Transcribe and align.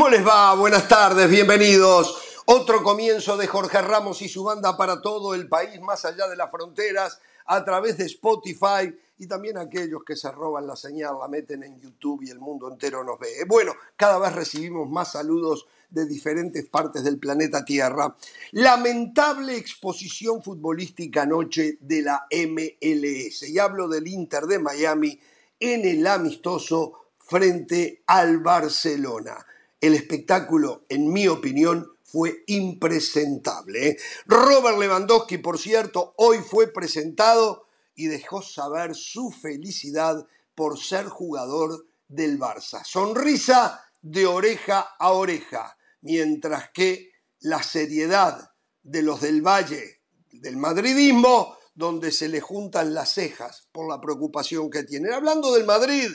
¿Cómo 0.00 0.08
les 0.08 0.26
va? 0.26 0.54
Buenas 0.54 0.88
tardes, 0.88 1.28
bienvenidos. 1.28 2.22
Otro 2.46 2.82
comienzo 2.82 3.36
de 3.36 3.46
Jorge 3.46 3.82
Ramos 3.82 4.22
y 4.22 4.30
su 4.30 4.42
banda 4.42 4.74
para 4.74 5.02
todo 5.02 5.34
el 5.34 5.46
país, 5.46 5.78
más 5.82 6.06
allá 6.06 6.26
de 6.26 6.36
las 6.36 6.50
fronteras, 6.50 7.20
a 7.44 7.62
través 7.66 7.98
de 7.98 8.06
Spotify 8.06 8.96
y 9.18 9.26
también 9.26 9.58
aquellos 9.58 10.02
que 10.02 10.16
se 10.16 10.32
roban 10.32 10.66
la 10.66 10.74
señal, 10.74 11.16
la 11.20 11.28
meten 11.28 11.64
en 11.64 11.78
YouTube 11.78 12.22
y 12.22 12.30
el 12.30 12.38
mundo 12.38 12.72
entero 12.72 13.04
nos 13.04 13.18
ve. 13.18 13.44
Bueno, 13.46 13.74
cada 13.94 14.18
vez 14.18 14.32
recibimos 14.32 14.88
más 14.88 15.12
saludos 15.12 15.66
de 15.90 16.06
diferentes 16.06 16.66
partes 16.66 17.04
del 17.04 17.18
planeta 17.18 17.62
Tierra. 17.62 18.16
Lamentable 18.52 19.54
exposición 19.54 20.42
futbolística 20.42 21.24
anoche 21.24 21.76
de 21.78 22.00
la 22.00 22.26
MLS. 22.30 23.42
Y 23.42 23.58
hablo 23.58 23.86
del 23.86 24.08
Inter 24.08 24.44
de 24.44 24.60
Miami 24.60 25.20
en 25.58 25.84
el 25.84 26.06
amistoso 26.06 26.94
frente 27.18 28.02
al 28.06 28.38
Barcelona. 28.38 29.44
El 29.80 29.94
espectáculo, 29.94 30.84
en 30.88 31.12
mi 31.12 31.28
opinión, 31.28 31.90
fue 32.02 32.42
impresentable. 32.48 33.88
¿eh? 33.88 33.96
Robert 34.26 34.78
Lewandowski, 34.78 35.38
por 35.38 35.58
cierto, 35.58 36.14
hoy 36.16 36.38
fue 36.38 36.72
presentado 36.72 37.66
y 37.94 38.06
dejó 38.06 38.42
saber 38.42 38.94
su 38.94 39.30
felicidad 39.30 40.26
por 40.54 40.78
ser 40.78 41.06
jugador 41.06 41.86
del 42.08 42.38
Barça. 42.38 42.84
Sonrisa 42.84 43.84
de 44.02 44.26
oreja 44.26 44.80
a 44.98 45.12
oreja, 45.12 45.76
mientras 46.00 46.70
que 46.70 47.12
la 47.40 47.62
seriedad 47.62 48.52
de 48.82 49.02
los 49.02 49.20
del 49.20 49.42
Valle, 49.42 50.00
del 50.32 50.56
madridismo, 50.56 51.56
donde 51.74 52.10
se 52.10 52.28
le 52.28 52.40
juntan 52.40 52.92
las 52.94 53.14
cejas 53.14 53.68
por 53.72 53.88
la 53.88 54.00
preocupación 54.00 54.70
que 54.70 54.82
tienen. 54.82 55.12
Hablando 55.12 55.52
del 55.54 55.64
Madrid, 55.64 56.10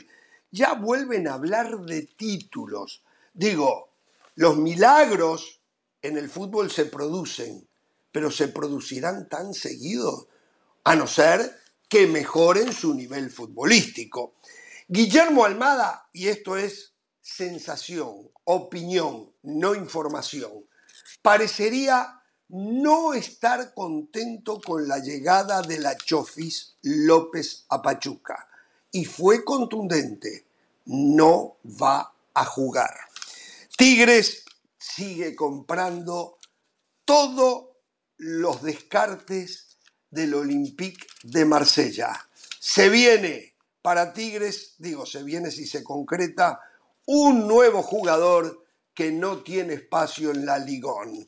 ya 0.52 0.74
vuelven 0.74 1.28
a 1.28 1.36
hablar 1.36 1.80
de 1.82 2.04
títulos. 2.04 3.04
Digo, 3.36 3.90
los 4.36 4.56
milagros 4.56 5.62
en 6.02 6.18
el 6.18 6.30
fútbol 6.30 6.72
se 6.72 6.86
producen, 6.86 7.68
pero 8.10 8.32
se 8.32 8.48
producirán 8.48 9.28
tan 9.28 9.54
seguidos, 9.54 10.28
a 10.86 10.96
no 10.96 11.06
ser 11.06 11.60
que 11.90 12.08
mejoren 12.08 12.72
su 12.72 12.94
nivel 12.94 13.30
futbolístico. 13.30 14.36
Guillermo 14.88 15.44
Almada, 15.44 16.08
y 16.14 16.30
esto 16.30 16.56
es 16.56 16.94
sensación, 17.22 18.32
opinión, 18.46 19.34
no 19.44 19.76
información, 19.76 20.66
parecería 21.22 22.22
no 22.48 23.14
estar 23.14 23.74
contento 23.74 24.62
con 24.62 24.88
la 24.88 25.00
llegada 25.00 25.62
de 25.62 25.80
la 25.80 25.98
Chofis 25.98 26.78
López 26.84 27.66
a 27.68 27.82
Pachuca. 27.82 28.48
Y 28.92 29.04
fue 29.04 29.44
contundente, 29.44 30.46
no 30.86 31.58
va 31.66 32.14
a 32.34 32.46
jugar. 32.46 32.94
Tigres 33.78 34.46
sigue 34.78 35.36
comprando 35.36 36.38
todos 37.04 37.66
los 38.18 38.62
descartes 38.62 39.78
del 40.10 40.34
Olympique 40.34 41.06
de 41.24 41.44
Marsella. 41.44 42.30
Se 42.60 42.88
viene 42.88 43.56
para 43.82 44.14
Tigres, 44.14 44.76
digo, 44.78 45.06
se 45.06 45.24
viene 45.24 45.52
si 45.52 45.68
se 45.68 45.84
concreta, 45.84 46.62
un 47.06 47.48
nuevo 47.48 47.84
jugador 47.84 48.66
que 48.94 49.12
no 49.12 49.44
tiene 49.44 49.74
espacio 49.74 50.32
en 50.32 50.46
la 50.46 50.58
Ligón. 50.58 51.28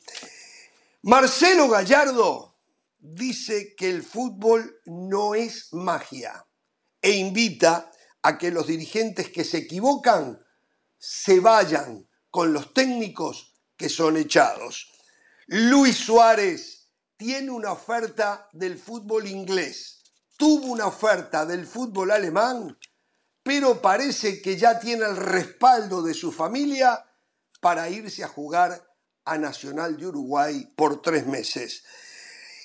Marcelo 1.02 1.68
Gallardo 1.68 2.56
dice 2.98 3.74
que 3.76 3.90
el 3.90 4.02
fútbol 4.02 4.80
no 4.86 5.34
es 5.34 5.72
magia 5.72 6.46
e 7.02 7.12
invita 7.12 7.92
a 8.22 8.38
que 8.38 8.50
los 8.50 8.66
dirigentes 8.66 9.28
que 9.28 9.44
se 9.44 9.58
equivocan 9.58 10.42
se 10.98 11.40
vayan 11.40 12.07
con 12.38 12.52
los 12.52 12.72
técnicos 12.72 13.52
que 13.76 13.88
son 13.88 14.16
echados. 14.16 14.92
Luis 15.48 15.96
Suárez 15.96 16.88
tiene 17.16 17.50
una 17.50 17.72
oferta 17.72 18.48
del 18.52 18.78
fútbol 18.78 19.26
inglés, 19.26 20.04
tuvo 20.36 20.66
una 20.66 20.86
oferta 20.86 21.44
del 21.44 21.66
fútbol 21.66 22.12
alemán, 22.12 22.78
pero 23.42 23.82
parece 23.82 24.40
que 24.40 24.56
ya 24.56 24.78
tiene 24.78 25.04
el 25.06 25.16
respaldo 25.16 26.00
de 26.00 26.14
su 26.14 26.30
familia 26.30 27.04
para 27.60 27.90
irse 27.90 28.22
a 28.22 28.28
jugar 28.28 28.88
a 29.24 29.36
Nacional 29.36 29.96
de 29.96 30.06
Uruguay 30.06 30.72
por 30.76 31.02
tres 31.02 31.26
meses. 31.26 31.82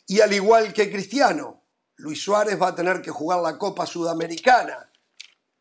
Y 0.06 0.22
al 0.22 0.34
igual 0.34 0.72
que 0.72 0.92
Cristiano, 0.92 1.64
Luis 1.96 2.22
Suárez 2.22 2.62
va 2.62 2.68
a 2.68 2.76
tener 2.76 3.02
que 3.02 3.10
jugar 3.10 3.40
la 3.42 3.58
Copa 3.58 3.88
Sudamericana. 3.88 4.92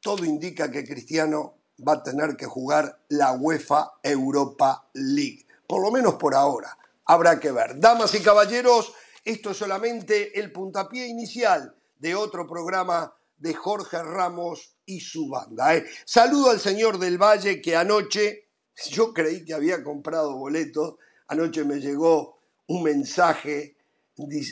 Todo 0.03 0.23
indica 0.27 0.71
que 0.71 0.85
Cristiano 0.85 1.62
va 1.87 1.95
a 1.95 2.03
tener 2.03 2.37
que 2.37 2.47
jugar 2.47 3.01
la 3.09 3.33
UEFA 3.33 3.93
Europa 4.03 4.89
League, 4.95 5.47
por 5.67 5.83
lo 5.83 5.91
menos 5.91 6.15
por 6.15 6.35
ahora. 6.35 6.77
Habrá 7.05 7.41
que 7.41 7.51
ver. 7.51 7.79
Damas 7.79 8.15
y 8.15 8.21
caballeros, 8.21 8.93
esto 9.25 9.51
es 9.51 9.57
solamente 9.57 10.39
el 10.39 10.53
puntapié 10.53 11.07
inicial 11.07 11.75
de 11.99 12.15
otro 12.15 12.47
programa 12.47 13.15
de 13.39 13.55
Jorge 13.55 14.03
Ramos 14.03 14.77
y 14.87 15.01
su 15.01 15.29
banda. 15.29 15.77
¿eh? 15.77 15.85
Saludo 16.05 16.51
al 16.51 16.61
señor 16.61 16.99
del 16.99 17.19
Valle 17.19 17.61
que 17.61 17.77
anoche, 17.77 18.49
yo 18.91 19.13
creí 19.13 19.45
que 19.45 19.55
había 19.55 19.83
comprado 19.83 20.37
boletos, 20.37 20.95
anoche 21.29 21.65
me 21.65 21.81
llegó 21.81 22.39
un 22.69 22.83
mensaje, 22.85 23.77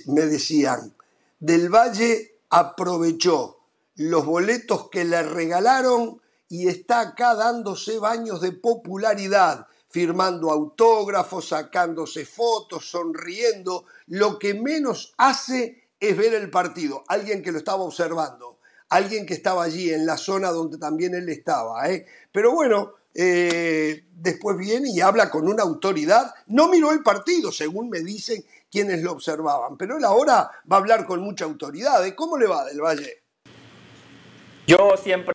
me 0.07 0.23
decían, 0.23 0.95
del 1.39 1.69
Valle 1.69 2.41
aprovechó 2.51 3.61
los 3.95 4.25
boletos 4.25 4.89
que 4.91 5.05
le 5.05 5.23
regalaron 5.23 6.21
y 6.51 6.67
está 6.67 7.01
acá 7.01 7.37
dándose 7.37 7.99
baños 8.01 8.41
de 8.41 8.51
popularidad, 8.51 9.69
firmando 9.89 10.51
autógrafos, 10.51 11.49
sacándose 11.49 12.27
fotos, 12.27 12.91
sonriendo. 12.91 13.85
Lo 14.09 14.37
que 14.37 14.55
menos 14.55 15.15
hace 15.17 15.91
es 16.01 16.17
ver 16.17 16.35
el 16.35 16.51
partido. 16.51 17.05
Alguien 17.07 17.41
que 17.41 17.53
lo 17.53 17.59
estaba 17.59 17.85
observando, 17.85 18.59
alguien 18.89 19.27
que 19.27 19.35
estaba 19.35 19.63
allí 19.63 19.95
en 19.95 20.05
la 20.05 20.17
zona 20.17 20.51
donde 20.51 20.77
también 20.77 21.15
él 21.15 21.29
estaba. 21.29 21.89
¿eh? 21.89 22.05
Pero 22.33 22.53
bueno, 22.53 22.95
eh, 23.15 24.07
después 24.13 24.57
viene 24.57 24.91
y 24.91 25.01
habla 25.01 25.31
con 25.31 25.47
una 25.47 25.63
autoridad. 25.63 26.35
No 26.49 26.67
miró 26.67 26.91
el 26.91 27.05
partido, 27.05 27.53
según 27.53 27.91
me 27.91 28.01
dicen 28.01 28.45
quienes 28.69 29.03
lo 29.03 29.13
observaban, 29.13 29.77
pero 29.77 29.99
él 29.99 30.05
ahora 30.05 30.51
va 30.71 30.77
a 30.77 30.81
hablar 30.81 31.07
con 31.07 31.21
mucha 31.21 31.45
autoridad. 31.45 32.05
¿eh? 32.05 32.17
¿Cómo 32.17 32.37
le 32.37 32.49
va 32.49 32.65
del 32.65 32.81
Valle? 32.81 33.23
Yo 34.67 34.97
siempre 35.01 35.33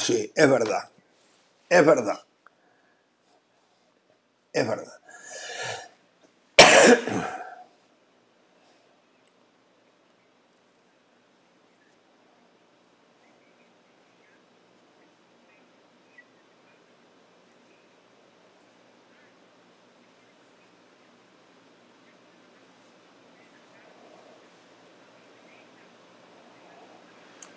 Ah, 0.00 0.02
sí, 0.02 0.32
es 0.34 0.50
verdad. 0.50 0.88
Es 1.68 1.84
verdad. 1.84 2.20
Es 4.52 4.66
verdad. 4.66 5.00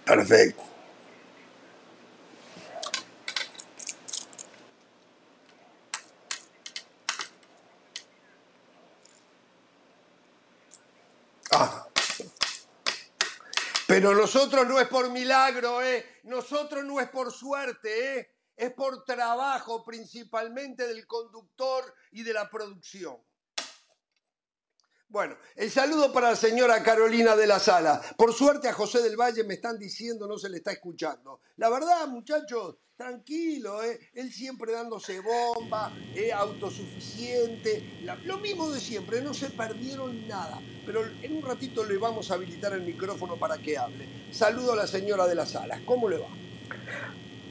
Perfecto. 0.06 0.63
Ah. 11.52 11.86
Pero 14.04 14.16
nosotros 14.16 14.68
no 14.68 14.82
es 14.82 14.88
por 14.90 15.10
milagro, 15.10 15.82
¿eh? 15.82 16.06
Nosotros 16.24 16.84
no 16.84 17.00
es 17.00 17.08
por 17.08 17.32
suerte, 17.32 18.20
¿eh? 18.20 18.32
Es 18.54 18.74
por 18.74 19.06
trabajo 19.06 19.82
principalmente 19.86 20.86
del 20.86 21.08
conductor 21.08 21.86
y 22.12 22.22
de 22.22 22.34
la 22.34 22.50
producción. 22.50 23.16
Bueno, 25.13 25.38
el 25.56 25.69
saludo 25.69 26.12
para 26.12 26.31
la 26.31 26.36
señora 26.36 26.81
Carolina 26.81 27.36
de 27.36 27.45
la 27.45 27.60
Sala. 27.60 28.01
Por 28.18 28.33
suerte 28.33 28.68
a 28.68 28.74
José 28.74 29.00
del 29.04 29.15
Valle 29.15 29.44
me 29.44 29.54
están 29.54 29.77
diciendo 29.77 30.27
no 30.27 30.39
se 30.39 30.50
le 30.50 30.57
está 30.57 30.71
escuchando. 30.71 31.39
La 31.57 31.69
verdad, 31.69 32.07
muchachos, 32.07 32.77
tranquilo, 32.98 33.83
¿eh? 33.83 34.00
él 34.15 34.33
siempre 34.33 34.71
dándose 34.71 35.19
bomba, 35.19 35.94
eh, 36.15 36.33
autosuficiente, 36.33 38.01
lo 38.24 38.39
mismo 38.39 38.71
de 38.71 38.80
siempre, 38.80 39.21
no 39.21 39.36
se 39.36 39.51
perdieron 39.51 40.27
nada. 40.27 40.60
Pero 40.83 41.06
en 41.06 41.38
un 41.38 41.44
ratito 41.44 41.86
le 41.86 42.00
vamos 42.00 42.31
a 42.31 42.33
habilitar 42.33 42.74
el 42.74 42.81
micrófono 42.81 43.38
para 43.38 43.59
que 43.59 43.77
hable. 43.77 44.09
Saludo 44.31 44.74
a 44.74 44.77
la 44.77 44.88
señora 44.88 45.27
de 45.27 45.36
la 45.36 45.45
Sala. 45.45 45.80
¿Cómo 45.86 46.09
le 46.09 46.18
va? 46.18 46.30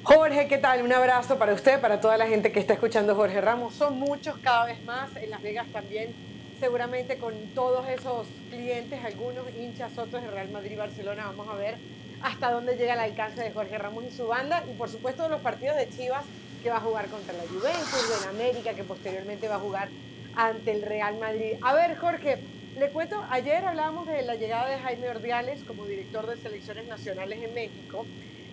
Jorge, 0.03 0.49
¿qué 0.49 0.58
tal? 0.58 0.82
Un 0.82 0.93
abrazo 0.93 1.38
para 1.38 1.55
usted, 1.55 1.81
para 1.81 2.00
toda 2.00 2.17
la 2.17 2.26
gente 2.26 2.50
que 2.50 2.58
está 2.58 2.75
escuchando 2.75 3.15
Jorge 3.15 3.41
Ramos. 3.41 3.75
Son 3.75 4.00
muchos 4.00 4.37
cada 4.38 4.65
vez 4.65 4.85
más, 4.85 5.15
en 5.15 5.31
Las 5.31 5.41
Vegas 5.41 5.69
también 5.73 6.31
seguramente 6.62 7.17
con 7.17 7.35
todos 7.56 7.88
esos 7.88 8.29
clientes, 8.49 9.05
algunos 9.05 9.44
hinchas, 9.59 9.99
otros 9.99 10.23
de 10.23 10.31
Real 10.31 10.49
Madrid 10.50 10.79
Barcelona. 10.79 11.26
Vamos 11.26 11.49
a 11.53 11.56
ver 11.56 11.75
hasta 12.23 12.53
dónde 12.53 12.76
llega 12.76 12.94
el 12.94 13.00
alcance 13.00 13.43
de 13.43 13.50
Jorge 13.50 13.76
Ramos 13.79 14.05
y 14.05 14.12
su 14.12 14.29
banda. 14.29 14.62
Y 14.70 14.75
por 14.75 14.88
supuesto 14.88 15.29
los 15.29 15.41
partidos 15.41 15.75
de 15.75 15.88
Chivas 15.88 16.25
que 16.62 16.70
va 16.70 16.76
a 16.76 16.81
jugar 16.81 17.09
contra 17.09 17.35
la 17.35 17.43
Juventus, 17.49 18.23
en 18.23 18.29
América, 18.29 18.75
que 18.75 18.85
posteriormente 18.85 19.49
va 19.49 19.56
a 19.56 19.59
jugar 19.59 19.88
ante 20.37 20.70
el 20.70 20.82
Real 20.82 21.19
Madrid. 21.19 21.55
A 21.62 21.75
ver, 21.75 21.97
Jorge, 21.97 22.38
le 22.79 22.91
cuento, 22.91 23.20
ayer 23.31 23.65
hablábamos 23.65 24.06
de 24.06 24.23
la 24.23 24.37
llegada 24.37 24.69
de 24.69 24.79
Jaime 24.79 25.08
Ordiales 25.08 25.65
como 25.65 25.85
director 25.87 26.29
de 26.29 26.37
selecciones 26.37 26.87
nacionales 26.87 27.43
en 27.43 27.55
México. 27.55 28.06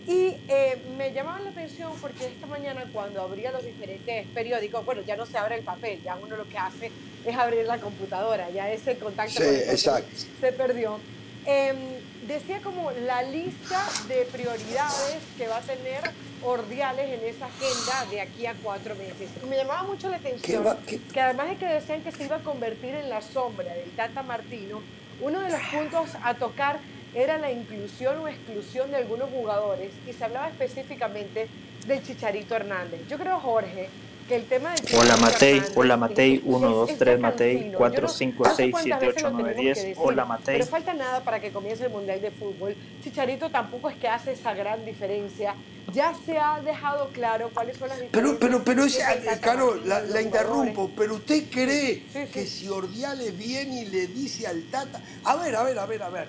Y 0.10 0.36
eh, 0.48 0.82
me 0.98 1.14
llamaba 1.14 1.38
la 1.40 1.52
atención 1.52 1.92
porque 2.02 2.26
esta 2.26 2.48
mañana 2.48 2.84
cuando 2.92 3.22
abría 3.22 3.52
los 3.52 3.64
diferentes 3.64 4.26
periódicos, 4.30 4.84
bueno, 4.84 5.04
ya 5.04 5.16
no 5.16 5.28
se 5.28 5.38
abre 5.38 5.60
el 5.60 5.64
papel, 5.64 6.02
ya 6.02 6.16
uno 6.16 6.36
lo 6.36 6.50
que 6.50 6.58
hace 6.58 6.90
es 7.24 7.38
abrir 7.38 7.68
la 7.68 7.78
computadora, 7.78 8.50
ya 8.50 8.72
ese 8.72 8.98
contacto 8.98 9.36
con 9.36 9.54
el 9.54 9.78
se 9.78 10.52
perdió. 10.58 11.00
Em, 11.46 11.78
decía 12.26 12.60
como 12.64 12.90
la 12.90 13.22
lista 13.22 13.88
de 14.08 14.28
prioridades 14.32 15.20
que 15.38 15.48
va 15.48 15.58
a 15.58 15.62
tener 15.62 16.02
Ordiales 16.42 17.20
en 17.20 17.28
esa 17.28 17.46
agenda 17.46 18.06
de 18.10 18.22
aquí 18.22 18.48
a 18.48 18.56
cuatro 18.56 18.96
meses. 18.96 19.30
Y 19.44 19.46
me 19.46 19.58
llamaba 19.58 19.84
mucho 19.84 20.10
la 20.10 20.16
atención 20.16 20.66
que 21.14 21.22
además 21.22 21.50
de 21.50 21.58
que 21.58 21.66
decían 21.68 22.02
que 22.02 22.12
se 22.12 22.24
iba 22.24 22.38
a 22.38 22.40
convertir 22.40 22.96
en 22.96 23.10
la 23.10 23.22
sombra 23.22 23.72
del 23.74 23.92
Tata 23.92 24.24
Martino, 24.24 24.82
uno 25.22 25.40
de 25.42 25.50
los 25.50 25.62
puntos 25.72 26.12
a 26.24 26.34
tocar 26.34 26.80
era 27.14 27.38
la 27.38 27.52
inclusión 27.52 28.20
o 28.20 28.28
exclusión 28.28 28.92
de 28.92 28.98
algunos 28.98 29.30
jugadores 29.30 29.92
y 30.08 30.14
se 30.14 30.24
hablaba 30.24 30.50
específicamente 30.50 31.48
del 31.88 32.04
Chicharito 32.04 32.56
Hernández. 32.56 33.02
Yo 33.08 33.18
creo, 33.18 33.40
Jorge, 33.40 33.90
que 34.28 34.36
el 34.36 34.46
tema 34.46 34.76
del 34.76 34.96
Hola 34.96 35.18
Matei, 35.18 35.62
hola 35.76 35.98
Matei, 35.98 36.42
1, 36.46 36.70
2, 36.70 36.98
3 37.00 37.20
Matei, 37.20 37.72
4, 37.76 38.08
5, 38.08 38.44
6, 38.56 38.76
7, 38.84 39.08
8, 39.18 39.30
9, 39.32 39.54
10, 39.56 39.98
hola 39.98 40.24
Matei. 40.26 40.60
Pero 40.60 40.70
falta 40.70 40.94
nada 40.94 41.24
para 41.24 41.40
que 41.40 41.52
comience 41.52 41.84
el 41.86 41.90
Mundial 41.90 42.22
de 42.22 42.30
Fútbol. 42.30 42.76
Chicharito 43.04 43.50
tampoco 43.50 43.90
es 43.90 43.98
que 43.98 44.08
hace 44.08 44.34
esa 44.34 44.54
gran 44.54 44.86
diferencia. 44.86 45.56
Ya 45.92 46.14
se 46.14 46.38
ha 46.38 46.62
dejado 46.62 47.10
claro 47.10 47.50
cuáles 47.52 47.78
son 47.78 47.90
las 47.90 48.00
diferencias. 48.00 48.38
Pero, 48.40 48.64
pero, 48.64 48.86
pero, 48.86 49.42
Caro, 49.42 49.76
la, 49.84 50.02
la 50.02 50.22
interrumpo, 50.22 50.92
pero 50.96 51.16
usted 51.16 51.46
cree 51.50 52.04
que 52.32 52.46
si 52.46 52.68
Ordiales 52.68 53.36
viene 53.36 53.82
y 53.82 53.86
le 53.86 54.06
dice 54.06 54.46
al 54.46 54.62
Tata, 54.66 55.02
a 55.24 55.36
ver, 55.38 55.56
a 55.56 55.64
ver, 55.64 55.80
a 55.80 55.88
ver, 55.88 56.04
a 56.04 56.10
ver, 56.10 56.28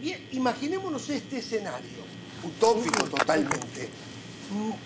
bien, 0.00 0.28
imaginémonos 0.32 1.08
este 1.10 1.38
escenario, 1.38 2.04
utópico 2.42 3.04
totalmente. 3.04 3.88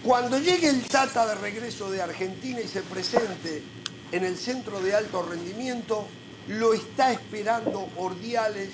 Cuando 0.02 0.38
llegue 0.38 0.68
el 0.68 0.82
Tata 0.82 1.26
de 1.26 1.34
regreso 1.36 1.90
de 1.90 2.02
Argentina 2.02 2.60
y 2.60 2.66
se 2.66 2.82
presente 2.82 3.62
en 4.10 4.24
el 4.24 4.36
centro 4.36 4.80
de 4.80 4.94
alto 4.94 5.22
rendimiento, 5.22 6.06
lo 6.48 6.74
está 6.74 7.12
esperando 7.12 7.88
Ordiales 7.96 8.70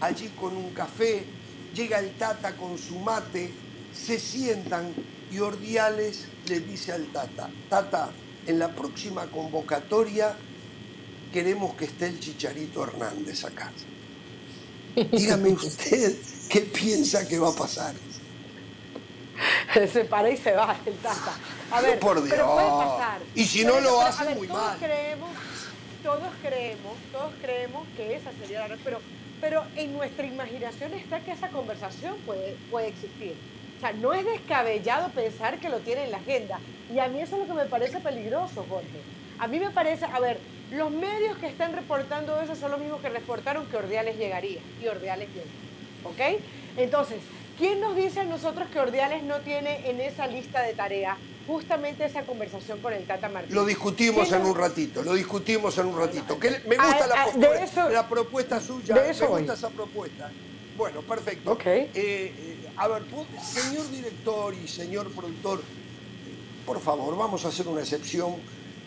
allí 0.00 0.28
con 0.40 0.56
un 0.56 0.70
café, 0.70 1.24
llega 1.74 2.00
el 2.00 2.14
Tata 2.16 2.56
con 2.56 2.76
su 2.78 2.98
mate, 2.98 3.52
se 3.94 4.18
sientan 4.18 4.92
y 5.30 5.38
Ordiales 5.38 6.26
le 6.48 6.60
dice 6.60 6.92
al 6.92 7.06
Tata, 7.06 7.48
Tata, 7.68 8.10
en 8.46 8.58
la 8.58 8.74
próxima 8.74 9.26
convocatoria 9.26 10.36
queremos 11.32 11.74
que 11.74 11.86
esté 11.86 12.06
el 12.06 12.20
Chicharito 12.20 12.82
Hernández 12.82 13.44
acá. 13.44 13.72
Dígame 14.94 15.50
usted 15.52 16.16
qué 16.48 16.60
piensa 16.60 17.26
que 17.26 17.38
va 17.38 17.48
a 17.48 17.54
pasar. 17.54 17.94
se 19.92 20.04
para 20.04 20.30
y 20.30 20.36
se 20.36 20.52
va 20.52 20.76
el 20.86 20.94
Tata. 20.98 21.34
A 21.70 21.80
ver, 21.80 21.98
Por 21.98 22.16
Dios. 22.22 22.28
pero 22.30 22.52
puede 22.52 22.68
pasar. 22.68 23.20
Y 23.34 23.44
si 23.44 23.64
no 23.64 23.80
lo 23.80 24.00
hace, 24.00 24.34
muy 24.34 24.46
todos 24.46 24.62
mal. 24.62 24.78
Creemos, 24.78 25.30
todos 26.02 26.32
creemos, 26.42 26.92
todos 27.12 27.32
creemos 27.42 27.86
que 27.96 28.16
esa 28.16 28.30
sería 28.40 28.68
la 28.68 28.76
pero, 28.84 29.00
pero 29.40 29.64
en 29.76 29.92
nuestra 29.92 30.26
imaginación 30.26 30.94
está 30.94 31.20
que 31.20 31.32
esa 31.32 31.48
conversación 31.48 32.16
puede, 32.26 32.56
puede 32.70 32.88
existir. 32.88 33.34
O 33.78 33.80
sea, 33.80 33.92
no 33.92 34.12
es 34.14 34.24
descabellado 34.24 35.08
pensar 35.10 35.58
que 35.58 35.68
lo 35.68 35.80
tiene 35.80 36.04
en 36.04 36.12
la 36.12 36.18
agenda. 36.18 36.60
Y 36.92 36.98
a 37.00 37.08
mí 37.08 37.20
eso 37.20 37.36
es 37.36 37.48
lo 37.48 37.54
que 37.54 37.62
me 37.62 37.68
parece 37.68 37.98
peligroso, 37.98 38.64
Jorge. 38.68 39.00
A 39.44 39.46
mí 39.46 39.60
me 39.60 39.68
parece, 39.68 40.06
a 40.06 40.18
ver, 40.20 40.38
los 40.70 40.90
medios 40.90 41.36
que 41.36 41.46
están 41.46 41.74
reportando 41.74 42.40
eso 42.40 42.56
son 42.56 42.70
los 42.70 42.80
mismos 42.80 43.02
que 43.02 43.10
reportaron 43.10 43.66
que 43.66 43.76
Ordiales 43.76 44.16
llegaría. 44.16 44.58
Y 44.82 44.86
Ordiales 44.86 45.28
llega. 45.34 45.44
¿Ok? 46.04 46.40
Entonces, 46.78 47.18
¿quién 47.58 47.78
nos 47.78 47.94
dice 47.94 48.20
a 48.20 48.24
nosotros 48.24 48.68
que 48.72 48.80
Ordiales 48.80 49.22
no 49.22 49.40
tiene 49.40 49.90
en 49.90 50.00
esa 50.00 50.26
lista 50.26 50.62
de 50.62 50.72
tareas 50.72 51.18
justamente 51.46 52.06
esa 52.06 52.22
conversación 52.22 52.80
con 52.80 52.94
el 52.94 53.04
Tata 53.06 53.28
Martínez? 53.28 53.54
Lo 53.54 53.66
discutimos 53.66 54.32
en 54.32 54.46
un 54.46 54.56
ratito, 54.56 55.02
lo 55.02 55.12
discutimos 55.12 55.76
en 55.76 55.86
un 55.88 55.98
ratito. 55.98 56.38
Que 56.40 56.48
me 56.66 56.76
gusta 56.76 57.04
Ah, 57.04 57.06
la, 57.06 57.14
ah, 57.14 57.24
postura- 57.26 57.50
de 57.52 57.64
eso- 57.64 57.88
la 57.90 58.08
propuesta 58.08 58.60
suya, 58.60 58.94
de 58.94 59.10
eso 59.10 59.24
me 59.30 59.40
gusta 59.40 59.52
esa 59.52 59.68
propuesta. 59.68 60.30
Bueno, 60.74 61.02
perfecto. 61.02 61.52
Ok. 61.52 61.66
Eh, 61.66 61.90
eh, 61.94 62.56
a 62.78 62.88
ver, 62.88 63.02
¿puedo- 63.02 63.26
señor 63.42 63.90
director 63.90 64.54
y 64.54 64.66
señor 64.66 65.10
productor, 65.12 65.60
por 66.64 66.80
favor, 66.80 67.14
vamos 67.18 67.44
a 67.44 67.48
hacer 67.48 67.68
una 67.68 67.82
excepción. 67.82 68.36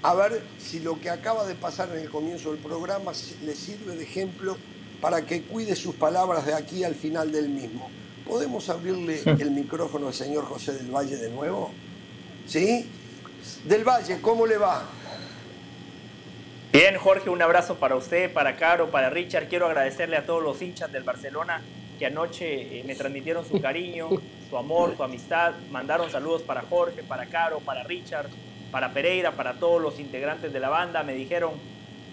A 0.08 0.16
ver 0.16 0.42
si 0.58 0.80
lo 0.80 1.02
que 1.02 1.10
acaba 1.10 1.46
de 1.46 1.54
pasar 1.54 1.90
en 1.94 2.00
el 2.00 2.10
comienzo 2.10 2.54
del 2.54 2.62
programa 2.62 3.12
le 3.44 3.54
sirve 3.54 3.94
de 3.94 4.06
ejemplo 4.06 4.56
para 5.02 5.26
que 5.26 5.42
cuide 5.42 5.76
sus 5.76 5.96
palabras 5.96 6.46
de 6.46 6.54
aquí 6.54 6.86
al 6.86 6.96
final 6.96 7.30
del 7.30 7.50
mismo. 7.50 7.90
¿Podemos 8.26 8.70
abrirle 8.70 9.20
el 9.26 9.52
micrófono 9.52 10.08
al 10.08 10.14
señor 10.14 10.46
José 10.46 10.76
del 10.76 10.96
Valle 10.96 11.18
de 11.18 11.30
nuevo? 11.30 11.72
¿Sí? 12.46 12.90
Del 13.66 13.84
Valle, 13.84 14.22
¿cómo 14.22 14.46
le 14.46 14.58
va? 14.58 14.84
Bien, 16.72 16.96
Jorge, 16.96 17.30
un 17.30 17.42
abrazo 17.42 17.76
para 17.76 17.98
usted, 17.98 18.32
para 18.32 18.56
Caro, 18.56 18.90
para 18.90 19.10
Richard. 19.10 19.50
Quiero 19.50 19.66
agradecerle 19.66 20.16
a 20.16 20.26
todos 20.26 20.42
los 20.42 20.62
hinchas 20.62 20.90
del 20.90 21.04
Barcelona 21.04 21.62
que 22.00 22.06
anoche 22.06 22.80
eh, 22.80 22.84
me 22.86 22.96
transmitieron 22.96 23.46
su 23.46 23.60
cariño, 23.60 24.08
su 24.50 24.58
amor, 24.58 24.96
su 24.96 25.04
amistad. 25.04 25.56
Mandaron 25.70 26.10
saludos 26.10 26.44
para 26.44 26.62
Jorge, 26.62 27.04
para 27.04 27.26
Caro, 27.26 27.60
para 27.60 27.84
Richard, 27.84 28.30
para 28.72 28.92
Pereira, 28.94 29.32
para 29.32 29.54
todos 29.54 29.82
los 29.82 30.00
integrantes 30.00 30.52
de 30.54 30.60
la 30.60 30.70
banda. 30.70 31.04
Me 31.04 31.14
dijeron, 31.14 31.52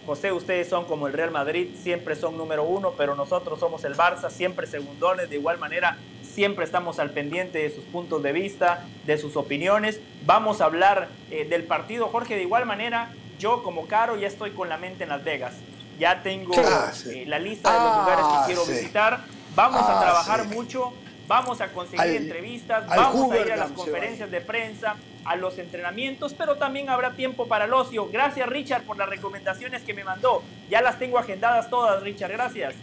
José, 0.07 0.33
ustedes 0.33 0.69
son 0.69 0.85
como 0.85 1.07
el 1.07 1.13
Real 1.13 1.31
Madrid, 1.31 1.69
siempre 1.83 2.15
son 2.17 2.37
número 2.37 2.65
uno, 2.65 2.93
pero 2.97 3.15
nosotros 3.15 3.59
somos 3.59 3.85
el 3.85 3.95
Barça, 3.97 4.31
siempre 4.31 4.67
segundones. 4.67 5.31
De 5.31 5.37
igual 5.37 5.59
manera, 5.59 5.97
siempre 6.23 6.65
estamos 6.65 6.99
al 6.99 7.11
pendiente 7.11 7.59
de 7.59 7.71
sus 7.75 7.85
puntos 7.85 8.23
de 8.23 8.33
vista, 8.33 8.85
de 9.07 9.17
sus 9.19 9.37
opiniones. 9.37 10.01
Vamos 10.27 10.61
a 10.61 10.67
hablar 10.67 11.09
eh, 11.31 11.45
del 11.45 11.65
partido, 11.65 12.09
Jorge. 12.09 12.37
De 12.37 12.43
igual 12.43 12.67
manera, 12.67 13.11
yo 13.39 13.63
como 13.63 13.87
Caro 13.87 14.17
ya 14.17 14.27
estoy 14.29 14.51
con 14.51 14.69
la 14.69 14.77
mente 14.77 15.05
en 15.05 15.11
Las 15.11 15.25
Vegas. 15.25 15.55
Ya 15.99 16.23
tengo 16.23 16.53
Ah, 16.59 16.91
eh, 17.07 17.25
la 17.27 17.39
lista 17.39 17.73
de 17.73 17.79
los 17.79 17.93
Ah, 17.93 18.01
lugares 18.01 18.25
que 18.27 18.47
quiero 18.47 18.65
sí. 18.65 18.73
visitar. 18.73 19.21
Vamos 19.55 19.81
a 19.83 19.99
Ah, 19.99 20.03
trabajar 20.03 20.43
sí. 20.49 20.55
mucho. 20.55 20.93
Vamos 21.27 21.61
a 21.61 21.69
conseguir 21.69 22.01
Al- 22.01 22.17
entrevistas, 22.17 22.85
al 22.91 22.99
vamos 22.99 23.33
a 23.33 23.37
ir 23.37 23.41
a 23.41 23.45
Hoover 23.47 23.59
las 23.59 23.71
conferencias 23.71 24.31
de 24.31 24.41
prensa, 24.43 24.97
a 25.25 25.37
los 25.37 25.57
entrenamientos, 25.59 26.35
pero 26.35 26.57
también 26.57 26.91
habrá 26.91 27.13
tiempo 27.13 27.49
para 27.49 27.65
el 27.65 27.73
ocio. 27.73 28.09
Gracias 28.11 28.47
Richard 28.49 28.83
por 28.83 28.99
las 28.99 29.09
recomendaciones 29.09 29.83
que 29.83 29.95
me 29.95 30.05
mandó. 30.05 30.43
Ya 30.69 30.83
las 30.83 30.99
tengo 30.99 31.19
agendadas 31.19 31.71
todas, 31.71 32.03
Richard, 32.03 32.33
gracias. 32.33 32.75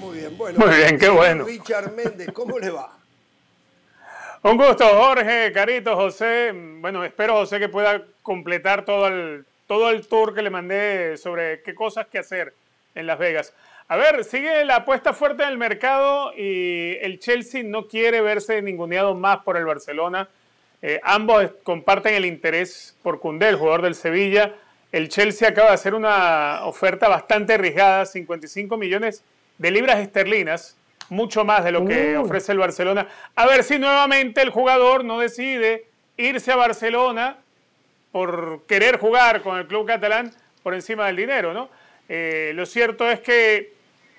Muy 0.00 0.18
bien, 0.18 0.36
bueno. 0.38 0.58
Muy 0.58 0.74
bien, 0.74 0.98
qué 0.98 1.08
bueno. 1.10 1.44
Richard 1.44 1.92
Méndez, 1.92 2.30
¿cómo 2.32 2.58
le 2.58 2.70
va? 2.70 2.96
Un 4.42 4.56
gusto, 4.58 4.86
Jorge, 4.86 5.52
Carito, 5.52 5.96
José. 5.96 6.52
Bueno, 6.52 7.04
espero, 7.04 7.34
José, 7.34 7.58
que 7.58 7.68
pueda 7.68 8.02
completar 8.22 8.84
todo 8.84 9.06
el, 9.06 9.46
todo 9.66 9.90
el 9.90 10.06
tour 10.06 10.34
que 10.34 10.42
le 10.42 10.50
mandé 10.50 11.16
sobre 11.16 11.62
qué 11.62 11.74
cosas 11.74 12.06
que 12.08 12.18
hacer 12.18 12.54
en 12.94 13.06
Las 13.06 13.18
Vegas. 13.18 13.54
A 13.86 13.96
ver, 13.96 14.24
sigue 14.24 14.64
la 14.64 14.76
apuesta 14.76 15.12
fuerte 15.12 15.42
en 15.42 15.50
el 15.50 15.58
mercado 15.58 16.32
y 16.34 16.96
el 17.02 17.18
Chelsea 17.18 17.62
no 17.62 17.86
quiere 17.86 18.22
verse 18.22 18.62
ninguneado 18.62 19.14
más 19.14 19.38
por 19.44 19.58
el 19.58 19.66
Barcelona. 19.66 20.26
Eh, 20.80 21.00
ambos 21.02 21.50
comparten 21.62 22.14
el 22.14 22.24
interés 22.24 22.96
por 23.02 23.20
Cundé, 23.20 23.50
el 23.50 23.56
jugador 23.56 23.82
del 23.82 23.94
Sevilla. 23.94 24.54
El 24.90 25.10
Chelsea 25.10 25.46
acaba 25.46 25.68
de 25.68 25.74
hacer 25.74 25.94
una 25.94 26.60
oferta 26.64 27.08
bastante 27.08 27.54
arriesgada, 27.54 28.06
55 28.06 28.74
millones 28.78 29.22
de 29.58 29.70
libras 29.70 29.98
esterlinas, 29.98 30.78
mucho 31.10 31.44
más 31.44 31.62
de 31.62 31.72
lo 31.72 31.84
que 31.84 32.16
ofrece 32.16 32.52
el 32.52 32.58
Barcelona. 32.58 33.06
A 33.34 33.46
ver 33.46 33.64
si 33.64 33.78
nuevamente 33.78 34.40
el 34.40 34.48
jugador 34.48 35.04
no 35.04 35.18
decide 35.18 35.84
irse 36.16 36.50
a 36.52 36.56
Barcelona 36.56 37.36
por 38.12 38.62
querer 38.66 38.98
jugar 38.98 39.42
con 39.42 39.58
el 39.58 39.66
club 39.66 39.86
catalán 39.86 40.32
por 40.62 40.72
encima 40.72 41.06
del 41.06 41.16
dinero, 41.16 41.52
¿no? 41.52 41.68
Eh, 42.08 42.52
lo 42.54 42.64
cierto 42.64 43.10
es 43.10 43.20
que 43.20 43.73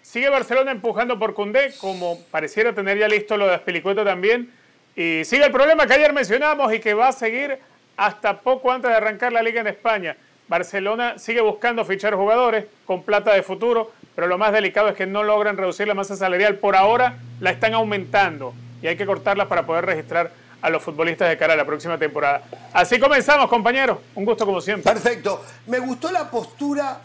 sigue 0.05 0.29
Barcelona 0.29 0.71
empujando 0.71 1.19
por 1.19 1.33
Cundé, 1.33 1.73
como 1.81 2.19
pareciera 2.31 2.73
tener 2.73 2.97
ya 2.97 3.07
listo 3.07 3.35
lo 3.37 3.47
de 3.47 3.55
Aspilicueta 3.55 4.05
también. 4.05 4.51
Y 4.95 5.25
sigue 5.25 5.43
el 5.43 5.51
problema 5.51 5.87
que 5.87 5.93
ayer 5.93 6.13
mencionamos 6.13 6.73
y 6.73 6.79
que 6.79 6.93
va 6.93 7.09
a 7.09 7.11
seguir 7.11 7.59
hasta 7.97 8.39
poco 8.39 8.71
antes 8.71 8.89
de 8.89 8.95
arrancar 8.95 9.33
la 9.33 9.41
liga 9.41 9.59
en 9.61 9.67
España. 9.67 10.15
Barcelona 10.47 11.17
sigue 11.17 11.41
buscando 11.41 11.83
fichar 11.83 12.13
jugadores 12.13 12.65
con 12.85 13.03
plata 13.03 13.33
de 13.33 13.41
futuro, 13.41 13.91
pero 14.15 14.27
lo 14.27 14.37
más 14.37 14.53
delicado 14.53 14.89
es 14.89 14.95
que 14.95 15.05
no 15.05 15.23
logran 15.23 15.57
reducir 15.57 15.87
la 15.87 15.95
masa 15.95 16.15
salarial. 16.15 16.59
Por 16.59 16.75
ahora 16.75 17.17
la 17.39 17.49
están 17.49 17.73
aumentando 17.73 18.53
y 18.81 18.87
hay 18.87 18.95
que 18.95 19.05
cortarla 19.05 19.49
para 19.49 19.65
poder 19.65 19.85
registrar 19.85 20.31
a 20.61 20.69
los 20.69 20.81
futbolistas 20.81 21.27
de 21.27 21.37
cara 21.37 21.53
a 21.53 21.57
la 21.57 21.65
próxima 21.65 21.97
temporada. 21.97 22.43
Así 22.71 22.99
comenzamos, 22.99 23.49
compañeros. 23.49 23.97
Un 24.13 24.23
gusto 24.23 24.45
como 24.45 24.61
siempre. 24.61 24.93
Perfecto. 24.93 25.43
Me 25.67 25.79
gustó 25.79 26.11
la 26.11 26.29
postura, 26.29 27.01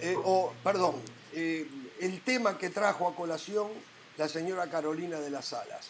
eh, 0.00 0.16
o 0.24 0.52
perdón, 0.64 0.96
eh, 1.34 1.66
el 2.00 2.20
tema 2.22 2.58
que 2.58 2.70
trajo 2.70 3.08
a 3.08 3.14
colación 3.14 3.68
la 4.16 4.28
señora 4.28 4.68
Carolina 4.68 5.20
de 5.20 5.30
las 5.30 5.46
Salas. 5.46 5.88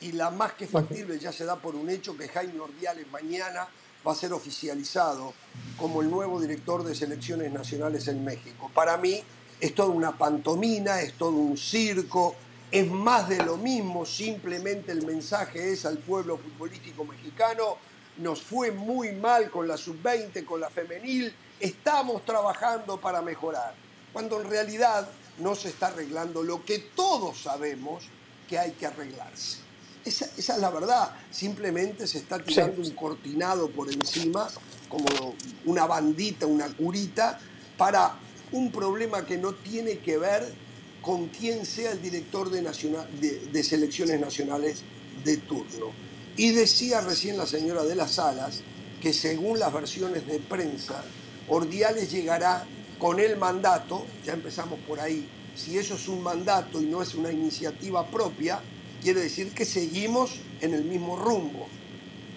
Y 0.00 0.12
la 0.12 0.30
más 0.30 0.52
que 0.52 0.66
factible 0.66 1.18
ya 1.18 1.32
se 1.32 1.44
da 1.44 1.56
por 1.56 1.74
un 1.74 1.88
hecho 1.88 2.16
que 2.16 2.28
Jaime 2.28 2.60
Ordiales 2.60 3.10
mañana 3.10 3.68
va 4.06 4.12
a 4.12 4.14
ser 4.14 4.32
oficializado 4.32 5.34
como 5.78 6.02
el 6.02 6.10
nuevo 6.10 6.40
director 6.40 6.84
de 6.84 6.94
selecciones 6.94 7.52
nacionales 7.52 8.08
en 8.08 8.24
México. 8.24 8.70
Para 8.74 8.96
mí 8.96 9.22
es 9.60 9.74
toda 9.74 9.88
una 9.88 10.16
pantomina, 10.16 11.00
es 11.00 11.14
todo 11.14 11.32
un 11.32 11.56
circo, 11.56 12.34
es 12.70 12.90
más 12.90 13.28
de 13.28 13.42
lo 13.42 13.56
mismo, 13.56 14.04
simplemente 14.04 14.92
el 14.92 15.06
mensaje 15.06 15.72
es 15.72 15.86
al 15.86 15.98
pueblo 15.98 16.36
futbolístico 16.36 17.04
mexicano, 17.04 17.78
nos 18.18 18.42
fue 18.42 18.70
muy 18.70 19.12
mal 19.12 19.50
con 19.50 19.68
la 19.68 19.76
sub-20, 19.76 20.44
con 20.44 20.60
la 20.60 20.68
femenil, 20.68 21.34
estamos 21.60 22.24
trabajando 22.24 22.98
para 23.00 23.22
mejorar, 23.22 23.74
cuando 24.12 24.40
en 24.40 24.50
realidad 24.50 25.08
no 25.38 25.54
se 25.54 25.68
está 25.68 25.88
arreglando 25.88 26.42
lo 26.42 26.64
que 26.64 26.78
todos 26.78 27.42
sabemos 27.42 28.04
que 28.48 28.58
hay 28.58 28.72
que 28.72 28.86
arreglarse. 28.86 29.58
Esa, 30.04 30.26
es 30.36 30.48
la 30.58 30.70
verdad, 30.70 31.10
simplemente 31.30 32.06
se 32.06 32.18
está 32.18 32.38
tirando 32.38 32.80
un 32.80 32.90
cortinado 32.90 33.68
por 33.70 33.92
encima, 33.92 34.48
como 34.88 35.34
una 35.64 35.84
bandita, 35.86 36.46
una 36.46 36.68
curita, 36.68 37.40
para 37.76 38.16
un 38.52 38.70
problema 38.70 39.26
que 39.26 39.36
no 39.36 39.52
tiene 39.52 39.98
que 39.98 40.16
ver 40.16 40.54
con 41.02 41.28
quién 41.28 41.66
sea 41.66 41.92
el 41.92 42.02
director 42.02 42.50
de, 42.50 42.62
nacional, 42.62 43.08
de, 43.20 43.64
selecciones 43.64 44.20
nacionales 44.20 44.82
de 45.24 45.36
turno. 45.38 45.92
Y 46.36 46.52
decía 46.52 47.00
recién 47.00 47.36
la 47.36 47.46
señora 47.46 47.82
de 47.82 47.94
las 47.94 48.12
Salas 48.12 48.62
que 49.00 49.12
según 49.12 49.58
las 49.58 49.72
versiones 49.72 50.26
de 50.26 50.38
prensa, 50.38 51.02
Ordiales 51.48 52.10
llegará 52.10 52.66
con 52.98 53.20
el 53.20 53.36
mandato, 53.36 54.06
ya 54.24 54.32
empezamos 54.32 54.78
por 54.80 55.00
ahí, 55.00 55.28
si 55.54 55.78
eso 55.78 55.94
es 55.94 56.08
un 56.08 56.22
mandato 56.22 56.80
y 56.80 56.86
no 56.86 57.02
es 57.02 57.14
una 57.14 57.32
iniciativa 57.32 58.06
propia, 58.06 58.60
quiere 59.02 59.20
decir 59.20 59.52
que 59.52 59.64
seguimos 59.64 60.40
en 60.60 60.74
el 60.74 60.84
mismo 60.84 61.16
rumbo. 61.16 61.68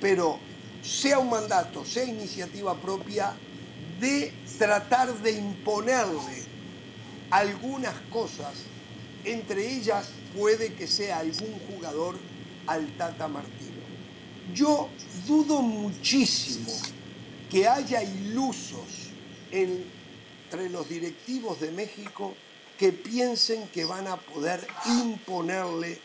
Pero 0.02 0.40
sea 0.82 1.20
un 1.20 1.30
mandato, 1.30 1.86
sea 1.86 2.06
iniciativa 2.06 2.76
propia, 2.80 3.34
de 4.00 4.34
tratar 4.58 5.14
de 5.22 5.32
imponerle 5.32 6.44
algunas 7.30 7.96
cosas, 8.12 8.54
entre 9.26 9.76
ellas 9.76 10.10
puede 10.38 10.74
que 10.74 10.88
sea 10.88 11.20
algún 11.20 11.60
jugador 11.70 12.18
al 12.68 12.88
Tata 12.98 13.28
Martino. 13.28 13.80
Yo 14.54 14.90
dudo 15.28 15.62
muchísimo 15.62 16.72
que 17.50 17.68
haya 17.68 18.02
ilusos 18.04 19.10
entre 20.50 20.68
los 20.70 20.90
directivos 20.90 21.60
de 21.60 21.70
México 21.70 22.34
que 22.78 22.92
piensen 22.92 23.68
que 23.68 23.86
van 23.86 24.08
a 24.08 24.18
poder 24.18 24.66
imponerle 24.88 26.00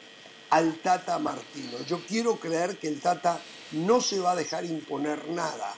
al 0.51 0.75
Tata 0.81 1.19
Martino. 1.19 1.79
Yo 1.87 2.05
quiero 2.07 2.37
creer 2.37 2.77
que 2.77 2.89
el 2.89 3.01
Tata 3.01 3.41
no 3.73 4.03
se 4.03 4.19
va 4.19 4.33
a 4.33 4.37
dejar 4.37 4.67
imponer 4.67 5.29
nada. 5.29 5.75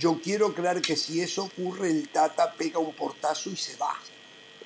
Yo 0.00 0.20
quiero 0.20 0.52
creer 0.52 0.82
que 0.82 0.96
si 0.96 1.20
eso 1.20 1.44
ocurre, 1.44 1.90
el 1.90 2.08
Tata 2.08 2.52
pega 2.54 2.80
un 2.80 2.92
portazo 2.92 3.50
y 3.50 3.56
se 3.56 3.76
va. 3.76 3.94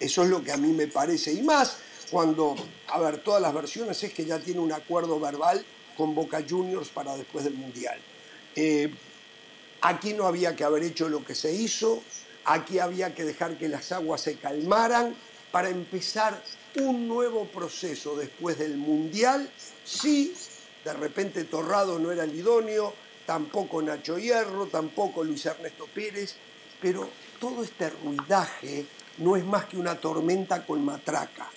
Eso 0.01 0.23
es 0.23 0.31
lo 0.31 0.43
que 0.43 0.53
a 0.53 0.57
mí 0.57 0.73
me 0.73 0.87
parece. 0.87 1.33
Y 1.35 1.43
más 1.43 1.77
cuando, 2.11 2.57
a 2.89 2.99
ver, 3.01 3.23
todas 3.23 3.43
las 3.43 3.53
versiones 3.53 4.03
es 4.03 4.15
que 4.15 4.25
ya 4.25 4.39
tiene 4.39 4.61
un 4.61 4.73
acuerdo 4.73 5.21
verbal 5.21 5.63
con 5.95 6.15
Boca 6.15 6.43
Juniors 6.49 6.89
para 6.89 7.15
después 7.19 7.45
del 7.45 7.55
Mundial. 7.55 8.01
Eh, 8.55 8.91
aquí 9.83 10.15
no 10.15 10.27
había 10.27 10.57
que 10.57 10.65
haber 10.65 10.85
hecho 10.85 11.09
lo 11.11 11.23
que 11.23 11.35
se 11.35 11.53
hizo, 11.53 12.03
aquí 12.47 12.79
había 12.79 13.15
que 13.15 13.25
dejar 13.25 13.59
que 13.59 13.69
las 13.69 13.93
aguas 13.93 14.21
se 14.23 14.37
calmaran 14.37 15.15
para 15.51 15.69
empezar 15.69 16.43
un 16.77 17.09
nuevo 17.09 17.47
proceso 17.47 18.17
después 18.17 18.59
del 18.59 18.77
Mundial. 18.77 19.51
Sí, 19.85 20.35
de 20.85 20.93
repente 20.93 21.45
Torrado 21.45 21.99
no 21.99 22.13
era 22.13 22.25
el 22.25 22.35
idóneo, 22.35 22.95
tampoco 23.25 23.83
Nacho 23.83 24.19
Hierro, 24.19 24.67
tampoco 24.67 25.25
Luis 25.25 25.47
Ernesto 25.47 25.87
Pérez, 25.93 26.37
pero 26.81 27.09
todo 27.41 27.65
este 27.65 27.91
ruidaje 27.91 28.87
no 29.19 29.37
es 29.37 29.45
más 29.45 29.65
que 29.65 29.77
una 29.77 29.97
tormenta 29.97 30.65
con 30.65 30.85
matraca. 30.85 31.49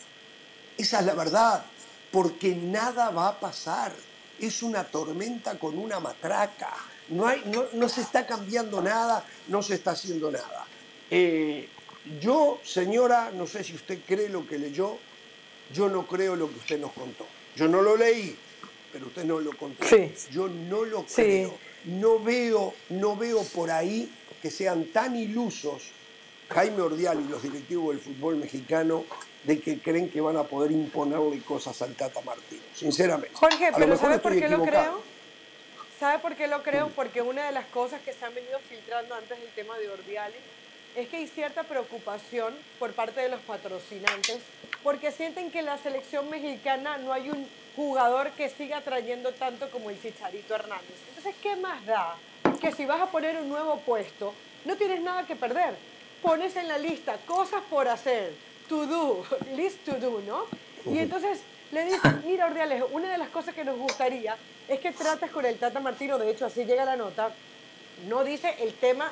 Esa 0.77 0.99
es 1.01 1.05
la 1.05 1.13
verdad, 1.13 1.65
porque 2.11 2.55
nada 2.55 3.09
va 3.09 3.27
a 3.27 3.39
pasar. 3.39 3.93
Es 4.39 4.63
una 4.63 4.85
tormenta 4.85 5.59
con 5.59 5.77
una 5.77 5.99
matraca. 5.99 6.73
No, 7.09 7.27
no, 7.73 7.89
se 7.89 8.01
está 8.01 8.25
cambiando 8.25 8.81
nada, 8.81 9.25
no 9.47 9.61
se 9.61 9.75
está 9.75 9.91
haciendo 9.91 10.31
nada. 10.31 10.65
Eh, 11.11 11.67
yo, 12.19 12.59
señora, 12.63 13.31
no 13.33 13.47
sé 13.47 13.63
si 13.63 13.75
usted 13.75 13.99
cree 14.07 14.29
lo 14.29 14.47
que 14.47 14.57
leyó, 14.57 14.97
yo 15.73 15.89
no 15.89 16.07
creo 16.07 16.35
lo 16.35 16.49
que 16.49 16.59
usted 16.59 16.79
nos 16.79 16.91
contó. 16.93 17.25
Yo 17.55 17.67
no 17.67 17.81
lo 17.81 17.95
leí, 17.97 18.35
pero 18.91 19.07
usted 19.07 19.25
no 19.25 19.39
lo 19.39 19.55
contó. 19.55 19.85
Yo 20.31 20.47
no 20.47 20.85
lo 20.85 21.05
creo. 21.05 21.57
No 21.85 22.19
veo, 22.19 22.73
no 22.89 23.15
veo 23.15 23.43
por 23.43 23.71
ahí 23.71 24.11
que 24.41 24.49
sean 24.49 24.85
tan 24.85 25.15
ilusos 25.15 25.91
Jaime 26.49 26.81
Ordial 26.81 27.21
y 27.21 27.29
los 27.29 27.43
directivos 27.43 27.89
del 27.89 27.99
fútbol 27.99 28.37
mexicano 28.37 29.05
de 29.43 29.59
que 29.59 29.79
creen 29.79 30.09
que 30.09 30.19
van 30.19 30.35
a 30.37 30.43
poder 30.43 30.71
imponerle 30.71 31.41
cosas 31.41 31.81
al 31.81 31.95
Tata 31.95 32.21
Martino, 32.21 32.61
sinceramente. 32.73 33.35
Jorge, 33.35 33.71
pero 33.77 33.97
¿sabe 33.97 34.19
por 34.19 34.37
qué 34.37 34.49
lo 34.49 34.63
creo? 34.63 35.01
¿Sabe 35.99 36.19
por 36.19 36.35
qué 36.35 36.47
lo 36.47 36.63
creo? 36.63 36.89
Porque 36.89 37.21
una 37.21 37.45
de 37.45 37.51
las 37.51 37.65
cosas 37.67 38.01
que 38.01 38.13
se 38.13 38.25
han 38.25 38.33
venido 38.33 38.59
filtrando 38.67 39.15
antes 39.15 39.39
del 39.39 39.49
tema 39.49 39.77
de 39.77 39.89
Ordiales 39.89 40.39
es 41.01 41.09
que 41.09 41.17
hay 41.17 41.27
cierta 41.27 41.63
preocupación 41.63 42.53
por 42.77 42.93
parte 42.93 43.21
de 43.21 43.29
los 43.29 43.41
patrocinantes 43.41 44.39
porque 44.83 45.11
sienten 45.11 45.51
que 45.51 45.59
en 45.59 45.65
la 45.65 45.77
selección 45.77 46.29
mexicana 46.29 46.97
no 46.97 47.13
hay 47.13 47.29
un 47.29 47.47
jugador 47.75 48.31
que 48.31 48.49
siga 48.49 48.81
trayendo 48.81 49.31
tanto 49.33 49.69
como 49.69 49.89
el 49.89 50.01
Chicharito 50.01 50.55
Hernández. 50.55 50.95
Entonces, 51.09 51.35
¿qué 51.41 51.55
más 51.55 51.85
da? 51.85 52.15
Que 52.61 52.71
si 52.71 52.85
vas 52.85 53.01
a 53.01 53.07
poner 53.07 53.37
un 53.37 53.49
nuevo 53.49 53.79
puesto, 53.79 54.33
no 54.65 54.75
tienes 54.75 55.01
nada 55.01 55.25
que 55.25 55.35
perder 55.35 55.75
pones 56.21 56.55
en 56.55 56.67
la 56.67 56.77
lista 56.77 57.17
cosas 57.25 57.61
por 57.69 57.87
hacer, 57.87 58.33
to 58.67 58.85
do, 58.85 59.25
list 59.55 59.83
to 59.85 59.93
do, 59.93 60.21
¿no? 60.21 60.45
Y 60.91 60.99
entonces 60.99 61.41
le 61.71 61.85
dices, 61.85 62.01
mira 62.25 62.47
Ordiales, 62.47 62.83
una 62.91 63.11
de 63.11 63.17
las 63.17 63.29
cosas 63.29 63.53
que 63.53 63.63
nos 63.63 63.77
gustaría 63.77 64.35
es 64.67 64.79
que 64.79 64.91
trates 64.91 65.31
con 65.31 65.45
el 65.45 65.57
Tata 65.57 65.79
Martino, 65.79 66.17
de 66.17 66.31
hecho 66.31 66.45
así 66.45 66.65
llega 66.65 66.85
la 66.85 66.95
nota, 66.95 67.31
no 68.07 68.23
dice 68.23 68.55
el 68.59 68.73
tema, 68.73 69.11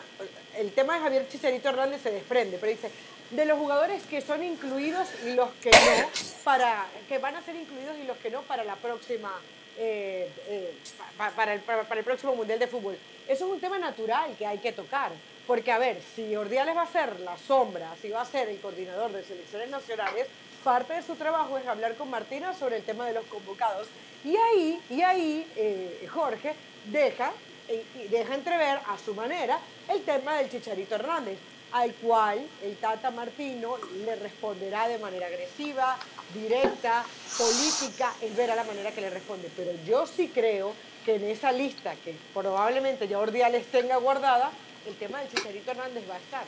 el 0.55 0.71
tema 0.71 0.95
de 0.95 0.99
Javier 1.01 1.27
Chicharito 1.29 1.69
Hernández 1.69 2.01
se 2.01 2.11
desprende, 2.11 2.57
pero 2.59 2.71
dice, 2.71 2.91
de 3.31 3.45
los 3.45 3.57
jugadores 3.57 4.03
que 4.03 4.21
son 4.21 4.43
incluidos 4.43 5.07
y 5.25 5.33
los 5.33 5.49
que 5.61 5.71
no, 5.71 6.09
para, 6.43 6.87
que 7.07 7.17
van 7.17 7.35
a 7.35 7.41
ser 7.41 7.55
incluidos 7.55 7.97
y 7.97 8.03
los 8.03 8.17
que 8.17 8.29
no 8.29 8.41
para 8.43 8.63
la 8.63 8.75
próxima, 8.75 9.31
eh, 9.77 10.31
eh, 10.47 10.75
para, 11.17 11.53
el, 11.53 11.61
para 11.61 11.99
el 11.99 12.05
próximo 12.05 12.35
Mundial 12.35 12.59
de 12.59 12.67
Fútbol. 12.67 12.97
Eso 13.27 13.45
es 13.45 13.51
un 13.51 13.59
tema 13.59 13.77
natural 13.77 14.35
que 14.37 14.45
hay 14.45 14.59
que 14.59 14.71
tocar. 14.71 15.11
Porque, 15.47 15.71
a 15.71 15.77
ver, 15.77 16.01
si 16.13 16.35
Ordiales 16.35 16.75
va 16.75 16.81
a 16.81 16.91
ser 16.91 17.21
la 17.21 17.37
sombra, 17.37 17.95
si 18.01 18.09
va 18.09 18.21
a 18.21 18.25
ser 18.25 18.49
el 18.49 18.59
coordinador 18.59 19.13
de 19.13 19.23
selecciones 19.23 19.69
nacionales, 19.69 20.27
parte 20.61 20.93
de 20.93 21.01
su 21.01 21.15
trabajo 21.15 21.57
es 21.57 21.65
hablar 21.65 21.95
con 21.95 22.09
Martina 22.09 22.53
sobre 22.53 22.75
el 22.75 22.83
tema 22.83 23.07
de 23.07 23.13
los 23.13 23.25
convocados. 23.27 23.87
Y 24.25 24.35
ahí, 24.35 24.81
y 24.89 25.01
ahí 25.01 25.47
eh, 25.55 26.05
Jorge 26.13 26.53
deja, 26.91 27.31
y 27.69 28.07
deja 28.07 28.35
entrever 28.35 28.79
a 28.87 28.97
su 29.03 29.13
manera 29.13 29.59
el 29.89 30.01
tema 30.03 30.37
del 30.37 30.49
Chicharito 30.49 30.95
Hernández, 30.95 31.37
al 31.71 31.93
cual 31.95 32.47
el 32.63 32.77
Tata 32.77 33.11
Martino 33.11 33.75
le 34.05 34.15
responderá 34.15 34.87
de 34.87 34.97
manera 34.97 35.27
agresiva, 35.27 35.97
directa, 36.33 37.03
política, 37.37 38.13
él 38.21 38.33
verá 38.35 38.55
la 38.55 38.63
manera 38.63 38.91
que 38.91 39.01
le 39.01 39.09
responde. 39.09 39.51
Pero 39.55 39.71
yo 39.85 40.07
sí 40.07 40.31
creo 40.33 40.73
que 41.05 41.15
en 41.15 41.25
esa 41.25 41.51
lista 41.51 41.95
que 42.03 42.15
probablemente 42.33 43.07
ya 43.07 43.19
Ordiales 43.19 43.67
tenga 43.67 43.97
guardada, 43.97 44.51
el 44.85 44.95
tema 44.95 45.19
del 45.19 45.29
Chicharito 45.29 45.71
Hernández 45.71 46.09
va 46.09 46.15
a 46.15 46.19
estar. 46.19 46.45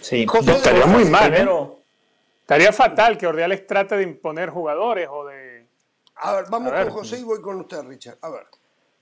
Sí, 0.00 0.26
estaría 0.46 0.86
muy 0.86 1.04
mal. 1.04 1.34
¿eh? 1.34 1.46
Estaría 2.40 2.72
fatal 2.72 3.18
que 3.18 3.26
Ordiales 3.26 3.66
trate 3.66 3.96
de 3.96 4.04
imponer 4.04 4.48
jugadores 4.48 5.08
o 5.10 5.26
de. 5.26 5.66
A 6.16 6.32
ver, 6.32 6.46
vamos 6.48 6.72
con 6.72 6.90
José 6.90 7.18
y 7.18 7.22
voy 7.22 7.40
con 7.42 7.60
usted, 7.60 7.82
Richard. 7.82 8.18
A 8.22 8.30
ver. 8.30 8.46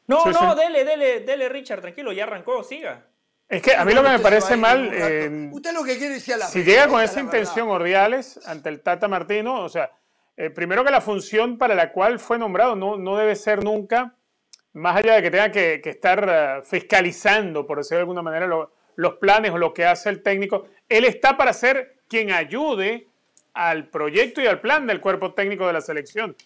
No, 0.06 0.24
no, 0.26 0.54
dele, 0.54 0.84
dele, 0.84 1.20
dele, 1.20 1.48
Richard, 1.48 1.80
tranquilo, 1.80 2.12
ya 2.12 2.24
arrancó, 2.24 2.62
siga. 2.62 3.06
Es 3.48 3.62
que 3.62 3.74
a 3.74 3.84
mí 3.84 3.92
lo 3.92 4.02
que 4.02 4.08
me 4.10 4.18
parece 4.18 4.56
mal. 4.56 4.90
Eh, 4.92 5.48
usted 5.52 5.72
lo 5.72 5.84
que 5.84 5.96
quiere 5.96 6.14
decir 6.14 6.34
a 6.34 6.38
la 6.38 6.46
Si 6.46 6.64
llega 6.64 6.88
con 6.88 7.00
esa 7.00 7.20
intención 7.20 7.68
Ordiales 7.68 8.40
ante 8.46 8.68
el 8.68 8.80
Tata 8.80 9.08
Martino, 9.08 9.62
o 9.62 9.68
sea, 9.68 9.90
eh, 10.36 10.50
primero 10.50 10.84
que 10.84 10.90
la 10.90 11.00
función 11.00 11.56
para 11.56 11.74
la 11.74 11.92
cual 11.92 12.18
fue 12.18 12.38
nombrado 12.38 12.76
no, 12.76 12.96
no 12.96 13.16
debe 13.16 13.36
ser 13.36 13.62
nunca, 13.62 14.14
más 14.72 14.96
allá 14.96 15.14
de 15.14 15.22
que 15.22 15.30
tenga 15.30 15.50
que, 15.50 15.80
estar 15.84 16.28
eh, 16.28 16.62
fiscalizando, 16.64 17.66
por 17.66 17.78
decirlo 17.78 17.98
de 17.98 18.02
alguna 18.02 18.22
manera, 18.22 18.48
los 18.96 19.14
planes 19.14 19.52
o 19.52 19.58
lo 19.58 19.72
que 19.72 19.84
hace 19.84 20.10
el 20.10 20.22
técnico, 20.22 20.66
él 20.88 21.04
está 21.04 21.36
para 21.36 21.52
ser 21.52 21.96
quien 22.08 22.32
ayude 22.32 23.08
al 23.54 23.88
proyecto 23.88 24.42
y 24.42 24.46
al 24.46 24.60
plan 24.60 24.86
del 24.86 25.00
cuerpo 25.00 25.32
técnico 25.32 25.66
de 25.66 25.72
la 25.72 25.80
selección. 25.80 26.36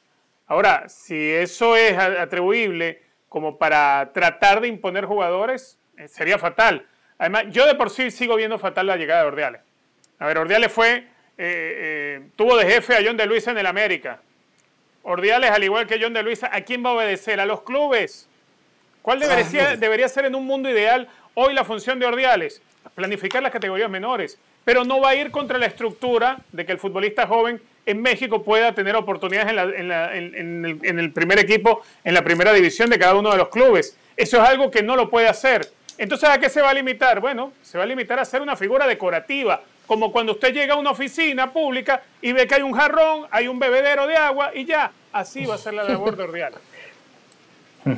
Ahora, 0.47 0.88
si 0.88 1.31
eso 1.31 1.76
es 1.76 1.97
atribuible 1.99 3.02
como 3.30 3.58
para 3.58 4.10
tratar 4.12 4.60
de 4.60 4.68
imponer 4.68 5.06
jugadores, 5.06 5.78
sería 6.08 6.37
fatal. 6.37 6.84
Además, 7.16 7.44
yo 7.50 7.64
de 7.64 7.76
por 7.76 7.88
sí 7.88 8.10
sigo 8.10 8.34
viendo 8.34 8.58
fatal 8.58 8.88
la 8.88 8.96
llegada 8.96 9.22
de 9.22 9.28
Ordiales. 9.28 9.60
A 10.18 10.26
ver, 10.26 10.37
Ordiales 10.37 10.72
fue, 10.72 10.96
eh, 10.96 11.04
eh, 11.38 12.22
tuvo 12.34 12.56
de 12.56 12.66
jefe 12.66 12.96
a 12.96 13.00
John 13.04 13.16
de 13.16 13.26
Luisa 13.26 13.52
en 13.52 13.58
el 13.58 13.66
América. 13.66 14.20
Ordiales, 15.04 15.50
al 15.50 15.62
igual 15.62 15.87
que 15.87 15.99
John 16.02 16.12
de 16.12 16.25
Luisa, 16.25 16.50
¿a 16.52 16.60
quién 16.62 16.84
va 16.84 16.90
a 16.90 16.94
obedecer? 16.94 17.38
¿A 17.38 17.46
los 17.46 17.62
clubes? 17.62 18.28
¿Cuál 19.00 19.20
debería, 19.20 19.76
debería 19.76 20.08
ser 20.08 20.25
en 20.25 20.34
un 20.34 20.44
mundo 20.44 20.68
ideal 20.68 21.08
hoy 21.34 21.54
la 21.54 21.64
función 21.64 22.00
de 22.00 22.06
Ordiales? 22.06 22.60
Planificar 22.96 23.44
las 23.44 23.52
categorías 23.52 23.88
menores, 23.88 24.40
pero 24.64 24.84
no 24.84 25.00
va 25.00 25.10
a 25.10 25.14
ir 25.14 25.30
contra 25.30 25.56
la 25.56 25.66
estructura 25.66 26.40
de 26.50 26.66
que 26.66 26.72
el 26.72 26.78
futbolista 26.78 27.28
joven 27.28 27.62
en 27.87 28.02
México 28.02 28.42
pueda 28.42 28.75
tener 28.75 28.94
oportunidades 28.96 29.50
en, 29.50 29.90
el, 29.92 30.80
el, 30.82 31.12
primer 31.12 31.38
equipo, 31.38 31.82
en 32.04 32.14
la 32.14 32.22
primera 32.22 32.52
división 32.52 32.90
de 32.90 32.99
cada 32.99 33.14
uno 33.14 33.30
de 33.30 33.38
los 33.38 33.49
clubes. 33.49 33.96
Eso 34.16 34.42
es 34.42 34.49
algo 34.49 34.70
que 34.70 34.82
no 34.82 34.96
lo 34.96 35.10
puede 35.10 35.28
hacer. 35.28 35.70
Entonces, 35.99 36.28
¿a 36.28 36.38
qué 36.38 36.49
se 36.49 36.62
va 36.62 36.70
a 36.70 36.75
limitar? 36.75 37.20
Bueno, 37.20 37.52
se 37.62 37.78
va 37.78 37.84
a 37.84 37.87
limitar 37.87 38.18
a 38.18 38.25
ser 38.25 38.40
una 38.42 38.56
figura 38.56 38.87
decorativa, 38.87 39.62
como 39.87 40.12
cuando 40.12 40.32
usted 40.32 40.54
llega 40.54 40.75
a 40.75 40.76
una 40.78 40.90
oficina 40.90 41.52
pública 41.52 42.02
y 42.22 42.32
ve 42.32 42.46
que 42.46 42.54
hay 42.54 42.62
un 42.62 42.72
jarrón, 42.72 43.26
hay 43.30 43.49
un 43.49 43.58
bebedero 43.58 44.06
de 44.06 44.16
agua 44.16 44.50
y 44.54 44.64
ya, 44.64 44.92
así 45.12 45.44
va 45.44 45.56
a 45.56 45.58
ser 45.58 45.75
la 45.75 45.84
labor 45.84 46.16
de 46.16 46.22
Ordiales. 46.22 46.60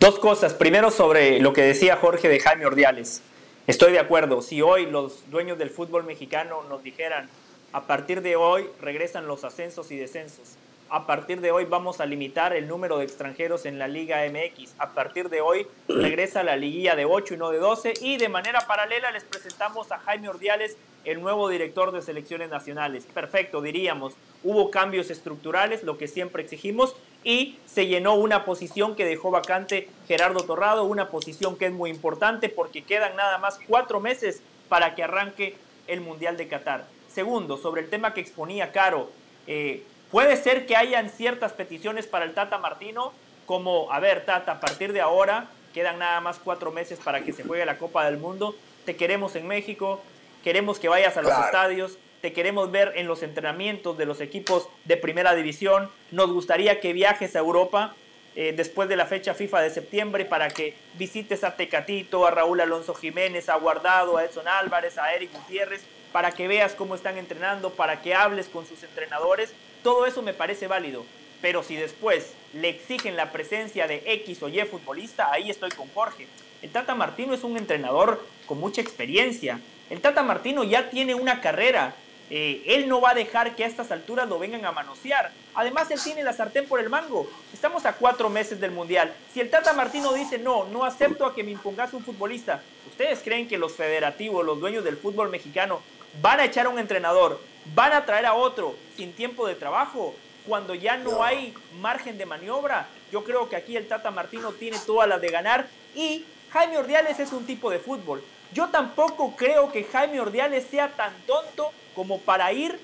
Dos 0.00 0.18
cosas. 0.18 0.52
Primero 0.52 0.90
sobre 0.90 1.40
lo 1.40 1.52
que 1.52 1.62
decía 1.62 1.96
Jorge 1.96 2.28
de 2.28 2.38
Jaime 2.38 2.66
Ordiales. 2.66 3.22
Estoy 3.66 3.92
de 3.92 3.98
acuerdo. 3.98 4.42
Si 4.42 4.60
hoy 4.60 4.86
los 4.86 5.28
dueños 5.30 5.58
del 5.58 5.70
fútbol 5.70 6.04
mexicano 6.04 6.64
nos 6.68 6.82
dijeran, 6.82 7.28
a 7.72 7.86
partir 7.86 8.22
de 8.22 8.36
hoy 8.36 8.68
regresan 8.80 9.26
los 9.26 9.44
ascensos 9.44 9.90
y 9.90 9.96
descensos, 9.96 10.56
a 10.88 11.04
partir 11.04 11.40
de 11.40 11.50
hoy 11.50 11.64
vamos 11.64 12.00
a 12.00 12.06
limitar 12.06 12.54
el 12.54 12.68
número 12.68 12.98
de 12.98 13.04
extranjeros 13.04 13.66
en 13.66 13.76
la 13.76 13.88
Liga 13.88 14.18
MX. 14.30 14.74
A 14.78 14.90
partir 14.90 15.28
de 15.28 15.40
hoy 15.40 15.66
regresa 15.88 16.44
la 16.44 16.54
liguilla 16.54 16.94
de 16.94 17.04
8 17.04 17.34
y 17.34 17.36
no 17.38 17.50
de 17.50 17.58
12. 17.58 17.94
Y 18.02 18.18
de 18.18 18.28
manera 18.28 18.60
paralela 18.68 19.10
les 19.10 19.24
presentamos 19.24 19.90
a 19.90 19.98
Jaime 19.98 20.28
Ordiales, 20.28 20.76
el 21.04 21.20
nuevo 21.20 21.48
director 21.48 21.90
de 21.90 22.02
selecciones 22.02 22.50
nacionales. 22.50 23.04
Perfecto, 23.12 23.62
diríamos. 23.62 24.14
Hubo 24.44 24.70
cambios 24.70 25.10
estructurales, 25.10 25.82
lo 25.82 25.98
que 25.98 26.06
siempre 26.06 26.44
exigimos, 26.44 26.94
y 27.24 27.58
se 27.66 27.88
llenó 27.88 28.14
una 28.14 28.44
posición 28.44 28.94
que 28.94 29.04
dejó 29.04 29.32
vacante 29.32 29.88
Gerardo 30.06 30.44
Torrado, 30.44 30.84
una 30.84 31.08
posición 31.08 31.56
que 31.56 31.66
es 31.66 31.72
muy 31.72 31.90
importante 31.90 32.48
porque 32.48 32.84
quedan 32.84 33.16
nada 33.16 33.38
más 33.38 33.58
cuatro 33.66 33.98
meses 33.98 34.40
para 34.68 34.94
que 34.94 35.02
arranque 35.02 35.56
el 35.88 36.00
Mundial 36.00 36.36
de 36.36 36.46
Qatar. 36.46 36.95
Segundo, 37.16 37.56
sobre 37.56 37.80
el 37.80 37.88
tema 37.88 38.12
que 38.12 38.20
exponía 38.20 38.72
Caro, 38.72 39.10
eh, 39.46 39.82
Puede 40.10 40.36
ser 40.36 40.66
que 40.66 40.76
hayan 40.76 41.08
ciertas 41.08 41.52
peticiones 41.54 42.06
para 42.06 42.26
el 42.26 42.34
Tata 42.34 42.58
Martino, 42.58 43.12
como, 43.46 43.90
a 43.90 44.00
ver, 44.00 44.26
Tata, 44.26 44.52
a 44.52 44.60
partir 44.60 44.92
de 44.92 45.00
ahora 45.00 45.48
quedan 45.72 45.98
nada 45.98 46.20
más 46.20 46.38
cuatro 46.38 46.70
meses 46.72 46.98
para 47.02 47.22
que 47.22 47.32
se 47.32 47.42
juegue 47.42 47.64
la 47.64 47.78
Copa 47.78 48.04
del 48.04 48.18
Mundo, 48.18 48.54
te 48.84 48.96
queremos 48.96 49.34
en 49.34 49.46
México, 49.48 50.00
queremos 50.44 50.78
que 50.78 50.88
vayas 50.88 51.16
a 51.16 51.22
los 51.22 51.32
estadios, 51.32 51.98
te 52.20 52.34
queremos 52.34 52.70
ver 52.70 52.92
en 52.96 53.08
los 53.08 53.22
entrenamientos 53.22 53.96
de 53.96 54.04
los 54.04 54.20
equipos 54.20 54.68
de 54.84 54.98
primera 54.98 55.34
división, 55.34 55.90
nos 56.12 56.30
gustaría 56.30 56.80
que 56.80 56.92
viajes 56.92 57.34
a 57.34 57.38
Europa 57.38 57.94
eh, 58.36 58.52
después 58.54 58.88
de 58.88 58.96
la 58.96 59.06
fecha 59.06 59.32
FIFA 59.32 59.62
de 59.62 59.70
septiembre 59.70 60.24
para 60.26 60.48
que 60.48 60.74
visites 60.98 61.44
a 61.44 61.56
Tecatito, 61.56 62.26
a 62.26 62.30
Raúl 62.30 62.60
Alonso 62.60 62.94
Jiménez, 62.94 63.48
a 63.48 63.56
Guardado, 63.56 64.18
a 64.18 64.24
Edson 64.24 64.46
Álvarez, 64.46 64.98
a 64.98 65.14
Eric 65.14 65.32
Gutiérrez, 65.32 65.82
para 66.12 66.32
que 66.32 66.48
veas 66.48 66.74
cómo 66.74 66.94
están 66.94 67.18
entrenando, 67.18 67.70
para 67.70 68.02
que 68.02 68.14
hables 68.14 68.46
con 68.48 68.66
sus 68.66 68.82
entrenadores 68.82 69.52
todo 69.86 70.04
eso 70.04 70.20
me 70.20 70.34
parece 70.34 70.66
válido. 70.66 71.04
Pero 71.40 71.62
si 71.62 71.76
después 71.76 72.32
le 72.52 72.70
exigen 72.70 73.14
la 73.14 73.30
presencia 73.30 73.86
de 73.86 74.02
X 74.04 74.42
o 74.42 74.48
Y 74.48 74.60
futbolista, 74.62 75.30
ahí 75.30 75.48
estoy 75.48 75.70
con 75.70 75.88
Jorge. 75.94 76.26
El 76.60 76.72
Tata 76.72 76.96
Martino 76.96 77.34
es 77.34 77.44
un 77.44 77.56
entrenador 77.56 78.20
con 78.46 78.58
mucha 78.58 78.80
experiencia. 78.80 79.60
El 79.88 80.00
Tata 80.00 80.24
Martino 80.24 80.64
ya 80.64 80.90
tiene 80.90 81.14
una 81.14 81.40
carrera. 81.40 81.94
Eh, 82.30 82.64
él 82.66 82.88
no 82.88 83.00
va 83.00 83.10
a 83.10 83.14
dejar 83.14 83.54
que 83.54 83.62
a 83.62 83.68
estas 83.68 83.92
alturas 83.92 84.28
lo 84.28 84.40
vengan 84.40 84.64
a 84.64 84.72
manosear. 84.72 85.30
Además, 85.54 85.88
él 85.92 86.00
tiene 86.02 86.24
la 86.24 86.32
sartén 86.32 86.66
por 86.66 86.80
el 86.80 86.90
mango. 86.90 87.30
Estamos 87.52 87.86
a 87.86 87.92
cuatro 87.92 88.28
meses 88.28 88.58
del 88.58 88.72
Mundial. 88.72 89.14
Si 89.32 89.38
el 89.38 89.50
Tata 89.50 89.72
Martino 89.72 90.12
dice, 90.14 90.36
no, 90.36 90.64
no 90.64 90.84
acepto 90.84 91.24
a 91.26 91.32
que 91.32 91.44
me 91.44 91.52
impongas 91.52 91.94
un 91.94 92.02
futbolista, 92.02 92.60
¿ustedes 92.88 93.20
creen 93.22 93.46
que 93.46 93.56
los 93.56 93.74
federativos, 93.74 94.44
los 94.44 94.58
dueños 94.58 94.82
del 94.82 94.96
fútbol 94.96 95.30
mexicano, 95.30 95.80
van 96.20 96.40
a 96.40 96.44
echar 96.44 96.66
a 96.66 96.68
un 96.68 96.78
entrenador 96.78 97.40
van 97.74 97.92
a 97.92 98.04
traer 98.04 98.26
a 98.26 98.34
otro 98.34 98.76
sin 98.96 99.12
tiempo 99.12 99.46
de 99.46 99.54
trabajo, 99.54 100.14
cuando 100.46 100.74
ya 100.74 100.96
no 100.96 101.24
hay 101.24 101.54
margen 101.80 102.18
de 102.18 102.26
maniobra. 102.26 102.88
Yo 103.10 103.24
creo 103.24 103.48
que 103.48 103.56
aquí 103.56 103.76
el 103.76 103.88
Tata 103.88 104.10
Martino 104.10 104.52
tiene 104.52 104.78
todas 104.86 105.08
las 105.08 105.20
de 105.20 105.28
ganar 105.28 105.66
y 105.94 106.24
Jaime 106.52 106.78
Ordiales 106.78 107.18
es 107.18 107.32
un 107.32 107.44
tipo 107.46 107.70
de 107.70 107.78
fútbol. 107.78 108.22
Yo 108.52 108.68
tampoco 108.68 109.34
creo 109.34 109.72
que 109.72 109.84
Jaime 109.84 110.20
Ordiales 110.20 110.66
sea 110.70 110.88
tan 110.92 111.12
tonto 111.26 111.72
como 111.94 112.20
para 112.20 112.52
ir, 112.52 112.78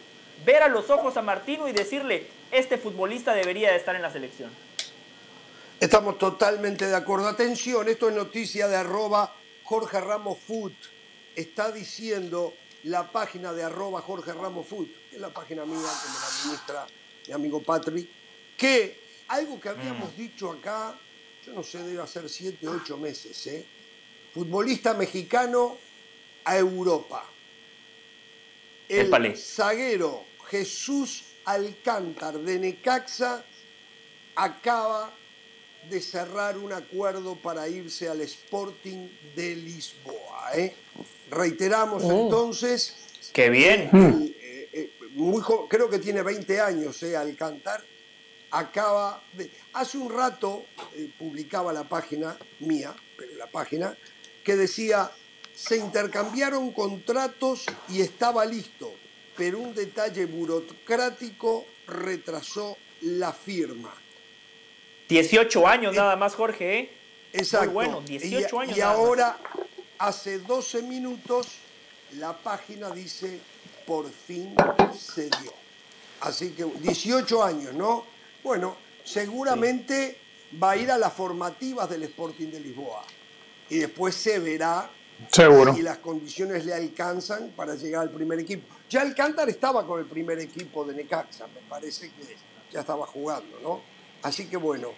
ver 0.44 0.62
a 0.62 0.68
los 0.68 0.90
ojos 0.90 1.16
a 1.16 1.22
Martino 1.22 1.68
y 1.68 1.72
decirle, 1.72 2.26
este 2.50 2.78
futbolista 2.78 3.32
debería 3.32 3.70
de 3.70 3.76
estar 3.76 3.94
en 3.94 4.02
la 4.02 4.10
selección. 4.10 4.50
Estamos 5.78 6.18
totalmente 6.18 6.86
de 6.86 6.96
acuerdo. 6.96 7.28
Atención, 7.28 7.88
esto 7.88 8.08
es 8.08 8.14
noticia 8.14 8.68
de 8.68 8.76
arroba 8.76 9.34
Jorge 9.64 10.00
Ramos 10.00 10.38
Food. 10.38 10.72
Está 11.34 11.70
diciendo 11.72 12.52
la 12.84 13.10
página 13.10 13.52
de 13.52 13.62
arroba 13.62 14.00
Jorge 14.00 14.32
Ramos 14.32 14.66
Food, 14.66 14.88
que 15.10 15.16
es 15.16 15.20
la 15.20 15.32
página 15.32 15.64
mía 15.64 15.76
que 15.76 16.08
me 16.08 16.18
la 16.20 16.26
administra 16.26 16.86
mi 17.26 17.32
amigo 17.32 17.62
Patrick, 17.62 18.08
que 18.56 19.00
algo 19.28 19.60
que 19.60 19.68
habíamos 19.68 20.12
mm. 20.14 20.16
dicho 20.16 20.50
acá, 20.50 20.98
yo 21.46 21.52
no 21.52 21.62
sé, 21.62 21.82
debe 21.82 22.06
ser 22.06 22.28
siete, 22.28 22.68
ocho 22.68 22.96
meses, 22.96 23.46
¿eh? 23.46 23.66
Futbolista 24.34 24.94
mexicano 24.94 25.76
a 26.44 26.56
Europa. 26.56 27.24
El 28.88 29.36
zaguero 29.36 30.24
Jesús 30.48 31.24
Alcántar 31.44 32.38
de 32.38 32.58
Necaxa 32.58 33.44
acaba 34.34 35.12
de 35.88 36.00
cerrar 36.00 36.56
un 36.56 36.72
acuerdo 36.72 37.36
para 37.36 37.68
irse 37.68 38.08
al 38.08 38.20
Sporting 38.20 39.08
de 39.34 39.56
Lisboa. 39.56 40.50
¿eh? 40.54 40.74
Reiteramos 41.32 42.02
oh. 42.04 42.24
entonces. 42.24 42.96
¡Qué 43.32 43.48
bien! 43.48 43.90
Eh, 43.92 44.68
eh, 44.72 44.92
creo 45.68 45.88
que 45.88 45.98
tiene 45.98 46.22
20 46.22 46.60
años 46.60 47.02
eh, 47.02 47.16
Alcántar. 47.16 47.82
Acaba 48.50 49.22
de. 49.32 49.50
Hace 49.72 49.96
un 49.96 50.12
rato 50.12 50.66
publicaba 51.18 51.72
la 51.72 51.84
página 51.84 52.36
mía, 52.60 52.94
pero 53.16 53.34
la 53.36 53.46
página, 53.46 53.96
que 54.44 54.56
decía: 54.56 55.10
se 55.54 55.78
intercambiaron 55.78 56.70
contratos 56.72 57.64
y 57.88 58.02
estaba 58.02 58.44
listo, 58.44 58.92
pero 59.34 59.58
un 59.58 59.74
detalle 59.74 60.26
burocrático 60.26 61.64
retrasó 61.86 62.76
la 63.00 63.32
firma. 63.32 63.94
18 65.08 65.66
años 65.66 65.94
nada 65.94 66.16
más, 66.16 66.34
Jorge. 66.34 66.78
¿eh? 66.78 66.90
Exacto. 67.32 67.70
bueno, 67.70 68.02
18 68.02 68.60
años. 68.60 68.76
Y 68.76 68.80
ahora, 68.82 69.38
hace 70.02 70.40
12 70.40 70.82
minutos, 70.82 71.46
la 72.18 72.36
página 72.36 72.90
dice, 72.90 73.38
por 73.86 74.10
fin 74.10 74.52
se 74.98 75.30
dio. 75.40 75.52
Así 76.20 76.50
que 76.50 76.64
18 76.64 77.42
años, 77.42 77.72
¿no? 77.74 78.04
Bueno, 78.42 78.76
seguramente 79.04 80.18
va 80.60 80.72
a 80.72 80.76
ir 80.76 80.90
a 80.90 80.98
las 80.98 81.12
formativas 81.12 81.88
del 81.88 82.02
Sporting 82.02 82.48
de 82.48 82.58
Lisboa. 82.58 83.04
Y 83.70 83.78
después 83.78 84.16
se 84.16 84.40
verá 84.40 84.90
Seguro. 85.30 85.72
si 85.72 85.82
las 85.82 85.98
condiciones 85.98 86.66
le 86.66 86.74
alcanzan 86.74 87.52
para 87.54 87.76
llegar 87.76 88.02
al 88.02 88.10
primer 88.10 88.40
equipo. 88.40 88.66
Ya 88.90 89.02
Alcántar 89.02 89.48
estaba 89.48 89.86
con 89.86 90.00
el 90.00 90.06
primer 90.06 90.40
equipo 90.40 90.84
de 90.84 90.94
Necaxa, 90.94 91.46
me 91.46 91.60
parece 91.68 92.10
que 92.10 92.36
ya 92.72 92.80
estaba 92.80 93.06
jugando, 93.06 93.60
¿no? 93.60 93.80
Así 94.22 94.46
que 94.46 94.56
bueno, 94.56 94.88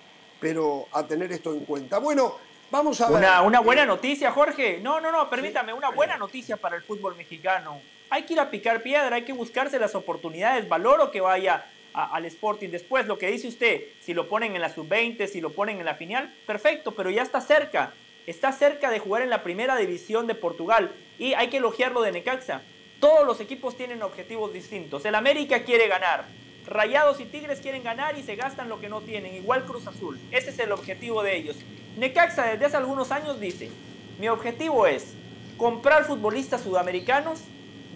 pero 0.40 0.88
a 0.92 1.06
tener 1.06 1.30
esto 1.30 1.52
en 1.52 1.66
cuenta. 1.66 1.98
Bueno, 1.98 2.36
vamos 2.74 3.00
a 3.00 3.08
ver. 3.08 3.24
Una, 3.44 3.60
buena 3.60 3.86
noticia, 3.86 4.32
Jorge. 4.32 4.80
No, 4.82 5.00
no, 5.00 5.12
no, 5.12 5.30
permítame, 5.30 5.72
una 5.72 5.90
buena 5.90 6.16
noticia 6.16 6.56
para 6.56 6.76
el 6.76 6.82
fútbol 6.82 7.14
mexicano. 7.16 7.80
Hay 8.10 8.24
que 8.24 8.32
ir 8.32 8.40
a 8.40 8.50
picar 8.50 8.82
piedra, 8.82 9.16
hay 9.16 9.24
que 9.24 9.32
buscarse 9.32 9.78
las 9.78 9.94
oportunidades. 9.94 10.68
Valoro 10.68 11.10
que 11.10 11.20
vaya 11.20 11.66
al 11.92 12.24
Sporting 12.24 12.70
después. 12.70 13.06
Lo 13.06 13.16
que 13.16 13.30
dice 13.30 13.46
usted, 13.46 13.82
si 14.00 14.12
lo 14.12 14.28
ponen 14.28 14.56
en 14.56 14.60
la 14.60 14.70
sub-20, 14.70 15.26
si 15.28 15.40
lo 15.40 15.50
ponen 15.50 15.78
en 15.78 15.84
la 15.84 15.94
final, 15.94 16.34
perfecto, 16.46 16.94
pero 16.94 17.10
ya 17.10 17.22
está 17.22 17.40
cerca. 17.40 17.94
está 18.26 18.52
cerca 18.52 18.90
de 18.90 18.98
jugar 18.98 19.22
en 19.22 19.30
la 19.30 19.42
primera 19.42 19.76
división 19.76 20.26
de 20.26 20.34
Portugal. 20.34 20.92
Y 21.18 21.34
hay 21.34 21.48
que 21.48 21.58
elogiarlo 21.58 22.02
de 22.02 22.10
Necaxa. 22.10 22.62
Todos 22.98 23.24
los 23.24 23.40
equipos 23.40 23.76
tienen 23.76 24.02
objetivos 24.02 24.52
distintos. 24.52 25.04
El 25.04 25.14
América 25.14 25.62
quiere 25.62 25.86
ganar. 25.86 26.24
Rayados 26.66 27.20
y 27.20 27.24
Tigres 27.24 27.60
quieren 27.60 27.82
ganar 27.82 28.18
y 28.18 28.22
se 28.22 28.36
gastan 28.36 28.68
lo 28.68 28.80
que 28.80 28.88
no 28.88 29.00
tienen, 29.02 29.34
igual 29.34 29.64
Cruz 29.64 29.86
Azul. 29.86 30.18
Ese 30.30 30.50
es 30.50 30.58
el 30.58 30.72
objetivo 30.72 31.22
de 31.22 31.36
ellos. 31.36 31.56
Necaxa 31.96 32.44
desde 32.44 32.66
hace 32.66 32.76
algunos 32.76 33.10
años 33.10 33.38
dice, 33.38 33.70
mi 34.18 34.28
objetivo 34.28 34.86
es 34.86 35.14
comprar 35.56 36.04
futbolistas 36.04 36.62
sudamericanos, 36.62 37.40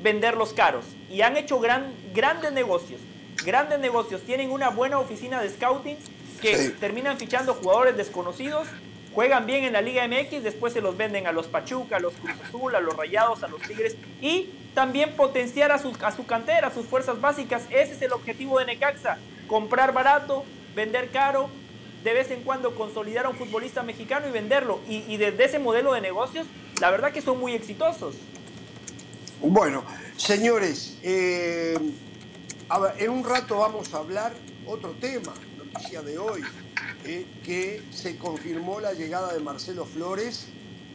venderlos 0.03 0.53
caros. 0.53 0.85
Y 1.11 1.23
han 1.23 1.37
hecho 1.37 1.59
gran, 1.61 1.93
grandes 2.15 2.53
negocios. 2.53 3.01
Grandes 3.45 3.79
negocios. 3.79 4.23
Tienen 4.23 4.51
una 4.51 4.69
buena 4.69 4.99
oficina 4.99 5.41
de 5.41 5.49
scouting 5.49 5.97
que 6.41 6.71
terminan 6.81 7.19
fichando 7.19 7.55
jugadores 7.55 7.97
desconocidos 7.97 8.69
juegan 9.14 9.47
bien 9.47 9.64
en 9.64 9.73
la 9.73 9.81
Liga 9.81 10.07
MX, 10.07 10.42
después 10.42 10.73
se 10.73 10.81
los 10.81 10.97
venden 10.97 11.27
a 11.27 11.33
los 11.33 11.47
Pachuca, 11.47 11.97
a 11.97 12.01
los 12.01 12.14
Cruz 12.14 12.37
Azul, 12.47 12.75
a 12.75 12.81
los 12.81 12.97
Rayados, 12.97 13.42
a 13.42 13.49
los 13.49 13.61
Tigres 13.62 13.97
y 14.21 14.51
también 14.75 15.16
potenciar 15.16 15.73
a 15.73 15.79
su, 15.79 15.92
cantera, 16.27 16.68
a 16.68 16.73
sus 16.73 16.87
fuerzas 16.87 17.21
básicas. 17.21 17.64
Ese 17.71 17.94
es 17.94 18.03
el 18.03 18.12
objetivo 18.12 18.59
de 18.59 18.66
Necaxa, 18.66 19.18
comprar 19.49 19.92
barato, 19.92 20.44
vender 20.77 21.11
caro, 21.11 21.51
de 22.05 22.12
vez 22.12 22.31
en 22.31 22.42
cuando 22.42 22.75
consolidar 22.77 23.27
a 23.27 23.29
un 23.29 23.37
futbolista 23.37 23.83
mexicano 23.83 24.29
y 24.29 24.31
venderlo. 24.31 24.81
Y, 24.88 25.16
desde 25.16 25.44
ese 25.44 25.59
modelo 25.59 25.94
de 25.94 26.01
negocios, 26.01 26.47
la 26.81 26.90
verdad 26.90 27.11
que 27.12 27.21
son 27.21 27.40
muy 27.40 27.55
exitosos. 27.55 28.14
Bueno, 29.40 29.85
señores, 30.16 30.99
eh, 31.03 31.77
en 32.99 33.11
un 33.11 33.25
rato 33.25 33.59
vamos 33.59 33.92
a 33.94 33.99
hablar 33.99 34.33
otro 34.66 34.90
tema, 35.01 35.33
noticia 35.57 36.03
de 36.03 36.18
hoy, 36.18 36.42
eh, 37.05 37.27
que 37.45 37.83
se 37.91 38.17
confirmó 38.17 38.81
la 38.81 38.93
llegada 38.93 39.33
de 39.33 39.41
Marcelo 39.41 39.85
Flores 39.85 40.49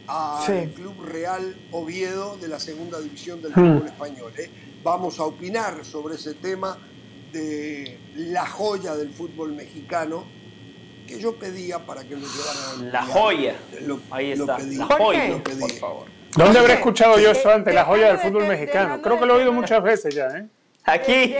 al 0.06 0.70
Club 0.70 1.02
Real 1.04 1.56
Oviedo 1.72 2.36
de 2.36 2.48
la 2.48 2.60
segunda 2.60 3.00
división 3.00 3.40
del 3.40 3.52
hmm. 3.52 3.54
fútbol 3.54 3.86
español. 3.86 4.32
Eh. 4.38 4.50
Vamos 4.82 5.18
a 5.18 5.24
opinar 5.24 5.84
sobre 5.84 6.16
ese 6.16 6.34
tema 6.34 6.78
de 7.32 7.98
la 8.16 8.46
joya 8.46 8.94
del 8.94 9.10
fútbol 9.10 9.52
mexicano 9.54 10.24
que 11.06 11.18
yo 11.18 11.34
pedía 11.36 11.78
para 11.78 12.04
que 12.04 12.16
lo 12.16 12.20
llevaran 12.20 12.92
La 12.92 13.02
joya. 13.02 13.56
Ahí 14.10 14.32
está. 14.32 14.58
la 14.58 14.86
joya, 14.86 15.42
por 15.58 15.72
favor. 15.72 16.06
¿Dónde 16.36 16.58
habré 16.58 16.74
escuchado 16.74 17.18
yo 17.18 17.30
eso 17.30 17.50
antes? 17.50 17.74
La 17.74 17.84
joya 17.84 18.08
del 18.08 18.18
fútbol 18.18 18.46
mexicano. 18.46 19.00
Creo 19.00 19.18
que 19.18 19.26
lo 19.26 19.34
he 19.34 19.38
oído 19.38 19.52
muchas 19.52 19.82
veces 19.82 20.14
ya. 20.14 20.28
¿eh? 20.28 20.46
Aquí 20.84 21.34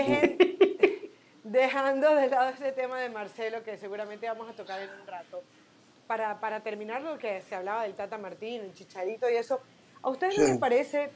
dejando 1.54 2.14
de 2.14 2.28
lado 2.28 2.50
ese 2.50 2.72
tema 2.72 3.00
de 3.00 3.08
Marcelo, 3.08 3.62
que 3.62 3.78
seguramente 3.78 4.26
vamos 4.26 4.50
a 4.50 4.52
tocar 4.52 4.80
en 4.82 4.90
un 5.00 5.06
rato, 5.06 5.42
para, 6.06 6.40
para 6.40 6.60
terminar 6.60 7.00
lo 7.00 7.16
que 7.16 7.40
se 7.42 7.54
hablaba 7.54 7.84
del 7.84 7.94
Tata 7.94 8.18
Martín, 8.18 8.60
el 8.60 8.74
Chicharito 8.74 9.30
y 9.30 9.36
eso, 9.36 9.60
¿a 10.02 10.10
ustedes 10.10 10.36
no 10.36 10.44
les 10.44 10.58
parece 10.58 11.10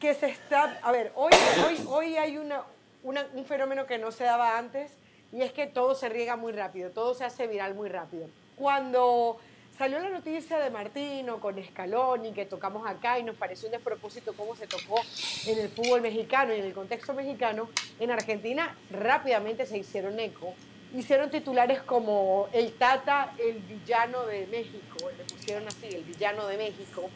que 0.00 0.14
se 0.14 0.26
está... 0.26 0.78
A 0.82 0.90
ver, 0.90 1.12
hoy, 1.14 1.32
hoy, 1.66 1.84
hoy 1.88 2.16
hay 2.16 2.38
una, 2.38 2.64
un 3.02 3.44
fenómeno 3.44 3.86
que 3.86 3.98
no 3.98 4.10
se 4.10 4.24
daba 4.24 4.58
antes 4.58 4.96
y 5.32 5.42
es 5.42 5.52
que 5.52 5.66
todo 5.66 5.94
se 5.94 6.08
riega 6.08 6.36
muy 6.36 6.52
rápido, 6.52 6.90
todo 6.90 7.14
se 7.14 7.24
hace 7.24 7.46
viral 7.46 7.74
muy 7.74 7.88
rápido. 7.88 8.26
Cuando 8.56 9.38
Salió 9.76 9.98
la 9.98 10.08
noticia 10.08 10.60
de 10.60 10.70
Martino 10.70 11.40
con 11.40 11.56
Scaloni, 11.60 12.32
que 12.32 12.46
tocamos 12.46 12.86
acá 12.86 13.18
y 13.18 13.24
nos 13.24 13.34
pareció 13.34 13.66
un 13.66 13.72
despropósito 13.72 14.32
cómo 14.34 14.54
se 14.54 14.68
tocó 14.68 15.00
en 15.46 15.58
el 15.58 15.68
fútbol 15.68 16.00
mexicano 16.00 16.54
y 16.54 16.60
en 16.60 16.66
el 16.66 16.72
contexto 16.72 17.12
mexicano. 17.12 17.68
En 17.98 18.12
Argentina 18.12 18.76
rápidamente 18.90 19.66
se 19.66 19.76
hicieron 19.76 20.20
eco. 20.20 20.54
Hicieron 20.94 21.28
titulares 21.28 21.82
como 21.82 22.48
el 22.52 22.74
Tata, 22.74 23.34
el 23.44 23.58
villano 23.62 24.24
de 24.26 24.46
México, 24.46 25.10
le 25.18 25.24
pusieron 25.24 25.66
así, 25.66 25.88
el 25.88 26.04
villano 26.04 26.46
de 26.46 26.56
México, 26.56 27.10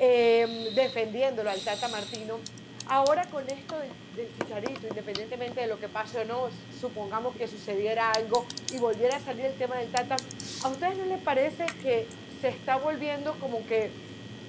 eh, 0.00 0.72
defendiéndolo 0.74 1.48
al 1.48 1.60
Tata 1.60 1.86
Martino. 1.86 2.40
Ahora 2.90 3.24
con 3.26 3.48
esto 3.48 3.76
del, 4.16 4.28
chicharito, 4.36 4.88
independientemente 4.88 5.60
de 5.60 5.68
lo 5.68 5.78
que 5.78 5.86
pase 5.86 6.22
o 6.22 6.24
no, 6.24 6.48
supongamos 6.80 7.36
que 7.36 7.46
sucediera 7.46 8.10
algo 8.10 8.44
y 8.74 8.78
volviera 8.78 9.16
a 9.16 9.20
salir 9.20 9.44
el 9.44 9.54
tema 9.54 9.76
del 9.76 9.92
Tata, 9.92 10.16
¿a 10.64 10.68
ustedes 10.68 10.98
no 10.98 11.04
les 11.04 11.20
parece 11.20 11.66
que 11.84 12.08
se 12.40 12.48
está 12.48 12.78
volviendo 12.78 13.34
como 13.34 13.64
que 13.66 13.92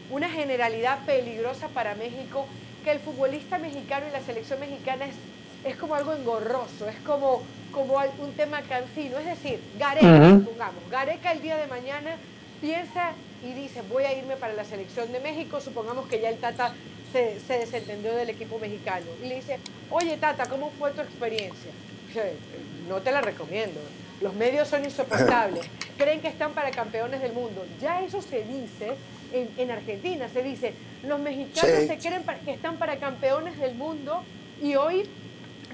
una 0.10 0.28
generalidad 0.28 1.06
peligrosa 1.06 1.68
para 1.68 1.94
México, 1.94 2.48
que 2.84 2.90
el 2.94 3.00
futbolista 3.00 3.60
mexicano 3.60 4.08
y 4.10 4.12
la 4.12 4.22
selección 4.22 4.60
mexicana 4.60 5.06
es, 5.06 5.16
es 5.64 5.78
como 5.78 5.94
algo 5.94 6.12
engorroso, 6.12 6.90
es 6.90 6.98
como, 7.06 7.44
como 7.72 8.00
un 8.18 8.34
tema 8.34 8.64
cansino? 8.64 9.20
Es 9.20 9.26
decir, 9.28 9.62
Gareca, 9.78 10.30
supongamos, 10.32 10.90
Gareca 10.90 11.32
el 11.32 11.44
día 11.44 11.58
de 11.58 11.68
mañana 11.68 12.18
piensa 12.62 13.14
y 13.44 13.54
dice, 13.54 13.82
voy 13.82 14.04
a 14.04 14.14
irme 14.14 14.38
para 14.38 14.54
la 14.54 14.64
selección 14.64 15.12
de 15.12 15.20
México, 15.20 15.60
supongamos 15.60 16.08
que 16.08 16.22
ya 16.22 16.30
el 16.30 16.38
Tata 16.38 16.74
se, 17.12 17.40
desentendió 17.58 18.16
del 18.16 18.30
equipo 18.30 18.60
mexicano. 18.60 19.08
Y 19.22 19.28
le 19.28 19.36
dice, 19.36 19.60
oye 19.90 20.16
Tata, 20.18 20.46
¿cómo 20.48 20.72
fue 20.78 20.92
tu 20.92 21.02
experiencia? 21.02 21.72
no 22.90 23.02
te 23.02 23.12
la 23.12 23.22
recomiendo. 23.22 23.80
Los 24.20 24.34
medios 24.34 24.68
son 24.68 24.84
insoportables. 24.84 25.66
Creen 25.98 26.20
que 26.20 26.28
están 26.28 26.52
para 26.52 26.70
campeones 26.72 27.22
del 27.22 27.32
mundo. 27.32 27.66
Ya 27.80 28.02
eso 28.02 28.22
se 28.22 28.44
dice 28.44 28.96
en, 29.32 29.72
Argentina. 29.72 30.28
Se 30.28 30.44
dice, 30.44 30.74
los 31.04 31.20
mexicanos 31.20 31.88
se 31.88 31.98
creen 31.98 32.24
que 32.44 32.52
están 32.52 32.76
para 32.78 32.98
campeones 32.98 33.58
del 33.60 33.76
mundo 33.76 34.24
y 34.62 34.76
hoy 34.76 35.08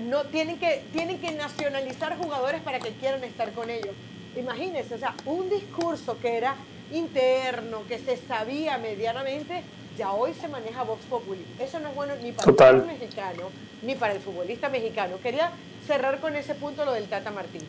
no 0.01 0.25
tienen 0.25 0.59
que, 0.59 0.83
tienen 0.93 1.19
que 1.19 1.31
nacionalizar 1.31 2.15
jugadores 2.17 2.61
para 2.61 2.79
que 2.79 2.91
quieran 2.91 3.23
estar 3.23 3.51
con 3.53 3.71
ellos. 3.71 3.95
Imagínense, 4.35 4.93
o 4.93 4.99
sea, 4.99 5.15
un 5.25 5.49
discurso 5.49 6.19
que 6.19 6.37
era 6.37 6.55
interno, 6.91 7.85
que 7.87 7.99
se 7.99 8.17
sabía 8.17 8.77
medianamente, 8.77 9.63
ya 9.97 10.11
hoy 10.11 10.33
se 10.33 10.47
maneja 10.47 10.83
Vox 10.83 11.03
Populi. 11.05 11.45
Eso 11.59 11.79
no 11.79 11.89
es 11.89 11.95
bueno 11.95 12.15
ni 12.21 12.31
para 12.31 12.49
el 12.49 12.55
fútbol 12.55 12.85
mexicano, 12.85 13.49
ni 13.81 13.95
para 13.95 14.13
el 14.13 14.19
futbolista 14.19 14.69
mexicano. 14.69 15.17
Quería 15.21 15.51
cerrar 15.85 16.19
con 16.19 16.35
ese 16.35 16.55
punto 16.55 16.85
lo 16.85 16.93
del 16.93 17.09
Tata 17.09 17.31
Martín. 17.31 17.61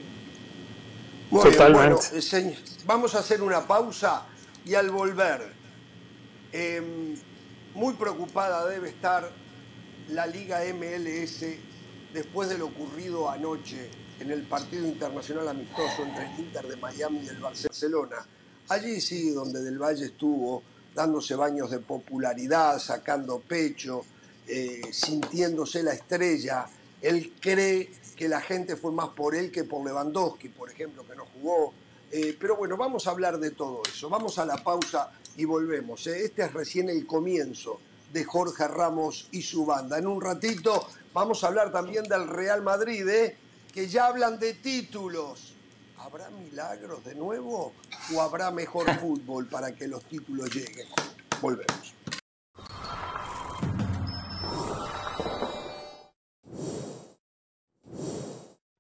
bueno, 1.31 1.99
eh, 2.13 2.57
vamos 2.85 3.15
a 3.15 3.21
hacer 3.21 3.43
una 3.43 3.67
pausa 3.67 4.27
y 4.65 4.75
al 4.75 4.91
volver, 4.91 5.53
em, 6.53 7.17
muy 7.75 7.95
preocupada 7.95 8.67
debe 8.69 8.89
estar 8.89 9.31
la 10.09 10.27
Liga 10.27 10.61
MLS 10.65 11.59
después 12.13 12.49
de 12.49 12.59
lo 12.59 12.67
ocurrido 12.67 13.31
anoche 13.31 13.91
en 14.21 14.31
el 14.31 14.43
partido 14.43 14.87
internacional 14.87 15.49
amistoso 15.49 16.03
entre 16.03 16.25
el 16.25 16.41
Inter 16.41 16.67
de 16.67 16.77
Miami 16.77 17.21
y 17.25 17.29
el 17.29 17.39
Barcelona. 17.39 18.27
Allí 18.69 19.01
sí, 19.01 19.31
donde 19.31 19.63
Del 19.63 19.79
Valle 19.79 20.07
estuvo 20.07 20.63
dándose 20.95 21.35
baños 21.35 21.71
de 21.71 21.79
popularidad, 21.79 22.79
sacando 22.79 23.41
pecho, 23.41 24.05
eh, 24.47 24.83
sintiéndose 24.91 25.83
la 25.83 25.93
estrella. 25.93 26.67
Él 27.01 27.33
cree 27.41 27.91
que 28.17 28.29
la 28.29 28.41
gente 28.41 28.77
fue 28.77 28.93
más 28.93 29.11
por 29.11 29.35
él 29.35 29.51
que 29.51 29.65
por 29.65 29.87
Lewandowski, 29.87 30.49
por 30.49 30.71
ejemplo, 30.71 31.07
que 31.07 31.17
no 31.17 31.25
jugó. 31.27 31.73
Eh, 32.11 32.37
pero 32.39 32.57
bueno, 32.57 32.77
vamos 32.77 33.07
a 33.07 33.13
hablar 33.13 33.39
de 33.39 33.53
todo 33.53 33.83
eso. 33.89 34.11
Vamos 34.11 34.39
a 34.39 34.45
la 34.45 34.57
pausa 34.57 35.13
y 35.37 35.45
volvemos. 35.45 36.07
¿eh? 36.07 36.25
Este 36.25 36.43
es 36.43 36.53
recién 36.53 36.91
el 36.91 37.07
comienzo 37.07 37.81
de 38.13 38.25
Jorge 38.25 38.67
Ramos 38.67 39.29
y 39.31 39.43
su 39.43 39.65
banda. 39.65 39.99
En 39.99 40.07
un 40.07 40.21
ratito 40.21 40.89
vamos 41.15 41.45
a 41.45 41.47
hablar 41.47 41.71
también 41.73 42.05
del 42.05 42.27
Real 42.27 42.63
Madrid, 42.63 43.07
que 43.73 43.89
ya 43.89 44.07
hablan 44.07 44.39
de 44.39 44.55
títulos. 44.55 45.55
¿Habrá 46.09 46.31
milagros 46.31 47.05
de 47.05 47.15
nuevo 47.15 47.75
o 48.15 48.23
habrá 48.23 48.51
mejor 48.51 48.91
fútbol 48.99 49.47
para 49.47 49.75
que 49.75 49.87
los 49.87 50.03
títulos 50.07 50.49
lleguen? 50.55 50.87
Volvemos. 51.43 51.95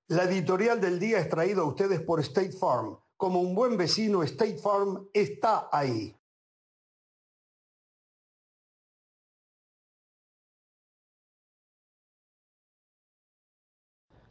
La 0.06 0.24
editorial 0.24 0.80
del 0.80 0.98
día 0.98 1.18
es 1.18 1.28
traída 1.28 1.60
a 1.60 1.66
ustedes 1.66 2.00
por 2.00 2.18
State 2.20 2.52
Farm. 2.52 2.98
Como 3.18 3.42
un 3.42 3.54
buen 3.54 3.76
vecino, 3.76 4.22
State 4.22 4.56
Farm 4.56 5.06
está 5.12 5.68
ahí. 5.70 6.17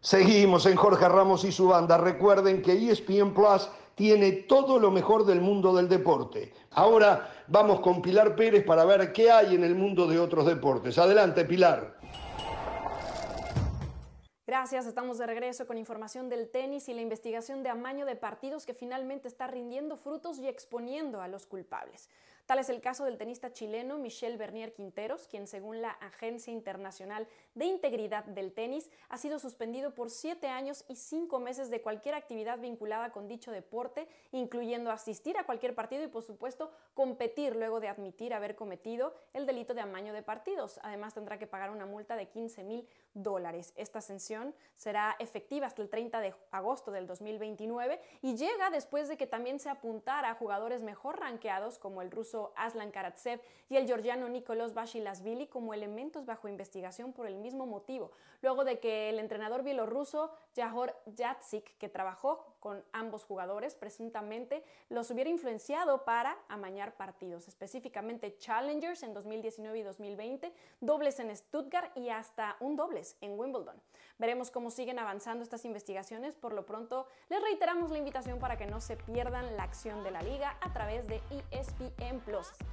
Seguimos 0.07 0.65
en 0.65 0.77
Jorge 0.77 1.09
Ramos 1.09 1.43
y 1.43 1.51
su 1.51 1.67
banda. 1.67 1.97
Recuerden 1.97 2.61
que 2.61 2.71
ESPN 2.71 3.33
Plus 3.33 3.67
tiene 3.93 4.31
todo 4.31 4.79
lo 4.79 4.89
mejor 4.89 5.25
del 5.25 5.41
mundo 5.41 5.75
del 5.75 5.89
deporte. 5.89 6.53
Ahora 6.71 7.29
vamos 7.47 7.81
con 7.81 8.01
Pilar 8.01 8.33
Pérez 8.33 8.63
para 8.63 8.85
ver 8.85 9.11
qué 9.11 9.29
hay 9.29 9.53
en 9.53 9.65
el 9.65 9.75
mundo 9.75 10.07
de 10.07 10.17
otros 10.17 10.45
deportes. 10.45 10.97
Adelante, 10.97 11.43
Pilar. 11.43 11.97
Gracias, 14.45 14.85
estamos 14.85 15.17
de 15.17 15.25
regreso 15.25 15.67
con 15.67 15.77
información 15.77 16.29
del 16.29 16.49
tenis 16.49 16.87
y 16.87 16.93
la 16.93 17.01
investigación 17.01 17.61
de 17.61 17.67
amaño 17.67 18.05
de 18.05 18.15
partidos 18.15 18.65
que 18.65 18.73
finalmente 18.73 19.27
está 19.27 19.47
rindiendo 19.47 19.97
frutos 19.97 20.39
y 20.39 20.47
exponiendo 20.47 21.19
a 21.19 21.27
los 21.27 21.45
culpables. 21.45 22.07
Tal 22.47 22.59
es 22.59 22.69
el 22.69 22.79
caso 22.79 23.03
del 23.03 23.17
tenista 23.17 23.51
chileno 23.51 23.97
Michel 23.97 24.37
Bernier 24.37 24.71
Quinteros, 24.71 25.27
quien 25.27 25.47
según 25.47 25.81
la 25.81 25.89
Agencia 25.89 26.53
Internacional 26.53 27.27
de 27.55 27.65
Integridad 27.65 28.23
del 28.23 28.53
Tenis 28.53 28.89
ha 29.09 29.17
sido 29.17 29.37
suspendido 29.37 29.93
por 29.93 30.09
siete 30.09 30.47
años 30.47 30.85
y 30.87 30.95
cinco 30.95 31.41
meses 31.41 31.69
de 31.69 31.81
cualquier 31.81 32.15
actividad 32.15 32.57
vinculada 32.57 33.11
con 33.11 33.27
dicho 33.27 33.51
deporte, 33.51 34.07
incluyendo 34.31 34.91
asistir 34.91 35.37
a 35.37 35.45
cualquier 35.45 35.75
partido 35.75 36.05
y 36.05 36.07
por 36.07 36.23
supuesto 36.23 36.71
competir 36.93 37.53
luego 37.53 37.81
de 37.81 37.89
admitir 37.89 38.33
haber 38.33 38.55
cometido 38.55 39.13
el 39.33 39.45
delito 39.45 39.73
de 39.73 39.81
amaño 39.81 40.13
de 40.13 40.23
partidos. 40.23 40.79
Además 40.83 41.13
tendrá 41.13 41.37
que 41.37 41.47
pagar 41.47 41.69
una 41.69 41.85
multa 41.85 42.15
de 42.15 42.29
15 42.29 42.63
mil 42.63 42.87
dólares. 43.13 43.73
Esta 43.75 43.99
sanción 43.99 44.55
será 44.77 45.17
efectiva 45.19 45.67
hasta 45.67 45.81
el 45.81 45.89
30 45.89 46.21
de 46.21 46.33
agosto 46.51 46.91
del 46.91 47.07
2029 47.07 47.99
y 48.21 48.37
llega 48.37 48.69
después 48.69 49.09
de 49.09 49.17
que 49.17 49.27
también 49.27 49.59
se 49.59 49.69
apuntara 49.69 50.29
a 50.29 50.35
jugadores 50.35 50.81
mejor 50.81 51.19
ranqueados 51.19 51.77
como 51.77 52.01
el 52.01 52.09
ruso 52.09 52.36
Aslan 52.55 52.91
Karatsev 52.91 53.41
y 53.69 53.75
el 53.75 53.85
georgiano 53.85 54.29
Nicolás 54.29 54.73
Bashilasvili 54.73 55.47
como 55.47 55.73
elementos 55.73 56.25
bajo 56.25 56.47
investigación 56.47 57.13
por 57.13 57.27
el 57.27 57.35
mismo 57.35 57.65
motivo, 57.65 58.11
luego 58.41 58.63
de 58.63 58.79
que 58.79 59.09
el 59.09 59.19
entrenador 59.19 59.63
bielorruso 59.63 60.31
Jahor 60.55 60.95
Jatzik, 61.15 61.77
que 61.77 61.89
trabajó 61.89 62.55
con 62.59 62.83
ambos 62.91 63.23
jugadores, 63.23 63.75
presuntamente 63.75 64.63
los 64.89 65.11
hubiera 65.11 65.29
influenciado 65.29 66.03
para 66.05 66.37
amañar 66.49 66.95
partidos, 66.95 67.47
específicamente 67.47 68.37
Challengers 68.37 69.03
en 69.03 69.13
2019 69.13 69.79
y 69.79 69.83
2020, 69.83 70.53
dobles 70.81 71.19
en 71.19 71.35
Stuttgart 71.35 71.95
y 71.97 72.09
hasta 72.09 72.57
un 72.59 72.75
dobles 72.75 73.17
en 73.21 73.39
Wimbledon. 73.39 73.81
Veremos 74.17 74.49
cómo 74.49 74.71
siguen 74.71 74.97
avanzando 74.97 75.43
estas 75.43 75.63
investigaciones. 75.65 76.33
Por 76.35 76.53
lo 76.53 76.65
pronto, 76.65 77.07
les 77.29 77.41
reiteramos 77.41 77.91
la 77.91 77.99
invitación 77.99 78.39
para 78.39 78.57
que 78.57 78.65
no 78.65 78.81
se 78.81 78.97
pierdan 78.97 79.55
la 79.55 79.63
acción 79.63 80.03
de 80.03 80.11
la 80.11 80.21
liga 80.21 80.57
a 80.61 80.73
través 80.73 81.07
de 81.07 81.21
ESPN 81.51 82.19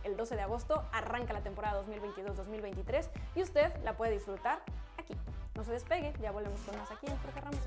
El 0.02 0.16
12 0.16 0.34
de 0.34 0.42
agosto 0.42 0.84
arranca 0.92 1.32
la 1.32 1.40
temporada 1.40 1.80
2022-2023 1.84 3.08
y 3.36 3.42
usted 3.42 3.72
la 3.84 3.96
puede 3.96 4.12
disfrutar 4.12 4.60
aquí. 4.98 5.14
No 5.54 5.62
se 5.62 5.72
despegue, 5.72 6.12
ya 6.20 6.32
volvemos 6.32 6.60
con 6.62 6.76
más 6.76 6.90
aquí 6.90 7.06
en 7.06 7.16
Jorge 7.18 7.40
Ramos 7.40 7.60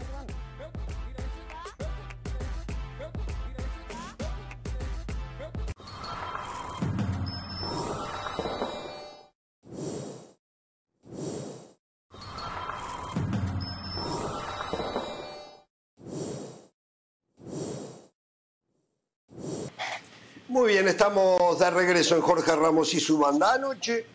Muy 20.57 20.73
bien, 20.73 20.87
estamos 20.87 21.59
de 21.59 21.69
regreso 21.69 22.15
en 22.15 22.21
Jorge 22.21 22.55
Ramos 22.55 22.91
y 22.95 22.99
su 22.99 23.19
banda. 23.19 23.53
Anoche 23.53 24.07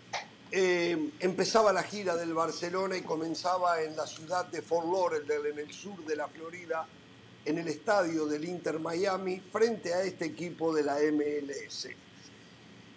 eh, 0.51 1.11
empezaba 1.21 1.73
la 1.73 1.85
gira 1.85 2.17
del 2.17 2.35
Barcelona 2.35 2.97
y 2.97 3.03
comenzaba 3.03 3.81
en 3.81 3.95
la 3.95 4.09
ciudad 4.09 4.47
de 4.47 4.61
Fort 4.61 4.87
Lauderdale, 4.87 5.51
en 5.51 5.61
el 5.61 5.73
sur 5.73 6.05
de 6.05 6.17
la 6.17 6.27
Florida, 6.27 6.85
en 7.45 7.59
el 7.59 7.69
estadio 7.69 8.27
del 8.27 8.45
Inter 8.45 8.81
Miami, 8.81 9.41
frente 9.53 9.95
a 9.95 10.03
este 10.03 10.25
equipo 10.25 10.75
de 10.75 10.83
la 10.83 10.97
MLS. 11.13 11.91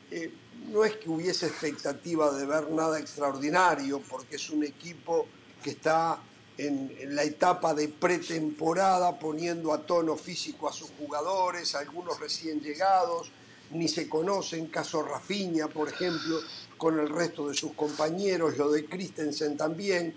Eh, 0.09 0.31
no 0.71 0.83
es 0.83 0.95
que 0.95 1.07
hubiese 1.07 1.45
expectativa 1.45 2.31
de 2.31 2.47
ver 2.47 2.71
nada 2.71 2.99
extraordinario, 2.99 4.01
porque 4.09 4.37
es 4.37 4.49
un 4.49 4.63
equipo 4.63 5.27
que 5.61 5.69
está 5.69 6.19
en, 6.57 7.15
la 7.15 7.23
etapa 7.23 7.73
de 7.73 7.89
pretemporada, 7.89 9.19
poniendo 9.19 9.73
a 9.73 9.85
tono 9.85 10.15
físico 10.15 10.67
a 10.67 10.73
sus 10.73 10.89
jugadores, 10.97 11.75
algunos 11.75 12.19
recién 12.19 12.61
llegados, 12.61 13.31
ni 13.71 13.87
se 13.87 14.07
conocen, 14.07 14.67
caso 14.67 15.03
Rafinha, 15.03 15.67
por 15.67 15.89
ejemplo, 15.89 16.39
con 16.77 16.99
el 16.99 17.09
resto 17.09 17.49
de 17.49 17.55
sus 17.55 17.73
compañeros, 17.73 18.57
lo 18.57 18.71
de 18.71 18.85
Christensen 18.85 19.57
también, 19.57 20.15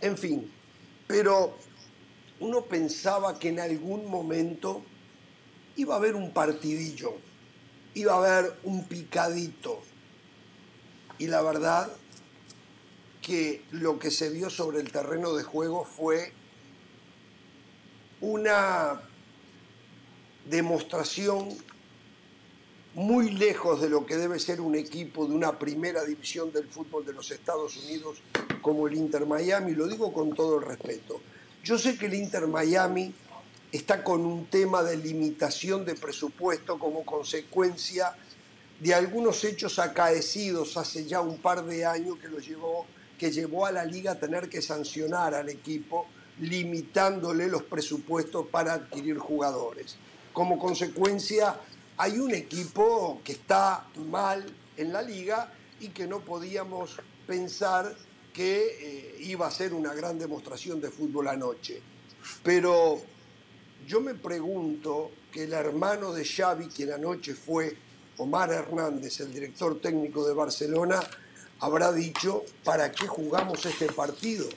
en 0.00 0.16
fin. 0.16 0.50
Pero 1.06 1.56
uno 2.40 2.62
pensaba 2.62 3.38
que 3.38 3.48
en 3.48 3.60
algún 3.60 4.06
momento 4.06 4.82
iba 5.76 5.94
a 5.94 5.98
haber 5.98 6.14
un 6.14 6.32
partidillo, 6.32 7.14
iba 7.94 8.12
a 8.12 8.18
haber 8.18 8.58
un 8.64 8.84
picadito. 8.84 9.80
Y 11.18 11.26
la 11.26 11.42
verdad 11.42 11.90
que 13.22 13.62
lo 13.70 13.98
que 13.98 14.10
se 14.10 14.30
vio 14.30 14.50
sobre 14.50 14.80
el 14.80 14.90
terreno 14.90 15.34
de 15.34 15.42
juego 15.42 15.84
fue 15.84 16.32
una 18.20 19.00
demostración 20.48 21.48
muy 22.94 23.30
lejos 23.30 23.80
de 23.80 23.88
lo 23.88 24.04
que 24.04 24.16
debe 24.16 24.38
ser 24.38 24.60
un 24.60 24.74
equipo 24.74 25.26
de 25.26 25.34
una 25.34 25.58
primera 25.58 26.04
división 26.04 26.52
del 26.52 26.66
fútbol 26.68 27.06
de 27.06 27.12
los 27.12 27.30
Estados 27.30 27.76
Unidos 27.76 28.20
como 28.62 28.88
el 28.88 28.94
Inter 28.94 29.26
Miami, 29.26 29.74
lo 29.74 29.86
digo 29.86 30.12
con 30.12 30.34
todo 30.34 30.58
el 30.58 30.64
respeto. 30.64 31.20
Yo 31.62 31.78
sé 31.78 31.96
que 31.96 32.06
el 32.06 32.14
Inter 32.14 32.46
Miami 32.46 33.14
está 33.70 34.02
con 34.02 34.24
un 34.24 34.46
tema 34.46 34.82
de 34.82 34.96
limitación 34.96 35.84
de 35.84 35.94
presupuesto 35.94 36.78
como 36.78 37.04
consecuencia 37.04 38.16
de 38.80 38.94
algunos 38.94 39.44
hechos 39.44 39.78
acaecidos 39.78 40.76
hace 40.76 41.06
ya 41.06 41.20
un 41.20 41.38
par 41.38 41.64
de 41.64 41.84
años 41.84 42.18
que 42.18 42.28
lo 42.28 42.38
llevó 42.38 42.86
que 43.20 43.30
llevó 43.30 43.66
a 43.66 43.70
la 43.70 43.84
liga 43.84 44.12
a 44.12 44.18
tener 44.18 44.48
que 44.48 44.62
sancionar 44.62 45.34
al 45.34 45.50
equipo 45.50 46.06
limitándole 46.40 47.48
los 47.48 47.64
presupuestos 47.64 48.46
para 48.46 48.72
adquirir 48.72 49.18
jugadores. 49.18 49.96
Como 50.32 50.58
consecuencia, 50.58 51.60
hay 51.98 52.18
un 52.18 52.32
equipo 52.34 53.20
que 53.22 53.32
está 53.32 53.86
mal 54.08 54.46
en 54.74 54.90
la 54.90 55.02
liga 55.02 55.52
y 55.80 55.88
que 55.88 56.06
no 56.06 56.20
podíamos 56.20 56.96
pensar 57.26 57.94
que 58.32 58.78
eh, 58.80 59.16
iba 59.20 59.46
a 59.46 59.50
ser 59.50 59.74
una 59.74 59.92
gran 59.92 60.18
demostración 60.18 60.80
de 60.80 60.88
fútbol 60.88 61.28
anoche. 61.28 61.82
Pero 62.42 63.02
yo 63.86 64.00
me 64.00 64.14
pregunto 64.14 65.10
que 65.30 65.44
el 65.44 65.52
hermano 65.52 66.10
de 66.12 66.24
Xavi, 66.24 66.68
quien 66.68 66.92
anoche 66.92 67.34
fue 67.34 67.76
Omar 68.16 68.50
Hernández, 68.50 69.20
el 69.20 69.30
director 69.30 69.78
técnico 69.78 70.26
de 70.26 70.32
Barcelona, 70.32 71.00
habrá 71.60 71.92
dicho, 71.92 72.44
¿para 72.64 72.90
qué 72.90 73.06
jugamos 73.06 73.64
este 73.66 73.86
partido? 73.92 74.48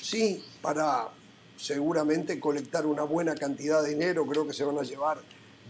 Sí, 0.00 0.44
para 0.62 1.08
seguramente 1.56 2.40
colectar 2.40 2.86
una 2.86 3.02
buena 3.02 3.34
cantidad 3.34 3.82
de 3.82 3.90
dinero, 3.90 4.26
creo 4.26 4.46
que 4.46 4.54
se 4.54 4.64
van 4.64 4.78
a 4.78 4.82
llevar 4.82 5.18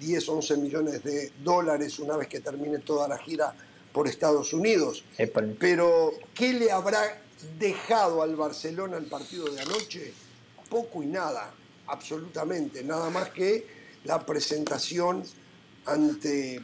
10, 0.00 0.28
11 0.28 0.56
millones 0.58 1.02
de 1.02 1.32
dólares 1.42 1.98
una 1.98 2.16
vez 2.16 2.28
que 2.28 2.40
termine 2.40 2.78
toda 2.78 3.08
la 3.08 3.18
gira 3.18 3.54
por 3.92 4.06
Estados 4.06 4.52
Unidos. 4.52 5.04
Pero, 5.58 6.12
¿qué 6.34 6.52
le 6.52 6.70
habrá 6.70 7.20
dejado 7.58 8.22
al 8.22 8.36
Barcelona 8.36 8.96
el 8.96 9.06
partido 9.06 9.46
de 9.46 9.60
anoche? 9.60 10.12
Poco 10.68 11.02
y 11.02 11.06
nada, 11.06 11.52
absolutamente, 11.86 12.84
nada 12.84 13.10
más 13.10 13.30
que 13.30 13.66
la 14.04 14.24
presentación 14.24 15.24
ante 15.86 16.60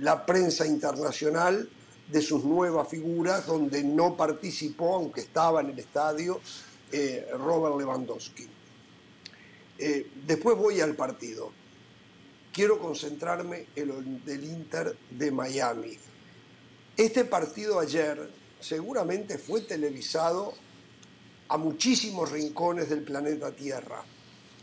la 0.00 0.26
prensa 0.26 0.66
internacional 0.66 1.70
de 2.10 2.22
sus 2.22 2.44
nuevas 2.44 2.88
figuras, 2.88 3.46
donde 3.46 3.82
no 3.84 4.16
participó, 4.16 4.96
aunque 4.96 5.20
estaba 5.20 5.60
en 5.60 5.70
el 5.70 5.78
estadio, 5.78 6.40
eh, 6.90 7.28
Robert 7.38 7.76
Lewandowski. 7.76 8.46
Eh, 9.78 10.10
después 10.26 10.56
voy 10.56 10.80
al 10.80 10.96
partido. 10.96 11.52
Quiero 12.52 12.78
concentrarme 12.78 13.66
en 13.76 13.90
el 13.90 14.24
del 14.24 14.44
Inter 14.44 14.96
de 15.10 15.30
Miami. 15.30 15.96
Este 16.96 17.24
partido 17.24 17.78
ayer 17.78 18.30
seguramente 18.58 19.38
fue 19.38 19.60
televisado 19.60 20.54
a 21.48 21.56
muchísimos 21.56 22.32
rincones 22.32 22.88
del 22.88 23.02
planeta 23.02 23.52
Tierra. 23.52 24.02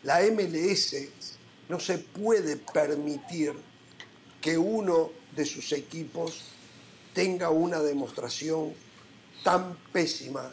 La 0.04 0.20
MLS 0.22 0.96
no 1.70 1.80
se 1.80 2.00
puede 2.00 2.58
permitir 2.58 3.54
que 4.42 4.58
uno 4.58 5.12
de 5.36 5.46
sus 5.46 5.72
equipos 5.72 6.55
tenga 7.16 7.50
una 7.50 7.80
demostración 7.80 8.74
tan 9.42 9.78
pésima 9.94 10.52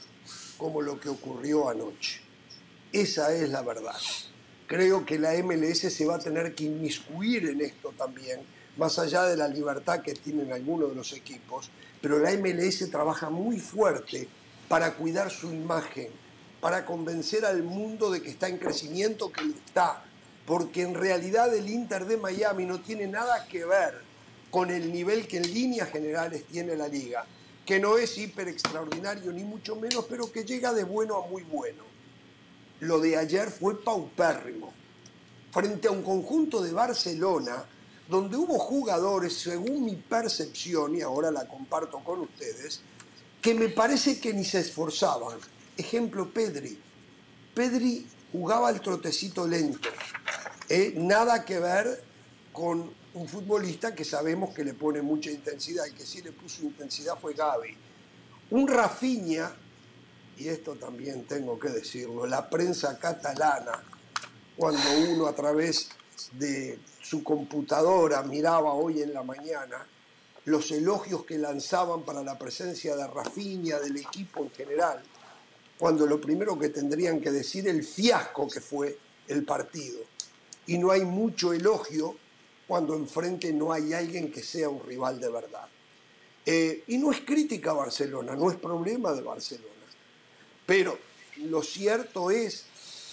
como 0.56 0.80
lo 0.80 0.98
que 1.00 1.08
ocurrió 1.08 1.68
anoche. 1.68 2.20
Esa 2.92 3.34
es 3.34 3.50
la 3.50 3.62
verdad. 3.62 3.96
Creo 4.68 5.04
que 5.04 5.18
la 5.18 5.32
MLS 5.42 5.92
se 5.92 6.06
va 6.06 6.14
a 6.14 6.18
tener 6.20 6.54
que 6.54 6.64
inmiscuir 6.64 7.48
en 7.48 7.60
esto 7.62 7.92
también, 7.98 8.40
más 8.76 8.96
allá 9.00 9.24
de 9.24 9.36
la 9.36 9.48
libertad 9.48 10.02
que 10.02 10.14
tienen 10.14 10.52
algunos 10.52 10.90
de 10.90 10.94
los 10.94 11.12
equipos, 11.12 11.68
pero 12.00 12.20
la 12.20 12.30
MLS 12.30 12.88
trabaja 12.90 13.28
muy 13.28 13.58
fuerte 13.58 14.28
para 14.68 14.94
cuidar 14.94 15.32
su 15.32 15.52
imagen, 15.52 16.10
para 16.60 16.86
convencer 16.86 17.44
al 17.44 17.64
mundo 17.64 18.08
de 18.08 18.22
que 18.22 18.30
está 18.30 18.48
en 18.48 18.58
crecimiento, 18.58 19.32
que 19.32 19.42
está, 19.42 20.04
porque 20.46 20.82
en 20.82 20.94
realidad 20.94 21.52
el 21.54 21.68
Inter 21.68 22.06
de 22.06 22.18
Miami 22.18 22.66
no 22.66 22.80
tiene 22.80 23.08
nada 23.08 23.46
que 23.48 23.64
ver 23.64 24.11
con 24.52 24.70
el 24.70 24.92
nivel 24.92 25.26
que 25.26 25.38
en 25.38 25.54
líneas 25.54 25.90
generales 25.90 26.44
tiene 26.44 26.76
la 26.76 26.86
liga, 26.86 27.24
que 27.64 27.80
no 27.80 27.96
es 27.96 28.18
hiper 28.18 28.48
extraordinario 28.48 29.32
ni 29.32 29.44
mucho 29.44 29.76
menos, 29.76 30.04
pero 30.10 30.30
que 30.30 30.44
llega 30.44 30.74
de 30.74 30.84
bueno 30.84 31.16
a 31.16 31.26
muy 31.26 31.42
bueno. 31.42 31.82
Lo 32.80 33.00
de 33.00 33.16
ayer 33.16 33.50
fue 33.50 33.82
paupérrimo. 33.82 34.74
Frente 35.50 35.88
a 35.88 35.90
un 35.90 36.02
conjunto 36.02 36.60
de 36.60 36.70
Barcelona, 36.70 37.64
donde 38.06 38.36
hubo 38.36 38.58
jugadores, 38.58 39.32
según 39.38 39.86
mi 39.86 39.96
percepción, 39.96 40.96
y 40.96 41.00
ahora 41.00 41.30
la 41.30 41.48
comparto 41.48 42.04
con 42.04 42.20
ustedes, 42.20 42.82
que 43.40 43.54
me 43.54 43.70
parece 43.70 44.20
que 44.20 44.34
ni 44.34 44.44
se 44.44 44.60
esforzaban. 44.60 45.38
Ejemplo, 45.78 46.30
Pedri. 46.30 46.78
Pedri 47.54 48.06
jugaba 48.30 48.68
al 48.68 48.82
trotecito 48.82 49.48
lento. 49.48 49.88
Eh, 50.68 50.92
nada 50.94 51.42
que 51.42 51.58
ver 51.58 52.04
con 52.52 53.00
un 53.14 53.28
futbolista 53.28 53.94
que 53.94 54.04
sabemos 54.04 54.54
que 54.54 54.64
le 54.64 54.74
pone 54.74 55.02
mucha 55.02 55.30
intensidad. 55.30 55.86
y 55.86 55.92
que 55.92 56.04
sí 56.04 56.22
le 56.22 56.32
puso 56.32 56.62
intensidad 56.62 57.18
fue 57.18 57.34
Gaby. 57.34 57.76
Un 58.50 58.68
Rafinha, 58.68 59.54
y 60.36 60.48
esto 60.48 60.74
también 60.76 61.24
tengo 61.24 61.58
que 61.58 61.68
decirlo, 61.68 62.26
la 62.26 62.48
prensa 62.48 62.98
catalana, 62.98 63.82
cuando 64.56 64.82
uno 65.10 65.26
a 65.26 65.34
través 65.34 65.88
de 66.32 66.78
su 67.00 67.22
computadora 67.22 68.22
miraba 68.22 68.74
hoy 68.74 69.02
en 69.02 69.12
la 69.12 69.22
mañana 69.22 69.86
los 70.44 70.70
elogios 70.72 71.24
que 71.24 71.38
lanzaban 71.38 72.02
para 72.02 72.22
la 72.22 72.38
presencia 72.38 72.96
de 72.96 73.06
Rafinha, 73.06 73.78
del 73.78 73.96
equipo 73.96 74.42
en 74.42 74.50
general, 74.50 75.02
cuando 75.78 76.06
lo 76.06 76.20
primero 76.20 76.58
que 76.58 76.68
tendrían 76.68 77.20
que 77.20 77.30
decir 77.30 77.68
el 77.68 77.84
fiasco 77.84 78.48
que 78.48 78.60
fue 78.60 78.98
el 79.28 79.44
partido. 79.44 80.00
Y 80.66 80.78
no 80.78 80.90
hay 80.90 81.04
mucho 81.04 81.52
elogio 81.52 82.16
cuando 82.72 82.94
enfrente 82.94 83.52
no 83.52 83.70
hay 83.70 83.92
alguien 83.92 84.32
que 84.32 84.42
sea 84.42 84.70
un 84.70 84.82
rival 84.82 85.20
de 85.20 85.28
verdad. 85.30 85.68
Eh, 86.46 86.84
y 86.86 86.96
no 86.96 87.12
es 87.12 87.20
crítica 87.20 87.72
a 87.72 87.74
Barcelona, 87.74 88.34
no 88.34 88.50
es 88.50 88.56
problema 88.56 89.12
de 89.12 89.20
Barcelona. 89.20 89.84
Pero 90.64 90.98
lo 91.42 91.62
cierto 91.62 92.30
es 92.30 92.64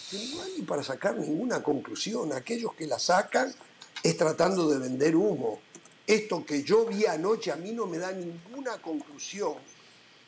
que 0.09 0.17
no 0.33 0.43
hay 0.43 0.61
para 0.61 0.81
sacar 0.81 1.17
ninguna 1.17 1.61
conclusión. 1.61 2.31
Aquellos 2.31 2.73
que 2.73 2.87
la 2.87 2.99
sacan 2.99 3.53
es 4.01 4.15
tratando 4.15 4.69
de 4.69 4.79
vender 4.79 5.13
humo. 5.17 5.59
Esto 6.07 6.45
que 6.45 6.63
yo 6.63 6.85
vi 6.85 7.05
anoche 7.05 7.51
a 7.51 7.57
mí 7.57 7.73
no 7.73 7.85
me 7.85 7.97
da 7.97 8.13
ninguna 8.13 8.81
conclusión 8.81 9.55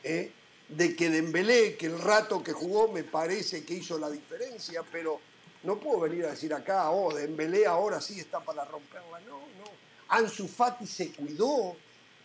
¿eh? 0.04 0.30
de 0.68 0.94
que 0.94 1.10
Dembélé, 1.10 1.78
que 1.78 1.86
el 1.86 1.98
rato 1.98 2.44
que 2.44 2.52
jugó 2.52 2.92
me 2.92 3.06
parece 3.06 3.64
que 3.64 3.76
hizo 3.76 3.98
la 3.98 4.10
diferencia, 4.10 4.84
pero 4.92 5.22
no 5.64 5.80
puedo 5.80 6.02
venir 6.02 6.26
a 6.26 6.32
decir 6.32 6.54
acá, 6.54 6.90
oh, 6.92 7.14
Dembélé 7.14 7.66
ahora 7.66 8.02
sí 8.02 8.20
está 8.20 8.40
para 8.40 8.66
romperla. 8.66 9.20
No, 9.22 9.40
no. 9.40 9.72
Ansu 10.10 10.48
Fati 10.48 10.88
se 10.88 11.12
cuidó, 11.12 11.76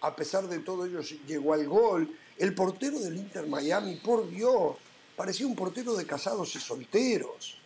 a 0.00 0.16
pesar 0.16 0.46
de 0.48 0.60
todo 0.60 0.86
ello 0.86 1.00
llegó 1.26 1.54
al 1.54 1.68
gol. 1.68 2.18
El 2.38 2.54
portero 2.54 2.98
del 2.98 3.16
Inter 3.16 3.46
Miami, 3.46 3.96
por 3.96 4.28
Dios, 4.28 4.76
parecía 5.14 5.46
un 5.46 5.54
portero 5.54 5.94
de 5.94 6.06
casados 6.06 6.54
y 6.56 6.60
solteros. 6.60 7.58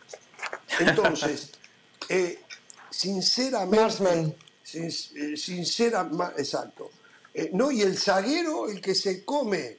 Entonces, 0.79 1.51
eh, 2.09 2.41
sinceramente, 2.89 4.35
sin, 4.63 4.85
eh, 4.85 5.37
sincera, 5.37 6.09
exacto. 6.37 6.91
Eh, 7.33 7.49
no, 7.53 7.71
y 7.71 7.81
el 7.81 7.97
zaguero, 7.97 8.69
el 8.69 8.81
que 8.81 8.93
se 8.93 9.23
come 9.23 9.77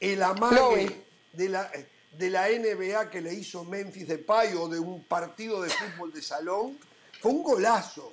el 0.00 0.22
amague 0.22 1.04
de 1.32 1.48
la, 1.48 1.70
de 2.18 2.30
la 2.30 2.48
NBA 2.48 3.10
que 3.10 3.20
le 3.20 3.34
hizo 3.34 3.64
Memphis 3.64 4.08
de 4.08 4.24
o 4.58 4.68
de 4.68 4.78
un 4.78 5.04
partido 5.04 5.62
de 5.62 5.70
fútbol 5.70 6.12
de 6.12 6.22
salón, 6.22 6.78
fue 7.20 7.32
un 7.32 7.42
golazo. 7.42 8.12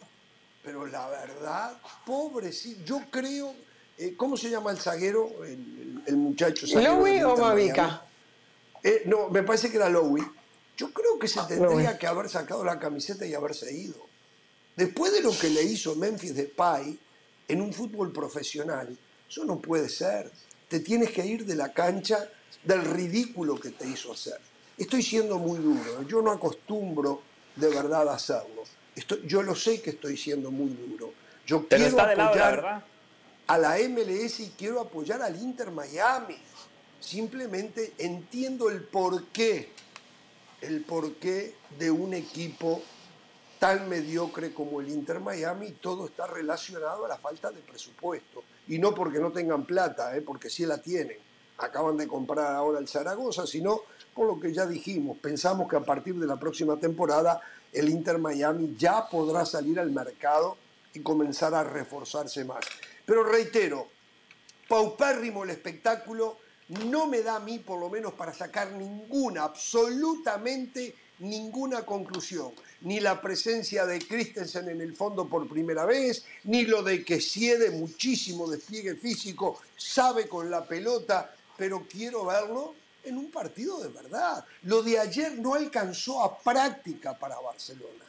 Pero 0.64 0.86
la 0.86 1.08
verdad, 1.10 1.78
pobre, 2.06 2.52
sí, 2.52 2.82
yo 2.86 3.02
creo, 3.10 3.56
eh, 3.98 4.14
¿cómo 4.16 4.38
se 4.38 4.50
llama 4.50 4.72
el 4.72 4.78
zaguero? 4.78 5.44
El, 5.44 6.16
muchacho. 6.16 6.68
¿Lowy 6.80 7.24
o 7.24 7.36
Mavica? 7.36 8.06
Eh, 8.84 9.04
no, 9.06 9.30
me 9.30 9.44
parece 9.44 9.70
que 9.70 9.78
era 9.78 9.90
Lowy. 9.90 10.22
Yo 10.78 10.92
creo 10.92 11.20
que 11.20 11.28
se 11.28 11.40
ah, 11.40 11.48
tendría 11.48 11.98
que 11.98 12.08
haber 12.08 12.30
sacado 12.30 12.64
la 12.64 12.80
camiseta 12.80 13.26
y 13.26 13.34
haberse 13.34 13.74
ido. 13.74 14.08
Después 14.76 15.12
de 15.14 15.22
lo 15.22 15.38
que 15.38 15.50
le 15.50 15.64
hizo 15.64 15.96
Memphis 15.96 16.36
Depay 16.36 16.98
en 17.48 17.62
un 17.62 17.74
fútbol 17.74 18.12
profesional, 18.12 18.98
eso 19.30 19.46
no 19.46 19.60
puede 19.60 19.90
ser. 19.90 20.32
Te 20.68 20.80
tienes 20.80 21.12
que 21.12 21.26
ir 21.26 21.46
de 21.46 21.56
la 21.56 21.74
cancha 21.74 22.30
del 22.64 22.84
ridículo 22.86 23.60
que 23.60 23.72
te 23.72 23.88
hizo 23.88 24.12
hacer. 24.12 24.40
Estoy 24.78 25.04
siendo 25.04 25.38
muy 25.38 25.60
duro, 25.60 26.04
yo 26.08 26.22
no 26.22 26.32
acostumbro 26.32 27.22
de 27.56 27.70
verdad 27.70 28.08
a 28.10 28.14
hacerlo. 28.14 28.64
yo 29.26 29.44
lo 29.44 29.56
sé 29.56 29.82
que 29.82 29.92
estoy 29.92 30.18
siendo 30.18 30.52
muy 30.52 30.70
duro. 30.70 31.14
Yo 31.46 31.68
quiero 31.68 32.00
apoyar 32.00 32.84
a 33.48 33.58
la 33.58 33.78
MLS 33.90 34.40
y 34.40 34.54
quiero 34.58 34.80
apoyar 34.80 35.22
al 35.22 35.36
Inter 35.42 35.72
Miami. 35.72 36.38
Simplemente 37.00 37.94
entiendo 37.98 38.70
el 38.70 38.84
porqué, 38.84 39.72
el 40.62 40.82
porqué 40.82 41.56
de 41.78 41.92
un 41.92 42.14
equipo 42.14 42.82
tan 43.60 43.90
mediocre 43.90 44.54
como 44.54 44.82
el 44.82 44.90
Inter 44.90 45.20
Miami, 45.20 45.72
todo 45.72 46.08
está 46.08 46.26
relacionado 46.26 47.06
a 47.06 47.08
la 47.08 47.18
falta 47.18 47.52
de 47.52 47.60
presupuesto. 47.60 48.44
Y 48.68 48.80
no 48.80 48.96
porque 48.96 49.20
no 49.20 49.32
tengan 49.32 49.66
plata, 49.66 50.16
¿eh? 50.16 50.22
porque 50.22 50.50
sí 50.50 50.66
la 50.66 50.80
tienen 50.80 51.18
acaban 51.62 51.98
de 51.98 52.08
comprar 52.08 52.56
ahora 52.56 52.80
el 52.80 52.88
Zaragoza, 52.88 53.46
sino 53.46 53.82
por 54.14 54.28
lo 54.28 54.40
que 54.40 54.54
ya 54.54 54.66
dijimos, 54.66 55.18
pensamos 55.20 55.70
que 55.70 55.78
a 55.78 55.84
partir 55.84 56.16
de 56.16 56.28
la 56.28 56.38
próxima 56.38 56.78
temporada 56.78 57.42
el 57.72 57.90
Inter 57.90 58.18
Miami 58.18 58.76
ya 58.78 59.08
podrá 59.08 59.46
salir 59.46 59.80
al 59.80 59.92
mercado 59.92 60.58
y 60.94 61.02
comenzar 61.02 61.54
a 61.54 61.64
reforzarse 61.64 62.44
más. 62.44 62.66
Pero 63.06 63.24
reitero, 63.24 63.88
paupérrimo 64.68 65.44
el 65.44 65.52
espectáculo, 65.52 66.38
no 66.90 67.08
me 67.08 67.22
da 67.22 67.38
a 67.38 67.40
mí 67.40 67.60
por 67.60 67.80
lo 67.80 67.90
menos 67.90 68.14
para 68.14 68.34
sacar 68.34 68.72
ninguna, 68.72 69.44
absolutamente 69.44 70.96
ninguna 71.20 71.86
conclusión. 71.86 72.52
Ni 72.82 73.00
la 73.00 73.22
presencia 73.22 73.86
de 73.86 74.00
Christensen 74.00 74.70
en 74.70 74.82
el 74.82 74.96
fondo 74.96 75.28
por 75.28 75.48
primera 75.48 75.86
vez, 75.86 76.26
ni 76.46 76.66
lo 76.66 76.82
de 76.84 77.06
que 77.06 77.22
siede 77.22 77.72
muchísimo 77.72 78.50
despliegue 78.50 78.96
físico, 78.96 79.60
sabe 79.78 80.28
con 80.28 80.50
la 80.50 80.66
pelota 80.66 81.34
pero 81.62 81.86
quiero 81.88 82.26
verlo 82.26 82.74
en 83.04 83.20
un 83.20 83.30
partido 83.30 83.80
de 83.82 83.90
verdad. 83.90 84.44
Lo 84.64 84.82
de 84.82 84.98
ayer 84.98 85.38
no 85.38 85.54
alcanzó 85.54 86.24
a 86.24 86.40
práctica 86.40 87.16
para 87.16 87.40
Barcelona, 87.40 88.04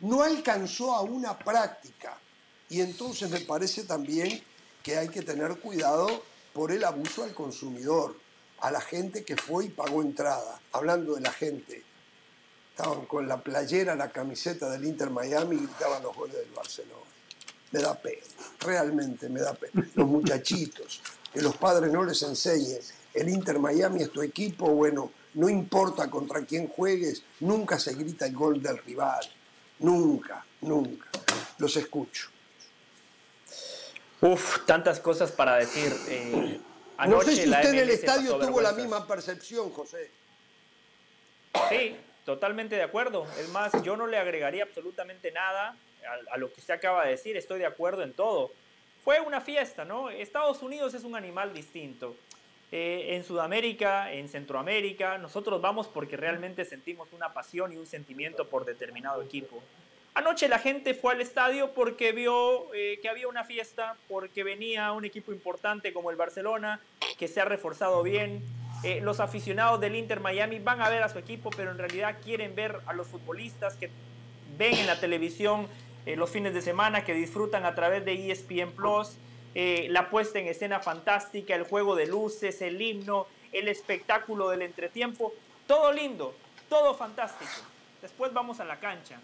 no 0.00 0.20
alcanzó 0.24 0.92
a 0.96 1.02
una 1.02 1.38
práctica. 1.38 2.18
Y 2.68 2.80
entonces 2.80 3.30
me 3.30 3.38
parece 3.38 3.84
también 3.84 4.42
que 4.82 4.98
hay 4.98 5.10
que 5.10 5.22
tener 5.22 5.60
cuidado 5.60 6.24
por 6.52 6.72
el 6.72 6.82
abuso 6.82 7.22
al 7.22 7.34
consumidor, 7.34 8.18
a 8.58 8.72
la 8.72 8.80
gente 8.80 9.24
que 9.24 9.36
fue 9.36 9.66
y 9.66 9.68
pagó 9.68 10.02
entrada. 10.02 10.60
Hablando 10.72 11.14
de 11.14 11.20
la 11.20 11.32
gente, 11.32 11.84
estaban 12.70 13.06
con 13.06 13.28
la 13.28 13.40
playera, 13.40 13.94
la 13.94 14.10
camiseta 14.10 14.68
del 14.70 14.84
Inter 14.86 15.10
Miami 15.10 15.54
y 15.54 15.60
gritaban 15.60 16.02
los 16.02 16.16
goles 16.16 16.34
del 16.34 16.50
Barcelona. 16.50 17.06
Me 17.70 17.78
da 17.78 17.94
pena, 17.94 18.24
realmente 18.58 19.28
me 19.28 19.38
da 19.38 19.54
pena. 19.54 19.88
Los 19.94 20.08
muchachitos, 20.08 21.00
que 21.38 21.44
los 21.44 21.56
padres 21.56 21.92
no 21.92 22.02
les 22.02 22.20
enseñen. 22.22 22.80
El 23.14 23.28
Inter 23.28 23.60
Miami 23.60 24.02
es 24.02 24.10
tu 24.10 24.22
equipo, 24.22 24.66
bueno, 24.70 25.12
no 25.34 25.48
importa 25.48 26.10
contra 26.10 26.44
quién 26.44 26.66
juegues, 26.66 27.22
nunca 27.38 27.78
se 27.78 27.94
grita 27.94 28.26
el 28.26 28.34
gol 28.34 28.60
del 28.60 28.78
rival. 28.78 29.20
Nunca, 29.78 30.44
nunca. 30.62 31.06
Los 31.58 31.76
escucho. 31.76 32.28
Uf, 34.20 34.66
tantas 34.66 34.98
cosas 34.98 35.30
para 35.30 35.54
decir. 35.58 35.94
Eh, 36.08 36.60
no 37.06 37.22
sé 37.22 37.36
si 37.36 37.48
usted 37.48 37.72
en 37.72 37.78
el 37.78 37.90
estadio 37.90 38.36
tuvo 38.38 38.60
la 38.60 38.72
misma 38.72 39.06
percepción, 39.06 39.70
José. 39.70 40.10
Sí, 41.68 41.96
totalmente 42.24 42.74
de 42.74 42.82
acuerdo. 42.82 43.28
Es 43.38 43.48
más, 43.50 43.80
yo 43.84 43.96
no 43.96 44.08
le 44.08 44.18
agregaría 44.18 44.64
absolutamente 44.64 45.30
nada 45.30 45.76
a, 46.04 46.34
a 46.34 46.36
lo 46.36 46.52
que 46.52 46.60
usted 46.60 46.74
acaba 46.74 47.04
de 47.04 47.12
decir. 47.12 47.36
Estoy 47.36 47.60
de 47.60 47.66
acuerdo 47.66 48.02
en 48.02 48.12
todo 48.12 48.50
fue 49.08 49.20
una 49.20 49.40
fiesta, 49.40 49.86
¿no? 49.86 50.10
Estados 50.10 50.62
Unidos 50.62 50.92
es 50.92 51.02
un 51.02 51.16
animal 51.16 51.54
distinto. 51.54 52.14
Eh, 52.70 53.14
en 53.14 53.24
Sudamérica, 53.24 54.12
en 54.12 54.28
Centroamérica, 54.28 55.16
nosotros 55.16 55.62
vamos 55.62 55.88
porque 55.88 56.18
realmente 56.18 56.66
sentimos 56.66 57.08
una 57.14 57.32
pasión 57.32 57.72
y 57.72 57.78
un 57.78 57.86
sentimiento 57.86 58.50
por 58.50 58.66
determinado 58.66 59.22
equipo. 59.22 59.62
Anoche 60.12 60.46
la 60.46 60.58
gente 60.58 60.92
fue 60.92 61.14
al 61.14 61.22
estadio 61.22 61.72
porque 61.72 62.12
vio 62.12 62.74
eh, 62.74 62.98
que 63.00 63.08
había 63.08 63.28
una 63.28 63.44
fiesta, 63.44 63.96
porque 64.08 64.44
venía 64.44 64.92
un 64.92 65.06
equipo 65.06 65.32
importante 65.32 65.94
como 65.94 66.10
el 66.10 66.16
Barcelona, 66.16 66.78
que 67.18 67.28
se 67.28 67.40
ha 67.40 67.46
reforzado 67.46 68.02
bien. 68.02 68.42
Eh, 68.84 69.00
los 69.00 69.20
aficionados 69.20 69.80
del 69.80 69.96
Inter 69.96 70.20
Miami 70.20 70.58
van 70.58 70.82
a 70.82 70.90
ver 70.90 71.02
a 71.02 71.08
su 71.08 71.18
equipo, 71.18 71.48
pero 71.48 71.70
en 71.70 71.78
realidad 71.78 72.18
quieren 72.22 72.54
ver 72.54 72.78
a 72.84 72.92
los 72.92 73.06
futbolistas 73.06 73.74
que 73.76 73.88
ven 74.58 74.74
en 74.74 74.86
la 74.86 75.00
televisión 75.00 75.66
eh, 76.08 76.16
los 76.16 76.30
fines 76.30 76.54
de 76.54 76.62
semana 76.62 77.04
que 77.04 77.12
disfrutan 77.12 77.66
a 77.66 77.74
través 77.74 78.02
de 78.02 78.30
ESPN 78.30 78.72
Plus, 78.72 79.18
eh, 79.54 79.88
la 79.90 80.08
puesta 80.08 80.38
en 80.38 80.46
escena 80.46 80.80
fantástica, 80.80 81.54
el 81.54 81.64
juego 81.64 81.96
de 81.96 82.06
luces, 82.06 82.62
el 82.62 82.80
himno, 82.80 83.26
el 83.52 83.68
espectáculo 83.68 84.48
del 84.48 84.62
entretiempo, 84.62 85.34
todo 85.66 85.92
lindo, 85.92 86.34
todo 86.70 86.94
fantástico. 86.94 87.50
Después 88.00 88.32
vamos 88.32 88.58
a 88.58 88.64
la 88.64 88.80
cancha 88.80 89.20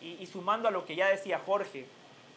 y, 0.00 0.16
y 0.18 0.26
sumando 0.26 0.66
a 0.66 0.72
lo 0.72 0.84
que 0.84 0.96
ya 0.96 1.06
decía 1.06 1.40
Jorge, 1.46 1.86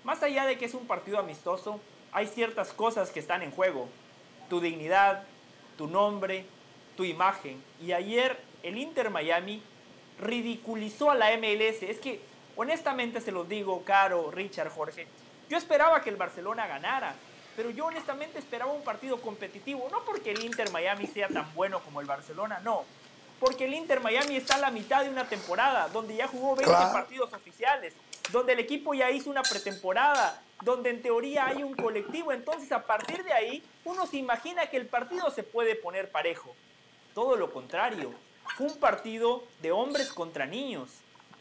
más 0.04 0.22
allá 0.22 0.46
de 0.46 0.60
que 0.60 0.66
es 0.66 0.76
un 0.76 0.86
partido 0.86 1.18
amistoso, 1.18 1.80
hay 2.12 2.28
ciertas 2.28 2.74
cosas 2.74 3.10
que 3.10 3.20
están 3.20 3.42
en 3.42 3.50
juego. 3.50 3.90
Tu 4.52 4.62
dignidad, 4.62 5.24
tu 5.80 5.88
nombre, 5.88 6.46
tu 6.96 7.06
imagen. 7.06 7.60
Y 7.82 7.94
ayer 7.94 8.40
el 8.62 8.78
Inter 8.78 9.10
Miami 9.10 9.64
ridiculizó 10.22 11.10
a 11.10 11.16
la 11.16 11.36
MLS. 11.38 11.82
Es 11.82 11.98
que 11.98 12.29
honestamente 12.60 13.22
se 13.22 13.32
los 13.32 13.48
digo, 13.48 13.86
Caro, 13.86 14.32
Richard, 14.32 14.70
Jorge, 14.70 15.08
Yo 15.50 15.58
esperaba 15.58 16.02
que 16.02 16.10
el 16.10 16.18
Barcelona 16.18 16.68
ganara, 16.68 17.16
pero 17.56 17.70
yo 17.70 17.86
honestamente 17.86 18.38
esperaba 18.38 18.72
un 18.72 18.84
partido 18.84 19.22
competitivo, 19.22 19.88
no 19.90 20.04
porque 20.04 20.32
el 20.32 20.44
Inter 20.44 20.70
Miami 20.70 21.08
sea 21.08 21.30
tan 21.30 21.52
bueno 21.56 21.80
como 21.80 22.02
el 22.02 22.06
Barcelona, 22.06 22.60
no, 22.62 22.84
porque 23.40 23.64
el 23.64 23.74
Inter 23.74 24.02
Miami 24.02 24.36
está 24.36 24.56
a 24.56 24.60
la 24.60 24.72
mitad 24.72 25.04
de 25.04 25.10
una 25.10 25.24
temporada 25.28 25.88
donde 25.88 26.18
ya 26.18 26.28
jugó 26.28 26.56
20 26.58 26.76
partidos 26.92 27.32
oficiales, 27.32 27.94
donde 28.32 28.54
el 28.54 28.60
equipo 28.60 28.94
ya 28.94 29.10
hizo 29.10 29.30
una 29.30 29.42
pretemporada, 29.42 30.44
donde 30.62 30.90
en 30.90 31.02
teoría 31.02 31.48
hay 31.48 31.64
un 31.64 31.74
colectivo, 31.76 32.34
entonces 32.34 32.72
a 32.74 32.86
partir 32.86 33.24
de 33.24 33.32
ahí 33.32 33.64
uno 33.86 34.06
se 34.06 34.18
imagina 34.18 34.68
que 34.68 34.78
el 34.78 34.86
partido 34.86 35.32
se 35.32 35.44
puede 35.44 35.76
poner 35.76 36.12
parejo. 36.12 36.54
Todo 37.16 37.38
lo 37.38 37.54
contrario, 37.54 38.14
fue 38.58 38.68
un 38.68 38.78
partido 38.80 39.46
de 39.62 39.72
hombres 39.72 40.12
contra 40.12 40.46
niños. 40.46 40.90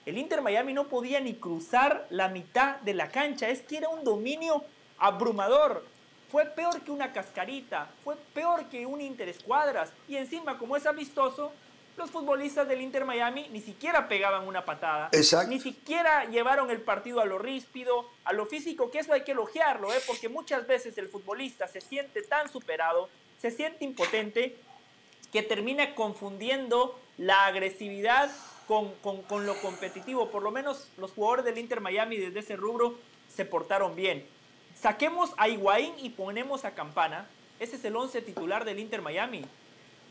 El 0.08 0.16
Inter 0.16 0.40
Miami 0.40 0.72
no 0.72 0.88
podía 0.88 1.20
ni 1.20 1.34
cruzar 1.34 2.06
la 2.08 2.28
mitad 2.28 2.76
de 2.76 2.94
la 2.94 3.10
cancha, 3.10 3.50
es 3.50 3.60
que 3.60 3.76
era 3.76 3.90
un 3.90 4.04
dominio 4.04 4.64
abrumador. 4.96 5.84
Fue 6.30 6.46
peor 6.46 6.80
que 6.80 6.90
una 6.90 7.12
cascarita, 7.12 7.90
fue 8.04 8.16
peor 8.32 8.70
que 8.70 8.86
un 8.86 9.02
interescuadras. 9.02 9.90
Y 10.08 10.16
encima, 10.16 10.56
como 10.56 10.78
es 10.78 10.86
amistoso, 10.86 11.52
los 11.98 12.10
futbolistas 12.10 12.66
del 12.66 12.80
Inter 12.80 13.04
Miami 13.04 13.50
ni 13.52 13.60
siquiera 13.60 14.08
pegaban 14.08 14.48
una 14.48 14.64
patada. 14.64 15.10
Ni 15.46 15.60
siquiera 15.60 16.24
llevaron 16.24 16.70
el 16.70 16.80
partido 16.80 17.20
a 17.20 17.26
lo 17.26 17.38
ríspido, 17.38 18.08
a 18.24 18.32
lo 18.32 18.46
físico, 18.46 18.90
que 18.90 19.00
eso 19.00 19.12
hay 19.12 19.24
que 19.24 19.32
elogiarlo, 19.32 19.92
¿eh? 19.92 20.00
porque 20.06 20.30
muchas 20.30 20.66
veces 20.66 20.96
el 20.96 21.08
futbolista 21.08 21.68
se 21.68 21.82
siente 21.82 22.22
tan 22.22 22.50
superado, 22.50 23.10
se 23.42 23.50
siente 23.50 23.84
impotente, 23.84 24.56
que 25.30 25.42
termina 25.42 25.94
confundiendo 25.94 26.98
la 27.18 27.44
agresividad 27.44 28.30
con, 28.68 28.92
con 29.22 29.46
lo 29.46 29.60
competitivo. 29.60 30.28
Por 30.28 30.42
lo 30.42 30.52
menos 30.52 30.88
los 30.98 31.10
jugadores 31.12 31.44
del 31.44 31.58
Inter 31.58 31.80
Miami 31.80 32.16
desde 32.18 32.38
ese 32.38 32.54
rubro 32.54 32.94
se 33.28 33.44
portaron 33.44 33.96
bien. 33.96 34.24
Saquemos 34.78 35.32
a 35.38 35.48
Higuaín 35.48 35.94
y 35.98 36.10
ponemos 36.10 36.64
a 36.64 36.72
Campana. 36.72 37.26
Ese 37.58 37.76
es 37.76 37.84
el 37.84 37.96
11 37.96 38.22
titular 38.22 38.64
del 38.64 38.78
Inter 38.78 39.02
Miami. 39.02 39.44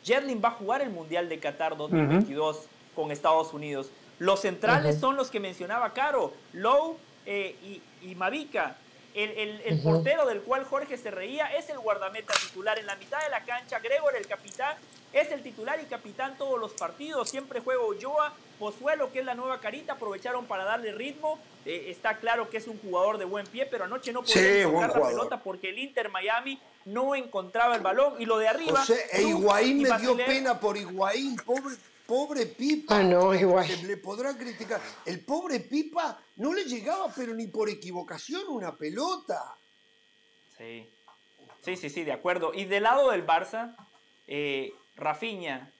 Jedlin 0.03 0.41
va 0.43 0.49
a 0.49 0.51
jugar 0.51 0.81
el 0.81 0.89
Mundial 0.89 1.29
de 1.29 1.39
Qatar 1.39 1.77
2022 1.77 2.65
con 2.95 3.11
Estados 3.11 3.53
Unidos. 3.53 3.91
Los 4.19 4.41
centrales 4.41 4.99
son 4.99 5.15
los 5.15 5.29
que 5.29 5.39
mencionaba 5.39 5.93
Caro, 5.93 6.33
Lowe 6.53 6.97
eh, 7.25 7.55
y, 7.63 8.09
y, 8.09 8.15
Mavica. 8.15 8.77
El, 9.18 9.82
portero 9.82 10.28
del 10.28 10.41
cual 10.41 10.63
Jorge 10.65 10.95
se 10.95 11.09
reía 11.09 11.47
es 11.55 11.70
el 11.70 11.80
guardameta 11.80 12.34
titular 12.39 12.78
en 12.78 12.86
la 12.86 12.95
mitad 12.97 13.20
de 13.24 13.30
la 13.30 13.43
cancha. 13.43 13.80
Gregor, 13.80 14.15
el 14.15 14.28
capitán, 14.28 14.76
es 15.11 15.32
el 15.32 15.41
titular 15.41 15.80
y 15.82 15.86
capitán 15.86 16.38
todos 16.38 16.59
los 16.59 16.74
partidos. 16.74 17.30
Siempre 17.30 17.59
juega 17.59 17.84
Ulloa. 17.84 18.34
Pozuelo, 18.59 19.11
que 19.11 19.20
es 19.20 19.26
la 19.26 19.36
nueva 19.36 19.59
carita, 19.59 19.93
aprovecharon 19.93 20.45
para 20.45 20.63
darle 20.63 20.91
ritmo. 20.91 21.39
Eh, 21.65 21.86
está 21.89 22.18
claro 22.18 22.49
que 22.49 22.57
es 22.57 22.68
un 22.68 22.80
jugador 22.80 23.20
de 23.20 23.26
buen 23.26 23.45
pie, 23.45 23.68
pero 23.68 23.84
anoche 23.84 24.11
no 24.11 24.24
pudo 24.24 24.70
jugar 24.70 24.95
la 24.95 25.07
pelota 25.07 25.43
porque 25.43 25.70
el 25.70 25.78
Inter 25.78 26.09
Miami 26.09 26.59
no 26.86 27.13
encontraba 27.15 27.76
el 27.76 27.82
balón. 27.82 28.15
Y 28.20 28.26
lo 28.26 28.38
de 28.38 28.47
arriba. 28.47 28.84
e 29.11 29.22
Higuaín 29.24 29.82
me 29.82 29.97
dio 29.99 30.15
pena 30.15 30.59
por 30.59 30.78
Higuaín, 30.78 31.36
pobre, 31.38 31.76
pobre 32.07 32.45
Pipa. 32.47 32.97
Ah, 32.97 33.03
no, 33.03 33.35
Higuaín. 33.35 33.87
le 33.87 33.97
podrán 33.97 34.37
criticar. 34.37 34.81
El 35.05 35.23
pobre 35.23 35.59
Pipa 35.59 36.19
no 36.37 36.53
le 36.53 36.63
llegaba, 36.63 37.11
pero 37.15 37.35
ni 37.35 37.47
por 37.47 37.69
equivocación, 37.69 38.43
una 38.47 38.75
pelota. 38.75 39.55
Sí. 40.57 40.89
Sí, 41.61 41.75
sí, 41.75 41.89
sí, 41.89 42.03
de 42.03 42.13
acuerdo. 42.13 42.53
Y 42.53 42.65
del 42.65 42.83
lado 42.83 43.11
del 43.11 43.27
Barça, 43.27 43.75
eh, 44.25 44.73
Rafinha 44.95 45.71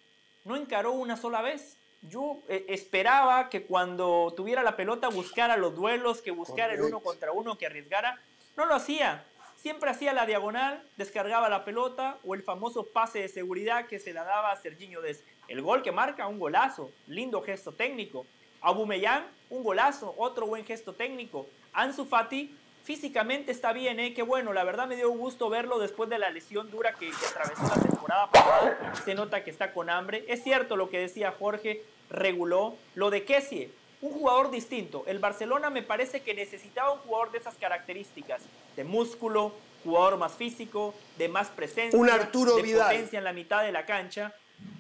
no 0.43 0.55
encaró 0.55 0.91
una 0.91 1.15
sola 1.17 1.41
vez. 1.41 1.78
Yo 2.01 2.43
eh, 2.47 2.65
esperaba 2.69 3.49
que 3.49 3.65
cuando 3.65 4.34
tuviera 4.36 4.61
la 4.63 4.75
pelota 4.75 5.07
buscara 5.07 5.57
los 5.57 5.75
duelos, 5.75 6.21
que 6.21 6.32
buscara 6.32 6.73
el 6.73 6.82
uno 6.82 6.99
contra 6.99 7.32
uno, 7.32 7.57
que 7.57 7.65
arriesgara. 7.65 8.19
No 8.55 8.65
lo 8.65 8.75
hacía 8.75 9.25
siempre 9.68 9.89
hacía 9.89 10.13
la 10.13 10.26
diagonal, 10.26 10.82
descargaba 10.95 11.49
la 11.49 11.65
pelota 11.65 12.20
o 12.24 12.36
el 12.36 12.41
famoso 12.41 12.86
pase 12.86 13.20
de 13.20 13.28
seguridad 13.28 13.86
que 13.88 13.99
se 13.99 14.13
la 14.13 14.24
daba 14.24 14.53
a 14.53 14.55
Serginho 14.55 15.01
Des. 15.01 15.26
El 15.49 15.61
gol 15.61 15.84
que 15.84 15.91
marca, 15.91 16.26
un 16.26 16.39
golazo, 16.39 16.89
lindo 17.05 17.41
gesto 17.41 17.74
técnico. 17.74 18.26
Aubameyang, 18.61 19.26
un 19.49 19.65
golazo, 19.65 20.15
otro 20.18 20.47
buen 20.47 20.63
gesto 20.63 20.93
técnico. 20.93 21.47
Ansu 21.74 22.05
Fati, 22.05 22.55
físicamente 22.86 23.51
está 23.51 23.74
bien, 23.74 23.99
¿eh? 23.99 24.13
Qué 24.13 24.22
bueno, 24.22 24.53
la 24.53 24.63
verdad 24.63 24.88
me 24.88 24.95
dio 24.95 25.09
gusto 25.09 25.49
verlo 25.49 25.80
después 25.80 26.09
de 26.09 26.18
la 26.18 26.30
lesión 26.30 26.72
dura 26.72 26.93
que, 26.93 27.09
atravesó 27.09 27.63
la 27.63 27.82
temporada 27.82 28.32
pasada. 28.32 28.95
Se 29.03 29.15
nota 29.15 29.43
que 29.43 29.51
está 29.51 29.74
con 29.74 29.89
hambre. 29.89 30.24
Es 30.30 30.43
cierto 30.43 30.78
lo 30.78 30.89
que 30.89 30.99
decía 30.99 31.36
Jorge, 31.38 31.84
reguló. 32.09 32.78
Lo 32.95 33.09
de 33.09 33.26
Kessie, 33.26 33.70
un 34.02 34.12
jugador 34.12 34.52
distinto. 34.52 35.04
El 35.08 35.20
Barcelona 35.20 35.70
me 35.70 35.84
parece 35.84 36.22
que 36.22 36.34
necesitaba 36.34 36.91
un 36.91 37.00
jugador 37.00 37.32
de 37.32 37.39
esas 37.39 37.56
características, 37.56 38.41
de 38.76 38.84
músculo, 38.84 39.54
jugador 39.84 40.18
más 40.18 40.34
físico, 40.34 40.93
de 41.18 41.30
más 41.30 41.48
presencia, 41.50 42.00
un 42.00 42.10
Arturo 42.10 42.56
de 42.56 42.62
Vidal. 42.62 42.91
potencia 42.91 43.18
en 43.18 43.24
la 43.24 43.34
mitad 43.34 43.64
de 43.64 43.72
la 43.72 43.86
cancha. 43.86 44.34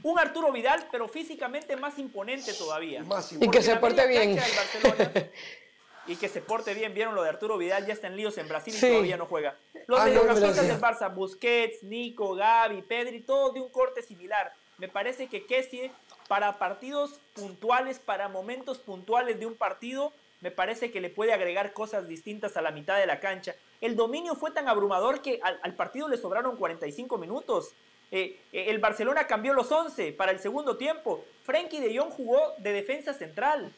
Un 0.03 0.17
Arturo 0.17 0.51
Vidal, 0.51 0.87
pero 0.91 1.07
físicamente 1.07 1.75
más 1.75 1.99
imponente 1.99 2.53
todavía. 2.53 3.03
y 3.39 3.49
que 3.49 3.61
se 3.61 3.75
porte 3.75 4.07
bien. 4.07 4.39
y 6.07 6.15
que 6.15 6.29
se 6.29 6.41
porte 6.41 6.73
bien. 6.73 6.93
Vieron 6.93 7.13
lo 7.13 7.23
de 7.23 7.29
Arturo 7.29 7.57
Vidal, 7.57 7.85
ya 7.85 7.93
está 7.93 8.07
en 8.07 8.17
líos 8.17 8.37
en 8.37 8.47
Brasil 8.47 8.73
y 8.75 8.79
todavía 8.79 9.17
no 9.17 9.27
juega. 9.27 9.55
Los 9.85 9.99
ah, 9.99 10.05
de 10.05 10.15
los 10.15 10.39
del 10.39 10.79
Barça, 10.79 11.13
Busquets, 11.13 11.83
Nico, 11.83 12.33
Gaby, 12.33 12.81
Pedri, 12.81 13.21
todos 13.21 13.53
de 13.53 13.61
un 13.61 13.69
corte 13.69 14.01
similar. 14.01 14.51
Me 14.77 14.87
parece 14.87 15.27
que 15.27 15.45
Kessie 15.45 15.91
para 16.27 16.59
partidos 16.59 17.19
puntuales, 17.33 17.99
para 17.99 18.27
momentos 18.27 18.79
puntuales 18.79 19.39
de 19.39 19.45
un 19.45 19.55
partido, 19.55 20.13
me 20.41 20.51
parece 20.51 20.91
que 20.91 21.01
le 21.01 21.09
puede 21.09 21.33
agregar 21.33 21.73
cosas 21.73 22.07
distintas 22.07 22.57
a 22.57 22.61
la 22.61 22.71
mitad 22.71 22.97
de 22.97 23.07
la 23.07 23.19
cancha. 23.19 23.55
El 23.81 23.95
dominio 23.95 24.35
fue 24.35 24.51
tan 24.51 24.67
abrumador 24.67 25.21
que 25.21 25.39
al, 25.41 25.73
partido 25.75 26.07
le 26.07 26.17
sobraron 26.17 26.57
45 26.57 27.17
minutos. 27.17 27.73
Eh, 28.11 28.39
eh, 28.51 28.65
el 28.69 28.79
Barcelona 28.79 29.27
cambió 29.27 29.53
los 29.53 29.71
11 29.71 30.13
para 30.13 30.31
el 30.31 30.39
segundo 30.39 30.77
tiempo. 30.77 31.23
Frenkie 31.43 31.79
de 31.79 31.97
Jong 31.97 32.11
jugó 32.11 32.53
de 32.59 32.73
defensa 32.73 33.13
central, 33.13 33.71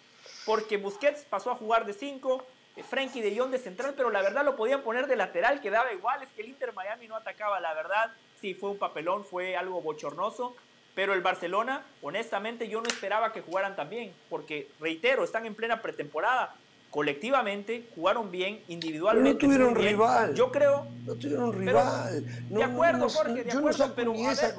porque 0.46 0.78
Busquets 0.78 1.24
pasó 1.24 1.52
a 1.52 1.56
jugar 1.56 1.86
de 1.86 1.94
5, 1.94 2.44
eh, 2.76 2.84
Frenkie 2.84 3.22
de 3.22 3.38
Jong 3.38 3.52
de 3.52 3.60
central, 3.60 3.94
pero 3.96 4.10
la 4.10 4.22
verdad 4.22 4.44
lo 4.44 4.56
podían 4.56 4.82
poner 4.82 5.08
de 5.08 5.16
lateral, 5.16 5.62
quedaba 5.62 5.92
igual, 5.94 6.24
es 6.24 6.30
que 6.30 6.42
el 6.42 6.50
Inter 6.50 6.74
Miami 6.74 7.08
no 7.08 7.16
atacaba, 7.16 7.60
la 7.60 7.74
verdad, 7.74 8.12
sí 8.40 8.54
fue 8.54 8.70
un 8.70 8.78
papelón, 8.78 9.26
fue 9.26 9.56
algo 9.56 9.82
bochornoso, 9.82 10.56
pero 11.00 11.14
el 11.14 11.22
Barcelona, 11.22 11.86
honestamente, 12.02 12.68
yo 12.68 12.82
no 12.82 12.90
esperaba 12.90 13.32
que 13.32 13.40
jugaran 13.40 13.74
tan 13.74 13.90
bien, 13.90 14.12
porque, 14.30 14.68
reitero, 14.82 15.24
están 15.24 15.46
en 15.46 15.56
plena 15.56 15.82
pretemporada. 15.82 16.54
Colectivamente 16.92 17.88
jugaron 17.96 18.30
bien, 18.30 18.62
individualmente. 18.68 19.32
no 19.32 19.38
tuvieron 19.38 19.76
rival. 19.76 20.36
Yo 20.36 20.52
creo. 20.52 20.88
No 21.06 21.16
tuvieron 21.16 21.54
rival. 21.54 22.50
de 22.50 22.64
acuerdo, 22.66 23.08
Jorge, 23.08 23.46
de 23.46 23.52
acuerdo, 23.54 23.94
pero 23.96 24.14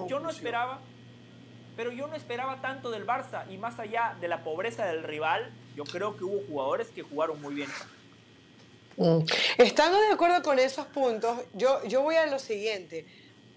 yo 0.09 0.18
no 0.18 0.30
esperaba. 0.30 0.80
Pero 1.76 1.93
yo 1.93 2.07
no 2.07 2.14
esperaba 2.14 2.62
tanto 2.62 2.91
del 2.91 3.07
Barça 3.07 3.45
y 3.51 3.59
más 3.59 3.78
allá 3.78 4.16
de 4.18 4.28
la 4.28 4.43
pobreza 4.43 4.86
del 4.86 5.03
rival, 5.03 5.53
yo 5.76 5.84
creo 5.84 6.16
que 6.16 6.24
hubo 6.24 6.41
jugadores 6.49 6.88
que 6.88 7.03
jugaron 7.03 7.38
muy 7.43 7.55
bien. 7.55 7.68
Mm. 8.97 9.26
Estando 9.59 10.01
de 10.01 10.14
acuerdo 10.14 10.43
con 10.43 10.59
esos 10.59 10.86
puntos, 10.86 11.38
yo, 11.53 11.84
yo 11.84 12.01
voy 12.01 12.16
a 12.16 12.24
lo 12.24 12.38
siguiente. 12.38 13.05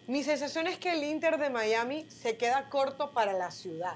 Mi 0.08 0.24
sensación 0.24 0.68
es 0.68 0.78
que 0.78 0.92
el 0.92 1.04
Inter 1.04 1.38
de 1.38 1.50
Miami 1.50 2.06
se 2.10 2.36
queda 2.36 2.70
corto 2.70 3.12
para 3.12 3.34
la 3.34 3.52
ciudad. 3.52 3.96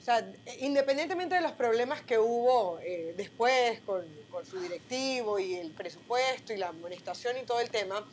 O 0.00 0.04
sea, 0.04 0.24
independientemente 0.60 1.34
de 1.34 1.40
los 1.40 1.52
problemas 1.52 2.02
que 2.02 2.18
hubo 2.18 2.78
eh, 2.80 3.14
después 3.16 3.80
con, 3.80 4.04
su 4.48 4.60
directivo 4.60 5.38
y 5.38 5.54
el 5.54 5.70
presupuesto 5.70 6.52
y 6.52 6.56
la 6.56 6.68
amonestación 6.68 7.38
y 7.38 7.46
todo 7.46 7.60
el 7.60 7.70
tema, 7.70 8.06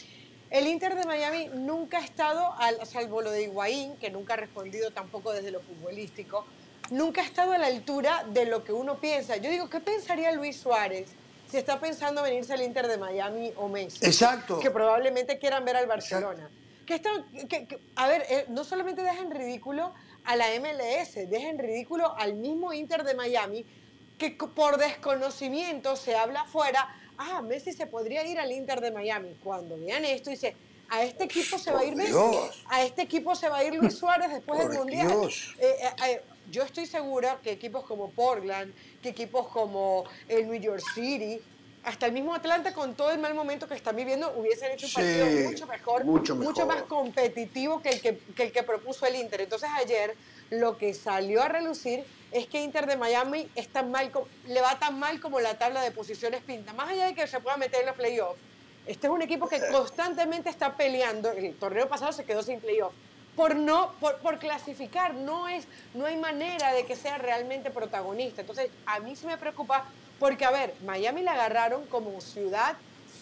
el 0.49 0.67
Inter 0.67 0.95
de 0.95 1.05
Miami 1.05 1.49
nunca 1.53 1.97
ha 1.97 2.03
estado, 2.03 2.53
al, 2.57 2.85
salvo 2.87 3.21
lo 3.21 3.31
de 3.31 3.43
Higuaín, 3.43 3.97
que 3.97 4.09
nunca 4.09 4.33
ha 4.33 4.37
respondido 4.37 4.91
tampoco 4.91 5.33
desde 5.33 5.51
lo 5.51 5.59
futbolístico, 5.61 6.45
nunca 6.91 7.21
ha 7.21 7.25
estado 7.25 7.53
a 7.53 7.57
la 7.57 7.67
altura 7.67 8.25
de 8.29 8.45
lo 8.45 8.63
que 8.63 8.71
uno 8.71 8.99
piensa. 8.99 9.37
Yo 9.37 9.49
digo, 9.49 9.69
¿qué 9.69 9.79
pensaría 9.79 10.31
Luis 10.31 10.57
Suárez 10.57 11.09
si 11.49 11.57
está 11.57 11.79
pensando 11.79 12.23
venirse 12.23 12.53
al 12.53 12.61
Inter 12.61 12.87
de 12.87 12.97
Miami 12.97 13.51
o 13.57 13.67
Messi? 13.67 14.05
Exacto. 14.05 14.59
Que 14.59 14.71
probablemente 14.71 15.37
quieran 15.39 15.65
ver 15.65 15.75
al 15.75 15.87
Barcelona. 15.87 16.49
Que 16.99 17.47
que, 17.47 17.79
a 17.95 18.07
ver, 18.07 18.25
eh, 18.29 18.45
no 18.49 18.65
solamente 18.65 19.01
deja 19.01 19.21
en 19.21 19.31
ridículo 19.31 19.93
a 20.25 20.35
la 20.35 20.47
MLS, 20.59 21.29
deja 21.29 21.49
en 21.49 21.57
ridículo 21.57 22.13
al 22.17 22.33
mismo 22.33 22.73
Inter 22.73 23.03
de 23.03 23.13
Miami, 23.13 23.65
que 24.17 24.31
por 24.31 24.77
desconocimiento 24.77 25.95
se 25.95 26.15
habla 26.15 26.41
afuera, 26.41 26.93
ah, 27.17 27.41
Messi 27.41 27.71
se 27.71 27.87
podría 27.87 28.25
ir 28.27 28.39
al 28.39 28.51
Inter 28.51 28.81
de 28.81 28.91
Miami. 28.91 29.37
Cuando 29.41 29.77
vean 29.77 30.03
esto, 30.03 30.31
dice, 30.31 30.53
a 30.89 31.03
este 31.03 31.23
equipo 31.23 31.57
se 31.57 31.71
va 31.71 31.79
a 31.79 31.85
ir 31.85 31.95
Messi, 31.95 32.13
a 32.67 32.83
este 32.83 33.03
equipo 33.03 33.35
se 33.35 33.47
va 33.47 33.59
a 33.59 33.63
ir 33.63 33.73
Luis 33.73 33.97
Suárez 33.97 34.29
después 34.29 34.59
del 34.59 34.77
Mundial. 34.77 35.29
Eh, 35.59 35.75
eh, 36.05 36.21
yo 36.51 36.63
estoy 36.63 36.85
segura 36.85 37.39
que 37.41 37.51
equipos 37.51 37.85
como 37.85 38.09
Portland, 38.09 38.73
que 39.01 39.09
equipos 39.09 39.47
como 39.47 40.03
el 40.27 40.45
New 40.49 40.59
York 40.59 40.83
City, 40.93 41.39
hasta 41.83 42.05
el 42.05 42.11
mismo 42.11 42.35
Atlanta, 42.35 42.73
con 42.73 42.93
todo 42.95 43.11
el 43.11 43.19
mal 43.19 43.33
momento 43.33 43.67
que 43.67 43.73
están 43.73 43.95
viviendo, 43.95 44.31
hubiesen 44.35 44.71
hecho 44.71 44.85
un 44.85 44.93
partido 44.93 45.25
mucho 45.49 45.67
mejor, 45.67 46.05
mucho, 46.05 46.65
más 46.65 46.83
competitivo 46.83 47.81
que 47.81 47.89
el 47.89 48.01
que, 48.01 48.19
el 48.37 48.51
que 48.51 48.63
propuso 48.63 49.05
el 49.07 49.15
Inter. 49.15 49.41
Entonces 49.41 49.69
ayer 49.77 50.15
lo 50.51 50.77
que 50.77 50.93
salió 50.93 51.41
a 51.41 51.47
relucir 51.47 52.03
es 52.31 52.45
que 52.47 52.61
Inter 52.61 52.85
de 52.85 52.97
Miami 52.97 53.49
mal, 53.85 54.11
le 54.47 54.61
va 54.61 54.77
tan 54.79 54.99
mal 54.99 55.19
como 55.19 55.39
la 55.39 55.57
tabla 55.57 55.81
de 55.81 55.91
posiciones 55.91 56.41
pinta. 56.43 56.73
Más 56.73 56.89
allá 56.89 57.07
de 57.07 57.15
que 57.15 57.25
se 57.25 57.39
pueda 57.39 57.57
meter 57.57 57.81
en 57.81 57.87
los 57.87 57.95
playoffs, 57.95 58.39
Este 58.85 59.07
es 59.07 59.13
un 59.13 59.21
equipo 59.21 59.47
que 59.47 59.59
constantemente 59.71 60.49
está 60.49 60.75
peleando. 60.75 61.31
El 61.31 61.55
torneo 61.55 61.87
pasado 61.87 62.11
se 62.11 62.25
quedó 62.25 62.43
sin 62.43 62.59
playoff. 62.59 62.93
Por, 63.35 63.55
no, 63.55 63.93
por, 63.99 64.17
por 64.17 64.39
clasificar, 64.39 65.13
no, 65.13 65.47
es, 65.47 65.65
no 65.93 66.05
hay 66.05 66.17
manera 66.17 66.73
de 66.73 66.85
que 66.85 66.95
sea 66.95 67.17
realmente 67.17 67.71
protagonista. 67.71 68.41
Entonces, 68.41 68.69
a 68.85 68.99
mí 68.99 69.15
se 69.15 69.25
me 69.25 69.37
preocupa 69.37 69.85
porque, 70.21 70.45
a 70.45 70.51
ver, 70.51 70.75
Miami 70.85 71.23
la 71.23 71.33
agarraron 71.33 71.87
como 71.87 72.21
ciudad 72.21 72.77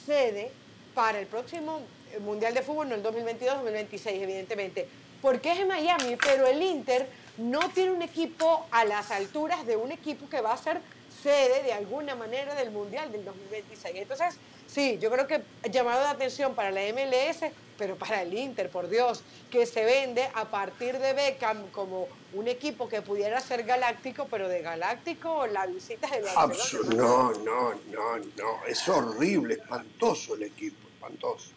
sede 0.06 0.52
para 0.94 1.18
el 1.18 1.28
próximo 1.28 1.80
eh, 2.12 2.20
Mundial 2.20 2.54
de 2.54 2.62
Fútbol, 2.62 2.90
no 2.90 2.96
el 2.96 3.02
2022-2026, 3.02 4.22
evidentemente, 4.22 4.86
porque 5.22 5.54
es 5.54 5.60
en 5.60 5.70
Miami, 5.70 6.18
pero 6.22 6.46
el 6.46 6.62
Inter 6.62 7.08
no 7.38 7.70
tiene 7.70 7.92
un 7.92 8.02
equipo 8.02 8.66
a 8.72 8.84
las 8.84 9.12
alturas 9.12 9.66
de 9.66 9.78
un 9.78 9.94
equipo 9.94 10.28
que 10.28 10.42
va 10.42 10.52
a 10.52 10.58
ser 10.58 10.82
sede 11.24 11.64
de 11.64 11.72
alguna 11.72 12.16
manera 12.16 12.54
del 12.54 12.70
Mundial 12.70 13.10
del 13.14 13.24
2026. 13.24 13.96
Entonces, 13.96 14.36
sí, 14.72 14.98
yo 15.02 15.12
creo 15.12 15.28
que 15.28 15.42
llamado 15.70 16.02
de 16.02 16.08
atención 16.08 16.56
para 16.56 16.72
la 16.72 16.82
MLS, 16.94 17.52
pero 17.78 17.96
para 17.96 18.22
el 18.22 18.34
Inter, 18.34 18.70
por 18.70 18.90
Dios, 18.90 19.24
que 19.50 19.66
se 19.66 19.86
vende 19.86 20.30
a 20.34 20.46
partir 20.46 21.00
de 21.00 21.14
Beckham 21.14 21.70
como 21.72 22.08
un 22.34 22.48
equipo 22.48 22.90
que 22.90 23.02
pudiera 23.02 23.40
ser 23.40 23.64
galáctico, 23.64 24.28
pero 24.30 24.48
de 24.48 24.62
galáctico 24.62 25.48
la 25.48 25.66
visita 25.66 26.08
de 26.10 26.22
Barcelona. 26.22 26.96
No, 26.96 27.32
no, 27.32 27.74
no, 27.92 28.18
no, 28.38 28.66
es 28.68 28.88
horrible, 28.88 29.56
espantoso 29.56 30.36
el 30.36 30.44
equipo, 30.44 30.88
espantoso. 30.90 31.52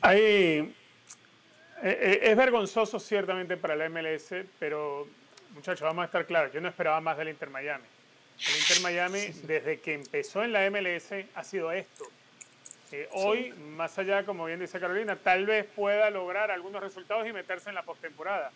Ahí 0.00 0.18
eh, 0.20 0.74
eh, 1.82 2.20
es 2.22 2.36
vergonzoso 2.36 2.98
ciertamente 2.98 3.56
para 3.56 3.76
la 3.76 3.88
MLS, 3.88 4.34
pero 4.58 5.06
muchachos, 5.54 5.82
vamos 5.82 6.02
a 6.02 6.06
estar 6.06 6.26
claros, 6.26 6.52
yo 6.52 6.60
no 6.60 6.68
esperaba 6.68 7.00
más 7.00 7.16
del 7.16 7.28
Inter 7.28 7.50
Miami. 7.50 7.84
El 8.38 8.60
Inter 8.60 8.80
Miami, 8.80 9.20
desde 9.44 9.80
que 9.80 9.94
empezó 9.94 10.42
en 10.44 10.52
la 10.52 10.68
MLS, 10.70 11.12
ha 11.34 11.44
sido 11.44 11.72
esto. 11.72 12.04
Eh, 12.90 13.08
hoy, 13.12 13.52
más 13.76 13.98
allá, 13.98 14.24
como 14.24 14.46
bien 14.46 14.60
dice 14.60 14.80
Carolina, 14.80 15.16
tal 15.16 15.44
vez 15.44 15.66
pueda 15.76 16.08
lograr 16.10 16.50
algunos 16.50 16.82
resultados 16.82 17.26
y 17.28 17.32
meterse 17.32 17.68
en 17.68 17.74
la 17.74 17.82
postemporada. 17.82 18.50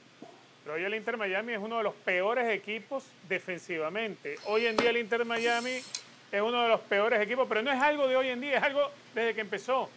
Pero 0.64 0.76
hoy 0.76 0.84
el 0.84 0.94
Inter 0.94 1.16
Miami 1.16 1.52
es 1.52 1.58
uno 1.58 1.78
de 1.78 1.82
los 1.82 1.94
peores 1.94 2.48
equipos 2.48 3.04
defensivamente. 3.28 4.36
Hoy 4.46 4.66
en 4.66 4.76
día 4.76 4.90
el 4.90 4.96
Inter 4.96 5.24
Miami 5.24 5.82
es 6.30 6.40
uno 6.40 6.62
de 6.62 6.68
los 6.68 6.80
peores 6.80 7.20
equipos, 7.20 7.46
pero 7.48 7.62
no 7.62 7.70
es 7.70 7.80
algo 7.80 8.08
de 8.08 8.16
hoy 8.16 8.28
en 8.28 8.40
día, 8.40 8.56
es 8.58 8.62
algo 8.62 8.90
desde 9.14 9.34
que 9.34 9.40
empezó. 9.42 9.90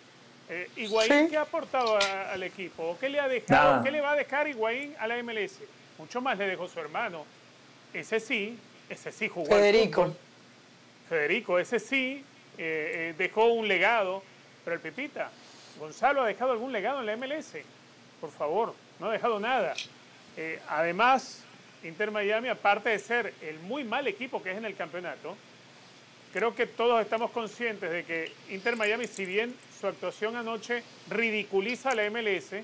Eh, 0.50 0.70
Higuaín, 0.76 1.30
¿qué 1.30 1.38
ha 1.38 1.42
aportado 1.42 1.98
al 1.98 2.44
equipo? 2.44 2.98
¿Qué 3.00 3.10
le 3.10 3.20
ha 3.20 3.28
dejado? 3.28 3.84
¿Qué 3.84 3.92
le 3.92 4.02
va 4.02 4.12
a 4.12 4.16
dejar 4.16 4.48
Higuaín 4.48 4.96
a 5.00 5.08
la 5.08 5.22
MLS? 5.24 5.60
Mucho 5.98 6.20
más 6.20 6.38
le 6.38 6.46
dejó 6.48 6.68
su 6.68 6.80
hermano. 6.80 7.26
Ese 7.94 8.20
sí, 8.20 8.60
ese 8.90 9.12
sí 9.12 9.30
jugó. 9.30 9.48
Federico. 9.48 10.14
Federico, 11.08 11.58
ese 11.58 11.80
sí 11.80 12.24
eh, 12.58 13.10
eh, 13.10 13.16
dejó 13.18 13.46
un 13.48 13.68
legado. 13.68 14.24
Pero 14.64 14.76
el 14.76 14.82
Pepita, 14.82 15.30
Gonzalo 15.80 16.24
ha 16.24 16.28
dejado 16.28 16.52
algún 16.52 16.72
legado 16.72 17.00
en 17.00 17.06
la 17.06 17.16
MLS. 17.16 17.58
Por 18.20 18.32
favor, 18.32 18.74
no 19.00 19.08
ha 19.08 19.12
dejado 19.12 19.40
nada. 19.40 19.76
Eh, 20.38 20.60
además, 20.68 21.44
Inter 21.84 22.12
Miami, 22.12 22.50
aparte 22.50 22.90
de 22.90 23.00
ser 23.00 23.34
el 23.42 23.60
muy 23.60 23.84
mal 23.84 24.08
equipo 24.08 24.42
que 24.42 24.52
es 24.52 24.58
en 24.58 24.66
el 24.66 24.76
campeonato, 24.76 25.36
creo 26.34 26.56
que 26.56 26.66
todos 26.66 27.02
estamos 27.02 27.32
conscientes 27.32 27.92
de 27.92 28.04
que 28.04 28.32
Inter 28.50 28.76
Miami, 28.76 29.08
si 29.08 29.26
bien 29.26 29.56
su 29.80 29.88
actuación 29.88 30.36
anoche 30.36 30.84
ridiculiza 31.10 31.92
a 31.92 31.96
la 31.96 32.10
MLS, 32.10 32.56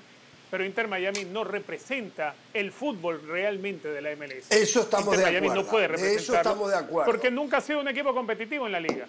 pero 0.50 0.66
Inter 0.66 0.86
Miami 0.88 1.24
no 1.24 1.44
representa 1.44 2.34
el 2.52 2.72
fútbol 2.72 3.22
realmente 3.26 3.88
de 3.88 4.02
la 4.02 4.14
MLS. 4.16 4.50
Eso 4.50 4.82
estamos 4.82 5.14
Inter 5.14 5.18
de 5.18 5.24
Miami 5.24 5.46
acuerdo. 5.46 5.62
no 5.62 5.70
puede 5.70 5.88
representarlo. 5.88 6.22
Eso 6.22 6.36
estamos 6.36 6.70
de 6.70 6.76
acuerdo. 6.76 7.10
Porque 7.10 7.30
nunca 7.30 7.58
ha 7.58 7.60
sido 7.62 7.80
un 7.80 7.88
equipo 7.88 8.12
competitivo 8.12 8.66
en 8.66 8.72
la 8.72 8.80
liga. 8.80 9.06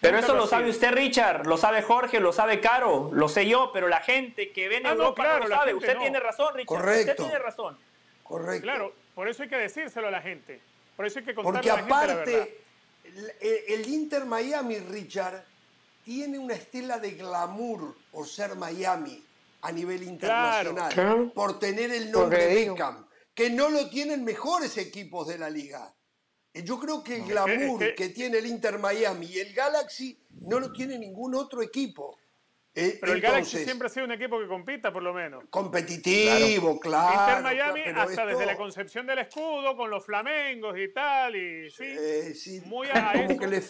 Pero 0.00 0.18
eso 0.18 0.34
lo 0.34 0.46
sabe 0.46 0.70
usted, 0.70 0.92
Richard, 0.92 1.46
lo 1.46 1.56
sabe 1.58 1.82
Jorge, 1.82 2.20
lo 2.20 2.32
sabe 2.32 2.60
Caro, 2.60 3.10
lo 3.12 3.28
sé 3.28 3.46
yo, 3.46 3.70
pero 3.72 3.86
la 3.88 4.00
gente 4.00 4.50
que 4.50 4.68
ve 4.68 4.78
en 4.78 4.86
Ah, 4.86 4.94
no, 4.94 5.02
Europa 5.02 5.22
claro, 5.22 5.42
no 5.44 5.48
lo 5.48 5.54
sabe. 5.56 5.74
Usted 5.74 5.94
no. 5.94 6.00
tiene 6.00 6.20
razón, 6.20 6.48
Richard. 6.54 6.66
Correcto. 6.66 7.10
Usted 7.12 7.24
tiene 7.24 7.38
razón. 7.38 7.78
Correcto. 8.22 8.62
Claro, 8.62 8.94
por 9.14 9.28
eso 9.28 9.42
hay 9.42 9.48
que 9.50 9.56
decírselo 9.56 10.08
a 10.08 10.10
la 10.10 10.22
gente. 10.22 10.60
Por 10.96 11.06
eso 11.06 11.18
hay 11.18 11.24
que 11.24 11.34
contarle 11.34 11.58
Porque 11.58 11.70
a 11.70 11.74
la 11.74 11.78
gente 11.80 11.90
la 11.94 12.06
verdad. 12.06 12.42
aparte, 12.42 12.60
el, 13.40 13.80
el 13.80 13.88
Inter 13.88 14.24
Miami, 14.24 14.78
Richard, 14.78 15.44
tiene 16.04 16.38
una 16.38 16.54
estela 16.54 16.98
de 16.98 17.10
glamour 17.12 17.94
por 18.10 18.26
ser 18.26 18.54
Miami 18.56 19.22
a 19.62 19.70
nivel 19.72 20.02
internacional, 20.02 20.92
Claro. 20.94 21.30
por 21.34 21.58
tener 21.58 21.90
el 21.90 22.10
nombre 22.10 22.46
digo. 22.46 22.74
Beckham, 22.74 23.06
que 23.34 23.50
no 23.50 23.68
lo 23.68 23.90
tienen 23.90 24.24
mejores 24.24 24.78
equipos 24.78 25.28
de 25.28 25.36
la 25.38 25.50
liga. 25.50 25.92
Eh, 26.52 26.62
Yo 26.64 26.78
creo 26.80 27.02
que 27.04 27.16
el 27.16 27.24
glamour 27.26 27.82
es 27.82 27.94
que- 27.94 28.08
tiene 28.08 28.38
el 28.38 28.46
Inter 28.46 28.78
Miami 28.78 29.26
y 29.26 29.38
el 29.38 29.52
Galaxy 29.54 30.18
no 30.42 30.58
lo 30.58 30.72
tiene 30.72 30.98
ningún 30.98 31.34
otro 31.34 31.62
equipo. 31.62 32.18
Eh, 32.74 32.98
Pero 33.00 33.12
el 33.14 33.20
Galaxy 33.20 33.64
siempre 33.64 33.86
ha 33.86 33.90
sido 33.90 34.06
un 34.06 34.12
equipo 34.12 34.38
que 34.38 34.46
compita, 34.46 34.92
por 34.92 35.02
lo 35.02 35.12
menos. 35.12 35.44
competitivo, 35.50 36.78
claro. 36.78 37.20
Inter 37.20 37.42
Miami, 37.42 37.82
claro, 37.82 38.00
hasta 38.10 38.26
desde 38.26 38.46
la 38.46 38.56
concepción 38.56 39.06
del 39.06 39.18
escudo, 39.20 39.76
con 39.76 39.90
los 39.90 40.04
flamengos 40.04 40.76
y 40.78 40.92
tal, 40.92 41.34
y 41.36 41.70
sí, 41.70 41.84
Eh, 41.84 42.32
sí, 42.34 42.60
muy 42.66 42.86
a 42.88 43.12
como 43.12 43.24
eso. 43.30 43.40
que 43.40 43.46
le, 43.48 43.62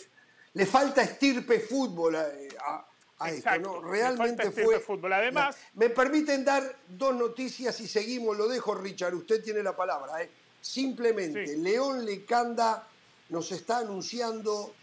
le 0.55 0.67
falta 0.67 1.03
estirpe 1.03 1.61
fútbol 1.61 2.17
a, 2.17 2.27
a- 2.67 2.87
a 3.19 3.29
esto, 3.29 3.39
Exacto, 3.51 3.81
¿no? 3.83 3.91
Realmente 3.91 4.51
fue. 4.51 4.81
fútbol. 4.81 5.13
Además- 5.15 5.57
me 5.75 5.91
permiten 5.91 6.45
dar 6.45 6.63
dos 6.89 7.15
noticias 7.15 7.79
y 7.81 7.89
seguimos, 7.89 8.37
lo 8.37 8.49
dejo, 8.49 8.75
Richard, 8.75 9.15
usted 9.15 9.43
tiene 9.43 9.63
la 9.63 9.75
palabra. 9.77 10.23
¿eh? 10.23 10.31
Simplemente, 10.61 11.47
Sí. 11.47 11.57
León 11.57 12.05
Lecanda 12.05 12.87
nos 13.29 13.51
está 13.53 13.79
anunciando 13.79 14.75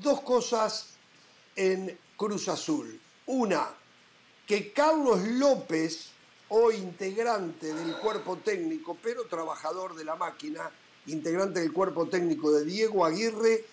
dos 0.00 0.20
cosas 0.22 0.90
en 1.54 1.96
Cruz 2.16 2.48
Azul. 2.48 2.98
Una, 3.26 3.68
que 4.46 4.72
Carlos 4.72 5.20
López, 5.22 6.10
hoy 6.48 6.76
integrante 6.76 7.74
del 7.74 7.96
cuerpo 7.98 8.36
técnico, 8.38 8.96
pero 9.02 9.24
trabajador 9.24 9.96
de 9.96 10.04
la 10.04 10.14
máquina, 10.14 10.70
integrante 11.06 11.60
del 11.60 11.72
cuerpo 11.72 12.06
técnico 12.06 12.52
de 12.52 12.64
Diego 12.64 13.04
Aguirre, 13.04 13.64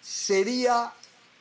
sería 0.00 0.92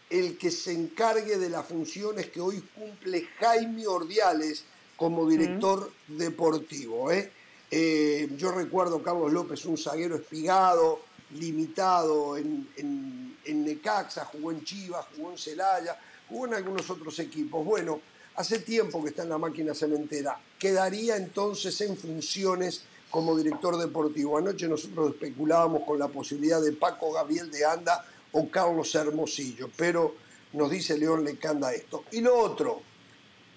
el 0.10 0.38
que 0.38 0.52
se 0.52 0.74
encargue 0.74 1.38
de 1.38 1.50
las 1.50 1.66
funciones 1.68 2.28
que 2.28 2.42
hoy 2.42 2.62
cumple 2.76 3.28
Jaime 3.40 3.86
Ordiales 3.88 4.64
como 4.96 5.28
director 5.28 5.92
deportivo. 6.08 7.12
¿eh? 7.12 7.32
Eh, 7.70 8.30
yo 8.38 8.52
recuerdo 8.52 9.02
Carlos 9.04 9.32
López, 9.34 9.66
un 9.66 9.78
zaguero 9.78 10.16
espigado, 10.16 11.02
limitado 11.34 12.38
en, 12.38 12.70
en- 12.78 13.38
en 13.44 13.66
Necaxa, 13.66 14.26
jugó 14.26 14.52
en 14.52 14.64
Chivas, 14.64 15.06
jugó 15.16 15.32
en 15.32 15.38
Celaya, 15.38 16.00
jugó 16.30 16.48
en 16.48 16.54
algunos 16.56 16.90
otros 16.90 17.18
equipos. 17.20 17.66
Bueno, 17.66 18.00
hace 18.36 18.60
tiempo 18.60 19.02
que 19.04 19.10
está 19.10 19.24
en 19.24 19.30
la 19.30 19.38
máquina 19.38 19.74
cementera. 19.74 20.40
Quedaría 20.60 21.16
entonces 21.18 21.80
en 21.82 21.98
funciones 21.98 22.84
como 23.10 23.36
director 23.38 23.78
deportivo. 23.78 24.38
Anoche 24.38 24.68
nosotros 24.68 25.14
especulábamos 25.14 25.84
con 25.84 26.00
la 26.00 26.08
posibilidad 26.08 26.62
de 26.62 26.74
Paco 26.74 27.12
Gabriel 27.14 27.50
de 27.52 27.66
Anda 27.66 28.06
o 28.34 28.50
Carlos 28.50 28.94
Hermosillo, 28.96 29.70
pero 29.76 30.16
nos 30.54 30.70
dice 30.70 30.98
León 30.98 31.24
Lecanda 31.24 31.74
esto. 31.74 32.04
Y 32.12 32.20
lo 32.22 32.38
otro, 32.38 32.82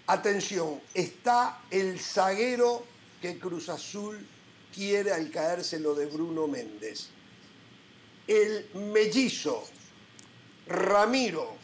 atención, 0.06 0.80
está 0.94 1.60
el 1.70 1.98
zaguero 2.00 2.84
que 3.20 3.38
Cruz 3.38 3.68
Azul 3.68 4.26
quiere 4.74 5.12
al 5.12 5.30
caerse 5.30 5.78
lo 5.78 5.94
de 5.94 6.06
Bruno 6.06 6.46
Méndez. 6.46 7.08
El 8.26 8.68
mellizo 8.74 9.64
Ramiro, 10.66 11.56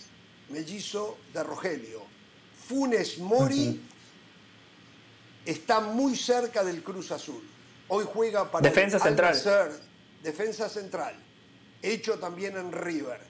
mellizo 0.50 1.16
de 1.32 1.42
Rogelio, 1.44 2.02
Funes 2.68 3.18
Mori, 3.18 3.80
está 5.44 5.80
muy 5.80 6.16
cerca 6.16 6.64
del 6.64 6.82
Cruz 6.82 7.12
Azul. 7.12 7.42
Hoy 7.88 8.04
juega 8.12 8.50
para 8.50 8.68
Defensa 8.68 8.96
el 8.96 9.02
central. 9.02 9.80
Defensa 10.22 10.68
central, 10.68 11.14
hecho 11.82 12.18
también 12.18 12.57
en 12.57 12.72
River. 12.72 13.20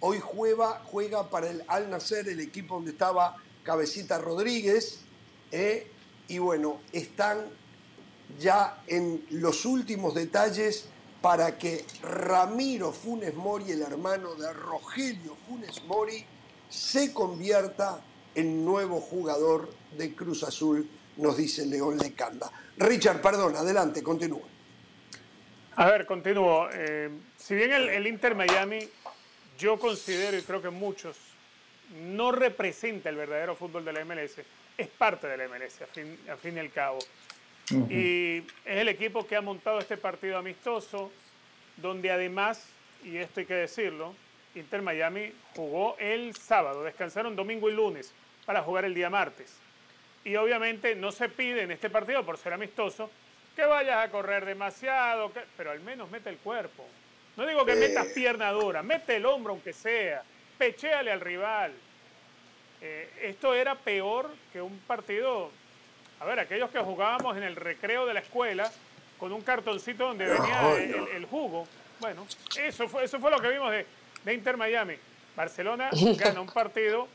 Hoy 0.00 0.20
juega, 0.22 0.82
juega 0.86 1.28
para 1.28 1.50
el 1.50 1.62
Al 1.68 1.90
Nacer, 1.90 2.28
el 2.28 2.40
equipo 2.40 2.76
donde 2.76 2.92
estaba 2.92 3.36
Cabecita 3.62 4.18
Rodríguez. 4.18 5.00
¿eh? 5.52 5.90
Y 6.28 6.38
bueno, 6.38 6.80
están 6.92 7.46
ya 8.38 8.82
en 8.86 9.24
los 9.30 9.64
últimos 9.64 10.14
detalles 10.14 10.88
para 11.20 11.58
que 11.58 11.84
Ramiro 12.02 12.92
Funes 12.92 13.34
Mori, 13.34 13.72
el 13.72 13.82
hermano 13.82 14.34
de 14.34 14.52
Rogelio 14.52 15.36
Funes 15.48 15.82
Mori, 15.84 16.24
se 16.68 17.12
convierta 17.12 18.00
en 18.34 18.64
nuevo 18.64 19.00
jugador 19.00 19.70
de 19.96 20.14
Cruz 20.14 20.42
Azul, 20.42 20.88
nos 21.16 21.36
dice 21.36 21.64
León 21.64 21.98
Lecanda. 21.98 22.50
Richard, 22.76 23.22
perdón, 23.22 23.56
adelante, 23.56 24.02
continúa. 24.02 24.42
A 25.76 25.90
ver, 25.90 26.06
continúo. 26.06 26.68
Eh, 26.72 27.10
si 27.36 27.54
bien 27.54 27.72
el, 27.72 28.06
Inter 28.06 28.34
Miami, 28.34 28.88
yo 29.58 29.78
considero 29.78 30.36
y 30.36 30.42
creo 30.42 30.60
que 30.60 30.70
muchos, 30.70 31.16
no 32.02 32.32
representa 32.32 33.08
el 33.08 33.16
verdadero 33.16 33.56
fútbol 33.56 33.84
de 33.84 33.92
la 33.92 34.04
MLS, 34.04 34.38
es 34.76 34.88
parte 34.88 35.26
de 35.26 35.36
la 35.36 35.48
MLS, 35.48 35.82
a 35.82 35.86
fin, 35.86 36.18
a 36.30 36.36
fin 36.36 36.56
y 36.56 36.60
al 36.60 36.70
cabo. 36.70 36.98
Y 37.70 38.38
es 38.38 38.44
el 38.64 38.88
equipo 38.88 39.26
que 39.26 39.36
ha 39.36 39.40
montado 39.40 39.78
este 39.80 39.96
partido 39.96 40.38
amistoso, 40.38 41.10
donde 41.76 42.10
además, 42.10 42.68
y 43.04 43.16
esto 43.16 43.40
hay 43.40 43.46
que 43.46 43.54
decirlo, 43.54 44.14
Inter 44.54 44.82
Miami 44.82 45.32
jugó 45.54 45.96
el 45.98 46.34
sábado, 46.34 46.84
descansaron 46.84 47.36
domingo 47.36 47.68
y 47.68 47.74
lunes. 47.74 48.12
para 48.46 48.62
jugar 48.62 48.84
el 48.84 48.94
día 48.94 49.10
martes. 49.10 49.58
Y 50.24 50.36
obviamente 50.36 50.94
no 50.94 51.12
se 51.12 51.28
pide 51.28 51.62
en 51.62 51.72
este 51.72 51.90
partido, 51.90 52.24
por 52.24 52.38
ser 52.38 52.52
amistoso, 52.52 53.10
que 53.54 53.64
vayas 53.64 54.06
a 54.06 54.10
correr 54.10 54.44
demasiado, 54.44 55.32
pero 55.56 55.72
al 55.72 55.80
menos 55.80 56.10
mete 56.10 56.30
el 56.30 56.38
cuerpo. 56.38 56.86
No 57.36 57.46
digo 57.46 57.66
que 57.66 57.74
metas 57.74 58.06
pierna 58.08 58.50
dura, 58.52 58.82
mete 58.82 59.16
el 59.16 59.26
hombro 59.26 59.52
aunque 59.52 59.72
sea, 59.72 60.22
pechéale 60.56 61.10
al 61.10 61.20
rival. 61.20 61.72
Eh, 62.80 63.10
esto 63.22 63.54
era 63.54 63.74
peor 63.74 64.30
que 64.52 64.62
un 64.62 64.78
partido, 64.80 65.50
a 66.20 66.24
ver, 66.24 66.40
aquellos 66.40 66.70
que 66.70 66.78
jugábamos 66.78 67.36
en 67.36 67.42
el 67.42 67.56
recreo 67.56 68.06
de 68.06 68.14
la 68.14 68.20
escuela 68.20 68.70
con 69.18 69.32
un 69.32 69.42
cartoncito 69.42 70.06
donde 70.06 70.26
venía 70.26 70.76
el, 71.14 71.26
jugo. 71.26 71.66
Bueno, 72.00 72.26
eso 72.58 72.88
fue, 72.88 73.04
eso 73.04 73.18
fue 73.18 73.30
lo 73.30 73.40
que 73.40 73.48
vimos 73.48 73.70
de, 73.70 73.86
de 74.24 74.34
Inter 74.34 74.56
Miami. 74.56 74.94
Barcelona 75.34 75.90
gana 76.18 76.40
un 76.40 76.48
partido 76.48 77.08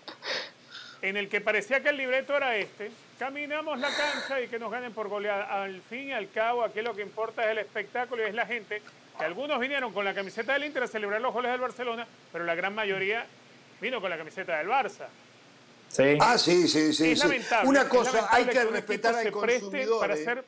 en 1.01 1.17
el 1.17 1.29
que 1.29 1.41
parecía 1.41 1.81
que 1.81 1.89
el 1.89 1.97
libreto 1.97 2.35
era 2.35 2.55
este. 2.55 2.91
Caminamos 3.17 3.79
la 3.79 3.89
cancha 3.89 4.41
y 4.41 4.47
que 4.47 4.59
nos 4.59 4.71
ganen 4.71 4.93
por 4.93 5.07
goleada. 5.07 5.63
Al 5.63 5.81
fin 5.81 6.09
y 6.09 6.11
al 6.11 6.29
cabo, 6.29 6.63
aquí 6.63 6.81
lo 6.81 6.95
que 6.95 7.01
importa 7.01 7.43
es 7.43 7.51
el 7.51 7.57
espectáculo 7.59 8.23
y 8.23 8.27
es 8.27 8.35
la 8.35 8.45
gente. 8.45 8.81
Que 9.17 9.25
algunos 9.25 9.59
vinieron 9.59 9.93
con 9.93 10.05
la 10.05 10.13
camiseta 10.13 10.53
del 10.53 10.65
Inter 10.65 10.83
a 10.83 10.87
celebrar 10.87 11.21
los 11.21 11.33
goles 11.33 11.51
del 11.51 11.61
Barcelona, 11.61 12.07
pero 12.31 12.45
la 12.45 12.55
gran 12.55 12.73
mayoría 12.73 13.25
vino 13.79 13.99
con 13.99 14.09
la 14.09 14.17
camiseta 14.17 14.57
del 14.57 14.67
Barça. 14.67 15.07
Sí. 15.91 16.17
Ah, 16.21 16.37
sí, 16.37 16.67
sí, 16.69 16.93
sí. 16.93 17.15
Una 17.65 17.89
cosa, 17.89 18.29
hay 18.31 18.45
que, 18.45 18.63
respetar 18.63 19.15
al 19.15 19.31
consumidor. 19.31 19.99
Para 19.99 20.13
hacer, 20.13 20.45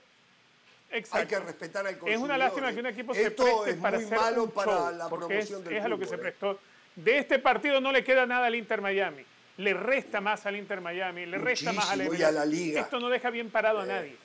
Hay 1.12 1.26
que 1.26 1.40
respetar 1.40 1.86
al 1.86 1.98
consumidor. 1.98 2.18
Es 2.18 2.24
una 2.24 2.38
lástima 2.38 2.72
que 2.72 2.80
un 2.80 2.86
equipo 2.86 3.14
se 3.14 3.32
preste 3.32 3.72
es 3.72 3.76
para 3.76 3.98
muy 3.98 4.06
hacer 4.06 4.20
malo 4.20 4.44
un 4.44 4.52
para 4.52 4.92
la 4.92 5.10
porque 5.10 5.40
es, 5.40 5.48
promoción 5.48 5.64
del 5.64 5.78
es 5.78 5.84
a 5.84 5.88
lo 5.90 6.00
que 6.00 6.06
se 6.06 6.16
¿eh? 6.16 6.20
prestó. 6.20 6.60
De 6.96 7.18
este 7.18 7.40
partido 7.40 7.82
no 7.82 7.92
le 7.92 8.04
queda 8.04 8.26
nada 8.26 8.46
al 8.46 8.56
Inter 8.56 8.80
Miami. 8.80 9.26
Le 9.58 9.74
resta 9.74 10.22
más 10.22 10.46
al 10.46 10.56
Inter 10.56 10.80
Miami, 10.82 11.26
le 11.26 11.38
resta 11.38 11.74
más 11.74 11.90
al 11.90 12.18
y 12.18 12.24
a 12.24 12.32
la 12.32 12.46
Liga. 12.46 12.82
Esto 12.82 13.00
no 13.00 13.10
deja 13.10 13.30
bien 13.30 13.50
parado 13.50 13.82
a 13.82 13.86
nadie, 13.86 14.16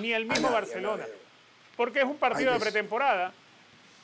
ni 0.00 0.12
al 0.12 0.24
mismo 0.24 0.42
nadie, 0.42 0.54
Barcelona. 0.54 1.06
Porque 1.76 2.00
es 2.00 2.04
un 2.04 2.16
partido 2.18 2.52
de 2.52 2.58
que- 2.58 2.64
pretemporada. 2.64 3.32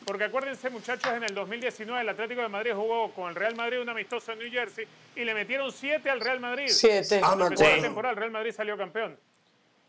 Porque 0.05 0.25
acuérdense, 0.25 0.69
muchachos, 0.69 1.13
en 1.13 1.25
el 1.25 1.35
2019 1.35 2.03
el 2.03 2.09
Atlético 2.09 2.43
de 2.43 2.49
Madrid 2.49 2.73
jugó 2.75 3.11
con 3.13 3.31
el 3.31 3.35
Real 3.35 3.57
Madrid 3.57 3.81
un 3.81 3.89
amistoso 3.89 4.33
en 4.33 4.39
New 4.39 4.51
Jersey 4.51 4.87
y 5.17 5.25
le 5.25 5.33
metieron 5.33 5.73
siete 5.73 6.11
al 6.11 6.21
Real 6.21 6.41
Madrid. 6.41 6.67
Siete. 6.69 7.21
Ah, 7.23 7.35
me 7.35 7.49
la 7.49 7.81
temporada, 7.81 8.11
el 8.13 8.17
Real 8.17 8.31
Madrid 8.31 8.53
salió 8.53 8.77
campeón. 8.77 9.19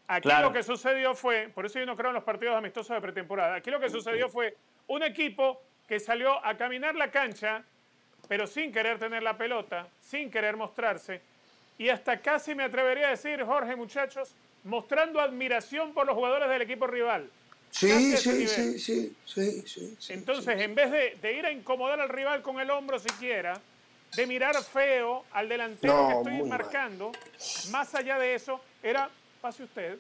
Aquí 0.07 0.21
Claro. 0.23 0.47
lo 0.47 0.53
que 0.53 0.63
sucedió 0.63 1.15
fue, 1.15 1.49
por 1.53 1.65
eso 1.65 1.79
yo 1.79 1.85
no 1.85 1.97
creo 1.97 2.09
en 2.09 2.15
los 2.15 2.23
partidos 2.23 2.55
amistosos 2.55 2.95
de 2.95 3.01
pretemporada, 3.01 3.55
aquí 3.55 3.71
lo 3.71 3.79
que 3.79 3.89
sucedió 3.89 4.29
fue 4.29 4.55
un 4.87 5.03
equipo 5.03 5.61
que 5.87 5.99
salió 5.99 6.45
a 6.45 6.55
caminar 6.55 6.95
la 6.95 7.09
cancha, 7.09 7.63
pero 8.27 8.45
sin 8.45 8.71
querer 8.71 8.99
tener 8.99 9.23
la 9.23 9.35
pelota, 9.35 9.87
sin 10.01 10.29
querer 10.29 10.55
mostrarse, 10.57 11.21
y 11.77 11.89
hasta 11.89 12.19
casi 12.19 12.53
me 12.53 12.63
atrevería 12.63 13.07
a 13.07 13.11
decir, 13.11 13.43
Jorge, 13.43 13.75
muchachos, 13.75 14.35
mostrando 14.63 15.19
admiración 15.19 15.93
por 15.93 16.05
los 16.05 16.15
jugadores 16.15 16.49
del 16.49 16.61
equipo 16.61 16.85
rival. 16.87 17.29
Sí, 17.77 18.15
sí, 18.15 18.47
sí, 18.47 18.79
sí, 18.79 19.15
sí, 19.25 19.63
sí, 19.67 19.95
sí. 19.99 20.13
Entonces, 20.13 20.61
en 20.61 20.73
vez 20.75 20.89
de, 20.91 21.17
de 21.21 21.33
ir 21.33 21.45
a 21.45 21.51
incomodar 21.51 21.99
al 21.99 22.07
rival 22.07 22.41
con 22.41 22.57
el 22.61 22.69
hombro 22.71 22.97
siquiera, 22.99 23.59
de 24.15 24.25
mirar 24.25 24.55
feo 24.63 25.25
al 25.33 25.49
delantero 25.49 25.93
No, 25.93 26.07
que 26.23 26.31
estoy 26.31 26.47
marcando, 26.49 27.11
más 27.71 27.93
allá 27.93 28.17
de 28.17 28.33
eso, 28.35 28.61
era 28.81 29.09
pase 29.41 29.63
usted, 29.63 29.97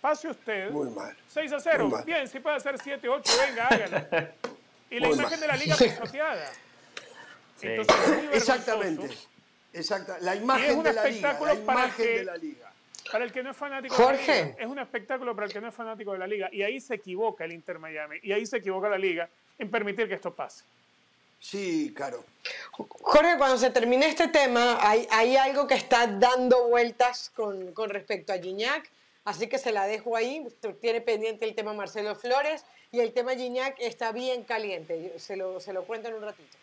pase 0.00 0.28
usted. 0.28 0.70
Muy 0.70 0.88
mal. 0.90 1.16
6 1.34 1.52
a 1.52 1.58
0. 1.58 1.84
Muy 1.88 1.92
mal. 1.94 2.04
Bien, 2.04 2.28
si 2.28 2.38
puede 2.38 2.56
hacer 2.56 2.78
7, 2.80 3.08
8, 3.08 3.32
venga, 3.44 3.66
hágalo. 3.66 4.06
Y 4.88 5.00
la 5.00 5.08
Muy 5.08 5.16
imagen 5.16 5.30
mal. 5.32 5.40
de 5.40 5.46
la 5.48 5.56
liga 5.56 5.76
pisoteada. 5.76 6.52
Exactamente. 8.32 9.08
Exacta. 9.72 10.18
La 10.20 10.36
imagen 10.36 10.78
un 10.78 10.84
de 10.84 10.92
la 10.92 11.04
liga. 11.06 11.10
La 11.10 11.32
espectáculo 11.32 11.64
para 11.66 11.78
imagen 11.86 12.06
que- 12.06 12.18
de 12.18 12.24
la 12.24 12.36
liga. 12.36 12.65
Para 13.10 13.24
el 13.24 13.32
que 13.32 13.42
no 13.42 13.50
es 13.50 13.56
fanático 13.56 13.96
de 13.96 14.02
Jorge. 14.02 14.26
la 14.26 14.44
liga, 14.46 14.56
es 14.58 14.66
un 14.66 14.78
espectáculo 14.78 15.34
para 15.34 15.46
el 15.46 15.52
que 15.52 15.60
no 15.60 15.68
es 15.68 15.74
fanático 15.74 16.12
de 16.12 16.18
la 16.18 16.26
liga. 16.26 16.48
Y 16.52 16.62
ahí 16.62 16.80
se 16.80 16.94
equivoca 16.94 17.44
el 17.44 17.52
Inter 17.52 17.78
Miami. 17.78 18.18
Y 18.22 18.32
ahí 18.32 18.44
se 18.46 18.58
equivoca 18.58 18.88
la 18.88 18.98
liga 18.98 19.28
en 19.58 19.70
permitir 19.70 20.08
que 20.08 20.14
esto 20.14 20.34
pase. 20.34 20.64
Sí, 21.38 21.92
claro. 21.94 22.24
Jorge, 22.72 23.36
cuando 23.36 23.58
se 23.58 23.70
termine 23.70 24.08
este 24.08 24.28
tema, 24.28 24.78
hay, 24.80 25.06
hay 25.10 25.36
algo 25.36 25.66
que 25.66 25.74
está 25.74 26.06
dando 26.06 26.68
vueltas 26.68 27.30
con, 27.34 27.72
con 27.72 27.90
respecto 27.90 28.32
a 28.32 28.38
Gignac, 28.38 28.90
así 29.24 29.46
que 29.46 29.58
se 29.58 29.70
la 29.70 29.86
dejo 29.86 30.16
ahí. 30.16 30.46
Tiene 30.80 31.00
pendiente 31.00 31.44
el 31.44 31.54
tema 31.54 31.72
Marcelo 31.72 32.14
Flores 32.14 32.64
y 32.90 33.00
el 33.00 33.12
tema 33.12 33.34
Gignac 33.34 33.76
está 33.78 34.12
bien 34.12 34.44
caliente. 34.44 35.18
Se 35.18 35.36
lo, 35.36 35.60
se 35.60 35.72
lo 35.72 35.84
cuento 35.84 36.08
en 36.08 36.14
un 36.14 36.22
ratito. 36.22 36.56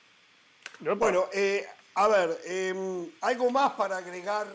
Bueno, 0.79 1.27
eh, 1.31 1.65
a 1.95 2.07
ver, 2.07 2.37
eh, 2.45 3.09
algo 3.21 3.51
más 3.51 3.73
para 3.73 3.97
agregar 3.97 4.47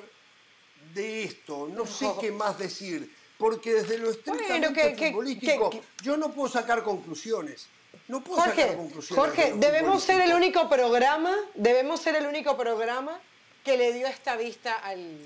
de 0.95 1.24
esto. 1.24 1.68
No 1.72 1.86
sé 1.86 2.07
qué 2.20 2.30
más 2.32 2.59
decir, 2.59 3.14
porque 3.39 3.74
desde 3.74 3.99
lo 3.99 4.11
estrictamente 4.11 4.72
que- 4.72 4.95
que- 4.97 5.09
futbolístico, 5.11 5.70
que- 5.70 5.82
yo 6.03 6.16
no 6.16 6.30
puedo 6.32 6.49
sacar 6.49 6.82
conclusiones. 6.82 7.66
No 8.09 8.22
puedo 8.22 8.41
sacar 8.41 8.55
Jorge, 8.57 8.76
conclusiones. 8.76 9.24
Jorge, 9.24 9.53
de 9.53 9.59
debemos 9.59 10.03
ser 10.03 10.20
el 10.22 10.32
único 10.34 10.68
programa, 10.68 11.34
debemos 11.55 12.01
ser 12.01 12.16
el 12.16 12.26
único 12.26 12.57
programa 12.57 13.18
que 13.64 13.76
le 13.76 13.93
dio 13.93 14.07
esta 14.07 14.36
vista 14.36 14.74
al, 14.74 15.16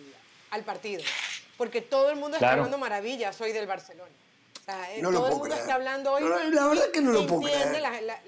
al 0.50 0.62
partido. 0.64 1.02
Porque 1.56 1.80
todo 1.80 2.10
el 2.10 2.16
mundo 2.16 2.36
está 2.36 2.52
hablando 2.52 2.78
maravillas 2.78 3.40
hoy 3.40 3.52
del 3.52 3.66
Barcelona. 3.66 4.10
O 4.60 4.64
sea, 4.64 4.94
eh, 4.94 5.02
lo 5.02 5.10
todo 5.12 5.26
el 5.26 5.32
mundo 5.32 5.44
creer. 5.46 5.60
está 5.60 5.74
hablando 5.74 6.12
hoy. 6.12 6.22
No, 6.22 6.28
no, 6.30 6.50
la 6.50 6.66
verdad 6.68 6.90
que 6.92 7.00
no 7.00 7.12
lo 7.12 7.26
puedo 7.26 7.42
entiende, 7.48 7.78
creer. 7.78 7.82
La, 7.82 8.00
la- 8.00 8.22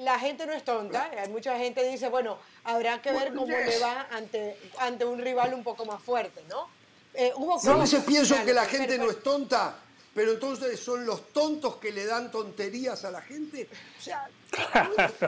la 0.00 0.18
gente 0.18 0.46
no 0.46 0.52
es 0.52 0.64
tonta. 0.64 1.10
Hay 1.16 1.28
mucha 1.28 1.56
gente 1.58 1.82
que 1.82 1.88
dice, 1.88 2.08
bueno, 2.08 2.38
habrá 2.64 3.00
que 3.02 3.12
ver 3.12 3.34
cómo 3.34 3.46
le 3.56 3.78
va 3.78 4.08
ante, 4.10 4.56
ante 4.78 5.04
un 5.04 5.18
rival 5.18 5.54
un 5.54 5.62
poco 5.62 5.84
más 5.84 6.02
fuerte, 6.02 6.42
¿no? 6.48 6.68
Eh, 7.14 7.32
hubo 7.36 7.60
Yo 7.62 7.72
a 7.72 7.76
veces 7.78 8.04
pienso 8.04 8.34
que 8.44 8.52
la 8.52 8.64
pero- 8.66 8.78
gente 8.78 8.98
no 8.98 9.10
es 9.10 9.22
tonta, 9.22 9.78
pero 10.14 10.32
entonces 10.32 10.78
son 10.78 11.06
los 11.06 11.32
tontos 11.32 11.76
que 11.76 11.92
le 11.92 12.04
dan 12.04 12.30
tonterías 12.30 13.04
a 13.04 13.10
la 13.10 13.22
gente. 13.22 13.68
O 13.98 14.02
sea, 14.02 14.28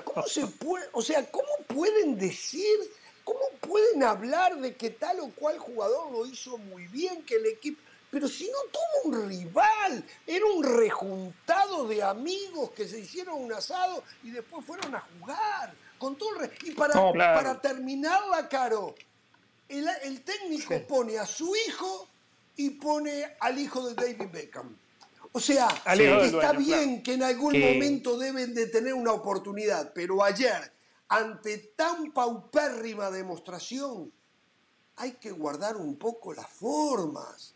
¿cómo 0.05 0.27
se 0.27 0.47
puede, 0.47 0.87
o 0.93 1.03
sea, 1.03 1.31
¿cómo 1.31 1.49
pueden 1.67 2.19
decir, 2.19 2.79
cómo 3.25 3.41
pueden 3.61 4.03
hablar 4.03 4.57
de 4.57 4.77
que 4.77 4.91
tal 4.91 5.21
o 5.21 5.31
cual 5.31 5.59
jugador 5.59 6.11
lo 6.13 6.27
hizo 6.27 6.59
muy 6.59 6.87
bien, 6.89 7.23
que 7.25 7.37
el 7.37 7.47
equipo... 7.47 7.81
Pero 8.11 8.27
si 8.27 8.47
no 8.47 8.59
tuvo 8.73 9.11
un 9.17 9.29
rival, 9.29 10.05
era 10.27 10.45
un 10.47 10.65
rejuntado 10.65 11.87
de 11.87 12.03
amigos 12.03 12.71
que 12.71 12.89
se 12.89 13.01
hicieron 13.01 13.43
un 13.43 13.53
asado 13.53 14.03
y 14.23 14.31
después 14.31 14.65
fueron 14.65 14.95
a 14.95 15.01
jugar. 15.01 15.75
Con 15.99 16.17
todo 16.17 16.41
el 16.41 16.51
Y 16.65 16.71
para, 16.73 16.95
No, 16.95 17.13
claro. 17.13 17.37
para 17.39 17.61
terminarla, 17.61 18.49
Caro, 18.49 18.95
el, 19.69 19.87
el 20.05 20.23
técnico 20.23 20.75
pone 20.87 21.19
a 21.19 21.27
su 21.27 21.55
hijo 21.69 22.09
y 22.57 22.71
pone 22.71 23.37
al 23.41 23.59
hijo 23.59 23.87
de 23.89 23.95
David 23.95 24.31
Beckham. 24.33 24.77
O 25.33 25.41
sea, 25.41 25.69
está 25.69 25.95
dueño, 26.53 26.59
bien 26.59 27.03
que 27.03 27.15
en 27.15 27.23
algún 27.23 27.53
Que- 27.53 27.75
momento 27.75 28.17
deben 28.17 28.55
de 28.55 28.67
tener 28.69 28.95
una 28.95 29.13
oportunidad, 29.13 29.93
pero 29.93 30.25
ayer, 30.25 30.73
ante 31.09 31.59
tan 31.77 32.11
paupérrima 32.13 33.11
demostración, 33.11 34.11
hay 34.97 35.13
que 35.13 35.31
guardar 35.31 35.77
un 35.77 35.97
poco 35.97 36.33
las 36.33 36.49
formas. 36.49 37.55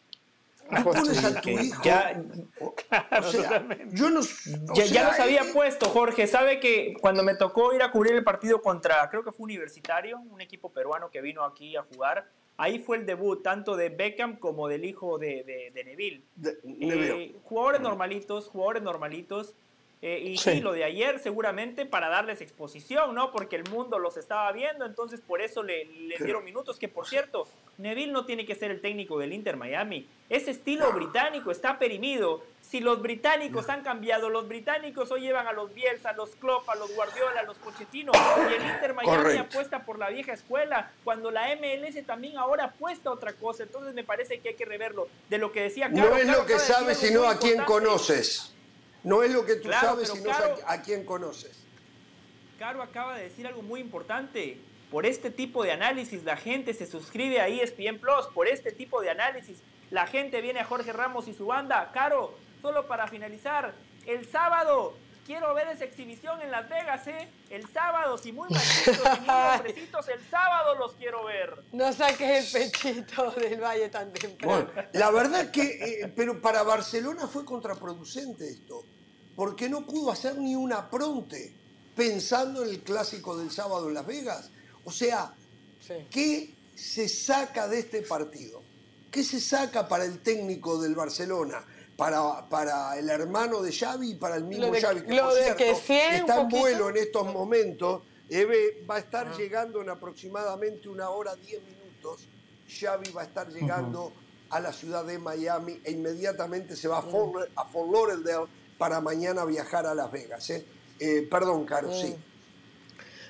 Tú 0.68 0.84
pones 0.84 1.24
a 1.24 1.34
tu 1.34 1.40
que 1.42 1.52
hijo. 1.52 1.82
ya- 1.82 2.22
o, 2.60 2.66
o 2.66 2.74
sea, 3.30 3.42
totalmente. 3.42 3.86
yo 3.96 4.10
no. 4.10 4.20
o 4.20 4.74
Ya, 4.74 5.04
los 5.04 5.18
había 5.20 5.42
eh, 5.42 5.50
puesto, 5.52 5.86
Jorge. 5.88 6.26
Sabe 6.26 6.60
que 6.60 6.94
cuando 7.00 7.22
me 7.22 7.34
tocó 7.34 7.74
ir 7.74 7.82
a 7.82 7.90
cubrir 7.90 8.14
el 8.14 8.24
partido 8.24 8.62
contra, 8.62 9.08
creo 9.10 9.22
que 9.24 9.32
fue 9.32 9.44
Universitario, 9.44 10.18
un 10.18 10.40
equipo 10.40 10.70
peruano 10.70 11.10
que 11.10 11.20
vino 11.20 11.44
aquí 11.44 11.76
a 11.76 11.82
jugar, 11.82 12.26
ahí 12.56 12.78
fue 12.78 12.96
el 12.98 13.06
debut 13.06 13.42
tanto 13.42 13.76
de 13.76 13.88
Beckham 13.90 14.36
como 14.38 14.68
del 14.68 14.84
hijo 14.84 15.18
de, 15.18 15.42
de- 15.44 15.70
de 15.74 15.84
Neville. 15.84 16.22
de-. 16.36 16.58
Eh, 16.80 17.34
jugadores 17.44 17.80
normalitos, 17.80 18.48
jugadores 18.48 18.82
normalitos. 18.82 19.54
eh, 20.00 20.18
y 20.20 20.36
sí. 20.36 20.52
Sí. 20.54 20.60
lo 20.60 20.72
de 20.72 20.82
ayer 20.84 21.18
seguramente 21.20 21.86
para 21.86 22.08
darles 22.08 22.40
exposición, 22.40 23.14
¿no? 23.14 23.30
Porque 23.30 23.54
el 23.56 23.68
mundo 23.70 23.98
los 24.00 24.16
estaba 24.16 24.50
viendo, 24.52 24.84
entonces 24.84 25.20
por 25.20 25.40
eso 25.40 25.62
le, 25.62 25.84
le 25.84 26.16
dieron 26.18 26.44
minutos. 26.44 26.76
Que 26.78 26.88
por 26.88 27.06
cierto, 27.06 27.46
Neville 27.78 28.12
no 28.12 28.26
tiene 28.26 28.46
que 28.46 28.54
ser 28.54 28.70
el 28.70 28.80
técnico 28.80 29.18
del 29.18 29.32
Inter 29.32 29.56
Miami. 29.56 30.08
Ese 30.28 30.50
estilo 30.50 30.92
británico 30.92 31.50
está 31.50 31.78
perimido. 31.78 32.42
Si 32.60 32.80
los 32.80 33.02
británicos 33.02 33.68
han 33.68 33.82
cambiado, 33.82 34.30
los 34.30 34.48
británicos 34.48 35.10
hoy 35.10 35.22
llevan 35.22 35.46
a 35.46 35.52
los 35.52 35.74
Bielsa, 35.74 36.10
a 36.10 36.12
los 36.14 36.30
Klopp, 36.36 36.68
a 36.70 36.74
los 36.76 36.94
Guardiola, 36.94 37.40
a 37.40 37.42
los 37.42 37.58
Pochettino. 37.58 38.12
Y 38.50 38.54
el 38.54 38.62
Inter 38.66 38.94
Miami 38.94 39.36
apuesta 39.38 39.84
por 39.84 39.98
la 39.98 40.08
vieja 40.08 40.32
escuela, 40.32 40.90
cuando 41.04 41.30
la 41.30 41.54
MLS 41.56 42.02
también 42.06 42.38
ahora 42.38 42.64
apuesta 42.64 43.10
a 43.10 43.12
otra 43.12 43.32
cosa. 43.34 43.64
Entonces 43.64 43.92
me 43.94 44.04
parece 44.04 44.40
que 44.40 44.50
hay 44.50 44.54
que 44.54 44.64
reverlo. 44.64 45.08
De 45.28 45.38
lo 45.38 45.52
que 45.52 45.62
decía 45.62 45.88
No 45.88 46.04
Caro, 46.04 46.16
es 46.16 46.26
lo 46.28 46.46
que 46.46 46.58
sabes, 46.58 46.98
sino 46.98 47.24
a 47.28 47.38
quién 47.38 47.62
conoces. 47.64 48.54
No 49.04 49.22
es 49.22 49.32
lo 49.32 49.44
que 49.44 49.56
tú 49.56 49.68
Claro, 49.68 49.88
sabes, 49.88 50.08
sino 50.10 50.30
Caro- 50.30 50.56
a 50.66 50.80
quién 50.80 51.04
conoces. 51.04 51.58
Caro 52.58 52.82
acaba 52.82 53.16
de 53.16 53.24
decir 53.24 53.46
algo 53.46 53.60
muy 53.62 53.80
importante. 53.80 54.56
Por 54.92 55.06
este 55.06 55.30
tipo 55.30 55.64
de 55.64 55.72
análisis 55.72 56.22
la 56.22 56.36
gente 56.36 56.74
se 56.74 56.86
suscribe 56.86 57.40
a 57.40 57.48
ESPN 57.48 57.98
Plus. 57.98 58.26
Por 58.34 58.46
este 58.46 58.72
tipo 58.72 59.00
de 59.00 59.08
análisis 59.08 59.56
la 59.90 60.06
gente 60.06 60.42
viene 60.42 60.60
a 60.60 60.66
Jorge 60.66 60.92
Ramos 60.92 61.28
y 61.28 61.32
su 61.32 61.46
banda. 61.46 61.90
Caro, 61.94 62.34
solo 62.60 62.86
para 62.86 63.08
finalizar, 63.08 63.72
el 64.06 64.30
sábado 64.30 64.94
quiero 65.24 65.54
ver 65.54 65.68
esa 65.68 65.84
exhibición 65.84 66.42
en 66.42 66.50
Las 66.50 66.68
Vegas, 66.68 67.06
¿eh? 67.06 67.26
El 67.48 67.66
sábado, 67.72 68.18
si 68.18 68.32
muy 68.32 68.50
machitos, 68.50 68.96
si 68.96 69.20
muy 69.20 69.30
hombrecitos, 69.56 70.08
el 70.08 70.20
sábado 70.30 70.74
los 70.74 70.92
quiero 70.92 71.24
ver. 71.24 71.62
No 71.72 71.90
saques 71.94 72.54
el 72.54 72.70
pechito 72.70 73.30
del 73.30 73.62
Valle 73.62 73.88
tan 73.88 74.12
temprano. 74.12 74.66
Bueno, 74.66 74.88
la 74.92 75.10
verdad 75.10 75.50
que, 75.50 75.62
eh, 75.62 76.12
pero 76.14 76.42
para 76.42 76.62
Barcelona 76.64 77.26
fue 77.28 77.46
contraproducente 77.46 78.46
esto, 78.46 78.84
porque 79.34 79.70
no 79.70 79.86
pudo 79.86 80.10
hacer 80.10 80.36
ni 80.36 80.54
una 80.54 80.90
pronte 80.90 81.54
pensando 81.96 82.62
en 82.62 82.68
el 82.68 82.80
clásico 82.80 83.38
del 83.38 83.50
sábado 83.50 83.88
en 83.88 83.94
Las 83.94 84.06
Vegas. 84.06 84.50
O 84.84 84.90
sea, 84.90 85.34
Sí. 85.80 85.94
¿qué 86.10 86.54
se 86.74 87.08
saca 87.08 87.68
de 87.68 87.80
este 87.80 88.02
partido? 88.02 88.62
¿Qué 89.10 89.22
se 89.24 89.40
saca 89.40 89.86
para 89.88 90.04
el 90.04 90.20
técnico 90.20 90.80
del 90.80 90.94
Barcelona? 90.94 91.64
Para, 91.96 92.48
para 92.48 92.98
el 92.98 93.10
hermano 93.10 93.60
de 93.60 93.70
Xavi 93.72 94.12
y 94.12 94.14
para 94.14 94.36
el 94.36 94.44
mismo 94.44 94.66
Lo 94.66 94.72
de- 94.72 94.80
Xavi, 94.80 95.02
que 95.02 95.14
lo 95.14 95.24
por 95.24 95.34
de 95.34 95.42
cierto, 95.42 95.58
que 95.58 95.74
sí, 95.74 95.92
está 95.92 96.40
en 96.40 96.48
vuelo 96.48 96.88
en 96.88 96.96
estos 96.96 97.32
momentos. 97.32 98.02
Eve 98.28 98.82
va 98.90 98.96
a 98.96 98.98
estar 99.00 99.28
Ah. 99.28 99.36
llegando 99.36 99.82
en 99.82 99.90
aproximadamente 99.90 100.88
una 100.88 101.10
hora, 101.10 101.34
diez 101.36 101.60
minutos. 101.62 102.26
Xavi 102.68 103.10
va 103.10 103.22
a 103.22 103.24
estar 103.24 103.48
llegando 103.52 104.12
a 104.48 104.58
la 104.60 104.72
ciudad 104.72 105.04
de 105.04 105.18
Miami 105.18 105.80
e 105.84 105.92
inmediatamente 105.92 106.74
se 106.76 106.88
va 106.88 106.98
a 106.98 107.02
Fort, 107.02 107.50
a 107.54 107.64
Fort 107.66 107.90
Lauderdale 107.92 108.46
para 108.78 109.00
mañana 109.00 109.44
viajar 109.44 109.86
a 109.86 109.94
Las 109.94 110.10
Vegas. 110.10 110.48
¿eh? 110.50 110.64
Eh, 110.98 111.28
perdón, 111.30 111.66
Caro, 111.66 111.92
sí. 111.92 112.14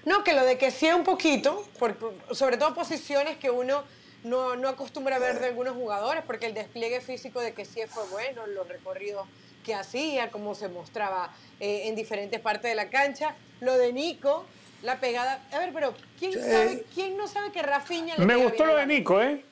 No, 0.05 0.25
que 0.25 0.33
lo 0.33 0.45
de 0.45 0.59
que 0.59 0.71
sí 0.71 0.87
un 0.89 1.05
poquito, 1.05 1.65
por- 1.79 1.97
sobre 2.33 2.57
todo 2.57 2.75
posiciones 2.75 3.37
que 3.37 3.51
uno 3.51 3.85
no, 4.25 4.57
no 4.57 4.69
acostumbra 4.69 5.17
a 5.17 5.19
ver 5.19 5.39
de 5.41 5.47
algunos 5.47 5.75
jugadores, 5.75 6.25
porque 6.27 6.47
el 6.47 6.55
despliegue 6.55 7.01
físico 7.01 7.41
de 7.41 7.53
que 7.55 7.65
sí 7.65 7.81
fue 7.89 8.05
bueno, 8.11 8.47
los 8.47 8.67
recorridos 8.69 9.27
que 9.65 9.75
hacía, 9.75 10.31
cómo 10.31 10.55
se 10.55 10.69
mostraba 10.69 11.33
eh, 11.61 11.83
en 11.87 11.95
diferentes 11.95 12.41
partes 12.41 12.71
de 12.71 12.75
la 12.75 12.91
cancha. 12.91 13.37
Lo 13.61 13.79
de 13.79 13.93
Nico, 13.93 14.45
la 14.83 14.99
pegada. 14.99 15.41
A 15.53 15.59
ver, 15.61 15.73
pero 15.73 15.95
¿quién, 16.19 16.33
Sí. 16.33 16.41
sabe, 16.41 16.85
¿quién 16.93 17.17
no 17.17 17.29
sabe 17.29 17.53
que 17.53 17.63
Rafinha 17.63 18.17
le 18.17 18.27
Me 18.27 18.35
gustó 18.35 18.65
bien 18.65 18.69
lo 18.69 18.77
de 18.77 18.87
Nico, 18.87 19.23
¿eh? 19.23 19.45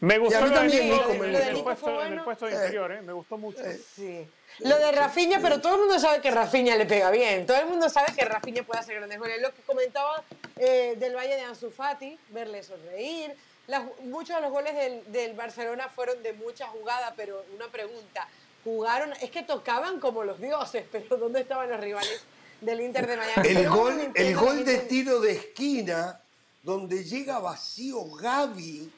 Me 0.00 0.18
gustó 0.18 0.40
lo 0.42 0.50
de 0.50 0.54
también 0.54 0.90
Nico 0.90 1.10
en 1.10 1.20
me 1.20 1.26
el, 1.26 1.62
puesto, 1.64 1.88
en 2.02 2.12
el 2.12 2.24
de 2.24 2.46
Eh. 2.50 2.54
interior, 2.54 2.92
¿eh? 2.92 3.02
Me 3.02 3.12
gustó 3.12 3.36
mucho. 3.36 3.58
Sí. 3.96 4.28
Lo 4.60 4.76
de 4.78 4.92
Rafinha, 4.92 5.38
pero 5.40 5.60
todo 5.60 5.74
el 5.74 5.80
mundo 5.80 5.98
sabe 6.00 6.20
que 6.20 6.30
Rafinha 6.30 6.74
le 6.76 6.84
pega 6.86 7.10
bien. 7.10 7.46
Todo 7.46 7.58
el 7.58 7.66
mundo 7.66 7.88
sabe 7.88 8.12
que 8.14 8.24
Rafinha 8.24 8.62
puede 8.64 8.80
hacer 8.80 8.96
grandes 8.96 9.18
goles. 9.18 9.40
Lo 9.40 9.54
que 9.54 9.62
comentaba 9.62 10.22
eh, 10.56 10.94
del 10.98 11.14
Valle 11.14 11.36
de 11.36 11.42
Ansu 11.42 11.70
Fati, 11.70 12.18
verle 12.30 12.62
sonreír. 12.62 13.34
Las- 13.68 13.84
muchos 14.04 14.34
de 14.36 14.42
los 14.42 14.50
goles 14.50 14.74
del, 14.74 15.12
del 15.12 15.34
Barcelona 15.34 15.88
fueron 15.88 16.22
de 16.22 16.32
mucha 16.32 16.66
jugada, 16.68 17.14
pero 17.16 17.44
una 17.54 17.68
pregunta. 17.68 18.26
Jugaron, 18.64 19.12
es 19.20 19.30
que 19.30 19.42
tocaban 19.44 20.00
como 20.00 20.24
los 20.24 20.40
dioses, 20.40 20.84
pero 20.92 21.16
¿dónde 21.16 21.40
estaban 21.42 21.70
los 21.70 21.78
rivales 21.80 22.22
del 22.60 22.80
Inter 22.80 23.06
de 23.06 23.16
Miami? 23.16 23.48
El 23.48 23.68
gol, 23.68 24.12
el 24.14 24.36
gol 24.36 24.64
de 24.64 24.78
tiro 24.78 25.20
de 25.20 25.32
esquina, 25.32 26.20
donde 26.64 27.04
llega 27.04 27.38
vacío 27.38 28.04
Gaby 28.16 28.92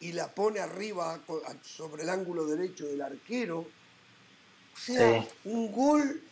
y 0.00 0.12
la 0.12 0.28
pone 0.28 0.60
arriba 0.60 1.18
sobre 1.62 2.04
el 2.04 2.08
ángulo 2.08 2.46
derecho 2.46 2.86
del 2.86 3.02
arquero. 3.02 3.66
O 4.80 4.92
sea, 4.92 5.22
Sí. 5.22 5.28
un 5.46 5.72
gol 5.72 6.22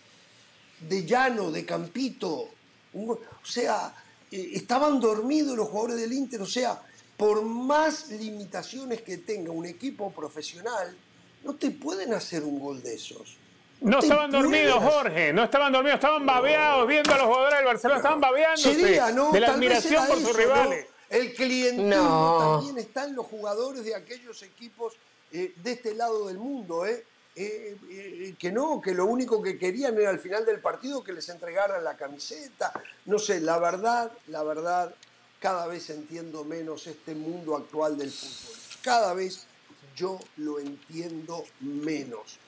de 0.80 1.04
llano, 1.04 1.50
de 1.50 1.64
campito. 1.64 2.48
Un 2.92 3.06
gol- 3.08 3.20
o 3.42 3.46
sea, 3.46 3.94
eh, 4.30 4.50
estaban 4.54 5.00
dormidos 5.00 5.56
los 5.56 5.68
jugadores 5.68 5.96
del 6.00 6.12
Inter. 6.12 6.40
O 6.42 6.46
sea, 6.46 6.80
por 7.16 7.42
más 7.42 8.08
limitaciones 8.10 9.02
que 9.02 9.18
tenga 9.18 9.50
un 9.52 9.66
equipo 9.66 10.10
profesional, 10.10 10.96
no 11.44 11.54
te 11.54 11.70
pueden 11.70 12.12
hacer 12.14 12.42
un 12.44 12.58
gol 12.58 12.82
de 12.82 12.94
esos. 12.94 13.36
No 13.80 13.98
te 13.98 14.06
estaban 14.06 14.30
dormidos. 14.30 14.82
Jorge. 14.82 15.32
No 15.32 15.44
estaban 15.44 15.72
dormidos, 15.72 15.96
estaban 15.96 16.24
babeados 16.24 16.88
viendo 16.88 17.12
a 17.14 17.18
los 17.18 17.26
jugadores 17.26 17.58
del 17.58 17.64
Barcelona. 17.66 17.96
Estaban 17.98 18.20
babeándose 18.20 18.74
Sería, 18.74 19.10
¿no? 19.12 19.32
de 19.32 19.40
la 19.40 19.48
admiración 19.52 20.06
por 20.06 20.16
sus 20.16 20.28
eso, 20.30 20.38
rivales. 20.38 20.86
¿no? 20.88 20.96
El 21.16 21.34
clientismo 21.34 21.88
No. 21.88 22.38
también 22.58 22.78
está 22.78 23.04
en 23.04 23.14
los 23.14 23.26
jugadores 23.26 23.84
de 23.84 23.94
aquellos 23.94 24.42
equipos 24.42 24.94
eh, 25.32 25.52
de 25.62 25.72
este 25.72 25.94
lado 25.94 26.26
del 26.28 26.38
mundo, 26.38 26.86
¿eh? 26.86 27.04
Eh, 27.38 27.76
eh, 27.90 28.34
que 28.38 28.50
no, 28.50 28.80
que 28.80 28.94
lo 28.94 29.04
único 29.04 29.42
que 29.42 29.58
querían 29.58 29.94
era 29.98 30.08
al 30.08 30.18
final 30.18 30.46
del 30.46 30.58
partido 30.58 31.04
que 31.04 31.12
les 31.12 31.28
entregaran 31.28 31.84
la 31.84 31.94
camiseta. 31.94 32.72
No 33.04 33.18
sé, 33.18 33.40
la 33.42 33.58
verdad, 33.58 34.10
la 34.28 34.42
verdad, 34.42 34.94
cada 35.38 35.66
vez 35.66 35.90
entiendo 35.90 36.44
menos 36.44 36.86
este 36.86 37.14
mundo 37.14 37.54
actual 37.54 37.98
del 37.98 38.10
fútbol. 38.10 38.56
Cada 38.82 39.12
vez 39.12 39.46
yo 39.94 40.18
lo 40.38 40.58
entiendo 40.60 41.44
menos. 41.60 42.38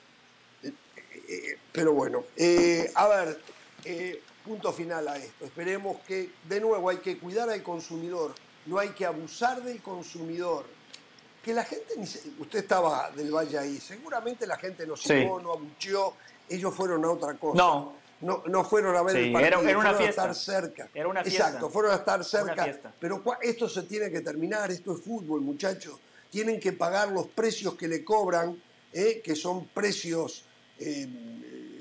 Eh, 0.63 1.59
pero 1.71 1.93
bueno, 1.93 2.23
a 2.95 3.07
ver, 3.07 3.39
punto 4.43 4.73
final 4.73 5.07
a 5.07 5.17
esto. 5.17 5.45
Esperemos 5.45 6.01
que, 6.07 6.31
de 6.47 6.59
nuevo, 6.59 6.89
hay 6.89 6.97
que 6.97 7.19
cuidar 7.19 7.47
al 7.51 7.61
consumidor, 7.61 8.33
no 8.65 8.79
hay 8.79 8.89
que 8.89 9.05
abusar 9.05 9.61
del 9.61 9.83
consumidor. 9.83 10.65
Que 11.43 11.53
la 11.53 11.63
gente, 11.63 11.93
ni 11.97 12.05
se- 12.05 12.21
usted 12.39 12.59
estaba 12.59 13.11
del 13.11 13.31
Valle 13.31 13.57
ahí, 13.57 13.77
seguramente 13.79 14.45
la 14.45 14.57
gente 14.57 14.85
no 14.85 14.95
Sí. 14.95 15.07
silbó, 15.09 15.39
no 15.39 15.53
abucheó, 15.53 16.13
ellos 16.49 16.73
fueron 16.75 17.03
a 17.05 17.11
otra 17.11 17.35
cosa. 17.35 17.57
No. 17.57 17.99
No, 18.21 18.43
no 18.47 18.65
fueron 18.65 18.97
a 18.97 19.01
ver 19.01 19.15
Sí, 19.15 19.21
el 19.27 19.31
partido, 19.31 19.47
era- 19.61 19.69
era 19.69 19.77
una 19.79 19.89
fueron 19.91 20.03
fiesta. 20.03 20.23
a 20.23 20.31
estar 20.31 20.35
cerca. 20.61 20.89
Era 20.93 21.07
una 21.07 21.23
fiesta. 21.23 21.45
Exacto, 21.47 21.69
fueron 21.69 21.91
a 21.93 21.95
estar 21.95 22.25
cerca. 22.25 22.93
Pero 22.99 23.23
esto 23.41 23.69
se 23.69 23.83
tiene 23.83 24.11
que 24.11 24.19
terminar, 24.19 24.69
esto 24.71 24.93
es 24.93 25.01
fútbol, 25.01 25.39
muchachos. 25.39 25.97
Tienen 26.29 26.59
que 26.59 26.73
pagar 26.73 27.07
los 27.13 27.27
precios 27.27 27.75
que 27.75 27.87
le 27.87 28.03
cobran, 28.03 28.61
eh, 28.91 29.21
que 29.23 29.35
son 29.35 29.67
precios 29.67 30.43
eh, 30.81 31.07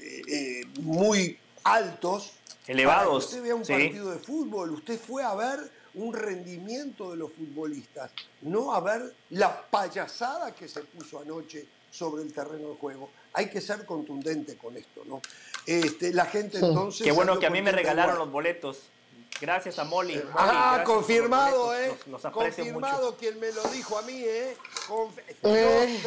eh, 0.00 0.22
eh, 0.28 0.60
muy 0.80 1.38
altos. 1.64 2.32
Elevados, 2.68 3.02
Para 3.06 3.18
que 3.18 3.24
usted 3.26 3.42
vea 3.42 3.54
un 3.56 3.64
sí. 3.64 3.72
partido 3.72 4.10
de 4.12 4.18
fútbol, 4.18 4.70
usted 4.70 4.98
fue 5.00 5.22
a 5.24 5.34
ver 5.34 5.58
un 5.98 6.12
rendimiento 6.14 7.10
de 7.10 7.16
los 7.16 7.32
futbolistas, 7.32 8.10
no 8.42 8.72
a 8.74 8.80
ver 8.80 9.14
la 9.30 9.62
payasada 9.70 10.54
que 10.54 10.68
se 10.68 10.80
puso 10.82 11.20
anoche 11.20 11.66
sobre 11.90 12.22
el 12.22 12.32
terreno 12.32 12.70
de 12.70 12.76
juego. 12.76 13.10
Hay 13.32 13.48
que 13.50 13.60
ser 13.60 13.84
contundente 13.86 14.56
con 14.56 14.76
esto, 14.76 15.02
¿no? 15.06 15.20
Este, 15.66 16.12
la 16.12 16.26
gente 16.26 16.58
entonces... 16.58 17.04
Qué 17.04 17.12
bueno 17.12 17.38
que 17.38 17.46
a 17.46 17.50
mí 17.50 17.62
me 17.62 17.72
regalaron 17.72 18.14
igual. 18.14 18.26
los 18.26 18.32
boletos. 18.32 18.78
Gracias 19.40 19.78
a 19.78 19.84
Molly. 19.84 20.14
Molly, 20.16 20.26
Ah, 20.34 20.82
confirmado, 20.84 21.66
boletos. 21.66 21.94
¿eh? 21.96 21.98
Los, 21.98 22.06
los 22.08 22.24
aprecio 22.24 22.64
confirmado 22.64 23.06
mucho. 23.06 23.16
quien 23.18 23.38
me 23.38 23.52
lo 23.52 23.62
dijo 23.68 23.98
a 23.98 24.02
mí, 24.02 24.22
¿eh? 24.24 24.56
Conf- 24.88 25.22
Eh. 25.44 26.00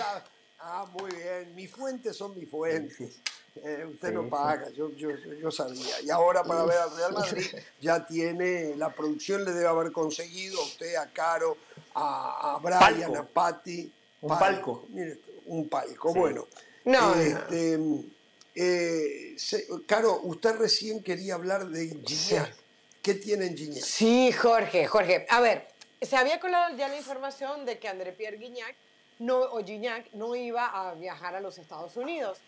Ah, 0.64 0.86
muy 0.93 1.12
bien. 1.16 1.55
Mis 1.55 1.72
fuentes 1.72 2.16
son 2.16 2.38
mis 2.38 2.49
fuentes. 2.49 3.16
Eh, 3.55 3.86
usted 3.91 4.09
Sí, 4.09 4.14
no 4.14 4.24
sí. 4.24 4.30
paga, 4.30 4.70
yo, 4.70 4.89
yo, 4.91 5.09
yo 5.12 5.51
sabía. 5.51 5.99
Y 6.01 6.09
ahora 6.09 6.43
para 6.43 6.64
ver 6.64 6.78
al 6.78 6.95
Real 6.95 7.14
Madrid 7.14 7.45
ya 7.82 8.05
tiene, 8.05 8.76
la 8.78 8.93
producción 8.93 9.43
le 9.43 9.51
debe 9.51 9.68
haber 9.68 9.91
conseguido 9.91 10.62
a 10.62 10.64
usted, 10.64 10.95
a 10.95 11.12
Caro, 11.12 11.57
a, 11.95 12.55
a 12.55 12.59
Brian, 12.59 13.12
Palco. 13.12 13.18
a 13.18 13.24
Patti. 13.26 13.91
Un 14.22 14.30
palco. 14.39 14.86
Mire, 14.89 15.20
un 15.47 15.68
palco, 15.68 16.14
Sí. 16.14 16.20
bueno. 16.20 16.47
No, 16.86 17.16
no. 17.16 17.22
Este, 17.22 17.80
eh, 18.55 19.34
se- 19.38 19.66
Caro, 19.86 20.22
usted 20.24 20.55
recién 20.55 21.01
quería 21.03 21.36
hablar 21.36 21.68
de 21.68 21.88
Gignac. 22.05 22.55
¿Qué 23.01 23.16
tiene 23.16 23.47
en 23.47 23.57
Gignac? 23.57 23.84
Sí, 23.84 24.32
Jorge, 24.32 24.86
Jorge. 24.88 25.26
A 25.30 25.41
ver, 25.41 25.68
se 26.01 26.16
había 26.16 26.39
colado 26.39 26.76
ya 26.78 26.88
la 26.88 26.97
información 26.97 27.66
de 27.66 27.80
que 27.80 27.88
André 27.88 28.12
Pierre 28.14 28.38
Guignac 28.38 28.76
no, 29.22 29.38
o 29.38 29.63
Gignac 29.63 30.11
no 30.13 30.36
iba 30.36 30.65
a 30.65 30.95
viajar 30.95 31.36
a 31.36 31.39
los 31.39 31.59
Estados 31.59 31.95
Unidos. 31.95 32.39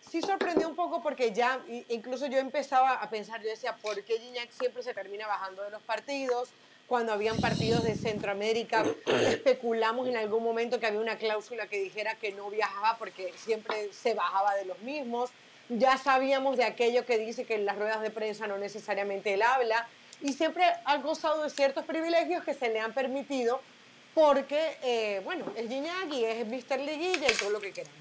Sí 0.00 0.22
sorprendió 0.22 0.68
un 0.68 0.76
poco 0.76 1.02
porque 1.02 1.32
ya, 1.32 1.60
incluso 1.88 2.26
yo 2.26 2.38
empezaba 2.38 2.92
a 2.92 3.10
pensar, 3.10 3.42
yo 3.42 3.48
decía, 3.48 3.76
¿por 3.82 4.02
qué 4.04 4.18
Gignac 4.18 4.50
siempre 4.52 4.82
se 4.82 4.94
termina 4.94 5.26
bajando 5.26 5.62
de 5.62 5.70
los 5.70 5.82
partidos? 5.82 6.48
Cuando 6.86 7.12
habían 7.12 7.36
partidos 7.38 7.82
de 7.82 7.96
Centroamérica, 7.96 8.84
especulamos 9.06 10.08
en 10.08 10.16
algún 10.16 10.42
momento 10.42 10.78
que 10.78 10.86
había 10.86 11.00
una 11.00 11.18
cláusula 11.18 11.66
que 11.66 11.80
dijera 11.80 12.14
que 12.14 12.32
no 12.32 12.48
viajaba 12.48 12.96
porque 12.96 13.32
siempre 13.36 13.92
se 13.92 14.14
bajaba 14.14 14.54
de 14.54 14.66
los 14.66 14.78
mismos. 14.80 15.30
Ya 15.68 15.98
sabíamos 15.98 16.56
de 16.56 16.64
aquello 16.64 17.04
que 17.04 17.18
dice 17.18 17.44
que 17.44 17.56
en 17.56 17.64
las 17.64 17.76
ruedas 17.76 18.02
de 18.02 18.10
prensa 18.10 18.46
no 18.46 18.56
necesariamente 18.56 19.34
él 19.34 19.42
habla 19.42 19.88
y 20.20 20.32
siempre 20.32 20.64
ha 20.84 20.96
gozado 20.98 21.42
de 21.42 21.50
ciertos 21.50 21.84
privilegios 21.84 22.44
que 22.44 22.54
se 22.54 22.68
le 22.68 22.80
han 22.80 22.92
permitido 22.92 23.60
porque, 24.20 24.76
eh, 24.82 25.22
bueno, 25.24 25.46
es 25.56 25.66
Gignac 25.66 26.12
es 26.12 26.46
Mr. 26.46 26.78
Liguilla 26.80 27.26
y 27.32 27.34
todo 27.36 27.48
lo 27.48 27.58
que 27.58 27.72
queramos. 27.72 27.96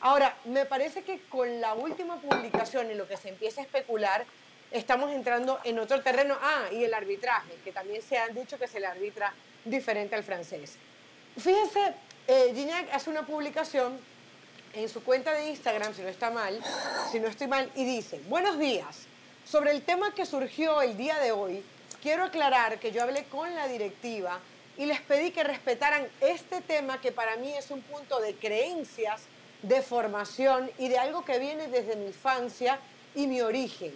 Ahora, 0.00 0.36
me 0.44 0.66
parece 0.66 1.02
que 1.02 1.22
con 1.30 1.62
la 1.62 1.72
última 1.72 2.20
publicación 2.20 2.90
y 2.90 2.94
lo 2.94 3.08
que 3.08 3.16
se 3.16 3.30
empieza 3.30 3.62
a 3.62 3.64
especular, 3.64 4.26
estamos 4.70 5.10
entrando 5.12 5.58
en 5.64 5.78
otro 5.78 6.02
terreno. 6.02 6.36
Ah, 6.42 6.64
y 6.70 6.84
el 6.84 6.92
arbitraje, 6.92 7.54
que 7.64 7.72
también 7.72 8.02
se 8.02 8.18
han 8.18 8.34
dicho 8.34 8.58
que 8.58 8.68
se 8.68 8.80
le 8.80 8.86
arbitra 8.86 9.32
diferente 9.64 10.14
al 10.14 10.24
francés. 10.24 10.74
Fíjense, 11.38 11.94
eh, 12.28 12.52
Gignac 12.54 12.92
hace 12.92 13.08
una 13.08 13.24
publicación 13.24 13.98
en 14.74 14.90
su 14.90 15.02
cuenta 15.02 15.32
de 15.32 15.48
Instagram, 15.48 15.94
si 15.94 16.02
no 16.02 16.08
está 16.08 16.30
mal, 16.30 16.62
si 17.10 17.18
no 17.18 17.28
estoy 17.28 17.46
mal, 17.46 17.72
y 17.74 17.86
dice, 17.86 18.20
buenos 18.28 18.58
días, 18.58 19.06
sobre 19.46 19.70
el 19.70 19.80
tema 19.80 20.12
que 20.14 20.26
surgió 20.26 20.82
el 20.82 20.98
día 20.98 21.18
de 21.18 21.32
hoy, 21.32 21.64
quiero 22.02 22.24
aclarar 22.24 22.78
que 22.78 22.92
yo 22.92 23.02
hablé 23.02 23.24
con 23.24 23.54
la 23.54 23.68
directiva 23.68 24.38
y 24.78 24.86
les 24.86 25.00
pedí 25.00 25.30
que 25.30 25.42
respetaran 25.44 26.06
este 26.20 26.60
tema 26.60 27.00
que 27.00 27.12
para 27.12 27.36
mí 27.36 27.54
es 27.56 27.70
un 27.70 27.80
punto 27.82 28.20
de 28.20 28.34
creencias, 28.34 29.22
de 29.62 29.82
formación 29.82 30.70
y 30.78 30.88
de 30.88 30.98
algo 30.98 31.24
que 31.24 31.38
viene 31.38 31.68
desde 31.68 31.96
mi 31.96 32.06
infancia 32.06 32.78
y 33.14 33.26
mi 33.26 33.40
origen. 33.40 33.92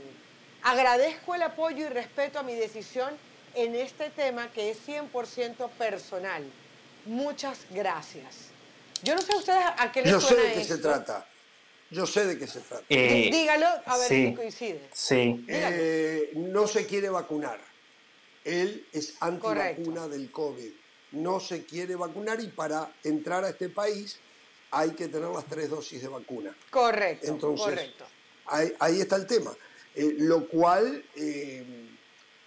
Agradezco 0.62 1.34
el 1.34 1.42
apoyo 1.42 1.86
y 1.86 1.88
respeto 1.88 2.38
a 2.38 2.42
mi 2.42 2.54
decisión 2.54 3.14
en 3.54 3.74
este 3.74 4.10
tema 4.10 4.50
que 4.52 4.70
es 4.70 4.78
100% 4.86 5.68
personal. 5.70 6.44
Muchas 7.06 7.60
gracias. 7.70 8.48
Yo 9.02 9.14
no 9.14 9.22
sé 9.22 9.34
ustedes 9.36 9.64
a 9.78 9.90
qué 9.92 10.02
les 10.02 10.12
Yo 10.12 10.20
sé 10.20 10.28
suena 10.28 10.42
de 10.44 10.54
qué 10.54 10.64
se 10.64 10.74
esto. 10.74 10.88
trata. 10.88 11.26
Yo 11.90 12.06
sé 12.06 12.26
de 12.26 12.38
qué 12.38 12.46
se 12.46 12.60
trata. 12.60 12.84
Eh, 12.88 13.30
Dígalo 13.32 13.66
a 13.86 13.98
ver 13.98 14.08
sí. 14.08 14.26
si 14.28 14.34
coincide. 14.34 14.88
Sí. 14.92 15.44
Eh, 15.48 16.30
no 16.36 16.66
se 16.68 16.86
quiere 16.86 17.08
vacunar. 17.10 17.58
Él 18.44 18.86
es 18.92 19.14
antivacuna 19.20 20.02
Correcto. 20.02 20.08
del 20.08 20.30
COVID. 20.30 20.70
No 21.12 21.40
se 21.40 21.64
quiere 21.64 21.94
vacunar 21.96 22.40
y 22.40 22.48
para 22.48 22.92
entrar 23.04 23.44
a 23.44 23.50
este 23.50 23.68
país 23.68 24.18
hay 24.70 24.90
que 24.92 25.08
tener 25.08 25.28
las 25.28 25.44
tres 25.46 25.68
dosis 25.68 26.00
de 26.00 26.08
vacuna. 26.08 26.54
Correcto, 26.70 27.26
Entonces, 27.26 27.64
correcto. 27.66 28.04
Ahí, 28.46 28.72
ahí 28.78 29.00
está 29.00 29.16
el 29.16 29.26
tema. 29.26 29.52
Eh, 29.94 30.14
lo 30.18 30.46
cual 30.48 31.04
eh, 31.16 31.88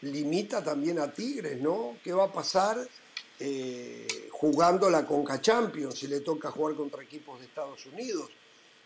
limita 0.01 0.63
también 0.63 0.99
a 0.99 1.11
Tigres, 1.11 1.59
¿no? 1.59 1.97
¿Qué 2.03 2.13
va 2.13 2.25
a 2.25 2.31
pasar 2.31 2.77
eh, 3.39 4.07
jugando 4.31 4.89
la 4.89 5.05
Conca 5.05 5.41
Champions 5.41 5.99
si 5.99 6.07
le 6.07 6.21
toca 6.21 6.49
jugar 6.51 6.75
contra 6.75 7.03
equipos 7.03 7.39
de 7.39 7.45
Estados 7.47 7.85
Unidos? 7.87 8.29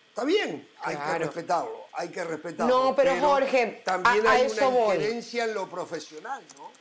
Está 0.10 0.24
bien, 0.26 0.68
hay 0.82 0.96
que 0.98 1.18
respetarlo, 1.20 1.86
hay 1.94 2.10
que 2.10 2.24
respetarlo. 2.24 2.86
No, 2.86 2.96
pero 2.96 3.16
Jorge, 3.20 3.84
también 3.86 4.26
a- 4.26 4.32
a 4.32 4.34
hay 4.34 4.48
eso 4.48 4.68
una 4.70 4.78
voy. 4.80 4.96
injerencia 4.96 5.44
en 5.46 5.54
lo 5.54 5.70
profesional, 5.70 6.44
¿no? 6.58 6.72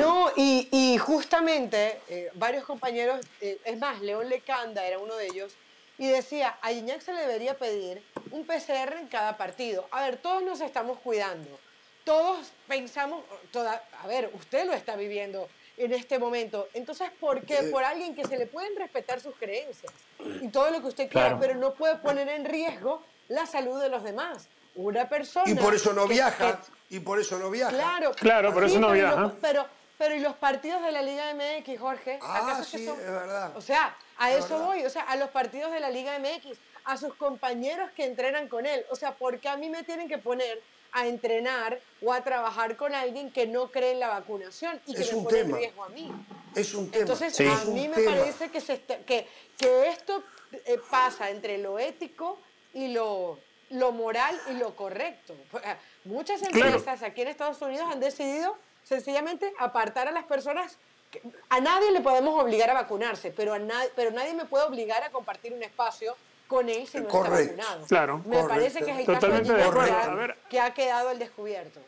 No, 0.00 0.30
y, 0.36 0.68
y 0.70 0.98
justamente 0.98 2.00
eh, 2.08 2.30
varios 2.34 2.64
compañeros, 2.64 3.20
eh, 3.40 3.58
es 3.64 3.78
más, 3.78 4.00
León 4.00 4.28
Lecanda 4.28 4.84
era 4.84 4.98
uno 4.98 5.14
de 5.16 5.26
ellos, 5.26 5.52
y 5.98 6.08
decía, 6.08 6.56
a 6.62 6.72
Iñak 6.72 7.00
se 7.02 7.12
le 7.12 7.20
debería 7.20 7.56
pedir 7.58 8.02
un 8.30 8.46
PCR 8.46 8.96
en 8.98 9.08
cada 9.08 9.36
partido. 9.36 9.86
A 9.90 10.02
ver, 10.04 10.16
todos 10.16 10.42
nos 10.42 10.60
estamos 10.62 10.98
cuidando, 11.00 11.58
todos 12.04 12.50
pensamos, 12.66 13.22
toda, 13.52 13.82
a 14.02 14.06
ver, 14.06 14.30
usted 14.34 14.64
lo 14.66 14.72
está 14.72 14.96
viviendo 14.96 15.48
en 15.76 15.92
este 15.92 16.18
momento, 16.18 16.68
entonces, 16.74 17.10
¿por 17.20 17.42
qué? 17.42 17.58
Eh. 17.58 17.70
Por 17.70 17.84
alguien 17.84 18.14
que 18.14 18.24
se 18.26 18.36
le 18.38 18.46
pueden 18.46 18.76
respetar 18.76 19.20
sus 19.20 19.34
creencias 19.36 19.92
y 20.40 20.48
todo 20.48 20.70
lo 20.70 20.80
que 20.80 20.88
usted 20.88 21.08
quiera, 21.10 21.28
Claro. 21.28 21.38
pero 21.40 21.54
no 21.56 21.74
puede 21.74 21.96
poner 21.96 22.28
en 22.28 22.44
riesgo 22.44 23.02
la 23.28 23.46
salud 23.46 23.80
de 23.80 23.88
los 23.88 24.02
demás. 24.02 24.48
Una 24.74 25.08
persona... 25.08 25.50
Y 25.50 25.54
por 25.54 25.74
eso 25.74 25.92
no 25.92 26.06
que- 26.06 26.14
viaja, 26.14 26.60
que- 26.88 26.96
y 26.96 27.00
por 27.00 27.18
eso 27.20 27.38
no 27.38 27.50
viaja. 27.50 27.72
Claro, 27.72 28.12
Claro, 28.12 28.52
por 28.52 28.64
eso 28.64 28.78
no 28.78 28.90
viaja. 28.92 29.32
Pero, 29.40 29.66
pero 30.00 30.14
¿y 30.14 30.20
los 30.20 30.34
partidos 30.34 30.82
de 30.82 30.92
la 30.92 31.02
Liga 31.02 31.24
MX, 31.34 31.78
Jorge? 31.78 32.18
Ah, 32.22 32.38
¿Acaso 32.38 32.72
que 32.72 32.78
sí, 32.78 32.86
son- 32.86 32.98
es 32.98 33.04
verdad. 33.04 33.54
O 33.54 33.60
sea, 33.60 33.94
a 34.16 34.30
Es 34.32 34.38
eso 34.46 34.54
verdad. 34.54 34.66
voy, 34.66 34.84
o 34.86 34.88
sea, 34.88 35.02
a 35.02 35.14
los 35.16 35.28
partidos 35.28 35.70
de 35.72 35.78
la 35.78 35.90
Liga 35.90 36.18
MX, 36.18 36.56
a 36.84 36.96
sus 36.96 37.12
compañeros 37.16 37.90
que 37.94 38.06
entrenan 38.06 38.48
con 38.48 38.64
él. 38.64 38.82
O 38.88 38.96
sea, 38.96 39.12
¿por 39.14 39.38
qué 39.40 39.50
a 39.50 39.58
mí 39.58 39.68
me 39.68 39.82
tienen 39.82 40.08
que 40.08 40.16
poner 40.16 40.62
a 40.92 41.06
entrenar 41.06 41.78
o 42.00 42.14
a 42.14 42.24
trabajar 42.24 42.78
con 42.78 42.94
alguien 42.94 43.30
que 43.30 43.46
no 43.46 43.70
cree 43.70 43.92
en 43.92 44.00
la 44.00 44.08
vacunación 44.08 44.80
y 44.86 44.94
que 44.94 45.02
Es 45.02 45.12
me 45.12 45.18
un 45.18 45.24
pone 45.24 45.36
tema. 45.36 45.50
en 45.50 45.56
riesgo 45.64 45.84
a 45.84 45.88
mí? 45.90 46.10
Es 46.56 46.72
un 46.74 46.90
tema. 46.90 47.02
Entonces, 47.02 47.36
Sí. 47.36 47.46
a 47.46 47.64
mí 47.66 47.86
me 47.86 47.96
tema. 47.96 48.16
parece 48.16 48.50
que, 48.50 48.60
se 48.62 48.72
está- 48.72 48.98
que, 49.00 49.28
que 49.58 49.88
esto 49.90 50.24
eh, 50.64 50.80
pasa 50.90 51.28
entre 51.28 51.58
lo 51.58 51.78
ético 51.78 52.38
y 52.72 52.88
lo, 52.88 53.38
lo 53.68 53.92
moral 53.92 54.34
y 54.50 54.54
lo 54.54 54.74
correcto. 54.74 55.34
Eh, 55.62 55.76
Muchas 56.04 56.40
Claro. 56.40 56.76
empresas 56.78 57.02
aquí 57.02 57.20
en 57.20 57.28
Estados 57.28 57.60
Unidos 57.60 57.86
han 57.92 58.00
decidido 58.00 58.56
sencillamente 58.94 59.52
apartar 59.58 60.08
a 60.08 60.10
las 60.10 60.24
personas. 60.24 60.76
que- 61.12 61.20
a 61.48 61.58
nadie 61.60 61.90
le 61.90 62.00
podemos 62.02 62.40
obligar 62.40 62.70
a 62.70 62.74
vacunarse, 62.74 63.32
pero, 63.36 63.52
a 63.52 63.58
na- 63.58 63.82
pero 63.96 64.12
nadie 64.12 64.32
me 64.32 64.44
puede 64.44 64.62
obligar 64.64 65.02
a 65.02 65.10
compartir 65.10 65.52
un 65.52 65.60
espacio 65.60 66.14
con 66.46 66.68
él 66.68 66.86
si 66.86 67.00
no 67.00 67.08
Correcto. 67.08 67.36
está 67.50 67.62
vacunado. 67.64 67.86
Claro. 67.88 68.18
Me 68.18 68.22
Correcto. 68.24 68.48
parece 68.48 68.78
que 68.84 68.90
es 68.92 68.98
el 69.00 69.06
Totalmente 69.06 69.52
caso 69.56 69.72
de. 69.72 69.80
Gignac 69.86 70.04
A 70.08 70.14
ver. 70.14 70.36
que 70.48 70.60
ha 70.60 70.72
quedado 70.72 71.08
al 71.08 71.18
descubierto. 71.18 71.80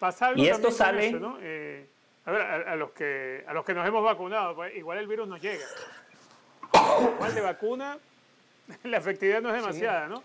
Pasa 0.00 0.26
algo 0.26 0.42
Y 0.42 0.48
esto 0.48 0.72
sale- 0.72 1.06
eso, 1.06 1.20
¿no? 1.20 1.38
Eh, 1.40 1.86
a 2.24 2.30
ver, 2.32 2.42
a, 2.42 2.72
a 2.72 2.74
los 2.74 2.90
que, 2.90 3.44
a 3.46 3.52
los 3.52 3.64
que 3.64 3.74
nos 3.74 3.86
hemos 3.86 4.02
vacunado, 4.02 4.56
pues, 4.56 4.74
igual 4.74 4.98
el 4.98 5.06
virus 5.06 5.28
nos 5.28 5.40
llega. 5.40 5.64
Igual 7.14 7.32
de 7.32 7.40
vacuna, 7.42 7.96
la 8.82 8.96
efectividad 8.98 9.40
no 9.40 9.50
es 9.54 9.62
demasiada, 9.62 10.08
¿no? 10.08 10.20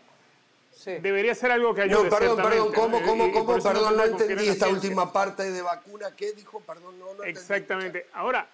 Sí. 0.72 0.94
Debería 1.00 1.36
ser 1.36 1.52
algo 1.52 1.76
que 1.76 1.82
ayude. 1.84 2.04
No, 2.04 2.10
perdón, 2.10 2.38
perdón, 2.42 2.74
¿cómo, 2.74 3.00
¿no? 3.00 3.06
cómo, 3.06 3.32
cómo? 3.32 3.62
Perdón, 3.62 3.98
no 3.98 4.04
entendí 4.04 4.48
esta 4.48 4.68
última 4.68 5.12
parte 5.12 5.52
de 5.52 5.62
vacuna. 5.62 6.16
¿Qué 6.16 6.34
dijo? 6.34 6.62
Perdón, 6.62 6.98
no, 6.98 7.06
no 7.06 7.12
entendí. 7.12 7.30
Exactamente. 7.30 8.08
Ahora, 8.14 8.48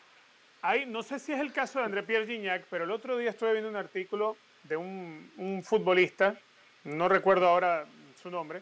hay, 0.61 0.86
no 0.86 1.03
sé 1.03 1.20
si 1.20 1.32
es 1.32 1.39
el 1.39 1.53
caso 1.53 1.80
de 1.80 1.86
André 1.86 2.03
Pierre 2.03 2.26
Gignac, 2.26 2.65
pero 2.70 2.84
el 2.84 2.91
otro 2.91 3.18
día 3.18 3.30
estuve 3.30 3.53
viendo 3.53 3.70
un 3.70 3.76
artículo 3.76 4.36
de 4.63 4.76
un, 4.76 5.32
un 5.38 5.63
futbolista, 5.63 6.38
no 6.84 7.07
recuerdo 7.07 7.47
ahora 7.47 7.86
su 8.22 8.30
nombre, 8.30 8.61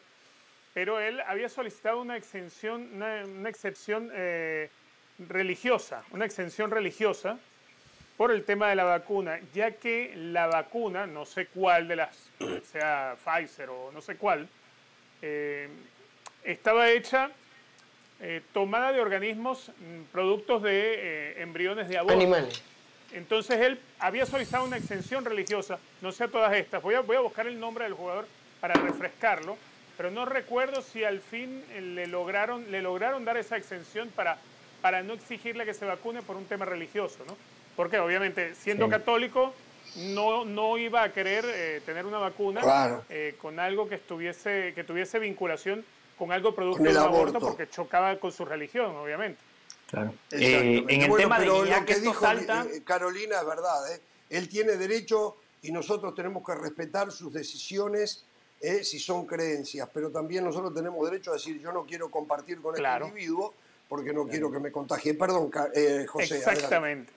pero 0.74 1.00
él 1.00 1.22
había 1.22 1.50
solicitado 1.50 2.02
una 2.02 2.18
exención, 2.18 2.90
una, 2.94 3.24
una 3.26 3.50
excepción 3.50 4.12
eh, 4.14 4.70
religiosa, 5.20 6.04
una 6.12 6.26
exención 6.26 6.70
religiosa 6.70 7.40
por 8.18 8.32
el 8.32 8.44
tema 8.46 8.70
de 8.70 8.76
la 8.76 8.86
vacuna, 8.86 9.40
ya 9.54 9.72
que 9.72 10.14
la 10.16 10.48
vacuna, 10.48 11.06
no 11.06 11.26
sé 11.26 11.48
cuál 11.48 11.88
de 11.88 11.98
las, 11.98 12.30
sea 12.72 13.18
Pfizer 13.24 13.70
o 13.70 13.92
no 13.92 14.02
sé 14.02 14.16
cuál, 14.16 14.48
eh, 15.22 15.68
estaba 16.44 16.90
hecha 16.90 17.32
eh, 18.22 18.42
tomada 18.54 18.94
de 18.94 19.02
organismos 19.02 19.70
mm, 19.70 20.12
productos 20.12 20.64
de 20.64 20.72
eh, 20.74 21.42
embriones 21.42 21.90
de 21.90 21.98
aborto. 21.98 22.16
Animales. 22.16 22.62
Entonces 23.12 23.60
él 23.62 23.80
había 24.00 24.26
solicitado 24.26 24.66
una 24.66 24.78
exención 24.78 25.24
religiosa, 25.26 25.80
no 26.02 26.12
sé 26.12 26.26
a 26.26 26.28
todas 26.28 26.54
estas. 26.54 26.82
Voy 26.82 26.96
a, 26.96 27.02
voy 27.02 27.18
a 27.18 27.22
buscar 27.22 27.48
el 27.48 27.60
nombre 27.60 27.86
del 27.86 27.94
jugador 27.94 28.28
para 28.60 28.74
refrescarlo, 28.76 29.58
pero 29.96 30.12
no 30.12 30.26
recuerdo 30.26 30.82
si 30.82 31.04
al 31.04 31.22
fin 31.22 31.64
le 31.96 32.08
lograron, 32.08 32.70
le 32.72 32.82
lograron 32.82 33.24
dar 33.24 33.38
esa 33.38 33.58
exención 33.58 34.10
para, 34.10 34.38
para 34.82 35.02
no 35.02 35.14
exigirle 35.14 35.66
que 35.66 35.74
se 35.74 35.86
vacune 35.86 36.22
por 36.24 36.36
un 36.36 36.46
tema 36.46 36.66
religioso, 36.66 37.24
¿no? 37.26 37.38
Porque 37.76 38.00
obviamente 38.00 38.56
siendo 38.56 38.86
Sí. 38.86 38.92
católico 38.92 39.54
no, 39.98 40.46
no 40.46 40.78
iba 40.78 41.04
a 41.04 41.12
querer 41.14 41.46
eh, 41.48 41.82
tener 41.86 42.06
una 42.06 42.18
vacuna 42.20 42.62
Claro. 42.62 43.04
eh, 43.10 43.36
con 43.42 43.60
algo 43.60 43.88
que 43.88 43.96
estuviese, 43.96 44.74
que 44.76 44.84
tuviese 44.84 45.20
vinculación 45.20 45.86
con 46.18 46.32
algo 46.32 46.54
producto 46.56 46.80
Con 46.80 46.88
el 46.88 46.94
de 46.94 47.00
un 47.00 47.06
aborto, 47.06 47.38
aborto. 47.38 47.48
porque 47.48 47.70
chocaba 47.70 48.18
con 48.18 48.32
su 48.32 48.46
religión, 48.46 48.96
obviamente. 48.96 49.40
Claro. 49.90 50.14
Exactamente. 50.32 50.92
Eh, 50.92 50.96
en 50.96 51.02
el 51.02 51.10
Bueno, 51.10 51.24
tema 51.24 51.40
de 51.40 51.46
lo 51.46 51.64
que 51.86 51.92
esto 51.94 52.02
dijo 52.04 52.20
salta. 52.22 52.66
Carolina 52.86 53.40
es 53.40 53.46
verdad. 53.46 53.94
¿eh? 53.94 54.00
Él 54.30 54.50
tiene 54.50 54.74
derecho 54.74 55.38
y 55.62 55.72
nosotros 55.72 56.16
tenemos 56.16 56.46
que 56.46 56.56
respetar 56.56 57.12
sus 57.12 57.32
decisiones 57.34 58.26
eh, 58.62 58.84
si 58.84 59.00
son 59.00 59.26
creencias, 59.26 59.88
pero 59.94 60.10
también 60.10 60.44
nosotros 60.44 60.74
tenemos 60.74 61.10
derecho 61.10 61.32
a 61.32 61.34
decir 61.36 61.60
yo 61.62 61.72
no 61.72 61.86
quiero 61.86 62.10
compartir 62.10 62.62
con 62.62 62.74
Claro. 62.76 63.06
este 63.06 63.18
individuo 63.20 63.54
porque 63.88 64.12
no 64.14 64.26
quiero 64.28 64.50
que 64.52 64.60
me 64.60 64.72
contagie. 64.72 65.14
Perdón, 65.14 65.52
eh, 65.76 66.06
José. 66.08 66.42
adelante. 66.44 67.12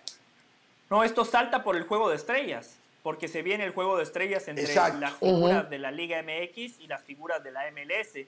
No, 0.91 1.05
esto 1.05 1.25
salta 1.25 1.63
por 1.63 1.77
el 1.77 1.85
juego 1.85 2.09
de 2.09 2.17
estrellas, 2.17 2.79
porque 3.03 3.29
se 3.29 3.43
viene 3.43 3.65
el 3.65 3.73
juego 3.73 3.97
de 3.97 4.05
estrellas 4.05 4.49
entre 4.49 4.65
Exacto. 4.65 5.01
las 5.01 5.15
figuras 5.15 5.69
de 5.69 5.79
la 5.79 5.91
Liga 5.91 6.23
MX 6.23 6.81
y 6.81 6.87
las 6.87 7.03
figuras 7.05 7.43
de 7.45 7.51
la 7.51 7.71
MLS. 7.71 8.27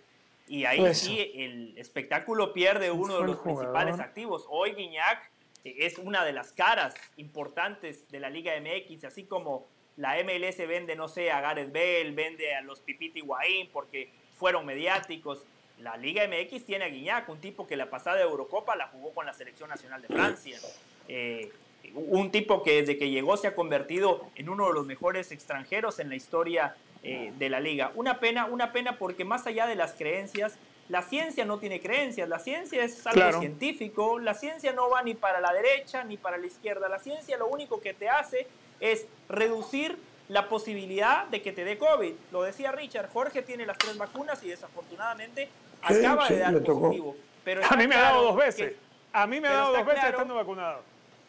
Y 0.49 0.65
ahí 0.65 0.85
Eso. 0.85 1.07
sí 1.07 1.33
el 1.35 1.79
espectáculo 1.79 2.53
pierde 2.53 2.91
uno 2.91 3.21
de 3.21 3.27
los 3.27 3.37
principales 3.39 4.01
activos. 4.01 4.45
Hoy 4.49 4.73
Guiñac 4.73 5.31
eh, 5.65 5.77
es 5.79 5.99
una 5.99 6.25
de 6.25 6.33
las 6.33 6.53
caras 6.53 6.95
importantes 7.17 8.09
de 8.11 8.21
la 8.21 8.29
Liga 8.31 8.53
MX, 8.61 9.05
así 9.05 9.25
como 9.25 9.67
la 9.97 10.17
MLS 10.25 10.59
vende, 10.67 10.97
no 10.97 11.09
sé, 11.09 11.31
a 11.31 11.41
Gareth 11.41 11.73
Bale, 11.73 12.11
vende 12.13 12.55
a 12.55 12.63
los 12.63 12.81
Pipiti 12.81 13.21
Higuaín 13.21 13.69
porque 13.73 14.11
fueron 14.39 14.67
mediáticos. 14.67 15.45
La 15.79 15.97
Liga 15.97 16.27
MX 16.27 16.65
tiene 16.65 16.85
a 16.85 16.89
Guiñac, 16.89 17.29
un 17.29 17.41
tipo 17.41 17.67
que 17.67 17.77
la 17.77 17.89
pasada 17.89 18.21
Eurocopa 18.21 18.77
la 18.77 18.89
jugó 18.89 19.13
con 19.13 19.27
la 19.27 19.33
Selección 19.33 19.69
Nacional 19.71 20.03
de 20.03 20.09
Francia. 20.09 20.59
Eh, 21.09 21.51
un 21.95 22.31
tipo 22.31 22.63
que 22.63 22.81
desde 22.81 22.99
que 22.99 23.11
llegó 23.11 23.37
se 23.37 23.47
ha 23.49 23.55
convertido 23.55 24.25
en 24.37 24.49
uno 24.49 24.69
de 24.69 24.75
los 24.75 24.87
mejores 24.87 25.33
extranjeros 25.33 25.99
en 25.99 26.09
la 26.09 26.17
historia 26.17 26.75
eh, 27.03 27.33
de 27.39 27.49
la 27.49 27.61
liga. 27.61 27.93
Una 27.95 28.21
pena, 28.21 28.47
una 28.47 28.73
pena 28.73 28.99
porque 28.99 29.25
más 29.25 29.47
allá 29.47 29.67
de 29.67 29.75
las 29.75 29.93
creencias, 29.95 30.55
la 30.89 31.03
ciencia 31.03 31.45
no 31.45 31.59
tiene 31.59 31.81
creencias, 31.81 32.29
la 32.29 32.39
ciencia 32.39 32.85
es 32.85 33.07
algo 33.07 33.21
Claro. 33.21 33.41
científico, 33.41 34.19
la 34.19 34.35
ciencia 34.35 34.73
no 34.73 34.91
va 34.91 35.03
ni 35.03 35.15
para 35.15 35.41
la 35.41 35.53
derecha 35.53 36.05
ni 36.05 36.17
para 36.17 36.37
la 36.37 36.47
izquierda, 36.47 36.89
la 36.89 36.99
ciencia 36.99 37.37
lo 37.39 37.47
único 37.49 37.81
que 37.81 37.95
te 37.95 38.09
hace 38.09 38.47
es 38.81 39.07
reducir 39.29 39.97
la 40.29 40.49
posibilidad 40.49 41.27
de 41.27 41.43
que 41.43 41.53
te 41.53 41.65
dé 41.65 41.79
COVID. 41.79 42.13
Lo 42.33 42.43
decía 42.43 42.71
Richard, 42.73 43.09
Jorge 43.13 43.43
tiene 43.43 43.67
las 43.67 43.79
tres 43.79 43.97
vacunas 43.99 44.43
y 44.45 44.49
desafortunadamente 44.49 45.49
Sí, 45.89 45.95
acaba 46.05 46.29
sí, 46.29 46.35
de 46.35 46.41
dar 46.41 46.63
positivo. 46.63 47.17
Pero 47.43 47.63
A 47.69 47.75
mí 47.77 47.87
me 47.89 47.95
ha 47.95 48.01
dado 48.01 48.23
dos 48.25 48.37
que- 48.37 48.43
veces. 48.45 48.73
A 49.13 49.27
mí 49.27 49.41
me 49.41 49.49
ha 49.49 49.53
dado 49.53 49.73
dos 49.73 49.87
veces 49.87 49.95
claro- 50.01 50.11
estando 50.17 50.35
vacunado. 50.35 50.83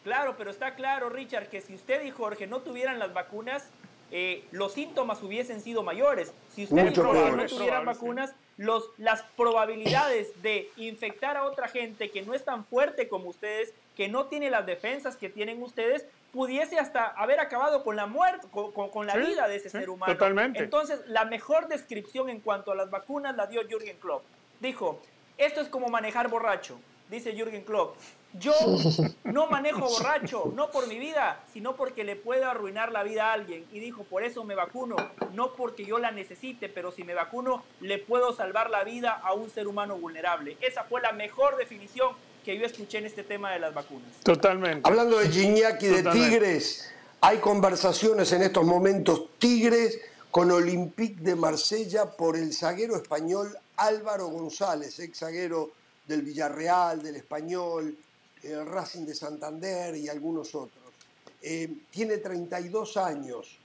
Claro, 0.04 0.34
pero 0.36 0.50
está 0.50 0.74
claro, 0.74 1.08
Richard, 1.08 1.48
que 1.48 1.60
si 1.60 1.74
usted 1.74 2.04
y 2.04 2.10
Jorge 2.10 2.46
no 2.46 2.60
tuvieran 2.60 2.98
las 2.98 3.12
vacunas, 3.12 3.68
eh, 4.10 4.44
los 4.50 4.74
síntomas 4.74 5.22
hubiesen 5.22 5.62
sido 5.62 5.82
mayores. 5.82 6.32
Si 6.54 6.64
usted 6.64 6.90
y 6.90 6.94
Jorge 6.94 7.32
no 7.32 7.46
tuvieran 7.46 7.80
sí. 7.80 7.86
vacunas, 7.86 8.34
los, 8.58 8.90
las 8.98 9.22
probabilidades 9.36 10.42
de 10.42 10.70
infectar 10.76 11.36
a 11.36 11.44
otra 11.44 11.68
gente 11.68 12.10
que 12.10 12.22
no 12.22 12.34
es 12.34 12.44
tan 12.44 12.64
fuerte 12.66 13.08
como 13.08 13.30
ustedes, 13.30 13.72
que 13.96 14.08
no 14.08 14.26
tiene 14.26 14.50
las 14.50 14.66
defensas 14.66 15.16
que 15.16 15.30
tienen 15.30 15.62
ustedes, 15.62 16.04
pudiese 16.32 16.78
hasta 16.78 17.06
haber 17.06 17.40
acabado 17.40 17.84
con 17.84 17.96
la 17.96 18.06
muerte, 18.06 18.46
con, 18.50 19.06
la 19.06 19.16
vida 19.16 19.48
de 19.48 19.56
ese 19.56 19.70
ser 19.70 19.88
humano. 19.88 20.12
Totalmente. 20.12 20.62
Entonces, 20.62 21.00
la 21.06 21.24
mejor 21.24 21.68
descripción 21.68 22.28
en 22.28 22.40
cuanto 22.40 22.72
a 22.72 22.74
las 22.74 22.90
vacunas 22.90 23.36
la 23.36 23.46
dio 23.46 23.66
Jürgen 23.68 23.96
Klopp. 23.98 24.24
Dijo, 24.60 25.00
esto 25.38 25.60
es 25.60 25.68
como 25.68 25.88
manejar 25.88 26.28
borracho, 26.28 26.78
dice 27.08 27.34
Jürgen 27.34 27.64
Klopp. 27.64 27.96
Yo 28.38 28.52
no 29.24 29.46
manejo 29.48 29.80
borracho, 29.80 30.52
no 30.54 30.70
por 30.70 30.86
mi 30.86 30.98
vida, 30.98 31.40
sino 31.52 31.76
porque 31.76 32.04
le 32.04 32.16
puedo 32.16 32.48
arruinar 32.48 32.92
la 32.92 33.02
vida 33.02 33.30
a 33.30 33.32
alguien. 33.34 33.64
Y 33.72 33.80
dijo, 33.80 34.04
por 34.04 34.24
eso 34.24 34.44
me 34.44 34.54
vacuno, 34.54 34.96
no 35.34 35.52
porque 35.54 35.84
yo 35.84 35.98
la 35.98 36.10
necesite, 36.10 36.68
pero 36.68 36.92
si 36.92 37.04
me 37.04 37.14
vacuno, 37.14 37.62
le 37.80 37.98
puedo 37.98 38.34
salvar 38.34 38.70
la 38.70 38.84
vida 38.84 39.12
a 39.12 39.34
un 39.34 39.50
ser 39.50 39.66
humano 39.66 39.96
vulnerable. 39.96 40.56
Esa 40.60 40.84
fue 40.84 41.00
la 41.00 41.12
mejor 41.12 41.56
definición 41.56 42.14
que 42.44 42.58
yo 42.58 42.66
escuché 42.66 42.98
en 42.98 43.06
este 43.06 43.22
tema 43.22 43.52
de 43.52 43.60
las 43.60 43.72
vacunas. 43.72 44.08
Totalmente. 44.22 44.88
Hablando 44.88 45.18
de 45.18 45.28
Gignac 45.28 45.82
y 45.82 45.88
de 45.88 46.02
Tigres, 46.10 46.92
hay 47.20 47.38
conversaciones 47.38 48.32
en 48.32 48.42
estos 48.42 48.64
momentos 48.64 49.26
Tigres 49.38 50.00
con 50.30 50.50
Olympique 50.50 51.22
de 51.22 51.36
Marsella 51.36 52.10
por 52.10 52.36
el 52.36 52.52
zaguero 52.52 52.96
español 52.96 53.56
Álvaro 53.76 54.28
González, 54.28 54.98
ex 54.98 55.18
zaguero 55.18 55.70
del 56.06 56.22
Villarreal, 56.22 57.02
del 57.02 57.16
Español, 57.16 57.96
el 58.42 58.66
Racing 58.66 59.06
de 59.06 59.14
Santander 59.14 59.94
y 59.96 60.08
algunos 60.08 60.54
otros. 60.54 60.92
Eh, 61.40 61.68
tiene 61.90 62.18
32 62.18 62.96
años. 62.96 63.58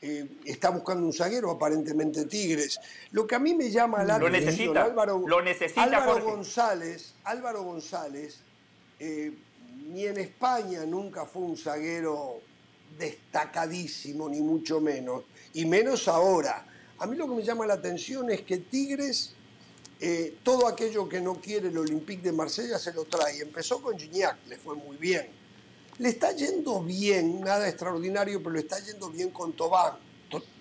Eh, 0.00 0.38
está 0.44 0.70
buscando 0.70 1.04
un 1.04 1.12
zaguero, 1.12 1.50
aparentemente 1.50 2.24
Tigres. 2.26 2.78
Lo 3.10 3.26
que 3.26 3.34
a 3.34 3.38
mí 3.38 3.54
me 3.54 3.70
llama 3.70 4.04
la 4.04 4.18
lo 4.18 4.30
necesita, 4.30 4.84
Álvaro, 4.84 5.24
lo 5.26 5.42
necesita, 5.42 5.82
Álvaro 5.82 6.22
González, 6.22 7.14
Álvaro 7.24 7.64
González, 7.64 8.38
eh, 9.00 9.32
ni 9.88 10.06
en 10.06 10.18
España 10.18 10.84
nunca 10.86 11.26
fue 11.26 11.42
un 11.42 11.56
zaguero 11.56 12.40
destacadísimo, 12.96 14.28
ni 14.28 14.40
mucho 14.40 14.80
menos, 14.80 15.24
y 15.54 15.66
menos 15.66 16.06
ahora. 16.06 16.64
A 17.00 17.06
mí 17.06 17.16
lo 17.16 17.28
que 17.28 17.34
me 17.34 17.42
llama 17.42 17.66
la 17.66 17.74
atención 17.74 18.30
es 18.30 18.42
que 18.42 18.58
Tigres, 18.58 19.34
eh, 20.00 20.38
todo 20.42 20.66
aquello 20.66 21.08
que 21.08 21.20
no 21.20 21.34
quiere 21.34 21.68
el 21.68 21.78
Olympique 21.78 22.22
de 22.22 22.32
Marsella 22.32 22.78
se 22.78 22.92
lo 22.92 23.04
trae. 23.04 23.40
Empezó 23.40 23.82
con 23.82 23.98
Gignac, 23.98 24.38
le 24.46 24.56
fue 24.56 24.74
muy 24.76 24.96
bien 24.96 25.38
le 25.98 26.10
está 26.10 26.32
yendo 26.32 26.80
bien, 26.80 27.40
nada 27.40 27.68
extraordinario, 27.68 28.40
pero 28.42 28.54
le 28.54 28.60
está 28.60 28.78
yendo 28.80 29.10
bien 29.10 29.30
con 29.30 29.52
Tobán, 29.52 29.94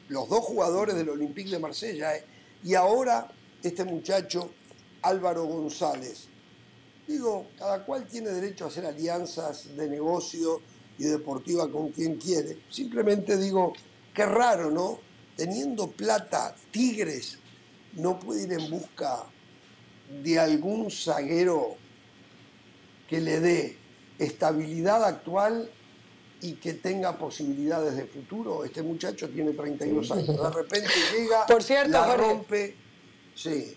los 0.10 0.30
dos 0.30 0.40
jugadores 0.40 0.96
del 0.96 1.10
Olympique 1.10 1.52
de 1.52 1.60
Marsella. 1.60 2.16
¿eh? 2.16 2.26
Y 2.64 2.74
ahora 2.74 3.32
este 3.62 3.84
muchacho 3.84 4.50
Álvaro 5.02 5.46
González. 5.46 6.28
Digo, 7.08 7.48
cada 7.58 7.86
cual 7.86 8.08
tiene 8.08 8.30
derecho 8.30 8.66
a 8.66 8.68
hacer 8.68 8.86
alianzas 8.86 9.76
de 9.76 9.88
negocio 9.88 10.62
y 10.98 11.04
deportiva 11.04 11.72
con 11.72 11.90
quien 11.92 12.16
quiere. 12.16 12.58
Simplemente 12.70 13.38
digo, 13.38 13.74
qué 14.14 14.26
raro, 14.26 14.72
¿no? 14.72 15.00
Teniendo 15.36 15.92
plata, 15.92 16.56
Tigres 16.72 17.38
no 17.98 18.20
puede 18.20 18.44
ir 18.44 18.54
en 18.54 18.70
busca 18.70 19.26
de 20.24 20.40
algún 20.40 20.90
zaguero 20.90 21.76
que 23.10 23.20
le 23.20 23.40
dé 23.40 23.78
estabilidad 24.20 25.04
actual 25.04 25.70
y 26.42 26.54
que 26.54 26.74
tenga 26.74 27.18
posibilidades 27.18 27.96
de 27.96 28.06
futuro. 28.06 28.64
Este 28.64 28.84
muchacho 28.84 29.30
tiene 29.30 29.52
32 29.52 30.12
años. 30.12 30.28
De 30.28 30.50
repente 30.50 30.90
llega, 31.18 31.46
por 31.46 31.64
cierto, 31.64 31.92
la 31.92 32.16
rompe. 32.16 32.76
Sí. 33.36 33.76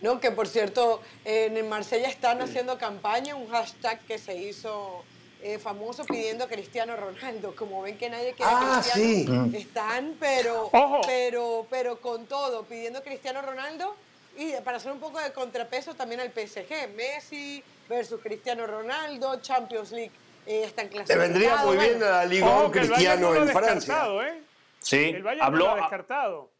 No, 0.00 0.20
que 0.20 0.30
por 0.32 0.48
cierto, 0.48 1.00
en 1.24 1.68
Marsella 1.68 2.08
están 2.08 2.42
haciendo 2.42 2.78
campaña, 2.78 3.36
un 3.36 3.48
hashtag 3.48 4.00
que 4.06 4.18
se 4.18 4.36
hizo 4.36 5.04
eh, 5.42 5.58
famoso 5.58 6.04
pidiendo 6.04 6.44
a 6.44 6.48
Cristiano 6.48 6.96
Ronaldo. 6.96 7.54
Como 7.56 7.82
ven 7.82 7.98
que 7.98 8.08
nadie 8.08 8.32
quiere 8.32 8.52
ah, 8.54 8.80
Cristiano, 8.82 9.48
sí. 9.50 9.56
están, 9.56 10.16
pero, 10.18 10.70
pero, 11.06 11.66
pero 11.68 12.00
con 12.00 12.26
todo, 12.26 12.64
pidiendo 12.64 13.00
a 13.00 13.02
Cristiano 13.02 13.42
Ronaldo 13.42 13.94
y 14.36 14.52
para 14.64 14.78
hacer 14.78 14.92
un 14.92 15.00
poco 15.00 15.20
de 15.20 15.32
contrapeso 15.32 15.94
también 15.94 16.20
al 16.20 16.30
PSG. 16.30 16.94
Messi, 16.96 17.62
versus 17.88 18.20
Cristiano 18.20 18.66
Ronaldo, 18.66 19.40
Champions 19.40 19.92
League 19.92 20.12
eh, 20.46 20.64
están 20.64 20.88
clasificados. 20.88 21.28
Le 21.28 21.32
vendría 21.32 21.56
muy 21.64 21.76
bien 21.76 22.02
a 22.02 22.10
la 22.10 22.24
Liga 22.24 22.70
Cristiano 22.70 23.34
en 23.34 23.48
Francia. 23.48 24.06
¿eh? 24.22 24.42
Sí, 24.78 25.10
el 25.10 25.22
Bayern 25.22 25.46
habló, 25.46 25.68
no 25.68 25.76
descartado. 25.76 26.50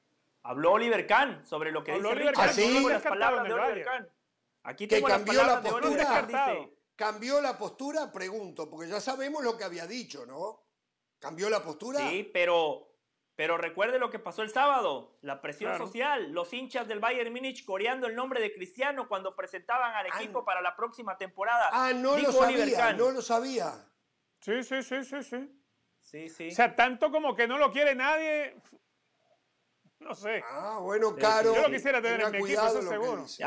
Habló 0.44 0.72
Oliver 0.72 1.06
Kahn 1.06 1.44
sobre 1.46 1.70
lo 1.70 1.84
que 1.84 1.92
habló 1.92 2.10
dice 2.10 2.20
Oliver 2.20 2.34
Kahn. 2.34 2.50
¿Ah, 2.50 2.92
las 2.92 3.02
palabras 3.02 3.44
de 3.44 3.52
Oliver 3.52 3.84
Kahn. 3.84 4.08
Aquí 4.64 4.86
que 4.86 4.96
tengo 4.96 5.08
cambió 5.08 5.32
las 5.34 5.46
la 5.46 5.62
palabras 5.62 5.72
postura. 5.72 6.04
de 6.04 6.12
Oliver 6.12 6.36
Kahn, 6.36 6.56
dice, 6.60 6.72
cambió 7.02 7.40
la 7.40 7.58
postura, 7.58 8.12
pregunto, 8.12 8.70
porque 8.70 8.88
ya 8.88 9.00
sabemos 9.00 9.42
lo 9.42 9.56
que 9.58 9.64
había 9.64 9.88
dicho, 9.88 10.24
¿no? 10.24 10.62
¿Cambió 11.18 11.50
la 11.50 11.60
postura? 11.60 11.98
Sí, 11.98 12.30
pero 12.32 12.88
pero 13.34 13.58
recuerde 13.58 13.98
lo 13.98 14.08
que 14.08 14.20
pasó 14.20 14.42
el 14.42 14.50
sábado, 14.50 15.18
la 15.22 15.40
presión 15.40 15.76
social, 15.76 16.30
los 16.32 16.52
hinchas 16.52 16.86
del 16.86 17.00
Bayern 17.00 17.32
Múnich 17.32 17.64
coreando 17.64 18.06
el 18.06 18.14
nombre 18.14 18.40
de 18.40 18.52
Cristiano 18.54 19.08
cuando 19.08 19.34
presentaban 19.34 19.96
al 19.96 20.06
equipo 20.06 20.40
Ah, 20.40 20.44
para 20.44 20.60
la 20.60 20.76
próxima 20.76 21.18
temporada. 21.18 21.70
Ah, 21.72 21.92
no 21.92 22.14
Dijo 22.14 22.30
lo 22.30 22.38
sabía, 22.38 22.92
no 22.92 23.10
lo 23.10 23.20
sabía. 23.22 23.72
Sí, 24.40 24.62
sí, 24.62 24.82
sí, 24.84 25.04
sí, 25.04 25.22
sí. 25.24 25.62
Sí, 26.02 26.28
sí. 26.28 26.48
O 26.48 26.54
sea, 26.54 26.76
tanto 26.76 27.10
como 27.10 27.34
que 27.34 27.48
no 27.48 27.58
lo 27.58 27.72
quiere 27.72 27.96
nadie. 27.96 28.62
No 29.98 30.14
sé. 30.14 30.44
Ah, 30.48 30.78
bueno, 30.80 31.16
Caro. 31.16 31.54
Yo 31.54 31.62
lo 31.62 31.70
quisiera 31.70 32.00
tener 32.00 32.18
tenga 32.18 32.26
en 32.26 32.32
mi 32.32 32.38
equipo, 32.38 32.60
cuidado 32.60 32.78
eso 32.80 32.88
seguro. 32.88 33.22
dice. 33.22 33.44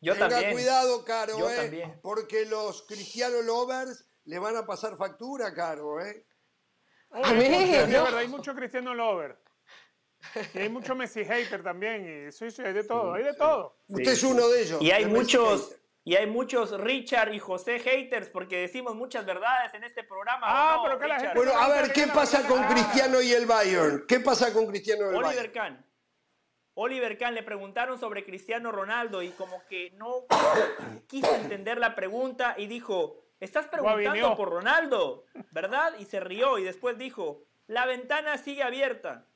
Yo 0.00 0.14
Tenga 0.14 0.28
también. 0.30 0.52
cuidado, 0.52 1.04
Caro, 1.04 1.38
Yo 1.38 1.50
eh, 1.50 1.56
también. 1.56 2.00
porque 2.02 2.46
los 2.46 2.82
cristiano 2.86 3.42
lovers 3.42 4.06
le 4.24 4.38
van 4.38 4.56
a 4.56 4.64
pasar 4.66 4.96
factura, 4.96 5.52
Caro, 5.54 6.00
¿eh? 6.04 6.26
A 7.10 7.32
mí, 7.34 7.44
Sí, 7.44 7.74
es 7.74 7.88
¿no? 7.88 8.04
verdad, 8.04 8.18
hay 8.20 8.28
mucho 8.28 8.54
Cristiano 8.54 8.94
Lover. 8.94 9.36
Y 10.54 10.58
hay 10.58 10.68
mucho 10.68 10.94
Messi 10.94 11.24
hater 11.24 11.62
también. 11.62 12.28
Y 12.28 12.32
sí, 12.32 12.50
sí, 12.50 12.62
hay 12.62 12.72
de 12.72 12.84
todo, 12.84 13.14
hay 13.14 13.24
de 13.24 13.34
todo. 13.34 13.78
Usted 13.88 14.12
es 14.12 14.22
uno 14.22 14.48
de 14.48 14.62
ellos. 14.62 14.80
Y 14.82 14.90
hay 14.92 15.06
muchos, 15.06 15.74
y 16.04 16.14
hay 16.14 16.26
muchos 16.26 16.78
Richard 16.80 17.34
y 17.34 17.38
José 17.38 17.78
haters 17.80 18.28
porque 18.28 18.58
decimos 18.58 18.94
muchas 18.94 19.26
verdades 19.26 19.74
en 19.74 19.82
este 19.84 20.04
programa. 20.04 20.46
¿o 20.46 20.50
Ah, 20.50 20.74
no, 20.76 20.82
pero 20.84 20.98
que 21.00 21.08
la 21.08 21.14
Richard? 21.16 21.32
gente- 21.34 21.46
Bueno, 21.50 21.60
a 21.60 21.68
ver, 21.68 21.92
¿qué 21.92 22.06
pasa 22.06 22.46
con 22.46 22.62
Cristiano 22.64 23.20
y 23.20 23.32
el 23.32 23.46
Bayern? 23.46 24.04
¿Qué 24.06 24.20
pasa 24.20 24.52
con 24.52 24.66
Cristiano 24.66 25.06
y 25.06 25.08
el 25.08 25.16
Oliver 25.16 25.34
Bayern? 25.36 25.52
Kahn. 25.52 25.86
Oliver 26.82 27.18
Kahn 27.18 27.34
le 27.34 27.42
preguntaron 27.42 28.00
sobre 28.00 28.24
Cristiano 28.24 28.72
Ronaldo 28.72 29.22
y 29.22 29.28
como 29.32 29.62
que 29.68 29.90
no 29.98 30.24
quiso 31.08 31.34
entender 31.34 31.76
la 31.76 31.94
pregunta 31.94 32.54
y 32.56 32.68
dijo, 32.68 33.18
estás 33.38 33.66
preguntando 33.68 34.34
por 34.34 34.48
Ronaldo, 34.48 35.26
¿verdad? 35.50 35.92
Y 35.98 36.06
se 36.06 36.20
rió 36.20 36.58
y 36.58 36.64
después 36.64 36.96
dijo, 36.96 37.42
la 37.66 37.84
ventana 37.84 38.38
sigue 38.38 38.62
abierta 38.62 39.26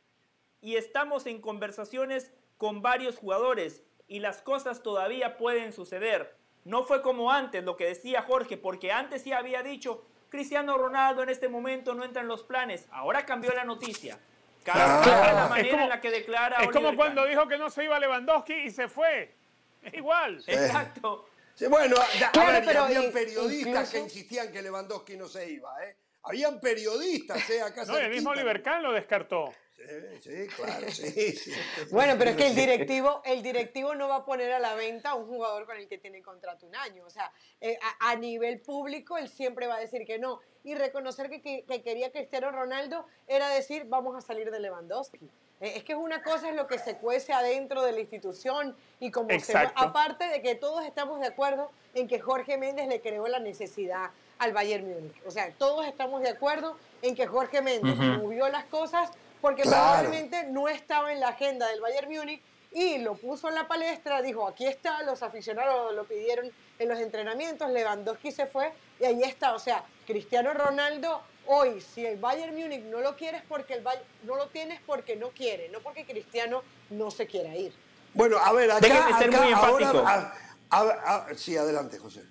y 0.63 0.77
estamos 0.77 1.27
en 1.27 1.43
conversaciones 1.43 2.33
con 2.57 2.81
varios 2.81 3.19
jugadores 3.19 3.85
y 4.09 4.21
las 4.21 4.41
cosas 4.41 4.83
todavía 4.83 5.37
pueden 5.37 5.75
suceder. 5.75 6.39
No 6.65 6.85
fue 6.85 7.03
como 7.03 7.31
antes 7.31 7.63
lo 7.63 7.77
que 7.77 7.85
decía 7.85 8.23
Jorge, 8.23 8.57
porque 8.57 8.91
antes 8.91 9.21
sí 9.21 9.33
había 9.33 9.63
dicho, 9.63 10.03
Cristiano 10.31 10.79
Ronaldo 10.79 11.23
en 11.23 11.29
este 11.29 11.51
momento 11.51 11.95
no 11.95 12.05
entra 12.05 12.23
en 12.23 12.29
los 12.29 12.43
planes. 12.43 12.89
Ahora 12.91 13.27
cambió 13.27 13.53
la 13.53 13.65
noticia. 13.65 14.19
Cada 14.65 15.03
Claro. 15.03 15.21
cual 15.21 15.35
la 15.37 15.43
Es 15.45 15.51
manera 15.51 15.71
como- 15.71 15.83
en 15.85 15.89
la 15.91 16.01
que 16.01 16.11
declara 16.11 16.57
Es 16.57 16.67
como 16.69 16.79
Oliver 16.89 16.97
cuando 16.97 17.21
Kahn. 17.23 17.31
dijo 17.31 17.49
que 17.49 17.59
no 17.59 17.71
se 17.71 17.85
iba 17.85 18.01
Lewandowski 18.01 18.55
y 18.55 18.71
se 18.71 18.89
fue. 18.89 19.35
Es 19.83 19.95
igual. 19.95 20.43
Exacto. 20.47 21.29
Sí, 21.55 21.67
bueno, 21.67 21.95
Claro, 22.33 22.53
ver, 22.53 22.65
pero 22.65 22.83
habían 22.85 23.13
periodistas 23.13 23.91
que 23.91 23.99
insistían 24.01 24.51
que 24.51 24.63
Lewandowski 24.63 25.17
no 25.17 25.29
se 25.29 25.51
iba, 25.51 25.71
¿eh? 25.85 25.97
Habían 26.25 26.59
periodistas, 26.59 27.49
¿eh? 27.51 27.61
Acá 27.63 27.85
No, 27.85 27.97
el 27.99 28.11
mismo. 28.11 28.31
Oliver 28.31 28.63
Kahn 28.63 28.83
lo 28.83 28.93
descartó. 28.93 29.53
Sí, 29.77 30.21
sí, 30.23 30.47
claro, 30.57 30.91
sí, 30.91 31.33
sí. 31.33 31.53
Bueno, 31.91 32.15
pero 32.19 32.31
es 32.31 32.37
que 32.37 32.47
el 32.47 32.55
directivo, 32.55 33.21
el 33.25 33.43
directivo 33.43 33.95
no 33.95 34.09
va 34.09 34.17
a 34.17 34.25
poner 34.25 34.53
a 34.53 34.59
la 34.59 34.75
venta 34.75 35.11
a 35.11 35.15
un 35.15 35.27
jugador 35.27 35.67
con 35.67 35.77
el 35.77 35.89
que 35.89 35.99
tiene 35.99 36.23
contrato 36.23 36.67
un 36.67 36.75
año. 36.77 37.05
O 37.05 37.11
sea, 37.11 37.31
eh, 37.61 37.77
a, 38.01 38.11
a 38.11 38.17
nivel 38.17 38.61
público 38.61 39.19
él 39.19 39.29
siempre 39.29 39.67
va 39.67 39.77
a 39.77 39.81
decir 39.81 40.07
que 40.07 40.19
no. 40.19 40.41
Y 40.63 40.75
reconocer 40.75 41.29
que, 41.29 41.43
que- 41.43 41.65
que 41.69 41.83
quería 41.83 42.11
Cristiano 42.13 42.51
Ronaldo 42.51 43.05
era 43.27 43.49
decir, 43.51 43.85
vamos 43.89 44.17
a 44.17 44.21
salir 44.21 44.51
de 44.51 44.61
Lewandowski. 44.61 45.19
Eh, 45.61 45.73
es 45.77 45.85
que 45.85 45.93
es 45.93 45.99
una 45.99 46.23
cosa 46.23 46.49
es 46.49 46.55
lo 46.57 46.67
que 46.67 46.79
se 46.79 46.97
cuece 46.97 47.33
adentro 47.33 47.83
de 47.83 47.93
la 47.93 48.01
institución 48.01 48.77
y 49.01 49.11
como 49.11 49.29
se 49.41 49.53
aparte 49.77 50.25
de 50.29 50.41
que 50.41 50.55
todos 50.55 50.85
estamos 50.87 51.21
de 51.21 51.27
acuerdo 51.27 51.71
en 51.95 52.07
que 52.09 52.21
Jorge 52.21 52.57
Méndez 52.59 52.89
le 52.89 53.01
creó 53.01 53.27
la 53.29 53.39
necesidad 53.41 54.11
al 54.39 54.53
Bayern 54.53 54.85
Múnich. 54.89 55.15
O 55.27 55.31
sea, 55.31 55.53
todos 55.59 55.87
estamos 55.87 56.23
de 56.23 56.29
acuerdo 56.31 56.77
en 57.03 57.15
que 57.15 57.27
Jorge 57.27 57.61
Méndez 57.61 57.95
movió 58.19 58.49
las 58.49 58.65
cosas 58.65 59.11
porque 59.45 59.61
Claro. 59.61 59.99
probablemente 60.01 60.45
no 60.45 60.69
estaba 60.71 61.13
en 61.13 61.21
la 61.21 61.29
agenda 61.29 61.69
del 61.69 61.79
Bayern 61.83 62.09
Múnich 62.11 62.41
y 62.73 62.97
lo 62.97 63.15
puso 63.15 63.51
en 63.51 63.55
la 63.55 63.69
palestra, 63.69 64.23
dijo, 64.23 64.49
aquí 64.49 64.67
está, 64.67 65.03
los 65.03 65.23
aficionados 65.23 65.95
lo 65.95 66.05
pidieron 66.05 66.51
en 66.79 66.89
los 66.89 66.99
entrenamientos, 66.99 67.69
Lewandowski 67.71 68.33
se 68.33 68.47
fue 68.47 68.73
y 68.99 69.05
ahí 69.05 69.23
está, 69.23 69.53
o 69.55 69.59
sea, 69.59 69.85
Cristiano 70.07 70.55
Ronaldo 70.55 71.21
hoy, 71.45 71.83
si 71.83 72.07
el 72.07 72.17
Bayern 72.17 72.55
Múnich 72.59 72.85
no 72.85 73.01
lo 73.01 73.17
quiere 73.17 73.37
es 73.37 73.43
porque 73.47 73.75
el 73.75 73.83
Bay- 73.83 73.99
no 74.23 74.35
lo 74.37 74.47
tienes 74.49 74.81
porque 74.87 75.15
no 75.15 75.29
quiere, 75.29 75.69
no 75.69 75.81
porque 75.81 76.07
Cristiano 76.07 76.63
no 76.89 77.11
se 77.11 77.27
quiera 77.27 77.55
ir. 77.55 77.75
Bueno, 78.15 78.39
a 78.39 78.51
ver, 78.55 78.71
acá, 78.71 78.81
Déjeme 78.81 79.19
ser 79.19 79.29
acá 79.29 79.43
muy 79.43 79.53
ahora... 79.53 79.87
enfático. 79.91 80.09
a- 80.09 80.35
a- 80.71 81.27
a- 81.29 81.35
sí, 81.35 81.55
adelante, 81.55 81.99
José. 81.99 82.23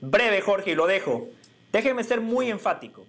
Breve, 0.00 0.40
Jorge, 0.40 0.72
y 0.72 0.74
lo 0.74 0.88
dejo. 0.88 1.28
Déjeme 1.70 2.02
ser 2.02 2.20
muy 2.20 2.50
enfático. 2.50 3.06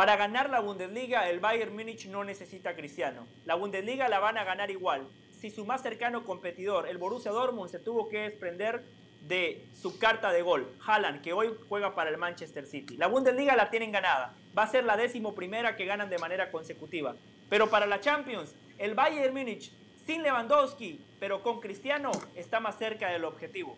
Para 0.00 0.16
ganar 0.16 0.48
la 0.48 0.60
Bundesliga, 0.60 1.28
el 1.28 1.40
Bayern 1.40 1.74
Múnich 1.74 2.06
no 2.06 2.24
necesita 2.24 2.70
a 2.70 2.74
Cristiano. 2.74 3.26
La 3.44 3.54
Bundesliga 3.54 4.08
la 4.08 4.18
van 4.18 4.38
a 4.38 4.44
ganar 4.44 4.70
igual. 4.70 5.06
Si 5.38 5.50
su 5.50 5.66
más 5.66 5.82
cercano 5.82 6.24
competidor, 6.24 6.88
el 6.88 6.96
Borussia 6.96 7.32
Dortmund, 7.32 7.70
se 7.70 7.80
tuvo 7.80 8.08
que 8.08 8.20
desprender 8.20 8.82
de 9.28 9.62
su 9.78 9.98
carta 9.98 10.32
de 10.32 10.40
gol, 10.40 10.74
Haaland, 10.86 11.20
que 11.20 11.34
hoy 11.34 11.50
juega 11.68 11.94
para 11.94 12.08
el 12.08 12.16
Manchester 12.16 12.64
City. 12.66 12.96
La 12.96 13.08
Bundesliga 13.08 13.54
la 13.56 13.68
tienen 13.68 13.92
ganada. 13.92 14.34
Va 14.56 14.62
a 14.62 14.70
ser 14.70 14.84
la 14.84 14.96
décimo 14.96 15.34
primera 15.34 15.76
que 15.76 15.84
ganan 15.84 16.08
de 16.08 16.16
manera 16.16 16.50
consecutiva. 16.50 17.14
Pero 17.50 17.68
para 17.68 17.84
la 17.84 18.00
Champions, 18.00 18.54
el 18.78 18.94
Bayern 18.94 19.34
Múnich, 19.34 19.70
sin 20.06 20.22
Lewandowski, 20.22 20.98
pero 21.20 21.42
con 21.42 21.60
Cristiano, 21.60 22.10
está 22.34 22.58
más 22.58 22.78
cerca 22.78 23.10
del 23.10 23.26
objetivo. 23.26 23.76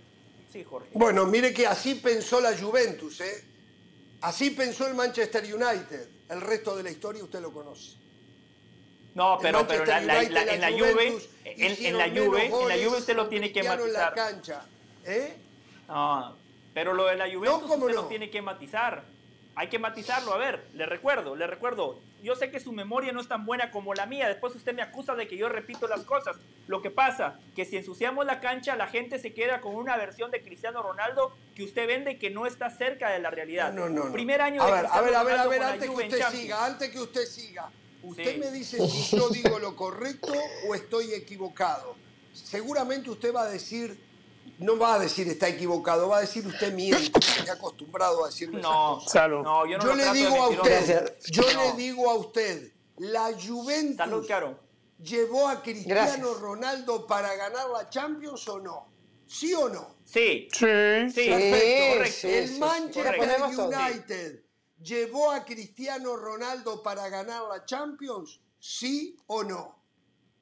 Sí, 0.53 0.63
Jorge. 0.63 0.91
Bueno, 0.93 1.27
mire 1.27 1.53
que 1.53 1.67
así 1.67 1.97
pensó 1.97 2.41
la 2.41 2.57
Juventus, 2.57 3.21
¿eh? 3.23 3.52
Así 4.23 4.51
pensó 4.51 4.87
el 4.87 4.95
Manchester 4.95 5.43
United. 5.43 6.09
El 6.29 6.41
resto 6.41 6.77
de 6.77 6.85
la 6.85 6.91
historia 6.91 7.23
usted 7.23 7.41
lo 7.41 7.53
conoce. 7.53 7.97
No, 9.15 9.39
pero, 9.43 9.67
pero 9.67 9.85
la, 9.85 10.01
la, 10.01 10.23
la, 10.23 10.43
en 10.55 10.61
la 10.61 10.71
Juve, 10.71 11.19
en, 11.45 11.87
en, 11.87 11.99
la 11.99 12.09
Juve, 12.09 12.47
en 12.47 12.69
la 12.69 12.75
Juve 12.77 12.99
usted 12.99 13.15
lo 13.15 13.29
tiene 13.29 13.53
que 13.53 13.63
matizar. 13.63 13.87
En 13.87 13.93
la 13.93 14.15
cancha, 14.15 14.67
¿eh? 15.05 15.37
No, 15.87 16.35
pero 16.73 16.95
lo 16.95 17.07
de 17.07 17.17
la 17.17 17.27
Juventus 17.27 17.69
no, 17.69 17.75
usted 17.75 17.95
no? 17.95 18.03
lo 18.03 18.07
tiene 18.07 18.31
que 18.31 18.41
matizar. 18.41 19.05
Hay 19.55 19.69
que 19.69 19.79
matizarlo. 19.79 20.33
A 20.33 20.39
ver, 20.39 20.65
le 20.75 20.87
recuerdo, 20.87 21.37
le 21.37 21.47
recuerdo. 21.47 21.99
Yo 22.23 22.37
sé 22.37 22.51
que 22.51 22.61
su 22.61 22.73
memoria 22.73 23.13
no 23.13 23.21
es 23.21 23.29
tan 23.29 23.45
buena 23.45 23.71
como 23.71 23.93
la 23.95 24.07
mía. 24.07 24.29
Después 24.29 24.55
usted 24.55 24.75
me 24.75 24.81
acusa 24.83 25.15
de 25.15 25.29
que 25.29 25.37
yo 25.37 25.49
repito 25.49 25.87
las 25.89 26.03
cosas. 26.03 26.37
Lo 26.69 26.81
que 26.81 26.91
pasa, 26.91 27.39
que 27.55 27.65
si 27.65 27.77
ensuciamos 27.77 28.25
la 28.25 28.41
cancha, 28.41 28.77
la 28.77 28.87
gente 28.87 29.19
se 29.19 29.35
queda 29.35 29.61
con 29.61 29.75
una 29.75 29.97
versión 29.97 30.31
de 30.31 30.41
Cristiano 30.43 30.83
Ronaldo 30.83 31.37
que 31.55 31.65
usted 31.65 31.87
vende 31.87 32.19
que 32.19 32.31
no 32.31 32.47
está 32.47 32.71
cerca 32.71 33.11
de 33.11 33.19
la 33.19 33.31
realidad. 33.31 33.73
No, 33.73 33.89
no, 33.89 34.05
no. 34.05 34.13
Primer 34.13 34.41
año 34.41 34.63
a 34.63 34.67
de 34.67 34.73
ver, 34.73 34.81
Cristiano 34.83 35.07
a 35.07 35.07
ver, 35.07 35.15
a 35.17 35.25
ver, 35.25 35.39
a 35.39 35.47
ver, 35.49 35.63
antes 35.63 35.91
que 35.91 35.97
usted 35.97 36.29
siga, 36.31 36.65
antes 36.65 36.91
que 36.91 37.01
usted 37.01 37.25
siga. 37.27 37.71
¿Usted 38.05 38.33
Sí. 38.35 38.39
me 38.41 38.51
dice 38.51 38.89
si 38.89 39.17
yo 39.17 39.29
digo 39.29 39.59
lo 39.59 39.77
correcto 39.77 40.33
o 40.67 40.75
estoy 40.75 41.13
equivocado? 41.15 41.95
Seguramente 42.33 43.11
usted 43.11 43.33
va 43.35 43.43
a 43.43 43.51
decir, 43.51 43.97
no 44.59 44.79
va 44.79 44.95
a 44.95 44.99
decir 44.99 45.29
está 45.29 45.49
equivocado, 45.49 46.09
va 46.09 46.19
a 46.19 46.21
decir 46.21 46.47
usted 46.47 46.73
miente, 46.73 47.19
está 47.39 47.55
acostumbrado 47.55 48.25
a 48.25 48.29
decirme 48.29 48.61
esas 48.61 48.71
No, 48.71 49.01
cosas. 49.03 49.29
No, 49.31 49.67
yo 49.67 49.79
no 49.79 49.85
Yo 49.85 49.95
le 49.95 50.13
digo 50.13 50.37
a 50.43 50.49
usted, 50.49 51.17
yo 51.31 51.43
No. 51.43 51.63
le 51.63 51.73
digo 51.73 52.11
a 52.11 52.15
usted, 52.15 52.73
la 52.99 53.31
Juventus 53.33 53.97
Salud, 53.97 54.27
Caro. 54.29 54.59
llevó 55.03 55.49
a 55.49 55.63
Cristiano 55.63 56.01
Gracias. 56.03 56.41
Ronaldo 56.41 57.07
para 57.07 57.35
ganar 57.35 57.69
la 57.71 57.89
Champions 57.91 58.47
o 58.49 58.59
no? 58.61 58.87
¿Sí 59.27 59.55
o 59.55 59.69
no? 59.69 59.97
Sí, 60.05 60.49
Sí. 60.53 61.11
sí, 61.11 61.29
correcto. 61.31 62.13
sí, 62.13 62.29
el 62.29 62.49
sí, 62.49 62.59
Manchester. 62.59 63.21
United 63.59 64.45
llevó 64.83 65.31
a 65.31 65.45
Cristiano 65.45 66.17
Ronaldo 66.17 66.83
para 66.83 67.09
ganar 67.09 67.43
la 67.49 67.65
Champions, 67.65 68.41
¿sí 68.59 69.17
o 69.29 69.43
no? 69.43 69.82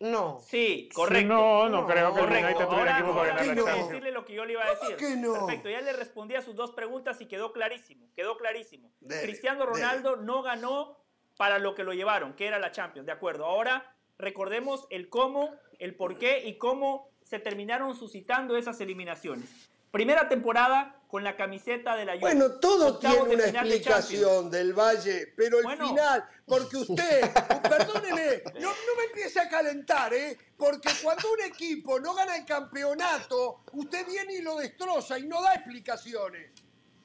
No. 0.01 0.41
Sí, 0.41 0.89
correcto. 0.95 1.29
No, 1.35 1.69
no, 1.69 1.83
No, 1.83 1.87
creo 1.87 2.15
que 2.15 2.21
el 2.21 2.27
Correcto. 2.27 2.47
United 2.49 2.65
tuviera 2.69 2.81
Ahora, 2.93 2.99
equipo 2.99 3.15
para 3.15 3.29
ganar 3.29 3.47
la 3.47 3.55
Champions. 3.55 3.89
decirle 3.89 4.11
lo 4.13 4.25
que 4.25 4.33
yo 4.35 4.45
le 4.47 4.53
iba 4.55 4.65
a 4.65 4.77
¿Cómo 4.79 4.91
decir. 4.91 4.97
que 4.97 5.17
no? 5.17 5.33
Perfecto, 5.35 5.69
ya 5.69 5.81
le 5.83 5.93
respondí 5.93 6.35
a 6.37 6.43
sus 6.43 6.57
dos 6.57 6.71
preguntas 6.73 7.21
y 7.21 7.27
quedó 7.27 7.53
clarísimo. 7.53 8.09
Quedó 8.17 8.39
clarísimo. 8.39 8.91
Dele, 9.01 9.23
Cristiano 9.23 9.61
dele. 9.61 9.73
Ronaldo 9.73 10.17
no 10.17 10.43
ganó 10.43 10.97
para 11.37 11.59
lo 11.59 11.75
que 11.75 11.85
lo 11.85 11.93
llevaron, 11.93 12.33
que 12.33 12.47
era 12.47 12.59
la 12.59 12.71
Champions, 12.73 13.05
de 13.07 13.13
acuerdo. 13.13 13.45
Ahora 13.45 13.95
recordemos 14.19 14.87
el 14.91 15.09
cómo, 15.11 15.55
el 15.79 15.95
por 15.95 16.19
qué 16.19 16.47
y 16.47 16.57
cómo 16.57 17.11
se 17.23 17.39
terminaron 17.39 17.95
suscitando 17.95 18.57
esas 18.57 18.81
eliminaciones. 18.81 19.70
Primera 19.91 20.29
temporada 20.29 20.97
con 21.09 21.25
la 21.25 21.37
camiseta 21.37 21.97
de 21.97 22.05
la 22.05 22.13
Juve. 22.13 22.21
Bueno, 22.21 22.53
todo 22.61 22.99
tiene 22.99 23.19
una 23.35 23.45
de 23.45 23.49
explicación 23.51 24.49
del 24.51 24.73
Valle, 24.73 25.33
pero 25.37 25.59
el 25.59 25.65
Bueno. 25.65 25.89
final, 25.89 26.25
porque 26.47 26.77
usted, 26.77 27.21
perdóneme, 27.69 28.43
no, 28.61 28.69
no 28.69 28.97
me 28.97 29.05
empiece 29.09 29.41
a 29.41 29.49
calentar, 29.49 30.15
¿eh? 30.15 30.39
Porque 30.57 30.89
cuando 31.03 31.33
un 31.33 31.41
equipo 31.43 31.99
no 31.99 32.15
gana 32.15 32.37
el 32.37 32.45
campeonato, 32.45 33.65
usted 33.73 34.07
viene 34.07 34.35
y 34.35 34.43
lo 34.43 34.57
destroza 34.57 35.19
y 35.19 35.27
no 35.27 35.43
da 35.43 35.55
explicaciones. 35.55 36.53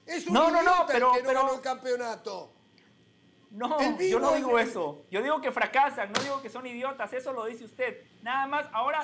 Es 0.06 0.28
un 0.28 0.34
No, 0.34 0.52
no, 0.52 0.62
no, 0.62 0.72
idiota 0.72 0.86
pero- 0.88 1.08
el 1.10 1.16
que 1.18 1.22
no 1.24 1.28
pero- 1.30 1.42
ganó 1.42 1.54
el 1.56 1.62
campeonato. 1.62 2.52
No, 3.50 3.80
yo 4.00 4.20
no 4.20 4.34
digo 4.34 4.60
eso. 4.60 5.06
Yo 5.10 5.24
digo 5.24 5.42
que 5.42 5.52
fracasan, 5.52 6.12
no 6.12 6.22
digo 6.22 6.42
que 6.44 6.50
son 6.50 6.68
idiotas, 6.68 7.12
eso 7.14 7.32
lo 7.34 7.46
dice 7.46 7.64
usted. 7.66 8.04
Nada 8.22 8.46
más, 8.46 8.68
ahora... 8.72 9.02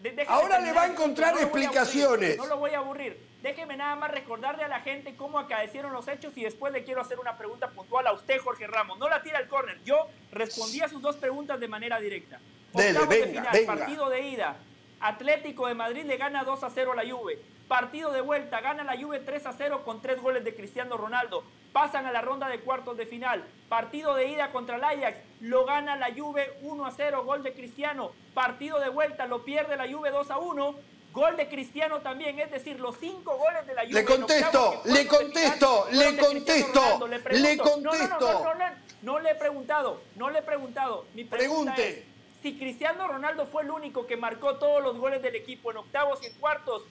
de- 0.00 0.24
Ahora 0.28 0.58
le 0.60 0.72
va 0.72 0.82
a 0.82 0.86
encontrar 0.86 1.34
no 1.34 1.40
lo 1.40 1.46
voy 1.48 1.62
a 1.64 1.68
aburrir, 1.68 1.68
explicaciones. 1.68 2.36
No 2.36 2.46
lo 2.46 2.56
voy 2.58 2.70
a 2.72 2.78
aburrir. 2.78 3.18
Déjeme 3.42 3.76
nada 3.76 3.96
más 3.96 4.10
recordarle 4.10 4.64
a 4.64 4.68
la 4.68 4.80
gente 4.80 5.14
cómo 5.16 5.38
acaecieron 5.38 5.92
los 5.92 6.06
hechos 6.08 6.36
y 6.36 6.42
después 6.44 6.72
le 6.72 6.84
quiero 6.84 7.00
hacer 7.00 7.18
una 7.18 7.36
pregunta 7.38 7.68
puntual 7.70 8.06
a 8.06 8.12
usted, 8.12 8.38
Jorge 8.40 8.66
Ramos. 8.66 8.98
No 8.98 9.08
la 9.08 9.22
tira 9.22 9.38
al 9.38 9.48
córner. 9.48 9.82
Yo 9.84 9.96
respondí 10.32 10.80
a 10.82 10.88
sus 10.88 11.00
dos 11.00 11.16
preguntas 11.16 11.58
de 11.58 11.68
manera 11.68 11.98
directa. 11.98 12.38
Dele, 12.72 12.90
Octavos 12.98 13.08
de 13.08 13.20
venga, 13.20 13.40
final, 13.40 13.52
venga. 13.52 13.76
partido 13.76 14.08
de 14.10 14.20
ida. 14.28 14.56
Atlético 15.00 15.66
de 15.66 15.74
Madrid 15.74 16.04
le 16.04 16.16
gana 16.18 16.44
2 16.44 16.62
a 16.62 16.70
0 16.70 16.92
a 16.92 16.96
la 17.02 17.10
Juve. 17.10 17.38
Partido 17.70 18.10
de 18.10 18.20
vuelta, 18.20 18.60
gana 18.60 18.82
la 18.82 19.00
Juve 19.00 19.20
3 19.20 19.46
a 19.46 19.52
0 19.52 19.82
con 19.84 20.02
tres 20.02 20.20
goles 20.20 20.42
de 20.42 20.56
Cristiano 20.56 20.96
Ronaldo. 20.96 21.44
Pasan 21.72 22.04
a 22.04 22.10
la 22.10 22.20
ronda 22.20 22.48
de 22.48 22.58
cuartos 22.58 22.96
de 22.96 23.06
final. 23.06 23.44
Partido 23.68 24.16
de 24.16 24.26
ida 24.26 24.50
contra 24.50 24.74
el 24.74 24.82
Ajax, 24.82 25.18
lo 25.38 25.64
gana 25.66 25.94
la 25.94 26.12
Juve 26.12 26.52
1 26.62 26.84
a 26.84 26.90
0, 26.90 27.22
gol 27.24 27.44
de 27.44 27.52
Cristiano. 27.52 28.10
Partido 28.34 28.80
de 28.80 28.88
vuelta, 28.88 29.26
lo 29.26 29.44
pierde 29.44 29.76
la 29.76 29.88
Juve 29.88 30.10
2 30.10 30.32
a 30.32 30.38
1. 30.38 30.74
Gol 31.12 31.36
de 31.36 31.48
Cristiano 31.48 32.00
también, 32.00 32.40
es 32.40 32.50
decir, 32.50 32.80
los 32.80 32.96
cinco 32.98 33.38
goles 33.38 33.64
de 33.64 33.74
la 33.74 33.82
Juve. 33.82 33.94
Le 33.94 34.04
contesto, 34.04 34.82
le 34.86 35.06
contesto, 35.06 35.86
le 35.92 36.16
contesto. 36.16 37.06
Le 37.30 37.56
contesto. 37.56 38.32
No, 38.32 38.42
no, 38.42 38.54
no, 38.56 38.64
no 39.02 39.18
le 39.20 39.30
he 39.30 39.34
preguntado, 39.36 40.00
no 40.16 40.28
le 40.28 40.40
he 40.40 40.42
preguntado. 40.42 41.06
Mi 41.14 41.22
pregunta 41.22 41.76
Pregunte. 41.76 42.00
es, 42.00 42.04
si 42.42 42.58
Cristiano 42.58 43.06
Ronaldo 43.06 43.46
fue 43.46 43.62
el 43.62 43.70
único 43.70 44.08
que 44.08 44.16
marcó 44.16 44.56
todos 44.56 44.82
los 44.82 44.98
goles 44.98 45.22
del 45.22 45.36
equipo 45.36 45.70
en 45.70 45.76
octavos 45.76 46.20
y 46.24 46.26
en 46.26 46.32
cuartos, 46.34 46.82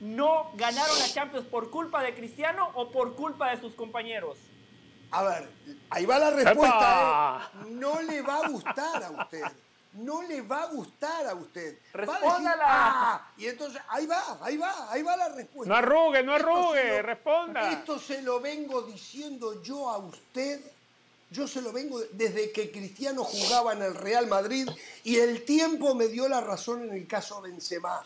¿no 0.00 0.50
ganaron 0.54 0.98
la 0.98 1.08
Champions 1.12 1.46
por 1.46 1.70
culpa 1.70 2.02
de 2.02 2.14
Cristiano 2.14 2.70
o 2.74 2.90
por 2.90 3.14
culpa 3.16 3.50
de 3.50 3.60
sus 3.60 3.74
compañeros? 3.74 4.38
A 5.10 5.22
ver, 5.22 5.48
ahí 5.90 6.06
va 6.06 6.18
la 6.18 6.30
respuesta. 6.30 7.50
¿eh? 7.54 7.66
No 7.70 8.00
le 8.02 8.22
va 8.22 8.38
a 8.44 8.48
gustar 8.48 9.02
a 9.04 9.10
usted. 9.10 9.42
No 9.92 10.22
le 10.22 10.42
va 10.42 10.62
a 10.64 10.66
gustar 10.66 11.24
a 11.28 11.34
usted. 11.34 11.78
Va 11.94 12.00
a 12.00 12.06
decir, 12.06 12.20
Respóndala. 12.20 12.64
"Ah", 12.66 13.32
y 13.36 13.46
entonces, 13.46 13.80
ahí 13.88 14.06
va, 14.06 14.38
ahí 14.42 14.56
va, 14.56 14.90
ahí 14.90 15.02
va 15.04 15.16
la 15.16 15.28
respuesta. 15.28 15.72
No 15.72 15.78
arrugue, 15.78 16.22
no 16.24 16.34
arrugue, 16.34 16.96
lo- 16.96 17.02
responda. 17.02 17.70
Esto 17.70 18.00
se 18.00 18.20
lo 18.22 18.40
vengo 18.40 18.82
diciendo 18.82 19.62
yo 19.62 19.88
a 19.88 19.98
usted. 19.98 20.60
Yo 21.30 21.46
se 21.46 21.62
lo 21.62 21.72
vengo 21.72 22.00
desde 22.12 22.50
que 22.52 22.70
Cristiano 22.72 23.22
jugaba 23.24 23.72
en 23.72 23.82
el 23.82 23.94
Real 23.94 24.26
Madrid 24.26 24.68
y 25.04 25.16
el 25.16 25.44
tiempo 25.44 25.94
me 25.94 26.08
dio 26.08 26.28
la 26.28 26.40
razón 26.40 26.82
en 26.88 26.92
el 26.96 27.06
caso 27.06 27.40
de 27.40 27.50
Benzema. 27.50 28.02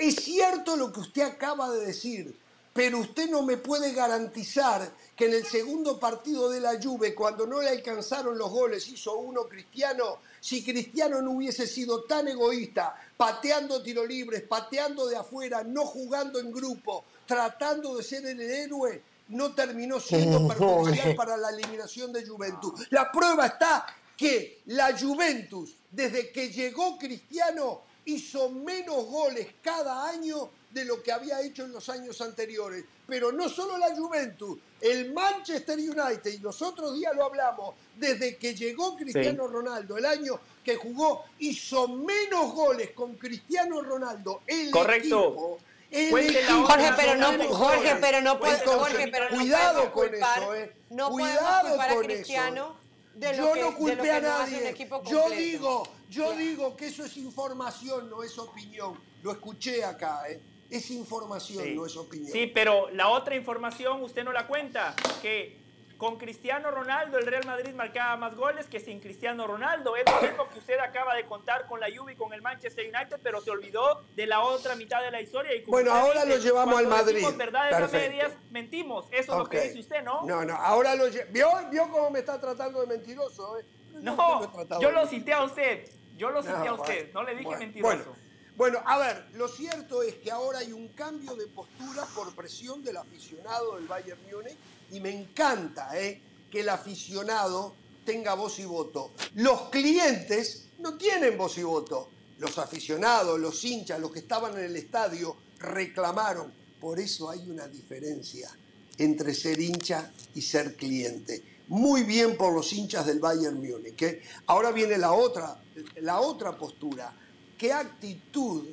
Es 0.00 0.16
cierto 0.16 0.76
lo 0.78 0.90
que 0.90 1.00
usted 1.00 1.20
acaba 1.20 1.70
de 1.70 1.84
decir, 1.84 2.34
pero 2.72 3.00
usted 3.00 3.28
no 3.28 3.42
me 3.42 3.58
puede 3.58 3.92
garantizar 3.92 4.90
que 5.14 5.26
en 5.26 5.34
el 5.34 5.44
segundo 5.44 6.00
partido 6.00 6.48
de 6.48 6.58
la 6.58 6.80
Juve, 6.82 7.14
cuando 7.14 7.46
no 7.46 7.60
le 7.60 7.68
alcanzaron 7.68 8.38
los 8.38 8.50
goles, 8.50 8.88
hizo 8.88 9.18
uno 9.18 9.42
Cristiano. 9.42 10.20
Si 10.40 10.64
Cristiano 10.64 11.20
no 11.20 11.32
hubiese 11.32 11.66
sido 11.66 12.04
tan 12.04 12.28
egoísta, 12.28 12.94
pateando 13.14 13.82
tiro 13.82 14.06
libres, 14.06 14.40
pateando 14.40 15.06
de 15.06 15.16
afuera, 15.16 15.64
no 15.64 15.84
jugando 15.84 16.38
en 16.38 16.50
grupo, 16.50 17.04
tratando 17.26 17.94
de 17.94 18.02
ser 18.02 18.24
el 18.24 18.40
héroe, 18.40 19.02
no 19.28 19.54
terminó 19.54 20.00
siendo 20.00 20.48
perjudicial 20.48 21.14
para 21.14 21.36
la 21.36 21.50
eliminación 21.50 22.10
de 22.10 22.26
Juventus. 22.26 22.86
La 22.88 23.12
prueba 23.12 23.48
está 23.48 23.84
que 24.16 24.62
la 24.64 24.98
Juventus, 24.98 25.76
desde 25.90 26.32
que 26.32 26.48
llegó 26.48 26.96
Cristiano, 26.96 27.89
hizo 28.14 28.50
menos 28.50 29.06
goles 29.06 29.46
cada 29.62 30.08
año 30.08 30.50
de 30.70 30.84
lo 30.84 31.02
que 31.02 31.12
había 31.12 31.40
hecho 31.40 31.64
en 31.64 31.72
los 31.72 31.88
años 31.88 32.20
anteriores. 32.20 32.84
Pero 33.06 33.32
no 33.32 33.48
solo 33.48 33.76
la 33.76 33.94
Juventus, 33.94 34.58
el 34.80 35.12
Manchester 35.12 35.78
United, 35.78 36.32
y 36.32 36.38
los 36.38 36.62
otros 36.62 36.94
días 36.94 37.14
lo 37.14 37.24
hablamos, 37.24 37.74
desde 37.96 38.36
que 38.36 38.54
llegó 38.54 38.96
Cristiano 38.96 39.48
Ronaldo, 39.48 39.98
el 39.98 40.06
año 40.06 40.40
que 40.64 40.76
jugó, 40.76 41.24
hizo 41.38 41.88
menos 41.88 42.52
goles 42.54 42.90
con 42.92 43.14
Cristiano 43.16 43.82
Ronaldo. 43.82 44.42
El 44.46 44.70
Correcto. 44.70 45.26
equipo, 45.26 45.58
el 45.90 46.46
Jorge, 46.46 46.90
pero 46.96 47.16
no, 47.16 47.26
Jorge, 47.48 47.96
pero 48.00 48.20
no 48.20 48.36
Jorge, 48.38 49.08
pero 49.08 49.30
no 49.30 49.38
cuidado 49.38 49.92
con 49.92 50.08
culpar, 50.08 50.38
eso, 50.38 50.54
eh. 50.54 50.72
no 50.90 51.10
Cuidado 51.10 51.40
podemos 51.40 51.70
culpar 51.70 51.90
a 51.90 51.94
con 51.94 52.04
Cristiano 52.04 52.79
de 53.20 53.36
lo 53.36 53.48
yo 53.48 53.52
que, 53.52 53.60
no 53.60 53.70
de 53.70 53.76
culpé 53.76 53.96
lo 53.96 54.02
que 54.02 54.10
a 54.10 54.20
nadie. 54.20 54.76
yo 55.10 55.30
digo, 55.30 55.82
yo 56.08 56.32
digo 56.32 56.76
que 56.76 56.86
eso 56.86 57.04
es 57.04 57.16
información, 57.18 58.08
no 58.08 58.22
es 58.22 58.38
opinión. 58.38 58.98
Lo 59.22 59.30
escuché 59.32 59.84
acá, 59.84 60.22
¿eh? 60.28 60.40
Es 60.70 60.90
información, 60.90 61.64
Sí. 61.64 61.74
no 61.74 61.84
es 61.84 61.96
opinión. 61.96 62.32
Sí, 62.32 62.46
pero 62.46 62.88
la 62.90 63.08
otra 63.08 63.36
información 63.36 64.02
usted 64.02 64.24
no 64.24 64.32
la 64.32 64.46
cuenta, 64.46 64.94
que 65.20 65.58
con 66.00 66.16
Cristiano 66.16 66.70
Ronaldo 66.70 67.18
el 67.18 67.26
Real 67.26 67.44
Madrid 67.44 67.74
marcaba 67.74 68.16
más 68.16 68.34
goles 68.34 68.66
que 68.66 68.80
sin 68.80 69.00
Cristiano 69.00 69.46
Ronaldo. 69.46 69.96
Es 69.96 70.04
lo 70.06 70.22
mismo 70.22 70.48
que 70.48 70.58
usted 70.58 70.78
acaba 70.78 71.14
de 71.14 71.26
contar 71.26 71.66
con 71.66 71.78
la 71.78 71.88
Juve 71.94 72.14
y 72.14 72.16
con 72.16 72.32
el 72.32 72.40
Manchester 72.40 72.86
United, 72.86 73.20
pero 73.22 73.42
se 73.42 73.50
olvidó 73.50 74.00
de 74.16 74.26
la 74.26 74.40
otra 74.40 74.74
mitad 74.76 75.02
de 75.02 75.10
la 75.10 75.20
historia. 75.20 75.54
Y 75.54 75.62
Bueno, 75.66 75.92
ahora 75.92 76.24
lo 76.24 76.38
llevamos 76.38 76.78
al 76.78 76.86
Madrid. 76.86 77.22
verdades 77.36 77.74
a 77.74 77.80
Perfecto. 77.80 78.08
medias, 78.08 78.32
mentimos. 78.50 79.08
Eso 79.10 79.32
es 79.32 79.38
lo 79.40 79.46
que 79.46 79.60
dice 79.60 79.80
usted, 79.80 80.02
¿no? 80.02 80.22
No, 80.24 80.42
no, 80.42 80.54
ahora 80.56 80.94
lo 80.94 81.04
¿Vio, 81.28 81.50
¿Vio 81.70 81.82
cómo 81.90 82.08
me 82.08 82.20
está 82.20 82.40
tratando 82.40 82.80
de 82.80 82.86
mentiroso? 82.86 83.58
eh? 83.58 83.64
No, 84.00 84.50
yo 84.80 84.90
lo 84.92 85.06
cité 85.06 85.34
a 85.34 85.42
usted. 85.44 85.86
Yo 86.16 86.30
lo 86.30 86.40
cité 86.42 86.54
No, 86.54 86.70
a 86.70 86.72
usted. 86.80 87.12
bueno, 87.12 87.20
no 87.20 87.22
le 87.24 87.32
dije 87.32 87.44
bueno, 87.44 87.58
mentiroso. 87.60 87.94
Bueno, 87.94 88.16
bueno, 88.56 88.82
a 88.86 88.96
ver, 88.98 89.26
lo 89.34 89.48
cierto 89.48 90.02
es 90.02 90.14
que 90.14 90.30
ahora 90.30 90.60
hay 90.60 90.72
un 90.72 90.88
cambio 90.88 91.34
de 91.34 91.46
postura 91.48 92.06
por 92.14 92.34
presión 92.34 92.82
del 92.82 92.96
aficionado 92.96 93.76
del 93.76 93.86
Bayern 93.86 94.18
Múnich 94.30 94.56
y 94.92 95.00
me 95.00 95.10
encanta 95.10 95.98
eh, 95.98 96.20
que 96.50 96.60
el 96.60 96.68
aficionado 96.68 97.74
tenga 98.04 98.34
voz 98.34 98.58
y 98.58 98.64
voto. 98.64 99.12
Los 99.34 99.70
clientes 99.70 100.68
no 100.78 100.96
tienen 100.96 101.36
voz 101.38 101.58
y 101.58 101.62
voto. 101.62 102.08
Los 102.38 102.58
aficionados, 102.58 103.38
los 103.38 103.64
hinchas, 103.64 104.00
los 104.00 104.10
que 104.10 104.20
estaban 104.20 104.56
en 104.58 104.64
el 104.64 104.76
estadio 104.76 105.36
reclamaron. 105.58 106.52
Por 106.80 106.98
eso 106.98 107.28
hay 107.28 107.48
una 107.50 107.68
diferencia 107.68 108.50
entre 108.98 109.34
ser 109.34 109.60
hincha 109.60 110.12
y 110.34 110.42
ser 110.42 110.74
cliente. 110.76 111.42
Muy 111.68 112.02
bien 112.02 112.36
por 112.36 112.52
los 112.52 112.72
hinchas 112.72 113.06
del 113.06 113.20
Bayern 113.20 113.56
Múnich. 113.56 114.02
¿eh? 114.02 114.22
Ahora 114.46 114.72
viene 114.72 114.98
la 114.98 115.12
otra, 115.12 115.62
la 115.96 116.20
otra 116.20 116.56
postura. 116.56 117.14
¿Qué 117.56 117.72
actitud 117.72 118.64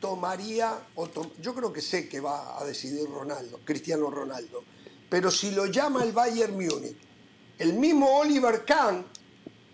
tomaría? 0.00 0.86
O 0.94 1.08
Yo 1.40 1.54
creo 1.54 1.72
que 1.72 1.80
sé 1.80 2.08
que 2.08 2.20
va 2.20 2.60
a 2.60 2.64
decidir 2.64 3.08
Ronaldo, 3.08 3.60
Cristiano 3.64 4.10
Ronaldo. 4.10 4.62
Pero 5.12 5.30
si 5.30 5.50
lo 5.50 5.66
llama 5.66 6.02
el 6.04 6.12
Bayern 6.12 6.54
Múnich, 6.54 6.96
el 7.58 7.74
mismo 7.74 8.18
Oliver 8.18 8.64
Kahn, 8.64 9.04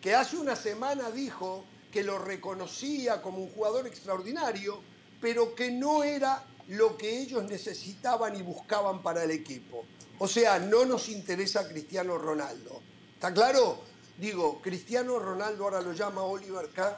que 0.03 0.13
hace 0.13 0.37
una 0.37 0.57
semana 0.57 1.13
dijo 1.13 1.65
que 1.93 2.03
lo 2.03 2.19
reconocía 2.19 3.23
como 3.23 3.39
un 3.39 3.49
jugador 3.51 3.87
extraordinario, 3.87 4.83
pero 5.21 5.55
que 5.55 5.71
no 5.71 6.03
era 6.03 6.45
lo 6.67 6.97
que 6.97 7.21
ellos 7.21 7.45
necesitaban 7.45 8.35
y 8.35 8.43
buscaban 8.43 9.01
para 9.01 9.23
el 9.23 9.31
equipo. 9.31 9.85
O 10.19 10.27
sea, 10.27 10.59
no 10.59 10.85
nos 10.85 11.09
interesa 11.09 11.69
Cristiano 11.69 12.19
Ronaldo. 12.19 12.83
¿Está 13.15 13.33
claro? 13.33 13.79
Digo, 14.19 14.61
Cristiano 14.61 15.21
Ronaldo 15.21 15.63
ahora 15.63 15.81
lo 15.81 15.93
llama 15.93 16.23
Oliver 16.23 16.69
Kahn 16.75 16.95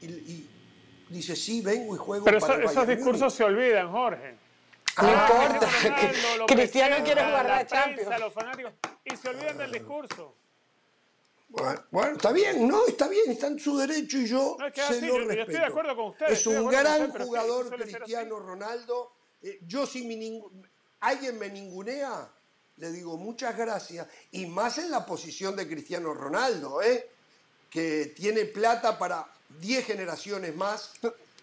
y, 0.00 0.06
y 0.06 0.48
dice, 1.10 1.34
sí, 1.34 1.60
vengo 1.60 1.96
y 1.96 1.98
juego 1.98 2.24
Pero 2.24 2.38
para 2.38 2.54
eso- 2.54 2.62
el 2.62 2.70
esos 2.70 2.86
discursos 2.86 3.20
Múnich". 3.20 3.36
se 3.36 3.42
olvidan, 3.42 3.90
Jorge. 3.90 4.43
No 5.02 5.08
Ah, 5.08 5.48
importa. 5.48 5.68
Cristiano 6.46 6.96
Ronaldo 6.96 7.04
quiere 7.04 7.24
jugar 7.24 7.46
la 7.46 7.54
prensa, 7.58 7.76
Champions. 7.84 8.20
los 8.20 8.32
fanáticos, 8.32 8.72
y 9.04 9.16
se 9.16 9.28
olvidan 9.28 9.58
del 9.58 9.72
discurso. 9.72 10.34
Bueno, 11.48 11.84
bueno, 11.90 12.12
está 12.16 12.32
bien, 12.32 12.66
no, 12.66 12.86
está 12.86 13.06
bien, 13.08 13.30
está 13.30 13.46
en 13.48 13.58
su 13.60 13.76
derecho 13.76 14.18
y 14.18 14.26
yo 14.26 14.56
No, 14.58 14.66
es 14.66 14.72
que 14.72 14.80
se 14.82 14.86
así, 14.86 15.00
lo 15.06 15.06
yo- 15.06 15.12
yo 15.14 15.20
estoy 15.22 15.36
respeto. 15.36 15.58
de 15.60 15.66
acuerdo 15.66 15.96
con 15.96 16.04
usted, 16.06 16.26
Es 16.30 16.46
un 16.46 16.66
gran 16.68 17.02
usted, 17.10 17.24
jugador 17.24 17.76
Cristiano 17.76 18.38
Ronaldo. 18.40 19.12
Eh, 19.42 19.58
yo 19.66 19.86
si 19.86 20.06
me 20.06 20.14
ningu- 20.14 20.50
alguien 21.00 21.38
me 21.38 21.48
ningunea, 21.50 22.28
le 22.78 22.90
digo 22.90 23.16
muchas 23.16 23.56
gracias. 23.56 24.06
Y 24.32 24.46
más 24.46 24.78
en 24.78 24.90
la 24.90 25.04
posición 25.06 25.54
de 25.54 25.68
Cristiano 25.68 26.12
Ronaldo, 26.14 26.82
¿eh? 26.82 27.08
que 27.70 28.06
tiene 28.16 28.44
plata 28.46 28.98
para 28.98 29.26
10 29.60 29.84
generaciones 29.86 30.54
más, 30.56 30.92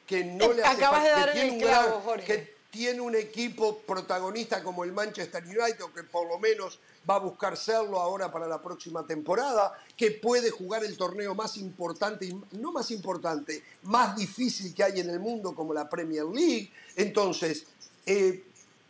que 0.08 0.24
no 0.26 0.52
le 0.52 0.64
hace 0.64 0.78
Acabas 0.84 1.04
de 1.04 1.10
falta- 1.10 1.26
dar 1.26 1.34
que 1.34 1.40
tiene 1.40 1.48
el 1.50 1.54
un 1.56 1.60
clavo, 1.62 1.88
gran- 1.90 2.02
Jorge. 2.02 2.26
que 2.26 2.56
tiene 2.72 3.02
un 3.02 3.16
equipo 3.16 3.80
protagonista 3.80 4.64
como 4.64 4.86
el 4.86 4.94
Manchester 4.94 5.44
United, 5.44 5.82
o 5.82 5.94
que 5.94 6.04
por 6.04 6.28
lo 6.28 6.40
menos 6.40 6.80
va 7.08 7.16
a 7.16 7.20
buscar 7.20 7.58
serlo 7.58 8.00
ahora 8.00 8.32
para 8.32 8.48
la 8.48 8.62
próxima 8.62 9.06
temporada, 9.06 9.78
que 9.98 10.12
puede 10.12 10.50
jugar 10.50 10.84
el 10.86 10.96
torneo 10.96 11.36
más 11.36 11.58
importante, 11.58 12.34
no 12.52 12.72
más 12.72 12.90
importante, 12.90 13.62
más 13.84 14.16
difícil 14.16 14.74
que 14.74 14.84
hay 14.84 15.02
en 15.02 15.10
el 15.10 15.20
mundo 15.20 15.54
como 15.54 15.74
la 15.74 15.90
Premier 15.90 16.26
League. 16.26 16.72
Entonces, 16.96 17.66
eh, 18.06 18.46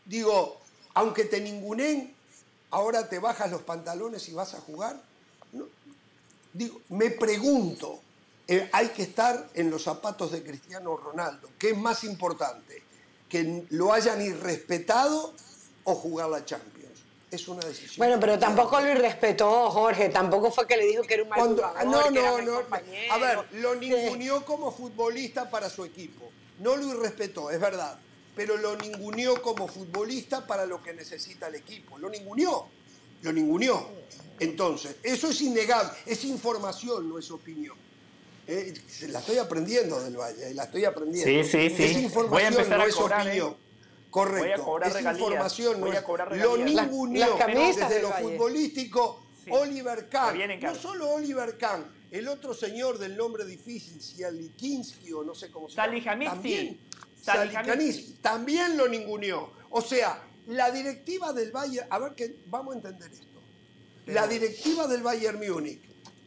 digo, 0.06 0.60
aunque 0.94 1.26
te 1.26 1.41
ningunen, 1.41 2.14
ahora 2.70 3.10
te 3.10 3.18
bajas 3.18 3.49
los 3.49 3.64
pantalones 3.64 4.30
y 4.30 4.34
vas 4.34 4.53
a 4.53 4.62
jugar. 4.62 5.02
No, 5.53 5.66
digo, 6.53 6.82
me 6.90 7.10
pregunto, 7.10 7.99
eh, 8.48 8.70
hay 8.74 8.90
que 8.90 9.03
estar 9.03 9.49
en 9.56 9.72
los 9.72 9.84
zapatos 9.84 10.32
de 10.32 10.44
Cristiano 10.44 10.98
Ronaldo. 10.98 11.49
¿Qué 11.58 11.72
es 11.72 11.78
más 11.78 12.03
importante? 12.03 12.81
¿Que 13.32 13.64
lo 13.70 13.94
hayan 13.94 14.22
irrespetado 14.22 15.34
o 15.86 15.95
jugar 15.95 16.30
la 16.30 16.44
Champions? 16.44 16.99
Es 17.32 17.48
una 17.48 17.66
decisión. 17.66 17.95
Bueno, 17.98 18.20
pero 18.20 18.38
tampoco 18.38 18.82
lo 18.82 18.91
irrespetó, 18.91 19.70
Jorge. 19.70 20.10
Tampoco 20.10 20.52
fue 20.52 20.68
que 20.68 20.76
le 20.76 20.86
dijo 20.86 21.03
que 21.03 21.14
era 21.14 21.24
un 21.24 21.30
mal 21.30 21.40
Cuando- 21.40 21.64
jugador, 21.70 22.12
no, 22.12 22.41
no, 22.41 22.62
no. 22.62 22.62
A 23.10 23.18
ver, 23.18 23.40
lo 23.53 23.76
ninguneó 23.76 24.44
como 24.45 24.70
futbolista 24.70 25.49
para 25.49 25.70
su 25.70 25.86
equipo. 25.86 26.30
No 26.60 26.76
lo 26.76 26.90
irrespetó, 26.90 27.49
es 27.49 27.60
verdad. 27.60 27.98
Pero 28.36 28.58
lo 28.58 28.76
ninguneó 28.76 29.41
como 29.41 29.68
futbolista 29.70 30.45
para 30.45 30.66
lo 30.66 30.84
que 30.84 30.94
necesita 30.94 31.48
el 31.48 31.56
equipo. 31.56 31.98
Lo 31.98 32.10
ninguneó. 32.10 32.68
Lo 33.22 33.32
ninguneó. 33.32 33.88
Entonces, 34.40 34.98
eso 35.03 35.30
es 35.30 35.40
innegable. 35.41 35.94
Es 36.06 36.26
información, 36.26 37.08
no 37.08 37.18
es 37.18 37.32
opinión. 37.32 37.78
Eh, 38.52 38.73
la 39.10 39.19
estoy 39.19 39.38
aprendiendo 39.38 40.02
del 40.03 40.18
Valle, 40.18 40.49
eh, 40.49 40.53
la 40.53 40.64
estoy 40.64 40.84
aprendiendo. 40.86 41.44
Sí, 41.44 41.49
sí, 41.49 41.69
sí. 41.76 41.84
Es 41.84 41.94
Voy 41.94 42.02
a 42.02 42.03
información, 42.03 42.53
empezar 42.53 42.78
no 42.78 42.84
a 42.84 42.88
es 42.88 42.95
cobrar, 42.95 43.22
opinión. 43.28 43.52
¿eh? 43.52 43.56
Correcto. 44.10 44.64
Voy 44.65 44.82
a 44.84 44.88
es 44.88 44.94
regalías, 44.94 45.22
información, 45.22 45.80
no 45.80 45.86
voy 45.86 45.95
a 45.95 45.99
es- 45.99 46.06
cobrar 46.06 46.36
Lo 46.38 46.57
ninguneó 46.57 47.38
desde 47.38 48.02
lo 48.02 48.10
Valle. 48.10 48.23
futbolístico 48.30 49.26
Sí. 49.44 49.49
Oliver 49.53 50.10
Kahn. 50.10 50.38
No 50.61 50.76
solo 50.76 51.10
Oliver 51.11 51.57
Kahn, 51.57 51.86
el 52.11 52.28
otro 52.28 52.53
señor 52.53 52.99
del 52.99 53.15
nombre 53.18 53.45
difícil, 53.45 53.99
Sialikinski 54.02 55.14
o 55.14 55.23
no 55.23 55.34
sé 55.34 55.49
cómo 55.49 55.69
se 55.69 55.78
llama. 55.78 56.26
También. 56.26 56.80
Salihamidzic, 57.22 58.22
también 58.22 58.78
lo 58.78 58.88
ninguneó. 58.88 59.52
O 59.69 59.82
sea, 59.82 60.22
la 60.48 60.72
directiva 60.72 61.32
del 61.34 61.52
Bayern, 61.52 61.88
a 61.90 61.99
ver 61.99 62.14
que 62.15 62.36
vamos 62.48 62.73
a 62.73 62.78
entender 62.78 63.11
esto. 63.11 63.26
La 64.07 64.28
directiva 64.28 64.88
del 64.88 65.02
Bayern 65.03 65.40
Múnich, 65.40 65.82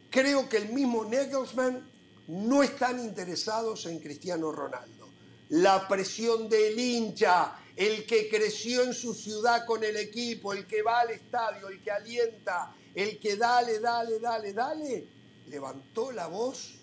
creo 0.09 0.47
que 0.49 0.57
el 0.57 0.69
mismo 0.69 1.03
Nagelsmann 1.05 1.87
no 2.27 2.63
están 2.63 2.99
interesados 2.99 3.85
en 3.85 3.99
Cristiano 3.99 4.51
Ronaldo. 4.51 5.09
La 5.49 5.87
presión 5.87 6.49
del 6.49 6.79
hincha, 6.79 7.53
el 7.75 8.05
que 8.05 8.29
creció 8.29 8.83
en 8.83 8.93
su 8.93 9.13
ciudad 9.13 9.65
con 9.65 9.83
el 9.83 9.95
equipo, 9.97 10.53
el 10.53 10.65
que 10.65 10.81
va 10.81 11.01
al 11.01 11.11
estadio, 11.11 11.67
el 11.69 11.81
que 11.83 11.91
alienta, 11.91 12.73
el 12.95 13.19
que 13.19 13.35
dale, 13.37 13.79
dale, 13.79 14.19
dale, 14.19 14.53
dale, 14.53 15.07
levantó 15.47 16.11
la 16.11 16.27
voz 16.27 16.75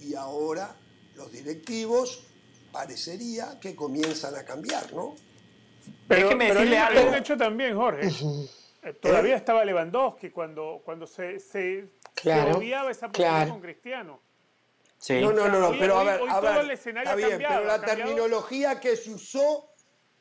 y 0.00 0.14
ahora 0.14 0.76
los 1.16 1.32
directivos 1.32 2.24
parecería 2.70 3.58
que 3.60 3.74
comienzan 3.74 4.34
a 4.36 4.44
cambiar, 4.44 4.92
¿no? 4.92 5.14
Pero, 6.08 6.26
Déjeme 6.28 6.48
pero 6.48 6.60
decirle 6.60 6.78
algo. 6.78 7.08
un 7.08 7.14
hecho 7.14 7.36
también, 7.36 7.76
Jorge. 7.76 8.08
Eh, 8.82 8.92
Todavía 9.00 9.36
estaba 9.36 9.64
Lewandowski 9.64 10.30
cuando, 10.30 10.82
cuando 10.84 11.06
se, 11.06 11.40
se, 11.40 11.88
Claro, 12.14 12.52
se 12.52 12.58
odiaba 12.58 12.90
esa 12.90 13.08
posición 13.08 13.34
claro. 13.34 13.50
con 13.52 13.60
Cristiano. 13.60 14.20
Sí. 15.04 15.20
No, 15.20 15.34
no, 15.34 15.48
no, 15.48 15.60
no, 15.60 15.78
pero 15.78 15.98
a 15.98 16.04
ver, 16.04 16.18
hoy 16.22 16.28
a 16.30 16.40
todo 16.40 16.50
ver, 16.54 16.60
el 16.64 16.70
escenario 16.70 17.10
está 17.10 17.16
bien, 17.16 17.30
cambiado, 17.32 17.54
pero 17.62 17.66
la 17.76 17.84
terminología 17.84 18.80
que 18.80 18.96
se 18.96 19.10
usó 19.10 19.68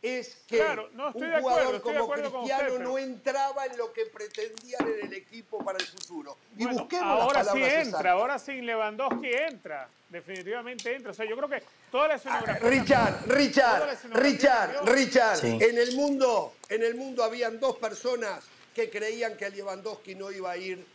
es 0.02 0.36
que 0.46 0.58
Claro, 0.58 0.90
no, 0.92 1.08
estoy 1.08 1.22
un 1.22 1.30
de 1.32 1.36
acuerdo, 1.38 1.60
jugador 1.60 1.82
como 1.82 2.10
Cristiano 2.12 2.42
usted, 2.44 2.58
pero- 2.68 2.80
no 2.80 2.98
entraba 2.98 3.66
en 3.66 3.78
lo 3.78 3.94
que 3.94 4.08
pretendían 4.08 4.86
en 4.86 5.06
el 5.08 5.14
equipo 5.14 5.64
para 5.64 5.78
el 5.78 5.86
futuro. 5.86 6.36
Y 6.58 6.66
Bueno, 6.66 6.80
busquemos 6.82 7.22
ahora 7.22 7.44
las 7.44 7.54
sí 7.54 7.64
entra, 7.64 7.80
exactas. 7.80 8.06
ahora 8.12 8.40
sin 8.40 8.66
Lewandowski 8.66 9.32
entra. 9.32 9.88
Definitivamente 10.10 10.94
entra. 10.94 11.12
O 11.12 11.14
sea, 11.14 11.26
yo 11.30 11.38
creo 11.38 11.48
que 11.48 11.64
toda 11.90 12.10
la 12.10 12.16
escenografía. 12.16 12.70
Richard, 12.70 13.28
la 13.28 13.36
Richard, 13.36 14.00
Richard, 14.16 14.74
cambió. 14.76 14.94
Richard, 14.96 15.38
Sí. 15.38 15.58
en 15.62 15.78
el 15.78 15.96
mundo, 15.96 16.56
en 16.68 16.84
el 16.84 16.96
mundo 16.96 17.24
habían 17.24 17.58
dos 17.62 17.78
personas 17.78 18.44
que 18.76 18.90
creían 18.90 19.38
que 19.38 19.50
Lewandowski 19.50 20.16
no 20.16 20.30
iba 20.30 20.52
a 20.52 20.58
ir 20.58 20.86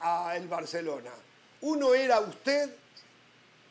a 0.00 0.36
el 0.36 0.48
Barcelona. 0.48 1.12
Uno 1.60 1.94
era 1.94 2.18
usted 2.18 2.68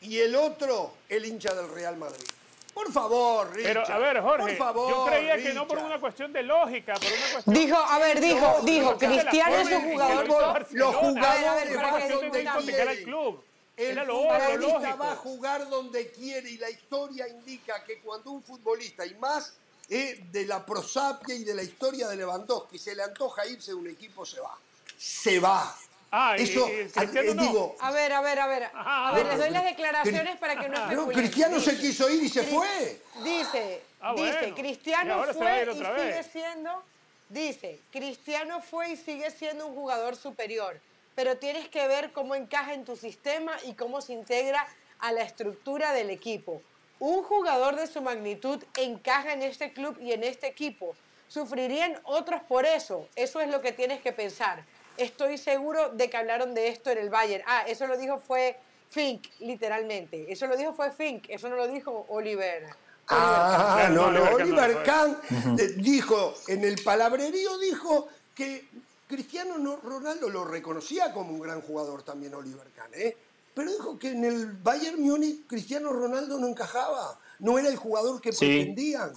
y 0.02 0.20
el 0.20 0.36
otro 0.36 0.94
el 1.10 1.26
hincha 1.26 1.54
del 1.54 1.70
Real 1.70 1.98
Madrid. 1.98 2.28
Por 2.74 2.92
favor, 2.92 3.52
Richard. 3.56 3.86
Pero 3.86 3.92
a 3.92 3.98
ver, 3.98 4.22
Jorge, 4.22 4.44
por 4.44 4.56
favor, 4.58 4.90
yo 4.92 5.06
creía 5.06 5.38
que 5.38 5.54
no 5.54 5.68
por 5.68 5.80
una 5.80 6.00
cuestión 6.00 6.32
de 6.32 6.44
lógica, 6.44 6.94
por 6.94 7.12
una 7.12 7.32
cuestión. 7.32 7.56
Dijo, 7.56 7.76
a 7.76 7.98
ver, 7.98 8.20
dijo, 8.20 8.56
No, 8.60 8.62
dijo, 8.64 8.92
no, 8.92 8.98
Cristiano 9.00 9.56
es 9.56 9.72
un 9.72 9.92
jugador. 9.92 10.28
lo 10.28 10.62
hizo 10.62 10.76
Los 10.78 10.96
jugadores 10.96 11.76
Por 11.76 12.32
de 12.32 12.44
donde 12.44 13.04
club. 13.04 13.44
El 13.78 13.92
Era 13.92 14.04
lo 14.06 14.20
obvio, 14.20 14.60
futbolista 14.60 14.96
va 14.96 15.12
a 15.12 15.16
jugar 15.16 15.70
donde 15.70 16.12
quiere 16.12 16.50
y 16.50 16.58
la 16.58 16.70
historia 16.70 17.28
indica 17.28 17.84
que 17.84 18.00
cuando 18.00 18.32
un 18.32 18.44
futbolista, 18.44 19.06
y 19.06 19.14
más 19.16 19.54
eh, 19.90 20.24
de 20.32 20.46
la 20.46 20.66
prosapia 20.66 21.34
y 21.36 21.44
de 21.44 21.54
la 21.54 21.64
historia 21.64 22.08
de 22.08 22.16
Lewandowski, 22.16 22.78
se 22.78 22.96
le 22.96 23.04
antoja 23.04 23.46
irse 23.48 23.72
de 23.72 23.76
un 23.76 23.88
equipo, 23.88 24.26
se 24.26 24.40
va. 24.40 24.56
Se 24.98 25.40
va. 25.40 25.76
Ah, 26.12 26.36
Eso, 26.38 26.68
y 26.70 26.86
Cristiano 26.90 27.32
eh, 27.32 27.36
no. 27.36 27.42
digo, 27.44 27.76
A 27.80 27.92
ver, 27.92 28.14
a 28.14 28.22
ver, 28.22 28.40
a 28.40 28.48
ver. 28.48 28.64
Ajá, 28.64 29.10
A 29.10 29.12
ver, 29.14 29.26
les 29.26 29.38
doy 29.38 29.48
pero- 29.50 29.54
las 29.54 29.64
declaraciones 29.66 30.38
para 30.38 30.56
que 30.60 30.70
no 30.70 30.78
no, 30.78 30.84
especulen. 30.92 31.18
Cristiano 31.20 31.60
se 31.60 31.78
quiso 31.78 32.10
ir 32.10 32.24
y 32.24 32.30
se 32.30 32.44
Cri- 32.46 32.56
fue. 32.56 33.02
Dice, 33.24 33.82
Ah, 34.00 34.14
dice, 34.16 34.32
bueno. 34.32 34.48
Y 34.48 34.52
Cristiano 34.54 35.14
ahora 35.16 35.34
se 35.34 35.40
va 35.40 35.46
a 35.46 35.50
fue 35.54 35.62
ir 35.64 35.68
y 35.68 35.72
otra 35.72 35.96
sigue 35.96 36.12
vez. 36.14 36.28
siendo 36.32 36.84
Dice, 37.30 37.80
Cristiano 37.92 38.62
fue 38.62 38.92
y 38.92 38.96
sigue 38.96 39.30
siendo 39.32 39.68
un 39.68 39.76
jugador 39.76 40.16
superior, 40.16 40.80
pero 41.14 41.36
tienes 41.38 41.68
que 41.68 41.86
ver 41.86 42.14
cómo 42.14 42.36
encaja 42.36 42.74
en 42.74 42.86
tu 42.86 42.96
sistema 42.96 43.52
y 43.66 43.74
cómo 43.74 44.00
se 44.00 44.14
integra 44.14 44.66
a 45.00 45.12
la 45.12 45.24
estructura 45.24 45.92
del 45.92 46.10
equipo. 46.10 46.62
Un 47.00 47.24
jugador 47.24 47.76
de 47.76 47.86
su 47.88 48.02
magnitud 48.02 48.64
encaja 48.78 49.34
en 49.34 49.42
este 49.42 49.74
club 49.74 49.98
y 50.00 50.14
en 50.14 50.24
este 50.24 50.48
equipo. 50.48 50.96
Sufrirían 51.28 52.00
otros 52.06 52.42
por 52.44 52.66
eso. 52.66 53.10
Eso 53.18 53.42
es 53.42 53.50
lo 53.50 53.62
que 53.62 53.74
tienes 53.74 54.00
que 54.02 54.14
pensar. 54.14 54.64
Estoy 54.98 55.38
seguro 55.38 55.90
de 55.90 56.10
que 56.10 56.18
hablaron 56.18 56.54
de 56.54 56.70
esto 56.70 56.90
en 56.90 56.98
el 56.98 57.10
Bayern. 57.10 57.44
Ah, 57.48 57.64
eso 57.68 57.88
lo 57.88 57.98
dijo 57.98 58.20
fue 58.20 58.58
Fink, 58.90 59.28
literalmente. 59.40 60.32
Eso 60.32 60.48
lo 60.48 60.58
dijo 60.58 60.74
fue 60.74 60.92
Fink, 60.92 61.26
eso 61.30 61.50
no 61.50 61.56
lo 61.56 61.68
dijo 61.68 62.06
Oliver. 62.10 62.64
Ah, 63.10 63.90
no, 63.92 64.12
no, 64.12 64.24
Oliver 64.32 64.84
Kahn 64.84 65.18
eh, 65.58 65.76
dijo, 65.78 66.34
en 66.48 66.66
el 66.66 66.82
palabrerío 66.84 67.58
dijo 67.58 68.10
que 68.36 68.68
Cristiano 69.08 69.80
Ronaldo 69.82 70.30
lo 70.30 70.44
reconocía 70.44 71.14
como 71.14 71.32
un 71.32 71.40
gran 71.40 71.62
jugador 71.62 72.04
también 72.04 72.34
Oliver 72.34 72.68
Kahn, 72.76 72.92
¿eh? 72.94 73.16
pero 73.58 73.72
dijo 73.72 73.98
que 73.98 74.10
en 74.10 74.24
el 74.24 74.52
Bayern 74.52 75.02
Múnich 75.02 75.48
Cristiano 75.48 75.92
Ronaldo 75.92 76.38
no 76.38 76.48
encajaba, 76.48 77.20
no 77.40 77.58
era 77.58 77.70
el 77.70 77.76
jugador 77.76 78.22
que 78.22 78.32
pretendían. 78.32 79.12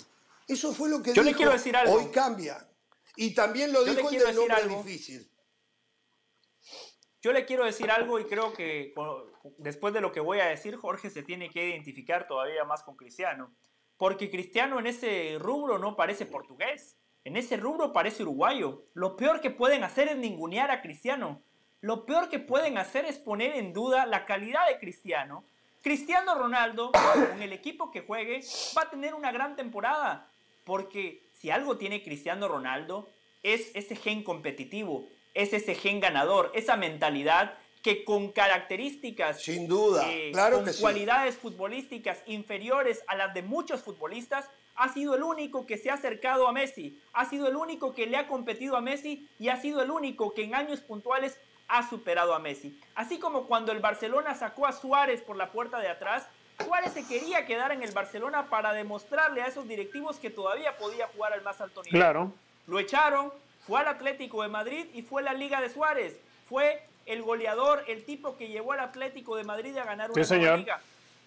Eso 0.48 0.72
fue 0.72 0.88
lo 0.88 1.02
que 1.02 1.12
Yo 1.12 1.22
dijo. 1.22 1.32
Le 1.32 1.36
quiero 1.36 1.52
decir 1.52 1.76
algo. 1.76 1.92
Hoy 1.92 2.06
cambia. 2.06 2.66
Y 3.16 3.34
también 3.34 3.70
lo 3.70 3.84
dijo 3.84 4.08
el 4.08 4.18
del 4.18 4.34
nombre 4.34 4.66
difícil. 4.66 5.29
Yo 7.22 7.32
le 7.32 7.44
quiero 7.44 7.64
decir 7.64 7.90
algo 7.90 8.18
y 8.18 8.24
creo 8.24 8.54
que 8.54 8.94
después 9.58 9.92
de 9.92 10.00
lo 10.00 10.10
que 10.10 10.20
voy 10.20 10.40
a 10.40 10.46
decir, 10.46 10.76
Jorge 10.76 11.10
se 11.10 11.22
tiene 11.22 11.50
que 11.50 11.68
identificar 11.68 12.26
todavía 12.26 12.64
más 12.64 12.82
con 12.82 12.96
Cristiano. 12.96 13.52
Porque 13.98 14.30
Cristiano 14.30 14.78
en 14.78 14.86
ese 14.86 15.36
rubro 15.38 15.78
no 15.78 15.96
parece 15.96 16.24
portugués. 16.24 16.96
En 17.24 17.36
ese 17.36 17.58
rubro 17.58 17.92
parece 17.92 18.22
uruguayo. 18.22 18.86
Lo 18.94 19.16
peor 19.16 19.42
que 19.42 19.50
pueden 19.50 19.84
hacer 19.84 20.08
es 20.08 20.16
ningunear 20.16 20.70
a 20.70 20.80
Cristiano. 20.80 21.42
Lo 21.82 22.06
peor 22.06 22.30
que 22.30 22.38
pueden 22.38 22.78
hacer 22.78 23.04
es 23.04 23.18
poner 23.18 23.56
en 23.56 23.74
duda 23.74 24.06
la 24.06 24.24
calidad 24.24 24.66
de 24.68 24.78
Cristiano. 24.78 25.44
Cristiano 25.82 26.34
Ronaldo, 26.34 26.92
con 27.30 27.42
el 27.42 27.52
equipo 27.52 27.90
que 27.90 28.00
juegue, 28.00 28.40
va 28.76 28.82
a 28.82 28.90
tener 28.90 29.12
una 29.12 29.32
gran 29.32 29.56
temporada. 29.56 30.30
Porque 30.64 31.28
si 31.34 31.50
algo 31.50 31.76
tiene 31.76 32.02
Cristiano 32.02 32.48
Ronaldo, 32.48 33.06
es 33.42 33.70
ese 33.74 33.96
gen 33.96 34.22
competitivo, 34.22 35.06
es 35.34 35.52
ese 35.52 35.74
gen 35.74 36.00
ganador, 36.00 36.50
esa 36.54 36.76
mentalidad 36.76 37.54
que 37.82 38.04
con 38.04 38.30
características, 38.32 39.42
sin 39.42 39.66
duda, 39.66 40.04
eh, 40.10 40.30
claro 40.32 40.62
con 40.62 40.72
cualidades 40.80 41.36
futbolísticas 41.36 42.22
inferiores 42.26 43.02
a 43.06 43.16
las 43.16 43.32
de 43.32 43.42
muchos 43.42 43.82
futbolistas, 43.82 44.50
ha 44.74 44.92
sido 44.92 45.14
el 45.14 45.22
único 45.22 45.66
que 45.66 45.78
se 45.78 45.90
ha 45.90 45.94
acercado 45.94 46.46
a 46.46 46.52
Messi, 46.52 47.00
ha 47.12 47.24
sido 47.24 47.48
el 47.48 47.56
único 47.56 47.94
que 47.94 48.06
le 48.06 48.16
ha 48.16 48.28
competido 48.28 48.76
a 48.76 48.80
Messi 48.80 49.28
y 49.38 49.48
ha 49.48 49.56
sido 49.56 49.82
el 49.82 49.90
único 49.90 50.34
que 50.34 50.44
en 50.44 50.54
años 50.54 50.80
puntuales 50.80 51.38
ha 51.68 51.88
superado 51.88 52.34
a 52.34 52.38
Messi. 52.38 52.78
Así 52.94 53.18
como 53.18 53.46
cuando 53.46 53.72
el 53.72 53.78
Barcelona 53.78 54.34
sacó 54.34 54.66
a 54.66 54.72
Suárez 54.72 55.22
por 55.22 55.36
la 55.36 55.50
puerta 55.52 55.78
de 55.78 55.88
atrás, 55.88 56.26
Suárez 56.64 56.92
se 56.92 57.06
quería 57.06 57.46
quedar 57.46 57.72
en 57.72 57.82
el 57.82 57.92
Barcelona 57.92 58.48
para 58.50 58.72
demostrarle 58.72 59.42
a 59.42 59.46
esos 59.46 59.66
directivos 59.66 60.18
que 60.18 60.30
todavía 60.30 60.76
podía 60.76 61.08
jugar 61.08 61.32
al 61.32 61.42
más 61.42 61.60
alto 61.60 61.82
nivel. 61.82 62.00
Claro. 62.00 62.32
Lo 62.66 62.78
echaron, 62.78 63.32
fue 63.66 63.80
al 63.80 63.88
Atlético 63.88 64.42
de 64.42 64.48
Madrid 64.48 64.86
y 64.94 65.02
fue 65.02 65.22
la 65.22 65.34
Liga 65.34 65.60
de 65.60 65.68
Suárez. 65.68 66.18
Fue 66.48 66.82
el 67.06 67.22
goleador, 67.22 67.84
el 67.88 68.04
tipo 68.04 68.36
que 68.36 68.48
llevó 68.48 68.72
al 68.72 68.80
Atlético 68.80 69.36
de 69.36 69.44
Madrid 69.44 69.76
a 69.76 69.84
ganar 69.84 70.10
una 70.10 70.56
liga. 70.56 70.80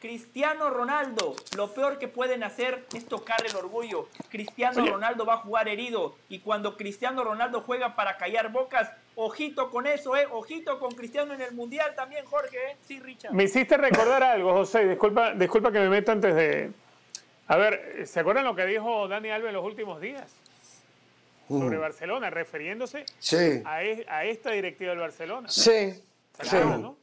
Cristiano 0.04 0.70
Ronaldo, 0.70 1.34
lo 1.56 1.74
peor 1.74 1.98
que 1.98 2.10
pueden 2.10 2.44
hacer 2.44 2.86
es 2.94 3.06
tocarle 3.06 3.48
el 3.48 3.56
orgullo. 3.56 4.10
Cristiano 4.30 4.86
Ronaldo 4.86 5.26
va 5.26 5.36
a 5.36 5.38
jugar 5.38 5.70
herido 5.70 6.18
y 6.28 6.40
cuando 6.40 6.76
Cristiano 6.76 7.24
Ronaldo 7.24 7.62
juega 7.62 7.96
para 7.96 8.18
callar 8.18 8.52
bocas, 8.52 8.92
ojito 9.16 9.70
con 9.70 9.88
eso, 9.88 10.18
eh, 10.18 10.28
ojito 10.30 10.78
con 10.78 10.94
Cristiano 10.94 11.34
en 11.34 11.40
el 11.40 11.54
Mundial 11.54 11.96
también, 11.96 12.26
Jorge, 12.26 12.58
eh. 12.58 12.76
Sí, 12.86 13.00
Richard. 13.00 13.32
Me 13.32 13.46
hiciste 13.46 13.78
recordar 13.78 14.24
algo, 14.24 14.52
José, 14.52 14.86
disculpa, 14.90 15.36
disculpa 15.36 15.72
que 15.72 15.80
me 15.80 15.88
meta 15.88 16.12
antes 16.12 16.36
de... 16.36 16.72
A 17.48 17.56
ver, 17.56 18.06
¿se 18.06 18.20
acuerdan 18.20 18.44
lo 18.44 18.56
que 18.56 18.66
dijo 18.66 19.08
Dani 19.08 19.30
Alves 19.30 19.50
en 19.50 19.56
los 19.56 19.64
últimos 19.64 20.02
días? 20.02 20.36
Sobre 21.48 21.78
Barcelona, 21.78 22.30
refiriéndose 22.30 23.06
a, 23.66 23.76
a, 23.76 24.26
esta 24.26 24.52
directiva 24.52 24.92
del 24.92 25.00
Barcelona. 25.00 25.50
Sí. 25.50 26.02
Claro, 26.38 26.78
¿no? 26.78 26.98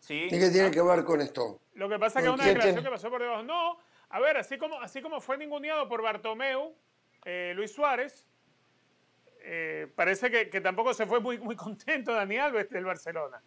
sí. 0.00 0.28
¿Y 0.30 0.38
qué 0.38 0.50
tiene 0.50 0.70
que 0.70 0.82
ver 0.82 1.04
con 1.04 1.20
esto? 1.20 1.60
Lo 1.74 1.88
que 1.88 1.98
pasa 1.98 2.18
es 2.18 2.24
que 2.24 2.30
es 2.30 2.34
una 2.34 2.46
declaración 2.46 2.84
que 2.84 2.90
pasó 2.90 3.10
por 3.10 3.22
debajo. 3.22 3.42
No, 3.42 3.78
a 4.10 4.20
ver, 4.20 4.36
así 4.36 4.58
como, 4.58 4.80
así 4.80 5.00
como 5.00 5.20
fue 5.20 5.38
ninguneado 5.38 5.88
por 5.88 6.02
Bartomeu, 6.02 6.74
eh, 7.24 7.52
Luis 7.56 7.72
Suárez, 7.72 8.26
eh, 9.42 9.90
parece 9.94 10.30
que, 10.30 10.50
que, 10.50 10.60
tampoco 10.60 10.92
se 10.92 11.06
fue 11.06 11.20
muy, 11.20 11.38
muy 11.38 11.56
contento 11.56 12.12
Dani 12.12 12.36
Alves 12.36 12.68
del 12.68 12.84
Barcelona. 12.84 13.42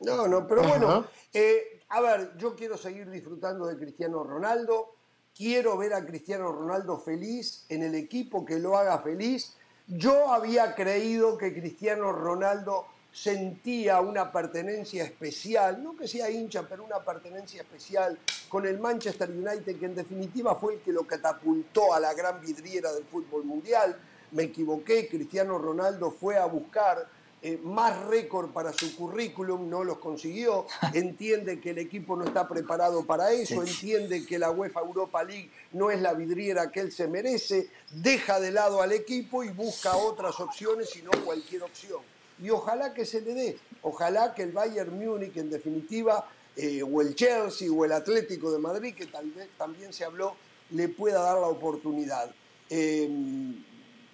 No, 0.00 0.28
no, 0.28 0.46
pero 0.46 0.62
bueno, 0.62 1.06
eh, 1.32 1.82
a 1.88 2.00
ver, 2.00 2.36
yo 2.36 2.54
quiero 2.54 2.76
seguir 2.76 3.10
disfrutando 3.10 3.66
de 3.66 3.76
Cristiano 3.76 4.22
Ronaldo 4.22 4.97
quiero 5.38 5.78
ver 5.78 5.94
a 5.94 6.04
Cristiano 6.04 6.50
Ronaldo 6.50 6.98
feliz, 6.98 7.64
en 7.68 7.84
el 7.84 7.94
equipo 7.94 8.44
que 8.44 8.58
lo 8.58 8.76
haga 8.76 8.98
feliz. 8.98 9.54
Yo 9.86 10.32
había 10.32 10.74
creído 10.74 11.38
que 11.38 11.54
Cristiano 11.54 12.10
Ronaldo 12.10 12.86
sentía 13.12 14.00
una 14.00 14.32
pertenencia 14.32 15.04
especial, 15.04 15.82
no 15.82 15.96
que 15.96 16.08
sea 16.08 16.28
hincha, 16.28 16.68
pero 16.68 16.84
una 16.84 16.98
pertenencia 17.04 17.62
especial 17.62 18.18
con 18.48 18.66
el 18.66 18.80
Manchester 18.80 19.30
United, 19.30 19.78
que 19.78 19.86
en 19.86 19.94
definitiva 19.94 20.56
fue 20.56 20.74
el 20.74 20.80
que 20.80 20.92
lo 20.92 21.06
catapultó 21.06 21.94
a 21.94 22.00
la 22.00 22.12
gran 22.14 22.40
vidriera 22.40 22.92
del 22.92 23.04
fútbol 23.04 23.44
mundial. 23.44 23.96
Me 24.32 24.42
equivoqué, 24.42 25.08
Cristiano 25.08 25.56
Ronaldo 25.56 26.10
fue 26.10 26.36
a 26.36 26.46
buscar 26.46 27.08
eh, 27.40 27.58
más 27.62 28.04
récord 28.06 28.50
para 28.50 28.72
su 28.72 28.96
currículum, 28.96 29.70
no 29.70 29.84
los 29.84 29.98
consiguió, 29.98 30.66
entiende 30.92 31.60
que 31.60 31.70
el 31.70 31.78
equipo 31.78 32.16
no 32.16 32.24
está 32.24 32.48
preparado 32.48 33.04
para 33.06 33.30
eso, 33.30 33.62
entiende 33.62 34.26
que 34.26 34.38
la 34.38 34.50
UEFA 34.50 34.80
Europa 34.80 35.22
League 35.22 35.50
no 35.72 35.90
es 35.90 36.00
la 36.00 36.14
vidriera 36.14 36.72
que 36.72 36.80
él 36.80 36.90
se 36.90 37.06
merece, 37.06 37.70
deja 37.92 38.40
de 38.40 38.50
lado 38.50 38.82
al 38.82 38.90
equipo 38.90 39.44
y 39.44 39.50
busca 39.50 39.96
otras 39.96 40.40
opciones 40.40 40.96
y 40.96 41.02
no 41.02 41.12
cualquier 41.24 41.62
opción. 41.62 42.00
Y 42.42 42.50
ojalá 42.50 42.92
que 42.92 43.04
se 43.04 43.20
le 43.20 43.34
dé, 43.34 43.58
ojalá 43.82 44.34
que 44.34 44.42
el 44.42 44.52
Bayern 44.52 44.98
Múnich 44.98 45.36
en 45.36 45.50
definitiva, 45.50 46.28
eh, 46.56 46.82
o 46.82 47.00
el 47.00 47.14
Chelsea 47.14 47.70
o 47.70 47.84
el 47.84 47.92
Atlético 47.92 48.50
de 48.50 48.58
Madrid, 48.58 48.94
que 48.96 49.06
tal 49.06 49.30
vez 49.30 49.48
también 49.56 49.92
se 49.92 50.04
habló, 50.04 50.34
le 50.70 50.88
pueda 50.88 51.22
dar 51.22 51.38
la 51.38 51.46
oportunidad. 51.46 52.32
Eh, 52.68 53.08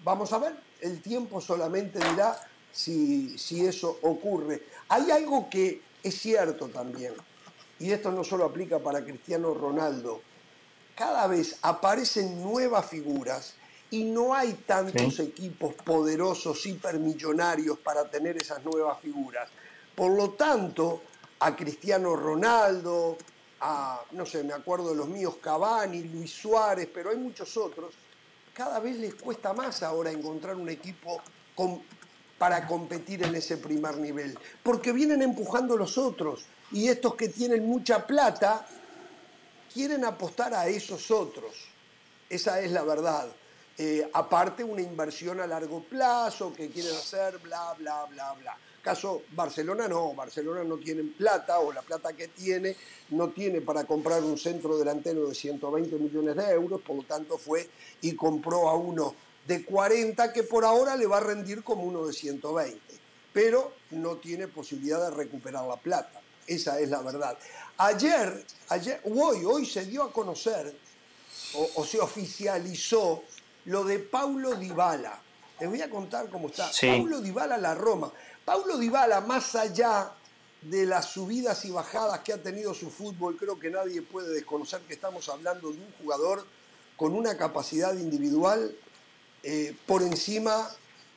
vamos 0.05 0.31
a 0.33 0.39
ver, 0.39 0.55
el 0.83 1.01
tiempo 1.01 1.41
solamente 1.41 1.99
dirá 1.99 2.39
si, 2.75 3.39
si 3.39 3.65
eso 3.65 3.99
ocurre. 4.03 4.63
Hay 4.89 5.11
algo 5.11 5.49
que 5.49 5.81
es 6.03 6.19
cierto 6.19 6.69
también, 6.69 7.15
y 7.79 7.93
esto 7.93 8.11
no 8.13 8.25
solo 8.25 8.45
aplica 8.45 8.79
para 8.79 9.03
Cristiano 9.03 9.55
Ronaldo, 9.55 10.21
cada 10.95 11.27
vez 11.27 11.59
aparecen 11.63 12.43
nuevas 12.43 12.87
figuras 12.87 13.55
y 13.91 14.05
no 14.05 14.35
hay 14.35 14.53
tantos 14.67 15.19
equipos 15.21 15.75
poderosos, 15.75 16.65
hipermillonarios 16.67 17.79
para 17.79 18.09
tener 18.09 18.37
esas 18.37 18.65
nuevas 18.65 19.01
figuras. 19.01 19.49
Por 19.95 20.13
lo 20.13 20.31
tanto, 20.31 21.03
a 21.41 21.55
Cristiano 21.55 22.17
Ronaldo, 22.17 23.17
a, 23.61 24.03
no 24.13 24.27
sé, 24.27 24.43
me 24.45 24.53
acuerdo 24.53 24.91
de 24.91 24.97
los 24.97 25.09
míos, 25.09 25.37
Cavani, 25.41 26.03
Luis 26.05 26.33
Suárez, 26.33 26.89
pero 26.93 27.11
hay 27.11 27.17
muchos 27.17 27.57
otros, 27.57 27.95
cada 28.53 28.79
vez 28.79 28.97
les 28.97 29.15
cuesta 29.15 29.53
más 29.53 29.83
ahora 29.83 30.11
encontrar 30.11 30.57
un 30.57 30.69
equipo 30.69 31.21
con 31.55 31.83
para 32.39 32.67
competir 32.67 33.23
en 33.23 33.35
ese 33.35 33.57
primer 33.57 33.97
nivel, 33.97 34.39
porque 34.63 34.93
vienen 34.93 35.23
empujando 35.23 35.77
los 35.77 35.97
otros 35.99 36.47
y 36.73 36.89
estos 36.89 37.15
que 37.15 37.29
tienen 37.29 37.67
mucha 37.67 38.07
plata 38.07 38.67
quieren 39.73 40.05
apostar 40.05 40.55
a 40.55 40.67
esos 40.67 41.11
otros. 41.11 41.55
Esa 42.29 42.61
es 42.61 42.73
la 42.73 42.83
verdad. 42.83 43.29
Eh, 43.77 44.09
aparte 44.13 44.63
una 44.63 44.83
inversión 44.83 45.41
a 45.41 45.47
largo 45.47 45.83
plazo 45.83 46.53
que 46.53 46.71
quieren 46.71 46.95
hacer, 46.95 47.39
bla, 47.39 47.75
bla, 47.77 48.05
bla, 48.07 48.33
bla. 48.35 48.57
Caso 48.81 49.23
Barcelona 49.31 49.89
no, 49.89 50.13
Barcelona 50.15 50.63
no 50.63 50.77
tiene 50.77 51.03
plata 51.05 51.59
o 51.59 51.73
la 51.73 51.81
plata 51.83 52.13
que 52.13 52.29
tiene 52.29 52.77
no 53.11 53.31
tiene 53.31 53.63
para 53.63 53.85
comprar 53.85 54.23
un 54.23 54.37
centro 54.37 54.77
delantero 54.77 55.27
de 55.27 55.35
120 55.35 55.97
millones 55.97 56.37
de 56.37 56.53
euros, 56.53 56.83
por 56.83 56.97
lo 56.97 57.03
tanto 57.03 57.39
fue 57.39 57.69
y 58.03 58.15
compró 58.15 58.69
a 58.69 58.77
uno 58.77 59.15
de 59.47 59.65
40 59.65 60.33
que 60.33 60.43
por 60.43 60.65
ahora 60.65 60.97
le 60.97 61.07
va 61.07 61.19
a 61.19 61.21
rendir 61.21 61.63
como 61.63 61.85
uno 61.85 62.07
de 62.07 62.13
120, 62.13 62.79
pero 63.33 63.73
no 63.91 64.17
tiene 64.17 64.49
posibilidad 64.49 65.11
de 65.11 65.17
recuperar 65.17 65.67
la 65.67 65.77
plata. 65.77 66.21
Esa 66.47 66.79
es 66.81 66.91
la 66.91 67.03
verdad. 67.03 67.39
Ayer, 67.79 68.45
ayer 68.69 69.01
hoy, 69.05 69.45
hoy 69.45 69.67
se 69.67 69.85
dio 69.87 70.03
a 70.03 70.13
conocer 70.13 70.75
o, 71.77 71.85
se 71.85 72.01
oficializó 72.01 73.23
lo 73.67 73.85
de 73.85 73.99
Paulo 73.99 74.55
Dybala. 74.55 75.21
Les 75.61 75.69
voy 75.69 75.81
a 75.83 75.89
contar 75.89 76.29
cómo 76.29 76.49
está. 76.49 76.71
Paulo 76.81 77.21
Dybala 77.21 77.57
la 77.57 77.75
Roma. 77.75 78.13
Paulo 78.45 78.77
Dybala, 78.77 79.21
más 79.23 79.55
allá 79.55 80.13
de 80.61 80.87
las 80.87 81.07
subidas 81.07 81.65
y 81.65 81.71
bajadas 81.71 82.21
que 82.21 82.33
ha 82.33 82.43
tenido 82.43 82.75
su 82.75 82.91
fútbol, 82.91 83.37
creo 83.37 83.59
que 83.59 83.71
nadie 83.71 84.03
puede 84.03 84.33
desconocer 84.33 84.81
que 84.81 84.95
estamos 84.95 85.29
hablando 85.29 85.71
de 85.71 85.79
un 85.79 85.93
jugador 86.03 86.45
con 86.97 87.15
una 87.15 87.37
capacidad 87.37 87.95
individual 87.95 88.75
eh, 89.45 89.77
por 89.87 90.03
encima 90.03 90.69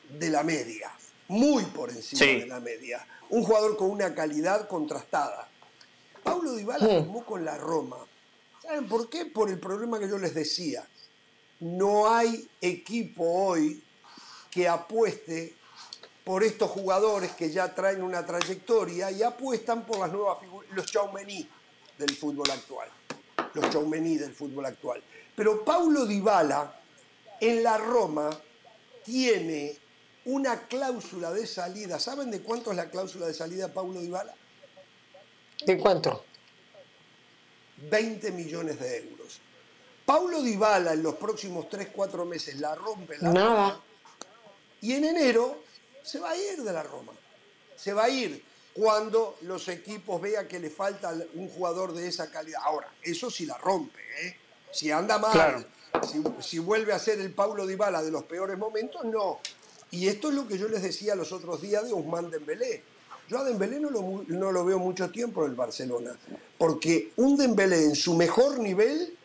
de 0.08 0.30
la 0.30 0.42
media, 0.42 0.92
muy 1.28 1.64
por 1.64 1.90
encima 1.90 2.18
Sí. 2.18 2.40
de 2.40 2.46
la 2.46 2.60
media. 2.60 3.06
Un 3.30 3.42
jugador 3.42 3.76
con 3.76 3.90
una 3.90 4.14
calidad 4.14 4.68
contrastada. 4.68 5.48
Paulo 6.22 6.52
Dybala 6.54 6.84
Mm. 6.84 6.88
firmó 7.04 7.24
con 7.24 7.44
la 7.44 7.56
Roma. 7.56 7.96
¿Saben 8.62 8.86
por 8.88 9.08
qué? 9.08 9.26
Por 9.26 9.48
el 9.50 9.58
problema 9.58 9.98
que 9.98 10.08
yo 10.08 10.18
les 10.18 10.34
decía. 10.34 10.86
No 11.60 12.12
hay 12.12 12.48
equipo 12.60 13.24
hoy 13.24 13.82
que 14.50 14.68
apueste 14.68 15.54
por 16.24 16.44
estos 16.44 16.70
jugadores 16.70 17.32
que 17.32 17.50
ya 17.50 17.74
traen 17.74 18.02
una 18.02 18.24
trayectoria 18.26 19.10
y 19.10 19.22
apuestan 19.22 19.86
por 19.86 19.98
las 20.00 20.12
nuevas 20.12 20.38
figuras, 20.40 20.70
los 20.74 20.86
Chaumení 20.86 21.48
del 21.98 22.14
fútbol 22.14 22.50
actual. 22.50 22.88
Los 23.54 23.70
Chaumení 23.70 24.18
del 24.18 24.34
fútbol 24.34 24.66
actual. 24.66 25.02
Pero 25.34 25.64
Paulo 25.64 26.04
Dybala 26.04 26.77
en 27.40 27.62
la 27.62 27.78
Roma 27.78 28.30
tiene 29.04 29.76
una 30.24 30.66
cláusula 30.68 31.32
de 31.32 31.46
salida. 31.46 31.98
¿Saben 31.98 32.30
de 32.30 32.40
cuánto 32.40 32.70
es 32.70 32.76
la 32.76 32.90
cláusula 32.90 33.26
de 33.26 33.34
salida 33.34 33.72
Paulo 33.72 34.00
Dybala? 34.00 34.34
¿De 35.64 35.78
cuánto? 35.78 36.24
20 37.90 38.32
millones 38.32 38.78
de 38.80 38.98
euros. 38.98 39.40
Paulo 40.04 40.42
Dybala 40.42 40.92
en 40.92 41.02
los 41.02 41.14
próximos 41.14 41.66
3-4 41.66 42.26
meses 42.26 42.58
la 42.60 42.74
rompe 42.74 43.18
la 43.18 43.32
Nada. 43.32 43.70
Roma 43.70 43.82
y 44.80 44.92
en 44.92 45.04
enero 45.04 45.62
se 46.02 46.18
va 46.18 46.30
a 46.30 46.36
ir 46.36 46.62
de 46.62 46.72
la 46.72 46.82
Roma. 46.82 47.12
Se 47.76 47.92
va 47.92 48.04
a 48.04 48.08
ir 48.08 48.44
cuando 48.72 49.36
los 49.42 49.68
equipos 49.68 50.20
vean 50.20 50.46
que 50.46 50.58
le 50.58 50.70
falta 50.70 51.14
un 51.34 51.48
jugador 51.48 51.92
de 51.92 52.06
esa 52.06 52.30
calidad. 52.30 52.60
Ahora, 52.64 52.92
eso 53.02 53.30
sí 53.30 53.44
la 53.46 53.58
rompe, 53.58 54.00
¿eh? 54.22 54.36
Si 54.70 54.90
anda 54.90 55.18
mal, 55.18 55.32
Claro. 55.32 55.64
Si, 56.40 56.58
vuelve 56.58 56.92
a 56.92 56.98
ser 56.98 57.20
el 57.20 57.32
Paulo 57.32 57.66
Dybala 57.66 58.02
de 58.02 58.10
los 58.10 58.24
peores 58.24 58.58
momentos, 58.58 59.04
no. 59.04 59.40
Y 59.90 60.08
esto 60.08 60.28
es 60.28 60.34
lo 60.34 60.46
que 60.46 60.58
yo 60.58 60.68
les 60.68 60.82
decía 60.82 61.14
los 61.14 61.32
otros 61.32 61.62
días 61.62 61.84
de 61.84 61.92
Ousmane 61.92 62.28
Dembélé. 62.28 62.82
Yo 63.28 63.38
a 63.38 63.44
Dembélé 63.44 63.78
no 63.80 63.90
lo, 63.90 64.24
no 64.26 64.52
lo 64.52 64.64
veo 64.64 64.78
mucho 64.78 65.10
tiempo 65.10 65.44
en 65.44 65.50
el 65.50 65.56
Barcelona, 65.56 66.16
porque 66.56 67.12
un 67.16 67.36
Dembélé 67.36 67.84
en 67.84 67.94
su 67.94 68.14
mejor 68.14 68.58
nivel 68.58 69.16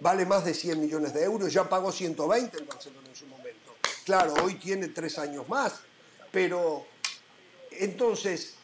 vale 0.00 0.26
más 0.26 0.44
de 0.44 0.54
100 0.54 0.80
millones 0.80 1.14
de 1.14 1.24
euros, 1.24 1.52
ya 1.52 1.68
pagó 1.68 1.90
120 1.90 2.58
el 2.58 2.64
Barcelona 2.64 3.08
en 3.08 3.16
su 3.16 3.26
momento. 3.26 3.74
Claro, 4.04 4.34
hoy 4.44 4.56
tiene 4.56 4.88
tres 4.88 5.18
años 5.18 5.48
más, 5.48 5.80
pero 6.30 6.84
entonces 7.70 8.54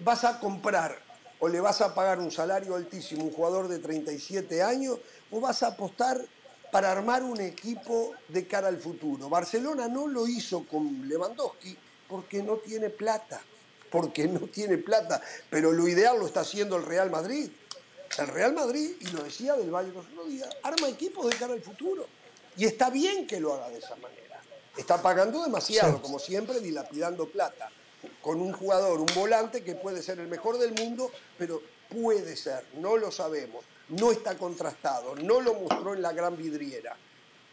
vas 0.00 0.24
a 0.24 0.38
comprar 0.38 0.98
o 1.38 1.48
le 1.48 1.60
vas 1.60 1.80
a 1.80 1.94
pagar 1.94 2.18
un 2.18 2.30
salario 2.30 2.74
altísimo 2.74 3.22
a 3.22 3.24
un 3.24 3.32
jugador 3.32 3.68
de 3.68 3.78
37 3.78 4.62
años 4.62 4.98
o 5.30 5.40
vas 5.40 5.62
a 5.62 5.68
apostar 5.68 6.24
para 6.70 6.90
armar 6.92 7.22
un 7.22 7.40
equipo 7.40 8.14
de 8.28 8.46
cara 8.46 8.68
al 8.68 8.78
futuro. 8.78 9.28
Barcelona 9.28 9.88
no 9.88 10.06
lo 10.06 10.26
hizo 10.26 10.64
con 10.64 11.08
Lewandowski 11.08 11.76
porque 12.08 12.42
no 12.42 12.56
tiene 12.56 12.90
plata, 12.90 13.40
porque 13.90 14.26
no 14.26 14.40
tiene 14.40 14.78
plata, 14.78 15.20
pero 15.50 15.72
lo 15.72 15.88
ideal 15.88 16.18
lo 16.18 16.26
está 16.26 16.40
haciendo 16.40 16.76
el 16.76 16.84
Real 16.84 17.10
Madrid. 17.10 17.50
El 18.18 18.26
Real 18.28 18.54
Madrid, 18.54 18.96
y 19.00 19.06
lo 19.08 19.22
decía 19.24 19.54
del 19.54 19.70
Valle 19.70 19.92
los 19.92 20.28
días, 20.28 20.48
arma 20.62 20.88
equipos 20.88 21.28
de 21.28 21.36
cara 21.36 21.52
al 21.52 21.60
futuro. 21.62 22.06
Y 22.56 22.64
está 22.64 22.88
bien 22.88 23.26
que 23.26 23.40
lo 23.40 23.52
haga 23.54 23.68
de 23.68 23.78
esa 23.78 23.96
manera. 23.96 24.40
Está 24.76 25.02
pagando 25.02 25.42
demasiado, 25.42 25.94
Sí. 25.94 25.98
como 26.02 26.18
siempre, 26.18 26.60
dilapidando 26.60 27.26
plata. 27.28 27.70
Con 28.22 28.40
un 28.40 28.52
jugador, 28.52 29.00
un 29.00 29.08
volante 29.14 29.62
que 29.64 29.74
puede 29.74 30.02
ser 30.02 30.18
el 30.20 30.28
mejor 30.28 30.58
del 30.58 30.72
mundo, 30.72 31.10
pero 31.36 31.60
puede 31.90 32.36
ser, 32.36 32.64
no 32.74 32.96
lo 32.96 33.10
sabemos. 33.10 33.64
No 33.88 34.10
está 34.12 34.36
contrastado, 34.36 35.14
no 35.16 35.40
lo 35.40 35.54
mostró 35.54 35.94
en 35.94 36.02
la 36.02 36.12
gran 36.12 36.36
vidriera. 36.36 36.96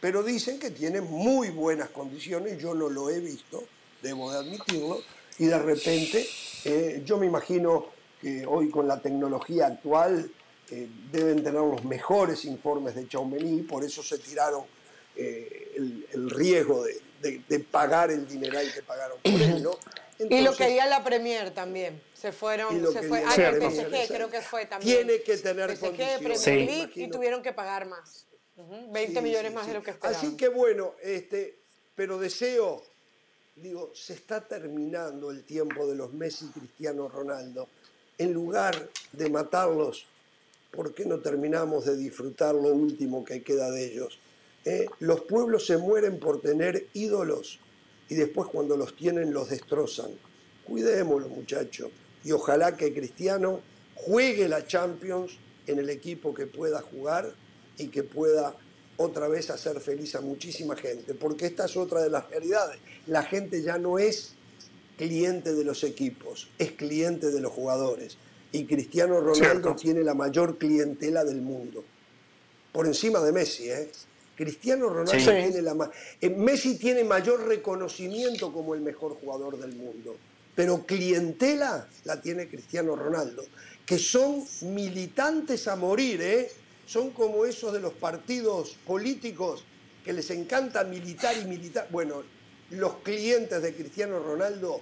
Pero 0.00 0.22
dicen 0.22 0.58
que 0.58 0.70
tiene 0.70 1.00
muy 1.00 1.50
buenas 1.50 1.88
condiciones, 1.90 2.58
yo 2.58 2.74
no 2.74 2.88
lo 2.90 3.08
he 3.10 3.20
visto, 3.20 3.64
debo 4.02 4.30
de 4.32 4.38
admitirlo, 4.38 5.00
y 5.38 5.46
de 5.46 5.58
repente 5.58 6.26
eh, 6.64 7.02
yo 7.04 7.16
me 7.16 7.26
imagino 7.26 7.86
que 8.20 8.44
hoy 8.46 8.68
con 8.70 8.86
la 8.88 9.00
tecnología 9.00 9.66
actual 9.68 10.30
eh, 10.70 10.88
deben 11.12 11.36
tener 11.44 11.60
los 11.60 11.84
mejores 11.84 12.44
informes 12.44 12.94
de 12.94 13.06
Chaumení, 13.08 13.62
por 13.62 13.84
eso 13.84 14.02
se 14.02 14.18
tiraron 14.18 14.64
eh, 15.16 15.72
el, 15.76 16.06
el 16.12 16.30
riesgo 16.30 16.82
de, 16.84 17.00
de- 17.22 17.42
de 17.48 17.60
pagar 17.60 18.10
el 18.10 18.26
dineral 18.28 18.70
que 18.74 18.82
pagaron 18.82 19.18
por 19.22 19.32
él, 19.32 19.62
¿no? 19.62 19.70
Y 20.18 20.40
lo 20.42 20.50
quería 20.56 20.86
la 20.86 21.02
Premier 21.02 21.52
también. 21.52 22.00
Se 22.24 22.30
y 22.30 22.32
fueron, 22.32 22.82
lo 22.82 22.90
se 22.90 23.02
fue. 23.02 23.22
Ah, 23.22 23.30
PSG 23.32 24.08
creo 24.08 24.30
que 24.30 24.40
fue 24.40 24.64
también. 24.64 25.06
Tiene 25.06 25.22
que 25.22 25.36
tener 25.36 25.70
PSG, 25.76 25.80
condiciones. 25.80 26.18
Premier 26.20 26.38
Sí. 26.38 26.50
League 26.66 26.92
y 26.94 27.10
tuvieron 27.10 27.42
que 27.42 27.52
pagar 27.52 27.86
más. 27.86 28.26
Ujú, 28.56 28.90
20 28.92 29.14
Sí, 29.14 29.20
millones 29.20 29.48
sí, 29.50 29.54
más 29.54 29.64
sí. 29.64 29.70
de 29.72 29.76
lo 29.78 29.82
que 29.82 29.90
esperaban. 29.90 30.16
Así 30.26 30.36
que 30.38 30.48
bueno, 30.48 30.94
este, 31.02 31.58
pero 31.94 32.18
deseo, 32.18 32.82
digo, 33.56 33.90
se 33.94 34.14
está 34.14 34.40
terminando 34.40 35.30
el 35.30 35.44
tiempo 35.44 35.86
de 35.86 35.96
los 35.96 36.14
Messi, 36.14 36.46
Cristiano, 36.46 37.08
Ronaldo. 37.08 37.68
En 38.16 38.32
lugar 38.32 38.88
de 39.12 39.28
matarlos, 39.28 40.06
¿por 40.70 40.94
qué 40.94 41.04
no 41.04 41.18
terminamos 41.18 41.84
de 41.84 41.96
disfrutar 41.96 42.54
lo 42.54 42.68
último 42.72 43.22
que 43.22 43.42
queda 43.42 43.70
de 43.70 43.84
ellos? 43.84 44.18
Eh, 44.64 44.86
Los 45.00 45.20
pueblos 45.22 45.66
se 45.66 45.76
mueren 45.76 46.18
por 46.18 46.40
tener 46.40 46.86
ídolos 46.94 47.58
y 48.08 48.14
después 48.14 48.48
cuando 48.48 48.78
los 48.78 48.96
tienen 48.96 49.34
los 49.34 49.50
destrozan. 49.50 50.10
Cuidémoslo, 50.64 51.28
muchachos. 51.28 51.90
Y 52.24 52.32
ojalá 52.32 52.76
que 52.76 52.92
Cristiano 52.92 53.60
juegue 53.94 54.48
la 54.48 54.66
Champions 54.66 55.32
en 55.66 55.78
el 55.78 55.90
equipo 55.90 56.34
que 56.34 56.46
pueda 56.46 56.80
jugar 56.80 57.32
y 57.78 57.88
que 57.88 58.02
pueda 58.02 58.56
otra 58.96 59.28
vez 59.28 59.50
hacer 59.50 59.80
feliz 59.80 60.14
a 60.14 60.20
muchísima 60.20 60.76
gente. 60.76 61.14
Porque 61.14 61.46
esta 61.46 61.66
es 61.66 61.76
otra 61.76 62.02
de 62.02 62.10
las 62.10 62.28
realidades. 62.30 62.78
La 63.06 63.22
gente 63.22 63.62
ya 63.62 63.78
no 63.78 63.98
es 63.98 64.34
cliente 64.96 65.54
de 65.54 65.64
los 65.64 65.82
equipos, 65.84 66.48
es 66.58 66.72
cliente 66.72 67.30
de 67.30 67.40
los 67.40 67.52
jugadores. 67.52 68.16
Y 68.52 68.66
Cristiano 68.66 69.20
Ronaldo 69.20 69.34
Cierto. 69.34 69.76
tiene 69.76 70.04
la 70.04 70.14
mayor 70.14 70.58
clientela 70.58 71.24
del 71.24 71.40
mundo. 71.42 71.84
Por 72.72 72.86
encima 72.86 73.20
de 73.20 73.32
Messi, 73.32 73.70
¿eh? 73.70 73.90
Cristiano 74.36 74.88
Ronaldo 74.88 75.12
Sí. 75.18 75.24
tiene 75.26 75.62
la 75.62 75.90
eh, 76.20 76.30
Messi 76.30 76.76
tiene 76.76 77.04
mayor 77.04 77.46
reconocimiento 77.46 78.52
como 78.52 78.74
el 78.74 78.80
mejor 78.80 79.14
jugador 79.14 79.58
del 79.58 79.74
mundo, 79.76 80.16
pero 80.54 80.86
clientela 80.86 81.88
la 82.04 82.20
tiene 82.20 82.48
Cristiano 82.48 82.96
Ronaldo, 82.96 83.44
que 83.84 83.98
son 83.98 84.44
militantes 84.62 85.68
a 85.68 85.76
morir, 85.76 86.22
¿eh? 86.22 86.50
Son 86.86 87.10
como 87.10 87.44
esos 87.44 87.72
de 87.72 87.80
los 87.80 87.94
partidos 87.94 88.76
políticos 88.86 89.64
que 90.04 90.12
les 90.12 90.30
encanta 90.30 90.84
militar 90.84 91.34
y 91.42 91.46
militar. 91.46 91.88
Bueno, 91.90 92.22
los 92.70 92.96
clientes 92.96 93.62
de 93.62 93.74
Cristiano 93.74 94.18
Ronaldo 94.18 94.80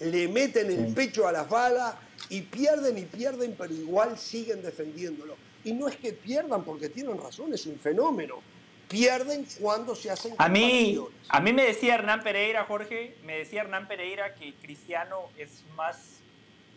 le 0.00 0.28
meten 0.28 0.70
el 0.70 0.92
pecho 0.92 1.28
a 1.28 1.32
las 1.32 1.48
balas 1.48 1.94
y 2.28 2.42
pierden 2.42 2.98
y 2.98 3.02
pierden, 3.02 3.54
pero 3.56 3.72
igual 3.72 4.18
siguen 4.18 4.62
defendiéndolo. 4.62 5.36
Y 5.64 5.72
no 5.72 5.88
es 5.88 5.96
que 5.96 6.12
pierdan 6.12 6.64
porque 6.64 6.88
tienen 6.88 7.16
razón, 7.18 7.54
es 7.54 7.66
un 7.66 7.78
fenómeno. 7.78 8.42
Pierden 8.88 9.46
cuando 9.60 9.94
se 9.94 10.10
hacen 10.10 10.34
A 10.38 10.48
mí, 10.48 10.98
a 11.28 11.40
mí 11.40 11.52
me 11.52 11.64
decía 11.64 11.94
Hernán 11.94 12.22
Pereira, 12.22 12.64
Jorge, 12.64 13.16
me 13.24 13.36
decía 13.38 13.62
Hernán 13.62 13.88
Pereira 13.88 14.34
que 14.34 14.54
Cristiano 14.54 15.30
es 15.36 15.64
más 15.76 16.20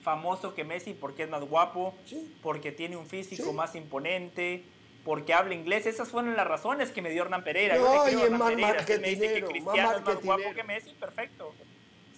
famoso 0.04 0.54
que 0.56 0.64
Messi 0.64 0.94
porque 0.94 1.24
es 1.24 1.30
más 1.30 1.44
guapo, 1.44 1.94
Sí. 2.06 2.34
porque 2.42 2.72
tiene 2.72 2.96
un 2.98 3.06
físico 3.08 3.50
Sí. 3.50 3.54
más 3.54 3.76
imponente, 3.76 4.64
porque 5.04 5.34
habla 5.34 5.54
inglés. 5.54 5.86
Esas 5.86 6.10
fueron 6.10 6.36
las 6.36 6.48
razones 6.48 6.92
que 6.92 7.02
me 7.02 7.10
dio 7.10 7.24
Hernán 7.24 7.44
Pereira. 7.44 7.76
Yo 7.76 7.84
No, 7.84 8.06
le 8.06 8.12
creo 8.12 8.20
y 8.20 8.24
Hernán 8.24 8.48
Pereira. 8.50 8.86
Si 8.86 8.92
me 9.00 9.08
dice 9.10 9.22
que 9.34 9.42
marketinero, 9.42 9.48
más 9.48 9.52
Cristiano 9.74 9.98
es 9.98 10.06
más 10.16 10.24
guapo 10.24 10.54
que 10.56 10.64
Messi, 10.64 10.90
perfecto. 10.92 11.54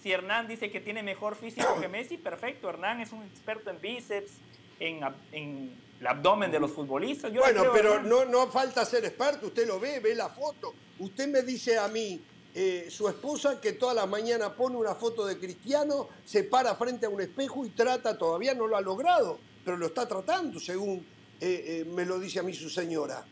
Si 0.02 0.12
Hernán 0.12 0.48
dice 0.48 0.70
que 0.70 0.80
tiene 0.80 1.02
mejor 1.02 1.36
físico 1.36 1.80
que 1.80 1.88
Messi, 1.88 2.16
perfecto. 2.16 2.68
Hernán 2.70 3.00
es 3.00 3.12
un 3.12 3.22
experto 3.24 3.70
en 3.70 3.80
bíceps, 3.80 4.32
en, 4.78 5.00
en 5.32 5.74
el 6.00 6.06
abdomen 6.06 6.50
de 6.50 6.58
los 6.58 6.70
futbolistas. 6.72 7.30
Yo 7.30 7.40
Bueno, 7.42 7.64
pero 7.72 8.02
no, 8.02 8.24
no 8.24 8.46
falta 8.48 8.84
ser 8.84 9.04
experto, 9.04 9.46
usted 9.48 9.66
lo 9.66 9.78
ve, 9.78 10.00
ve 10.00 10.14
la 10.14 10.30
foto. 10.30 10.74
Usted 10.98 11.28
me 11.28 11.42
dice 11.42 11.78
a 11.78 11.88
mí, 11.88 12.20
eh, 12.54 12.88
su 12.90 13.08
esposa 13.08 13.60
que 13.60 13.72
toda 13.74 13.92
la 13.94 14.06
mañana 14.06 14.54
pone 14.54 14.76
una 14.76 14.94
foto 14.94 15.26
de 15.26 15.38
Cristiano, 15.38 16.08
se 16.24 16.42
para 16.44 16.74
frente 16.74 17.06
a 17.06 17.10
un 17.10 17.20
espejo 17.20 17.64
y 17.66 17.70
trata, 17.70 18.16
todavía 18.16 18.54
no 18.54 18.66
lo 18.66 18.76
ha 18.76 18.80
logrado, 18.80 19.38
pero 19.64 19.76
lo 19.76 19.86
está 19.86 20.08
tratando, 20.08 20.58
según 20.58 21.06
eh, 21.40 21.82
eh, 21.82 21.84
me 21.84 22.04
lo 22.06 22.18
dice 22.18 22.40
a 22.40 22.42
mí 22.42 22.54
su 22.54 22.70
señora. 22.70 23.24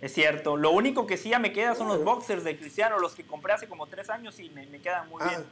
Es 0.00 0.14
cierto. 0.14 0.56
Lo 0.56 0.70
único 0.70 1.06
que 1.06 1.16
sí 1.18 1.28
ya 1.30 1.38
me 1.38 1.52
queda 1.52 1.74
son 1.74 1.88
los 1.88 2.02
boxers 2.02 2.42
de 2.42 2.56
Cristiano, 2.58 2.98
los 2.98 3.14
que 3.14 3.26
compré 3.26 3.52
hace 3.52 3.68
como 3.68 3.86
tres 3.86 4.08
años 4.08 4.38
y 4.40 4.48
me, 4.50 4.66
me 4.66 4.80
quedan 4.80 5.08
muy 5.10 5.20
Ah, 5.22 5.28
bien. 5.28 5.44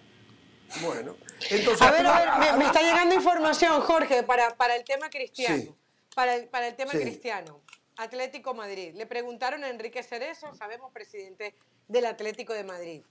bueno, 0.82 1.16
entonces... 1.50 1.82
A 1.86 1.90
ver, 1.90 2.06
a 2.06 2.18
ver, 2.38 2.52
me, 2.52 2.58
me 2.58 2.64
está 2.66 2.80
llegando 2.80 3.14
información, 3.14 3.80
Jorge, 3.82 4.22
para, 4.22 4.56
para 4.56 4.74
el 4.76 4.84
tema 4.84 5.10
cristiano. 5.10 5.56
Sí. 5.62 5.74
Para, 6.18 6.34
el, 6.34 6.48
para 6.48 6.66
el 6.66 6.74
tema 6.74 6.90
Sí. 6.90 6.98
cristiano. 6.98 7.60
Atlético 7.96 8.52
Madrid. 8.52 8.92
Le 8.96 9.06
preguntaron 9.06 9.62
a 9.62 9.68
Enrique 9.68 10.02
Cerezo, 10.02 10.52
sabemos, 10.56 10.90
presidente 10.92 11.54
del 11.86 12.06
Atlético 12.06 12.54
de 12.54 12.64
Madrid. 12.64 13.02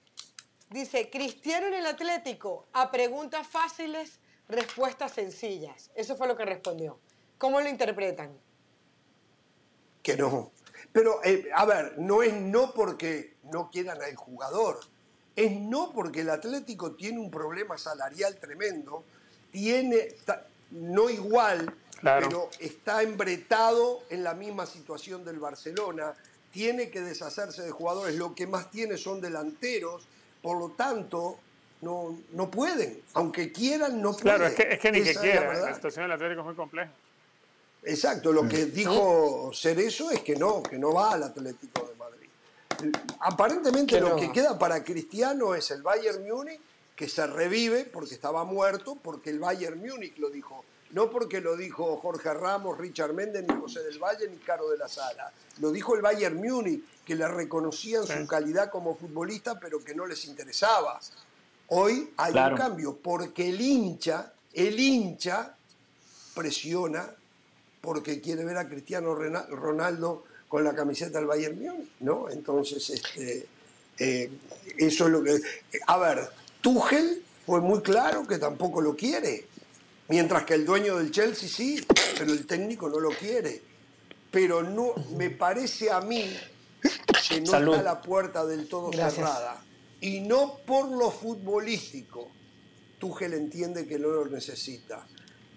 Dice, 0.70 1.10
Cristiano 1.10 1.68
en 1.68 1.76
el 1.76 1.86
Atlético, 1.86 2.68
a 2.74 2.92
preguntas 2.92 3.48
fáciles, 3.48 4.20
respuestas 4.50 5.14
sencillas. 5.14 5.90
Eso 5.96 6.18
fue 6.18 6.28
lo 6.28 6.36
que 6.36 6.44
respondió. 6.44 7.00
¿Cómo 7.38 7.62
lo 7.62 7.70
interpretan? 7.70 8.38
que 10.04 10.18
no. 10.18 10.52
Pero, 10.92 11.24
eh, 11.24 11.48
a 11.56 11.64
ver, 11.66 11.98
no 11.98 12.24
es 12.24 12.34
no 12.34 12.74
porque 12.74 13.36
no 13.44 13.70
quieran 13.72 14.02
al 14.02 14.16
jugador. 14.18 14.82
Es 15.34 15.54
no 15.54 15.94
porque 15.94 16.22
el 16.22 16.30
Atlético 16.30 16.94
tiene 16.98 17.20
un 17.20 17.32
problema 17.32 17.78
salarial 17.78 18.38
tremendo, 18.38 19.06
tiene, 19.52 20.10
no 20.72 21.10
igual, 21.10 21.74
pero 22.02 22.50
está 22.60 23.02
embretado 23.02 24.04
en 24.10 24.24
la 24.24 24.34
misma 24.34 24.66
situación 24.66 25.24
del 25.26 25.40
Barcelona, 25.40 26.14
tiene 26.52 26.90
que 26.90 27.02
deshacerse 27.02 27.64
de 27.64 27.72
jugadores, 27.72 28.16
lo 28.16 28.34
que 28.34 28.48
más 28.48 28.70
tiene 28.72 28.98
son 28.98 29.22
delanteros, 29.22 30.08
por 30.42 30.58
lo 30.58 30.70
tanto, 30.70 31.40
no, 31.82 32.18
no 32.32 32.50
pueden, 32.50 33.02
aunque 33.14 33.52
quieran, 33.52 34.02
no 34.02 34.12
pueden. 34.12 34.24
Claro, 34.24 34.48
es 34.48 34.56
que, 34.56 34.74
es 34.74 34.80
que 34.80 34.92
ni 34.92 35.04
que 35.04 35.14
quieran, 35.16 35.62
la, 35.62 35.76
situación 35.76 36.06
del 36.06 36.12
Atlético 36.14 36.42
es 36.42 36.46
muy 36.46 36.56
compleja. 36.56 36.92
Exacto, 37.84 38.34
lo 38.34 38.48
que 38.48 38.66
dijo 38.66 39.52
Cerezo 39.54 40.12
es 40.12 40.22
que 40.22 40.36
no, 40.36 40.62
que 40.64 40.78
no 40.78 40.94
va 40.94 41.14
al 41.14 41.24
Atlético 41.24 41.88
de 41.88 41.96
Madrid. 41.96 42.96
Aparentemente 43.20 44.00
lo 44.00 44.16
que 44.16 44.32
queda 44.32 44.58
para 44.58 44.84
Cristiano 44.84 45.56
es 45.56 45.72
el 45.72 45.82
Bayern 45.82 46.28
Múnich, 46.28 46.60
que 46.98 47.08
se 47.08 47.28
revive 47.28 47.86
porque 47.86 48.16
estaba 48.16 48.44
muerto, 48.44 48.98
porque 49.02 49.30
el 49.30 49.40
Bayern 49.40 49.80
Múnich 49.80 50.18
lo 50.18 50.30
dijo. 50.30 50.66
No 50.92 51.12
porque 51.12 51.42
lo 51.42 51.56
dijo 51.56 51.98
Jorge 51.98 52.34
Ramos, 52.34 52.78
Richard 52.78 53.14
Méndez, 53.14 53.46
ni 53.48 53.56
José 53.56 53.84
del 53.84 54.00
Valle, 54.00 54.28
ni 54.30 54.38
Caro 54.38 54.70
de 54.70 54.78
la 54.78 54.88
Sala. 54.88 55.32
Lo 55.60 55.72
dijo 55.72 55.96
el 55.96 56.02
Bayern 56.02 56.36
Múnich, 56.36 56.82
que 57.06 57.14
le 57.14 57.28
reconocían 57.28 58.08
su 58.08 58.26
calidad 58.26 58.72
como 58.72 58.96
futbolista, 58.96 59.60
pero 59.60 59.84
que 59.84 59.94
no 59.94 60.08
les 60.08 60.26
interesaba. 60.26 61.00
Hoy 61.68 62.14
hay 62.18 62.34
un 62.34 62.58
cambio, 62.58 62.98
porque 62.98 63.50
el 63.50 63.62
hincha, 63.62 64.34
el 64.54 64.80
hincha 64.80 65.56
presiona 66.34 67.12
porque 67.82 68.20
quiere 68.22 68.44
ver 68.44 68.58
a 68.58 68.68
Cristiano 68.68 69.14
Ronaldo 69.14 70.24
con 70.48 70.64
la 70.64 70.74
camiseta 70.74 71.20
del 71.20 71.28
Bayern 71.28 71.62
Múnich, 71.62 71.92
¿no? 72.00 72.28
Entonces, 72.30 72.90
este, 72.90 73.46
eh, 74.00 74.32
eso 74.78 75.06
es 75.06 75.12
lo 75.12 75.24
que... 75.24 75.40
A 75.86 75.98
ver, 75.98 76.30
Tuchel 76.68 77.24
fue 77.46 77.62
muy 77.62 77.82
claro 77.82 78.28
que 78.28 78.38
tampoco 78.38 78.82
lo 78.82 78.96
quiere, 78.96 79.48
mientras 80.10 80.44
que 80.44 80.56
el 80.56 80.66
dueño 80.66 80.98
del 80.98 81.12
Chelsea 81.12 81.48
sí, 81.48 81.86
pero 82.18 82.34
el 82.34 82.46
técnico 82.46 82.90
no 82.90 83.00
lo 83.00 83.10
quiere. 83.12 83.62
Pero 84.30 84.64
no, 84.64 84.94
me 85.16 85.30
parece 85.30 85.90
a 85.90 86.02
mí 86.02 86.30
que 87.30 87.40
no 87.40 87.58
está 87.58 87.82
la 87.82 88.02
puerta 88.02 88.46
del 88.46 88.68
todo 88.68 88.92
cerrada. 88.92 89.64
Y 90.02 90.20
no 90.20 90.58
por 90.66 90.90
lo 90.90 91.10
futbolístico. 91.10 92.30
Tuchel 93.00 93.34
entiende 93.34 93.88
que 93.88 93.98
no 93.98 94.10
lo 94.10 94.26
necesita 94.26 95.08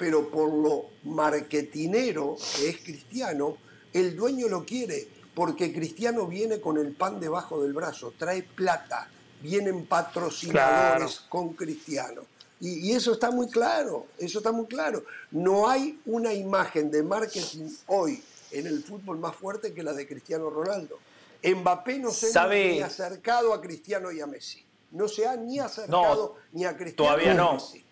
pero 0.00 0.30
por 0.30 0.50
lo 0.50 0.86
marketinero 1.04 2.34
que 2.56 2.70
es 2.70 2.78
Cristiano, 2.78 3.58
el 3.92 4.16
dueño 4.16 4.48
lo 4.48 4.64
quiere, 4.64 5.06
porque 5.34 5.74
Cristiano 5.74 6.26
viene 6.26 6.58
con 6.58 6.78
el 6.78 6.92
pan 6.92 7.20
debajo 7.20 7.62
del 7.62 7.74
brazo, 7.74 8.14
trae 8.16 8.42
plata, 8.42 9.10
vienen 9.40 9.86
patrocinadores 9.86 11.20
con 11.28 11.54
Cristiano. 11.54 12.22
Y, 12.60 12.92
eso 12.92 13.12
está 13.12 13.30
muy 13.30 13.48
claro, 13.48 14.06
eso 14.18 14.38
está 14.38 14.52
muy 14.52 14.66
claro. 14.66 15.04
No 15.30 15.68
hay 15.68 15.98
una 16.04 16.34
imagen 16.34 16.90
de 16.90 17.02
marketing 17.02 17.70
hoy 17.86 18.22
en 18.50 18.66
el 18.66 18.82
fútbol 18.82 19.18
más 19.18 19.34
fuerte 19.34 19.72
que 19.72 19.82
la 19.82 19.94
de 19.94 20.06
Cristiano 20.06 20.50
Ronaldo. 20.50 20.98
Mbappé 21.42 21.98
no 21.98 22.10
se 22.10 22.38
ha 22.38 22.46
ni 22.46 22.80
acercado 22.82 23.54
a 23.54 23.62
Cristiano 23.62 24.12
y 24.12 24.20
a 24.20 24.26
Messi. 24.26 24.62
No 24.90 25.08
se 25.08 25.26
ha 25.26 25.36
ni 25.36 25.58
acercado 25.58 26.36
ni 26.52 26.66
a 26.66 26.76
Cristiano 26.76 27.14
todavía 27.14 27.32
a 27.32 27.34
no. 27.34 27.54
Messi. 27.54 27.84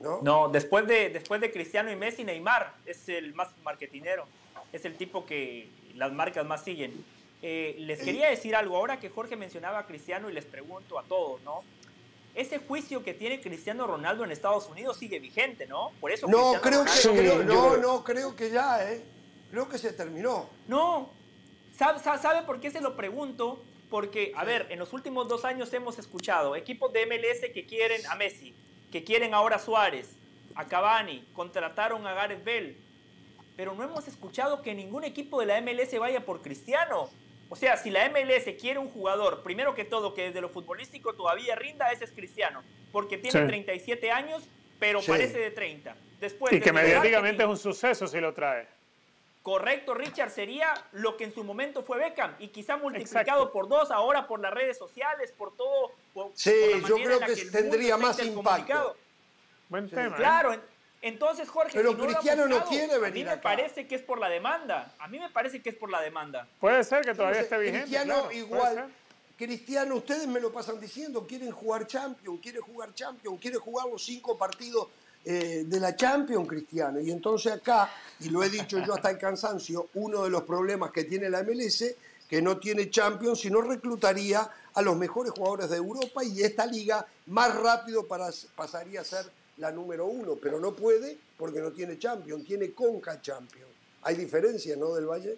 ¿no? 0.00 0.48
después 0.48 0.86
de, 0.86 1.10
después 1.10 1.40
de 1.40 1.52
Cristiano 1.52 1.92
y 1.92 1.96
Messi, 1.96 2.24
Neymar 2.24 2.74
es 2.86 3.08
el 3.08 3.34
más 3.34 3.48
marketinero, 3.62 4.24
es 4.72 4.84
el 4.86 4.96
tipo 4.96 5.26
que 5.26 5.68
las 5.94 6.12
marcas 6.12 6.46
más 6.46 6.64
siguen. 6.64 7.04
Eh, 7.42 7.76
les 7.78 8.00
quería 8.00 8.28
decir 8.28 8.54
algo, 8.54 8.76
ahora 8.76 9.00
que 9.00 9.08
Jorge 9.08 9.36
mencionaba 9.36 9.78
a 9.78 9.86
Cristiano 9.86 10.28
y 10.28 10.32
les 10.32 10.44
pregunto 10.44 10.98
a 10.98 11.04
todos, 11.04 11.40
¿no? 11.42 11.62
Ese 12.34 12.58
juicio 12.58 13.02
que 13.02 13.14
tiene 13.14 13.40
Cristiano 13.40 13.86
Ronaldo 13.86 14.24
en 14.24 14.30
Estados 14.30 14.68
Unidos 14.68 14.98
sigue 14.98 15.18
vigente, 15.18 15.66
¿no? 15.66 15.90
Por 16.00 16.12
eso 16.12 16.28
no, 16.28 16.52
creo 16.60 16.84
que, 16.84 17.44
no, 17.44 17.76
no, 17.76 18.04
creo 18.04 18.36
que 18.36 18.50
ya, 18.50 18.92
¿eh? 18.92 19.02
Creo 19.50 19.68
que 19.68 19.78
se 19.78 19.92
terminó. 19.92 20.48
No, 20.68 21.10
¿sabe, 21.76 21.98
¿sabe 21.98 22.42
por 22.42 22.60
qué 22.60 22.70
se 22.70 22.80
lo 22.80 22.94
pregunto? 22.94 23.62
Porque, 23.88 24.32
a 24.36 24.44
ver, 24.44 24.66
en 24.70 24.78
los 24.78 24.92
últimos 24.92 25.26
dos 25.26 25.44
años 25.44 25.72
hemos 25.72 25.98
escuchado 25.98 26.54
equipos 26.54 26.92
de 26.92 27.06
MLS 27.06 27.52
que 27.52 27.66
quieren 27.66 28.00
a 28.06 28.14
Messi, 28.14 28.54
que 28.92 29.02
quieren 29.02 29.34
ahora 29.34 29.56
a 29.56 29.58
Suárez, 29.58 30.10
a 30.54 30.66
Cavani, 30.66 31.26
contrataron 31.32 32.06
a 32.06 32.14
Gareth 32.14 32.44
Bell, 32.44 32.76
pero 33.56 33.74
no 33.74 33.82
hemos 33.82 34.06
escuchado 34.06 34.62
que 34.62 34.74
ningún 34.74 35.04
equipo 35.04 35.40
de 35.40 35.46
la 35.46 35.60
MLS 35.60 35.98
vaya 35.98 36.24
por 36.24 36.42
Cristiano. 36.42 37.10
O 37.50 37.56
sea, 37.56 37.76
si 37.76 37.90
la 37.90 38.08
MLS 38.08 38.44
quiere 38.58 38.78
un 38.78 38.88
jugador, 38.88 39.42
primero 39.42 39.74
que 39.74 39.84
todo, 39.84 40.14
que 40.14 40.22
desde 40.22 40.40
lo 40.40 40.48
futbolístico 40.48 41.14
todavía 41.14 41.56
rinda, 41.56 41.90
ese 41.90 42.04
es 42.04 42.12
Cristiano, 42.12 42.62
porque 42.92 43.18
tiene 43.18 43.44
37 43.44 44.10
años, 44.10 44.44
pero 44.78 45.00
parece 45.02 45.38
de 45.38 45.50
30. 45.50 45.96
Después, 46.20 46.52
y 46.52 46.60
que 46.60 46.72
mediáticamente 46.72 47.42
es 47.42 47.48
un 47.48 47.58
suceso 47.58 48.06
si 48.06 48.20
lo 48.20 48.32
trae. 48.32 48.68
Correcto, 49.42 49.94
Richard, 49.94 50.30
sería 50.30 50.74
lo 50.92 51.16
que 51.16 51.24
en 51.24 51.34
su 51.34 51.42
momento 51.42 51.82
fue 51.82 51.98
Beckham 51.98 52.36
y 52.38 52.48
quizá 52.48 52.76
multiplicado 52.76 53.50
por 53.50 53.68
dos 53.68 53.90
ahora 53.90 54.28
por 54.28 54.38
las 54.38 54.52
redes 54.52 54.78
sociales, 54.78 55.32
por 55.32 55.56
todo. 55.56 55.92
sí, 56.34 56.52
yo 56.86 56.96
creo 56.96 57.18
que, 57.20 57.34
tendría 57.46 57.96
más 57.96 58.22
impacto. 58.22 58.96
Buen 59.68 59.88
tema. 59.88 60.54
¿eh? 60.54 60.60
Entonces 61.02 61.48
Jorge. 61.48 61.72
Pero 61.74 61.96
Cristiano 61.96 62.46
no 62.46 62.64
quiere 62.66 62.98
venir. 62.98 63.28
A 63.28 63.32
mí 63.32 63.36
me 63.36 63.42
parece 63.42 63.86
que 63.86 63.94
es 63.94 64.02
por 64.02 64.18
la 64.18 64.28
demanda. 64.28 64.94
A 64.98 65.08
mí 65.08 65.18
me 65.18 65.30
parece 65.30 65.62
que 65.62 65.70
es 65.70 65.76
por 65.76 65.90
la 65.90 66.00
demanda. 66.00 66.46
Puede 66.60 66.84
ser 66.84 67.04
que 67.04 67.14
todavía 67.14 67.40
esté 67.40 67.58
vigente. 67.58 67.82
Cristiano 67.82 68.30
igual. 68.32 68.90
Cristiano, 69.36 69.96
ustedes 69.96 70.26
me 70.26 70.38
lo 70.38 70.52
pasan 70.52 70.78
diciendo, 70.78 71.26
quieren 71.26 71.50
jugar 71.50 71.86
Champions, 71.86 72.40
quiere 72.42 72.60
jugar 72.60 72.92
Champions, 72.92 73.40
quiere 73.40 73.56
jugar 73.56 73.86
los 73.88 74.04
cinco 74.04 74.36
partidos 74.36 74.88
eh, 75.24 75.64
de 75.66 75.80
la 75.80 75.96
Champions, 75.96 76.46
Cristiano. 76.46 77.00
Y 77.00 77.10
entonces 77.10 77.50
acá, 77.50 77.90
y 78.20 78.28
lo 78.28 78.42
he 78.42 78.50
dicho 78.50 78.78
yo 78.80 78.92
hasta 78.92 79.08
el 79.08 79.16
cansancio, 79.16 79.88
uno 79.94 80.24
de 80.24 80.30
los 80.30 80.42
problemas 80.42 80.90
que 80.90 81.04
tiene 81.04 81.30
la 81.30 81.42
MLS, 81.42 81.94
que 82.28 82.42
no 82.42 82.58
tiene 82.58 82.90
Champions, 82.90 83.40
sino 83.40 83.62
reclutaría 83.62 84.46
a 84.74 84.82
los 84.82 84.94
mejores 84.94 85.32
jugadores 85.32 85.70
de 85.70 85.78
Europa 85.78 86.22
y 86.22 86.42
esta 86.42 86.66
liga 86.66 87.06
más 87.26 87.54
rápido 87.56 88.06
para, 88.06 88.28
pasaría 88.54 89.00
a 89.00 89.04
ser 89.04 89.24
la 89.60 89.70
número 89.70 90.06
uno, 90.06 90.36
pero 90.36 90.58
no 90.58 90.72
puede 90.74 91.18
porque 91.36 91.60
no 91.60 91.70
tiene 91.70 91.98
Champions, 91.98 92.44
tiene 92.44 92.72
Conca 92.72 93.20
Champions. 93.20 93.70
Hay 94.02 94.16
diferencia, 94.16 94.74
¿no, 94.76 94.94
del 94.94 95.06
Valle? 95.06 95.36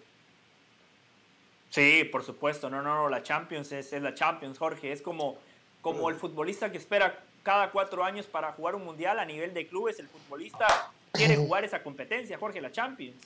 Sí, 1.71 2.05
por 2.05 2.25
supuesto, 2.25 2.71
no, 2.71 2.83
no, 2.83 2.95
no, 2.95 3.09
la 3.09 3.23
Champions 3.23 3.73
es, 3.73 3.93
es 3.93 4.03
la 4.03 4.15
Champions, 4.15 4.59
Jorge, 4.59 4.93
es 4.93 5.03
como, 5.03 5.39
como 5.81 6.09
el 6.09 6.17
futbolista 6.17 6.71
que 6.71 6.79
espera 6.79 7.25
cada 7.43 7.73
cuatro 7.73 8.05
años 8.05 8.27
para 8.27 8.53
jugar 8.53 8.77
un 8.77 8.85
mundial 8.85 9.19
a 9.19 9.25
nivel 9.25 9.53
de 9.53 9.67
clubes. 9.67 9.99
El 9.99 10.09
futbolista 10.09 10.67
quiere 11.13 11.37
jugar 11.37 11.65
esa 11.65 11.83
competencia, 11.83 12.39
Jorge, 12.39 12.61
la 12.61 12.71
Champions. 12.71 13.17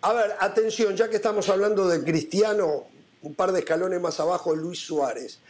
A 0.00 0.12
ver, 0.12 0.36
atención, 0.40 0.96
ya 0.96 1.10
que 1.10 1.16
estamos 1.16 1.48
hablando 1.48 1.86
de 1.88 2.02
Cristiano, 2.02 2.86
un 3.22 3.34
par 3.34 3.52
de 3.52 3.58
escalones 3.58 4.00
más 4.00 4.18
abajo, 4.20 4.54
Luis 4.54 4.78
Suárez. 4.78 5.40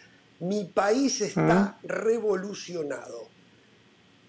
Mi 0.40 0.64
país 0.64 1.20
está 1.20 1.78
revolucionado 1.82 3.28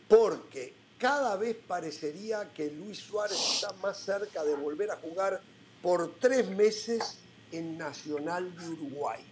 porque 0.10 0.73
cada 0.98 1.38
vez 1.38 1.56
parecería 1.56 2.52
que 2.53 2.69
Luis 2.72 2.98
Suárez 2.98 3.40
está 3.53 3.72
más 3.81 3.98
cerca 3.98 4.44
de 4.44 4.56
volver 4.56 4.91
a 4.91 4.98
jugar 4.98 5.41
por 5.81 6.19
tres 6.19 6.49
meses 6.49 7.19
en 7.53 7.77
Nacional 7.77 8.53
de 8.57 8.68
Uruguay 8.68 9.26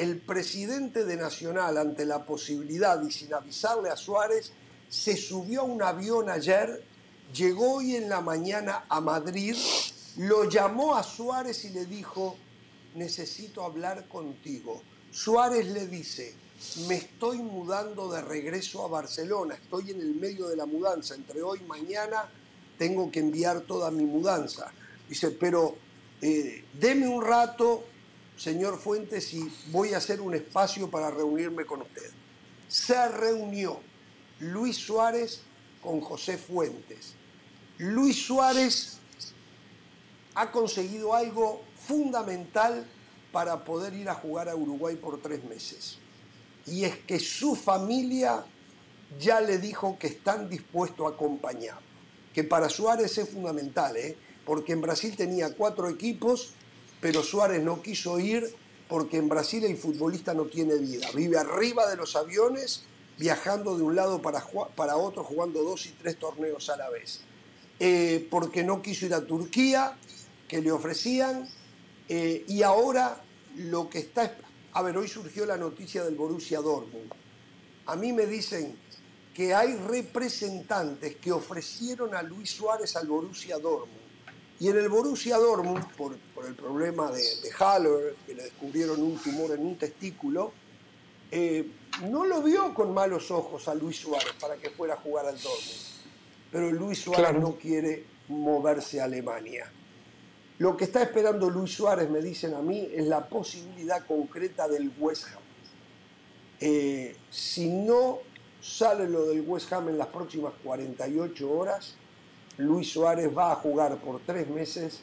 el 0.00 0.18
presidente 0.18 1.04
de 1.04 1.18
Nacional, 1.18 1.76
ante 1.76 2.06
la 2.06 2.24
posibilidad 2.24 3.02
y 3.02 3.12
sin 3.12 3.34
avisarle 3.34 3.90
a 3.90 3.96
Suárez, 3.96 4.50
se 4.88 5.14
subió 5.14 5.60
a 5.60 5.64
un 5.64 5.82
avión 5.82 6.30
ayer, 6.30 6.82
llegó 7.34 7.74
hoy 7.74 7.96
en 7.96 8.08
la 8.08 8.22
mañana 8.22 8.86
a 8.88 9.02
Madrid, 9.02 9.54
lo 10.16 10.48
llamó 10.48 10.94
a 10.94 11.02
Suárez 11.02 11.66
y 11.66 11.70
le 11.70 11.84
dijo, 11.84 12.38
necesito 12.94 13.62
hablar 13.62 14.08
contigo. 14.08 14.82
Suárez 15.10 15.66
le 15.66 15.86
dice, 15.86 16.34
me 16.88 16.96
estoy 16.96 17.38
mudando 17.38 18.10
de 18.10 18.20
regreso 18.20 18.84
a 18.84 18.88
Barcelona, 18.88 19.54
estoy 19.54 19.90
en 19.90 20.00
el 20.00 20.14
medio 20.14 20.48
de 20.48 20.56
la 20.56 20.66
mudanza, 20.66 21.14
entre 21.14 21.42
hoy 21.42 21.60
y 21.62 21.66
mañana 21.66 22.28
tengo 22.76 23.10
que 23.10 23.20
enviar 23.20 23.62
toda 23.62 23.90
mi 23.90 24.04
mudanza. 24.04 24.72
Dice, 25.08 25.30
pero 25.30 25.76
eh, 26.20 26.64
deme 26.74 27.08
un 27.08 27.24
rato, 27.24 27.84
señor 28.36 28.78
Fuentes, 28.78 29.32
y 29.32 29.50
voy 29.70 29.94
a 29.94 29.98
hacer 29.98 30.20
un 30.20 30.34
espacio 30.34 30.90
para 30.90 31.10
reunirme 31.10 31.64
con 31.64 31.82
usted. 31.82 32.10
Se 32.68 33.08
reunió 33.08 33.80
Luis 34.40 34.76
Suárez 34.76 35.40
con 35.82 36.00
José 36.00 36.36
Fuentes. 36.36 37.14
Luis 37.78 38.22
Suárez 38.22 38.98
ha 40.34 40.50
conseguido 40.50 41.14
algo 41.14 41.62
fundamental 41.86 42.86
para 43.32 43.64
poder 43.64 43.94
ir 43.94 44.08
a 44.08 44.14
jugar 44.14 44.48
a 44.48 44.56
Uruguay 44.56 44.96
por 44.96 45.20
tres 45.20 45.42
meses. 45.44 45.98
Y 46.66 46.84
es 46.84 46.96
que 46.98 47.18
su 47.18 47.56
familia 47.56 48.44
ya 49.18 49.40
le 49.40 49.58
dijo 49.58 49.98
que 49.98 50.06
están 50.08 50.48
dispuestos 50.48 51.06
a 51.06 51.14
acompañarlo. 51.14 51.82
Que 52.34 52.44
para 52.44 52.68
Suárez 52.68 53.18
es 53.18 53.28
fundamental, 53.28 53.96
¿eh? 53.96 54.16
porque 54.44 54.72
en 54.72 54.80
Brasil 54.80 55.16
tenía 55.16 55.54
cuatro 55.54 55.88
equipos 55.88 56.54
pero 57.00 57.22
Suárez 57.22 57.62
no 57.62 57.82
quiso 57.82 58.18
ir 58.18 58.54
porque 58.88 59.16
en 59.16 59.28
Brasil 59.28 59.64
el 59.64 59.76
futbolista 59.76 60.34
no 60.34 60.46
tiene 60.46 60.76
vida, 60.76 61.08
vive 61.14 61.38
arriba 61.38 61.88
de 61.88 61.96
los 61.96 62.16
aviones, 62.16 62.82
viajando 63.18 63.76
de 63.76 63.84
un 63.84 63.94
lado 63.94 64.20
para, 64.20 64.44
para 64.74 64.96
otro, 64.96 65.22
jugando 65.22 65.62
dos 65.62 65.86
y 65.86 65.90
tres 65.90 66.18
torneos 66.18 66.68
a 66.70 66.76
la 66.76 66.90
vez. 66.90 67.20
Eh, 67.78 68.26
porque 68.30 68.64
no 68.64 68.82
quiso 68.82 69.06
ir 69.06 69.14
a 69.14 69.24
Turquía, 69.24 69.96
que 70.48 70.60
le 70.60 70.72
ofrecían, 70.72 71.48
eh, 72.08 72.44
y 72.48 72.62
ahora 72.62 73.22
lo 73.56 73.88
que 73.88 74.00
está... 74.00 74.36
A 74.72 74.82
ver, 74.82 74.96
hoy 74.96 75.08
surgió 75.08 75.46
la 75.46 75.56
noticia 75.56 76.04
del 76.04 76.14
Borussia 76.14 76.60
Dortmund. 76.60 77.10
A 77.86 77.96
mí 77.96 78.12
me 78.12 78.26
dicen 78.26 78.78
que 79.34 79.52
hay 79.52 79.74
representantes 79.74 81.16
que 81.16 81.32
ofrecieron 81.32 82.14
a 82.14 82.22
Luis 82.22 82.50
Suárez 82.50 82.94
al 82.94 83.08
Borussia 83.08 83.58
Dortmund. 83.58 83.98
Y 84.60 84.68
en 84.68 84.76
el 84.76 84.88
Borussia 84.88 85.38
Dortmund, 85.38 85.84
por, 85.96 86.14
el 86.46 86.54
problema 86.54 87.10
de, 87.10 87.22
de, 87.22 87.50
Haller, 87.58 88.14
que 88.26 88.34
le 88.34 88.44
descubrieron 88.44 89.02
un 89.02 89.18
tumor 89.18 89.50
en 89.52 89.60
un 89.60 89.76
testículo, 89.76 90.52
eh, 91.30 91.66
no 92.08 92.24
lo 92.24 92.42
vio 92.42 92.72
con 92.74 92.94
malos 92.94 93.30
ojos 93.30 93.66
a 93.68 93.74
Luis 93.74 93.96
Suárez 93.96 94.34
para 94.40 94.56
que 94.56 94.70
fuera 94.70 94.94
a 94.94 94.96
jugar 94.98 95.26
al 95.26 95.34
Dortmund. 95.34 95.90
Pero 96.52 96.70
Luis 96.70 97.00
Suárez 97.00 97.40
no 97.40 97.56
quiere 97.56 98.04
moverse 98.28 99.00
a 99.00 99.04
Alemania. 99.04 99.72
Lo 100.60 100.76
que 100.76 100.84
está 100.84 101.02
esperando 101.02 101.48
Luis 101.48 101.72
Suárez, 101.72 102.10
me 102.10 102.20
dicen 102.20 102.52
a 102.52 102.60
mí, 102.60 102.86
es 102.92 103.06
la 103.06 103.26
posibilidad 103.26 104.04
concreta 104.04 104.68
del 104.68 104.92
West 104.98 105.28
Ham. 105.28 105.40
Eh, 106.60 107.16
si 107.30 107.70
no 107.70 108.18
sale 108.60 109.08
lo 109.08 109.24
del 109.24 109.40
West 109.40 109.72
Ham 109.72 109.88
en 109.88 109.96
las 109.96 110.08
próximas 110.08 110.52
48 110.62 111.50
horas, 111.50 111.96
Luis 112.58 112.92
Suárez 112.92 113.30
va 113.34 113.52
a 113.52 113.54
jugar 113.54 113.96
por 113.96 114.20
tres 114.20 114.50
meses, 114.50 115.00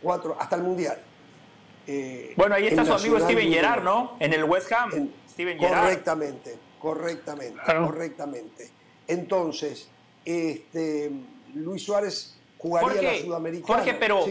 cuatro, 0.00 0.36
hasta 0.38 0.54
el 0.54 0.62
Mundial. 0.62 0.98
Eh, 1.84 2.34
bueno, 2.36 2.54
ahí 2.54 2.68
está 2.68 2.84
su 2.84 2.92
amigo 2.92 3.18
Steven 3.18 3.52
Gerrard, 3.52 3.82
¿no? 3.82 4.16
En 4.20 4.34
el 4.34 4.44
West 4.44 4.70
Ham. 4.70 5.10
Steven 5.28 5.58
Gerrard. 5.58 5.82
Correctamente, 5.82 6.58
correctamente, 6.78 7.60
correctamente. 7.64 8.70
Entonces, 9.08 9.88
este, 10.24 11.10
Luis 11.54 11.82
Suárez 11.82 12.36
jugaría 12.56 13.02
la 13.02 13.18
Sudamericana. 13.18 13.74
Jorge, 13.78 13.94
pero, 13.94 14.24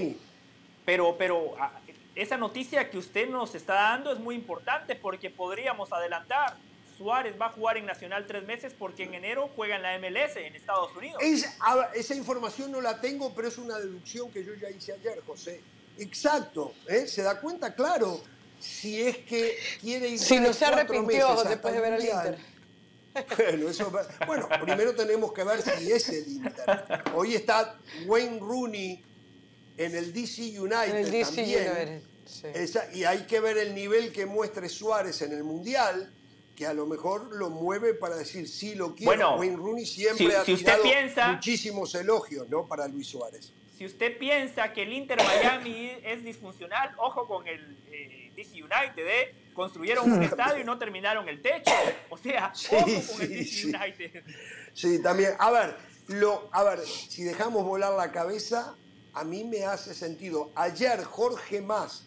pero, 0.85 1.15
pero 1.17 1.55
ah, 1.59 1.71
esa 2.15 2.37
noticia 2.37 2.89
que 2.89 2.97
usted 2.97 3.27
nos 3.29 3.55
está 3.55 3.73
dando 3.73 4.13
es 4.13 4.19
muy 4.19 4.35
importante 4.35 4.95
porque 4.95 5.29
podríamos 5.29 5.91
adelantar 5.91 6.55
Suárez 6.97 7.35
va 7.39 7.47
a 7.47 7.51
jugar 7.51 7.77
en 7.77 7.85
Nacional 7.85 8.25
tres 8.27 8.45
meses 8.45 8.73
porque 8.77 9.03
en 9.03 9.13
enero 9.13 9.49
juega 9.55 9.75
en 9.75 9.81
la 9.81 9.97
MLS 9.99 10.37
en 10.37 10.55
Estados 10.55 10.95
Unidos. 10.95 11.21
esa 11.93 12.15
información 12.15 12.71
no 12.71 12.81
la 12.81 13.01
tengo, 13.01 13.33
pero 13.33 13.47
es 13.47 13.57
una 13.57 13.77
deducción 13.77 14.31
que 14.31 14.43
yo 14.43 14.53
ya 14.55 14.69
hice 14.69 14.93
ayer, 14.93 15.21
José. 15.25 15.61
Exacto, 15.97 16.73
¿eh? 16.87 17.07
se 17.07 17.21
da 17.21 17.39
cuenta, 17.39 17.73
claro, 17.73 18.21
si 18.59 19.01
es 19.01 19.17
que 19.19 19.57
quiere 19.79 20.09
ir. 20.09 20.19
Si 20.19 20.39
no 20.39 20.53
se 20.53 20.65
arrepintió 20.65 21.43
después 21.43 21.73
de 21.73 21.81
ver 21.81 21.93
al 21.93 22.03
Inter. 22.03 22.37
Bueno, 23.37 23.69
eso, 23.69 23.89
bueno, 24.27 24.49
primero 24.61 24.93
tenemos 24.93 25.31
que 25.31 25.45
ver 25.45 25.61
si 25.61 25.89
es 25.89 26.09
el 26.09 26.27
Inter. 26.27 27.03
Hoy 27.13 27.35
está 27.35 27.77
Wayne 28.05 28.39
Rooney 28.39 29.01
en 29.77 29.95
el 29.95 30.13
DC 30.13 30.59
United 30.59 30.95
el 30.95 31.11
DC 31.11 31.35
también. 31.35 32.01
United, 32.43 32.93
y 32.93 33.03
hay 33.03 33.25
que 33.25 33.39
ver 33.39 33.57
el 33.57 33.75
nivel 33.75 34.11
que 34.11 34.25
muestre 34.25 34.69
Suárez 34.69 35.21
en 35.21 35.33
el 35.33 35.43
Mundial 35.43 36.11
que 36.55 36.65
a 36.65 36.73
lo 36.73 36.85
mejor 36.85 37.35
lo 37.35 37.49
mueve 37.49 37.93
para 37.93 38.15
decir 38.15 38.47
sí 38.47 38.75
lo 38.75 38.95
quiero. 38.95 39.11
Bueno, 39.11 39.35
Wayne 39.35 39.57
Rooney 39.57 39.85
siempre 39.85 40.35
ha 40.35 40.43
tirado 40.43 40.83
muchísimos 41.33 41.93
elogios 41.95 42.47
¿no? 42.49 42.65
para 42.65 42.87
Luis 42.87 43.07
Suárez. 43.07 43.51
Si 43.77 43.85
usted 43.85 44.17
piensa 44.17 44.71
que 44.71 44.83
el 44.83 44.93
Inter 44.93 45.17
Miami 45.21 45.91
es 46.01 46.23
disfuncional, 46.23 46.95
ojo 46.97 47.27
con 47.27 47.45
el 47.45 47.77
eh, 47.91 48.31
DC 48.35 48.63
United, 48.63 49.05
¿eh? 49.05 49.35
construyeron 49.53 50.09
un 50.09 50.23
estadio 50.23 50.61
y 50.61 50.63
no 50.63 50.77
terminaron 50.77 51.27
el 51.27 51.41
techo. 51.41 51.71
O 52.09 52.17
sea, 52.17 52.53
ojo 52.71 53.01
con 53.11 53.21
el 53.21 53.29
DC 53.29 53.67
United. 53.67 54.23
Sí, 54.73 55.01
también. 55.01 55.33
A 55.39 55.51
ver, 55.51 55.75
lo, 56.07 56.47
a 56.53 56.63
ver, 56.63 56.79
si 56.79 57.23
dejamos 57.23 57.65
volar 57.65 57.93
la 57.93 58.13
cabeza, 58.13 58.77
a 59.15 59.23
mí 59.23 59.45
me 59.45 59.63
hace 59.63 59.93
sentido. 59.93 60.51
Ayer 60.55 61.03
Jorge 61.03 61.61
Más, 61.61 62.03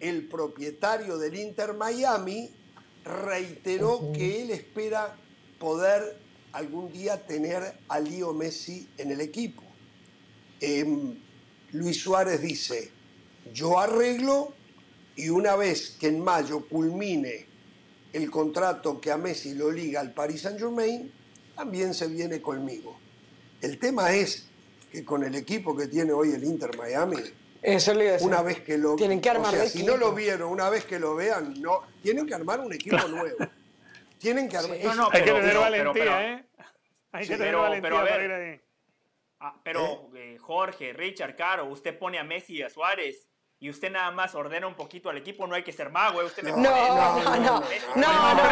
el 0.00 0.28
propietario 0.28 1.18
del 1.18 1.36
Inter 1.36 1.74
Miami, 1.74 2.50
reiteró 3.04 4.12
que 4.12 4.42
él 4.42 4.50
espera 4.50 5.16
poder 5.58 6.18
algún 6.52 6.92
día 6.92 7.26
tener 7.26 7.78
a 7.88 7.98
Leo 7.98 8.32
Messi 8.32 8.88
en 8.96 9.10
el 9.10 9.20
equipo. 9.20 9.62
Em, 10.60 11.18
Luis 11.72 12.00
Suárez 12.00 12.40
dice, 12.40 12.92
yo 13.52 13.80
arreglo 13.80 14.54
y 15.16 15.30
una 15.30 15.56
vez 15.56 15.96
que 15.98 16.08
en 16.08 16.20
mayo 16.20 16.68
culmine 16.68 17.46
el 18.12 18.30
contrato 18.30 19.00
que 19.00 19.10
a 19.10 19.16
Messi 19.16 19.54
lo 19.54 19.70
liga 19.70 20.00
al 20.00 20.14
Paris 20.14 20.42
Saint 20.42 20.60
Germain, 20.60 21.10
también 21.56 21.92
se 21.92 22.06
viene 22.06 22.40
conmigo. 22.40 22.96
El 23.60 23.78
tema 23.78 24.14
es 24.14 24.46
que 24.92 25.04
con 25.04 25.24
el 25.24 25.34
equipo 25.34 25.74
que 25.74 25.86
tiene 25.88 26.12
hoy 26.12 26.32
el 26.32 26.44
Inter 26.44 26.76
Miami, 26.76 27.16
eso 27.62 27.94
le 27.94 28.18
Una 28.18 28.42
vez 28.42 28.60
que 28.60 28.76
lo 28.76 28.96
Tienen 28.96 29.20
que 29.20 29.30
armar 29.30 29.54
o 29.54 29.66
Si 29.66 29.84
no 29.84 29.96
lo 29.96 30.12
vieron, 30.12 30.50
una 30.50 30.68
vez 30.68 30.84
que 30.84 30.98
lo 30.98 31.14
vean, 31.14 31.60
no. 31.62 31.82
Tienen 32.02 32.26
que 32.26 32.34
armar 32.34 32.60
un 32.60 32.72
equipo 32.72 32.96
nuevo. 33.08 33.38
Tienen 34.18 34.48
que 34.48 34.56
armar. 34.56 34.78
no, 34.96 35.08
Hay 35.10 35.24
que 35.24 35.32
tener 35.32 35.56
valentía, 35.56 36.32
¿eh? 36.32 36.44
Hay 37.12 37.26
que 37.26 37.36
tener 37.36 37.56
valentía 37.56 37.90
para 37.90 38.24
ir 38.24 38.32
ahí. 38.32 38.60
Ah, 39.40 39.60
pero 39.64 40.10
¿Eh? 40.14 40.34
Eh, 40.34 40.38
Jorge, 40.38 40.92
Richard, 40.92 41.34
Caro, 41.36 41.66
usted 41.66 41.98
pone 41.98 42.18
a 42.18 42.24
Messi 42.24 42.54
y 42.56 42.62
a 42.62 42.70
Suárez 42.70 43.28
y 43.62 43.70
usted 43.70 43.92
nada 43.92 44.10
más 44.10 44.34
ordena 44.34 44.66
un 44.66 44.74
poquito 44.74 45.08
al 45.08 45.18
equipo, 45.18 45.46
no 45.46 45.54
hay 45.54 45.62
que 45.62 45.72
ser 45.72 45.88
mago, 45.88 46.20
¿eh? 46.20 46.24
usted 46.24 46.42
no, 46.42 46.56
no, 46.56 46.62
no, 46.62 47.20
no, 47.20 47.36
no, 47.36 47.60
no, 47.94 48.34
no, 48.34 48.44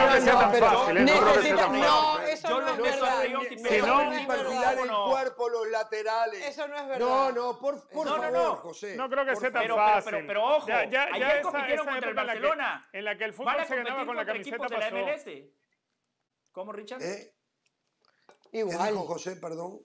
no, 1.73 2.21
eso 2.21 2.61
no 2.61 2.69
es 2.69 2.79
verdad. 2.79 3.25
Si 3.25 3.81
no, 3.81 4.29
perfilar 4.29 4.79
el 4.79 4.89
cuerpo, 4.89 5.49
los 5.49 5.69
laterales. 5.69 6.47
Eso 6.47 6.69
no 6.69 6.77
es 6.77 6.87
verdad. 6.87 7.01
No, 7.01 7.33
no, 7.33 7.59
por, 7.59 7.89
por 7.89 8.07
favor, 8.07 8.57
José. 8.59 8.95
No 8.95 9.11
creo 9.11 9.27
que 9.27 9.35
sea 9.35 9.51
tan 9.51 9.67
fácil. 9.67 10.13
Pero, 10.13 10.27
pero, 10.29 10.45
ojo, 10.45 10.69
ya, 10.69 10.89
ya, 10.89 11.09
ayer 11.13 11.43
compitieron 11.43 11.87
contra 11.89 12.09
el 12.11 12.15
Barcelona. 12.15 12.89
En 12.93 13.05
la 13.05 13.19
que 13.19 13.25
el 13.25 13.33
fútbol 13.33 13.67
se 13.67 13.77
ganaba 13.77 14.07
con 14.07 14.15
la 14.15 14.25
camiseta 14.25 14.69
de 14.69 14.79
la 14.79 14.91
MLS. 14.93 15.25
¿Cómo, 16.53 16.71
Richard? 16.71 17.03
Igual. 18.53 18.79
¿Qué 18.79 18.93
dijo 18.93 19.07
José, 19.07 19.35
perdón? 19.35 19.81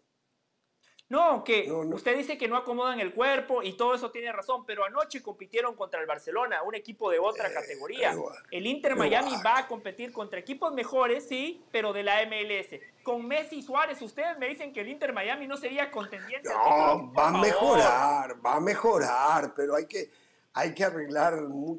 No, 1.08 1.44
que 1.44 1.72
usted 1.72 2.18
dice 2.18 2.36
que 2.36 2.48
no 2.48 2.58
acomodan 2.58 3.00
el 3.00 3.14
cuerpo 3.14 3.62
y 3.62 3.74
todo 3.74 3.94
eso 3.94 4.10
tiene 4.10 4.32
razón, 4.32 4.66
pero 4.66 4.84
anoche 4.84 5.22
compitieron 5.22 5.76
contra 5.76 6.02
el 6.02 6.08
Barcelona, 6.08 6.64
un 6.64 6.74
equipo 6.74 7.12
de 7.12 7.20
otra 7.20 7.50
eh, 7.50 7.54
categoría. 7.54 8.16
el 8.50 8.66
Inter 8.66 8.96
Miami 8.96 9.32
va 9.46 9.60
a 9.60 9.68
competir 9.68 10.12
contra 10.12 10.40
equipos 10.40 10.74
mejores, 10.74 11.28
sí, 11.28 11.64
pero 11.72 11.94
de 11.94 12.02
la 12.02 12.26
MLS. 12.26 12.82
Con 13.04 13.28
Messi 13.28 13.58
y 13.58 13.62
Suárez, 13.62 14.02
ustedes 14.02 14.36
me 14.40 14.48
dicen 14.48 14.74
que 14.74 14.82
el 14.82 14.90
Inter 14.90 15.14
Miami 15.14 15.46
no 15.48 15.58
sería 15.58 15.92
contendiente. 15.92 16.50
No, 16.50 17.14
va 17.14 17.28
a 17.28 17.32
mejorar, 17.32 18.44
va 18.44 18.56
a 18.56 18.60
mejorar, 18.60 19.54
pero 19.56 19.76
hay 19.76 19.86
que 19.86 20.10
hay 20.56 20.74
que 20.74 20.86
arreglar. 20.86 21.38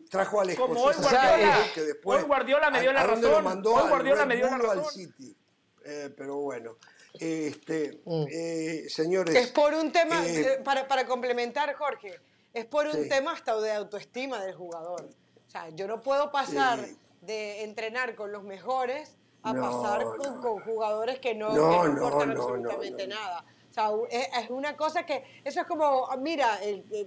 Trajo 0.09 0.41
al. 0.41 0.55
Como 0.55 0.81
hoy 0.81 0.95
Guardiola, 0.95 1.57
que 1.75 1.81
después, 1.81 2.21
hoy 2.21 2.29
Guardiola 2.29 2.71
me 2.71 2.81
dio 2.81 2.93
la 2.93 3.05
razón. 3.05 3.63
Hoy 3.67 3.89
Guardiola 3.89 4.27
me 4.27 4.37
dio 4.37 4.47
la 4.47 4.59
razón. 4.59 4.79
Al 4.79 4.85
City. 4.85 5.37
Eh, 5.85 6.15
pero 6.17 6.37
bueno. 6.37 6.77
Este, 7.21 8.01
mm. 8.05 8.25
eh, 8.31 8.85
señores. 8.89 9.35
Es 9.35 9.51
por 9.51 9.75
un 9.75 9.93
tema, 9.93 10.25
eh, 10.27 10.41
eh, 10.41 10.61
para, 10.65 10.87
para, 10.89 11.07
complementar, 11.07 11.75
Jorge, 11.75 12.21
es 12.53 12.65
por 12.65 12.87
un 12.87 13.09
tema 13.09 13.33
hasta 13.33 13.59
de 13.61 13.73
autoestima 13.73 14.43
del 14.45 14.55
jugador. 14.55 15.03
O 15.47 15.51
sea, 15.51 15.69
yo 15.71 15.87
no 15.87 16.01
puedo 16.01 16.31
pasar 16.31 16.81
de 17.21 17.65
entrenar 17.65 18.15
con 18.15 18.33
los 18.33 18.43
mejores 18.45 19.17
a 19.43 19.55
pasar 19.55 20.05
con, 20.41 20.61
jugadores 20.61 21.21
que 21.21 21.35
no, 21.35 21.55
no, 21.55 21.87
importan 21.87 22.33
absolutamente 22.33 23.07
nada 23.07 23.45
sea, 23.77 24.41
es 24.41 24.51
una 24.51 24.77
cosa 24.77 25.05
que, 25.05 25.23
eso 25.45 25.61
es 25.61 25.67
como, 25.67 26.09
mira, 26.19 26.59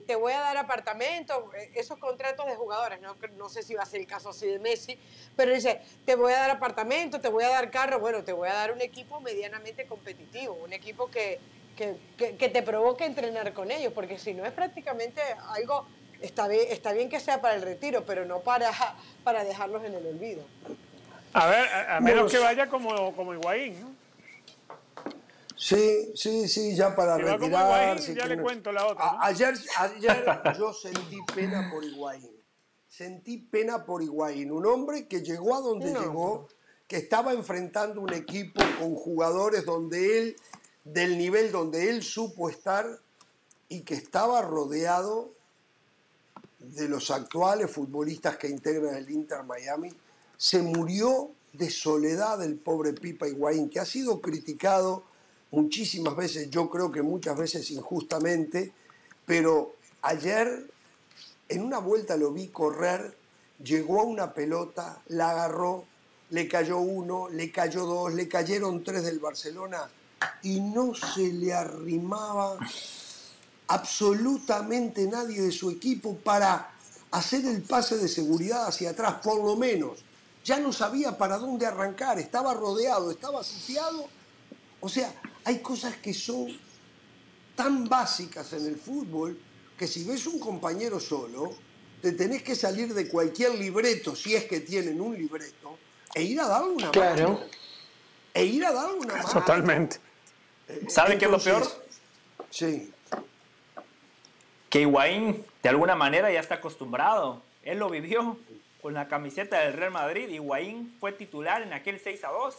te 0.06 0.16
voy 0.16 0.34
a 0.34 0.40
dar 0.40 0.58
apartamento, 0.58 1.52
e, 1.58 1.72
esos 1.80 1.98
contratos 1.98 2.46
de 2.46 2.56
jugadores, 2.56 3.02
no, 3.02 3.16
no 3.38 3.50
sé 3.50 3.64
si 3.64 3.74
va 3.74 3.84
a 3.84 3.86
ser 3.86 4.02
el 4.02 4.08
caso 4.08 4.30
así 4.30 4.48
de 4.48 4.60
Messi, 4.60 4.98
pero 5.36 5.54
dice, 5.54 5.82
te 6.06 6.16
voy 6.16 6.34
a 6.34 6.38
dar 6.38 6.52
apartamento, 6.52 7.20
te 7.20 7.30
voy 7.30 7.44
a 7.44 7.50
dar 7.50 7.72
carro, 7.72 8.00
bueno, 8.00 8.24
te 8.24 8.34
voy 8.34 8.50
a 8.50 8.54
dar 8.54 8.72
un 8.72 8.82
equipo 8.82 9.20
medianamente 9.20 9.86
competitivo, 9.86 10.54
un 10.54 10.74
equipo 10.74 11.10
que, 11.10 11.40
que, 11.76 11.98
que, 12.38 12.50
te 12.50 12.62
provoque 12.62 13.06
entrenar 13.06 13.54
con 13.54 13.72
ellos, 13.72 13.92
porque 13.94 14.20
si 14.20 14.34
no 14.34 14.46
es 14.46 14.52
prácticamente 14.52 15.22
algo, 15.50 15.88
está 16.22 16.48
bien, 16.48 16.68
está 16.70 16.94
bien 16.94 17.10
que 17.10 17.20
sea 17.20 17.42
para 17.42 17.56
el 17.56 17.62
retiro, 17.62 18.06
pero 18.06 18.26
no 18.26 18.42
para, 18.42 18.72
para 19.24 19.44
dejarlos 19.44 19.84
en 19.86 19.96
el 19.96 20.06
olvido. 20.06 20.44
A 21.34 21.48
ver, 21.48 21.68
a, 21.90 22.00
menos 22.00 22.32
que 22.32 22.40
vaya 22.40 22.68
como, 22.68 23.16
como 23.16 23.34
Higuaín, 23.34 23.80
¿no? 23.80 23.99
Sí, 25.60 26.14
sí, 26.16 26.48
sí, 26.48 26.74
ya 26.74 26.96
para 26.96 27.18
retirar. 27.18 28.00
ya 28.00 28.28
le 28.28 28.42
cuento 28.42 28.72
la 28.72 28.88
otra. 28.88 29.18
Ayer, 29.20 29.54
ayer 29.78 30.24
yo 30.58 30.72
sentí 30.72 31.18
pena 31.36 31.70
por 31.70 31.84
Higuaín. 31.84 32.32
Sentí 32.88 33.38
pena 33.38 33.86
por 33.86 34.02
Higuaín, 34.02 34.54
un 34.54 34.66
hombre 34.66 35.08
que 35.10 35.22
llegó 35.22 35.56
a 35.56 35.60
donde 35.60 35.88
llegó, 35.88 36.48
que 36.88 36.96
estaba 36.96 37.34
enfrentando 37.34 38.00
un 38.00 38.14
equipo 38.14 38.62
con 38.80 38.96
jugadores 38.96 39.66
donde 39.66 40.18
él, 40.18 40.36
del 40.86 41.18
nivel 41.18 41.52
donde 41.52 41.90
él 41.90 42.04
supo 42.04 42.50
estar 42.50 42.88
y 43.68 43.82
que 43.82 43.96
estaba 43.96 44.42
rodeado 44.42 45.34
de 46.60 46.88
los 46.88 47.12
actuales 47.12 47.70
futbolistas 47.70 48.38
que 48.38 48.48
integran 48.48 48.96
el 48.96 49.10
Inter 49.10 49.44
Miami, 49.44 49.92
se 50.38 50.62
murió 50.62 51.32
de 51.52 51.70
soledad 51.70 52.42
el 52.44 52.56
pobre 52.56 52.94
Pipa 52.94 53.28
Higuaín, 53.28 53.70
que 53.70 53.82
ha 53.82 53.86
sido 53.86 54.22
criticado 54.22 55.09
muchísimas 55.52 56.16
veces, 56.16 56.50
yo 56.50 56.70
creo 56.70 56.92
que 56.92 57.02
muchas 57.02 57.38
veces 57.38 57.70
injustamente, 57.72 58.72
pero 59.26 59.76
ayer 60.02 60.70
en 61.48 61.64
una 61.64 61.80
vuelta 61.80 62.16
lo 62.16 62.32
vi 62.32 62.48
correr, 62.48 63.16
llegó 63.64 64.02
a 64.02 64.04
una 64.04 64.34
pelota, 64.34 65.02
la 65.08 65.32
agarró, 65.32 65.86
le 66.30 66.48
cayó 66.48 66.78
uno, 66.78 67.28
le 67.30 67.52
cayó 67.52 67.86
dos, 67.86 68.14
le 68.14 68.28
cayeron 68.28 68.84
tres 68.84 69.04
del 69.04 69.20
Barcelona 69.20 69.90
y 70.44 70.60
no 70.60 70.94
se 70.94 71.34
le 71.34 71.54
arrimaba 71.54 72.58
absolutamente 73.68 75.08
nadie 75.08 75.42
de 75.42 75.52
su 75.52 75.70
equipo 75.72 76.16
para 76.18 76.72
hacer 77.12 77.46
el 77.46 77.62
pase 77.64 77.98
de 77.98 78.08
seguridad 78.08 78.68
hacia 78.68 78.92
atrás, 78.92 79.16
por 79.24 79.44
lo 79.44 79.56
menos. 79.56 80.04
Ya 80.46 80.60
no 80.60 80.72
sabía 80.72 81.18
para 81.18 81.38
dónde 81.38 81.66
arrancar, 81.66 82.20
estaba 82.20 82.54
rodeado, 82.54 83.12
estaba 83.12 83.44
sitiado. 83.44 84.06
O 84.80 84.90
sea, 84.90 85.14
hay 85.46 85.60
cosas 85.60 85.96
que 85.98 86.14
son 86.14 86.48
tan 87.56 87.88
básicas 87.90 88.54
en 88.54 88.66
el 88.66 88.76
fútbol 88.78 89.40
que 89.78 89.88
si 89.88 90.04
ves 90.04 90.28
un 90.28 90.40
compañero 90.40 91.00
solo, 91.00 91.56
te 92.02 92.12
tenés 92.12 92.44
que 92.44 92.56
salir 92.56 92.94
de 92.94 93.08
cualquier 93.08 93.56
libreto, 93.56 94.16
si 94.16 94.36
es 94.36 94.46
que 94.46 94.60
tienen 94.60 95.00
un 95.02 95.18
libreto, 95.18 95.78
e 96.14 96.24
ir 96.24 96.40
a 96.40 96.48
darle 96.48 96.72
una 96.72 96.92
claro. 96.92 97.34
mano. 97.34 97.40
E 98.34 98.46
ir 98.46 98.66
a 98.66 98.74
darle 98.74 99.00
una 99.00 99.16
mano. 99.16 99.30
Totalmente. 99.30 99.98
¿Sabe 100.88 101.18
qué 101.18 101.26
es 101.26 101.32
lo 101.32 101.40
peor? 101.40 101.66
Sí. 102.50 102.92
Que 104.70 104.82
Higuaín 104.82 105.46
de 105.64 105.70
alguna 105.70 105.96
manera 105.96 106.32
ya 106.32 106.40
está 106.40 106.56
acostumbrado. 106.56 107.42
Él 107.64 107.80
lo 107.80 107.90
vivió 107.90 108.38
con 108.82 108.94
la 108.94 109.08
camiseta 109.08 109.60
del 109.60 109.74
Real 109.74 109.92
Madrid. 109.92 110.30
Higuaín 110.30 110.96
fue 111.00 111.12
titular 111.12 111.62
en 111.62 111.74
aquel 111.74 112.00
6 112.00 112.24
a 112.24 112.30
2. 112.30 112.56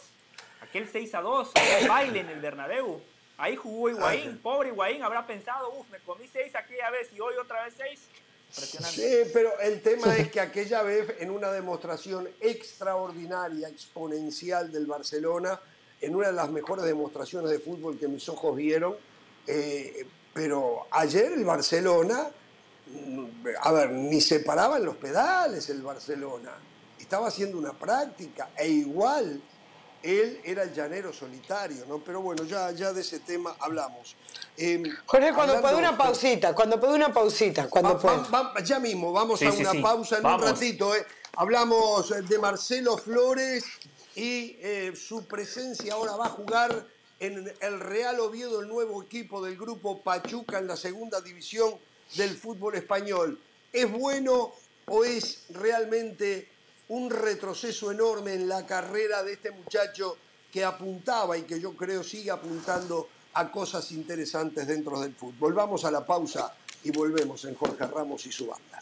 Aquel 0.71 0.87
6 0.87 1.15
a 1.15 1.19
2, 1.19 1.51
el 1.81 1.89
baile 1.89 2.21
en 2.21 2.29
el 2.29 2.39
Bernabéu. 2.39 3.01
Ahí 3.37 3.57
jugó 3.57 3.89
Higuaín. 3.89 4.37
Pobre 4.37 4.69
Higuaín 4.69 5.03
habrá 5.03 5.27
pensado, 5.27 5.69
uff, 5.73 5.89
me 5.91 5.99
comí 5.99 6.29
6 6.31 6.55
aquella 6.55 6.89
vez 6.91 7.09
y 7.13 7.19
hoy 7.19 7.33
otra 7.43 7.65
vez 7.65 7.73
6. 7.77 7.99
Impresionante. 8.47 8.95
Sí, 8.95 9.31
pero 9.33 9.59
el 9.59 9.81
tema 9.81 10.15
es 10.15 10.31
que 10.31 10.39
aquella 10.39 10.81
vez, 10.81 11.15
en 11.19 11.29
una 11.29 11.51
demostración 11.51 12.29
extraordinaria, 12.39 13.67
exponencial 13.67 14.71
del 14.71 14.85
Barcelona, 14.85 15.59
en 15.99 16.15
una 16.15 16.27
de 16.27 16.33
las 16.33 16.49
mejores 16.49 16.85
demostraciones 16.85 17.51
de 17.51 17.59
fútbol 17.59 17.99
que 17.99 18.07
mis 18.07 18.29
ojos 18.29 18.55
vieron, 18.55 18.95
eh, 19.47 20.05
pero 20.33 20.87
ayer 20.89 21.33
el 21.33 21.43
Barcelona, 21.43 22.29
mm, 22.87 23.25
a 23.59 23.71
ver, 23.73 23.91
ni 23.91 24.21
se 24.21 24.39
paraba 24.39 24.77
en 24.77 24.85
los 24.85 24.95
pedales 24.95 25.69
el 25.69 25.81
Barcelona, 25.81 26.53
estaba 26.97 27.27
haciendo 27.27 27.57
una 27.57 27.73
práctica, 27.73 28.51
e 28.55 28.69
igual 28.69 29.41
él 30.03 30.41
era 30.43 30.63
el 30.63 30.73
llanero 30.73 31.11
solitario, 31.13 31.85
¿no? 31.87 31.99
Pero 31.99 32.21
bueno, 32.21 32.43
ya, 32.45 32.71
ya 32.71 32.91
de 32.93 33.01
ese 33.01 33.19
tema 33.19 33.55
hablamos. 33.59 34.15
Eh, 34.57 34.81
Jorge, 35.05 35.33
cuando 35.33 35.53
hablando- 35.53 35.61
puede 35.61 35.77
una 35.77 35.97
pausita, 35.97 36.53
cuando 36.53 36.79
puede 36.79 36.93
una 36.95 37.13
pausita, 37.13 37.67
cuando 37.69 37.93
Va- 37.93 37.99
puede. 37.99 38.17
va- 38.29 38.53
va- 38.53 38.63
ya 38.63 38.79
mismo, 38.79 39.11
vamos 39.11 39.39
Sí, 39.39 39.45
a 39.45 39.51
sí, 39.51 39.61
una 39.61 39.71
sí. 39.71 39.79
pausa 39.79 40.17
en 40.17 40.23
Vamos. 40.23 40.41
un 40.41 40.53
ratito. 40.53 40.95
eh. 40.95 41.05
Hablamos 41.35 42.09
de 42.27 42.39
Marcelo 42.39 42.97
Flores 42.97 43.63
y 44.15 44.57
eh, 44.59 44.93
su 44.95 45.25
presencia 45.25 45.93
ahora 45.93 46.15
va 46.17 46.25
a 46.25 46.29
jugar 46.29 46.85
en 47.19 47.51
el 47.61 47.79
Real 47.79 48.19
Oviedo, 48.19 48.61
el 48.61 48.67
nuevo 48.67 49.01
equipo 49.03 49.41
del 49.43 49.55
grupo 49.55 50.01
Pachuca 50.01 50.59
en 50.59 50.67
la 50.67 50.75
segunda 50.75 51.21
división 51.21 51.75
del 52.15 52.35
fútbol 52.35 52.75
español. 52.75 53.39
¿Es 53.71 53.89
bueno 53.89 54.51
o 54.87 55.05
es 55.05 55.43
realmente 55.51 56.49
un 56.91 57.09
retroceso 57.09 57.89
enorme 57.89 58.33
en 58.33 58.49
la 58.49 58.65
carrera 58.65 59.23
de 59.23 59.33
este 59.33 59.51
muchacho 59.51 60.17
que 60.51 60.65
apuntaba 60.65 61.37
y 61.37 61.43
que 61.43 61.57
yo 61.57 61.71
creo 61.71 62.03
sigue 62.03 62.31
apuntando 62.31 63.07
a 63.33 63.49
cosas 63.49 63.93
interesantes 63.93 64.67
dentro 64.67 64.99
del 64.99 65.15
fútbol? 65.15 65.53
Vamos 65.53 65.85
a 65.85 65.91
la 65.91 66.05
pausa 66.05 66.53
y 66.83 66.91
volvemos 66.91 67.45
en 67.45 67.55
Jorge 67.55 67.87
Ramos 67.87 68.25
y 68.25 68.31
su 68.33 68.47
banda. 68.47 68.79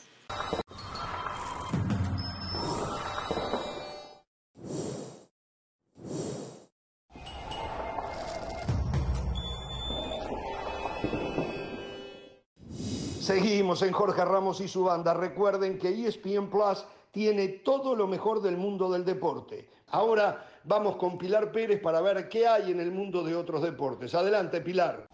Seguimos 13.21 13.83
en 13.83 13.91
Jorge 13.91 14.25
Ramos 14.25 14.61
y 14.61 14.67
su 14.67 14.85
banda. 14.85 15.13
Recuerden 15.13 15.77
que 15.77 15.89
ESPN 16.07 16.49
Plus 16.49 16.83
tiene 17.11 17.47
todo 17.47 17.95
lo 17.95 18.07
mejor 18.07 18.41
del 18.41 18.57
mundo 18.57 18.91
del 18.91 19.05
deporte. 19.05 19.69
Ahora 19.87 20.45
vamos 20.63 20.97
con 20.97 21.17
Pilar 21.17 21.51
Pérez 21.51 21.81
para 21.81 22.01
ver 22.01 22.29
qué 22.29 22.47
hay 22.47 22.71
en 22.71 22.79
el 22.79 22.91
mundo 22.91 23.23
de 23.23 23.35
otros 23.35 23.61
deportes. 23.61 24.13
Adelante, 24.13 24.61
Pilar. 24.61 25.07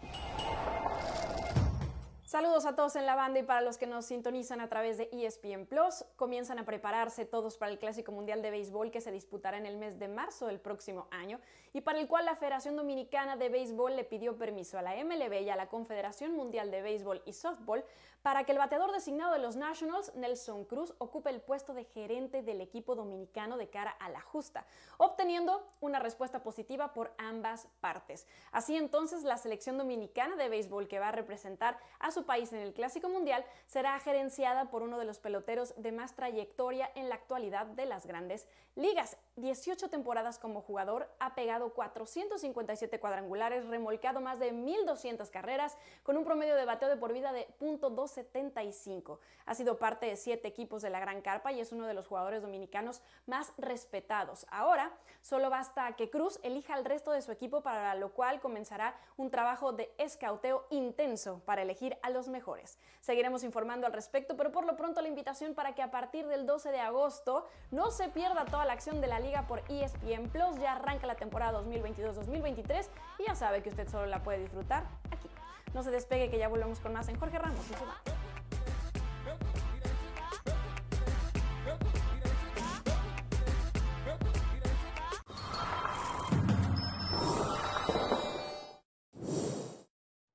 Saludos 2.36 2.66
a 2.66 2.76
todos 2.76 2.96
en 2.96 3.06
la 3.06 3.14
banda 3.14 3.40
y 3.40 3.44
para 3.44 3.62
los 3.62 3.78
que 3.78 3.86
nos 3.86 4.04
sintonizan 4.04 4.60
a 4.60 4.68
través 4.68 4.98
de 4.98 5.08
ESPN 5.10 5.64
Plus, 5.64 6.04
comienzan 6.16 6.58
a 6.58 6.66
prepararse 6.66 7.24
todos 7.24 7.56
para 7.56 7.72
el 7.72 7.78
Clásico 7.78 8.12
Mundial 8.12 8.42
de 8.42 8.50
Béisbol 8.50 8.90
que 8.90 9.00
se 9.00 9.10
disputará 9.10 9.56
en 9.56 9.64
el 9.64 9.78
mes 9.78 9.98
de 9.98 10.06
marzo 10.06 10.48
del 10.48 10.60
próximo 10.60 11.08
año 11.10 11.40
y 11.72 11.80
para 11.80 11.98
el 11.98 12.08
cual 12.08 12.26
la 12.26 12.36
Federación 12.36 12.76
Dominicana 12.76 13.36
de 13.36 13.48
Béisbol 13.48 13.96
le 13.96 14.04
pidió 14.04 14.36
permiso 14.36 14.78
a 14.78 14.82
la 14.82 15.02
MLB 15.02 15.44
y 15.44 15.48
a 15.48 15.56
la 15.56 15.70
Confederación 15.70 16.32
Mundial 16.32 16.70
de 16.70 16.82
Béisbol 16.82 17.22
y 17.24 17.32
Softball 17.32 17.82
para 18.20 18.42
que 18.42 18.52
el 18.52 18.58
bateador 18.58 18.92
designado 18.92 19.32
de 19.32 19.38
los 19.38 19.56
Nationals, 19.56 20.12
Nelson 20.16 20.64
Cruz, 20.64 20.92
ocupe 20.98 21.30
el 21.30 21.40
puesto 21.40 21.74
de 21.74 21.84
gerente 21.84 22.42
del 22.42 22.60
equipo 22.60 22.96
dominicano 22.96 23.56
de 23.56 23.70
cara 23.70 23.92
a 23.92 24.10
la 24.10 24.20
justa, 24.20 24.66
obteniendo 24.98 25.64
una 25.80 26.00
respuesta 26.00 26.42
positiva 26.42 26.92
por 26.92 27.14
ambas 27.18 27.68
partes. 27.80 28.26
Así 28.50 28.74
entonces, 28.74 29.22
la 29.22 29.38
selección 29.38 29.78
dominicana 29.78 30.34
de 30.34 30.48
béisbol 30.48 30.88
que 30.88 30.98
va 30.98 31.08
a 31.08 31.12
representar 31.12 31.78
a 32.00 32.10
su 32.10 32.25
país 32.26 32.52
en 32.52 32.58
el 32.58 32.74
Clásico 32.74 33.08
Mundial 33.08 33.44
será 33.66 33.98
gerenciada 34.00 34.70
por 34.70 34.82
uno 34.82 34.98
de 34.98 35.04
los 35.04 35.18
peloteros 35.18 35.74
de 35.76 35.92
más 35.92 36.14
trayectoria 36.14 36.90
en 36.94 37.08
la 37.08 37.14
actualidad 37.14 37.66
de 37.66 37.86
las 37.86 38.06
grandes 38.06 38.48
ligas. 38.74 39.16
18 39.36 39.88
temporadas 39.88 40.38
como 40.38 40.62
jugador, 40.62 41.08
ha 41.18 41.34
pegado 41.34 41.72
457 41.74 43.00
cuadrangulares, 43.00 43.66
remolcado 43.66 44.20
más 44.20 44.38
de 44.38 44.52
1.200 44.52 45.30
carreras, 45.30 45.76
con 46.02 46.16
un 46.16 46.24
promedio 46.24 46.56
de 46.56 46.64
bateo 46.64 46.88
de 46.88 46.96
por 46.96 47.12
vida 47.12 47.32
de 47.32 47.46
.275. 47.60 49.18
Ha 49.44 49.54
sido 49.54 49.78
parte 49.78 50.06
de 50.06 50.16
siete 50.16 50.48
equipos 50.48 50.82
de 50.82 50.90
la 50.90 51.00
Gran 51.00 51.20
Carpa 51.20 51.52
y 51.52 51.60
es 51.60 51.72
uno 51.72 51.86
de 51.86 51.94
los 51.94 52.06
jugadores 52.06 52.42
dominicanos 52.42 53.02
más 53.26 53.52
respetados. 53.58 54.46
Ahora, 54.50 54.92
solo 55.20 55.50
basta 55.50 55.94
que 55.96 56.10
Cruz 56.10 56.40
elija 56.42 56.74
al 56.74 56.84
resto 56.84 57.12
de 57.12 57.22
su 57.22 57.32
equipo, 57.32 57.62
para 57.62 57.94
lo 57.94 58.12
cual 58.12 58.40
comenzará 58.40 58.98
un 59.16 59.30
trabajo 59.30 59.72
de 59.72 59.92
escauteo 59.98 60.66
intenso 60.70 61.42
para 61.44 61.62
elegir 61.62 61.98
a 62.02 62.10
los 62.10 62.15
mejores. 62.28 62.78
Seguiremos 63.00 63.44
informando 63.44 63.86
al 63.86 63.92
respecto, 63.92 64.36
pero 64.36 64.50
por 64.50 64.64
lo 64.64 64.76
pronto 64.76 65.00
la 65.02 65.08
invitación 65.08 65.54
para 65.54 65.74
que 65.74 65.82
a 65.82 65.90
partir 65.90 66.26
del 66.26 66.46
12 66.46 66.72
de 66.72 66.80
agosto 66.80 67.46
no 67.70 67.90
se 67.90 68.08
pierda 68.08 68.46
toda 68.46 68.64
la 68.64 68.72
acción 68.72 69.00
de 69.00 69.06
la 69.06 69.20
liga 69.20 69.46
por 69.46 69.62
ESPN 69.68 70.28
Plus. 70.30 70.58
Ya 70.58 70.72
arranca 70.72 71.06
la 71.06 71.16
temporada 71.16 71.60
2022-2023 71.60 72.86
y 73.18 73.26
ya 73.26 73.34
sabe 73.34 73.62
que 73.62 73.68
usted 73.68 73.88
solo 73.88 74.06
la 74.06 74.22
puede 74.22 74.38
disfrutar 74.38 74.84
aquí. 75.10 75.28
No 75.74 75.82
se 75.82 75.90
despegue 75.90 76.30
que 76.30 76.38
ya 76.38 76.48
volvemos 76.48 76.80
con 76.80 76.92
más 76.94 77.08
en 77.08 77.18
Jorge 77.18 77.38
Ramos 77.38 77.64
y 77.70 77.74
su 77.74 78.25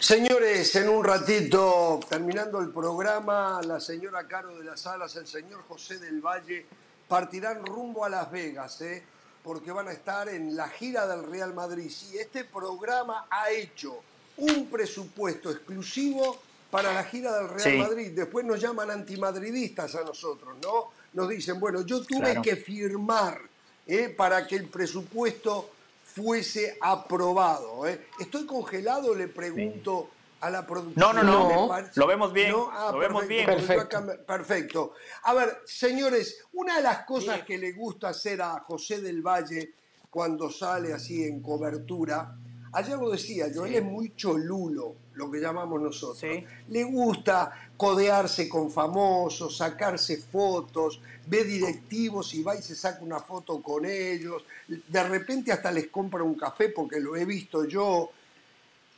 Señores, 0.00 0.74
en 0.76 0.88
un 0.88 1.04
ratito, 1.04 2.00
terminando 2.08 2.58
el 2.60 2.70
programa, 2.70 3.60
la 3.62 3.78
señora 3.78 4.26
Caro 4.26 4.56
de 4.58 4.64
las 4.64 4.86
Alas, 4.86 5.14
el 5.16 5.26
señor 5.26 5.62
José 5.68 5.98
del 5.98 6.22
Valle 6.22 6.64
partirán 7.06 7.66
rumbo 7.66 8.04
a 8.04 8.08
Las 8.08 8.30
Vegas, 8.30 8.80
¿eh? 8.80 9.02
porque 9.44 9.70
van 9.72 9.88
a 9.88 9.92
estar 9.92 10.26
en 10.30 10.56
la 10.56 10.68
gira 10.68 11.06
del 11.06 11.30
Real 11.30 11.52
Madrid. 11.52 11.90
Sí, 11.90 12.16
este 12.18 12.44
programa 12.44 13.26
ha 13.30 13.50
hecho 13.50 14.00
un 14.38 14.70
presupuesto 14.70 15.50
exclusivo 15.50 16.40
para 16.70 16.94
la 16.94 17.04
gira 17.04 17.36
del 17.36 17.48
Real 17.50 17.60
Sí. 17.60 17.76
Madrid. 17.76 18.12
Después 18.14 18.46
nos 18.46 18.58
llaman 18.58 18.90
antimadridistas 18.90 19.96
a 19.96 20.02
nosotros, 20.02 20.56
¿no? 20.62 20.92
Nos 21.12 21.28
dicen, 21.28 21.60
bueno, 21.60 21.82
yo 21.82 22.00
tuve 22.06 22.20
Claro. 22.20 22.42
que 22.42 22.56
firmar 22.56 23.38
¿eh? 23.86 24.08
para 24.08 24.46
que 24.46 24.56
el 24.56 24.66
presupuesto 24.70 25.68
fuese 26.14 26.76
aprobado. 26.80 27.86
¿eh? 27.86 28.06
¿Estoy 28.18 28.46
congelado? 28.46 29.14
Le 29.14 29.28
pregunto 29.28 30.10
a 30.40 30.50
la 30.50 30.66
producción. 30.66 30.94
No, 30.96 31.12
no, 31.12 31.22
no. 31.22 31.76
Lo 31.94 32.06
vemos 32.06 32.32
bien, 32.32 32.54
Ah, 32.72 32.90
lo 32.92 32.98
vemos 32.98 33.26
bien. 33.26 33.46
Perfecto. 33.46 34.00
perfecto. 34.26 34.92
A 35.24 35.34
ver, 35.34 35.60
señores, 35.66 36.44
una 36.52 36.76
de 36.76 36.82
las 36.82 37.04
cosas 37.04 37.42
que 37.42 37.58
le 37.58 37.72
gusta 37.72 38.08
hacer 38.08 38.40
a 38.42 38.60
José 38.60 39.00
del 39.00 39.22
Valle 39.22 39.74
cuando 40.08 40.50
sale 40.50 40.92
así 40.92 41.22
en 41.24 41.40
cobertura, 41.40 42.34
ayer 42.72 42.98
lo 42.98 43.10
decía 43.10 43.48
yo, 43.52 43.64
él 43.66 43.74
es 43.76 43.84
muy 43.84 44.14
cholulo, 44.16 44.96
lo 45.20 45.30
que 45.30 45.38
llamamos 45.38 45.80
nosotros. 45.80 46.18
Sí. 46.18 46.44
Le 46.68 46.82
gusta 46.84 47.52
codearse 47.76 48.48
con 48.48 48.70
famosos, 48.70 49.56
sacarse 49.56 50.16
fotos, 50.16 51.00
ve 51.26 51.44
directivos 51.44 52.34
y 52.34 52.42
va 52.42 52.56
y 52.56 52.62
se 52.62 52.74
saca 52.74 53.02
una 53.04 53.20
foto 53.20 53.62
con 53.62 53.84
ellos. 53.84 54.42
De 54.66 55.02
repente 55.04 55.52
hasta 55.52 55.70
les 55.70 55.88
compra 55.88 56.22
un 56.22 56.34
café 56.34 56.70
porque 56.70 56.98
lo 57.00 57.16
he 57.16 57.24
visto 57.24 57.64
yo. 57.64 58.10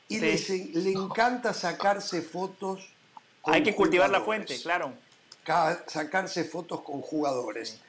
Y 0.08 0.16
Sí. 0.16 0.20
les- 0.20 0.50
le 0.84 0.92
encanta 0.92 1.52
sacarse 1.52 2.22
fotos. 2.22 2.92
Hay 3.44 3.62
que 3.62 3.74
cultivar 3.74 4.08
la 4.10 4.20
fuente, 4.20 4.56
claro. 4.62 4.92
ca- 5.44 5.82
sacarse 5.88 6.44
fotos 6.44 6.82
con 6.82 7.00
jugadores. 7.00 7.80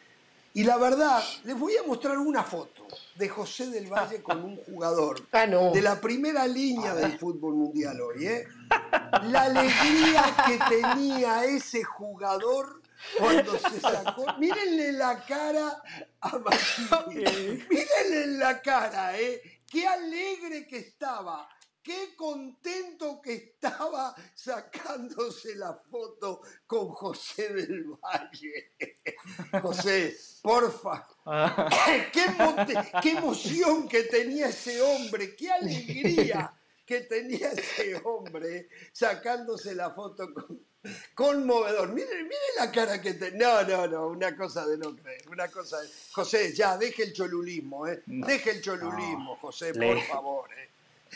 Y 0.56 0.64
la 0.64 0.78
verdad, 0.78 1.24
les 1.46 1.58
voy 1.58 1.76
a 1.78 1.84
mostrar 1.84 2.18
una 2.20 2.44
foto 2.44 2.86
de 3.16 3.28
José 3.28 3.68
del 3.72 3.88
Valle 3.92 4.22
con 4.22 4.44
un 4.44 4.58
jugador 4.58 5.20
Ah, 5.32 5.48
no. 5.48 5.72
de 5.72 5.82
la 5.82 6.00
primera 6.00 6.46
línea 6.48 6.94
del 6.94 7.18
fútbol 7.18 7.56
mundial 7.56 8.00
hoy. 8.02 8.28
¿eh? 8.28 8.48
La 9.24 9.44
alegría 9.44 10.24
que 10.46 10.60
tenía 10.70 11.46
ese 11.46 11.84
jugador 11.84 12.82
cuando 13.18 13.58
se 13.58 13.80
sacó. 13.80 14.26
Mírenle 14.38 14.92
la 14.94 15.26
cara 15.26 15.82
a 16.22 16.38
Mancini. 16.38 17.64
Mírenle 17.70 18.28
la 18.38 18.62
cara, 18.62 19.20
¿eh? 19.20 19.42
Qué 19.70 19.88
alegre 19.88 20.68
que 20.68 20.78
estaba. 20.78 21.50
Qué 21.84 22.16
contento 22.16 23.22
que 23.22 23.34
estaba 23.34 24.16
sacándose 24.34 25.56
la 25.56 25.74
foto 25.74 26.42
con 26.66 26.88
José 26.90 27.54
del 27.54 27.84
Valle. 28.02 28.72
José, 29.62 30.16
porfa. 30.42 31.06
qué, 32.14 32.26
mote- 32.38 33.02
qué 33.02 33.12
emoción 33.12 33.88
que 33.90 34.04
tenía 34.04 34.48
ese 34.48 34.82
hombre, 34.82 35.36
qué 35.36 35.52
alegría 35.52 36.54
que 36.86 37.02
tenía 37.02 37.52
ese 37.52 37.96
hombre 38.06 38.70
sacándose 38.94 39.76
la 39.76 39.92
foto 39.92 40.34
con, 40.34 40.66
conmovedor. 41.16 41.90
Miren, 41.94 42.24
miren 42.24 42.56
la 42.60 42.72
cara 42.72 43.02
que 43.02 43.14
tenía. 43.14 43.64
No, 43.64 43.68
no, 43.68 43.88
no, 43.88 44.08
una 44.08 44.36
cosa 44.38 44.66
de 44.66 44.78
no 44.78 44.96
creer, 44.96 45.28
una 45.30 45.50
cosa 45.50 45.82
de... 45.82 45.90
José, 46.14 46.54
ya, 46.54 46.78
deje 46.78 47.04
el 47.04 47.14
cholulismo, 47.14 47.88
¿eh? 47.88 48.04
Deje 48.06 48.52
el 48.52 48.62
cholulismo, 48.62 49.36
José, 49.38 49.74
Le- 49.74 49.94
por 49.96 50.02
favor. 50.04 50.50
¿eh? 50.54 50.70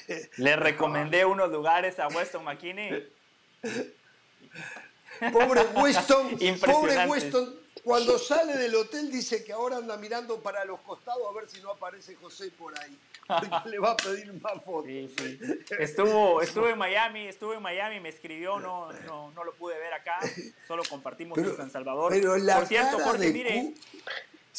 Le 0.37 0.55
recomendé 0.55 1.25
unos 1.25 1.49
lugares 1.51 1.99
a 1.99 2.07
Weston 2.07 2.43
McKinney. 2.43 3.07
Pobre 5.31 5.61
Weston, 5.75 6.37
pobre. 6.65 7.07
Weston, 7.07 7.55
cuando 7.83 8.19
sale 8.19 8.57
del 8.57 8.75
hotel 8.75 9.11
dice 9.11 9.43
que 9.43 9.51
ahora 9.53 9.77
anda 9.77 9.97
mirando 9.97 10.41
para 10.41 10.63
los 10.65 10.79
costados 10.81 11.23
a 11.29 11.33
ver 11.33 11.49
si 11.49 11.59
no 11.61 11.71
aparece 11.71 12.15
José 12.15 12.51
por 12.51 12.77
ahí. 12.79 12.97
Porque 13.27 13.49
le 13.69 13.79
va 13.79 13.91
a 13.91 13.97
pedir 13.97 14.31
más 14.41 14.63
fotos. 14.63 14.85
Sí, 14.85 15.13
sí. 15.17 15.39
Estuvo, 15.79 16.41
estuvo 16.41 16.67
en 16.67 16.77
Miami, 16.77 17.27
estuvo 17.27 17.53
en 17.53 17.61
Miami, 17.61 17.99
me 17.99 18.09
escribió, 18.09 18.59
no, 18.59 18.91
no, 19.05 19.31
no 19.31 19.43
lo 19.43 19.53
pude 19.55 19.77
ver 19.79 19.93
acá, 19.93 20.19
solo 20.67 20.83
compartimos 20.87 21.35
Pero- 21.35 21.51
en 21.51 21.57
San 21.57 21.71
Salvador. 21.71 22.11
Pero 22.13 22.37
la 22.37 22.57
Por 22.59 22.67
cierto, 22.67 22.99
Jorge, 22.99 23.31
mire, 23.33 23.73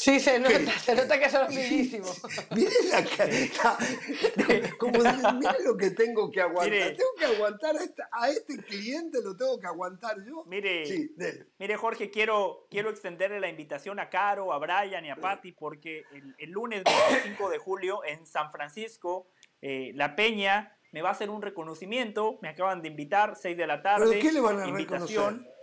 Sí, 0.01 0.21
se 0.21 0.39
nota, 0.39 0.57
¿Qué? 0.59 0.67
se 0.79 0.95
nota 0.95 1.19
que 1.19 1.29
son 1.29 1.49
bellísimos. 1.49 2.23
Miren 2.55 2.91
la 2.93 3.05
cara. 3.05 3.77
Como 4.79 5.03
dice, 5.03 5.33
miren 5.33 5.65
lo 5.65 5.77
que 5.77 5.91
tengo 5.91 6.31
que 6.31 6.41
aguantar. 6.41 6.71
Mire. 6.71 6.91
Tengo 6.93 7.11
que 7.19 7.25
aguantar 7.25 7.77
a, 7.77 7.83
esta- 7.83 8.09
a 8.13 8.31
este 8.31 8.59
cliente, 8.59 9.19
lo 9.25 9.37
tengo 9.37 9.59
que 9.59 9.67
aguantar 9.67 10.25
yo. 10.25 10.45
Mire. 10.47 10.87
Sí. 10.87 11.11
Mire, 11.59 11.77
Jorge, 11.77 12.11
quiero, 12.11 12.69
quiero 12.71 12.91
extenderle 12.91 13.41
la 13.41 13.49
invitación 13.49 13.99
a 13.99 14.09
Caro, 14.09 14.53
a 14.53 14.59
Brian 14.59 15.05
y 15.05 15.11
a 15.11 15.17
Patti, 15.17 15.51
porque 15.51 16.05
el, 16.13 16.33
el 16.39 16.51
lunes 16.53 16.85
25 16.85 17.51
de 17.51 17.59
julio 17.59 18.05
en 18.05 18.25
San 18.25 18.53
Francisco, 18.53 19.27
eh, 19.61 19.91
La 19.97 20.15
Peña 20.15 20.77
me 20.93 21.03
va 21.03 21.09
a 21.09 21.13
hacer 21.13 21.29
un 21.29 21.43
reconocimiento. 21.43 22.39
Me 22.41 22.51
acaban 22.51 22.83
de 22.83 22.89
invitar, 22.89 23.35
6 23.35 23.57
de 23.57 23.67
la 23.67 23.83
tarde. 23.83 24.07
¿Pero 24.09 24.23
qué 24.23 24.31
le 24.33 24.41
van 24.41 24.61
a 24.61 24.69
invitación. 24.69 25.39
reconocer? 25.39 25.55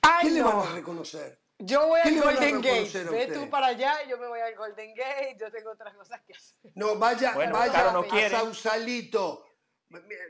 Ay, 0.00 0.28
¿Qué 0.28 0.34
le 0.36 0.40
no. 0.40 0.56
van 0.56 0.68
a 0.68 0.74
reconocer? 0.74 1.43
Yo 1.58 1.86
voy 1.88 2.00
¿Qué 2.02 2.08
al 2.10 2.20
Golden 2.20 2.60
Gate. 2.60 3.04
Ve 3.04 3.26
tú 3.32 3.48
para 3.48 3.68
allá, 3.68 4.04
yo 4.08 4.18
me 4.18 4.26
voy 4.26 4.40
al 4.40 4.54
Golden 4.56 4.94
Gate. 4.94 5.36
Yo 5.40 5.50
tengo 5.52 5.70
otras 5.70 5.94
cosas 5.94 6.20
que 6.26 6.32
hacer. 6.34 6.56
No, 6.74 6.96
vaya, 6.96 7.32
Bueno, 7.34 7.52
vaya 7.52 7.72
Caro 7.72 7.92
no 7.92 7.98
a 8.00 8.08
quiere. 8.08 8.30
Sausalito. 8.30 9.46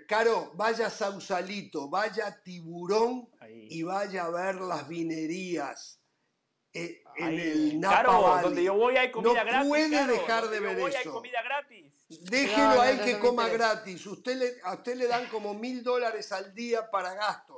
Caro, 0.06 0.52
vaya 0.54 0.88
a 0.88 0.90
Sausalito, 0.90 1.88
vaya 1.88 2.26
a 2.26 2.42
Tiburón 2.42 3.30
Ahí. 3.40 3.68
y 3.70 3.82
vaya 3.82 4.24
a 4.24 4.30
ver 4.30 4.56
las 4.56 4.86
vinerías 4.86 5.98
eh, 6.74 7.02
en 7.16 7.38
el 7.38 7.80
Napa 7.80 7.96
Caro, 7.96 8.22
Valley. 8.22 8.42
donde 8.44 8.64
yo 8.64 8.74
voy 8.74 8.96
hay 8.98 9.10
comida 9.10 9.32
no 9.42 9.44
gratis. 9.46 9.68
puede 9.68 9.90
Caro, 9.96 10.12
dejar 10.12 10.48
de 10.48 10.56
yo 10.56 10.62
ver 10.62 10.78
hay 10.78 10.94
eso. 11.00 11.12
comida 11.12 11.42
gratis. 11.42 12.04
Déjelo 12.08 12.58
No, 12.68 12.74
no, 12.74 12.80
a 12.82 12.90
él 12.90 12.98
no, 12.98 13.04
que 13.04 13.12
no 13.14 13.20
coma 13.20 13.48
gratis. 13.48 14.06
Usted 14.06 14.36
le, 14.36 14.54
a 14.64 14.74
usted 14.74 14.96
le 14.96 15.06
dan 15.06 15.26
como 15.28 15.54
mil 15.54 15.82
dólares 15.82 16.30
al 16.32 16.52
día 16.54 16.90
para 16.90 17.14
gastos. 17.14 17.53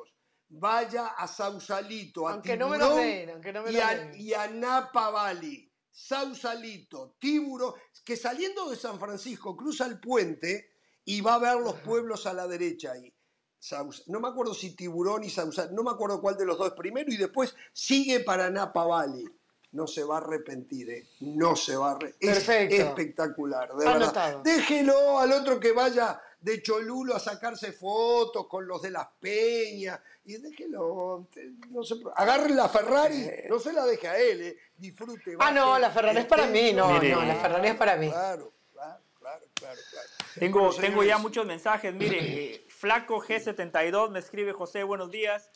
Vaya 0.49 1.09
a 1.09 1.27
Sausalito, 1.27 2.29
a 2.29 2.33
Aunque 2.35 2.57
no 2.57 2.69
me 2.69 2.79
lo 2.79 2.95
den, 2.97 3.31
aunque 3.31 3.53
no 3.53 3.63
me 3.63 3.71
y, 3.73 3.77
lo 3.77 3.85
a, 3.85 3.95
den. 3.95 4.13
y 4.15 4.33
a 4.33 4.47
Napa 4.49 5.11
Valley. 5.11 5.71
Sausalito, 5.91 7.17
Tiburón, 7.19 7.73
que 8.05 8.17
saliendo 8.17 8.69
de 8.71 8.77
San 8.77 8.99
Francisco 9.01 9.57
cruza 9.57 9.87
el 9.87 9.99
puente 9.99 10.71
y 11.05 11.21
va 11.21 11.35
a 11.35 11.39
ver 11.39 11.57
los 11.57 11.75
pueblos 11.77 12.27
a 12.27 12.33
la 12.35 12.47
derecha 12.47 12.93
ahí. 12.93 13.13
Saus- 13.59 14.05
no 14.07 14.21
me 14.21 14.29
acuerdo 14.29 14.55
si 14.55 14.77
Tiburón 14.77 15.25
y 15.25 15.31
Sausalito, 15.31 15.75
no 15.75 15.83
me 15.83 15.91
acuerdo 15.91 16.21
cuál 16.21 16.37
de 16.37 16.45
los 16.47 16.59
dos 16.59 16.73
primero 16.73 17.11
y 17.11 17.17
después 17.17 17.55
sigue 17.73 18.21
para 18.21 18.51
Napa 18.51 18.85
Valley. 18.85 19.25
No 19.73 19.87
se 19.87 20.05
va 20.05 20.17
a 20.17 20.21
arrepentir, 20.21 20.89
¿eh? 20.91 21.09
No 21.21 21.57
se 21.57 21.77
va 21.77 21.89
a 21.89 21.95
arrepentir. 21.97 22.31
Es 22.31 22.37
Perfecto. 22.45 22.75
espectacular, 22.77 23.69
de 23.71 23.77
verdad. 23.85 23.97
Anotado. 24.03 24.43
Déjelo 24.43 25.19
al 25.19 25.33
otro 25.33 25.59
que 25.59 25.73
vaya 25.73 26.21
de 26.41 26.63
Cholulo 26.63 27.17
a 27.17 27.19
sacarse 27.21 27.73
fotos 27.73 28.47
con 28.47 28.67
los 28.67 28.81
de 28.83 28.91
las 28.91 29.09
peñas. 29.21 29.99
Y 30.25 30.37
déjelo, 30.39 31.27
no 31.71 31.83
se 31.85 31.97
pro- 31.97 32.13
agarre 32.17 32.51
la 32.51 32.69
Ferrari, 32.69 33.29
no 33.49 33.59
se 33.59 33.73
la 33.73 33.85
deje 33.85 34.09
a 34.09 34.19
él, 34.19 34.43
¿eh? 34.43 34.57
disfrute. 34.77 35.37
Ah, 35.39 35.51
no, 35.51 35.79
la 35.79 35.91
Ferrari 35.91 36.19
es 36.19 36.27
para 36.27 36.47
mí. 36.47 36.73
No, 36.73 36.89
Mire. 36.93 37.11
no, 37.13 37.23
la 37.25 37.35
Ferrari 37.37 37.69
es 37.69 37.75
para 37.77 37.97
mí. 37.97 38.11
Claro, 38.11 38.53
claro, 38.73 39.01
claro, 39.19 39.45
claro. 39.55 39.81
claro. 39.91 40.09
Tengo, 40.39 40.61
Bueno, 40.67 40.81
tengo 40.81 41.03
ya 41.05 41.19
muchos 41.19 41.47
mensajes. 41.47 41.95
Mire, 41.95 42.19
eh, 42.55 42.67
Flaco 42.69 43.21
G72 43.23 44.11
me 44.11 44.19
escribe 44.19 44.53
José, 44.53 44.83
buenos 44.83 45.11
días. 45.11 45.51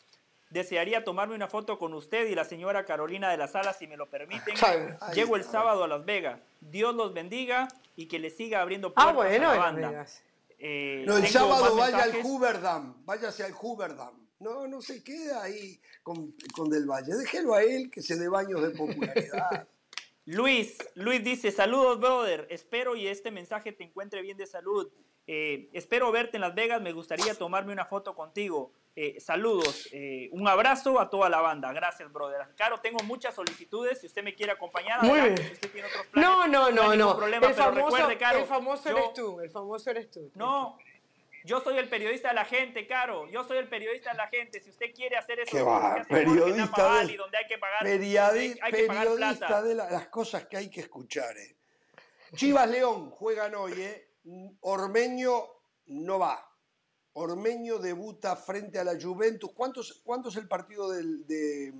Desearía 0.49 1.05
tomarme 1.05 1.35
una 1.35 1.47
foto 1.47 1.77
con 1.79 1.93
usted 1.93 2.27
y 2.27 2.35
la 2.35 2.43
señora 2.43 2.83
Carolina 2.85 3.29
de 3.31 3.37
la 3.37 3.47
Sala, 3.47 3.71
si 3.73 3.87
me 3.87 3.95
lo 3.95 4.09
permiten. 4.09 4.53
Ay, 4.61 5.13
Llego 5.13 5.37
el 5.37 5.45
sábado 5.45 5.83
a 5.85 5.87
Las 5.87 6.03
Vegas. 6.03 6.39
Dios 6.59 6.93
los 6.93 7.13
bendiga 7.13 7.69
y 7.95 8.07
que 8.07 8.19
le 8.19 8.29
siga 8.31 8.61
abriendo 8.61 8.89
Ah, 8.97 9.13
puertas 9.13 9.15
bueno, 9.15 9.49
a 9.49 9.55
la 9.55 9.59
banda. 9.61 10.05
Eh, 10.63 11.03
No, 11.07 11.17
el 11.17 11.27
sábado 11.27 11.75
vaya 11.75 11.97
al 11.97 12.11
mensajes. 12.11 12.25
Hooverdam, 12.25 13.03
váyase 13.03 13.43
al 13.43 13.53
Hooverdam. 13.59 14.13
No, 14.39 14.67
no 14.67 14.81
se 14.81 15.03
queda 15.03 15.41
ahí 15.43 15.79
con, 16.03 16.35
con 16.55 16.69
Del 16.69 16.85
Valle. 16.85 17.15
Déjelo 17.15 17.55
a 17.55 17.63
él 17.63 17.89
que 17.89 18.01
se 18.01 18.15
dé 18.15 18.27
baños 18.27 18.61
de 18.61 18.69
popularidad. 18.69 19.67
Luis, 20.25 20.77
Luis 20.93 21.23
dice, 21.23 21.51
saludos, 21.51 21.99
brother. 21.99 22.47
Espero 22.51 22.95
y 22.95 23.07
este 23.07 23.31
mensaje 23.31 23.71
te 23.71 23.83
encuentre 23.83 24.21
bien 24.21 24.37
de 24.37 24.45
salud. 24.45 24.91
Eh, 25.25 25.69
espero 25.73 26.11
verte 26.11 26.37
en 26.37 26.41
Las 26.41 26.53
Vegas. 26.53 26.81
Me 26.81 26.93
gustaría 26.93 27.33
tomarme 27.33 27.73
una 27.73 27.85
foto 27.85 28.15
contigo. 28.15 28.71
Eh, 28.95 29.19
saludos. 29.21 29.87
Eh, 29.93 30.27
un 30.33 30.47
abrazo 30.47 30.99
a 30.99 31.09
toda 31.09 31.29
la 31.29 31.39
banda. 31.39 31.71
Gracias, 31.71 32.11
brother. 32.11 32.45
Claro, 32.57 32.79
tengo 32.81 32.99
muchas 33.05 33.33
solicitudes. 33.33 34.01
Si 34.01 34.07
usted 34.07 34.21
me 34.23 34.35
quiere 34.35 34.51
acompañar, 34.51 35.01
Muy 35.01 35.11
adelante. 35.19 35.41
bien. 35.41 35.47
Si 35.47 35.53
usted 35.55 35.71
tiene 35.71 35.87
otros 35.87 36.05
planes, 36.07 36.29
No, 36.29 36.47
no, 36.47 36.65
hay 36.65 36.73
no, 36.73 36.95
no. 36.95 37.17
problema, 37.17 37.47
el, 37.47 37.53
famoso, 37.53 37.85
recuerde, 37.95 38.17
Caro, 38.17 38.39
el 38.39 38.45
famoso 38.45 38.89
yo- 38.89 38.97
eres 38.97 39.13
tú, 39.13 39.39
el 39.39 39.49
famoso 39.49 39.89
eres 39.91 40.11
tú. 40.11 40.29
No, 40.35 40.77
yo 41.45 41.61
soy 41.61 41.77
el 41.77 41.87
periodista 41.87 42.27
de 42.29 42.33
la 42.35 42.43
gente, 42.45 42.85
Caro. 42.85 43.29
Yo 43.29 43.45
soy 43.45 43.59
el 43.59 43.69
periodista 43.69 44.11
de 44.11 44.17
la 44.17 44.27
gente. 44.27 44.59
Si 44.59 44.69
usted 44.69 44.93
quiere 44.93 45.15
hacer 45.15 45.39
eso, 45.39 45.51
Qué 45.55 45.63
va, 45.63 45.95
que 45.95 46.03
periodista 46.13 46.95
del- 46.99 47.15
donde 47.17 47.37
hay 47.37 47.47
que 47.47 47.57
pagar, 47.57 47.83
Periodi- 47.85 48.59
hay 48.61 48.71
que 48.73 48.83
pagar 48.83 49.07
periodista 49.07 49.47
plata. 49.47 49.61
de 49.63 49.75
la- 49.75 49.89
las 49.89 50.07
cosas 50.09 50.47
que 50.47 50.57
hay 50.57 50.69
que 50.69 50.81
escuchar. 50.81 51.35
eh. 51.37 51.55
Chivas 52.35 52.69
León 52.69 53.09
juegan 53.11 53.55
hoy. 53.55 53.73
eh. 53.81 54.07
Ormeño 54.61 55.45
no 55.87 56.19
va. 56.19 56.45
Ormeño 57.13 57.77
debuta 57.79 58.35
frente 58.35 58.79
a 58.79 58.83
la 58.83 58.99
Juventus. 58.99 59.51
¿Cuántos, 59.53 60.01
¿Cuánto 60.03 60.29
es 60.29 60.35
el 60.37 60.47
partido 60.47 60.89
del- 60.89 61.25
de, 61.27 61.73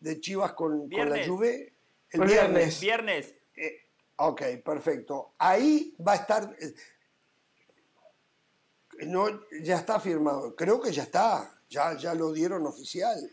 de 0.00 0.20
Chivas 0.20 0.52
con, 0.52 0.88
con 0.88 1.10
la. 1.10 1.26
Juve? 1.26 1.74
El 2.10 2.22
El 2.22 2.28
viernes. 2.28 2.80
Viernes. 2.80 3.34
Eh, 3.56 3.76
ok, 4.16 4.42
perfecto. 4.64 5.32
Ahí 5.38 5.94
va 6.06 6.12
a 6.12 6.16
estar. 6.16 6.56
eh, 6.60 6.74
No, 9.06 9.26
ya 9.62 9.76
está 9.76 9.98
firmado. 10.00 10.54
Creo 10.56 10.80
que 10.80 10.92
ya 10.92 11.02
está. 11.02 11.58
Ya, 11.68 11.96
ya 11.96 12.14
lo 12.14 12.32
dieron 12.32 12.66
oficial. 12.66 13.30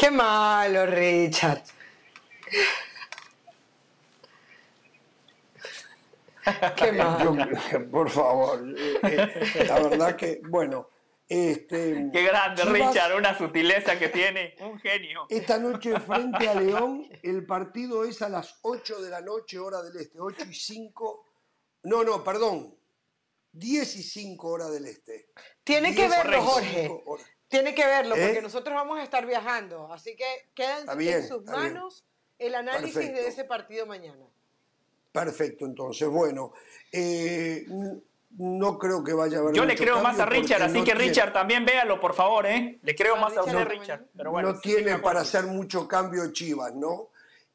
Qué 0.00 0.10
malo, 0.10 0.86
Richard. 0.86 1.62
Qué 6.76 6.92
malo. 6.96 7.36
Yo- 7.70 7.90
por 7.90 8.08
favor, 8.08 8.64
eh, 8.78 8.98
eh, 9.02 9.64
la 9.66 9.78
verdad 9.80 10.16
que, 10.16 10.40
bueno, 10.48 10.88
este, 11.28 12.08
Qué 12.10 12.22
grande, 12.22 12.62
Chivas- 12.62 12.72
Richard, 12.92 13.14
una 13.14 13.36
sutileza 13.36 13.98
que 13.98 14.08
tiene. 14.08 14.54
Un 14.60 14.78
genio. 14.78 15.26
Esta 15.28 15.58
noche 15.58 16.00
frente 16.00 16.48
a 16.48 16.54
León, 16.54 17.06
el 17.22 17.44
partido 17.44 18.04
es 18.06 18.22
a 18.22 18.30
las 18.30 18.58
8 18.62 19.02
de 19.02 19.10
la 19.10 19.20
noche, 19.20 19.58
hora 19.58 19.82
del 19.82 19.96
este, 20.00 20.18
8 20.18 20.44
y 20.48 20.54
5, 20.54 21.26
no, 21.82 22.04
no, 22.04 22.24
perdón, 22.24 22.74
10 23.52 23.96
y 23.96 24.02
5 24.02 24.48
hora 24.48 24.70
del 24.70 24.86
este. 24.86 25.28
Tiene 25.62 25.90
que 25.94 26.06
10 26.06 26.10
verlo, 26.10 26.38
y 26.38 26.40
Jorge. 26.40 26.82
5 26.88 27.02
hora. 27.04 27.24
Tiene 27.50 27.74
que 27.74 27.84
verlo, 27.84 28.14
¿Eh? 28.16 28.24
porque 28.26 28.40
nosotros 28.42 28.74
vamos 28.74 28.98
a 28.98 29.02
estar 29.02 29.26
viajando. 29.26 29.92
Así 29.92 30.16
que 30.16 30.24
bien, 30.96 31.18
en 31.18 31.28
sus 31.28 31.44
manos 31.44 32.04
el 32.38 32.54
análisis 32.54 32.94
Perfecto. 32.94 33.20
de 33.20 33.28
ese 33.28 33.44
partido 33.44 33.84
mañana. 33.86 34.24
Perfecto, 35.12 35.66
entonces, 35.66 36.08
bueno, 36.08 36.52
eh, 36.92 37.66
no 38.38 38.78
creo 38.78 39.02
que 39.02 39.12
vaya 39.12 39.38
a 39.38 39.40
haber 39.40 39.54
Yo 39.54 39.64
le 39.64 39.74
creo 39.76 40.00
más 40.00 40.20
a 40.20 40.26
Richard, 40.26 40.62
así 40.62 40.78
no 40.78 40.84
que 40.84 40.92
tiene- 40.92 41.08
Richard 41.08 41.32
también 41.32 41.64
véalo, 41.66 41.98
por 42.00 42.14
favor, 42.14 42.46
¿eh? 42.46 42.78
Le 42.82 42.94
creo 42.94 43.16
Ah, 43.16 43.20
más 43.20 43.36
a 43.36 43.42
Richard 43.42 43.46
usted, 43.48 43.58
también. 43.64 43.80
Richard. 43.80 44.04
Pero 44.16 44.30
bueno, 44.30 44.52
no 44.52 44.60
sí, 44.60 44.60
tiene 44.62 44.98
para 44.98 45.20
hacer 45.22 45.44
mucho 45.46 45.88
cambio 45.88 46.32
Chivas, 46.32 46.72
¿no? 46.74 47.08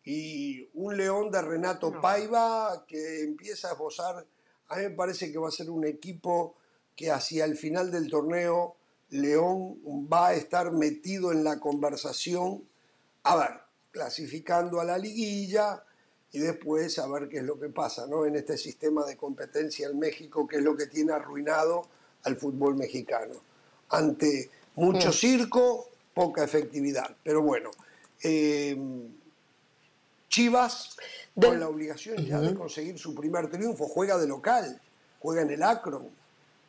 Y 0.03 0.69
un 0.73 0.97
León 0.97 1.31
de 1.31 1.41
Renato 1.41 1.99
Paiva 2.01 2.84
que 2.85 3.23
empieza 3.23 3.69
a 3.69 3.72
esbozar, 3.72 4.26
a 4.67 4.76
mí 4.76 4.84
me 4.84 4.89
parece 4.91 5.31
que 5.31 5.38
va 5.39 5.47
a 5.47 5.51
ser 5.51 5.69
un 5.69 5.85
equipo 5.85 6.57
que 6.95 7.09
hacia 7.09 7.45
el 7.45 7.55
final 7.57 7.89
del 7.89 8.09
torneo 8.09 8.76
León 9.10 9.77
va 10.11 10.30
a 10.30 10.34
estar 10.34 10.72
metido 10.72 11.32
en 11.32 11.44
la 11.44 11.60
conversación, 11.60 12.64
a 13.23 13.36
ver, 13.36 13.52
clasificando 13.91 14.80
a 14.80 14.86
la 14.86 14.98
liguilla 14.98 15.84
y 16.32 16.40
después 16.40 16.99
a 16.99 17.07
ver 17.07 17.30
qué 17.30 17.38
es 17.38 17.44
lo 17.44 17.60
que 17.60 17.69
pasa, 17.69 18.07
¿no? 18.07 18.26
En 18.26 18.36
este 18.36 18.57
sistema 18.57 19.06
de 19.06 19.15
competencia 19.15 19.88
en 19.88 19.98
México, 19.98 20.48
que 20.48 20.57
es 20.57 20.64
lo 20.64 20.76
que 20.76 20.88
tiene 20.88 21.14
arruinado 21.14 21.88
al 22.23 22.36
fútbol 22.36 22.76
mexicano. 22.76 23.36
Ante 23.90 24.49
mucho 24.76 25.11
circo, 25.11 25.90
poca 26.14 26.44
efectividad. 26.44 27.15
Pero 27.23 27.41
bueno, 27.41 27.72
eh, 28.22 28.77
Chivas, 30.27 30.98
con 31.40 31.60
la 31.60 31.69
obligación 31.69 32.18
ya 32.26 32.41
de 32.41 32.53
conseguir 32.53 32.99
su 32.99 33.15
primer 33.15 33.49
triunfo, 33.49 33.88
juega 33.88 34.18
de 34.18 34.27
local, 34.27 34.82
juega 35.19 35.44
en 35.44 35.52
el 35.52 35.64
Akron. 35.64 36.10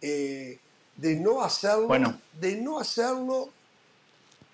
Eh, 0.01 0.59
de 0.97 1.17
no 1.17 1.43
hacerlo, 1.43 1.89
Bueno. 1.89 2.21
de 2.41 2.57
no 2.57 2.79
hacerlo, 2.79 3.51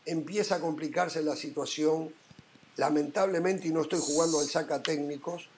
empieza 0.04 0.56
a 0.56 0.60
complicarse 0.60 1.22
la 1.22 1.36
situación. 1.36 2.12
Lamentablemente, 2.76 3.68
y 3.68 3.70
no 3.70 3.82
estoy 3.82 4.00
jugando 4.00 4.40
al 4.40 4.46
saca 4.46 4.82
técnicos, 4.82 5.48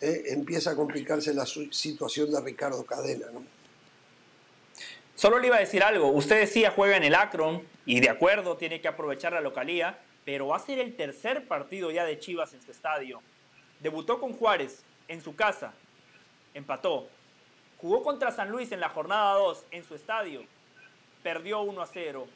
eh, 0.00 0.24
empieza 0.26 0.72
a 0.72 0.76
complicarse 0.76 1.32
la 1.32 1.46
situación 1.46 2.30
de 2.30 2.40
Ricardo 2.40 2.84
Cadena. 2.84 3.26
¿no? 3.32 3.42
Solo 5.14 5.38
le 5.38 5.46
iba 5.46 5.56
a 5.56 5.60
decir 5.60 5.82
algo. 5.82 6.10
Usted 6.10 6.40
decía 6.40 6.70
juega 6.70 6.96
en 6.96 7.04
el 7.04 7.14
Akron 7.14 7.62
y 7.86 8.00
de 8.00 8.10
acuerdo, 8.10 8.56
tiene 8.56 8.80
que 8.80 8.88
aprovechar 8.88 9.32
la 9.32 9.40
localía, 9.40 9.98
pero 10.24 10.48
va 10.48 10.56
a 10.56 10.60
ser 10.60 10.78
el 10.80 10.96
tercer 10.96 11.46
partido 11.46 11.90
ya 11.90 12.04
de 12.04 12.18
Chivas 12.18 12.52
en 12.52 12.60
su 12.60 12.70
estadio. 12.72 13.22
Debutó 13.80 14.20
con 14.20 14.32
Juárez 14.34 14.80
en 15.08 15.22
su 15.22 15.34
casa, 15.34 15.72
empató. 16.52 17.08
Jugó 17.78 18.02
contra 18.02 18.32
San 18.32 18.50
Luis 18.50 18.72
en 18.72 18.80
la 18.80 18.88
jornada 18.88 19.34
2 19.34 19.66
en 19.70 19.84
su 19.84 19.94
estadio, 19.94 20.42
perdió 21.22 21.60
1 21.60 21.82
a 21.82 21.86
0. 21.86 22.26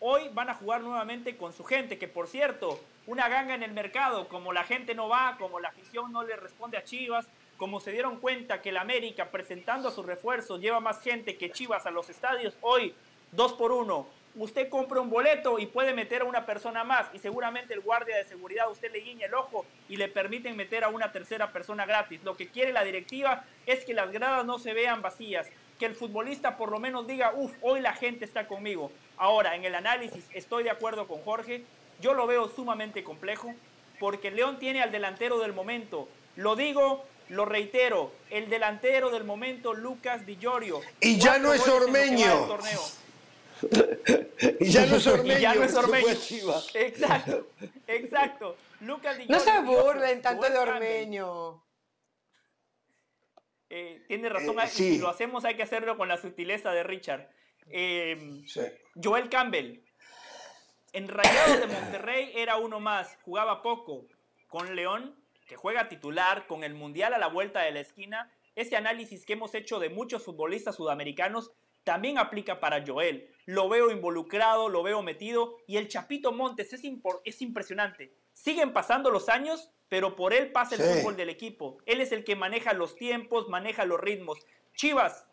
Hoy 0.00 0.28
van 0.34 0.50
a 0.50 0.54
jugar 0.54 0.82
nuevamente 0.82 1.38
con 1.38 1.54
su 1.54 1.64
gente, 1.64 1.96
que 1.96 2.06
por 2.06 2.28
cierto, 2.28 2.78
una 3.06 3.28
ganga 3.28 3.54
en 3.54 3.62
el 3.62 3.72
mercado, 3.72 4.28
como 4.28 4.52
la 4.52 4.64
gente 4.64 4.94
no 4.94 5.08
va, 5.08 5.36
como 5.38 5.58
la 5.58 5.70
afición 5.70 6.12
no 6.12 6.22
le 6.22 6.36
responde 6.36 6.76
a 6.76 6.84
Chivas, 6.84 7.26
como 7.56 7.80
se 7.80 7.92
dieron 7.92 8.18
cuenta 8.18 8.60
que 8.60 8.68
el 8.68 8.76
América 8.76 9.30
presentando 9.30 9.88
a 9.88 9.92
sus 9.92 10.04
refuerzos 10.04 10.60
lleva 10.60 10.80
más 10.80 11.00
gente 11.00 11.38
que 11.38 11.50
Chivas 11.50 11.86
a 11.86 11.90
los 11.90 12.10
estadios, 12.10 12.54
hoy 12.60 12.94
dos 13.32 13.54
por 13.54 13.72
uno. 13.72 14.06
Usted 14.36 14.68
compra 14.68 15.00
un 15.00 15.10
boleto 15.10 15.60
y 15.60 15.66
puede 15.66 15.94
meter 15.94 16.22
a 16.22 16.24
una 16.24 16.44
persona 16.44 16.82
más 16.82 17.06
y 17.12 17.20
seguramente 17.20 17.72
el 17.72 17.80
guardia 17.80 18.16
de 18.16 18.24
seguridad 18.24 18.68
usted 18.68 18.90
le 18.90 18.98
guiña 18.98 19.26
el 19.26 19.34
ojo 19.34 19.64
y 19.88 19.96
le 19.96 20.08
permiten 20.08 20.56
meter 20.56 20.82
a 20.82 20.88
una 20.88 21.12
tercera 21.12 21.52
persona 21.52 21.86
gratis. 21.86 22.20
Lo 22.24 22.36
que 22.36 22.48
quiere 22.48 22.72
la 22.72 22.82
directiva 22.82 23.44
es 23.64 23.84
que 23.84 23.94
las 23.94 24.10
gradas 24.10 24.44
no 24.44 24.58
se 24.58 24.72
vean 24.72 25.02
vacías, 25.02 25.48
que 25.78 25.86
el 25.86 25.94
futbolista 25.94 26.56
por 26.56 26.72
lo 26.72 26.80
menos 26.80 27.06
diga, 27.06 27.32
uff, 27.36 27.52
hoy 27.60 27.80
la 27.80 27.92
gente 27.92 28.24
está 28.24 28.48
conmigo. 28.48 28.90
Ahora, 29.16 29.54
en 29.54 29.64
el 29.64 29.76
análisis 29.76 30.24
estoy 30.34 30.64
de 30.64 30.70
acuerdo 30.70 31.06
con 31.06 31.22
Jorge, 31.22 31.62
yo 32.00 32.12
lo 32.12 32.26
veo 32.26 32.48
sumamente 32.48 33.04
complejo 33.04 33.54
porque 34.00 34.32
León 34.32 34.58
tiene 34.58 34.82
al 34.82 34.90
delantero 34.90 35.38
del 35.38 35.52
momento. 35.52 36.08
Lo 36.34 36.56
digo, 36.56 37.04
lo 37.28 37.44
reitero, 37.44 38.10
el 38.30 38.50
delantero 38.50 39.10
del 39.10 39.22
momento, 39.22 39.74
Lucas 39.74 40.26
Di 40.26 40.36
Llorio. 40.38 40.80
Y 41.00 41.18
ya 41.20 41.38
no 41.38 41.54
es 41.54 41.66
Ormeño. 41.68 42.48
Y 44.60 44.70
ya 44.70 44.86
no 44.86 44.96
es 44.96 45.06
Ormeño, 45.06 45.38
Y 45.38 45.42
ya 45.42 45.54
no 45.54 45.64
es 45.64 45.74
Ormeño. 45.74 46.06
Exacto, 46.74 47.48
exacto. 47.86 48.56
Lucas 48.80 49.16
Di 49.18 49.26
No 49.26 49.40
se 49.40 49.60
burlen 49.60 50.20
tanto 50.22 50.48
de. 50.48 50.58
Ormeño. 50.58 51.62
Eh, 53.70 54.04
tiene 54.06 54.28
razón, 54.28 54.58
Eh, 54.60 54.68
sí. 54.68 54.92
si 54.94 54.98
lo 54.98 55.08
hacemos 55.08 55.44
hay 55.44 55.56
que 55.56 55.62
hacerlo 55.62 55.96
con 55.96 56.08
la 56.08 56.16
sutileza 56.16 56.72
de 56.72 56.82
Richard. 56.82 57.28
Eh, 57.70 58.42
Sí. 58.46 58.60
Joel 59.02 59.28
Campbell, 59.28 59.80
en 60.92 61.08
Rayados 61.08 61.60
de 61.60 61.66
Monterrey 61.66 62.32
era 62.34 62.56
uno 62.56 62.78
más, 62.80 63.18
jugaba 63.22 63.62
poco. 63.62 64.06
Con 64.48 64.76
León, 64.76 65.16
que 65.48 65.56
juega 65.56 65.88
titular, 65.88 66.46
con 66.46 66.62
el 66.62 66.74
Mundial 66.74 67.14
a 67.14 67.18
la 67.18 67.26
vuelta 67.26 67.62
de 67.62 67.72
la 67.72 67.80
esquina, 67.80 68.30
ese 68.54 68.76
análisis 68.76 69.26
que 69.26 69.32
hemos 69.32 69.54
hecho 69.54 69.80
de 69.80 69.88
muchos 69.90 70.22
futbolistas 70.22 70.76
sudamericanos 70.76 71.50
también 71.82 72.18
aplica 72.18 72.60
para 72.60 72.84
Joel. 72.86 73.33
Lo 73.46 73.68
veo 73.68 73.90
involucrado, 73.90 74.68
lo 74.68 74.82
veo 74.82 75.02
metido, 75.02 75.56
y 75.66 75.76
el 75.76 75.88
Chapito 75.88 76.32
Montes 76.32 76.72
es, 76.72 76.82
es 77.24 77.42
impresionante. 77.42 78.12
Siguen 78.32 78.72
pasando 78.72 79.10
los 79.10 79.28
años, 79.28 79.70
pero 79.88 80.16
por 80.16 80.32
él 80.32 80.50
pasa 80.50 80.74
el 80.74 80.80
Sí. 80.82 80.88
fútbol 81.00 81.16
del 81.16 81.28
equipo. 81.28 81.78
Él 81.86 82.00
es 82.00 82.10
el 82.12 82.24
que 82.24 82.36
maneja 82.36 82.72
los 82.72 82.96
tiempos, 82.96 83.48
maneja 83.48 83.84
los 83.84 84.00
ritmos. 84.00 84.38
Chivas, 84.74 85.26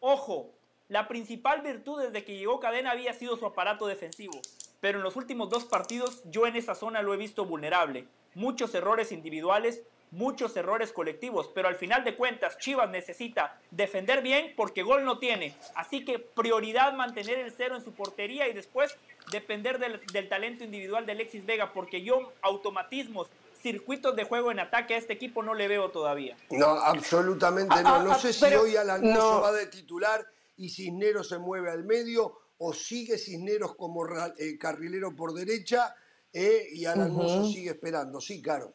ojo, 0.00 0.54
la 0.88 1.06
principal 1.06 1.60
virtud 1.60 2.00
desde 2.02 2.24
que 2.24 2.36
llegó 2.38 2.58
Cadena 2.60 2.92
había 2.92 3.12
sido 3.12 3.36
su 3.36 3.44
aparato 3.46 3.86
defensivo, 3.86 4.40
pero 4.80 4.98
en 4.98 5.04
los 5.04 5.16
últimos 5.16 5.50
dos 5.50 5.66
partidos 5.66 6.22
yo 6.24 6.46
en 6.46 6.56
esa 6.56 6.74
zona 6.74 7.02
lo 7.02 7.12
he 7.12 7.18
visto 7.18 7.44
vulnerable. 7.44 8.08
Muchos 8.34 8.74
errores 8.74 9.12
individuales, 9.12 9.82
muchos 10.10 10.56
errores 10.56 10.92
colectivos, 10.92 11.50
pero 11.54 11.68
al 11.68 11.76
final 11.76 12.04
de 12.04 12.16
cuentas 12.16 12.58
Chivas 12.58 12.90
necesita 12.90 13.60
defender 13.70 14.22
bien 14.22 14.54
porque 14.56 14.82
gol 14.82 15.04
no 15.04 15.18
tiene. 15.18 15.54
Así 15.74 16.04
que 16.04 16.18
prioridad 16.18 16.92
mantener 16.94 17.38
el 17.38 17.52
cero 17.52 17.76
en 17.76 17.84
su 17.84 17.92
portería 17.92 18.48
y 18.48 18.52
después 18.52 18.96
depender 19.30 19.78
del, 19.78 20.00
del 20.12 20.28
talento 20.28 20.64
individual 20.64 21.04
de 21.06 21.12
Alexis 21.12 21.44
Vega, 21.44 21.72
porque 21.72 22.02
yo 22.02 22.32
automatismos, 22.42 23.28
circuitos 23.60 24.14
de 24.16 24.24
juego 24.24 24.50
en 24.52 24.60
ataque 24.60 24.94
a 24.94 24.98
este 24.98 25.12
equipo 25.12 25.42
no 25.42 25.52
le 25.52 25.68
veo 25.68 25.90
todavía. 25.90 26.36
No, 26.50 26.66
absolutamente 26.68 27.74
Ah, 27.76 27.82
no. 27.82 27.88
ah, 27.88 28.02
No 28.04 28.12
ah, 28.12 28.18
sé 28.18 28.32
si 28.32 28.44
hoy 28.54 28.76
Alan 28.76 29.02
Mozo 29.02 29.34
no. 29.34 29.40
va 29.40 29.52
de 29.52 29.66
titular 29.66 30.24
y 30.56 30.68
Cisneros 30.70 31.28
se 31.28 31.38
mueve 31.38 31.70
al 31.70 31.84
medio 31.84 32.38
o 32.58 32.72
sigue 32.72 33.18
Cisneros 33.18 33.74
como 33.76 34.06
eh, 34.38 34.56
carrilero 34.58 35.14
por 35.14 35.32
derecha 35.34 35.94
eh, 36.32 36.68
y 36.72 36.84
Alan 36.84 37.12
Mozo 37.12 37.44
sigue 37.44 37.70
esperando. 37.70 38.20
Sí, 38.20 38.40
claro. 38.40 38.74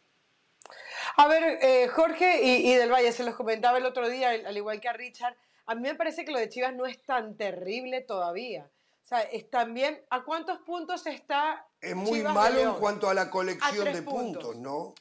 A 1.18 1.28
ver, 1.28 1.60
eh, 1.62 1.88
Jorge 1.90 2.42
y, 2.44 2.72
y 2.72 2.76
Del 2.76 2.92
Valle, 2.92 3.12
se 3.12 3.24
los 3.24 3.36
comentaba 3.36 3.78
el 3.78 3.86
otro 3.86 4.10
día, 4.10 4.30
al 4.32 4.46
al 4.46 4.58
igual 4.58 4.82
que 4.82 4.90
a 4.90 4.94
Richard, 4.94 5.36
a 5.66 5.76
mí 5.76 5.82
me 5.82 5.96
parece 5.96 6.26
que 6.26 6.32
lo 6.32 6.40
de 6.40 6.50
Chivas 6.50 6.74
no 6.74 6.86
es 6.86 7.02
tan 7.04 7.38
terrible 7.38 8.02
todavía. 8.02 8.70
O 9.04 9.06
sea, 9.06 9.22
es 9.22 9.50
también, 9.50 10.02
¿a 10.10 10.24
cuántos 10.24 10.60
puntos 10.60 11.06
está 11.08 11.68
Es 11.82 11.96
muy 11.96 12.20
Chivas 12.20 12.34
malo 12.34 12.60
en 12.62 12.74
cuanto 12.76 13.10
a 13.10 13.14
la 13.14 13.30
colección 13.30 13.86
de 13.94 14.02
puntos, 14.02 14.44
puntos. 14.44 14.56
¿no? 14.58 14.94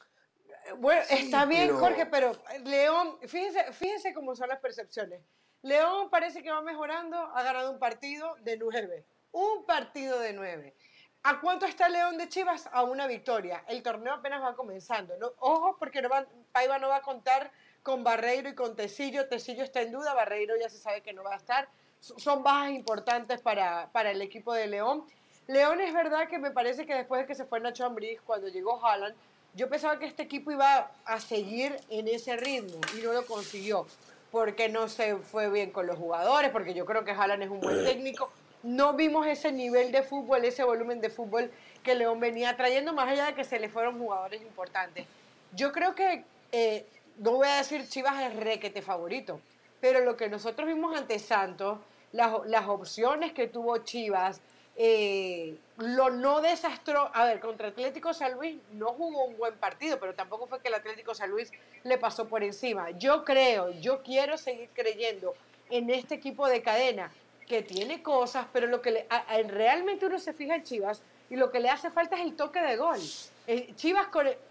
Bueno, 0.79 1.03
Sí, 1.09 1.15
está 1.25 1.45
bien, 1.45 1.69
pero- 1.69 1.79
Jorge, 1.81 2.07
pero 2.07 2.33
León, 2.65 3.19
fíjense, 3.27 3.73
fíjense 3.73 4.13
cómo 4.15 4.35
son 4.37 4.49
las 4.49 4.59
percepciones. 4.61 5.21
León 5.63 6.11
parece 6.11 6.43
que 6.43 6.51
va 6.51 6.61
mejorando, 6.63 7.17
ha 7.17 7.43
ganado 7.43 7.71
un 7.73 7.79
partido 7.79 8.35
de 8.41 8.57
nueve. 8.57 9.05
Un 9.31 9.65
partido 9.65 10.19
de 10.19 10.33
nueve. 10.33 10.75
¿A 11.25 11.41
cuánto 11.41 11.67
está 11.67 11.89
León 11.89 12.19
de 12.19 12.29
Chivas? 12.29 12.69
A 12.73 12.83
una 12.83 13.07
victoria. 13.07 13.63
El 13.69 13.83
torneo 13.83 14.15
apenas 14.15 14.43
va 14.43 14.55
comenzando. 14.57 15.17
¿no? 15.19 15.33
Ojo, 15.39 15.77
porque 15.79 16.01
va- 16.09 16.27
Paiva 16.53 16.79
no 16.79 16.89
va 16.89 16.97
a 16.97 17.03
contar 17.03 17.51
con 17.83 18.03
Barreiro 18.03 18.49
y 18.49 18.55
con 18.55 18.75
Tecillo. 18.75 19.29
Tecillo 19.29 19.63
está 19.63 19.83
en 19.83 19.93
duda, 19.93 20.15
Barreiro 20.15 20.55
ya 20.61 20.69
se 20.69 20.79
sabe 20.79 21.01
que 21.01 21.13
no 21.13 21.23
va 21.23 21.35
a 21.35 21.37
estar. 21.37 21.69
Son 22.01 22.43
bajas 22.43 22.73
importantes 22.73 23.41
para, 23.41 23.89
para 23.93 24.11
el 24.11 24.21
equipo 24.21 24.53
de 24.53 24.67
León. 24.67 25.05
León 25.47 25.81
es 25.81 25.95
verdad 25.95 26.29
que 26.29 26.39
me 26.39 26.51
parece 26.51 26.87
que 26.87 26.95
después 26.95 27.21
de 27.21 27.27
que 27.27 27.35
se 27.37 27.45
fue 27.45 27.61
Nacho 27.61 27.85
Ambriz, 27.87 28.21
cuando 28.23 28.49
llegó 28.49 28.85
Haaland, 28.85 29.15
yo 29.55 29.69
pensaba 29.69 29.99
que 29.99 30.07
este 30.07 30.23
equipo 30.25 30.51
iba 30.51 30.91
a 31.05 31.21
seguir 31.21 31.77
en 31.91 32.09
ese 32.09 32.37
ritmo 32.37 32.81
y 32.99 33.03
no 33.03 33.13
lo 33.13 33.25
consiguió. 33.27 33.87
Porque 34.33 34.69
no 34.71 34.89
se 34.89 35.17
fue 35.17 35.51
bien 35.51 35.71
con 35.71 35.87
los 35.87 35.99
jugadores, 35.99 36.51
porque 36.51 36.73
yo 36.75 36.87
creo 36.87 37.05
que 37.05 37.11
Haaland 37.13 37.43
es 37.45 37.51
un 37.51 37.61
buen 37.61 37.85
técnico. 37.85 38.33
No 38.63 38.95
vimos 38.95 39.27
ese 39.27 39.51
nivel 39.51 39.91
de 39.91 40.03
fútbol, 40.03 40.45
ese 40.45 40.63
volumen 40.63 41.01
de 41.01 41.11
fútbol 41.11 41.51
que 41.83 41.95
León 41.95 42.21
venía 42.21 42.57
trayendo, 42.57 42.93
más 42.93 43.09
allá 43.09 43.27
de 43.27 43.35
que 43.35 43.45
se 43.45 43.59
le 43.59 43.69
fueron 43.69 43.99
jugadores 43.99 44.41
importantes. 44.41 45.07
Yo 45.53 45.73
creo 45.73 45.95
que, 45.95 46.25
eh, 46.53 46.87
no 47.19 47.33
voy 47.33 47.49
a 47.49 47.57
decir 47.57 47.89
Chivas 47.89 48.23
es 48.23 48.37
requete 48.37 48.81
favorito, 48.81 49.41
pero 49.81 50.01
lo 50.01 50.17
que 50.17 50.29
nosotros 50.29 50.67
vimos 50.69 50.97
ante 50.97 51.19
Santos, 51.19 51.79
las, 52.13 52.47
las 52.47 52.69
opciones 52.69 53.33
que 53.33 53.49
tuvo 53.49 53.79
Chivas, 53.79 54.41
eh, 54.77 55.57
lo 55.77 56.11
no 56.11 56.41
desastró. 56.41 57.11
A 57.15 57.25
ver, 57.25 57.41
contra 57.41 57.69
Atlético 57.69 58.15
San 58.15 58.33
Luis 58.35 58.57
no 58.73 58.89
jugó 58.89 59.25
un 59.25 59.37
buen 59.37 59.55
partido, 59.57 59.99
pero 59.99 60.15
tampoco 60.15 60.47
fue 60.47 60.61
que 60.61 60.69
el 60.69 60.75
Atlético 60.75 61.15
San 61.15 61.31
Luis 61.31 61.51
le 61.85 61.99
pasó 61.99 62.29
por 62.29 62.43
encima. 62.43 62.91
Yo 62.93 63.25
creo, 63.25 63.71
yo 63.71 64.03
quiero 64.03 64.39
seguir 64.39 64.71
creyendo 64.73 65.35
en 65.71 65.91
este 65.91 66.15
equipo 66.15 66.49
de 66.49 66.63
cadena 66.63 67.13
que 67.47 67.63
tiene 67.63 68.03
cosas, 68.03 68.47
pero 68.53 68.67
lo 68.67 68.81
que 68.81 68.91
le, 68.91 69.07
realmente 69.49 70.07
uno 70.07 70.19
se 70.19 70.33
fija 70.33 70.55
en 70.55 70.63
Chivas 70.63 71.03
y 71.31 71.37
lo 71.37 71.51
que 71.51 71.61
le 71.61 71.71
hace 71.71 71.91
falta 71.91 72.17
es 72.17 72.23
el 72.23 72.37
toque 72.37 72.61
de 72.61 72.77
gol. 72.77 73.01
Eh, 73.47 73.73
Chivas, 73.75 74.09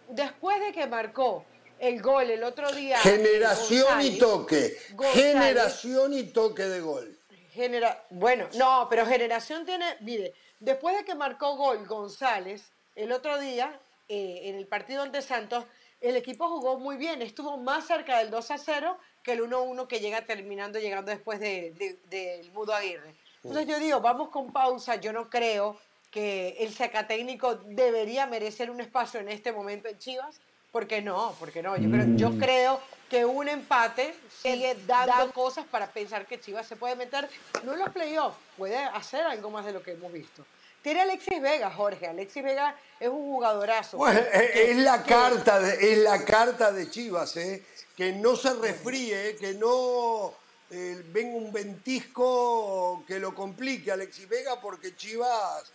después 0.10 0.60
de 0.60 0.72
que 0.72 0.88
marcó 0.88 1.46
el 1.80 2.02
gol 2.02 2.30
el 2.30 2.44
otro 2.44 2.72
día. 2.72 2.98
Generación 3.00 4.02
y 4.02 4.18
toque. 4.18 4.78
generación 5.14 6.14
y 6.14 6.24
toque 6.24 6.64
de 6.64 6.80
gol. 6.80 7.18
Genera 7.52 8.06
bueno, 8.12 8.48
no, 8.56 8.88
pero 8.90 9.06
Generación 9.06 9.66
tiene, 9.66 9.98
mire, 10.00 10.34
después 10.60 10.96
de 10.96 11.04
que 11.04 11.16
marcó 11.16 11.58
gol 11.58 11.86
González 11.86 12.72
el 12.96 13.12
otro 13.12 13.40
día 13.40 13.78
eh, 14.08 14.42
en 14.46 14.56
el 14.56 14.68
partido 14.68 15.02
ante 15.02 15.22
Santos, 15.22 15.66
el 16.00 16.16
equipo 16.16 16.48
jugó 16.50 16.80
muy 16.80 16.98
bien, 16.98 17.22
estuvo 17.22 17.58
más 17.58 17.88
cerca 17.88 18.20
del 18.20 18.30
2 18.30 18.52
a 18.52 18.58
0 18.58 18.98
que 19.24 19.34
el 19.34 19.42
1-1 19.42 19.88
que 19.88 20.00
llega 20.00 20.26
terminando, 20.26 20.80
llegando 20.80 21.12
después 21.12 21.40
del 21.40 21.76
de, 21.78 22.50
Mudo 22.54 22.74
Aguirre. 22.74 23.16
Entonces 23.44 23.68
yo 23.68 23.80
digo, 23.80 24.02
vamos 24.02 24.30
con 24.30 24.52
pausa, 24.52 24.96
yo 24.96 25.14
no 25.14 25.30
creo 25.30 25.78
que 26.12 26.58
el 26.60 26.74
sacatécnico 26.74 27.56
debería 27.56 28.28
merecer 28.28 28.70
un 28.70 28.82
espacio 28.82 29.20
en 29.20 29.30
este 29.30 29.52
momento 29.52 29.88
en 29.88 29.98
Chivas, 29.98 30.40
porque 30.72 31.02
no, 31.02 31.36
porque 31.40 31.62
no, 31.62 31.76
yo 31.78 31.90
creo, 31.90 32.06
yo 32.16 32.30
mm. 32.30 32.40
creo 32.40 32.82
que 33.10 33.26
un 33.26 33.50
empate 33.50 34.14
sigue 34.42 34.76
dando 34.86 35.34
cosas 35.34 35.66
para 35.66 35.88
pensar 35.88 36.26
que 36.26 36.40
Chivas 36.40 36.68
se 36.68 36.76
puede 36.76 36.96
meter, 36.96 37.30
no 37.64 37.74
en 37.74 37.80
los 37.80 37.90
playoffs, 37.90 38.38
puede 38.58 38.78
hacer 38.78 39.26
algo 39.26 39.50
más 39.50 39.66
de 39.66 39.74
lo 39.74 39.82
que 39.82 39.92
hemos 39.92 40.12
visto. 40.12 40.46
Tiene 40.82 41.02
Alexis 41.02 41.42
Vega, 41.42 41.70
Jorge. 41.70 42.08
Alexis 42.08 42.44
Vega 42.44 42.76
es 43.00 43.08
un 43.08 43.22
jugadorazo. 43.22 43.98
Bueno, 43.98 44.20
es, 44.34 44.76
la 44.78 45.04
carta 45.04 45.60
de, 45.60 45.92
es 45.92 45.98
la 46.00 46.26
carta 46.26 46.72
de 46.72 46.90
Chivas, 46.90 47.38
¿eh? 47.38 47.64
Que 47.96 48.14
no 48.14 48.36
se 48.36 48.54
refríe, 48.54 49.36
que 49.36 49.54
no 49.54 50.34
eh, 50.70 51.04
venga 51.12 51.38
un 51.38 51.52
ventisco 51.52 53.04
que 53.06 53.20
lo 53.20 53.36
complique 53.36 53.92
Alexis 53.92 54.28
Vega, 54.28 54.60
porque 54.62 54.96
Chivas, 54.96 55.72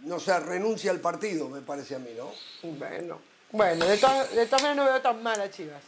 no 0.00 0.20
se 0.20 0.38
renuncia 0.40 0.90
al 0.90 1.00
partido, 1.00 1.48
me 1.48 1.62
parece 1.62 1.94
a 1.94 1.98
mí, 1.98 2.10
¿no? 2.16 2.32
Bueno, 2.62 3.20
bueno 3.50 3.86
de 3.86 3.96
todas 3.98 4.62
maneras 4.62 4.76
no 4.76 4.84
veo 4.84 5.00
tan 5.00 5.22
mal 5.22 5.40
a 5.40 5.50
Chivas. 5.50 5.82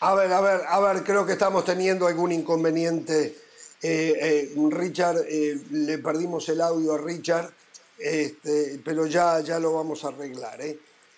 A 0.00 0.14
ver, 0.14 0.32
a 0.32 0.40
ver, 0.40 0.60
a 0.68 0.78
ver, 0.78 1.02
creo 1.02 1.26
que 1.26 1.32
estamos 1.32 1.64
teniendo 1.64 2.06
algún 2.06 2.30
inconveniente. 2.30 3.47
Eh, 3.80 4.50
eh, 4.56 4.68
Richard, 4.70 5.24
eh, 5.28 5.56
le 5.70 5.98
perdimos 5.98 6.48
el 6.48 6.60
audio 6.60 6.94
a 6.94 6.98
Richard, 6.98 7.52
este, 7.96 8.80
pero 8.84 9.06
ya, 9.06 9.40
ya 9.40 9.58
lo 9.60 9.72
vamos 9.72 10.04
a 10.04 10.08
arreglar. 10.08 10.60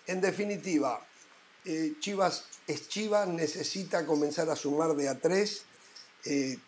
En 0.07 0.21
definitiva, 0.21 1.07
Chivas 2.01 2.45
es 2.67 2.89
Chivas, 2.89 3.29
necesita 3.29 4.05
comenzar 4.05 4.49
a 4.51 4.57
sumar 4.57 4.95
de 4.95 5.09
a 5.09 5.19
tres. 5.19 5.63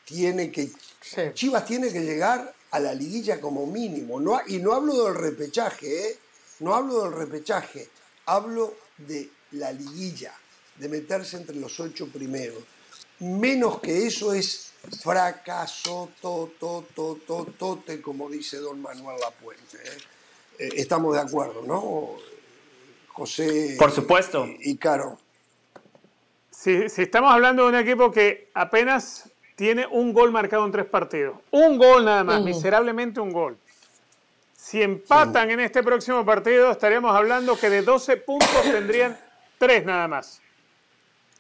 tiene 0.05 0.51
que, 0.51 0.71
Chivas 1.35 1.67
tiene 1.67 1.91
que 1.91 2.01
llegar 2.01 2.55
a 2.71 2.81
la 2.81 2.95
liguilla 2.95 3.41
como 3.41 3.67
mínimo. 3.67 4.21
No, 4.21 4.41
y 4.47 4.59
no 4.59 4.75
hablo 4.75 5.05
del 5.05 5.15
repechaje, 5.15 6.19
no 6.61 6.75
hablo 6.75 7.05
del 7.05 7.13
repechaje, 7.13 7.89
hablo 8.27 8.75
de 8.99 9.31
la 9.53 9.73
liguilla 9.73 10.35
de 10.77 10.89
meterse 10.89 11.37
entre 11.37 11.57
los 11.57 11.81
ocho 11.81 12.09
primeros. 12.09 12.63
Menos 13.21 13.81
que 13.81 14.07
eso 14.07 14.33
es 14.35 14.72
fracaso, 15.01 16.11
to, 16.21 16.51
to, 16.59 16.85
to, 16.95 17.19
to, 17.27 17.47
tote, 17.59 18.01
como 18.01 18.29
dice 18.29 18.59
don 18.59 18.81
Manuel 18.81 19.19
Lapuente. 19.21 19.77
¿eh? 19.77 19.99
Eh, 20.59 20.69
estamos 20.77 21.15
de 21.15 21.21
acuerdo, 21.21 21.63
¿no? 21.67 22.17
José. 23.09 23.77
Por 23.79 23.93
supuesto. 23.93 24.47
Y, 24.61 24.77
Caro. 24.77 25.19
Si, 26.51 26.89
si 26.89 27.03
estamos 27.03 27.33
hablando 27.33 27.65
de 27.65 27.69
un 27.71 27.75
equipo 27.77 28.11
que 28.11 28.51
apenas 28.55 29.31
tiene 29.57 29.87
un 29.87 30.13
gol 30.13 30.33
marcado 30.33 30.65
en 30.65 30.73
tres 30.73 30.87
partidos. 30.87 31.37
Un 31.51 31.79
gol 31.79 32.05
nada 32.05 32.25
más, 32.25 32.43
miserablemente 32.43 33.21
un 33.21 33.33
gol. 33.33 33.57
Si 34.57 34.81
empatan 34.81 35.51
en 35.51 35.61
este 35.61 35.83
próximo 35.83 36.25
partido, 36.25 36.71
estaríamos 36.71 37.15
hablando 37.15 37.59
que 37.59 37.69
de 37.69 37.83
12 37.83 38.17
puntos 38.19 38.63
tendrían 38.63 39.19
tres 39.59 39.85
nada 39.85 40.09
más. 40.09 40.41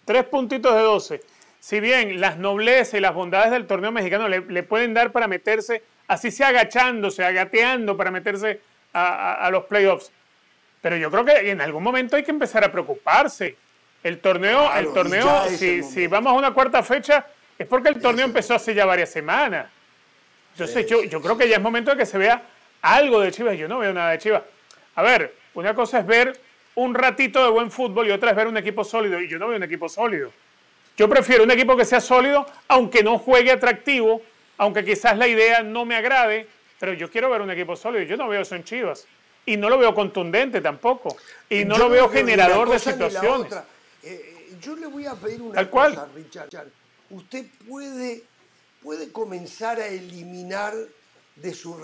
Tres 0.05 0.24
puntitos 0.24 0.74
de 0.74 0.81
12. 0.82 1.23
Si 1.62 1.78
bien 1.78 2.20
las 2.20 2.39
noblezas 2.39 2.94
y 2.94 3.01
las 3.01 3.14
bondades 3.14 3.52
del 3.52 3.68
torneo 3.68 3.93
mexicano 3.93 4.26
le, 4.26 4.62
pueden 4.64 4.94
dar 4.94 5.12
para 5.12 5.28
meterse, 5.28 5.84
así 6.09 6.32
sea 6.32 6.48
agachándose, 6.48 7.24
agateando 7.24 7.97
para 7.97 8.10
meterse 8.10 8.60
a, 8.93 9.48
los 9.52 9.66
playoffs. 9.66 10.10
Pero 10.80 10.97
yo 10.97 11.09
creo 11.09 11.24
que 11.24 11.51
en 11.52 11.60
algún 11.60 11.84
momento 11.84 12.16
hay 12.16 12.24
que 12.24 12.32
empezar 12.32 12.64
a 12.64 12.72
preocuparse. 12.72 13.55
El 14.02 14.18
torneo, 14.18 14.74
el 14.74 14.93
torneo 14.93 15.47
si, 15.51 16.09
vamos 16.09 16.32
a 16.32 16.34
una 16.34 16.52
cuarta 16.52 16.82
fecha, 16.82 17.24
es 17.56 17.68
porque 17.68 17.90
el 17.90 18.01
torneo 18.01 18.24
empezó 18.24 18.56
hace 18.56 18.74
ya 18.74 18.84
varias 18.84 19.10
semanas. 19.10 19.68
Entonces 20.55 20.84
yo, 20.89 21.05
yo 21.05 21.22
creo 21.22 21.39
que 21.39 21.48
ya 21.48 21.59
es 21.59 21.62
momento 21.62 21.93
de 21.93 21.97
que 21.97 22.06
se 22.06 22.18
vea 22.18 22.43
algo 22.80 23.20
de 23.20 23.30
Chivas. 23.30 23.56
Yo 23.56 23.68
no 23.68 23.78
veo 23.78 23.93
nada 23.93 24.10
de 24.10 24.18
Chivas. 24.18 24.43
A 24.97 25.02
ver, 25.02 25.32
una 25.55 25.76
cosa 25.76 26.01
es 26.01 26.06
ver 26.06 26.36
un 26.74 26.93
ratito 26.93 27.44
de 27.44 27.51
buen 27.51 27.70
fútbol 27.70 28.09
y 28.09 28.10
otra 28.10 28.30
es 28.30 28.36
ver 28.36 28.48
un 28.48 28.56
equipo 28.56 28.82
sólido. 28.82 29.20
Y 29.20 29.28
yo 29.28 29.39
no 29.39 29.47
veo 29.47 29.59
un 29.59 29.62
equipo 29.62 29.89
sólido. 29.89 30.32
Yo 30.97 31.09
prefiero 31.09 31.44
un 31.44 31.51
equipo 31.51 31.77
que 31.77 31.85
sea 31.85 32.01
sólido, 32.01 32.47
aunque 32.69 33.02
no 33.02 33.19
juegue 33.19 33.51
atractivo, 33.51 34.23
aunque 34.59 34.85
quizás 34.85 35.16
la 35.16 35.27
idea 35.27 35.62
no 35.62 35.85
me 35.85 35.97
agrade, 35.97 36.47
pero 36.78 36.93
yo 36.94 37.10
quiero 37.10 37.31
ver 37.31 37.40
un 37.40 37.51
equipo 37.51 37.77
sólido. 37.77 38.05
Yo 38.05 38.16
no 38.16 38.28
veo 38.28 38.43
eso 38.43 38.55
en 38.55 38.64
Chivas. 38.64 39.06
Y 39.44 39.56
no 39.56 39.69
lo 39.69 39.78
veo 39.78 39.94
contundente 39.94 40.60
tampoco. 40.60 41.16
Y 41.48 41.64
no 41.64 41.78
lo 41.78 41.89
veo 41.89 42.09
generador 42.09 42.70
de 42.70 42.78
situaciones. 42.78 43.52
Eh, 44.02 44.56
yo 44.60 44.77
le 44.77 44.86
voy 44.86 45.06
a 45.06 45.14
pedir 45.14 45.43
una 45.43 45.69
cosa, 45.69 46.09
Richard. 46.14 46.69
Usted 47.10 47.47
puede, 47.69 48.23
puede 48.82 49.10
comenzar 49.10 49.81
a 49.81 49.89
eliminar 49.89 50.74
de 51.36 51.55
su 51.55 51.77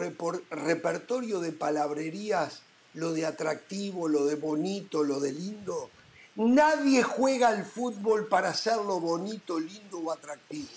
repertorio 0.51 1.41
de 1.41 1.53
palabrerías 1.53 2.63
lo 2.95 3.13
de 3.13 3.27
atractivo, 3.27 4.09
lo 4.09 4.25
de 4.27 4.35
bonito, 4.35 5.03
lo 5.03 5.21
de 5.21 5.33
lindo. 5.33 5.91
Nadie 6.39 7.03
juega 7.03 7.49
al 7.49 7.65
fútbol 7.65 8.29
para 8.29 8.51
hacerlo 8.51 9.01
bonito, 9.01 9.59
lindo 9.59 9.99
o 9.99 10.13
atractivo. 10.13 10.69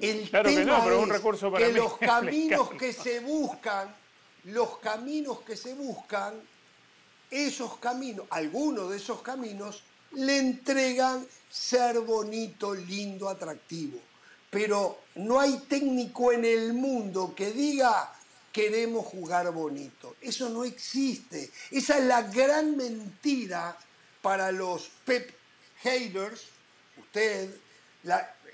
El 0.00 0.30
tema 0.30 0.44
que 0.44 0.64
no, 0.64 0.84
pero 0.84 1.00
un 1.00 1.10
recurso 1.10 1.50
para 1.50 1.66
que 1.66 1.72
los 1.72 1.98
caminos 1.98 2.70
que 2.70 2.92
se 2.92 3.18
buscan, 3.18 3.92
los 4.44 4.78
caminos 4.78 5.40
que 5.40 5.56
se 5.56 5.74
buscan, 5.74 6.40
esos 7.28 7.78
caminos, 7.78 8.26
algunos 8.30 8.90
de 8.90 8.98
esos 8.98 9.20
caminos, 9.20 9.82
le 10.12 10.38
entregan 10.38 11.26
ser 11.50 11.98
bonito, 11.98 12.72
lindo, 12.72 13.28
atractivo. 13.28 13.98
Pero 14.48 15.00
no 15.16 15.40
hay 15.40 15.58
técnico 15.68 16.30
en 16.30 16.44
el 16.44 16.72
mundo 16.72 17.34
que 17.34 17.50
diga, 17.50 18.12
queremos 18.52 19.06
jugar 19.06 19.50
bonito. 19.52 20.14
Eso 20.20 20.48
no 20.50 20.62
existe. 20.62 21.50
Esa 21.72 21.98
es 21.98 22.04
la 22.04 22.22
gran 22.22 22.76
mentira 22.76 23.76
para 24.22 24.52
los 24.52 24.90
Pep 25.04 25.30
haters, 25.82 26.46
usted, 26.98 27.50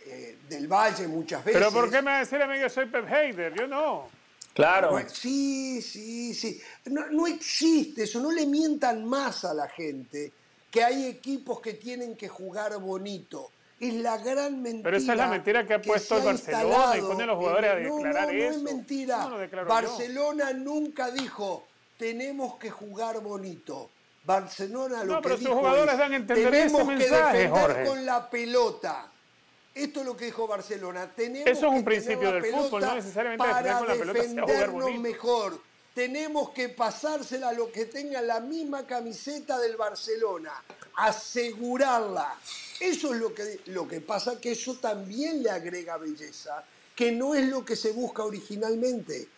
eh, 0.07 0.39
del 0.49 0.69
Valle 0.69 1.09
muchas 1.09 1.45
veces. 1.45 1.61
Pero 1.61 1.73
¿por 1.73 1.91
qué 1.91 2.03
me 2.03 2.11
va 2.11 2.17
a 2.17 2.21
decir 2.21 2.41
a 2.43 2.47
mí 2.47 2.59
que 2.59 2.69
soy 2.69 2.87
Pep 2.87 3.07
hater? 3.07 3.55
Yo 3.55 3.67
no. 3.67 4.09
Claro. 4.53 4.97
sí, 5.09 5.83
sí, 5.83 6.33
sí. 6.33 6.61
No, 6.87 7.07
no 7.11 7.27
existe 7.27 8.05
eso, 8.05 8.21
no 8.21 8.31
le 8.31 8.47
mientan 8.47 9.05
más 9.05 9.45
a 9.45 9.53
la 9.53 9.69
gente 9.69 10.31
que 10.71 10.85
hay 10.85 11.07
equipos 11.07 11.61
que 11.61 11.75
tienen 11.75 12.17
que 12.17 12.29
jugar 12.29 12.79
bonito 12.79 13.51
es 13.81 13.95
la 13.95 14.19
gran 14.19 14.63
mentira. 14.63 14.85
Pero 14.85 14.97
esa 14.97 15.13
es 15.13 15.19
la 15.19 15.27
mentira 15.29 15.67
que 15.67 15.75
ha 15.75 15.83
puesto 15.83 16.19
el 16.19 16.25
Barcelona 16.25 16.97
y 16.97 17.01
pone 17.01 17.23
a 17.25 17.27
los 17.27 17.37
jugadores 17.37 17.71
a 17.71 17.75
declarar 17.75 18.27
no, 18.27 18.33
no, 18.33 18.39
No, 18.39 18.51
es 18.51 18.63
mentira. 18.63 19.29
Barcelona 19.67 20.53
nunca 20.53 21.11
dijo, 21.11 21.67
tenemos 21.99 22.57
que 22.57 22.71
jugar 22.71 23.21
bonito. 23.21 23.91
Barcelona 24.25 25.05
lo 25.05 25.15
No, 25.15 25.21
que 25.21 25.29
pero 25.29 25.39
sus 25.39 25.49
jugadores 25.49 25.93
es, 25.93 25.99
dan 25.99 26.13
a 26.13 26.17
entender 26.17 26.51
tenemos 26.51 26.81
ese 26.81 26.89
que 26.91 26.97
mensaje, 26.97 27.39
defender 27.39 27.61
Jorge". 27.61 27.85
con 27.85 28.07
la 28.07 28.31
pelota. 28.31 29.11
Esto 29.75 30.01
es 30.01 30.07
lo 30.07 30.17
que 30.17 30.27
dijo 30.27 30.47
Barcelona. 30.47 31.11
Tenemos 31.15 31.49
Eso 31.51 31.67
es 31.67 31.73
un 31.73 31.79
que 31.79 31.85
principio 31.85 32.33
del 32.33 32.45
fútbol, 32.45 32.81
no 32.83 32.95
necesariamente 32.95 33.45
para 33.45 33.63
defender 33.63 33.79
con 33.79 33.89
la 33.89 33.95
pelota 33.95 34.23
sea 34.23 34.31
defendernos 34.33 34.83
bonito. 34.83 35.01
mejor. 35.03 35.61
Tenemos 35.95 36.51
que 36.51 36.69
pasársela 36.71 37.51
a 37.51 37.53
los 37.53 37.69
que 37.69 37.85
tengan 37.87 38.27
la 38.27 38.41
misma 38.41 38.85
camiseta 38.87 39.59
del 39.59 39.77
Barcelona, 39.77 40.53
asegurarla. 40.97 42.37
Eso 42.81 43.15
es 43.15 43.21
lo 43.21 43.35
que, 43.35 43.61
lo 43.67 43.87
que 43.87 44.01
pasa, 44.01 44.41
que 44.41 44.53
eso 44.53 44.75
también 44.77 45.43
le 45.43 45.51
agrega 45.51 45.97
belleza, 45.97 46.65
que 46.97 47.13
no 47.13 47.35
es 47.35 47.47
lo 47.49 47.65
que 47.65 47.77
se 47.77 47.93
busca 47.93 48.25
originalmente. 48.25 49.29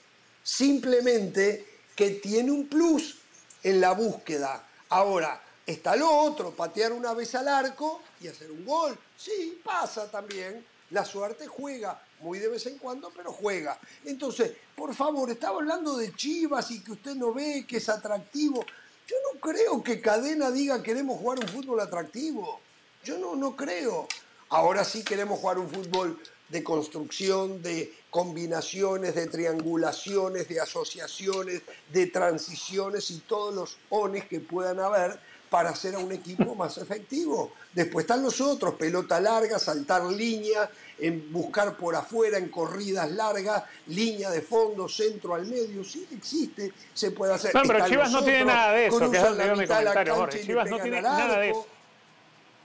Simplemente 0.43 1.67
que 1.95 2.11
tiene 2.11 2.51
un 2.53 2.69
plus 2.69 3.19
en 3.63 3.81
la 3.81 3.93
búsqueda. 3.93 4.66
Ahora, 4.89 5.41
está 5.67 5.97
lo 5.97 6.09
otro, 6.11 6.53
patear 6.53 6.93
una 6.93 7.13
vez 7.13 7.35
al 7.35 7.49
arco 7.49 8.03
y 8.21 8.29
hacer 8.29 8.51
un 8.51 8.65
gol. 8.65 8.99
Sí, 9.17 9.61
pasa 9.65 10.11
también. 10.11 10.65
La 10.91 11.05
suerte 11.05 11.49
juega, 11.49 12.01
muy 12.21 12.39
de 12.39 12.49
vez 12.49 12.65
en 12.67 12.79
cuando, 12.79 13.11
pero 13.11 13.33
juega. 13.33 13.79
Entonces, 14.05 14.53
por 14.77 14.95
favor, 14.95 15.31
estaba 15.31 15.59
hablando 15.59 15.97
de 15.97 16.15
Chivas 16.15 16.71
y 16.71 16.81
que 16.81 16.93
usted 16.93 17.17
no 17.17 17.33
ve 17.33 17.65
que 17.67 17.79
es 17.79 17.89
atractivo. 17.89 18.65
Yo 19.09 19.17
no 19.33 19.41
creo 19.41 19.83
que 19.83 20.01
Cadena 20.01 20.51
diga 20.51 20.83
queremos 20.83 21.19
jugar 21.19 21.41
un 21.41 21.49
fútbol 21.49 21.81
atractivo. 21.81 22.61
Yo 23.03 23.19
no, 23.19 23.35
no 23.35 23.57
creo. 23.57 24.07
Ahora 24.49 24.85
sí 24.85 25.03
queremos 25.03 25.41
jugar 25.41 25.59
un 25.59 25.69
fútbol 25.69 26.21
de 26.49 26.63
construcción, 26.63 27.63
de 27.63 27.93
combinaciones, 28.11 29.15
de 29.15 29.27
triangulaciones, 29.27 30.49
de 30.49 30.61
asociaciones, 30.61 31.63
de 31.93 32.07
transiciones 32.07 33.11
y 33.11 33.19
todos 33.21 33.55
los 33.55 33.79
ones 33.91 34.27
que 34.27 34.41
puedan 34.41 34.81
haber 34.81 35.19
para 35.51 35.71
hacer 35.71 35.95
a 35.95 35.99
un 35.99 36.13
equipo 36.13 36.55
más 36.55 36.77
efectivo. 36.79 37.53
Después 37.73 38.05
están 38.05 38.23
los 38.23 38.41
otros, 38.41 38.75
pelota 38.75 39.21
larga, 39.21 39.59
saltar 39.59 40.05
línea, 40.05 40.69
en 40.99 41.33
buscar 41.33 41.77
por 41.77 41.95
afuera 41.95 42.39
en 42.39 42.49
corridas 42.49 43.11
largas, 43.11 43.65
línea 43.87 44.31
de 44.31 44.41
fondo, 44.41 44.89
centro 44.89 45.35
al 45.35 45.47
medio, 45.47 45.85
sí 45.85 46.07
existe, 46.11 46.73
se 46.93 47.11
puede 47.11 47.35
hacer. 47.35 47.55
No, 47.55 47.63
pero 47.63 47.79
Están 47.79 47.91
Chivas 47.91 48.11
no 48.11 48.25
tiene 48.25 48.45
nada 48.45 48.73
de 48.73 48.87
eso, 48.87 49.11
que 49.11 49.17
es 49.17 49.23
la 49.23 49.45
mi 49.45 49.67
comentario, 49.67 50.15
Jorge. 50.15 50.37
y 50.37 50.41
le 50.41 50.47
Chivas 50.47 50.71
no 50.71 50.79
tiene 50.81 51.03
nada 51.03 51.39
de 51.39 51.51
eso. 51.51 51.67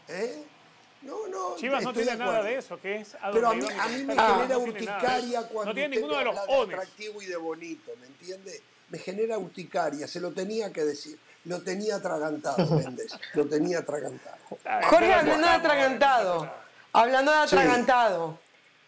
¿Eh? 0.07 0.43
No, 1.01 1.27
no, 1.27 1.55
Chivas 1.55 1.83
no 1.83 1.91
tiene 1.93 2.11
de 2.11 2.17
nada 2.17 2.43
de 2.43 2.57
eso, 2.57 2.79
que 2.79 2.97
es 2.97 3.15
Pero 3.33 3.49
a 3.49 3.53
mí, 3.55 3.65
a 3.65 3.87
mí 3.87 4.03
me 4.03 4.15
comentario. 4.15 4.35
genera 4.35 4.55
No 4.55 4.59
urticaria 4.59 5.41
cuando 5.47 5.65
No 5.71 5.73
tiene 5.73 5.95
ninguno 5.95 6.17
de 6.17 6.25
los 6.25 6.37
ones. 6.47 6.75
atractivo 6.79 7.21
y 7.21 7.25
de 7.25 7.35
bonito, 7.37 7.91
¿me 7.99 8.05
entiende? 8.07 8.61
Me 8.89 8.97
genera 8.99 9.37
urticaria, 9.39 10.07
se 10.07 10.19
lo 10.19 10.31
tenía 10.31 10.71
que 10.71 10.83
decir. 10.83 11.17
Lo 11.45 11.61
tenía 11.63 11.95
atragantado, 11.95 12.57
Méndez. 12.75 13.13
Lo 13.33 13.47
tenía 13.47 13.79
atragantado. 13.79 14.37
Jorge, 14.83 15.11
hablando 15.13 15.47
de 15.47 15.53
atragantado, 15.53 16.53
hablando 16.93 17.31
de 17.31 17.47
Sí. 17.47 17.55
atragantado, 17.55 18.39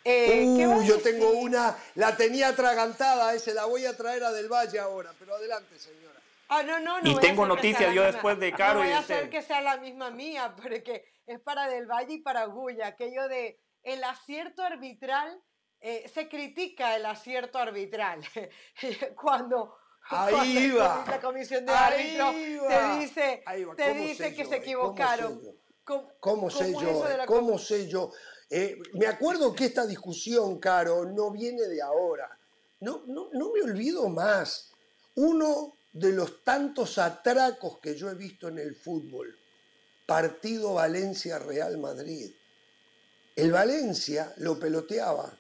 eh, 0.06 0.53
¿qué 0.57 0.68
Uh, 0.68 0.84
yo 0.84 0.99
tengo 0.99 1.31
una, 1.31 1.76
la 1.95 2.15
tenía 2.15 2.49
atragantada, 2.49 3.34
ese 3.34 3.53
la 3.56 3.65
voy 3.65 3.85
a 3.88 3.98
traer 3.98 4.23
a 4.23 4.31
Del 4.31 4.49
Valle 4.49 4.80
ahora, 4.80 5.11
pero 5.18 5.34
adelante, 5.35 5.80
señora. 5.80 6.19
Ah, 6.49 6.61
no, 6.61 6.80
no, 6.80 7.02
no. 7.02 7.10
Y 7.10 7.15
tengo 7.19 7.48
noticia 7.48 7.88
yo 7.91 8.03
misma- 8.03 8.11
después 8.11 8.40
de 8.40 8.52
no 8.52 8.57
Caro 8.57 8.80
y 8.80 8.84
vaya 8.84 8.90
de 8.91 8.98
a 8.98 9.18
usted. 9.18 9.30
que 9.31 9.41
sea 9.41 9.61
la 9.61 9.77
misma 9.77 10.11
mía, 10.11 10.53
porque 10.61 11.06
es 11.25 11.39
para 11.39 11.67
Del 11.67 11.85
Valle 11.85 12.15
y 12.15 12.21
para 12.21 12.45
Guya. 12.45 12.87
Aquello 12.87 13.27
de 13.27 13.59
el 13.83 14.03
acierto 14.03 14.61
arbitral, 14.63 15.41
eh, 15.81 16.09
se 16.13 16.29
critica 16.29 16.95
el 16.95 17.05
acierto 17.05 17.57
arbitral. 17.59 18.21
Cuando, 19.21 19.75
Ahí 20.09 20.33
cuando 20.33 20.59
iba. 20.59 21.05
la 21.07 21.21
comisión 21.21 21.65
de 21.65 21.71
Ahí 21.73 22.17
va. 22.17 22.67
te 22.67 22.99
dice, 22.99 23.43
Ahí 23.45 23.63
va. 23.63 23.75
te 23.75 23.89
¿Cómo 23.89 24.01
dice 24.01 24.23
sé 24.29 24.35
que 24.35 24.43
yo, 24.43 24.49
se 24.49 24.55
eh? 24.55 24.57
¿Cómo 24.57 24.57
sé 24.57 24.57
equivocaron. 24.57 25.41
¿Cómo, 25.83 26.11
¿Cómo 26.19 26.49
sé 26.49 26.73
cómo 26.73 26.81
yo? 26.81 27.25
¿Cómo 27.25 27.57
sé 27.57 27.87
yo? 27.87 28.11
Eh, 28.49 28.77
me 28.93 29.07
acuerdo 29.07 29.53
que 29.53 29.65
esta 29.65 29.85
discusión, 29.85 30.59
Caro, 30.59 31.05
no 31.05 31.31
viene 31.31 31.63
de 31.63 31.81
ahora. 31.81 32.29
No, 32.81 33.03
no, 33.07 33.29
no 33.33 33.51
me 33.51 33.61
olvido 33.61 34.07
más. 34.09 34.71
Uno 35.15 35.73
de 35.93 36.11
los 36.11 36.43
tantos 36.43 36.97
atracos 36.97 37.79
que 37.79 37.95
yo 37.95 38.09
he 38.09 38.15
visto 38.15 38.47
en 38.49 38.59
el 38.59 38.75
fútbol, 38.75 39.35
partido 40.05 40.75
Valencia-Real 40.75 41.77
Madrid. 41.77 42.31
El 43.35 43.51
Valencia 43.51 44.34
lo 44.38 44.59
peloteaba 44.59 45.38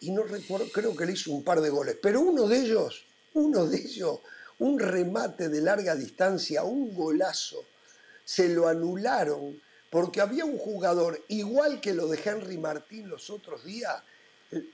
y 0.00 0.10
no 0.10 0.24
recuerdo, 0.24 0.66
creo 0.72 0.94
que 0.94 1.06
le 1.06 1.12
hizo 1.12 1.32
un 1.32 1.42
par 1.42 1.60
de 1.60 1.70
goles, 1.70 1.96
pero 2.02 2.20
uno 2.20 2.46
de 2.46 2.58
ellos, 2.58 3.06
uno 3.34 3.66
de 3.66 3.78
ellos, 3.78 4.20
un 4.58 4.78
remate 4.78 5.48
de 5.48 5.60
larga 5.62 5.94
distancia, 5.94 6.62
un 6.64 6.94
golazo, 6.94 7.64
se 8.24 8.48
lo 8.48 8.68
anularon 8.68 9.60
porque 9.88 10.20
había 10.20 10.44
un 10.44 10.58
jugador, 10.58 11.24
igual 11.28 11.80
que 11.80 11.94
lo 11.94 12.08
de 12.08 12.20
Henry 12.22 12.58
Martín 12.58 13.08
los 13.08 13.30
otros 13.30 13.64
días, 13.64 13.94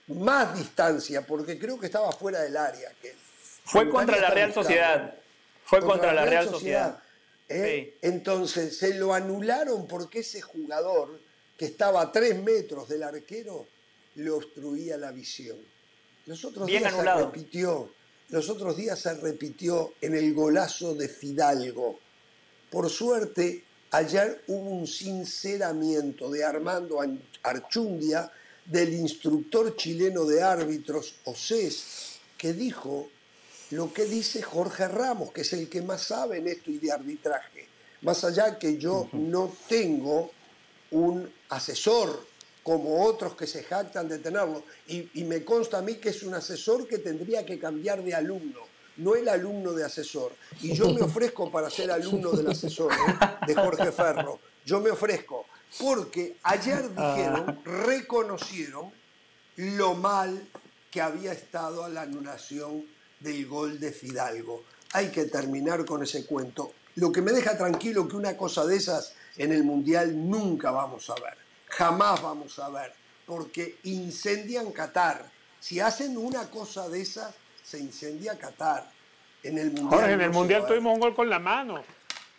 más 0.09 0.57
distancia, 0.57 1.25
porque 1.27 1.59
creo 1.59 1.79
que 1.79 1.87
estaba 1.87 2.11
fuera 2.13 2.41
del 2.41 2.57
área. 2.57 2.91
Que 3.01 3.15
Fue 3.65 3.89
contra 3.89 4.19
la 4.19 4.31
Real 4.31 4.53
Sociedad. 4.53 5.15
Fue 5.65 5.81
contra 5.81 6.13
la 6.13 6.25
Real 6.25 6.49
Sociedad. 6.49 7.02
¿Eh? 7.53 7.93
Sí. 7.93 7.99
Entonces 8.03 8.77
se 8.77 8.95
lo 8.95 9.13
anularon 9.15 9.87
porque 9.87 10.21
ese 10.21 10.41
jugador, 10.41 11.21
que 11.57 11.67
estaba 11.67 12.03
a 12.03 12.13
tres 12.13 12.41
metros 12.43 12.89
del 12.89 13.03
arquero, 13.03 13.67
le 14.17 14.31
obstruía 14.31 14.97
la 14.97 15.13
visión. 15.13 15.59
Los 16.27 16.45
otros 16.45 16.67
Bien 16.67 16.83
días 16.83 16.95
anulado. 16.95 17.21
se 17.21 17.27
repitió, 17.27 17.91
los 18.31 18.49
otros 18.49 18.77
días 18.77 18.99
se 18.99 19.15
repitió 19.15 19.95
en 20.01 20.15
el 20.15 20.33
golazo 20.35 20.95
de 20.95 21.09
Fidalgo. 21.09 21.99
Por 22.71 22.89
suerte, 22.89 23.65
ayer 23.91 24.43
hubo 24.47 24.71
un 24.71 24.87
sinceramiento 24.87 26.31
de 26.31 26.45
Armando 26.45 27.01
An- 27.01 27.23
Archundia, 27.43 28.31
del 28.65 28.95
instructor 28.95 29.75
chileno 29.77 30.25
de 30.25 30.41
árbitros, 30.43 31.17
OCES, 31.25 32.21
que 32.39 32.53
dijo 32.53 33.11
lo 33.73 33.93
que 33.93 34.05
dice 34.05 34.43
Jorge 34.43 34.87
Ramos, 34.87 35.33
que 35.33 35.41
es 35.41 35.53
el 35.55 35.69
que 35.69 35.81
más 35.81 36.03
sabe 36.03 36.39
en 36.39 36.49
esto 36.49 36.71
y 36.71 36.79
de 36.79 36.93
arbitraje. 36.93 37.67
Más 38.03 38.23
allá 38.23 38.59
que 38.59 38.77
yo 38.77 39.09
no 39.13 39.51
tengo 39.67 40.31
un 40.91 41.33
asesor 41.49 42.27
como 42.63 43.03
otros 43.05 43.35
que 43.35 43.47
se 43.47 43.63
jactan 43.63 44.09
de 44.09 44.19
tenerlo. 44.19 44.65
Y, 44.89 45.09
y 45.15 45.25
me 45.25 45.43
consta 45.43 45.79
a 45.79 45.83
mí 45.83 45.95
que 45.95 46.11
es 46.11 46.23
un 46.23 46.35
asesor 46.35 46.87
que 46.87 46.99
tendría 46.99 47.47
que 47.47 47.59
cambiar 47.59 48.03
de 48.03 48.15
alumno, 48.15 48.61
no 48.99 49.15
el 49.15 49.27
alumno 49.29 49.73
de 49.73 49.85
asesor. 49.85 50.33
Y 50.61 50.75
yo 50.75 50.91
me 50.91 51.01
ofrezco 51.01 51.51
para 51.51 51.71
ser 51.71 51.91
alumno 51.91 52.33
del 52.33 52.49
asesor, 52.49 52.93
¿eh? 52.93 53.47
de 53.47 53.55
Jorge 53.55 53.91
Ferro. 53.91 54.39
Yo 54.67 54.81
me 54.81 54.91
ofrezco. 54.91 55.47
Porque 55.81 56.37
ayer 56.43 56.91
dijeron, 56.91 57.59
reconocieron 57.65 58.93
lo 59.57 59.95
mal 59.95 60.47
que 60.91 61.01
había 61.01 61.33
estado 61.33 61.85
a 61.85 61.89
la 61.89 62.03
anulación 62.03 62.85
del 63.23 63.47
gol 63.47 63.79
de 63.79 63.93
Fidalgo. 63.93 64.65
Hay 64.93 65.11
que 65.11 65.25
terminar 65.25 65.85
con 65.85 66.03
ese 66.03 66.27
cuento. 66.27 66.73
Lo 66.97 67.11
que 67.11 67.23
me 67.23 67.33
deja 67.33 67.57
tranquilo 67.57 68.07
que 68.07 68.17
una 68.17 68.37
cosa 68.37 68.67
de 68.67 68.77
esas 68.77 69.15
en 69.37 69.53
el 69.53 69.65
Mundial 69.65 70.29
nunca 70.29 70.71
vamos 70.71 71.09
a 71.11 71.15
ver. 71.15 71.37
Jamás 71.69 72.21
vamos 72.21 72.59
a 72.59 72.69
ver. 72.69 72.93
Porque 73.27 73.79
incendian 73.85 74.73
Qatar. 74.73 75.25
Si 75.59 75.81
hacen 75.81 76.17
una 76.19 76.51
cosa 76.51 76.89
de 76.89 77.01
esas, 77.01 77.35
se 77.63 77.79
incendia 77.79 78.37
Qatar. 78.39 78.91
En 79.43 79.59
el 79.59 79.73
Mundial. 79.73 79.89
Jorge, 79.89 80.13
en 80.13 80.21
el 80.21 80.31
Mundial 80.31 80.67
tuvimos 80.67 80.95
un 80.95 81.01
gol 81.01 81.15
con 81.15 81.31
la 81.31 81.39
mano. 81.39 81.83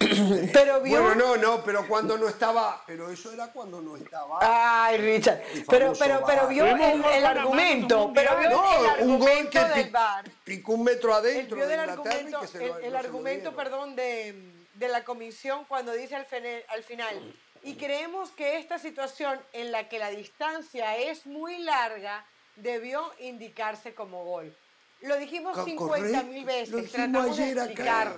Pero 0.54 0.82
vio. 0.82 1.02
Bueno, 1.02 1.16
no, 1.16 1.38
no, 1.38 1.64
pero 1.64 1.88
cuando 1.88 2.18
no 2.18 2.28
estaba. 2.28 2.84
Pero 2.86 3.10
eso 3.10 3.32
era 3.32 3.48
cuando 3.52 3.82
no 3.82 3.96
estaba. 3.96 4.40
Ay, 4.42 4.98
Richard. 4.98 5.42
Pero, 5.70 5.94
pero, 5.98 6.24
pero 6.26 6.48
vio 6.48 6.66
el, 6.66 7.04
el 7.04 7.26
argumento. 7.26 8.12
Pero 8.14 8.38
vio 8.38 8.50
Mundial. 8.50 9.00
el 9.00 9.08
No, 9.08 9.14
un 9.14 9.20
gol 9.20 9.28
argumento 9.30 9.52
que 9.74 9.82
del 9.82 9.90
VAR. 9.92 10.26
picó 10.44 10.74
un 10.74 10.84
metro 10.84 11.14
adentro 11.14 11.56
vio 11.58 11.68
de 11.68 11.74
Inglaterra 11.76 12.04
y 12.06 12.20
argumento, 12.20 12.40
que 12.42 12.48
se 12.48 12.58
lo- 12.60 12.64
el, 12.66 12.70
no 12.72 12.78
el 12.78 12.84
se 12.84 12.90
lo 12.92 12.98
argumento 13.00 13.50
dieron. 13.50 13.56
perdón, 13.56 13.96
de, 13.96 14.52
de 14.76 14.88
la 14.90 15.04
comisión 15.04 15.66
cuando 15.66 15.92
dice 15.94 16.16
al, 16.16 16.26
fene- 16.28 16.64
al 16.70 16.84
final, 16.84 17.34
y 17.64 17.76
creemos 17.76 18.32
que 18.32 18.58
esta 18.58 18.78
situación 18.80 19.40
en 19.54 19.72
la 19.72 19.88
que 19.90 20.00
la 20.00 20.10
distancia 20.10 20.98
es 20.98 21.26
muy 21.26 21.58
larga 21.60 22.26
debió 22.56 23.12
indicarse 23.20 23.94
como 23.94 24.26
gol. 24.26 24.56
Lo 25.02 25.18
dijimos 25.18 25.58
Co- 25.58 25.66
50 25.66 26.24
mil 26.24 26.44
correcto. 26.46 26.46
veces, 26.46 26.70
Lo 26.72 26.84
tratamos 26.84 27.38
de 27.38 27.44
ayer 27.44 27.60
acá. 27.60 28.16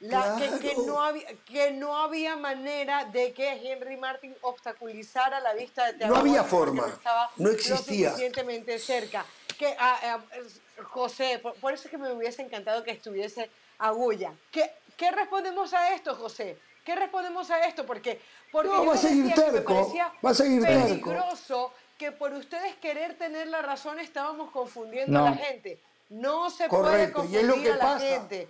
La- 0.00 0.36
que, 0.38 0.48
que 0.60 0.74
Claro. 0.74 0.82
no 0.86 1.02
había, 1.02 1.26
que 1.44 1.70
no 1.72 1.96
había 1.96 2.34
manera 2.36 3.04
de 3.04 3.32
que 3.34 3.48
Henry 3.52 3.96
Martin 3.98 4.34
obstaculizara 4.40 5.40
la 5.40 5.52
vista 5.52 5.86
de 5.86 5.92
Thiago 5.94 6.14
No 6.14 6.20
había 6.20 6.42
forma. 6.42 6.86
estaba 6.88 7.30
No 7.36 7.48
lo 7.48 7.54
existía. 7.54 8.08
suficientemente 8.10 8.78
cerca. 8.78 9.26
Que, 9.58 9.76
ah, 9.78 9.98
ah, 10.02 10.20
es- 10.38 10.60
José, 10.84 11.38
por, 11.42 11.54
por 11.56 11.74
eso 11.74 11.84
es 11.84 11.90
que 11.90 11.98
me 11.98 12.10
hubiese 12.12 12.40
encantado 12.40 12.82
que 12.82 12.92
estuviese 12.92 13.50
Agulla. 13.78 14.32
¿Qué, 14.50 14.70
¿Qué 14.96 15.10
respondemos 15.10 15.72
a 15.74 15.94
esto, 15.94 16.14
José? 16.14 16.58
¿Qué 16.84 16.94
respondemos 16.96 17.50
a 17.50 17.66
esto? 17.66 17.84
Porque, 17.84 18.20
porque 18.50 18.68
No, 18.70 18.86
va 18.86 18.94
a 18.94 18.96
seguir 18.96 19.26
que 19.26 19.34
terco, 19.40 19.92
va 20.24 20.30
a 20.30 20.34
seguir 20.34 20.62
terco. 20.62 20.86
peligroso 20.86 21.72
que 21.98 22.10
por 22.12 22.32
ustedes 22.32 22.74
querer 22.76 23.18
tener 23.18 23.48
la 23.48 23.60
razón 23.60 23.98
estábamos 24.00 24.50
confundiendo 24.50 25.18
No. 25.18 25.26
a 25.26 25.30
la 25.30 25.36
gente. 25.36 25.78
No 26.08 26.48
se 26.50 26.68
puede 26.68 26.82
Correcto, 26.82 27.24
y 27.30 27.36
es 27.36 27.42
confundir 27.42 27.44
lo 27.44 27.62
que 27.62 27.72
a 27.72 27.76
la 27.76 27.84
pasa. 27.84 28.06
gente. 28.06 28.48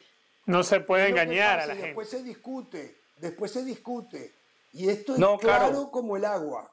No 0.51 0.63
se 0.63 0.81
puede 0.81 1.09
engañar 1.09 1.59
pasa 1.59 1.65
a 1.65 1.67
la 1.69 1.75
gente. 1.75 1.87
Después 1.89 2.09
se 2.11 2.23
discute, 2.23 2.97
después 3.17 3.51
se 3.53 3.65
discute. 3.65 4.33
Y 4.73 4.89
esto 4.89 5.15
es 5.15 5.19
No, 5.19 5.39
claro, 5.39 5.69
claro. 5.69 5.91
como 5.91 6.17
el 6.17 6.25
agua. 6.25 6.71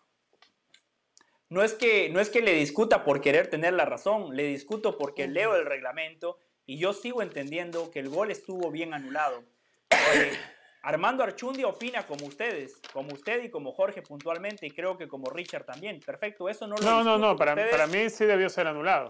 No 1.49 1.63
es, 1.63 1.73
que, 1.73 2.09
no 2.09 2.19
es 2.19 2.29
que 2.29 2.41
le 2.41 2.53
discuta 2.53 3.05
por 3.05 3.21
querer 3.21 3.49
tener 3.49 3.73
la 3.73 3.85
razón, 3.85 4.35
le 4.35 4.43
discuto 4.43 4.97
porque 4.97 5.27
leo 5.27 5.55
el 5.55 5.65
reglamento 5.65 6.39
y 6.65 6.77
yo 6.77 6.91
sigo 6.91 7.21
entendiendo 7.21 7.89
que 7.89 7.99
el 7.99 8.09
gol 8.09 8.31
estuvo 8.31 8.69
bien 8.69 8.93
anulado. 8.93 9.43
Eh, 9.91 10.37
Armando 10.83 11.23
Archundia 11.23 11.67
opina 11.67 12.05
como 12.05 12.25
ustedes, 12.25 12.81
como 12.91 13.13
usted 13.13 13.43
y 13.43 13.49
como 13.49 13.71
Jorge 13.71 14.01
puntualmente, 14.01 14.65
y 14.67 14.71
creo 14.71 14.97
que 14.97 15.07
como 15.07 15.29
Richard 15.29 15.65
también. 15.65 16.01
Perfecto, 16.01 16.49
eso 16.49 16.67
no 16.67 16.75
lo 16.75 16.81
No, 16.81 17.03
no, 17.03 17.13
discuto 17.13 17.17
no, 17.19 17.35
para, 17.37 17.69
para 17.69 17.87
mí 17.87 18.09
sí 18.09 18.25
debió 18.25 18.49
ser 18.49 18.67
anulado. 18.67 19.07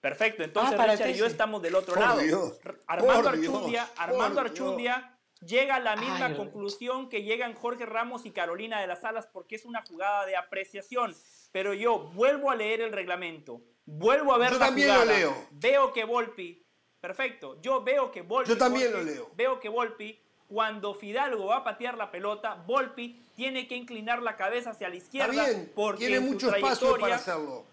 Perfecto, 0.00 0.42
entonces 0.44 0.74
Ah, 0.74 0.76
para 0.76 0.92
Richard 0.92 1.10
y 1.10 1.14
yo 1.14 1.26
estamos 1.26 1.60
del 1.60 1.74
otro 1.74 1.94
Por 1.94 2.02
lado. 2.02 2.20
Dios, 2.20 2.60
Armando 2.86 3.22
por 3.30 3.36
Dios, 3.38 3.54
Archundia, 3.54 3.86
por 3.94 4.02
Armando 4.04 4.40
Dios. 4.42 4.50
Archundia 4.52 5.18
llega 5.40 5.74
a 5.76 5.80
la 5.80 5.96
misma 5.96 6.26
Ay, 6.26 6.36
conclusión 6.36 7.08
que 7.08 7.22
llegan 7.24 7.54
Jorge 7.54 7.84
Ramos 7.86 8.24
y 8.26 8.30
Carolina 8.30 8.80
de 8.80 8.86
las 8.86 9.02
Alas 9.04 9.26
porque 9.32 9.56
es 9.56 9.64
una 9.64 9.82
jugada 9.84 10.24
de 10.26 10.36
apreciación. 10.36 11.14
Pero 11.52 11.74
yo 11.74 11.98
vuelvo 11.98 12.50
a 12.50 12.54
leer 12.56 12.80
el 12.80 12.92
reglamento, 12.92 13.60
vuelvo 13.86 14.32
a 14.34 14.38
ver 14.38 14.50
Yo 14.52 14.58
la 14.58 14.66
también 14.66 14.88
lo 14.88 14.94
jugada, 14.94 15.12
leo. 15.18 15.46
veo 15.52 15.92
que 15.92 16.04
Volpi, 16.04 16.64
perfecto, 17.00 17.60
yo 17.60 17.82
veo 17.82 18.12
que 18.12 18.22
Volpi, 18.22 18.50
Yo 18.50 18.58
también 18.58 18.92
lo 18.92 19.02
leo. 19.02 19.30
veo 19.34 19.58
que 19.58 19.68
Volpi 19.68 20.20
cuando 20.46 20.94
Fidalgo 20.94 21.46
va 21.46 21.58
a 21.58 21.64
patear 21.64 21.96
la 21.96 22.10
pelota, 22.10 22.54
Volpi 22.66 23.24
tiene 23.34 23.66
que 23.68 23.74
inclinar 23.76 24.22
la 24.22 24.36
cabeza 24.36 24.70
hacia 24.70 24.88
la 24.88 24.94
Está 24.94 25.04
izquierda 25.06 25.44
bien, 25.46 25.72
porque 25.74 26.06
tiene 26.06 26.20
mucho 26.20 26.54
espacio 26.54 26.92
para 26.92 27.16
trayectoria- 27.16 27.16
hacerlo. 27.16 27.66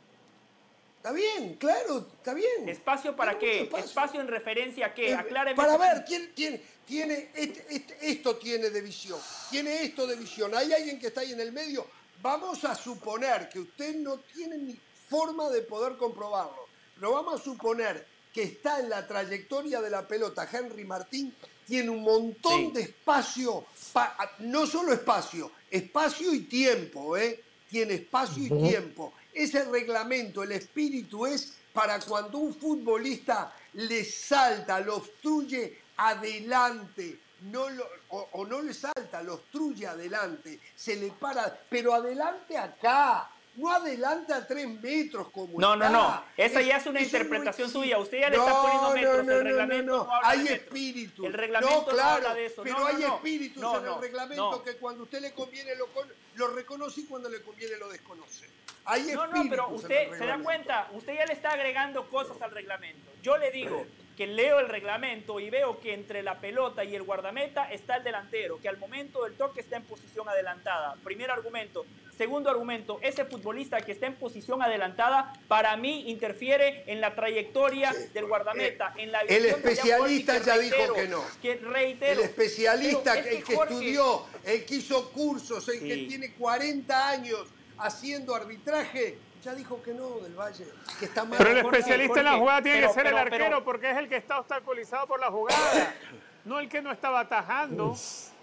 Está 1.06 1.14
bien, 1.14 1.54
claro, 1.58 2.08
está 2.18 2.34
bien. 2.34 2.68
¿Espacio 2.68 3.16
para 3.16 3.38
qué? 3.38 3.70
¿Espacio 3.78 4.20
en 4.20 4.28
referencia 4.28 4.88
a 4.88 4.94
qué? 4.96 5.12
Eh, 5.12 5.14
Acláreme. 5.14 5.56
Para 5.56 5.78
ver. 5.78 6.04
¿quién 6.04 6.34
tiene, 6.34 6.60
tiene 6.84 7.30
este- 7.36 7.64
este- 7.70 7.98
esto 8.10 8.38
tiene 8.38 8.72
de 8.72 8.82
visión? 8.82 9.20
Tiene 9.52 9.84
esto 9.84 10.08
de 10.08 10.16
visión. 10.16 10.56
Hay 10.56 10.74
alguien 10.74 10.98
que 10.98 11.06
está 11.08 11.22
ahí 11.22 11.32
en 11.34 11.40
el 11.42 11.52
medio. 11.52 11.86
Vamos 12.24 12.66
a 12.66 12.74
suponer 12.74 13.48
que 13.50 13.60
usted 13.60 13.94
no 13.98 14.18
tiene 14.34 14.58
ni 14.58 14.80
forma 15.08 15.48
de 15.52 15.62
poder 15.62 15.96
comprobarlo, 15.96 16.66
pero 16.96 17.12
vamos 17.12 17.40
a 17.40 17.44
suponer 17.44 18.04
que 18.34 18.42
está 18.42 18.80
en 18.80 18.90
la 18.90 19.06
trayectoria 19.06 19.82
de 19.82 19.92
la 19.92 20.08
pelota. 20.08 20.50
Henry 20.52 20.86
Martín 20.86 21.36
tiene 21.68 21.92
un 21.92 22.02
montón 22.02 22.70
Sí. 22.70 22.72
de 22.74 22.82
espacio, 22.82 23.64
pa- 23.94 24.18
no 24.40 24.66
solo 24.66 24.92
espacio, 24.92 25.52
espacio 25.70 26.34
y 26.34 26.40
tiempo, 26.46 27.16
¿eh? 27.16 27.44
Tiene 27.70 27.94
espacio 27.94 28.42
y 28.44 28.50
tiempo. 28.70 29.14
Ese 29.36 29.66
reglamento, 29.66 30.44
el 30.44 30.54
espíritu 30.54 31.26
es 31.28 31.54
para 31.74 32.00
cuando 32.00 32.38
un 32.40 32.56
futbolista 32.56 33.54
le 33.74 34.04
salta, 34.06 34.80
lo 34.80 34.96
obstruye 34.96 35.78
adelante, 35.98 37.20
no 37.42 37.70
lo- 37.70 37.88
o, 38.10 38.30
o 38.32 38.46
no 38.46 38.62
le 38.62 38.74
salta, 38.74 39.22
lo 39.22 39.36
obstruye 39.36 39.86
adelante, 39.86 40.60
se 40.76 40.96
le 40.96 41.10
para, 41.12 41.54
pero 41.70 41.94
adelante 41.94 42.58
acá, 42.58 43.30
no 43.56 43.72
adelante 43.72 44.34
a 44.34 44.46
tres 44.46 44.68
metros 44.68 45.30
como 45.32 45.60
No, 45.60 45.76
no, 45.76 45.86
está. 45.86 45.90
no. 45.98 46.24
Esa 46.38 46.62
ya 46.62 46.78
es 46.78 46.86
una 46.86 47.00
no 47.00 47.06
interpretación 47.06 47.68
existe. 47.68 47.86
suya. 47.88 47.98
Usted 48.00 48.20
ya 48.20 48.30
le 48.30 48.38
está 48.38 48.62
poniendo 48.62 48.92
metros. 48.92 49.20
El 49.28 49.44
reglamento 49.44 49.92
no 50.06 50.14
habla 50.14 50.30
Hay 50.30 50.44
de 50.44 50.54
espíritu. 50.54 51.26
El 51.26 51.34
reglamento 51.34 51.76
no, 51.76 51.82
no 51.82 51.88
claro, 51.88 52.10
habla 52.16 52.34
de 52.34 52.46
eso. 52.46 52.64
Pero 52.64 52.80
No, 52.80 52.86
hay 52.86 52.94
no, 52.96 53.08
no. 53.08 53.16
espíritus 53.16 53.62
No, 53.62 53.78
en 53.78 53.86
no, 53.86 53.96
el 53.96 54.02
reglamento 54.02 54.52
no. 54.52 54.64
que 54.64 54.76
cuando 54.78 55.04
usted 55.04 55.22
le 55.22 55.34
conviene 55.34 55.76
lo, 55.76 55.88
con- 55.88 56.12
lo 56.36 56.48
reconoce 56.50 57.02
y 57.02 57.06
cuando 57.06 57.30
le 57.30 57.42
conviene 57.42 57.78
lo 57.78 57.90
desconoce. 57.90 58.50
Hay 58.86 59.04
No, 59.14 59.26
no, 59.28 59.50
pero 59.50 59.70
usted 59.70 60.12
se 60.18 60.26
da 60.26 60.38
cuenta, 60.40 60.90
usted 60.94 61.16
ya 61.16 61.26
le 61.26 61.34
está 61.34 61.52
agregando 61.52 62.08
cosas 62.10 62.40
al 62.42 62.52
reglamento. 62.52 63.10
Yo 63.24 63.38
le 63.38 63.50
digo 63.52 63.86
que 64.16 64.28
leo 64.28 64.60
el 64.60 64.70
reglamento 64.70 65.40
y 65.40 65.50
veo 65.50 65.80
que 65.80 65.94
entre 65.94 66.22
la 66.24 66.40
pelota 66.40 66.84
y 66.84 66.96
el 66.96 67.02
guardameta 67.04 67.72
está 67.72 67.96
el 67.98 68.04
delantero, 68.04 68.60
que 68.62 68.70
al 68.70 68.78
momento 68.78 69.24
del 69.24 69.34
toque 69.36 69.62
está 69.62 69.78
en 69.78 69.84
posición 69.86 70.30
adelantada. 70.30 70.96
Primer 71.04 71.32
argumento. 71.32 71.86
Segundo 72.18 72.50
argumento, 72.50 72.98
ese 73.02 73.26
futbolista 73.26 73.82
que 73.82 73.92
está 73.92 74.08
en 74.08 74.16
posición 74.16 74.62
adelantada, 74.62 75.34
para 75.50 75.76
mí 75.76 76.10
interfiere 76.10 76.84
en 76.88 77.02
la 77.02 77.14
trayectoria 77.14 77.94
del 78.14 78.26
guardameta, 78.26 78.94
en 78.96 79.12
la 79.12 79.20
el 79.22 79.46
especialista 79.48 80.38
ya 80.42 80.54
que 80.56 80.60
dijo 80.62 80.94
que 80.94 81.08
no. 81.10 81.24
Que 81.42 81.56
reitero. 81.56 82.22
El 82.22 82.26
especialista, 82.30 83.20
es 83.20 83.26
el 83.26 83.44
que 83.44 83.56
Jorge, 83.56 83.74
estudió, 83.74 84.26
el 84.46 84.66
que 84.66 84.76
hizo 84.76 85.12
cursos, 85.12 85.68
el 85.68 85.80
que 85.80 85.96
tiene 86.08 86.34
40 86.36 87.10
años 87.10 87.48
haciendo 87.80 88.34
arbitraje, 88.34 89.18
ya 89.44 89.54
dijo 89.54 89.84
que 89.84 89.94
no 89.94 90.20
del 90.22 90.36
Valle, 90.36 90.66
que 90.98 91.06
está 91.06 91.26
mal. 91.26 91.38
Pero 91.38 91.50
el 91.52 91.64
Jorge, 91.64 91.80
especialista 91.80 92.20
en 92.20 92.26
la 92.26 92.38
jugada 92.38 92.62
tiene 92.62 92.78
pero- 92.80 92.88
que 92.88 92.94
ser 92.94 93.08
el 93.08 93.18
arquero 93.18 93.46
pero- 93.46 93.64
porque 93.66 93.92
es 93.92 93.98
el 93.98 94.08
que 94.08 94.16
está 94.16 94.40
obstaculizado 94.40 95.06
por 95.06 95.20
la 95.20 95.28
jugada, 95.30 95.94
no 96.46 96.60
el 96.60 96.70
que 96.70 96.82
no 96.82 96.92
estaba 96.92 97.20
atajando. 97.22 97.96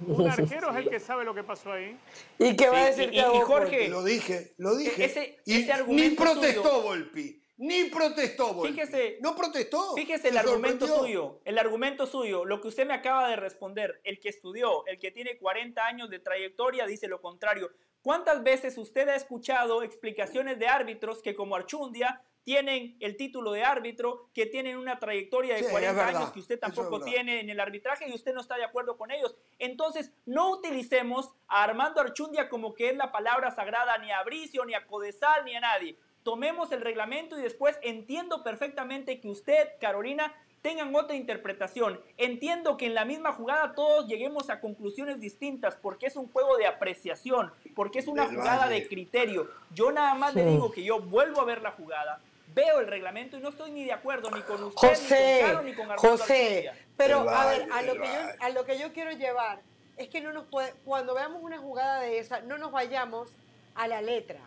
Un 0.07 0.29
arquero 0.29 0.71
es 0.71 0.77
el 0.77 0.91
que 0.91 1.01
sabe 1.01 1.25
lo 1.25 1.35
que 1.35 1.45
pasó 1.45 1.73
ahí. 1.73 1.97
¿Y 2.39 2.55
qué 2.57 2.69
va 2.69 2.79
a 2.83 2.87
decir 2.87 3.13
y- 3.13 3.21
Jorge, 3.21 3.89
Lo 3.89 4.03
dije, 4.05 4.53
lo 4.59 4.77
dije. 4.77 5.05
Ese- 5.05 5.39
y 5.45 5.63
ese 5.63 5.85
ni 5.87 6.11
protestó 6.11 6.63
suyo- 6.65 6.83
Volpi, 6.83 7.43
ni 7.59 7.85
protestó 7.85 8.53
Volpi. 8.55 8.73
Fíjese- 8.75 9.19
no 9.21 9.37
protestó. 9.37 9.95
Fíjese 9.95 10.29
el 10.29 10.39
argumento 10.39 10.87
sorprendió. 10.87 11.21
suyo, 11.23 11.41
el 11.45 11.59
argumento 11.59 12.07
suyo, 12.07 12.45
lo 12.45 12.61
que 12.61 12.69
usted 12.69 12.87
me 12.87 12.95
acaba 12.95 13.29
de 13.29 13.37
responder, 13.37 14.01
el 14.05 14.19
que 14.21 14.29
estudió, 14.31 14.85
el 14.87 14.99
que 14.99 15.11
tiene 15.13 15.39
40 15.39 15.87
años 15.87 16.11
de 16.11 16.19
trayectoria 16.19 16.87
dice 16.87 17.07
lo 17.09 17.21
contrario. 17.21 17.71
¿Cuántas 18.03 18.43
veces 18.43 18.77
usted 18.79 19.09
ha 19.09 19.15
escuchado 19.15 19.85
explicaciones 19.85 20.59
de 20.59 20.67
árbitros 20.67 21.23
que 21.23 21.37
como 21.37 21.55
Archundia 21.55 22.21
tienen 22.45 22.97
el 23.01 23.17
título 23.17 23.53
de 23.53 23.63
árbitro, 23.65 24.29
que 24.35 24.47
tienen 24.47 24.77
una 24.77 24.99
trayectoria 24.99 25.55
de 25.55 25.61
Sí, 25.61 25.67
es 25.67 25.71
40 25.71 25.93
verdad, 25.93 26.17
años 26.17 26.33
que 26.33 26.41
usted 26.41 26.55
es 26.57 26.61
tampoco 26.61 27.01
tiene 27.01 27.41
en 27.41 27.51
el 27.51 27.61
arbitraje 27.61 28.09
y 28.09 28.15
usted 28.15 28.35
no 28.35 28.41
está 28.41 28.57
de 28.57 28.65
acuerdo 28.65 28.97
con 28.97 29.11
ellos? 29.11 29.35
Entonces, 29.59 30.13
no 30.27 30.51
utilicemos 30.51 31.31
a 31.49 31.63
Armando 31.63 32.01
Archundia 32.01 32.49
como 32.49 32.75
que 32.75 32.91
es 32.91 32.97
la 32.97 33.13
palabra 33.13 33.51
sagrada 33.55 33.97
ni 33.99 34.11
a 34.11 34.23
Bricio, 34.25 34.65
ni 34.65 34.75
a 34.75 34.87
Codesal, 34.87 35.45
ni 35.45 35.55
a 35.55 35.61
nadie. 35.61 35.97
Tomemos 36.23 36.71
el 36.73 36.81
reglamento 36.81 37.39
y 37.39 37.43
después 37.43 37.79
entiendo 37.83 38.43
perfectamente 38.43 39.21
que 39.21 39.29
usted, 39.29 39.71
Carolina, 39.81 40.33
tengan 40.63 40.95
otra 40.95 41.17
interpretación. 41.17 42.01
Entiendo 42.17 42.77
que 42.77 42.87
en 42.87 42.95
la 42.95 43.05
misma 43.05 43.33
jugada 43.33 43.75
todos 43.75 44.07
lleguemos 44.07 44.49
a 44.49 44.61
conclusiones 44.61 45.21
distintas 45.21 45.77
porque 45.77 46.07
es 46.07 46.17
un 46.17 46.29
juego 46.29 46.57
de 46.57 46.67
apreciación, 46.67 47.53
porque 47.75 47.99
es 47.99 48.07
una 48.07 48.27
jugada 48.27 48.69
de 48.69 48.87
criterio. 48.87 49.51
Yo 49.75 49.91
nada 49.91 50.15
más 50.15 50.35
le 50.35 50.47
digo 50.47 50.71
que 50.71 50.85
yo 50.85 51.01
vuelvo 51.01 51.41
a 51.41 51.45
ver 51.45 51.61
la 51.61 51.73
jugada, 51.73 52.21
veo 52.55 52.81
el 52.81 52.87
reglamento 52.87 53.37
y 53.37 53.41
no 53.41 53.51
estoy 53.51 53.71
ni 53.71 53.85
de 53.85 53.93
acuerdo 53.93 54.31
ni 54.31 54.43
con 54.43 54.63
usted, 54.65 54.89
ni 54.89 54.95
José, 54.95 55.39
con 55.41 55.51
Caro, 55.51 55.63
ni 55.63 55.75
con 55.75 55.91
Armando 55.91 56.03
José, 56.03 56.69
Archundia. 56.69 56.87
pero 56.97 57.29
a 57.29 57.47
ver, 57.47 57.69
a 57.73 57.83
lo, 57.83 57.93
que 57.95 58.07
yo, 58.07 58.21
a 58.41 58.49
lo 58.51 58.65
que 58.65 58.79
yo 58.79 58.93
quiero 58.93 59.11
llevar 59.13 59.61
es 59.97 60.09
que 60.09 60.21
no 60.21 60.33
nos 60.33 60.47
puede, 60.47 60.73
cuando 60.85 61.15
veamos 61.15 61.43
una 61.43 61.59
jugada 61.59 62.01
de 62.01 62.19
esa, 62.19 62.41
no 62.41 62.59
nos 62.59 62.73
vayamos 62.73 63.31
a 63.75 63.89
la 63.89 64.01
letra. 64.03 64.41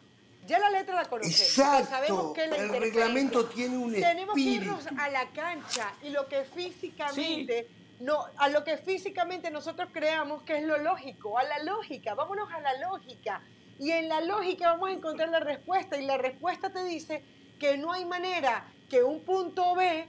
Ya 0.48 0.60
la 0.60 0.70
letra 0.70 0.96
la 0.96 1.06
conocemos. 1.06 1.42
Exacto, 1.42 1.90
sabemos 1.90 2.34
que 2.34 2.48
la 2.48 2.58
el 2.58 2.70
reglamento 2.70 3.46
tiene 3.46 3.78
un 3.78 3.94
Tenemos 3.94 4.36
que 4.36 4.42
espíritu. 4.42 4.66
irnos 4.66 4.88
a 5.00 5.10
la 5.10 5.28
cancha 5.30 5.92
y 6.04 6.10
lo 6.10 6.28
que 6.28 6.44
físicamente, 6.44 7.68
no, 8.00 8.26
a 8.38 8.50
lo 8.50 8.64
que 8.64 8.78
físicamente 8.78 9.50
nosotros 9.50 9.90
creamos 9.92 10.44
que 10.44 10.58
es 10.58 10.64
lo 10.64 10.78
lógico, 10.78 11.40
a 11.40 11.44
la 11.44 11.60
lógica, 11.64 12.14
vámonos 12.14 12.52
a 12.52 12.60
la 12.60 12.78
lógica. 12.80 13.42
Y 13.80 13.92
en 13.92 14.08
la 14.08 14.22
lógica 14.22 14.70
vamos 14.70 14.90
a 14.90 14.94
encontrar 14.94 15.30
la 15.30 15.40
respuesta 15.40 15.98
y 15.98 16.06
la 16.06 16.18
respuesta 16.18 16.70
te 16.70 16.84
dice 16.84 17.24
que 17.60 17.78
no 17.78 17.92
hay 17.92 18.06
manera 18.06 18.66
que 18.90 19.04
un 19.04 19.24
punto 19.24 19.76
B, 19.76 20.08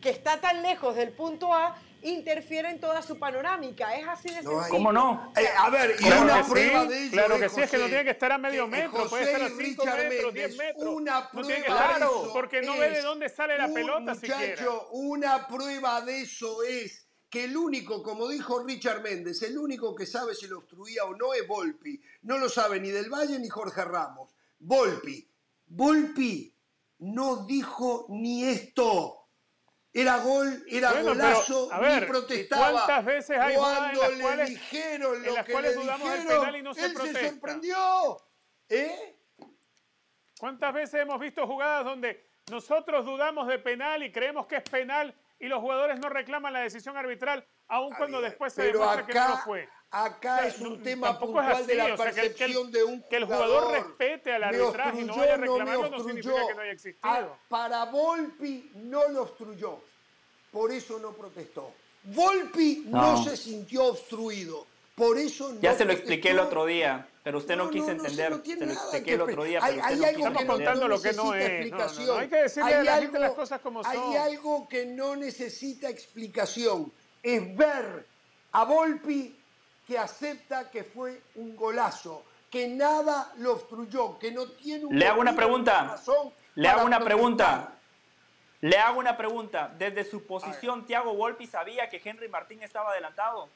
que 0.00 0.10
está 0.10 0.40
tan 0.40 0.62
lejos 0.62 0.96
del 0.96 1.12
punto 1.12 1.52
A, 1.54 1.76
interfiera 2.02 2.70
en 2.70 2.80
toda 2.80 3.02
su 3.02 3.18
panorámica. 3.18 3.94
Es 3.96 4.06
así 4.08 4.28
de 4.32 4.42
No. 4.42 4.62
¿Cómo 4.68 4.92
no? 4.92 5.32
Eh, 5.36 5.46
a 5.56 5.70
ver, 5.70 5.96
y 5.98 6.04
Claro 6.04 6.22
una 6.22 6.46
prueba 6.46 6.82
sí, 6.82 6.88
de 6.88 7.02
ello 7.02 7.12
claro 7.12 7.34
es, 7.34 7.40
que 7.40 7.48
sí, 7.48 7.60
es 7.60 7.70
que 7.70 7.78
no 7.78 7.86
tiene 7.86 8.04
que 8.04 8.10
estar 8.10 8.32
a 8.32 8.38
medio 8.38 8.66
metro, 8.66 9.08
puede 9.08 9.24
estar 9.24 9.42
a 9.42 9.48
y 9.48 9.50
5 9.50 9.58
Richard 9.58 9.96
metros, 9.98 10.34
Méndez, 10.34 10.56
10 10.56 10.58
metros. 10.58 10.94
Una 10.94 11.30
No 11.32 11.42
tiene 11.42 11.56
que 11.56 11.66
prueba 11.66 11.82
estar, 11.82 12.00
de 12.00 12.06
eso 12.06 12.32
porque 12.32 12.62
no 12.62 12.78
ve 12.78 12.90
de 12.90 12.98
es 12.98 13.04
dónde 13.04 13.28
sale 13.28 13.58
la 13.58 13.66
un 13.66 13.74
pelota 13.74 14.14
siquiera. 14.14 14.38
Muchacho, 14.38 14.88
una 14.92 15.46
prueba 15.46 16.00
de 16.00 16.20
eso 16.22 16.62
es 16.62 17.06
que 17.28 17.44
el 17.44 17.56
único, 17.56 18.02
como 18.02 18.28
dijo 18.28 18.64
Richard 18.64 19.02
Méndez, 19.02 19.42
el 19.42 19.56
único 19.56 19.94
que 19.94 20.06
sabe 20.06 20.34
si 20.34 20.48
lo 20.48 20.58
obstruía 20.58 21.04
o 21.04 21.14
no 21.14 21.32
es 21.34 21.46
Volpi. 21.46 22.00
No 22.22 22.38
lo 22.38 22.48
sabe 22.48 22.80
ni 22.80 22.90
Del 22.90 23.08
Valle 23.08 23.38
ni 23.38 23.48
Jorge 23.48 23.84
Ramos. 23.84 24.34
Volpi. 24.58 25.28
Volpi 25.66 26.52
no 27.00 27.44
dijo 27.46 28.06
ni 28.08 28.44
esto. 28.44 29.16
Era 29.92 30.18
gol, 30.18 30.64
era 30.68 30.92
Bueno, 30.92 31.12
pero, 31.14 31.20
golazo, 31.28 31.68
a 31.72 31.80
ver, 31.80 31.98
ni 32.02 32.04
¿y 32.04 32.08
protestaba. 32.08 32.70
cuántas 32.70 33.04
veces 33.04 33.38
hay 33.38 33.56
jugadas 33.56 33.78
en 33.92 33.98
Cuando 33.98 34.02
las 34.02 34.10
le 34.18 34.22
cuales- 34.22 34.48
dijeron 34.50 35.16
en 35.16 35.22
lo 35.26 35.34
las 35.34 35.44
que 35.46 35.52
cuales 35.52 35.76
le 35.76 35.82
dudamos 35.82 36.12
dijeron, 36.12 36.38
penal 36.40 36.56
y 36.56 36.62
no 36.62 36.74
se 36.74 36.84
él 36.86 36.94
protesta? 36.94 37.18
se 37.20 37.28
sorprendió. 37.30 38.16
¿Eh? 38.68 39.16
¿Cuántas 40.38 40.72
veces 40.72 41.00
hemos 41.00 41.20
visto 41.20 41.46
jugadas 41.46 41.84
donde 41.84 42.30
nosotros 42.50 43.04
dudamos 43.04 43.46
de 43.48 43.58
penal 43.58 44.02
y 44.02 44.12
creemos 44.12 44.46
que 44.46 44.56
es 44.56 44.62
penal 44.62 45.14
y 45.38 45.48
los 45.48 45.60
jugadores 45.60 45.98
no 45.98 46.08
reclaman 46.08 46.52
la 46.52 46.60
decisión 46.60 46.96
arbitral, 46.96 47.44
aun 47.68 47.92
cuando 47.94 48.20
después 48.20 48.52
se 48.52 48.62
Pero 48.62 48.80
demuestra 48.80 49.06
que 49.06 49.14
no 49.14 49.28
lo 49.28 49.36
fue? 49.38 49.68
Acá 49.90 50.36
O 50.36 50.38
sea, 50.40 50.46
es 50.48 50.60
un 50.60 50.76
no, 50.78 50.82
tema 50.82 51.18
puntual 51.18 51.66
de 51.66 51.72
así, 51.80 51.88
la 51.88 51.94
o 51.94 51.96
sea, 51.96 52.12
que 52.12 52.20
el- 52.20 52.34
que 52.34 52.44
el- 52.44 52.52
percepción 52.52 52.70
de 52.70 52.84
un 52.84 53.02
que 53.02 53.16
el 53.16 53.24
jugador 53.24 53.62
jugador. 53.64 53.86
respete 53.88 54.32
al 54.32 54.44
arbitraje 54.44 55.00
y 55.00 55.04
no 55.04 55.16
vaya 55.16 55.36
me 55.36 55.46
reclamando 55.46 55.72
no 55.90 55.96
obstruyó. 55.96 56.04
significa 56.08 56.46
que 56.48 56.54
no 56.54 56.60
haya 56.62 56.72
existido. 56.72 56.98
Ah, 57.02 57.28
para 57.48 57.84
Volpi 57.86 58.70
no 58.76 59.08
lo 59.08 59.22
obstruyó. 59.22 59.80
Por 60.52 60.72
eso 60.72 60.98
no 60.98 61.12
protestó. 61.12 61.72
Volpi 62.04 62.84
no, 62.86 63.12
No. 63.16 63.24
se 63.24 63.36
sintió 63.36 63.84
obstruido. 63.86 64.66
Por 64.94 65.16
eso 65.18 65.52
no 65.52 65.60
Ya 65.60 65.72
se 65.72 65.84
lo 65.84 65.88
protestó. 65.90 65.92
expliqué 65.92 66.30
el 66.30 66.38
otro 66.40 66.66
día, 66.66 67.08
pero 67.22 67.38
usted 67.38 67.56
no, 67.56 67.70
quiso 67.70 67.90
entender. 67.90 68.30
no 68.30 68.42
se 68.44 68.56
lo 68.66 68.72
expliqué 68.72 69.14
el 69.14 69.20
otro 69.22 69.44
día, 69.44 69.60
Hay, 69.62 69.74
pero 69.74 69.82
usted 69.86 69.94
hay 69.94 69.98
no 70.00 70.06
algo 70.06 70.16
quiso 70.18 70.38
que 70.38 70.44
no, 70.44 70.52
contando 70.54 70.88
lo 70.88 71.00
que 71.02 71.12
no 71.14 71.32
necesita 71.32 71.36
es. 71.36 71.36
No, 71.36 71.36
no, 71.36 71.36
no, 71.36 71.50
explicación. 71.80 72.20
hay 72.20 72.28
que 72.28 72.36
decirle 72.36 72.74
a 72.74 72.82
la 72.84 72.92
gente 72.98 73.16
algo- 73.16 73.18
las 73.28 73.32
cosas 73.32 73.60
como 73.60 73.82
Hay 73.84 74.16
algo 74.16 74.68
que 74.68 74.86
no 74.86 75.16
necesita 75.16 75.88
explicación. 75.88 76.92
Es 77.22 77.56
ver 77.56 78.06
a 78.52 78.64
Volpi 78.64 79.36
que 79.90 79.98
acepta 79.98 80.70
que 80.70 80.84
fue 80.84 81.20
un 81.34 81.56
golazo, 81.56 82.22
que 82.48 82.68
nada 82.68 83.32
lo 83.38 83.54
obstruyó, 83.54 84.20
que 84.20 84.30
no 84.30 84.46
tiene 84.46 84.84
un 84.84 84.96
Le 84.96 85.04
hago 85.04 85.20
una 85.20 85.34
pregunta. 85.34 85.82
razón 85.84 86.32
Le 86.54 86.68
hago 86.68 86.84
una 86.84 87.00
pregunta. 87.00 87.72
Le 88.60 88.78
hago 88.78 89.00
una 89.00 89.16
pregunta. 89.16 89.74
Desde 89.76 90.04
su 90.08 90.24
posición, 90.26 90.86
Thiago 90.86 91.12
Volpi 91.14 91.48
sabía 91.48 91.88
que 91.88 92.00
Henry 92.04 92.28
Martín 92.28 92.62
estaba 92.62 92.92
adelantado. 92.92 93.48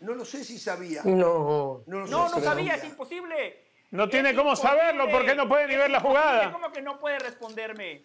No 0.00 0.12
lo 0.12 0.26
sé 0.26 0.44
si 0.44 0.58
sabía. 0.58 1.00
No. 1.02 1.80
No, 1.86 2.00
lo 2.00 2.06
sé 2.06 2.12
No, 2.12 2.28
si 2.28 2.34
no 2.36 2.44
sabía, 2.44 2.74
es 2.74 2.84
imposible. 2.84 3.58
No 3.92 4.04
Es 4.04 4.10
tiene 4.10 4.34
cómo 4.34 4.50
imposible. 4.50 4.78
saberlo 4.80 5.10
porque 5.10 5.34
no 5.34 5.48
puede 5.48 5.66
ni 5.66 5.72
Es 5.72 5.78
ver 5.78 5.90
la 5.92 6.00
jugada. 6.00 6.52
¿Cómo 6.52 6.70
que 6.70 6.82
no 6.82 6.98
puede 6.98 7.18
responderme? 7.20 8.02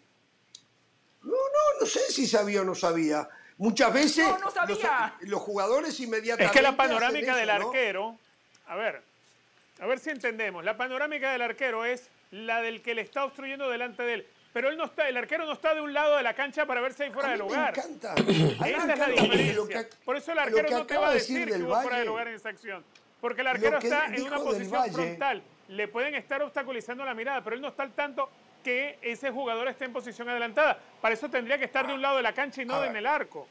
No, 1.24 1.32
no, 1.34 1.80
no 1.82 1.86
sé 1.88 2.00
si 2.10 2.26
sabía 2.26 2.62
o 2.62 2.64
no 2.64 2.74
sabía. 2.74 3.28
Muchas 3.58 3.94
veces 3.94 4.28
No, 4.28 4.38
no 4.38 4.52
sabía. 4.52 5.14
Los, 5.22 5.30
los 5.30 5.42
jugadores 5.42 6.00
inmediatamente. 6.00 6.46
Es 6.46 6.52
que 6.52 6.62
la 6.62 6.76
panorámica 6.76 7.28
eso, 7.32 7.36
del 7.38 7.48
¿no? 7.48 7.68
arquero, 7.68 8.18
a 8.68 8.76
ver, 8.76 9.02
a 9.80 9.86
ver 9.86 10.00
si 10.00 10.10
entendemos. 10.10 10.64
La 10.66 10.76
panorámica 10.76 11.32
del 11.32 11.42
arquero 11.42 11.86
es 11.86 12.10
la 12.32 12.62
del 12.62 12.82
que 12.82 12.96
le 12.96 13.02
está 13.02 13.24
obstruyendo 13.24 13.70
delante 13.70 14.04
de 14.04 14.14
él. 14.16 14.28
Pero 14.52 14.70
él 14.70 14.78
no 14.78 14.86
está, 14.86 15.08
el 15.10 15.18
arquero 15.18 15.46
no 15.46 15.54
está 15.54 15.74
de 15.74 15.82
un 15.82 15.94
lado 15.94 16.16
de 16.18 16.24
la 16.24 16.34
cancha 16.34 16.66
para 16.66 16.80
ver 16.82 16.94
si 16.94 17.04
hay 17.04 17.12
fuera 17.12 17.30
A 17.30 17.32
de 17.34 17.38
mí 17.38 17.44
me 17.44 17.50
lugar. 17.50 17.78
encanta. 17.78 18.12
A 18.14 18.16
Esa 18.16 18.24
mí 18.24 18.30
me 18.30 18.68
es 18.70 18.70
la 18.70 18.94
encanta 18.94 19.06
diferencia. 19.22 19.90
que- 19.90 19.96
Por 20.06 20.16
eso 20.18 20.32
el 20.32 20.40
arquero 20.40 20.68
que 20.70 20.74
no 20.76 20.86
te 20.86 20.98
va 20.98 21.08
a 21.08 21.10
de 21.10 21.16
decir 21.16 21.46
que 21.46 21.52
del 21.54 21.66
fuera 21.68 22.00
de 22.00 22.06
lugar 22.06 22.28
en 22.30 22.36
esa 22.36 22.50
acción. 22.50 22.84
Porque 23.22 23.42
el 23.42 23.48
arquero 23.48 23.80
que 23.80 23.88
está 23.88 24.06
en 24.08 24.22
una 24.22 24.36
del 24.38 24.44
posición 24.46 24.72
Valle- 24.82 24.92
frontal. 24.94 25.44
Le 25.68 25.88
pueden 25.88 26.16
estar 26.16 26.42
obstaculizando 26.44 27.04
la 27.04 27.14
mirada, 27.14 27.44
pero 27.44 27.56
él 27.56 27.62
no 27.62 27.70
está 27.70 27.84
al 27.84 27.92
tanto 27.94 28.30
que 28.66 28.98
ese 29.04 29.30
jugador 29.30 29.68
esté 29.68 29.86
en 29.86 29.94
posición 29.94 30.28
adelantada. 30.28 30.80
Para 31.00 31.14
eso 31.14 31.30
tendría 31.30 31.60
que 31.60 31.66
estar 31.66 31.86
de 31.86 31.94
un 31.94 32.02
lado 32.02 32.18
de 32.18 32.24
la 32.24 32.34
cancha 32.34 32.64
y 32.64 32.66
no 32.66 32.74
A 32.78 32.88
en 32.88 32.96
el 32.96 33.06
arco. 33.06 33.48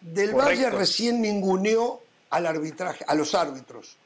Del 0.00 0.32
Correcto. 0.32 0.48
Valle 0.64 0.70
recién 0.70 1.20
ninguneó 1.20 2.00
al 2.30 2.46
arbitraje, 2.46 3.04
a 3.06 3.14
los 3.14 3.34
árbitros. 3.34 3.98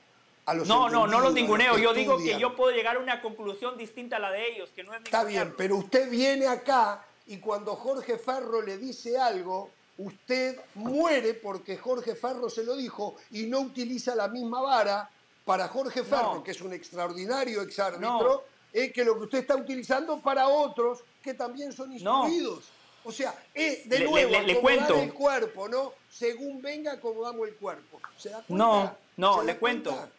A 0.47 0.55
los 0.55 0.67
No, 0.67 0.91
no, 0.91 1.07
no 1.07 1.21
los 1.21 1.33
ninguneo. 1.33 1.79
Yo 1.79 1.95
digo 1.95 2.19
que 2.19 2.37
yo 2.39 2.57
puedo 2.57 2.75
llegar 2.75 2.97
a 2.97 2.99
una 2.99 3.23
conclusión 3.23 3.79
distinta 3.79 4.17
a 4.17 4.19
la 4.19 4.33
de 4.33 4.49
ellos, 4.49 4.71
que 4.75 4.83
no 4.83 4.93
es 4.93 5.03
Está 5.05 5.23
bien, 5.23 5.55
pero 5.57 5.77
usted 5.77 6.11
viene 6.11 6.49
acá 6.49 7.05
y 7.27 7.39
cuando 7.39 7.77
Jorge 7.77 8.19
Ferro 8.19 8.61
le 8.61 8.77
dice 8.77 9.19
algo, 9.19 9.71
usted 9.99 10.59
muere 10.75 11.35
porque 11.35 11.77
Jorge 11.77 12.17
Ferro 12.17 12.51
se 12.51 12.65
lo 12.65 12.75
dijo 12.75 13.15
y 13.31 13.45
no 13.47 13.61
utiliza 13.61 14.17
la 14.17 14.27
misma 14.27 14.61
vara 14.61 15.09
para 15.45 15.69
Jorge 15.69 16.03
Ferro, 16.03 16.35
No. 16.35 16.43
que 16.43 16.51
es 16.51 16.61
un 16.61 16.73
extraordinario 16.73 17.63
exárbitro, 17.63 18.11
No. 18.19 18.43
Eh, 18.73 18.93
que 18.93 19.05
lo 19.05 19.15
que 19.17 19.25
usted 19.25 19.39
está 19.39 19.57
utilizando 19.57 20.21
para 20.21 20.49
otros 20.49 21.01
que 21.23 21.35
también 21.35 21.73
son 21.73 21.91
No. 22.03 22.27
instruidos. 22.27 22.65
O 23.05 23.11
sea, 23.13 23.35
eh, 23.55 23.83
de 23.87 23.99
Le- 24.01 24.05
nuevo, 24.05 24.31
le- 24.31 24.43
le 24.43 24.53
acomodar 24.53 24.61
cuento. 24.87 25.01
el 25.03 25.13
cuerpo, 25.15 25.69
¿no? 25.69 25.93
Según 26.11 26.61
venga, 26.61 26.93
acomodamos 26.93 27.49
el 27.49 27.55
cuerpo. 27.55 28.01
¿Se 28.17 28.29
da 28.29 28.37
cuenta? 28.43 28.55
No, 28.55 28.97
no, 29.17 29.33
¿Se 29.35 29.39
da 29.41 29.45
le 29.53 29.59
cuento. 29.59 29.91
cuenta? 29.91 30.11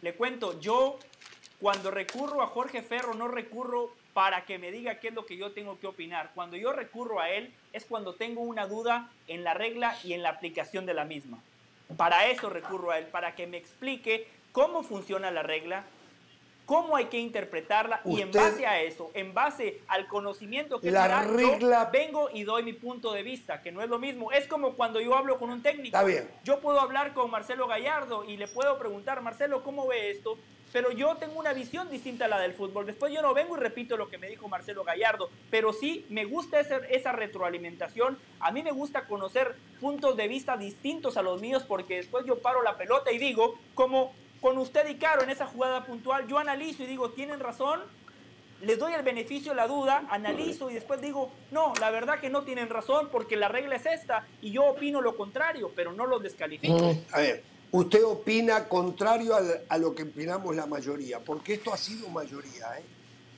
Le 0.00 0.14
cuento, 0.14 0.60
yo 0.60 0.98
cuando 1.60 1.90
recurro 1.90 2.40
a 2.42 2.46
Jorge 2.46 2.82
Ferro 2.82 3.14
no 3.14 3.28
recurro 3.28 3.90
para 4.14 4.44
que 4.46 4.58
me 4.58 4.70
diga 4.70 4.98
qué 5.00 5.08
es 5.08 5.14
lo 5.14 5.26
que 5.26 5.36
yo 5.36 5.52
tengo 5.52 5.78
que 5.78 5.86
opinar. 5.86 6.30
Cuando 6.34 6.56
yo 6.56 6.72
recurro 6.72 7.20
a 7.20 7.30
él 7.30 7.52
es 7.72 7.84
cuando 7.84 8.14
tengo 8.14 8.40
una 8.40 8.66
duda 8.66 9.10
en 9.26 9.44
la 9.44 9.54
regla 9.54 9.96
y 10.02 10.12
en 10.14 10.22
la 10.22 10.30
aplicación 10.30 10.86
de 10.86 10.94
la 10.94 11.04
misma. 11.04 11.38
Para 11.96 12.26
eso 12.26 12.48
recurro 12.48 12.90
a 12.90 12.98
él, 12.98 13.06
para 13.06 13.34
que 13.34 13.46
me 13.46 13.56
explique 13.58 14.26
cómo 14.52 14.82
funciona 14.82 15.30
la 15.30 15.42
regla, 15.42 15.84
cómo 16.68 16.96
hay 16.96 17.06
que 17.06 17.16
interpretarla 17.18 18.02
y 18.04 18.20
en 18.20 18.30
base 18.30 18.66
a 18.66 18.82
eso, 18.82 19.10
en 19.14 19.32
base 19.32 19.80
al 19.88 20.06
conocimiento 20.06 20.78
que 20.82 20.90
La 20.90 21.08
me 21.22 21.26
regla- 21.48 21.86
vengo 21.90 22.28
y 22.30 22.44
doy 22.44 22.62
mi 22.62 22.74
punto 22.74 23.10
de 23.14 23.22
vista, 23.22 23.62
que 23.62 23.72
no 23.72 23.80
es 23.80 23.88
lo 23.88 23.98
mismo. 23.98 24.32
Es 24.32 24.46
como 24.46 24.74
cuando 24.74 25.00
yo 25.00 25.14
hablo 25.16 25.38
con 25.38 25.48
un 25.48 25.62
técnico. 25.62 25.96
Está 25.96 26.04
bien. 26.04 26.28
Yo 26.44 26.60
puedo 26.60 26.78
hablar 26.78 27.14
con 27.14 27.30
Marcelo 27.30 27.66
Gallardo 27.68 28.22
y 28.22 28.36
le 28.36 28.48
puedo 28.48 28.78
preguntar, 28.78 29.22
Marcelo, 29.22 29.64
¿cómo 29.64 29.86
ve 29.86 30.10
esto? 30.10 30.36
Pero 30.70 30.90
yo 30.92 31.16
tengo 31.16 31.38
una 31.40 31.54
visión 31.54 31.88
distinta 31.90 32.26
a 32.26 32.28
la 32.28 32.38
del 32.38 32.52
fútbol. 32.52 32.84
Después 32.84 33.10
yo 33.14 33.22
no 33.22 33.32
vengo 33.32 33.56
y 33.56 33.60
repito 33.60 33.96
lo 33.96 34.10
que 34.10 34.18
me 34.18 34.28
dijo 34.28 34.46
Marcelo 34.48 34.84
Gallardo, 34.84 35.30
pero 35.50 35.72
sí 35.72 36.04
me 36.10 36.26
gusta 36.26 36.60
esa, 36.60 36.76
esa 36.90 37.12
retroalimentación. 37.12 38.18
A 38.40 38.50
mí 38.52 38.62
me 38.62 38.72
gusta 38.72 39.06
conocer 39.06 39.54
puntos 39.80 40.18
de 40.18 40.28
vista 40.28 40.58
distintos 40.58 41.16
a 41.16 41.22
los 41.22 41.40
míos 41.40 41.64
porque 41.66 41.96
después 41.96 42.26
yo 42.26 42.40
paro 42.40 42.62
la 42.62 42.76
pelota 42.76 43.10
y 43.10 43.16
digo, 43.16 43.58
como 43.74 44.12
con 44.40 44.58
usted 44.58 44.88
y 44.88 44.96
Caro 44.96 45.22
en 45.22 45.30
esa 45.30 45.46
jugada 45.46 45.84
puntual, 45.84 46.26
yo 46.26 46.38
analizo 46.38 46.82
y 46.82 46.86
digo, 46.86 47.10
¿tienen 47.10 47.40
razón? 47.40 47.80
les 48.62 48.78
doy 48.78 48.92
el 48.92 49.02
beneficio 49.02 49.52
de 49.52 49.56
la 49.56 49.68
duda, 49.68 50.04
analizo 50.10 50.70
y 50.70 50.74
después 50.74 51.00
digo, 51.00 51.30
no, 51.50 51.72
la 51.80 51.90
verdad 51.90 52.20
que 52.20 52.28
no 52.28 52.42
tienen 52.42 52.68
razón 52.68 53.08
porque 53.10 53.36
la 53.36 53.48
regla 53.48 53.76
es 53.76 53.86
esta 53.86 54.26
y 54.40 54.50
yo 54.50 54.64
opino 54.64 55.00
lo 55.00 55.16
contrario, 55.16 55.70
pero 55.76 55.92
no 55.92 56.06
los 56.06 56.22
descalifico. 56.22 56.96
A 57.12 57.20
ver, 57.20 57.42
usted 57.70 58.02
opina 58.04 58.68
contrario 58.68 59.36
al- 59.36 59.62
a, 59.68 59.78
lo 59.78 59.94
que 59.94 60.02
opinamos 60.02 60.56
la 60.56 60.66
mayoría, 60.66 61.20
porque 61.20 61.54
esto 61.54 61.72
ha 61.72 61.76
sido 61.76 62.08
mayoría, 62.08 62.78
¿eh? 62.78 62.84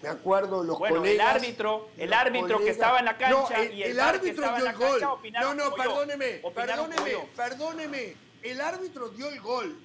Me 0.03 0.09
acuerdo 0.09 0.65
los 0.65 0.79
Bueno, 0.79 1.05
el 1.05 1.21
árbitro, 1.21 1.91
el 1.99 2.15
árbitro 2.15 2.59
que 2.59 2.71
estaba 2.71 3.01
en 3.01 3.05
la 3.05 3.19
cancha 3.19 3.59
No, 3.59 3.63
el, 3.63 3.75
y 3.75 3.83
el 3.83 3.97
que 3.97 4.01
árbitro 4.01 4.47
en 4.47 4.55
dio 4.55 4.65
la 4.65 4.71
el 4.71 4.77
gol. 4.79 5.01
No, 5.39 5.55
no, 5.55 5.75
perdóneme, 5.75 6.43
perdóneme, 6.55 7.29
perdóneme. 7.37 8.17
El 8.43 8.63
árbitro 8.63 9.11
dio 9.11 9.29
el 9.29 9.39
gol. 9.43 9.79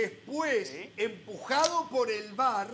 Después, 0.00 0.68
Sí. 0.68 0.90
empujado 0.98 1.88
por 1.88 2.10
el 2.10 2.32
VAR, 2.34 2.68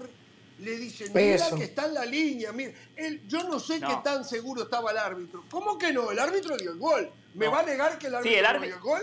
le 0.59 0.77
dicen, 0.77 1.13
mira 1.15 1.47
Eso. 1.47 1.57
que 1.57 1.65
está 1.65 1.87
en 1.87 1.95
la 1.95 2.05
línea, 2.05 2.53
mira. 2.53 2.73
Él, 2.97 3.21
yo 3.29 3.45
no 3.45 3.61
sé 3.61 3.79
No. 3.79 3.89
qué 3.89 3.95
tan 4.03 4.25
seguro 4.25 4.65
estaba 4.65 4.91
el 4.91 4.99
árbitro. 4.99 5.45
¿Cómo 5.51 5.79
que 5.79 5.93
no? 5.93 6.11
El 6.11 6.19
árbitro 6.19 6.57
dio 6.57 6.73
el 6.73 6.79
gol. 6.79 7.11
¿Me 7.35 7.47
No. 7.47 7.53
va 7.53 7.61
a 7.61 7.63
negar 7.63 7.97
que 7.99 8.09
el 8.09 8.17
árbitro 8.17 8.39
el 8.57 8.63
dio 8.63 8.75
el 8.75 8.81
gol? 8.81 9.03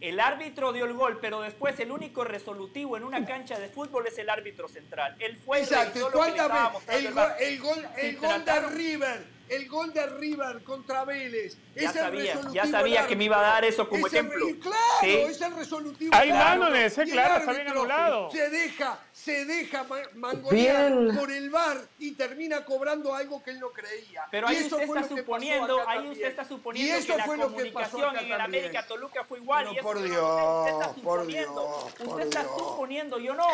El 0.00 0.20
árbitro 0.20 0.72
dio 0.72 0.84
el 0.84 0.92
gol, 0.94 1.18
pero 1.20 1.40
después 1.40 1.78
el 1.80 1.90
único 1.90 2.22
resolutivo 2.22 2.96
en 2.96 3.02
una 3.02 3.26
cancha 3.26 3.58
de 3.58 3.68
fútbol 3.68 4.06
es 4.06 4.16
el 4.18 4.30
árbitro 4.30 4.68
central. 4.68 5.16
Él 5.18 5.36
fue 5.44 5.58
Exacto, 5.60 5.94
revisó 5.94 5.98
¿y 5.98 6.00
lo 6.00 6.06
que 6.10 6.14
le 6.14 6.18
cuántas 6.36 6.46
estaba 6.46 6.68
veces? 6.68 6.72
mostrando 6.74 7.00
El 7.00 7.06
el 7.06 7.58
gol, 7.60 7.76
el 7.98 8.16
gol, 8.18 8.30
el 8.36 8.44
de 8.44 8.60
River, 8.76 9.26
el 9.48 9.68
gol 9.68 9.92
de 9.92 10.06
River 10.06 10.62
contra 10.64 11.04
Vélez. 11.04 11.56
Ya 11.74 11.90
es 11.90 11.96
el 11.96 12.02
sabía, 12.02 12.24
ya 12.24 12.34
resolutivo 12.34 12.66
sabía 12.78 13.00
del 13.00 13.08
que 13.08 13.16
me 13.16 13.24
iba 13.24 13.38
a 13.38 13.42
dar 13.52 13.64
eso 13.64 13.88
como 13.88 14.06
Es 14.06 14.12
el- 14.12 14.18
ejemplo. 14.18 14.48
y 14.48 14.54
claro, 14.58 14.76
Sí. 15.00 15.10
es 15.10 15.40
el 15.40 15.54
resolutivo. 15.54 16.14
Hay 16.14 16.30
mano 16.32 16.64
árbitro. 16.64 16.74
ese, 16.86 17.02
el 17.02 17.10
claro, 17.10 17.36
está 17.40 17.52
bien 17.52 17.68
anulado. 17.68 18.30
Se 18.30 18.50
deja, 18.50 18.98
se 19.12 19.44
deja 19.44 19.84
ma- 19.84 19.96
mangonear 20.14 20.92
Bien. 20.92 21.16
por 21.16 21.30
el 21.30 21.50
VAR 21.50 21.78
y 21.98 22.12
termina 22.12 22.64
cobrando 22.64 23.14
algo 23.14 23.42
que 23.42 23.50
él 23.52 23.60
no 23.60 23.70
creía. 23.70 24.24
Pero 24.30 24.50
Y 24.50 24.56
ahí 24.56 24.62
usted 24.64 24.82
está 24.82 25.02
que 25.02 25.08
suponiendo, 25.08 25.88
ahí 25.88 26.08
usted 26.08 26.26
está 26.26 26.42
Y 26.42 26.46
suponiendo 26.46 26.96
eso 26.96 27.12
que 27.12 27.18
la 27.18 27.24
fue 27.24 27.36
lo 27.36 27.42
que 27.54 27.64
pasó 27.70 27.98
comunicación 27.98 28.04
acá 28.10 28.20
en 28.20 28.32
el. 28.32 28.40
América 28.40 28.86
Toluca 28.86 29.24
fue 29.24 29.38
igual. 29.38 29.64
Pero 29.64 29.72
y 29.72 29.76
eso 29.78 29.82
por 29.84 29.96
no 29.96 30.02
Dios, 30.02 30.58
usted 30.60 30.72
está 30.72 30.86
por 30.88 30.94
suponiendo. 31.20 31.84
Dios, 31.98 32.08
usted 32.10 32.24
está 32.24 32.42
Dios. 32.42 32.52
suponiendo, 32.58 33.18
yo 33.20 33.34
no. 33.34 33.46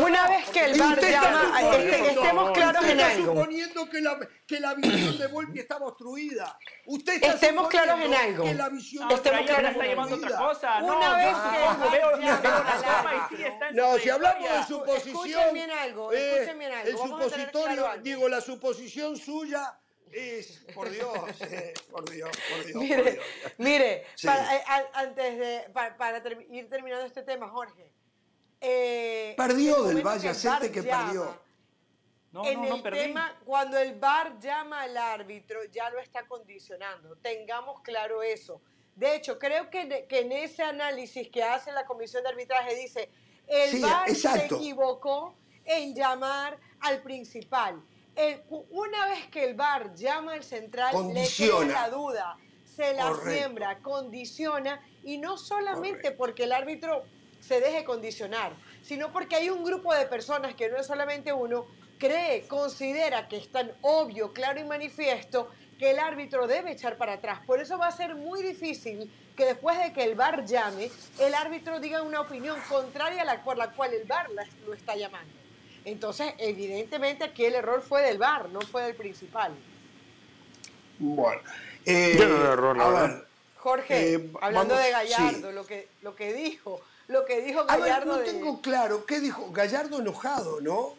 Una 0.00 0.28
vez 0.28 0.48
que 0.50 0.64
el 0.64 0.78
VAR 0.80 0.94
usted 0.94 1.08
está 1.08 1.22
llama, 1.22 1.42
suponiendo- 1.60 1.76
este- 1.78 2.08
estemos 2.08 2.50
claros 2.52 2.80
usted 2.82 2.92
en 2.92 3.00
está 3.00 3.12
algo. 3.12 3.34
suponiendo 3.34 3.90
que 3.90 4.00
la, 4.00 4.18
que 4.46 4.60
la 4.60 4.74
visión 4.74 5.18
de 5.18 5.28
Volpi 5.38 5.60
estaba 5.60 5.86
obstruida. 5.86 6.58
Usted 6.86 7.14
está 7.14 7.28
Estemos 7.28 7.68
claros 7.68 8.00
en 8.00 8.12
algo. 8.14 8.44
Que 8.44 8.54
la 8.54 8.68
visión 8.68 9.02
No, 9.04 9.08
de 9.08 9.14
Estemos 9.14 9.40
claros 9.42 9.70
está 9.70 9.82
en 9.84 9.90
llevando 9.90 10.16
otra 10.16 10.38
cosa. 10.38 10.82
Una 10.82 11.08
no, 11.10 11.16
vez 11.16 11.36
que 11.36 11.58
veo, 11.58 11.90
veo 11.90 12.10
la 12.16 12.16
y 13.32 13.36
sí 13.36 13.44
está 13.44 13.68
en 13.68 13.76
No, 13.76 13.98
si 13.98 14.10
hablamos 14.10 14.50
de 14.50 14.62
suposición. 14.64 15.16
Escuchen 15.16 15.54
bien 15.54 15.70
algo, 15.70 16.12
eh, 16.12 16.34
escuchen 16.34 16.58
bien 16.58 16.72
algo. 16.72 16.88
El 16.88 16.96
Vamos 16.96 17.22
supositorio, 17.32 17.82
claro 17.84 18.02
digo, 18.02 18.28
la 18.28 18.40
suposición 18.40 19.16
suya 19.16 19.78
es. 20.10 20.64
Por 20.74 20.90
Dios, 20.90 21.40
eh, 21.42 21.74
por 21.90 22.08
Dios, 22.10 22.30
por 22.50 22.64
Dios. 22.64 22.72
por 22.72 22.82
Mire, 22.82 23.12
Dios. 23.12 23.24
mire, 23.58 24.06
Sí. 24.16 24.26
para, 24.26 24.56
eh, 24.56 24.62
a- 24.66 25.00
antes 25.00 25.38
de 25.38 25.70
para, 25.72 25.96
para 25.96 26.22
ter- 26.22 26.46
ir 26.50 26.68
terminando 26.68 27.06
este 27.06 27.22
tema, 27.22 27.48
Jorge. 27.48 27.92
eh, 28.60 29.34
Perdió 29.36 29.88
el 29.88 29.94
del 29.96 30.04
Valle, 30.06 30.30
acepte 30.30 30.72
que 30.72 30.82
llama, 30.82 31.04
perdió. 31.04 31.47
No, 32.30 32.44
en 32.44 32.60
no, 32.60 32.74
el 32.76 32.82
tema, 32.82 33.34
cuando 33.44 33.78
el 33.78 33.98
VAR 33.98 34.38
llama 34.38 34.82
al 34.82 34.96
árbitro, 34.96 35.64
ya 35.64 35.88
lo 35.88 35.98
está 35.98 36.26
condicionando. 36.26 37.16
Tengamos 37.16 37.80
claro 37.80 38.22
eso. 38.22 38.60
De 38.94 39.14
hecho, 39.14 39.38
creo 39.38 39.70
que, 39.70 40.06
que 40.08 40.20
en 40.20 40.32
ese 40.32 40.62
análisis 40.62 41.28
que 41.30 41.42
hace 41.42 41.72
la 41.72 41.86
comisión 41.86 42.22
de 42.22 42.28
arbitraje 42.28 42.74
dice, 42.74 43.10
el 43.46 43.70
Sí, 43.70 43.80
VAR 43.80 44.14
se 44.14 44.44
equivocó 44.44 45.38
en 45.64 45.94
llamar 45.94 46.58
al 46.80 47.02
principal. 47.02 47.82
El- 48.14 48.42
una 48.50 49.06
vez 49.06 49.28
que 49.28 49.44
el 49.44 49.54
VAR 49.54 49.94
llama 49.94 50.34
al 50.34 50.44
central, 50.44 50.94
le 51.14 51.26
crea 51.34 51.60
la 51.64 51.88
duda, 51.88 52.36
se 52.64 52.92
la 52.92 53.08
Correcto. 53.08 53.30
siembra, 53.30 53.78
condiciona, 53.80 54.82
y 55.02 55.16
no 55.16 55.38
solamente 55.38 55.98
Correcto. 55.98 56.18
porque 56.18 56.44
el 56.44 56.52
árbitro 56.52 57.04
se 57.40 57.60
deje 57.60 57.84
condicionar, 57.84 58.54
sino 58.82 59.12
porque 59.12 59.36
hay 59.36 59.48
un 59.48 59.64
grupo 59.64 59.94
de 59.94 60.04
personas, 60.06 60.54
que 60.54 60.68
no 60.68 60.76
es 60.76 60.86
solamente 60.86 61.32
uno, 61.32 61.66
cree, 61.98 62.46
considera 62.48 63.28
que 63.28 63.36
es 63.36 63.50
tan 63.50 63.72
obvio, 63.82 64.32
claro 64.32 64.60
y 64.60 64.64
manifiesto 64.64 65.50
que 65.78 65.90
el 65.90 65.98
árbitro 65.98 66.46
debe 66.46 66.72
echar 66.72 66.96
para 66.96 67.14
atrás. 67.14 67.40
Por 67.46 67.60
eso 67.60 67.78
va 67.78 67.86
a 67.88 67.92
ser 67.92 68.14
muy 68.14 68.42
difícil 68.42 69.10
que 69.36 69.44
después 69.44 69.78
de 69.78 69.92
que 69.92 70.02
el 70.02 70.16
VAR 70.16 70.44
llame, 70.44 70.90
el 71.20 71.34
árbitro 71.34 71.78
diga 71.78 72.02
una 72.02 72.20
opinión 72.20 72.58
contraria 72.68 73.22
a 73.22 73.24
la 73.24 73.44
por 73.44 73.56
la 73.56 73.70
cual 73.70 73.94
el 73.94 74.04
VAR 74.04 74.28
lo 74.66 74.74
está 74.74 74.96
llamando. 74.96 75.32
Entonces, 75.84 76.34
evidentemente 76.38 77.24
aquí 77.24 77.44
el 77.44 77.54
error 77.54 77.80
fue 77.80 78.02
del 78.02 78.18
VAR, 78.18 78.48
no 78.50 78.60
fue 78.60 78.82
del 78.82 78.96
principal. 78.96 79.54
Bueno, 80.98 81.40
eh, 81.86 82.18
a 82.20 82.88
ver, 82.90 83.26
Jorge, 83.56 84.14
eh, 84.14 84.30
hablando 84.40 84.76
de 84.76 84.90
Gallardo, 84.90 85.52
lo, 85.52 85.64
que, 85.64 85.88
lo 86.02 86.16
que 86.16 86.32
dijo, 86.32 86.80
lo 87.06 87.24
que 87.24 87.40
dijo 87.40 87.64
Gallardo. 87.64 88.14
A 88.14 88.18
ver, 88.18 88.26
no 88.26 88.32
tengo 88.32 88.60
claro, 88.60 89.06
¿qué 89.06 89.20
dijo? 89.20 89.52
Gallardo 89.52 90.00
enojado, 90.00 90.60
¿no? 90.60 90.96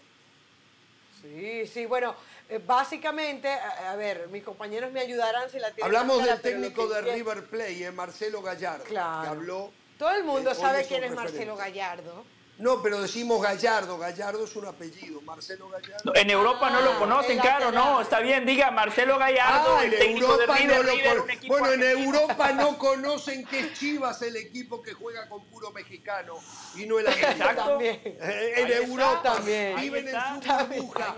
Sí, 1.22 1.68
sí, 1.68 1.86
bueno, 1.86 2.16
eh, 2.48 2.60
básicamente, 2.66 3.50
a, 3.50 3.96
ver, 3.96 4.28
mis 4.30 4.44
compañeros 4.44 4.92
me 4.92 5.02
ayudarán 5.02 5.50
si 5.50 5.60
la 5.60 5.72
tienen. 5.72 5.86
Hablamos 5.86 6.24
del 6.24 6.40
técnico 6.42 6.88
de 6.88 7.02
River 7.02 7.46
Plate, 7.46 7.92
Marcelo 7.92 8.42
Gallardo, 8.42 8.86
claro. 8.86 9.22
que 9.24 9.28
habló. 9.28 9.72
Todo 9.98 10.12
el 10.12 10.24
mundo 10.24 10.56
sabe 10.56 10.86
quién 10.86 11.04
es 11.04 11.12
Marcelo 11.14 11.56
Gallardo. 11.56 12.24
No, 12.60 12.82
pero 12.82 13.02
decimos 13.02 13.42
Gallardo. 13.42 13.98
Gallardo 13.98 14.44
es 14.44 14.54
un 14.58 14.66
apellido. 14.66 15.22
Marcelo 15.22 15.70
Gallardo. 15.70 16.14
en 16.14 16.30
Europa 16.30 16.70
no 16.70 16.82
lo 16.82 16.92
ah, 16.92 17.00
conocen, 17.00 17.40
claro, 17.40 17.72
no. 17.72 18.02
Está 18.02 18.20
bien, 18.20 18.46
diga 18.46 18.70
Marcelo 18.70 19.18
Gallardo, 19.18 19.78
ah, 19.78 19.86
el 19.86 19.98
técnico 19.98 20.38
de 20.38 20.46
River, 20.46 21.16
no 21.16 21.48
Bueno, 21.48 21.72
en 21.72 21.84
Europa 21.84 22.52
no 22.52 22.78
conocen 22.78 23.46
que 23.46 23.60
es 23.60 23.74
Chivas 23.80 24.22
el 24.24 24.36
equipo 24.36 24.82
que 24.82 24.94
juega 24.94 25.30
con 25.30 25.46
puro 25.46 25.72
mexicano 25.72 26.36
y 26.76 26.86
no 26.86 27.00
el 27.00 27.08
Exacto. 27.08 27.80
Eh, 27.80 28.54
en 28.58 28.72
Europa 28.90 29.36
también. 29.36 29.78
viven 29.78 30.10
en 30.10 30.16
su 30.20 30.68
burbuja. 30.68 31.16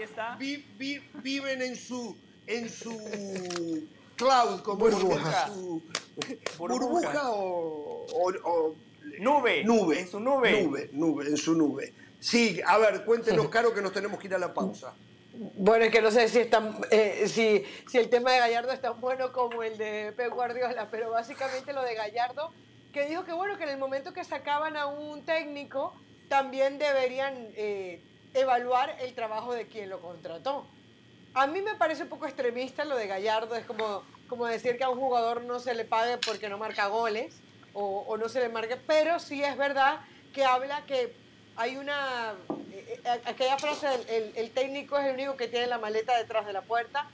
viven 1.23 1.61
en 1.63 1.76
su 1.76 2.18
en 2.45 2.69
su 2.69 3.88
cloud, 4.15 4.61
como 4.61 4.77
burbuja. 4.77 5.47
Su, 5.47 5.81
burbuja, 6.57 7.31
o 7.31 8.76
Nube. 9.22 9.64
Nube. 9.64 9.99
En 9.99 10.07
su 10.07 10.19
nube. 10.19 10.64
Nube, 10.64 10.89
nube, 10.93 11.27
en 11.27 11.38
su 11.38 11.53
nube. 11.53 11.93
Sí, 12.19 12.60
a 12.65 12.80
ver, 12.80 13.06
cuéntenos, 13.06 13.48
Caro, 13.49 13.72
que 13.72 13.81
nos 13.81 13.93
tenemos 13.93 14.19
que 14.19 14.27
ir 14.27 14.34
a 14.34 14.39
la 14.39 14.52
pausa. 14.52 14.95
Bueno, 15.34 15.85
es 15.85 15.91
que 15.91 16.02
no 16.02 16.10
sé 16.10 16.27
si, 16.27 16.39
eh, 16.89 17.26
si, 17.27 17.64
si 17.88 17.98
el 17.99 18.10
tema 18.10 18.31
de 18.31 18.39
Gallardo 18.39 18.72
es 18.72 18.81
tan 18.81 18.99
bueno 18.99 19.31
como 19.31 19.61
el 19.61 19.77
de 19.77 20.11
Pep 20.18 20.34
Guardiola, 20.34 20.88
pero 20.89 21.11
básicamente 21.11 21.72
lo 21.72 21.84
de 21.84 21.93
Gallardo, 21.93 22.52
que 22.91 23.06
dijo 23.06 23.23
que 23.23 23.31
bueno, 23.31 23.57
que 23.57 23.64
en 23.64 23.69
el 23.69 23.77
momento 23.77 24.11
que 24.11 24.23
sacaban 24.23 24.76
a 24.76 24.88
un 24.88 25.23
técnico, 25.23 25.93
también 26.27 26.80
deberían 26.80 27.35
eh, 27.56 28.02
evaluar 28.34 28.98
el 29.02 29.14
trabajo 29.14 29.53
de 29.53 29.68
quien 29.68 29.89
lo 29.89 30.02
contrató. 30.02 30.65
A 31.35 31.45
mí 31.45 31.61
me 31.61 31.76
parece 31.76 32.03
un 32.03 32.10
poco 32.10 32.26
extremista 32.26 32.85
lo 32.85 32.98
de 32.98 33.06
Gallardo, 33.06 33.56
es 33.56 33.65
como, 33.65 34.02
como 34.27 34.48
decir 34.48 34.77
que 34.77 34.84
a 34.84 34.89
un 34.89 34.99
jugador 34.99 35.43
no 35.43 35.60
se 35.60 35.76
le 35.76 35.85
pague 35.85 36.18
porque 36.18 36.49
no 36.49 36.57
marca 36.57 36.88
goles 36.88 37.39
o, 37.73 38.18
no 38.18 38.30
se 38.30 38.39
le 38.39 38.49
marque, 38.49 38.77
pero 38.77 39.19
sí 39.19 39.43
es 39.43 39.57
verdad 39.57 40.02
que 40.34 40.43
habla 40.43 40.85
que 40.85 41.14
hay 41.56 41.77
una, 41.77 42.34
eh, 42.72 42.99
eh, 43.03 43.22
aquella 43.26 43.57
frase, 43.57 43.88
el, 44.10 44.31
el, 44.35 44.52
técnico 44.52 44.98
es 44.98 45.07
el 45.07 45.14
único 45.15 45.35
que 45.35 45.48
tiene 45.48 45.68
la 45.68 45.77
maleta 45.77 46.18
detrás 46.18 46.45
de 46.45 46.53
la 46.53 46.61
puerta, 46.61 47.07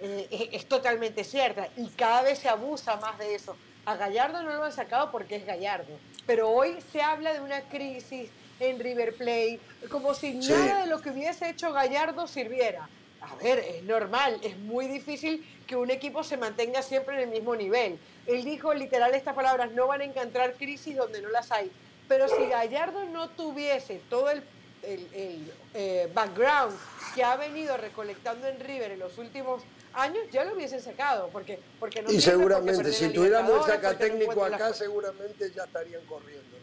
eh, 0.00 0.50
es, 0.52 0.66
totalmente 0.66 1.22
cierta 1.22 1.68
y 1.76 1.86
cada 1.90 2.22
vez 2.22 2.38
se 2.38 2.48
abusa 2.48 2.96
más 2.96 3.18
de 3.18 3.34
eso. 3.34 3.56
A 3.86 3.96
Gallardo 3.96 4.42
no 4.42 4.52
lo 4.52 4.64
han 4.64 4.72
sacado 4.72 5.10
porque 5.10 5.36
es 5.36 5.46
Gallardo, 5.46 5.98
pero 6.26 6.50
hoy 6.50 6.78
se 6.92 7.00
habla 7.00 7.32
de 7.32 7.40
una 7.40 7.60
crisis 7.62 8.30
en 8.60 8.80
River 8.80 9.14
Plate, 9.14 9.60
como 9.90 10.14
si 10.14 10.34
nada 10.34 10.82
de 10.82 10.86
lo 10.88 11.00
que 11.00 11.10
hubiese 11.10 11.48
hecho 11.48 11.72
Gallardo 11.72 12.26
sirviera. 12.26 12.88
A 13.30 13.36
ver, 13.36 13.58
es 13.58 13.82
normal, 13.84 14.38
es 14.42 14.56
muy 14.58 14.86
difícil 14.86 15.44
que 15.66 15.76
un 15.76 15.90
equipo 15.90 16.22
se 16.22 16.36
mantenga 16.36 16.82
siempre 16.82 17.14
en 17.16 17.22
el 17.22 17.28
mismo 17.28 17.56
nivel. 17.56 17.98
Él 18.26 18.44
dijo 18.44 18.74
literal 18.74 19.14
estas 19.14 19.34
palabras, 19.34 19.72
no 19.72 19.86
van 19.86 20.02
a 20.02 20.04
encontrar 20.04 20.54
crisis 20.54 20.96
donde 20.96 21.22
no 21.22 21.30
las 21.30 21.50
hay. 21.50 21.70
Pero 22.08 22.28
si 22.28 22.46
Gallardo 22.46 23.04
no 23.06 23.30
tuviese 23.30 24.00
todo 24.10 24.30
el, 24.30 24.42
eh, 24.82 26.10
background 26.12 26.76
que 27.14 27.24
ha 27.24 27.36
venido 27.36 27.76
recolectando 27.78 28.46
en 28.46 28.60
River 28.60 28.92
en 28.92 28.98
los 28.98 29.16
últimos 29.16 29.62
años, 29.94 30.22
ya 30.30 30.44
lo 30.44 30.54
hubiesen 30.54 30.82
sacado. 30.82 31.30
Porque, 31.32 31.58
porque 31.80 32.02
no 32.02 32.10
y 32.10 32.20
seguramente, 32.20 32.92
si 32.92 33.08
tuviéramos 33.08 33.66
el 33.66 33.74
saca 33.74 33.96
técnico 33.96 34.44
acá, 34.44 34.74
seguramente 34.74 35.50
ya 35.50 35.64
estarían 35.64 36.04
corriendo. 36.04 36.54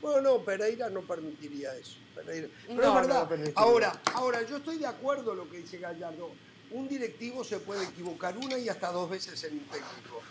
Bueno, 0.00 0.22
no, 0.22 0.38
Pereira 0.42 0.88
no 0.88 1.02
permitiría 1.02 1.74
eso. 1.74 1.98
Pero 2.26 2.48
es 2.68 2.94
verdad. 2.94 3.28
ahora, 3.54 4.00
ahora, 4.14 4.42
yo 4.46 4.58
estoy 4.58 4.78
de 4.78 4.86
acuerdo 4.86 5.32
en 5.32 5.38
lo 5.38 5.50
que 5.50 5.58
dice 5.58 5.78
Gallardo. 5.78 6.30
Un 6.72 6.88
directivo 6.88 7.42
se 7.42 7.58
puede 7.58 7.84
equivocar 7.84 8.36
una 8.36 8.56
y 8.56 8.68
hasta 8.68 8.92
dos 8.92 9.10
veces 9.10 9.42
en 9.44 9.54
un 9.54 9.64
técnico 9.64 10.22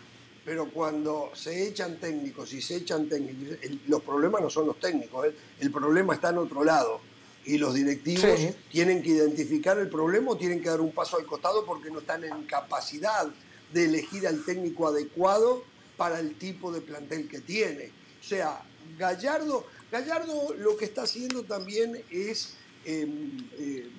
pero 0.49 0.67
cuando 0.71 1.29
se 1.35 1.67
echan 1.67 1.97
técnicos 1.97 2.51
y 2.53 2.61
se 2.61 2.77
echan 2.77 3.07
técnicos, 3.07 3.57
los 3.87 4.01
problemas 4.01 4.41
no 4.41 4.49
son 4.49 4.65
los 4.65 4.79
técnicos, 4.79 5.27
el, 5.59 5.71
problema 5.71 6.15
está 6.15 6.29
en 6.29 6.39
otro 6.39 6.63
lado. 6.63 7.01
Y 7.45 7.59
los 7.59 7.75
directivos 7.75 8.55
tienen 8.71 9.03
que 9.03 9.09
identificar 9.09 9.77
el 9.77 9.89
problema 9.89 10.31
o 10.31 10.37
tienen 10.37 10.59
que 10.59 10.69
dar 10.69 10.81
un 10.81 10.91
paso 10.91 11.17
al 11.17 11.25
costado 11.27 11.65
porque 11.65 11.91
no 11.91 11.99
están 11.99 12.23
en 12.23 12.45
capacidad 12.47 13.27
de 13.71 13.85
elegir 13.85 14.25
al 14.25 14.43
técnico 14.43 14.87
adecuado 14.87 15.63
para 15.97 16.19
el 16.19 16.33
tipo 16.33 16.71
de 16.71 16.81
plantel 16.81 17.27
que 17.27 17.41
tiene. 17.41 17.91
O 18.19 18.23
sea, 18.23 18.63
Gallardo, 18.97 19.67
Gallardo 19.91 20.53
lo 20.57 20.77
que 20.77 20.85
está 20.85 21.03
haciendo 21.03 21.43
también 21.43 22.03
es 22.11 22.57
em, 22.85 23.37
eh, 23.57 23.89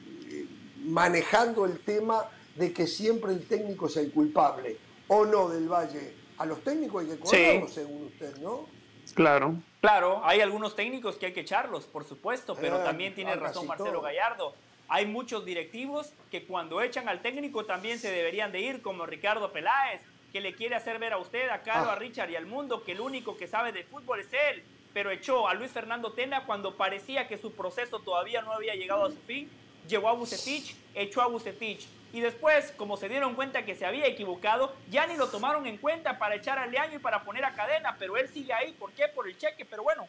manejando 0.84 1.64
el 1.66 1.80
tema 1.80 2.28
de 2.54 2.72
que 2.72 2.86
siempre 2.86 3.32
el 3.32 3.46
técnico 3.46 3.86
es 3.86 3.96
el 3.96 4.12
culpable, 4.12 4.76
o 5.08 5.24
no 5.24 5.48
del 5.48 5.68
Valle 5.68 6.20
a 6.40 6.46
los 6.46 6.64
técnicos 6.64 7.02
hay 7.02 7.10
que 7.10 7.18
correrlos, 7.18 7.74
según 7.74 8.06
usted, 8.06 8.36
¿no? 8.38 8.66
Claro. 9.14 9.56
Claro, 9.82 10.22
hay 10.24 10.40
algunos 10.40 10.74
técnicos 10.74 11.16
que 11.16 11.26
hay 11.26 11.32
que 11.32 11.40
echarlos, 11.40 11.84
por 11.84 12.04
supuesto, 12.04 12.56
pero 12.58 12.80
eh, 12.80 12.84
también 12.84 13.14
tiene 13.14 13.36
razón 13.36 13.66
Marcelo 13.66 14.00
Gallardo. 14.00 14.54
Hay 14.88 15.04
muchos 15.06 15.44
directivos 15.44 16.14
que 16.30 16.46
cuando 16.46 16.80
echan 16.80 17.08
al 17.08 17.20
técnico 17.20 17.66
también 17.66 17.98
se 17.98 18.10
deberían 18.10 18.52
de 18.52 18.60
ir, 18.60 18.80
como 18.80 19.04
Ricardo 19.04 19.52
Peláez, 19.52 20.00
que 20.32 20.40
le 20.40 20.54
quiere 20.54 20.76
hacer 20.76 20.98
ver 20.98 21.12
a 21.12 21.18
usted, 21.18 21.50
a 21.50 21.60
Carlos, 21.62 21.88
a 21.88 21.92
ah. 21.92 21.96
Richard 21.96 22.30
y 22.30 22.36
al 22.36 22.46
mundo 22.46 22.84
que 22.84 22.92
el 22.92 23.00
único 23.00 23.36
que 23.36 23.46
sabe 23.46 23.72
de 23.72 23.84
fútbol 23.84 24.20
es 24.20 24.28
él, 24.32 24.64
pero 24.92 25.10
echó 25.10 25.48
a 25.48 25.54
Luis 25.54 25.70
Fernando 25.70 26.12
Tena 26.12 26.44
cuando 26.44 26.76
parecía 26.76 27.28
que 27.28 27.38
su 27.38 27.52
proceso 27.52 28.00
todavía 28.00 28.42
no 28.42 28.52
había 28.52 28.74
llegado 28.74 29.04
a 29.04 29.10
su 29.10 29.18
fin, 29.18 29.50
llevó 29.88 30.08
a 30.08 30.12
Bucetich, 30.12 30.76
echó 30.94 31.22
a 31.22 31.26
Bucetich 31.26 31.86
y 32.12 32.20
después, 32.20 32.72
como 32.76 32.96
se 32.96 33.08
dieron 33.08 33.34
cuenta 33.34 33.64
que 33.64 33.76
se 33.76 33.86
había 33.86 34.06
equivocado, 34.06 34.74
ya 34.90 35.06
ni 35.06 35.16
lo 35.16 35.28
tomaron 35.28 35.66
en 35.66 35.76
cuenta 35.76 36.18
para 36.18 36.34
echar 36.34 36.58
al 36.58 36.76
año 36.76 36.96
y 36.96 36.98
para 36.98 37.22
poner 37.22 37.44
a 37.44 37.54
cadena, 37.54 37.96
pero 37.98 38.16
él 38.16 38.28
sigue 38.28 38.52
ahí. 38.52 38.72
¿Por 38.72 38.92
qué? 38.92 39.06
Por 39.08 39.28
el 39.28 39.38
cheque, 39.38 39.64
pero 39.64 39.84
bueno, 39.84 40.08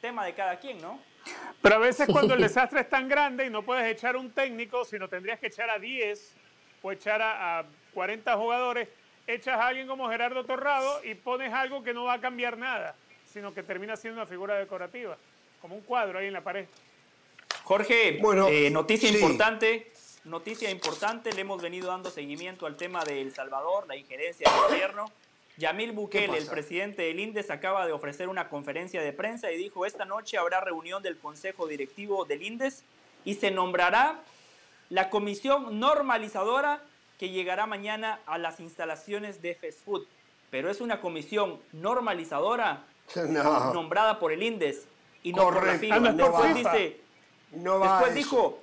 tema 0.00 0.24
de 0.24 0.32
cada 0.32 0.58
quien, 0.58 0.80
¿no? 0.80 1.00
Pero 1.60 1.74
a 1.74 1.78
veces 1.78 2.08
cuando 2.12 2.34
el 2.34 2.40
desastre 2.40 2.80
es 2.80 2.88
tan 2.88 3.08
grande 3.08 3.46
y 3.46 3.50
no 3.50 3.62
puedes 3.62 3.90
echar 3.90 4.16
un 4.16 4.30
técnico, 4.30 4.84
sino 4.84 5.08
tendrías 5.08 5.40
que 5.40 5.48
echar 5.48 5.70
a 5.70 5.78
10 5.78 6.36
o 6.82 6.92
echar 6.92 7.20
a, 7.20 7.64
40 7.92 8.36
jugadores, 8.36 8.88
echas 9.26 9.58
a 9.58 9.66
alguien 9.66 9.88
como 9.88 10.08
Gerardo 10.08 10.44
Torrado 10.44 11.04
y 11.04 11.16
pones 11.16 11.52
algo 11.52 11.82
que 11.82 11.92
no 11.92 12.04
va 12.04 12.14
a 12.14 12.20
cambiar 12.20 12.56
nada, 12.56 12.94
sino 13.32 13.54
que 13.54 13.62
termina 13.62 13.96
siendo 13.96 14.20
una 14.20 14.26
figura 14.26 14.58
decorativa, 14.58 15.16
como 15.60 15.74
un 15.74 15.82
cuadro 15.82 16.18
ahí 16.18 16.26
en 16.26 16.32
la 16.32 16.42
pared. 16.42 16.66
Jorge, 17.64 18.18
bueno, 18.20 18.48
eh, 18.48 18.70
noticia 18.70 19.08
importante, 19.08 19.90
Noticia 20.24 20.70
importante, 20.70 21.32
le 21.32 21.40
hemos 21.40 21.62
venido 21.62 21.88
dando 21.88 22.10
seguimiento 22.10 22.66
al 22.66 22.76
tema 22.76 23.04
de 23.04 23.22
El 23.22 23.32
Salvador, 23.32 23.86
la 23.88 23.96
injerencia 23.96 24.50
del 24.50 24.60
gobierno. 24.68 25.10
Yamil 25.56 25.92
Bukele, 25.92 26.36
el 26.36 26.46
presidente 26.46 27.02
del 27.02 27.20
INDES, 27.20 27.50
acaba 27.50 27.86
de 27.86 27.92
ofrecer 27.92 28.28
una 28.28 28.50
conferencia 28.50 29.00
de 29.00 29.14
prensa 29.14 29.50
y 29.50 29.56
dijo, 29.56 29.86
esta 29.86 30.04
noche 30.04 30.36
habrá 30.36 30.60
reunión 30.60 31.02
del 31.02 31.16
Consejo 31.16 31.66
Directivo 31.66 32.26
del 32.26 32.42
INDES 32.42 32.84
y 33.24 33.34
se 33.36 33.50
nombrará 33.50 34.20
la 34.90 35.08
comisión 35.08 35.80
normalizadora 35.80 36.82
que 37.18 37.30
llegará 37.30 37.66
mañana 37.66 38.20
a 38.26 38.36
las 38.36 38.60
instalaciones 38.60 39.40
de 39.40 39.54
Fast 39.54 39.84
Food. 39.84 40.06
Pero 40.50 40.70
es 40.70 40.82
una 40.82 41.00
comisión 41.00 41.60
normalizadora 41.72 42.84
nombrada 43.74 44.18
por 44.18 44.32
el 44.32 44.42
INDES 44.42 44.86
y 45.22 45.32
no 45.32 45.44
por 45.44 45.66
la 45.66 45.78
FIFA. 45.78 46.12
Después, 46.12 46.54
dice, 46.54 47.00
después 47.52 48.14
dijo, 48.14 48.60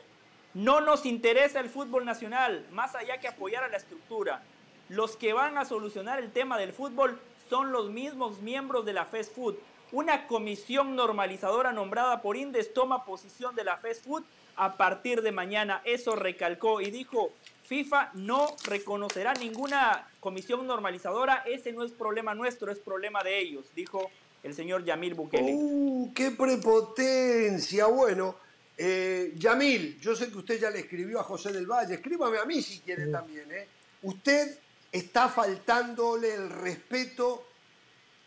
no 0.54 0.82
nos 0.82 1.06
interesa 1.06 1.60
el 1.60 1.70
fútbol 1.70 2.06
nacional, 2.06 2.66
más 2.72 2.96
allá 2.96 3.20
que 3.20 3.28
apoyar 3.28 3.64
a 3.64 3.68
la 3.68 3.78
estructura. 3.78 4.42
Los 4.90 5.18
que 5.18 5.34
van 5.34 5.58
a 5.58 5.66
solucionar 5.66 6.20
el 6.20 6.32
tema 6.32 6.58
del 6.58 6.74
fútbol 6.74 7.20
son 7.50 7.72
los 7.72 7.90
mismos 7.90 8.40
miembros 8.40 8.86
de 8.86 8.94
la 8.94 9.06
Fast 9.06 9.36
Food. 9.36 9.56
Una 9.92 10.28
comisión 10.28 10.96
normalizadora 10.96 11.72
nombrada 11.72 12.22
por 12.22 12.38
Indes 12.38 12.74
toma 12.74 13.06
posición 13.06 13.56
de 13.56 13.64
la 13.64 13.78
Fast 13.78 14.06
Food 14.06 14.24
a 14.56 14.76
partir 14.76 15.22
de 15.22 15.32
mañana. 15.32 15.82
Eso 15.86 16.16
recalcó 16.16 16.82
y 16.82 16.92
dijo, 16.92 17.32
FIFA 17.64 18.12
no 18.14 18.48
reconocerá 18.66 19.34
ninguna 19.34 20.10
comisión 20.20 20.66
normalizadora. 20.66 21.44
Ese 21.46 21.72
no 21.72 21.84
es 21.84 21.92
problema 21.92 22.34
nuestro, 22.34 22.72
es 22.72 22.80
problema 22.80 23.24
de 23.24 23.40
ellos, 23.40 23.66
dijo 23.76 24.10
el 24.48 24.56
señor 24.56 24.84
Yamil 24.84 25.14
Bukele. 25.14 25.54
¡Uh, 25.54 26.12
qué 26.14 26.32
prepotencia! 26.32 27.86
Bueno, 27.88 28.36
Eh, 28.80 29.34
Yamil, 29.36 30.00
yo 30.00 30.16
sé 30.16 30.30
que 30.30 30.38
usted 30.38 30.60
ya 30.60 30.70
le 30.70 30.82
escribió 30.82 31.20
a 31.20 31.24
José 31.24 31.52
del 31.52 31.66
Valle, 31.66 31.96
escríbame 31.96 32.38
a 32.38 32.46
mí 32.46 32.62
si 32.62 32.78
quiere 32.82 33.08
también. 33.08 33.52
¿eh? 33.52 33.68
Usted 34.04 34.56
está 34.92 35.30
faltándole 35.30 36.36
el 36.36 36.48
respeto 36.52 37.44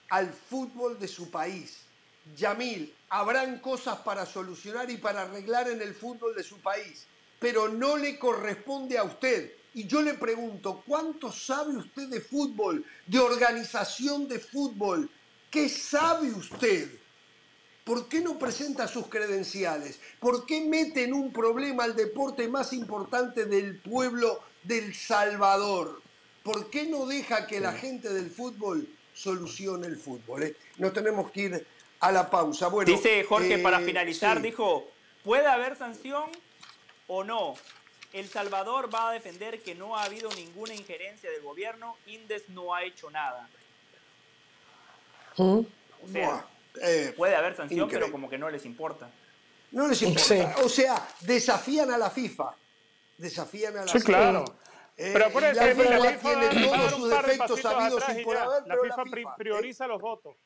al 0.08 0.28
fútbol 0.32 0.98
de 0.98 1.06
su 1.06 1.30
país. 1.30 1.82
Yamil, 2.36 2.92
habrán 3.10 3.60
cosas 3.60 3.98
para 4.00 4.26
solucionar 4.26 4.90
y 4.90 4.96
para 4.96 5.22
arreglar 5.22 5.68
en 5.68 5.80
el 5.80 5.94
fútbol 5.94 6.34
de 6.34 6.42
su 6.42 6.58
país, 6.58 7.06
pero 7.38 7.68
no 7.68 7.96
le 7.96 8.18
corresponde 8.18 8.98
a 8.98 9.04
usted. 9.04 9.52
Y 9.74 9.86
yo 9.86 10.02
le 10.02 10.14
pregunto, 10.14 10.82
¿cuánto 10.84 11.30
sabe 11.30 11.76
usted 11.76 12.08
de 12.08 12.20
fútbol, 12.20 12.84
de 13.06 13.20
organización 13.20 14.26
de 14.26 14.40
fútbol? 14.40 15.08
¿Qué 15.50 15.68
sabe 15.68 16.30
usted? 16.32 16.88
¿Por 17.84 18.08
qué 18.08 18.20
no 18.20 18.38
presenta 18.38 18.86
sus 18.86 19.08
credenciales? 19.08 19.98
¿Por 20.20 20.46
qué 20.46 20.60
mete 20.60 21.04
en 21.04 21.12
un 21.12 21.32
problema 21.32 21.84
al 21.84 21.96
deporte 21.96 22.46
más 22.46 22.72
importante 22.72 23.46
del 23.46 23.78
pueblo 23.80 24.42
del 24.62 24.94
Salvador? 24.94 26.00
¿Por 26.44 26.70
qué 26.70 26.86
no 26.86 27.06
deja 27.06 27.46
que 27.46 27.58
la 27.58 27.72
gente 27.72 28.12
del 28.12 28.30
fútbol 28.30 28.86
solucione 29.12 29.88
el 29.88 29.96
fútbol? 29.96 30.44
eh? 30.44 30.56
No 30.78 30.92
tenemos 30.92 31.30
que 31.32 31.40
ir 31.40 31.66
a 31.98 32.12
la 32.12 32.30
pausa. 32.30 32.68
Bueno, 32.68 32.92
Dice 32.92 33.24
Jorge, 33.24 33.54
eh, 33.54 33.58
para 33.58 33.80
finalizar, 33.80 34.36
sí. 34.36 34.44
dijo, 34.44 34.88
¿puede 35.24 35.46
haber 35.46 35.76
sanción 35.76 36.30
o 37.08 37.24
no? 37.24 37.54
El 38.12 38.28
Salvador 38.28 38.92
va 38.92 39.10
a 39.10 39.12
defender 39.12 39.62
que 39.62 39.74
no 39.74 39.96
ha 39.96 40.04
habido 40.04 40.30
ninguna 40.34 40.74
injerencia 40.74 41.30
del 41.30 41.42
gobierno, 41.42 41.96
Indes 42.06 42.48
no 42.48 42.74
ha 42.74 42.84
hecho 42.84 43.10
nada. 43.10 43.48
O 45.40 46.08
sea, 46.12 46.26
Buah, 46.28 46.44
eh, 46.82 47.14
puede 47.16 47.34
haber 47.36 47.56
sanción, 47.56 47.80
increíble. 47.80 47.98
pero 48.06 48.12
como 48.12 48.28
que 48.30 48.38
no 48.38 48.48
les 48.50 48.64
importa. 48.64 49.10
No 49.72 49.86
les 49.88 50.00
importa. 50.02 50.22
Sí. 50.24 50.40
O 50.64 50.68
sea, 50.68 51.08
desafían 51.20 51.90
a 51.90 51.98
la 51.98 52.10
FIFA. 52.10 52.54
Desafían 53.18 53.76
a 53.76 53.80
la 53.84 53.86
Sí, 53.92 53.98
FIFA. 53.98 54.06
claro. 54.06 54.44
Eh, 54.96 55.10
Pero 55.14 55.30
por 55.30 55.42
eso, 55.44 55.54
la 55.54 55.66
la 55.66 55.74
FIFA 55.74 56.18
FIFA 56.18 56.50
tiene 56.50 56.66
todos 56.66 56.92
sus 56.92 57.08
de 57.10 57.16
defectos 57.16 57.60
sabidos 57.60 58.02
atrás 58.02 58.18
y 58.18 58.24
por 58.24 58.36
haber, 58.36 58.62
La 58.66 58.74
pero 58.74 58.82
FIFA 58.84 59.02
pri- 59.04 59.10
FIFA, 59.20 59.30
eh, 59.30 59.34
prioriza 59.38 59.86
los 59.86 60.00
votos. 60.00 60.36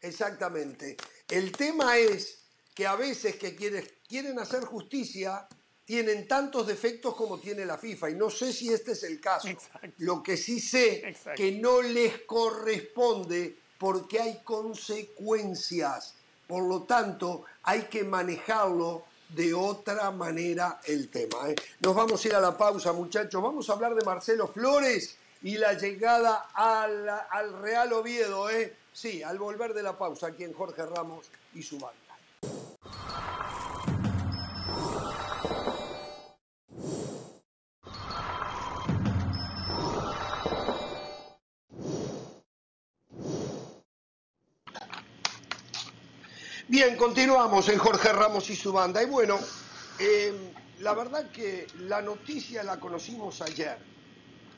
Exactamente. 0.00 0.96
El 1.28 1.52
tema 1.52 1.96
es 1.96 2.44
que 2.74 2.86
a 2.86 2.96
veces 2.96 3.36
que 3.36 3.54
quieren, 3.56 3.86
quieren 4.06 4.38
hacer 4.38 4.64
justicia 4.64 5.48
tienen 5.84 6.26
tantos 6.28 6.66
defectos 6.66 7.14
como 7.14 7.38
tiene 7.38 7.64
la 7.64 7.78
FIFA 7.78 8.10
y 8.10 8.14
no 8.16 8.28
sé 8.28 8.52
si 8.52 8.72
este 8.72 8.92
es 8.92 9.04
el 9.04 9.20
caso. 9.20 9.48
Exacto. 9.48 9.88
Lo 9.98 10.22
que 10.22 10.36
sí 10.36 10.60
sé 10.60 11.08
Exacto. 11.08 11.36
que 11.40 11.52
no 11.52 11.80
les 11.80 12.22
corresponde 12.22 13.56
porque 13.78 14.20
hay 14.20 14.40
consecuencias. 14.44 16.14
Por 16.46 16.64
lo 16.64 16.82
tanto, 16.82 17.44
hay 17.62 17.82
que 17.82 18.04
manejarlo 18.04 19.04
de 19.28 19.54
otra 19.54 20.10
manera 20.10 20.80
el 20.84 21.08
tema. 21.08 21.48
¿eh? 21.48 21.56
Nos 21.80 21.94
vamos 21.94 22.24
a 22.24 22.28
ir 22.28 22.34
a 22.34 22.40
la 22.40 22.56
pausa, 22.56 22.92
muchachos. 22.92 23.42
Vamos 23.42 23.68
a 23.68 23.72
hablar 23.72 23.94
de 23.94 24.04
Marcelo 24.04 24.46
Flores 24.46 25.16
y 25.42 25.58
la 25.58 25.74
llegada 25.74 26.48
al, 26.54 27.08
al 27.08 27.60
Real 27.60 27.92
Oviedo. 27.92 28.48
¿eh? 28.50 28.76
Sí, 28.92 29.22
al 29.22 29.38
volver 29.38 29.74
de 29.74 29.82
la 29.82 29.98
pausa 29.98 30.28
aquí 30.28 30.44
en 30.44 30.52
Jorge 30.52 30.86
Ramos 30.86 31.26
y 31.54 31.62
su 31.62 31.78
banda. 31.78 31.96
Bien, 46.68 46.96
continuamos 46.96 47.68
en 47.68 47.78
Jorge 47.78 48.12
Ramos 48.12 48.50
y 48.50 48.56
su 48.56 48.72
banda. 48.72 49.00
Y 49.00 49.06
bueno, 49.06 49.38
eh, 50.00 50.32
la 50.80 50.94
verdad 50.94 51.30
que 51.30 51.68
la 51.82 52.02
noticia 52.02 52.64
la 52.64 52.80
conocimos 52.80 53.40
ayer 53.40 53.78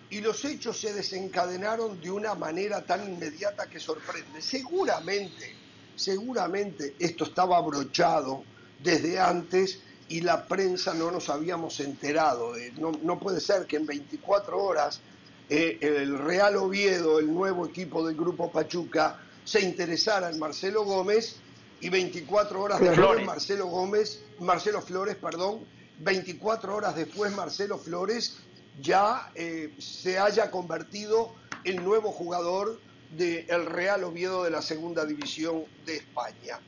y 0.09 0.23
los 0.23 0.43
hechos 0.47 0.81
se 0.81 0.95
desencadenaron 0.95 2.01
de 2.01 2.11
una 2.11 2.35
manera 2.35 2.81
tan 2.81 3.07
inmediata 3.07 3.69
que 3.69 3.79
sorprende. 3.79 4.41
Seguramente, 4.41 5.55
seguramente 5.97 6.97
esto 6.99 7.25
estaba 7.25 7.59
abrochado 7.59 8.43
desde 8.83 9.21
antes 9.21 9.81
y 10.09 10.23
la 10.23 10.47
prensa 10.47 10.95
no 10.95 11.11
nos 11.11 11.29
habíamos 11.29 11.79
enterado. 11.81 12.55
no 13.03 13.21
puede 13.21 13.39
ser 13.39 13.67
que 13.67 13.77
en 13.77 13.85
24 13.85 14.59
horas 14.59 15.03
eh, 15.51 15.77
el 15.83 16.19
Real 16.19 16.57
Oviedo, 16.57 17.19
el 17.19 17.31
nuevo 17.31 17.67
equipo 17.67 18.07
del 18.07 18.17
Grupo 18.17 18.51
Pachuca, 18.51 19.21
se 19.45 19.61
interesara 19.61 20.31
en 20.31 20.39
Marcelo 20.39 20.85
Gómez 20.85 21.37
y 21.81 21.89
24 21.89 22.61
horas 22.61 22.81
después 22.81 22.99
Flores. 22.99 23.27
Marcelo 23.27 23.67
Gómez, 23.67 24.23
Marcelo 24.41 24.83
Flores, 24.83 25.17
perdón, 25.17 25.65
24 26.01 26.75
horas 26.75 26.97
después 26.97 27.35
Marcelo 27.35 27.79
Flores 27.79 28.39
ya 28.81 29.31
eh, 29.35 29.75
se 29.79 30.19
haya 30.19 30.51
convertido 30.51 31.35
en 31.65 31.83
nuevo 31.85 32.13
jugador 32.13 32.81
del 33.17 33.67
Real 33.67 34.05
Oviedo 34.05 34.45
de 34.45 34.51
la 34.51 34.63
Segunda 34.63 35.05
División 35.05 35.65
de 35.85 35.97
España. 35.97 36.61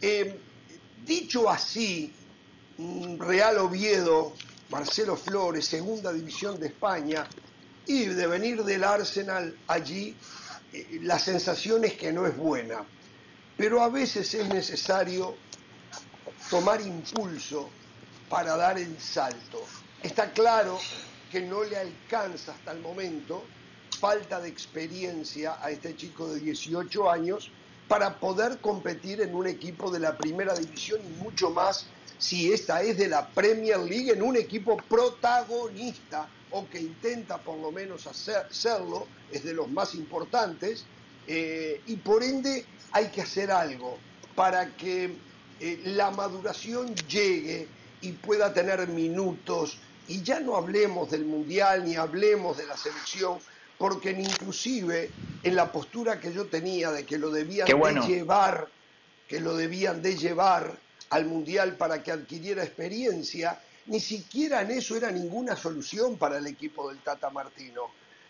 Eh, 0.00 0.38
dicho 1.04 1.48
así, 1.48 2.12
mm, 2.76 3.18
Real 3.18 3.58
Oviedo, 3.58 4.34
Marcelo 4.70 5.16
Flores, 5.16 5.66
Segunda 5.66 6.12
División 6.12 6.60
de 6.60 6.68
España, 6.68 7.26
y 7.86 8.04
de 8.04 8.26
venir 8.26 8.62
del 8.64 8.84
Arsenal 8.84 9.56
allí, 9.66 10.14
eh, 10.72 11.00
la 11.02 11.18
sensación 11.18 11.84
es 11.84 11.94
que 11.94 12.12
no 12.12 12.26
es 12.26 12.36
buena. 12.36 12.84
Pero 13.58 13.82
a 13.82 13.88
veces 13.88 14.32
es 14.34 14.48
necesario 14.48 15.34
tomar 16.48 16.80
impulso 16.80 17.68
para 18.28 18.56
dar 18.56 18.78
el 18.78 18.98
salto. 19.00 19.64
Está 20.00 20.32
claro 20.32 20.78
que 21.32 21.40
no 21.42 21.64
le 21.64 21.76
alcanza 21.76 22.52
hasta 22.52 22.70
el 22.70 22.78
momento, 22.78 23.42
falta 23.98 24.40
de 24.40 24.48
experiencia 24.48 25.58
a 25.60 25.72
este 25.72 25.96
chico 25.96 26.32
de 26.32 26.38
18 26.38 27.10
años 27.10 27.50
para 27.88 28.20
poder 28.20 28.58
competir 28.58 29.20
en 29.22 29.34
un 29.34 29.48
equipo 29.48 29.90
de 29.90 29.98
la 29.98 30.16
primera 30.16 30.54
división 30.54 31.00
y 31.04 31.20
mucho 31.20 31.50
más 31.50 31.86
si 32.16 32.52
esta 32.52 32.80
es 32.82 32.96
de 32.96 33.08
la 33.08 33.26
Premier 33.28 33.80
League 33.80 34.12
en 34.12 34.22
un 34.22 34.36
equipo 34.36 34.76
protagonista 34.76 36.28
o 36.52 36.68
que 36.68 36.80
intenta 36.80 37.38
por 37.38 37.58
lo 37.58 37.72
menos 37.72 38.06
hacer, 38.06 38.46
serlo, 38.50 39.08
es 39.32 39.42
de 39.42 39.52
los 39.52 39.68
más 39.68 39.96
importantes, 39.96 40.84
eh, 41.26 41.82
y 41.86 41.96
por 41.96 42.22
ende 42.22 42.64
hay 42.92 43.08
que 43.08 43.22
hacer 43.22 43.50
algo 43.50 43.98
para 44.34 44.76
que 44.76 45.16
eh, 45.60 45.80
la 45.84 46.10
maduración 46.10 46.94
llegue 46.94 47.66
y 48.00 48.12
pueda 48.12 48.52
tener 48.52 48.86
minutos, 48.88 49.78
y 50.06 50.22
ya 50.22 50.40
no 50.40 50.56
hablemos 50.56 51.10
del 51.10 51.24
Mundial 51.24 51.84
ni 51.84 51.96
hablemos 51.96 52.56
de 52.56 52.66
la 52.66 52.76
selección, 52.76 53.38
porque 53.76 54.10
inclusive 54.10 55.10
en 55.42 55.56
la 55.56 55.70
postura 55.70 56.20
que 56.20 56.32
yo 56.32 56.46
tenía 56.46 56.90
de 56.90 57.04
que 57.04 57.18
lo 57.18 57.30
debían 57.30 57.66
bueno. 57.78 58.02
de 58.02 58.08
llevar, 58.08 58.68
que 59.28 59.40
lo 59.40 59.56
debían 59.56 60.00
de 60.00 60.16
llevar 60.16 60.78
al 61.10 61.26
Mundial 61.26 61.76
para 61.76 62.02
que 62.02 62.12
adquiriera 62.12 62.62
experiencia, 62.62 63.60
ni 63.86 64.00
siquiera 64.00 64.62
en 64.62 64.70
eso 64.70 64.96
era 64.96 65.10
ninguna 65.10 65.56
solución 65.56 66.16
para 66.16 66.38
el 66.38 66.46
equipo 66.46 66.88
del 66.88 66.98
Tata 66.98 67.30
Martino. 67.30 67.82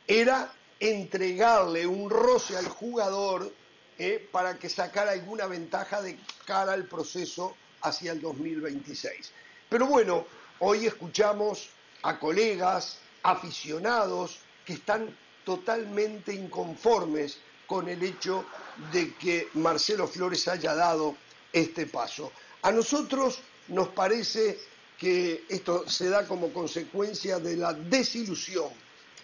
Era 0.06 0.52
entregarle 0.80 1.86
un 1.86 2.08
roce 2.08 2.56
al 2.56 2.68
jugador 2.68 3.52
eh, 3.98 4.28
para 4.30 4.58
que 4.58 4.68
sacara 4.68 5.12
alguna 5.12 5.46
ventaja 5.46 6.00
de 6.00 6.18
cara 6.46 6.72
al 6.72 6.84
proceso 6.84 7.56
hacia 7.82 8.12
el 8.12 8.20
2026. 8.20 9.32
Pero 9.68 9.86
bueno, 9.86 10.26
hoy 10.60 10.86
escuchamos 10.86 11.70
a 12.02 12.18
colegas, 12.18 12.98
aficionados, 13.22 14.40
que 14.64 14.74
están 14.74 15.14
totalmente 15.44 16.32
inconformes 16.32 17.38
con 17.66 17.88
el 17.88 18.02
hecho 18.02 18.44
de 18.92 19.14
que 19.14 19.48
Marcelo 19.54 20.06
Flores 20.06 20.46
haya 20.48 20.74
dado 20.74 21.16
este 21.52 21.86
paso. 21.86 22.32
A 22.62 22.72
nosotros 22.72 23.40
nos 23.68 23.88
parece 23.88 24.58
que 24.98 25.44
esto 25.48 25.88
se 25.88 26.08
da 26.08 26.26
como 26.26 26.52
consecuencia 26.52 27.38
de 27.38 27.56
la 27.56 27.72
desilusión 27.72 28.70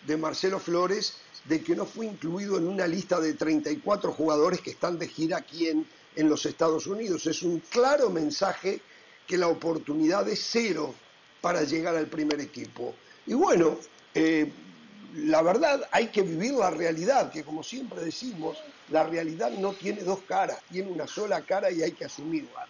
de 0.06 0.16
Marcelo 0.16 0.60
Flores 0.60 1.14
de 1.44 1.62
que 1.62 1.76
no 1.76 1.84
fue 1.84 2.06
incluido 2.06 2.56
en 2.56 2.66
una 2.66 2.86
lista 2.86 3.20
de 3.20 3.34
34 3.34 4.12
jugadores 4.12 4.60
que 4.60 4.70
están 4.70 4.98
de 4.98 5.08
gira 5.08 5.38
aquí 5.38 5.68
en, 5.68 5.86
en 6.16 6.28
los 6.28 6.46
Estados 6.46 6.86
Unidos. 6.86 7.26
Es 7.26 7.42
un 7.42 7.60
claro 7.60 8.10
mensaje 8.10 8.80
que 9.26 9.36
la 9.36 9.48
oportunidad 9.48 10.28
es 10.28 10.46
cero 10.50 10.94
para 11.40 11.62
llegar 11.62 11.96
al 11.96 12.06
primer 12.06 12.40
equipo. 12.40 12.94
Y 13.26 13.34
bueno, 13.34 13.78
eh, 14.14 14.50
la 15.16 15.42
verdad 15.42 15.88
hay 15.92 16.08
que 16.08 16.22
vivir 16.22 16.54
la 16.54 16.70
realidad, 16.70 17.30
que 17.30 17.44
como 17.44 17.62
siempre 17.62 18.00
decimos, 18.02 18.58
la 18.90 19.04
realidad 19.04 19.50
no 19.50 19.72
tiene 19.72 20.02
dos 20.02 20.20
caras, 20.20 20.58
tiene 20.70 20.90
una 20.90 21.06
sola 21.06 21.42
cara 21.42 21.70
y 21.70 21.82
hay 21.82 21.92
que 21.92 22.04
asumirla. 22.04 22.66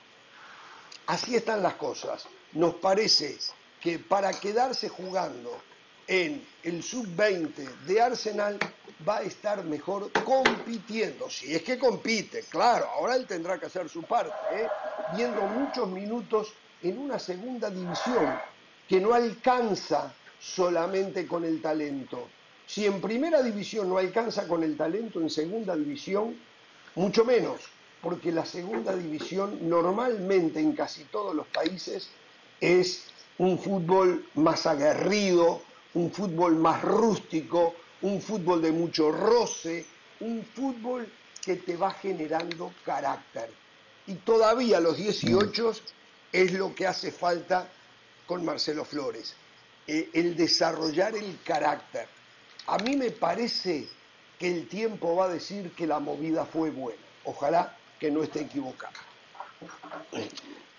Así 1.06 1.36
están 1.36 1.62
las 1.62 1.74
cosas. 1.74 2.26
Nos 2.52 2.74
parece 2.76 3.38
que 3.80 3.98
para 3.98 4.32
quedarse 4.32 4.88
jugando 4.88 5.60
en 6.06 6.44
el 6.62 6.82
sub-20 6.82 7.54
de 7.86 8.00
Arsenal 8.00 8.58
va 9.06 9.18
a 9.18 9.22
estar 9.22 9.64
mejor 9.64 10.10
compitiendo, 10.24 11.28
si 11.28 11.54
es 11.54 11.62
que 11.62 11.78
compite, 11.78 12.42
claro, 12.48 12.86
ahora 12.90 13.16
él 13.16 13.26
tendrá 13.26 13.58
que 13.58 13.66
hacer 13.66 13.88
su 13.88 14.02
parte, 14.02 14.32
¿eh? 14.52 14.68
viendo 15.16 15.42
muchos 15.42 15.88
minutos 15.88 16.52
en 16.82 16.98
una 16.98 17.18
segunda 17.18 17.70
división 17.70 18.38
que 18.88 19.00
no 19.00 19.14
alcanza 19.14 20.14
solamente 20.40 21.26
con 21.26 21.44
el 21.44 21.60
talento. 21.60 22.28
Si 22.66 22.86
en 22.86 23.00
primera 23.00 23.42
división 23.42 23.88
no 23.88 23.98
alcanza 23.98 24.46
con 24.46 24.62
el 24.62 24.76
talento, 24.76 25.20
en 25.20 25.30
segunda 25.30 25.74
división, 25.76 26.36
mucho 26.94 27.24
menos, 27.24 27.60
porque 28.02 28.32
la 28.32 28.44
segunda 28.44 28.94
división 28.94 29.68
normalmente 29.68 30.60
en 30.60 30.74
casi 30.74 31.04
todos 31.04 31.34
los 31.34 31.46
países 31.46 32.10
es 32.60 33.04
un 33.38 33.58
fútbol 33.58 34.26
más 34.34 34.66
aguerrido, 34.66 35.62
un 35.94 36.10
fútbol 36.12 36.56
más 36.56 36.82
rústico, 36.82 37.74
un 38.02 38.20
fútbol 38.20 38.60
de 38.60 38.72
mucho 38.72 39.10
roce, 39.10 39.86
un 40.20 40.44
fútbol 40.44 41.10
que 41.44 41.56
te 41.56 41.76
va 41.76 41.92
generando 41.92 42.72
carácter. 42.84 43.50
Y 44.06 44.14
todavía 44.16 44.80
los 44.80 44.96
18 44.96 45.72
es 46.32 46.52
lo 46.52 46.74
que 46.74 46.86
hace 46.86 47.12
falta 47.12 47.68
con 48.26 48.44
Marcelo 48.44 48.84
Flores, 48.84 49.34
eh, 49.86 50.10
el 50.12 50.36
desarrollar 50.36 51.14
el 51.14 51.38
carácter. 51.42 52.08
A 52.66 52.78
mí 52.78 52.96
me 52.96 53.10
parece 53.10 53.86
que 54.38 54.48
el 54.48 54.68
tiempo 54.68 55.16
va 55.16 55.26
a 55.26 55.28
decir 55.28 55.72
que 55.72 55.86
la 55.86 56.00
movida 56.00 56.44
fue 56.44 56.70
buena. 56.70 57.00
Ojalá 57.24 57.76
que 58.00 58.10
no 58.10 58.22
esté 58.22 58.40
equivocado. 58.40 58.94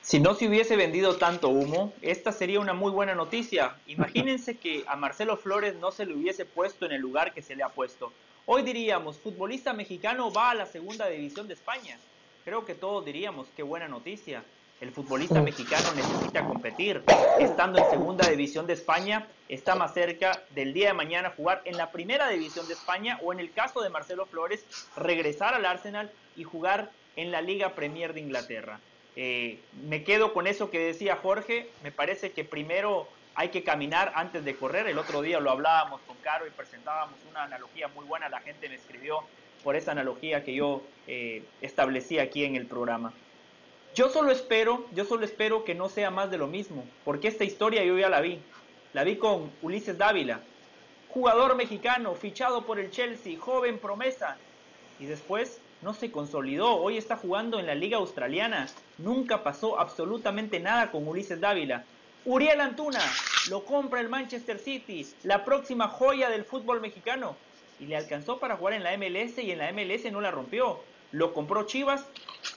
Si 0.05 0.19
no 0.19 0.35
se 0.35 0.47
hubiese 0.47 0.75
vendido 0.75 1.15
tanto 1.15 1.49
humo, 1.49 1.91
esta 2.03 2.31
sería 2.31 2.59
una 2.59 2.75
muy 2.75 2.91
buena 2.91 3.15
noticia. 3.15 3.75
Imagínense 3.87 4.55
que 4.55 4.83
a 4.85 4.95
Marcelo 4.95 5.35
Flores 5.35 5.73
no 5.77 5.91
se 5.91 6.05
le 6.05 6.13
hubiese 6.13 6.45
puesto 6.45 6.85
en 6.85 6.91
el 6.91 7.01
lugar 7.01 7.33
que 7.33 7.41
se 7.41 7.55
le 7.55 7.63
ha 7.63 7.69
puesto. 7.69 8.13
Hoy 8.45 8.61
diríamos, 8.61 9.17
futbolista 9.17 9.73
mexicano 9.73 10.31
va 10.31 10.51
a 10.51 10.53
la 10.53 10.67
segunda 10.67 11.07
división 11.07 11.47
de 11.47 11.55
España. 11.55 11.97
Creo 12.43 12.65
que 12.65 12.75
todos 12.75 13.03
diríamos, 13.03 13.47
qué 13.57 13.63
buena 13.63 13.87
noticia. 13.87 14.43
El 14.79 14.91
futbolista 14.91 15.41
mexicano 15.41 15.91
necesita 15.95 16.45
competir. 16.45 17.01
Estando 17.39 17.79
en 17.79 17.89
segunda 17.89 18.29
división 18.29 18.67
de 18.67 18.73
España, 18.73 19.27
está 19.49 19.73
más 19.73 19.95
cerca 19.95 20.43
del 20.51 20.71
día 20.75 20.89
de 20.89 20.93
mañana 20.93 21.33
jugar 21.35 21.63
en 21.65 21.77
la 21.77 21.91
primera 21.91 22.29
división 22.29 22.67
de 22.67 22.75
España 22.75 23.17
o 23.23 23.33
en 23.33 23.39
el 23.39 23.51
caso 23.51 23.81
de 23.81 23.89
Marcelo 23.89 24.27
Flores, 24.27 24.67
regresar 24.95 25.55
al 25.55 25.65
Arsenal 25.65 26.11
y 26.35 26.43
jugar 26.43 26.91
en 27.15 27.31
la 27.31 27.41
Liga 27.41 27.73
Premier 27.73 28.13
de 28.13 28.19
Inglaterra. 28.19 28.79
Eh, 29.15 29.59
me 29.87 30.03
quedo 30.03 30.33
con 30.33 30.47
eso 30.47 30.69
que 30.69 30.79
decía 30.79 31.17
Jorge. 31.17 31.69
Me 31.83 31.91
parece 31.91 32.31
que 32.31 32.43
primero 32.43 33.07
hay 33.35 33.49
que 33.49 33.63
caminar 33.63 34.11
antes 34.15 34.43
de 34.43 34.55
correr. 34.55 34.87
El 34.87 34.97
otro 34.97 35.21
día 35.21 35.39
lo 35.39 35.51
hablábamos 35.51 36.01
con 36.01 36.15
Caro 36.17 36.47
y 36.47 36.51
presentábamos 36.51 37.19
una 37.29 37.43
analogía 37.43 37.87
muy 37.89 38.05
buena. 38.05 38.29
La 38.29 38.41
gente 38.41 38.69
me 38.69 38.75
escribió 38.75 39.23
por 39.63 39.75
esa 39.75 39.91
analogía 39.91 40.43
que 40.43 40.53
yo 40.53 40.81
eh, 41.07 41.43
establecí 41.61 42.19
aquí 42.19 42.43
en 42.45 42.55
el 42.55 42.65
programa. 42.65 43.13
Yo 43.95 44.09
solo 44.09 44.31
espero, 44.31 44.85
yo 44.93 45.05
solo 45.05 45.25
espero 45.25 45.63
que 45.63 45.73
no 45.73 45.87
sea 45.87 46.11
más 46.11 46.29
de 46.29 46.37
lo 46.37 46.47
mismo, 46.47 46.85
porque 47.05 47.29
esta 47.29 47.45
historia 47.45 47.83
yo 47.83 47.97
ya 47.97 48.09
la 48.09 48.19
vi. 48.19 48.41
La 48.91 49.05
vi 49.05 49.15
con 49.15 49.51
Ulises 49.61 49.97
Dávila, 49.97 50.41
jugador 51.09 51.55
mexicano, 51.55 52.13
fichado 52.13 52.65
por 52.65 52.77
el 52.77 52.91
Chelsea, 52.91 53.39
joven 53.39 53.79
promesa, 53.79 54.37
y 54.99 55.05
después 55.05 55.61
no 55.85 55.93
se 55.93 56.11
consolidó. 56.11 56.77
Hoy 56.77 56.97
está 56.97 57.15
jugando 57.15 57.59
en 57.59 57.67
la 57.67 57.75
Liga 57.75 57.97
Australiana. 57.97 58.67
Nunca 58.97 59.43
pasó 59.43 59.79
absolutamente 59.79 60.59
nada 60.59 60.89
con 60.89 61.07
Ulises 61.07 61.39
Dávila. 61.39 61.85
Uriel 62.25 62.59
Antuna 62.59 62.99
lo 63.51 63.65
compra 63.65 64.01
el 64.01 64.09
Manchester 64.09 64.57
City, 64.57 65.07
la 65.21 65.45
próxima 65.45 65.87
joya 65.87 66.31
del 66.31 66.43
fútbol 66.43 66.81
mexicano. 66.81 67.35
Y 67.79 67.85
le 67.85 67.97
alcanzó 67.97 68.39
para 68.39 68.57
jugar 68.57 68.73
en 68.73 68.83
la 68.83 68.97
MLS 68.97 69.37
y 69.37 69.51
en 69.51 69.59
la 69.59 69.71
MLS 69.71 70.11
no 70.11 70.21
la 70.21 70.31
rompió. 70.31 70.79
Lo 71.11 71.35
compró 71.35 71.67
Chivas. 71.67 72.03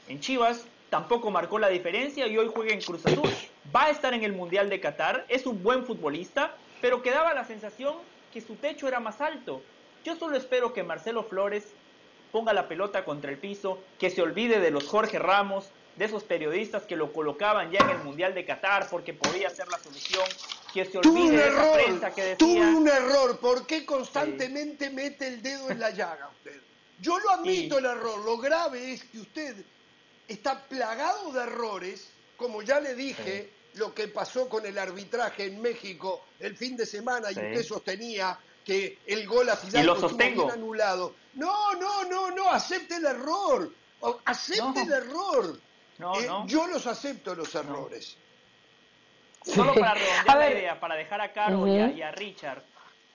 En 0.09 0.21
Chivas 0.21 0.67
tampoco 0.89 1.31
marcó 1.31 1.59
la 1.59 1.69
diferencia 1.69 2.27
y 2.29 2.39
hoy 2.39 2.51
juega 2.51 2.73
en 2.73 2.81
Cruz 2.81 3.05
Azul. 3.05 3.29
Va 3.77 3.85
a 3.85 3.91
estar 3.91 4.15
en 4.15 4.25
el 4.25 4.33
Mundial 4.33 4.71
de 4.71 4.81
Qatar, 4.81 5.27
es 5.29 5.45
un 5.45 5.63
buen 5.63 5.85
futbolista, 5.85 6.55
pero 6.81 7.03
quedaba 7.03 7.35
la 7.35 7.45
sensación 7.45 7.97
que 8.33 8.41
su 8.41 8.55
techo 8.55 8.89
era 8.89 9.01
más 9.01 9.21
alto. 9.21 9.61
Yo 10.03 10.17
solo 10.17 10.35
espero 10.35 10.73
que 10.73 10.83
Marcelo 10.83 11.25
Flores 11.25 11.75
ponga 12.31 12.53
la 12.53 12.69
pelota 12.69 13.05
contra 13.05 13.31
el 13.31 13.39
piso, 13.39 13.79
que 13.99 14.11
se 14.11 14.23
olvide 14.23 14.61
de 14.61 14.71
los 14.71 14.87
Jorge 14.87 15.19
Ramos, 15.19 15.71
de 15.97 16.05
esos 16.05 16.23
periodistas 16.23 16.85
que 16.85 16.97
lo 16.97 17.13
colocaban 17.13 17.73
ya 17.73 17.81
en 17.81 17.91
el 17.91 17.99
Mundial 17.99 18.33
de 18.33 18.45
Qatar 18.45 18.89
porque 18.89 19.15
podía 19.15 19.51
ser 19.51 19.67
la 19.69 19.79
solución, 19.79 20.25
que 20.73 20.85
se 20.85 20.99
olvide 20.99 21.37
de 21.37 21.49
esa 21.49 21.73
prensa 21.73 22.11
que 22.15 22.23
decía... 22.23 22.37
Tuve 22.39 22.77
un 22.77 22.89
error, 22.89 23.39
¿por 23.41 23.67
qué 23.67 23.85
constantemente 23.85 24.91
mete 24.91 25.27
el 25.27 25.43
dedo 25.43 25.71
en 25.71 25.81
la 25.81 25.91
llaga 25.91 26.29
usted? 26.29 26.61
Yo 27.01 27.19
lo 27.19 27.31
admito 27.31 27.79
el 27.79 27.85
error, 27.85 28.25
lo 28.25 28.39
grave 28.39 28.93
es 28.93 29.05
que 29.05 29.21
usted 29.21 29.57
está 30.29 30.63
plagado 30.69 31.33
de 31.33 31.43
errores, 31.43 32.11
como 32.37 32.63
ya 32.63 32.81
le 32.81 32.95
dije, 32.95 33.51
lo 33.75 33.95
que 33.95 34.09
pasó 34.09 34.49
con 34.49 34.67
el 34.67 34.79
arbitraje 34.79 35.47
en 35.47 35.61
México 35.61 36.25
el 36.41 36.57
fin 36.57 36.77
de 36.77 36.87
semana 36.87 37.31
y 37.31 37.35
usted 37.35 37.63
sostenía 37.63 38.39
que 38.69 38.99
el 39.07 39.27
gol 39.27 39.49
a 39.49 39.57
Fidalgo 39.57 39.95
estuvo 39.95 40.53
anulado. 40.53 41.15
No, 41.33 41.75
no, 41.77 42.05
no, 42.05 42.31
no, 42.33 42.51
acepte 42.51 42.97
el 42.97 43.07
error, 43.07 43.73
acepte 44.27 44.83
el 44.83 44.93
error. 44.93 45.59
Eh, 45.99 46.29
yo 46.45 46.67
los 46.67 46.87
acepto 46.87 47.35
los 47.35 47.55
errores. 47.55 48.19
Solo 49.43 49.73
para 49.75 49.95
redondear 49.95 50.37
la 50.37 50.51
idea, 50.51 50.81
para 50.81 50.97
dejar 50.97 51.23
a 51.23 51.33
Caro 51.33 51.67
y 51.67 52.03
a 52.03 52.11
Richard, 52.11 52.63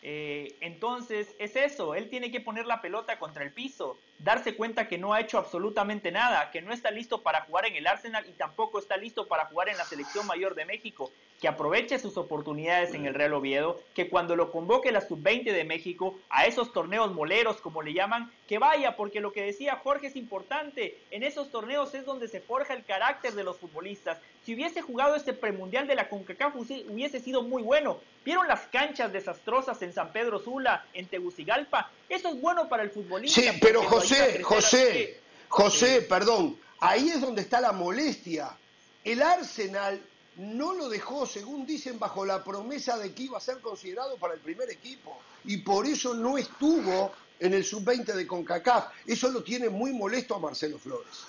eh, 0.02 0.58
entonces, 0.60 1.36
es 1.38 1.56
eso, 1.56 1.94
él 1.94 2.10
tiene 2.10 2.32
que 2.32 2.42
poner 2.42 2.66
la 2.66 2.82
pelota 2.82 3.20
contra 3.20 3.44
el 3.44 3.54
piso, 3.54 4.00
darse 4.24 4.56
cuenta 4.56 4.88
que 4.88 4.98
no 4.98 5.14
ha 5.14 5.20
hecho 5.20 5.38
absolutamente 5.38 6.12
nada, 6.12 6.50
que 6.52 6.62
no 6.62 6.74
está 6.74 6.92
listo 6.92 7.22
para 7.22 7.42
jugar 7.42 7.66
en 7.66 7.76
el 7.76 7.88
Arsenal 7.88 8.26
y 8.28 8.32
tampoco 8.32 8.80
está 8.80 8.96
listo 8.96 9.28
para 9.28 9.46
jugar 9.46 9.70
en 9.70 9.78
la 9.78 9.84
selección 9.84 10.26
mayor 10.26 10.56
de 10.56 10.66
México, 10.66 11.12
que 11.42 11.48
aproveche 11.50 12.00
sus 12.00 12.16
oportunidades 12.16 12.94
en 12.94 13.06
el 13.06 13.14
Real 13.14 13.34
Oviedo, 13.34 13.82
que 13.94 14.08
cuando 14.10 14.38
lo 14.38 14.50
convoque 14.52 14.94
la 14.94 15.02
sub-20 15.02 15.52
de 15.52 15.66
México 15.66 16.18
a 16.30 16.46
esos 16.46 16.72
torneos 16.72 17.14
moleros, 17.14 17.60
como 17.60 17.82
le 17.82 17.94
llaman, 17.94 18.32
que 18.48 18.60
vaya, 18.60 18.96
porque 18.96 19.20
lo 19.20 19.34
que 19.34 19.44
decía 19.44 19.82
Jorge 19.84 20.08
es 20.08 20.16
importante, 20.16 20.98
en 21.12 21.24
esos 21.24 21.52
torneos 21.52 21.94
es 21.94 22.06
donde 22.06 22.30
se 22.30 22.40
forja 22.40 22.74
el 22.74 22.86
carácter 22.86 23.34
de 23.34 23.44
los 23.44 23.58
futbolistas. 23.58 24.20
Si 24.46 24.56
hubiese 24.56 24.82
jugado 24.82 25.16
este 25.16 25.34
premundial 25.34 25.88
de 25.88 25.96
la 25.96 26.08
CONCACAF 26.08 26.56
hubiese 26.56 27.20
sido 27.20 27.44
muy 27.44 27.62
bueno. 27.62 28.00
¿Vieron 28.26 28.48
las 28.48 28.62
canchas 28.68 29.12
desastrosas 29.12 29.82
en 29.82 29.92
San 29.92 30.14
Pedro 30.14 30.40
Sula, 30.40 30.86
en 30.94 31.08
Tegucigalpa? 31.08 31.92
Eso 32.08 32.30
es 32.30 32.40
bueno 32.40 32.70
para 32.70 32.84
el 32.84 32.90
futbolista. 32.90 33.42
Sí, 33.42 33.50
pero 33.62 33.82
José, 33.84 34.13
José, 34.44 35.20
José, 35.50 36.02
perdón, 36.02 36.58
ahí 36.80 37.10
es 37.10 37.22
donde 37.22 37.42
está 37.42 37.62
la 37.62 37.72
molestia. 37.72 38.56
El 39.04 39.22
Arsenal 39.22 40.02
no 40.38 40.74
lo 40.74 40.90
dejó, 40.90 41.26
según 41.26 41.66
dicen, 41.66 42.00
bajo 42.00 42.26
la 42.26 42.44
promesa 42.44 42.98
de 42.98 43.14
que 43.14 43.24
iba 43.24 43.38
a 43.38 43.42
ser 43.42 43.60
considerado 43.60 44.18
para 44.18 44.34
el 44.34 44.40
primer 44.40 44.70
equipo. 44.70 45.20
Y 45.46 45.58
por 45.58 45.86
eso 45.86 46.14
no 46.14 46.38
estuvo 46.38 47.12
en 47.40 47.54
el 47.54 47.64
sub-20 47.64 48.14
de 48.14 48.26
CONCACAF. 48.26 48.86
Eso 49.06 49.30
lo 49.30 49.44
tiene 49.44 49.70
muy 49.70 49.94
molesto 49.94 50.36
a 50.36 50.40
Marcelo 50.40 50.80
Flores. 50.80 51.26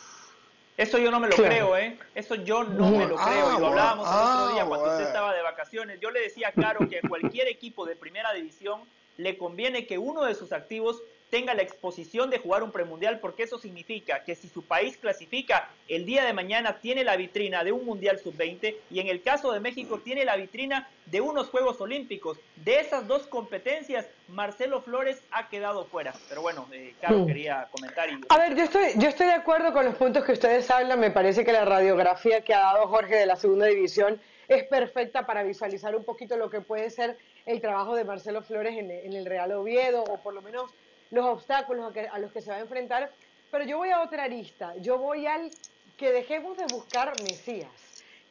Eso 0.76 0.98
yo 0.98 1.10
no 1.10 1.20
me 1.20 1.28
lo 1.28 1.36
creo, 1.36 1.76
¿eh? 1.76 1.98
Eso 2.14 2.34
yo 2.34 2.64
no 2.64 2.90
me 2.90 3.06
lo 3.06 3.16
creo. 3.16 3.56
y 3.56 3.60
lo 3.60 3.66
hablábamos 3.68 4.08
el 4.08 4.14
otro 4.14 4.54
día 4.54 4.64
cuando 4.64 4.90
usted 4.90 5.06
estaba 5.06 5.32
de 5.32 5.42
vacaciones. 5.42 6.00
Yo 6.00 6.10
le 6.10 6.20
decía 6.20 6.48
a 6.48 6.52
Caro 6.52 6.88
que 6.88 6.98
a 6.98 7.08
cualquier 7.08 7.46
equipo 7.46 7.86
de 7.86 7.94
primera 7.94 8.32
división 8.32 8.80
le 9.16 9.38
conviene 9.38 9.86
que 9.86 9.98
uno 9.98 10.24
de 10.24 10.34
sus 10.34 10.50
activos 10.52 11.00
tenga 11.34 11.52
la 11.52 11.62
exposición 11.62 12.30
de 12.30 12.38
jugar 12.38 12.62
un 12.62 12.70
premundial, 12.70 13.18
porque 13.18 13.42
eso 13.42 13.58
significa 13.58 14.22
que 14.22 14.36
si 14.36 14.48
su 14.48 14.62
país 14.62 14.96
clasifica 14.96 15.68
el 15.88 16.06
día 16.06 16.24
de 16.24 16.32
mañana 16.32 16.78
tiene 16.78 17.02
la 17.02 17.16
vitrina 17.16 17.64
de 17.64 17.72
un 17.72 17.84
mundial 17.84 18.20
sub-20 18.20 18.76
y 18.88 19.00
en 19.00 19.08
el 19.08 19.20
caso 19.20 19.50
de 19.50 19.58
México 19.58 19.98
tiene 19.98 20.24
la 20.24 20.36
vitrina 20.36 20.88
de 21.06 21.20
unos 21.20 21.48
Juegos 21.48 21.80
Olímpicos. 21.80 22.38
De 22.54 22.78
esas 22.78 23.08
dos 23.08 23.26
competencias, 23.26 24.06
Marcelo 24.28 24.80
Flores 24.80 25.24
ha 25.32 25.48
quedado 25.48 25.86
fuera. 25.86 26.14
Pero 26.28 26.40
bueno, 26.40 26.68
eh, 26.70 26.94
Carlos 27.00 27.26
quería 27.26 27.66
comentar. 27.72 28.08
Y... 28.08 28.20
A 28.28 28.38
ver, 28.38 28.54
yo 28.54 28.62
estoy, 28.62 28.92
yo 28.94 29.08
estoy 29.08 29.26
de 29.26 29.32
acuerdo 29.32 29.72
con 29.72 29.84
los 29.84 29.96
puntos 29.96 30.24
que 30.24 30.30
ustedes 30.30 30.70
hablan. 30.70 31.00
Me 31.00 31.10
parece 31.10 31.44
que 31.44 31.50
la 31.50 31.64
radiografía 31.64 32.42
que 32.42 32.54
ha 32.54 32.60
dado 32.60 32.86
Jorge 32.86 33.16
de 33.16 33.26
la 33.26 33.34
segunda 33.34 33.66
división 33.66 34.20
es 34.46 34.62
perfecta 34.68 35.26
para 35.26 35.42
visualizar 35.42 35.96
un 35.96 36.04
poquito 36.04 36.36
lo 36.36 36.48
que 36.48 36.60
puede 36.60 36.90
ser 36.90 37.18
el 37.44 37.60
trabajo 37.60 37.96
de 37.96 38.04
Marcelo 38.04 38.40
Flores 38.42 38.78
en, 38.78 38.88
en 38.92 39.12
el 39.14 39.26
Real 39.26 39.50
Oviedo, 39.50 40.04
o 40.04 40.22
por 40.22 40.32
lo 40.32 40.40
menos 40.40 40.72
los 41.14 41.26
obstáculos 41.26 41.94
a, 42.12 42.18
los 42.18 42.32
que 42.32 42.40
se 42.40 42.50
va 42.50 42.56
a 42.56 42.60
enfrentar, 42.60 43.10
pero 43.50 43.64
yo 43.64 43.78
voy 43.78 43.90
a 43.90 44.02
otra 44.02 44.24
arista, 44.24 44.74
yo 44.76 44.98
voy 44.98 45.26
al 45.26 45.50
que 45.96 46.10
dejemos 46.10 46.56
de 46.56 46.66
buscar 46.66 47.12
Mesías, 47.22 47.70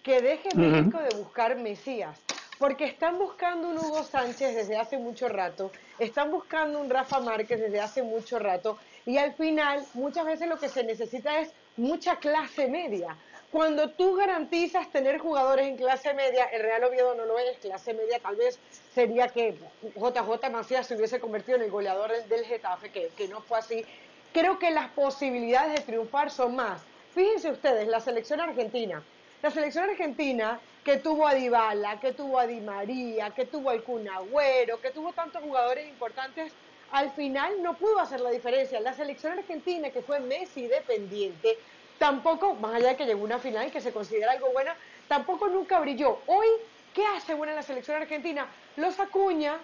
que 0.04 0.22
deje 0.22 0.50
México 0.56 1.00
de 1.00 1.16
buscar 1.18 1.56
Mesías, 1.56 2.20
porque 2.60 2.84
están 2.84 3.18
buscando 3.18 3.70
un 3.70 3.78
Hugo 3.78 4.04
Sánchez 4.04 4.54
desde 4.54 4.78
hace 4.78 4.98
mucho 4.98 5.30
rato, 5.30 5.72
están 5.98 6.30
buscando 6.30 6.80
un 6.80 6.90
Rafa 6.90 7.22
Márquez 7.22 7.62
desde 7.62 7.80
hace 7.80 8.04
mucho 8.04 8.38
rato, 8.38 8.78
y 9.06 9.18
al 9.18 9.34
final 9.34 9.86
muchas 9.94 10.26
veces 10.26 10.50
lo 10.50 10.58
que 10.60 10.68
se 10.68 10.84
necesita 10.84 11.40
es 11.40 11.54
mucha 11.78 12.18
clase 12.18 12.68
media. 12.68 13.16
Cuando 13.54 13.92
tú 13.92 14.16
garantizas 14.16 14.92
tener 14.92 15.20
jugadores 15.20 15.68
en 15.68 15.78
clase 15.78 16.12
media, 16.16 16.46
el 16.46 16.64
Real 16.64 16.86
Oviedo 16.86 17.14
no 17.14 17.26
lo 17.26 17.38
es, 17.38 17.56
clase 17.60 17.94
media 17.94 18.18
tal 18.18 18.36
vez 18.36 18.58
sería 18.96 19.28
que 19.28 19.56
JJ 19.96 20.50
Macías 20.50 20.88
se 20.88 20.96
hubiese 20.96 21.20
convertido 21.20 21.58
en 21.58 21.66
el 21.66 21.70
goleador 21.70 22.12
del, 22.26 22.46
Getafe, 22.46 22.90
que, 22.90 23.10
que 23.16 23.28
no 23.28 23.42
fue 23.42 23.60
así. 23.60 23.86
Creo 24.34 24.58
que 24.58 24.72
las 24.72 24.90
posibilidades 24.90 25.76
de 25.76 25.82
triunfar 25.82 26.32
son 26.32 26.56
más. 26.56 26.82
Fíjense 27.14 27.52
ustedes, 27.52 27.88
la 27.88 28.00
selección 28.00 28.42
argentina 28.42 29.04
La 29.44 29.52
selección 29.52 29.88
argentina, 29.88 30.60
que 30.84 30.98
tuvo 30.98 31.28
a 31.28 31.36
Dybala, 31.36 32.00
que 32.00 32.12
tuvo 32.12 32.40
a 32.40 32.48
Di 32.48 32.60
María, 32.60 33.30
que 33.36 33.46
tuvo 33.46 33.70
al 33.70 33.84
Kun 33.84 34.10
Agüero, 34.10 34.82
que 34.82 34.90
tuvo 34.90 35.14
tantos 35.14 35.44
jugadores 35.44 35.88
importantes, 35.88 36.54
al 36.92 37.12
final 37.12 37.62
no 37.62 37.78
pudo 37.78 38.00
hacer 38.00 38.20
la 38.20 38.32
diferencia. 38.32 38.80
La 38.80 38.96
selección 38.96 39.38
argentina, 39.38 39.92
que 39.92 40.02
fue 40.02 40.20
Messi 40.20 40.66
dependiente, 40.66 41.56
tampoco, 41.98 42.56
más 42.56 42.76
allá 42.76 42.90
de 42.90 42.98
que 42.98 43.06
llegó 43.06 43.24
una 43.24 43.40
final 43.40 43.72
que 43.72 43.82
se 43.82 43.94
considera 43.94 44.32
algo 44.32 44.52
buena, 44.52 44.78
tampoco 45.08 45.48
nunca 45.50 45.80
brilló. 45.80 46.24
Hoy, 46.28 46.48
¿qué 46.92 47.06
hace 47.06 47.34
buena 47.34 47.54
la 47.54 47.64
selección 47.64 48.02
argentina? 48.02 48.54
Los 48.76 49.00
Acuña, 49.00 49.62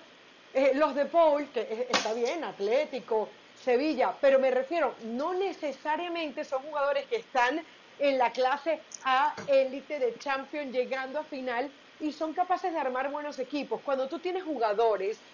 eh, 0.54 0.72
los 0.76 0.96
de 0.96 1.06
Paul, 1.08 1.52
que 1.52 1.88
está 1.90 2.14
bien, 2.14 2.44
Atlético, 2.44 3.36
Sevilla, 3.54 4.18
pero 4.22 4.40
me 4.40 4.52
refiero, 4.52 4.96
no 5.02 5.34
necesariamente 5.34 6.44
son 6.46 6.64
jugadores 6.64 7.08
que 7.08 7.18
están 7.18 7.66
en 7.98 8.18
la 8.18 8.32
clase 8.32 8.86
A 9.04 9.42
élite 9.46 10.00
de 10.00 10.18
Champions 10.18 10.72
llegando 10.74 11.20
a 11.20 11.26
final 11.26 11.74
y 12.00 12.14
son 12.14 12.34
capaces 12.34 12.72
de 12.72 12.80
armar 12.80 13.12
buenos 13.12 13.38
equipos. 13.40 13.82
Cuando 13.82 14.08
tú 14.08 14.20
tienes 14.20 14.44
jugadores 14.44 15.26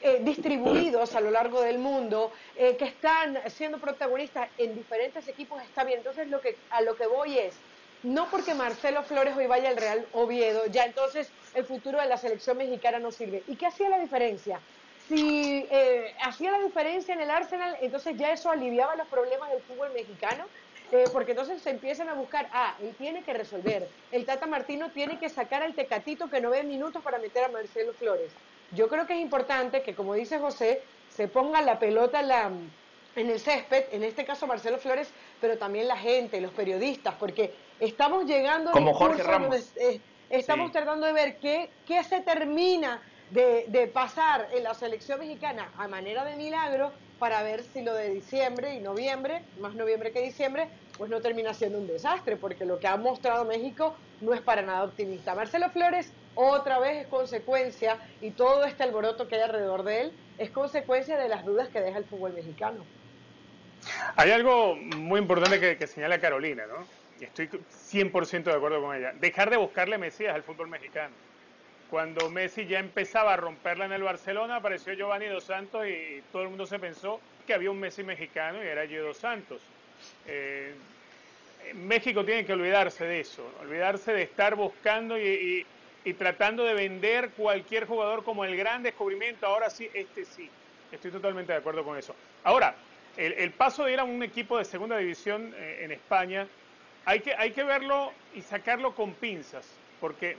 eh, 0.00 0.20
distribuidos 0.22 1.14
a 1.14 1.20
lo 1.20 1.30
largo 1.30 1.60
del 1.60 1.78
mundo, 1.78 2.32
eh, 2.56 2.76
que 2.76 2.84
están 2.84 3.38
siendo 3.50 3.78
protagonistas 3.78 4.48
en 4.58 4.74
diferentes 4.74 5.26
equipos, 5.28 5.60
está 5.62 5.84
bien. 5.84 5.98
Entonces 5.98 6.28
lo 6.28 6.40
que, 6.40 6.56
a 6.70 6.80
lo 6.82 6.96
que 6.96 7.06
voy 7.06 7.38
es, 7.38 7.54
no 8.02 8.30
porque 8.30 8.54
Marcelo 8.54 9.02
Flores 9.02 9.36
hoy 9.36 9.46
vaya 9.46 9.70
al 9.70 9.76
Real 9.76 10.06
Oviedo, 10.12 10.66
ya 10.66 10.84
entonces 10.84 11.30
el 11.54 11.64
futuro 11.64 12.00
de 12.00 12.06
la 12.06 12.16
selección 12.16 12.56
mexicana 12.56 12.98
no 12.98 13.10
sirve. 13.10 13.42
¿Y 13.48 13.56
qué 13.56 13.66
hacía 13.66 13.88
la 13.88 13.98
diferencia? 13.98 14.60
Si 15.08 15.66
eh, 15.70 16.14
hacía 16.22 16.52
la 16.52 16.60
diferencia 16.60 17.14
en 17.14 17.20
el 17.20 17.30
Arsenal, 17.30 17.76
entonces 17.80 18.16
ya 18.16 18.30
eso 18.30 18.50
aliviaba 18.50 18.94
los 18.94 19.08
problemas 19.08 19.50
del 19.50 19.62
fútbol 19.62 19.92
mexicano. 19.94 20.44
Eh, 20.90 21.04
porque 21.12 21.32
entonces 21.32 21.60
se 21.60 21.68
empiezan 21.68 22.08
a 22.08 22.14
buscar, 22.14 22.48
ah, 22.50 22.74
él 22.80 22.94
tiene 22.96 23.22
que 23.22 23.34
resolver, 23.34 23.86
el 24.10 24.24
Tata 24.24 24.46
Martino 24.46 24.90
tiene 24.90 25.18
que 25.18 25.28
sacar 25.28 25.62
al 25.62 25.74
Tecatito 25.74 26.30
que 26.30 26.40
no 26.40 26.48
ve 26.48 26.62
minutos 26.62 27.02
para 27.02 27.18
meter 27.18 27.44
a 27.44 27.48
Marcelo 27.48 27.92
Flores. 27.92 28.32
Yo 28.72 28.88
creo 28.88 29.06
que 29.06 29.14
es 29.14 29.20
importante 29.20 29.82
que, 29.82 29.94
como 29.94 30.14
dice 30.14 30.38
José, 30.38 30.82
se 31.08 31.28
ponga 31.28 31.62
la 31.62 31.78
pelota 31.78 32.22
la, 32.22 32.50
en 33.16 33.30
el 33.30 33.40
césped, 33.40 33.84
en 33.92 34.04
este 34.04 34.24
caso 34.24 34.46
Marcelo 34.46 34.78
Flores, 34.78 35.10
pero 35.40 35.58
también 35.58 35.88
la 35.88 35.96
gente, 35.96 36.40
los 36.40 36.52
periodistas, 36.52 37.14
porque 37.14 37.54
estamos 37.80 38.26
llegando 38.26 38.70
como 38.72 38.94
Jorge 38.94 39.22
Ramos. 39.22 39.72
Eh, 39.76 40.00
estamos 40.30 40.70
tratando 40.72 41.06
de 41.06 41.12
ver 41.12 41.38
qué, 41.38 41.70
qué 41.86 42.04
se 42.04 42.20
termina 42.20 43.02
de, 43.30 43.64
de, 43.68 43.86
pasar 43.86 44.48
en 44.52 44.62
la 44.62 44.74
selección 44.74 45.18
mexicana 45.18 45.72
a 45.76 45.88
manera 45.88 46.24
de 46.24 46.36
milagro 46.36 46.92
para 47.18 47.42
ver 47.42 47.62
si 47.62 47.82
lo 47.82 47.94
de 47.94 48.10
diciembre 48.10 48.74
y 48.74 48.80
noviembre, 48.80 49.42
más 49.60 49.74
noviembre 49.74 50.12
que 50.12 50.20
diciembre, 50.20 50.68
pues 50.96 51.10
no 51.10 51.20
termina 51.20 51.54
siendo 51.54 51.78
un 51.78 51.86
desastre, 51.86 52.36
porque 52.36 52.64
lo 52.64 52.78
que 52.78 52.86
ha 52.86 52.96
mostrado 52.96 53.44
México 53.44 53.96
no 54.20 54.34
es 54.34 54.40
para 54.40 54.62
nada 54.62 54.84
optimista. 54.84 55.34
Marcelo 55.34 55.70
Flores 55.70 56.12
otra 56.34 56.78
vez 56.78 57.02
es 57.02 57.06
consecuencia, 57.08 57.98
y 58.20 58.30
todo 58.30 58.64
este 58.64 58.84
alboroto 58.84 59.26
que 59.26 59.36
hay 59.36 59.42
alrededor 59.42 59.82
de 59.82 60.02
él, 60.02 60.12
es 60.38 60.50
consecuencia 60.50 61.18
de 61.18 61.28
las 61.28 61.44
dudas 61.44 61.68
que 61.68 61.80
deja 61.80 61.98
el 61.98 62.04
fútbol 62.04 62.32
mexicano. 62.32 62.84
Hay 64.16 64.30
algo 64.30 64.76
muy 64.76 65.20
importante 65.20 65.58
que, 65.58 65.76
que 65.76 65.86
señala 65.86 66.20
Carolina, 66.20 66.64
¿no? 66.66 66.86
Y 67.20 67.24
estoy 67.24 67.48
100% 67.48 68.44
de 68.44 68.52
acuerdo 68.52 68.80
con 68.80 68.94
ella. 68.94 69.12
Dejar 69.14 69.50
de 69.50 69.56
buscarle 69.56 69.98
Mesías 69.98 70.34
al 70.34 70.44
fútbol 70.44 70.68
mexicano. 70.68 71.12
Cuando 71.90 72.28
Messi 72.28 72.66
ya 72.66 72.78
empezaba 72.78 73.32
a 73.32 73.36
romperla 73.36 73.86
en 73.86 73.92
el 73.92 74.02
Barcelona, 74.02 74.56
apareció 74.56 74.92
Giovanni 74.92 75.26
Dos 75.26 75.44
Santos 75.44 75.86
y 75.86 76.22
todo 76.30 76.42
el 76.42 76.50
mundo 76.50 76.66
se 76.66 76.78
pensó 76.78 77.20
que 77.46 77.54
había 77.54 77.70
un 77.70 77.80
Messi 77.80 78.02
mexicano 78.02 78.62
y 78.62 78.66
era 78.66 78.84
Giovanni 78.84 79.08
Dos 79.08 79.16
Santos. 79.16 79.62
Eh, 80.26 80.74
México 81.74 82.24
tiene 82.24 82.44
que 82.44 82.52
olvidarse 82.52 83.04
de 83.04 83.20
eso, 83.20 83.42
olvidarse 83.60 84.12
de 84.12 84.22
estar 84.22 84.54
buscando 84.54 85.18
y, 85.18 85.66
y, 86.04 86.14
tratando 86.14 86.64
de 86.64 86.74
vender 86.74 87.30
cualquier 87.30 87.86
jugador 87.86 88.24
como 88.24 88.44
el 88.44 88.56
gran 88.56 88.82
descubrimiento. 88.82 89.46
Ahora 89.46 89.70
sí, 89.70 89.88
este 89.92 90.24
sí. 90.24 90.48
Estoy 90.90 91.10
totalmente 91.10 91.52
de 91.52 91.58
acuerdo 91.58 91.84
con 91.84 91.98
eso. 91.98 92.14
Ahora, 92.44 92.74
el, 93.16 93.32
el 93.34 93.50
paso 93.50 93.84
de 93.84 93.92
ir 93.92 94.00
a 94.00 94.04
un 94.04 94.22
equipo 94.22 94.56
de 94.56 94.64
segunda 94.64 94.96
división 94.96 95.54
eh, 95.56 95.80
en 95.82 95.92
España, 95.92 96.46
hay 97.04 97.20
que, 97.20 97.34
hay 97.34 97.50
que 97.50 97.64
verlo 97.64 98.12
y 98.34 98.42
sacarlo 98.42 98.94
con 98.94 99.12
pinzas, 99.14 99.66
porque 100.00 100.36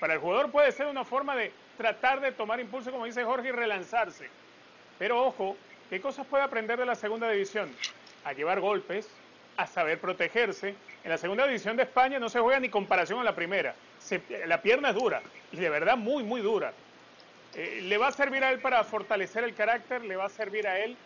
para 0.00 0.14
el 0.14 0.20
jugador 0.20 0.50
puede 0.50 0.72
ser 0.72 0.86
una 0.86 1.04
forma 1.04 1.34
de 1.36 1.52
tratar 1.76 2.20
de 2.20 2.32
tomar 2.32 2.60
impulso, 2.60 2.90
como 2.90 3.06
dice 3.06 3.24
Jorge, 3.24 3.48
y 3.48 3.52
relanzarse. 3.52 4.28
Pero 4.98 5.24
ojo, 5.24 5.56
¿qué 5.90 6.00
cosas 6.00 6.26
puede 6.26 6.44
aprender 6.44 6.78
de 6.78 6.86
la 6.86 6.94
segunda 6.94 7.30
división? 7.30 7.70
A 8.24 8.32
llevar 8.32 8.60
golpes, 8.60 9.08
a 9.56 9.66
saber 9.66 9.98
protegerse. 9.98 10.74
En 11.04 11.10
la 11.10 11.18
segunda 11.18 11.46
división 11.46 11.76
de 11.76 11.84
España 11.84 12.18
no 12.18 12.28
se 12.28 12.40
juega 12.40 12.60
ni 12.60 12.68
comparación 12.68 13.20
a 13.20 13.24
la 13.24 13.34
primera. 13.34 13.74
la 14.46 14.60
pierna 14.60 14.90
es 14.90 14.94
dura, 14.94 15.22
y 15.52 15.56
de 15.56 15.70
verdad 15.70 15.96
muy, 15.96 16.24
muy 16.24 16.40
dura. 16.40 16.72
Eh, 17.54 17.80
le 17.82 17.96
va 17.96 18.08
a 18.08 18.12
servir 18.12 18.44
a 18.44 18.50
él 18.50 18.60
para 18.60 18.82
fortalecer 18.84 19.44
el 19.44 19.54
carácter, 19.54 20.04
le 20.04 20.16
va 20.16 20.26
a 20.26 20.30
servir 20.30 20.66
a 20.66 20.78
él 20.80 20.96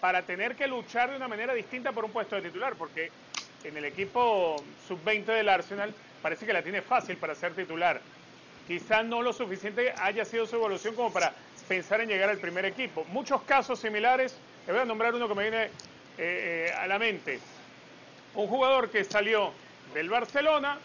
para 0.00 0.22
tener 0.22 0.54
que 0.54 0.66
luchar 0.66 1.10
de 1.10 1.16
una 1.16 1.28
manera 1.28 1.54
distinta 1.54 1.92
por 1.92 2.04
un 2.04 2.10
puesto 2.10 2.36
de 2.36 2.42
titular, 2.42 2.74
porque 2.74 3.10
en 3.62 3.76
el 3.76 3.86
equipo 3.86 4.62
sub-20 4.86 5.24
del 5.24 5.48
Arsenal 5.48 5.94
parece 6.20 6.44
que 6.44 6.52
la 6.52 6.62
tiene 6.62 6.82
fácil 6.82 7.16
para 7.16 7.34
ser 7.34 7.54
titular 7.54 8.00
quizá 8.66 9.02
no 9.02 9.22
lo 9.22 9.32
suficiente 9.32 9.92
haya 9.98 10.24
sido 10.24 10.46
su 10.46 10.56
evolución 10.56 10.94
como 10.94 11.12
para 11.12 11.32
pensar 11.68 12.00
en 12.00 12.08
llegar 12.08 12.30
al 12.30 12.38
primer 12.38 12.64
equipo. 12.64 13.04
Muchos 13.08 13.42
casos 13.42 13.78
similares, 13.78 14.36
le 14.66 14.72
voy 14.72 14.82
a 14.82 14.84
nombrar 14.84 15.14
uno 15.14 15.28
que 15.28 15.34
me 15.34 15.42
viene 15.42 15.64
eh, 15.64 15.70
eh, 16.18 16.72
a 16.76 16.86
la 16.86 16.98
mente. 16.98 17.40
Un 18.34 18.46
jugador 18.48 18.90
que 18.90 19.04
salió 19.04 19.52
del 19.92 20.08
Barcelona, 20.08 20.78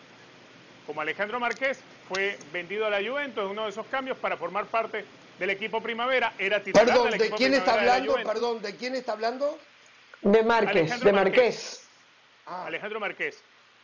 como 0.85 1.01
Alejandro 1.01 1.39
Márquez, 1.39 1.79
fue 2.07 2.37
vendido 2.51 2.85
a 2.85 2.89
la 2.89 3.07
Juventus, 3.07 3.49
uno 3.49 3.65
de 3.65 3.69
esos 3.69 3.85
cambios 3.87 4.17
para 4.17 4.37
formar 4.37 4.65
parte 4.65 5.05
del 5.37 5.49
equipo 5.51 5.81
Primavera, 5.81 6.33
era 6.37 6.61
titular 6.61 6.85
Perdón, 6.85 7.11
del 7.11 7.21
equipo 7.21 7.35
¿de 7.35 7.37
quién 7.37 7.53
está 7.53 7.73
hablando? 7.73 8.15
De 8.15 8.25
Perdón, 8.25 8.61
¿de 8.61 8.75
quién 8.75 8.95
está 8.95 9.11
hablando? 9.13 9.59
De 10.21 10.43
Márquez, 10.43 10.99
de 10.99 11.13
Márquez. 11.13 11.87
Ah. 12.45 12.65
Alejandro 12.65 12.99
Márquez. 12.99 13.41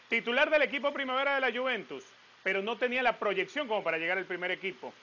Titular 0.10 0.50
del 0.50 0.64
equipo 0.64 0.92
Primavera 0.92 1.36
de 1.36 1.42
la 1.42 1.58
Juventus 1.58 2.04
pero 2.46 2.62
no 2.62 2.78
tenía 2.78 3.02
la 3.02 3.18
proyección 3.18 3.68
como 3.68 3.84
para 3.84 3.98
llegar 3.98 4.20
al 4.20 4.26
primer 4.26 4.52
equipo. 4.52 4.94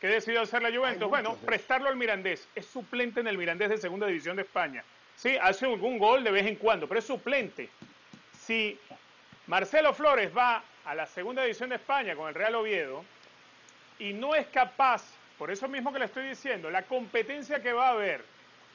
¿Qué 0.00 0.06
decidió 0.06 0.42
hacer 0.42 0.62
la 0.62 0.70
Juventus? 0.70 1.08
Bueno, 1.08 1.34
prestarlo 1.44 1.88
al 1.88 1.96
Mirandés. 1.96 2.46
Es 2.54 2.66
suplente 2.66 3.18
en 3.18 3.26
el 3.26 3.36
Mirandés 3.36 3.70
de 3.70 3.78
Segunda 3.78 4.06
División 4.06 4.36
de 4.36 4.42
España. 4.42 4.84
Sí, 5.16 5.36
hace 5.42 5.66
algún 5.66 5.98
gol 5.98 6.22
de 6.22 6.30
vez 6.30 6.46
en 6.46 6.54
cuando, 6.54 6.86
pero 6.86 7.00
es 7.00 7.04
suplente. 7.04 7.68
Si 8.38 8.78
Marcelo 9.48 9.92
Flores 9.94 10.30
va 10.34 10.62
a 10.84 10.94
la 10.94 11.08
Segunda 11.08 11.42
División 11.42 11.70
de 11.70 11.74
España 11.74 12.14
con 12.14 12.28
el 12.28 12.36
Real 12.36 12.54
Oviedo 12.54 13.04
y 13.98 14.12
no 14.12 14.36
es 14.36 14.46
capaz, 14.46 15.02
por 15.38 15.50
eso 15.50 15.66
mismo 15.66 15.92
que 15.92 15.98
le 15.98 16.04
estoy 16.04 16.28
diciendo, 16.28 16.70
la 16.70 16.82
competencia 16.82 17.60
que 17.60 17.72
va 17.72 17.88
a 17.88 17.92
haber, 17.94 18.24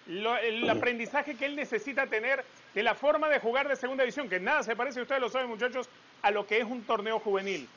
el 0.05 0.69
aprendizaje 0.69 1.37
que 1.37 1.45
él 1.45 1.55
necesita 1.55 2.07
tener 2.07 2.43
de 2.75 2.83
la 2.83 2.93
forma 2.93 3.29
de 3.29 3.39
jugar 3.39 3.69
de 3.69 3.77
Segunda 3.77 4.03
División, 4.03 4.27
que 4.27 4.41
nada 4.41 4.63
se 4.63 4.75
parece, 4.75 4.99
ustedes 4.99 5.21
lo 5.21 5.29
saben 5.29 5.47
muchachos, 5.47 5.87
a 6.21 6.29
lo 6.29 6.45
que 6.45 6.57
es 6.57 6.65
un 6.65 6.83
torneo 6.83 7.17
juvenil. 7.17 7.69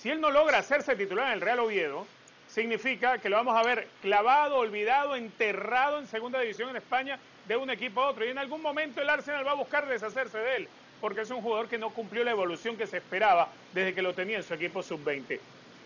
Si 0.00 0.08
él 0.08 0.20
no 0.20 0.30
logra 0.30 0.58
hacerse 0.58 0.94
titular 0.94 1.26
en 1.26 1.32
el 1.32 1.40
Real 1.40 1.58
Oviedo, 1.58 2.06
significa 2.46 3.18
que 3.18 3.28
lo 3.28 3.36
vamos 3.36 3.56
a 3.56 3.64
ver 3.64 3.88
clavado, 4.00 4.58
olvidado, 4.58 5.16
enterrado 5.16 5.98
en 5.98 6.06
segunda 6.06 6.38
división 6.40 6.70
en 6.70 6.76
España 6.76 7.18
de 7.48 7.56
un 7.56 7.68
equipo 7.68 8.00
a 8.00 8.10
otro. 8.10 8.24
Y 8.24 8.28
en 8.28 8.38
algún 8.38 8.62
momento 8.62 9.02
el 9.02 9.10
Arsenal 9.10 9.44
va 9.44 9.50
a 9.50 9.54
buscar 9.54 9.88
deshacerse 9.88 10.38
de 10.38 10.56
él, 10.56 10.68
porque 11.00 11.22
es 11.22 11.30
un 11.30 11.42
jugador 11.42 11.66
que 11.66 11.78
no 11.78 11.90
cumplió 11.90 12.22
la 12.22 12.30
evolución 12.30 12.76
que 12.76 12.86
se 12.86 12.98
esperaba 12.98 13.48
desde 13.74 13.92
que 13.92 14.02
lo 14.02 14.14
tenía 14.14 14.36
en 14.36 14.44
su 14.44 14.54
equipo 14.54 14.84
sub-20. 14.84 15.40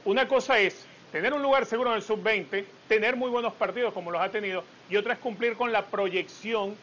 Una 0.04 0.28
cosa 0.28 0.58
es 0.58 0.86
tener 1.10 1.32
un 1.32 1.40
lugar 1.40 1.64
seguro 1.64 1.88
en 1.88 1.96
el 1.96 2.02
sub-20, 2.02 2.66
tener 2.88 3.16
muy 3.16 3.30
buenos 3.30 3.54
partidos 3.54 3.94
como 3.94 4.10
los 4.10 4.20
ha 4.20 4.28
tenido, 4.28 4.62
y 4.90 4.96
otra 4.96 5.14
es 5.14 5.20
cumplir 5.20 5.56
con 5.56 5.72
la 5.72 5.86
proyección 5.86 6.76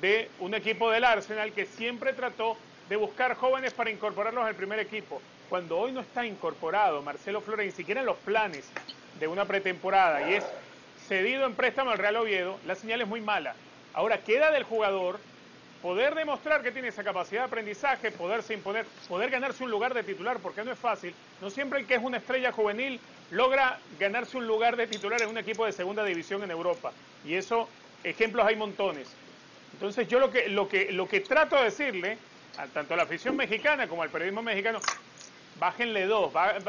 de 0.00 0.28
un 0.40 0.52
equipo 0.52 0.90
del 0.90 1.04
Arsenal 1.04 1.52
que 1.52 1.64
siempre 1.64 2.12
trató 2.12 2.56
de 2.88 2.96
buscar 2.96 3.36
jóvenes 3.36 3.72
para 3.72 3.90
incorporarlos 3.90 4.44
al 4.44 4.56
primer 4.56 4.80
equipo 4.80 5.22
cuando 5.52 5.78
hoy 5.78 5.92
no 5.92 6.00
está 6.00 6.24
incorporado 6.24 7.02
Marcelo 7.02 7.42
Flores 7.42 7.66
ni 7.66 7.72
siquiera 7.72 8.00
en 8.00 8.06
los 8.06 8.16
planes 8.16 8.64
de 9.20 9.28
una 9.28 9.44
pretemporada 9.44 10.30
y 10.30 10.36
es 10.36 10.44
cedido 11.06 11.44
en 11.44 11.54
préstamo 11.54 11.90
al 11.90 11.98
Real 11.98 12.16
Oviedo, 12.16 12.58
la 12.66 12.74
señal 12.74 13.02
es 13.02 13.06
muy 13.06 13.20
mala. 13.20 13.54
Ahora 13.92 14.24
queda 14.24 14.50
del 14.50 14.62
jugador 14.62 15.20
poder 15.82 16.14
demostrar 16.14 16.62
que 16.62 16.72
tiene 16.72 16.88
esa 16.88 17.04
capacidad 17.04 17.42
de 17.42 17.46
aprendizaje, 17.48 18.10
poderse 18.12 18.54
imponer, 18.54 18.86
poder 19.06 19.28
ganarse 19.28 19.62
un 19.62 19.70
lugar 19.70 19.92
de 19.92 20.02
titular, 20.02 20.38
porque 20.38 20.64
no 20.64 20.72
es 20.72 20.78
fácil. 20.78 21.14
No 21.42 21.50
siempre 21.50 21.80
el 21.80 21.86
que 21.86 21.96
es 21.96 22.02
una 22.02 22.16
estrella 22.16 22.50
juvenil 22.50 22.98
logra 23.30 23.78
ganarse 24.00 24.38
un 24.38 24.46
lugar 24.46 24.76
de 24.76 24.86
titular 24.86 25.20
en 25.20 25.28
un 25.28 25.36
equipo 25.36 25.66
de 25.66 25.72
segunda 25.72 26.02
división 26.02 26.42
en 26.42 26.50
Europa. 26.50 26.92
Y 27.26 27.34
eso, 27.34 27.68
ejemplos 28.04 28.46
hay 28.46 28.56
montones. 28.56 29.06
Entonces 29.74 30.08
yo 30.08 30.18
lo 30.18 30.30
que, 30.30 30.48
lo 30.48 30.66
que, 30.66 30.92
lo 30.92 31.06
que 31.06 31.20
trato 31.20 31.56
de 31.56 31.64
decirle, 31.64 32.16
tanto 32.72 32.94
a 32.94 32.96
la 32.96 33.02
afición 33.02 33.36
mexicana 33.36 33.86
como 33.86 34.02
al 34.02 34.08
periodismo 34.08 34.40
mexicano, 34.40 34.80
bájenle 35.62 36.06
dos, 36.06 36.32
vamos 36.32 36.60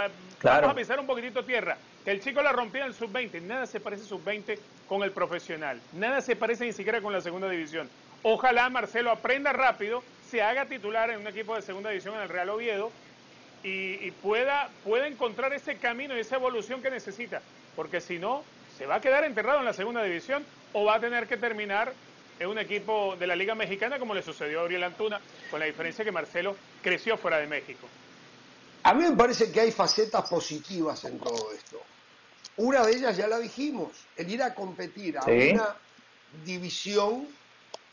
a 0.43 0.75
pisar 0.75 0.99
un 0.99 1.07
poquitito 1.07 1.43
tierra. 1.43 1.77
Que 2.05 2.11
el 2.11 2.21
chico 2.21 2.43
la 2.43 2.51
rompió 2.51 2.81
en 2.81 2.89
el 2.89 2.93
sub-20, 2.93 3.41
nada 3.41 3.65
se 3.65 3.79
parece 3.79 4.03
sub-20 4.03 4.59
con 4.87 5.01
el 5.01 5.11
profesional, 5.11 5.81
nada 5.93 6.21
se 6.21 6.35
parece 6.35 6.65
ni 6.65 6.73
siquiera 6.73 7.01
con 7.01 7.11
la 7.11 7.19
segunda 7.19 7.49
división. 7.49 7.89
Ojalá 8.21 8.69
Marcelo 8.69 9.09
aprenda 9.09 9.51
rápido, 9.51 10.03
se 10.29 10.43
haga 10.43 10.65
titular 10.65 11.09
en 11.09 11.21
un 11.21 11.27
equipo 11.27 11.55
de 11.55 11.63
segunda 11.63 11.89
división 11.89 12.13
en 12.13 12.21
el 12.21 12.29
Real 12.29 12.49
Oviedo 12.49 12.91
y, 13.63 14.11
pueda, 14.11 14.69
pueda 14.83 15.07
encontrar 15.07 15.53
ese 15.53 15.77
camino 15.77 16.15
y 16.15 16.19
esa 16.19 16.35
evolución 16.35 16.83
que 16.83 16.91
necesita. 16.91 17.41
Porque 17.75 17.99
si 17.99 18.19
no, 18.19 18.43
se 18.77 18.85
va 18.85 18.95
a 18.95 19.01
quedar 19.01 19.23
enterrado 19.23 19.57
en 19.57 19.65
la 19.65 19.73
segunda 19.73 20.03
división 20.03 20.45
o 20.73 20.85
va 20.85 20.95
a 20.95 20.99
tener 20.99 21.25
que 21.25 21.37
terminar 21.37 21.93
en 22.39 22.47
un 22.47 22.59
equipo 22.59 23.15
de 23.15 23.25
la 23.25 23.35
Liga 23.35 23.55
Mexicana 23.55 23.97
como 23.97 24.13
le 24.13 24.21
sucedió 24.21 24.61
a 24.61 24.65
Uriel 24.65 24.83
Antuna, 24.83 25.19
con 25.49 25.59
la 25.59 25.65
diferencia 25.65 26.05
que 26.05 26.11
Marcelo 26.11 26.55
creció 26.83 27.17
fuera 27.17 27.37
de 27.37 27.47
México. 27.47 27.87
A 28.83 28.93
mí 28.93 29.03
me 29.03 29.15
parece 29.15 29.51
que 29.51 29.61
hay 29.61 29.71
facetas 29.71 30.29
positivas 30.29 31.03
en 31.05 31.17
todo 31.17 31.53
esto. 31.53 31.81
Una 32.57 32.85
de 32.85 32.97
ellas 32.97 33.15
ya 33.15 33.27
la 33.27 33.39
dijimos, 33.39 33.91
el 34.17 34.29
ir 34.29 34.43
a 34.43 34.53
competir 34.53 35.17
a 35.17 35.23
una 35.23 35.75
división 36.45 37.27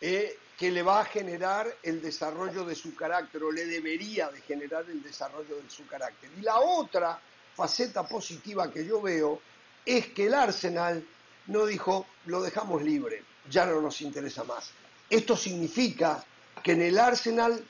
eh, 0.00 0.36
que 0.58 0.70
le 0.70 0.82
va 0.82 1.00
a 1.00 1.04
generar 1.04 1.74
el 1.82 2.02
desarrollo 2.02 2.64
de 2.64 2.74
su 2.74 2.94
carácter 2.94 3.42
o 3.44 3.52
le 3.52 3.66
debería 3.66 4.30
de 4.30 4.40
generar 4.42 4.84
el 4.90 5.02
desarrollo 5.02 5.56
de 5.62 5.70
su 5.70 5.86
carácter. 5.86 6.28
Y 6.38 6.42
la 6.42 6.58
otra 6.58 7.20
faceta 7.54 8.06
positiva 8.06 8.70
que 8.70 8.84
yo 8.84 9.00
veo 9.00 9.40
es 9.86 10.08
que 10.08 10.26
el 10.26 10.34
Arsenal 10.34 11.06
no 11.46 11.66
dijo, 11.66 12.06
lo 12.26 12.42
dejamos 12.42 12.82
libre, 12.82 13.22
ya 13.48 13.64
no 13.64 13.80
nos 13.80 14.00
interesa 14.00 14.44
más. 14.44 14.72
Esto 15.08 15.36
significa 15.36 16.22
que 16.62 16.72
en 16.72 16.82
el 16.82 16.98
Arsenal 16.98 17.64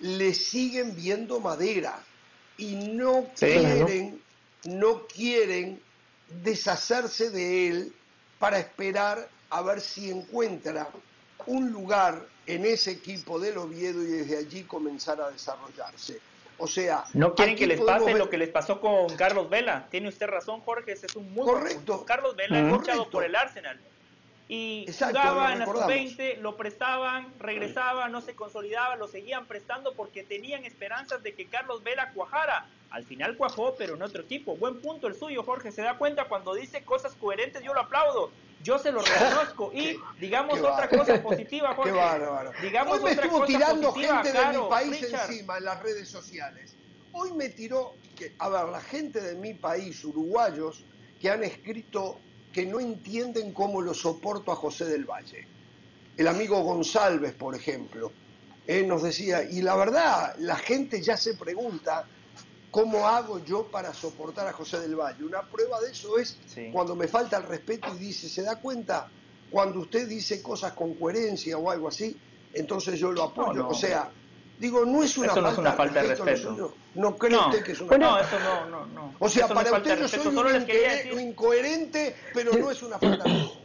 le 0.00 0.34
siguen 0.34 0.94
viendo 0.94 1.40
madera 1.40 2.04
y 2.56 2.74
no 2.74 3.26
quieren, 3.36 4.20
no 4.64 5.06
quieren 5.06 5.80
deshacerse 6.42 7.30
de 7.30 7.68
él 7.68 7.92
para 8.38 8.58
esperar 8.58 9.28
a 9.50 9.62
ver 9.62 9.80
si 9.80 10.10
encuentra 10.10 10.88
un 11.46 11.70
lugar 11.70 12.26
en 12.46 12.64
ese 12.64 12.92
equipo 12.92 13.38
del 13.38 13.58
Oviedo 13.58 14.02
y 14.02 14.06
desde 14.06 14.38
allí 14.38 14.62
comenzar 14.64 15.20
a 15.20 15.30
desarrollarse. 15.30 16.20
O 16.58 16.66
sea, 16.66 17.04
no 17.14 17.34
quieren 17.34 17.56
que 17.56 17.66
les 17.66 17.80
pase 17.80 18.14
lo 18.14 18.30
que 18.30 18.38
les 18.38 18.48
pasó 18.48 18.80
con 18.80 19.14
Carlos 19.16 19.50
Vela. 19.50 19.88
Tiene 19.90 20.08
usted 20.08 20.26
razón, 20.26 20.60
Jorge, 20.60 20.92
ese 20.92 21.06
es 21.06 21.16
un 21.16 21.32
muy 21.32 21.44
correcto. 21.44 22.04
Carlos 22.04 22.36
Vela 22.36 22.58
ha 22.58 22.62
luchado 22.62 23.10
por 23.10 23.24
el 23.24 23.34
Arsenal 23.34 23.80
y 24.48 24.86
jugaba 24.92 25.52
en 25.52 25.60
la 25.60 25.66
sub-20, 25.66 26.38
lo 26.38 26.56
prestaban, 26.56 27.32
regresaba, 27.38 28.08
no 28.08 28.20
se 28.20 28.34
consolidaba, 28.34 28.96
lo 28.96 29.08
seguían 29.08 29.46
prestando 29.46 29.94
porque 29.94 30.22
tenían 30.22 30.64
esperanzas 30.64 31.22
de 31.22 31.34
que 31.34 31.46
Carlos 31.46 31.82
Vela 31.82 32.12
cuajara. 32.12 32.68
Al 32.90 33.04
final 33.04 33.36
cuajó, 33.36 33.74
pero 33.76 33.94
en 33.94 34.02
otro 34.02 34.22
equipo. 34.22 34.56
Buen 34.56 34.80
punto 34.80 35.08
el 35.08 35.14
suyo, 35.14 35.42
Jorge. 35.42 35.72
Se 35.72 35.82
da 35.82 35.98
cuenta 35.98 36.26
cuando 36.28 36.54
dice 36.54 36.84
cosas 36.84 37.16
coherentes, 37.16 37.62
yo 37.62 37.74
lo 37.74 37.80
aplaudo. 37.80 38.30
Yo 38.62 38.78
se 38.78 38.92
lo 38.92 39.00
reconozco. 39.00 39.72
Y 39.74 39.98
digamos 40.20 40.60
otra 40.60 40.88
cosa 40.88 41.20
positiva, 41.22 41.74
Jorge. 41.74 41.90
Qué 41.90 41.96
bárbaro. 41.96 42.52
Digamos 42.62 42.98
Hoy 42.98 43.04
me 43.04 43.10
estuvo 43.12 43.44
tirando 43.46 43.92
gente 43.92 44.32
de 44.32 44.58
mi 44.58 44.68
país 44.68 45.02
encima 45.02 45.58
en 45.58 45.64
las 45.64 45.82
redes 45.82 46.08
sociales. 46.08 46.76
Hoy 47.12 47.32
me 47.32 47.48
tiró, 47.48 47.94
que, 48.16 48.34
a 48.38 48.48
ver, 48.48 48.66
la 48.66 48.80
gente 48.80 49.20
de 49.20 49.34
mi 49.36 49.54
país, 49.54 50.04
uruguayos, 50.04 50.84
que 51.20 51.30
han 51.30 51.42
escrito 51.42 52.20
que 52.54 52.64
no 52.64 52.78
entienden 52.78 53.52
cómo 53.52 53.82
lo 53.82 53.92
soporto 53.92 54.52
a 54.52 54.56
José 54.56 54.84
del 54.84 55.04
Valle. 55.04 55.46
El 56.16 56.28
amigo 56.28 56.62
González, 56.62 57.34
por 57.34 57.56
ejemplo, 57.56 58.12
él 58.64 58.86
nos 58.86 59.02
decía, 59.02 59.42
y 59.42 59.60
la 59.60 59.74
verdad, 59.74 60.36
la 60.38 60.54
gente 60.54 61.02
ya 61.02 61.16
se 61.16 61.34
pregunta 61.34 62.06
cómo 62.70 63.08
hago 63.08 63.44
yo 63.44 63.66
para 63.66 63.92
soportar 63.92 64.46
a 64.46 64.52
José 64.52 64.78
del 64.78 64.94
Valle. 64.94 65.24
Una 65.24 65.42
prueba 65.42 65.80
de 65.80 65.90
eso 65.90 66.16
es 66.16 66.38
cuando 66.72 66.94
me 66.94 67.08
falta 67.08 67.38
el 67.38 67.42
respeto 67.42 67.88
y 67.96 67.98
dice, 67.98 68.28
¿se 68.28 68.42
da 68.42 68.60
cuenta? 68.60 69.10
Cuando 69.50 69.80
usted 69.80 70.08
dice 70.08 70.40
cosas 70.40 70.74
con 70.74 70.94
coherencia 70.94 71.58
o 71.58 71.68
algo 71.68 71.88
así, 71.88 72.16
entonces 72.52 73.00
yo 73.00 73.10
lo 73.10 73.24
apoyo. 73.24 73.66
O 73.66 73.74
sea, 73.74 74.12
Digo, 74.58 74.84
no 74.84 75.02
es 75.02 75.18
una, 75.18 75.26
eso 75.26 75.34
falta, 75.34 75.48
no 75.48 75.52
es 75.52 75.58
una 75.58 75.72
falta 75.72 76.02
de 76.02 76.08
respeto. 76.08 76.74
No, 76.94 77.16
creo 77.16 77.48
usted 77.48 77.64
que 77.64 77.72
es 77.72 77.80
una 77.80 77.98
No, 77.98 78.18
eso 78.18 78.38
no, 78.38 78.66
no, 78.66 78.86
no. 78.86 79.14
O 79.18 79.28
sea, 79.28 79.48
para 79.48 79.72
usted 79.72 79.98
yo 79.98 80.08
soy 80.08 80.26
un 81.12 81.20
incoherente, 81.20 82.16
pero 82.32 82.52
no 82.52 82.70
es 82.70 82.82
una 82.82 82.98
falta 82.98 83.24
de 83.24 83.30
respeto. 83.30 83.60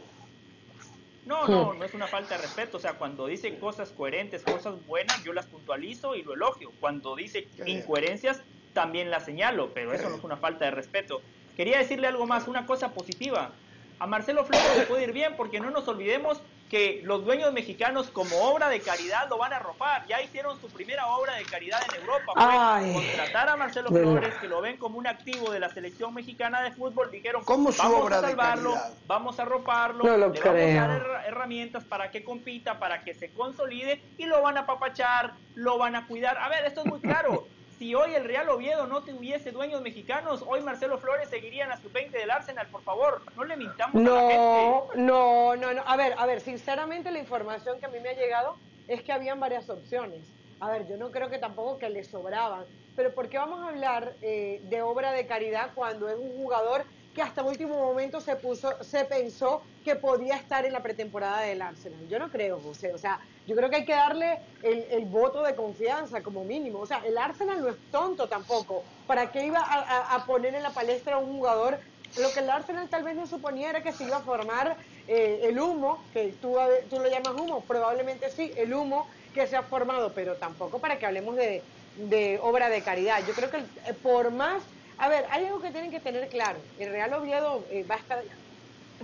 No, 1.26 1.46
no, 1.46 1.74
no 1.74 1.84
es 1.84 1.94
una 1.94 2.08
falta 2.08 2.34
de 2.34 2.42
respeto. 2.42 2.78
O 2.78 2.80
sea, 2.80 2.94
cuando 2.94 3.28
dice 3.28 3.56
cosas 3.60 3.90
coherentes, 3.90 4.42
cosas 4.42 4.74
buenas, 4.84 5.22
yo 5.22 5.32
las 5.32 5.46
puntualizo 5.46 6.16
y 6.16 6.24
lo 6.24 6.34
elogio. 6.34 6.72
Cuando 6.80 7.14
dice 7.14 7.46
incoherencias, 7.66 8.40
también 8.72 9.12
las 9.12 9.26
señalo, 9.26 9.72
pero 9.72 9.92
eso 9.92 10.08
no 10.08 10.16
es 10.16 10.24
una 10.24 10.38
falta 10.38 10.64
de 10.64 10.72
respeto. 10.72 11.22
Quería 11.56 11.78
decirle 11.78 12.08
algo 12.08 12.26
más, 12.26 12.48
una 12.48 12.66
cosa 12.66 12.92
positiva. 12.92 13.52
A 14.00 14.06
Marcelo 14.08 14.44
Flores 14.44 14.76
le 14.76 14.86
puede 14.86 15.04
ir 15.04 15.12
bien 15.12 15.34
porque 15.36 15.60
no 15.60 15.70
nos 15.70 15.86
olvidemos 15.86 16.40
que 16.70 17.00
los 17.02 17.24
dueños 17.24 17.52
mexicanos 17.52 18.10
como 18.10 18.40
obra 18.42 18.68
de 18.68 18.80
caridad 18.80 19.28
lo 19.28 19.38
van 19.38 19.52
a 19.52 19.56
arropar. 19.56 20.06
Ya 20.06 20.22
hicieron 20.22 20.58
su 20.60 20.68
primera 20.68 21.04
obra 21.08 21.34
de 21.34 21.44
caridad 21.44 21.80
en 21.88 22.00
Europa. 22.00 22.32
Fue 22.32 22.94
contratar 22.94 23.48
a 23.48 23.56
Marcelo 23.56 23.88
Flores, 23.88 24.34
que 24.40 24.46
lo 24.46 24.60
ven 24.60 24.76
como 24.76 24.96
un 24.96 25.08
activo 25.08 25.50
de 25.50 25.58
la 25.58 25.68
selección 25.68 26.14
mexicana 26.14 26.62
de 26.62 26.70
fútbol. 26.70 27.10
Dijeron, 27.10 27.42
¿Cómo 27.44 27.70
vamos 27.76 28.12
a 28.12 28.20
salvarlo, 28.20 28.76
vamos 29.08 29.40
a 29.40 29.42
arroparlo, 29.42 30.04
le 30.04 30.10
vamos 30.16 30.46
a 30.46 30.52
dar 30.52 31.24
herramientas 31.26 31.84
para 31.84 32.12
que 32.12 32.22
compita, 32.22 32.78
para 32.78 33.02
que 33.02 33.14
se 33.14 33.32
consolide 33.32 34.00
y 34.16 34.26
lo 34.26 34.40
van 34.40 34.56
a 34.56 34.64
papachar, 34.64 35.32
lo 35.56 35.76
van 35.76 35.96
a 35.96 36.06
cuidar. 36.06 36.38
A 36.38 36.48
ver, 36.48 36.64
esto 36.66 36.82
es 36.82 36.86
muy 36.86 37.00
claro. 37.00 37.48
Si 37.80 37.94
hoy 37.94 38.14
el 38.14 38.24
Real 38.24 38.46
Oviedo 38.50 38.86
no 38.86 39.02
tuviese 39.04 39.52
dueños 39.52 39.80
mexicanos, 39.80 40.44
hoy 40.46 40.60
Marcelo 40.60 40.98
Flores 40.98 41.30
seguiría 41.30 41.62
en 41.62 41.70
la 41.70 41.78
sub-20 41.78 42.10
del 42.10 42.30
Arsenal, 42.30 42.66
por 42.66 42.82
favor. 42.82 43.22
No 43.34 43.44
le 43.44 43.56
mintamos 43.56 43.94
no, 43.94 44.18
a 44.18 44.22
la 44.22 44.28
gente. 44.28 44.98
No, 44.98 45.56
no, 45.56 45.72
no. 45.72 45.82
A 45.86 45.96
ver, 45.96 46.12
a 46.18 46.26
ver, 46.26 46.42
sinceramente 46.42 47.10
la 47.10 47.18
información 47.18 47.80
que 47.80 47.86
a 47.86 47.88
mí 47.88 47.98
me 48.00 48.10
ha 48.10 48.12
llegado 48.12 48.58
es 48.86 49.02
que 49.02 49.12
habían 49.12 49.40
varias 49.40 49.70
opciones. 49.70 50.26
A 50.60 50.68
ver, 50.68 50.86
yo 50.88 50.98
no 50.98 51.10
creo 51.10 51.30
que 51.30 51.38
tampoco 51.38 51.78
que 51.78 51.88
le 51.88 52.04
sobraban. 52.04 52.66
Pero 52.96 53.14
¿por 53.14 53.30
qué 53.30 53.38
vamos 53.38 53.60
a 53.60 53.68
hablar 53.68 54.12
eh, 54.20 54.60
de 54.64 54.82
obra 54.82 55.12
de 55.12 55.26
caridad 55.26 55.70
cuando 55.74 56.10
es 56.10 56.18
un 56.18 56.36
jugador 56.36 56.84
que 57.14 57.22
hasta 57.22 57.42
último 57.42 57.76
momento 57.76 58.20
se 58.20 58.36
puso, 58.36 58.82
se 58.84 59.04
pensó 59.04 59.62
que 59.84 59.96
podía 59.96 60.36
estar 60.36 60.64
en 60.64 60.72
la 60.72 60.82
pretemporada 60.82 61.40
del 61.42 61.60
Arsenal. 61.60 62.08
Yo 62.08 62.18
no 62.18 62.30
creo, 62.30 62.60
José. 62.60 62.92
O 62.94 62.98
sea, 62.98 63.18
yo 63.46 63.56
creo 63.56 63.68
que 63.68 63.76
hay 63.76 63.84
que 63.84 63.94
darle 63.94 64.38
el, 64.62 65.04
voto 65.06 65.42
de 65.42 65.54
confianza 65.54 66.22
como 66.22 66.44
mínimo. 66.44 66.78
O 66.78 66.86
sea, 66.86 67.02
el 67.04 67.18
Arsenal 67.18 67.60
no 67.60 67.68
es 67.68 67.76
tonto 67.90 68.28
tampoco. 68.28 68.84
¿Para 69.06 69.32
qué 69.32 69.44
iba 69.44 69.60
a, 69.60 70.24
poner 70.24 70.54
en 70.54 70.62
la 70.62 70.70
palestra 70.70 71.16
a 71.16 71.18
un 71.18 71.36
jugador? 71.36 71.78
Lo 72.20 72.32
que 72.32 72.40
el 72.40 72.50
Arsenal 72.50 72.88
tal 72.88 73.02
vez 73.02 73.16
no 73.16 73.26
suponía 73.26 73.70
era 73.70 73.82
que 73.82 73.92
se 73.92 74.04
iba 74.04 74.18
a 74.18 74.20
formar 74.20 74.76
eh, 75.08 75.40
el 75.44 75.58
humo, 75.58 76.02
que 76.12 76.34
tú, 76.40 76.56
tú 76.88 76.98
lo 76.98 77.08
llamas 77.08 77.40
humo, 77.40 77.62
probablemente 77.62 78.30
sí, 78.30 78.52
el 78.56 78.74
humo 78.74 79.08
que 79.32 79.46
se 79.46 79.56
ha 79.56 79.62
formado, 79.62 80.12
pero 80.12 80.34
tampoco 80.34 80.80
para 80.80 80.98
que 80.98 81.06
hablemos 81.06 81.36
de, 81.36 81.62
de 81.96 82.38
obra 82.42 82.68
de 82.68 82.82
caridad. 82.82 83.20
Yo 83.26 83.32
creo 83.34 83.50
que 83.50 83.58
eh, 83.58 83.94
por 84.02 84.32
más 84.32 84.62
a 85.00 85.08
ver, 85.08 85.26
hay 85.30 85.46
algo 85.46 85.62
que 85.62 85.70
tienen 85.70 85.90
que 85.90 85.98
tener 85.98 86.28
claro. 86.28 86.58
El 86.78 86.90
Real 86.90 87.14
Oviedo 87.14 87.64
eh, 87.70 87.86
va, 87.90 87.94
a 87.94 87.98
estar, 87.98 88.22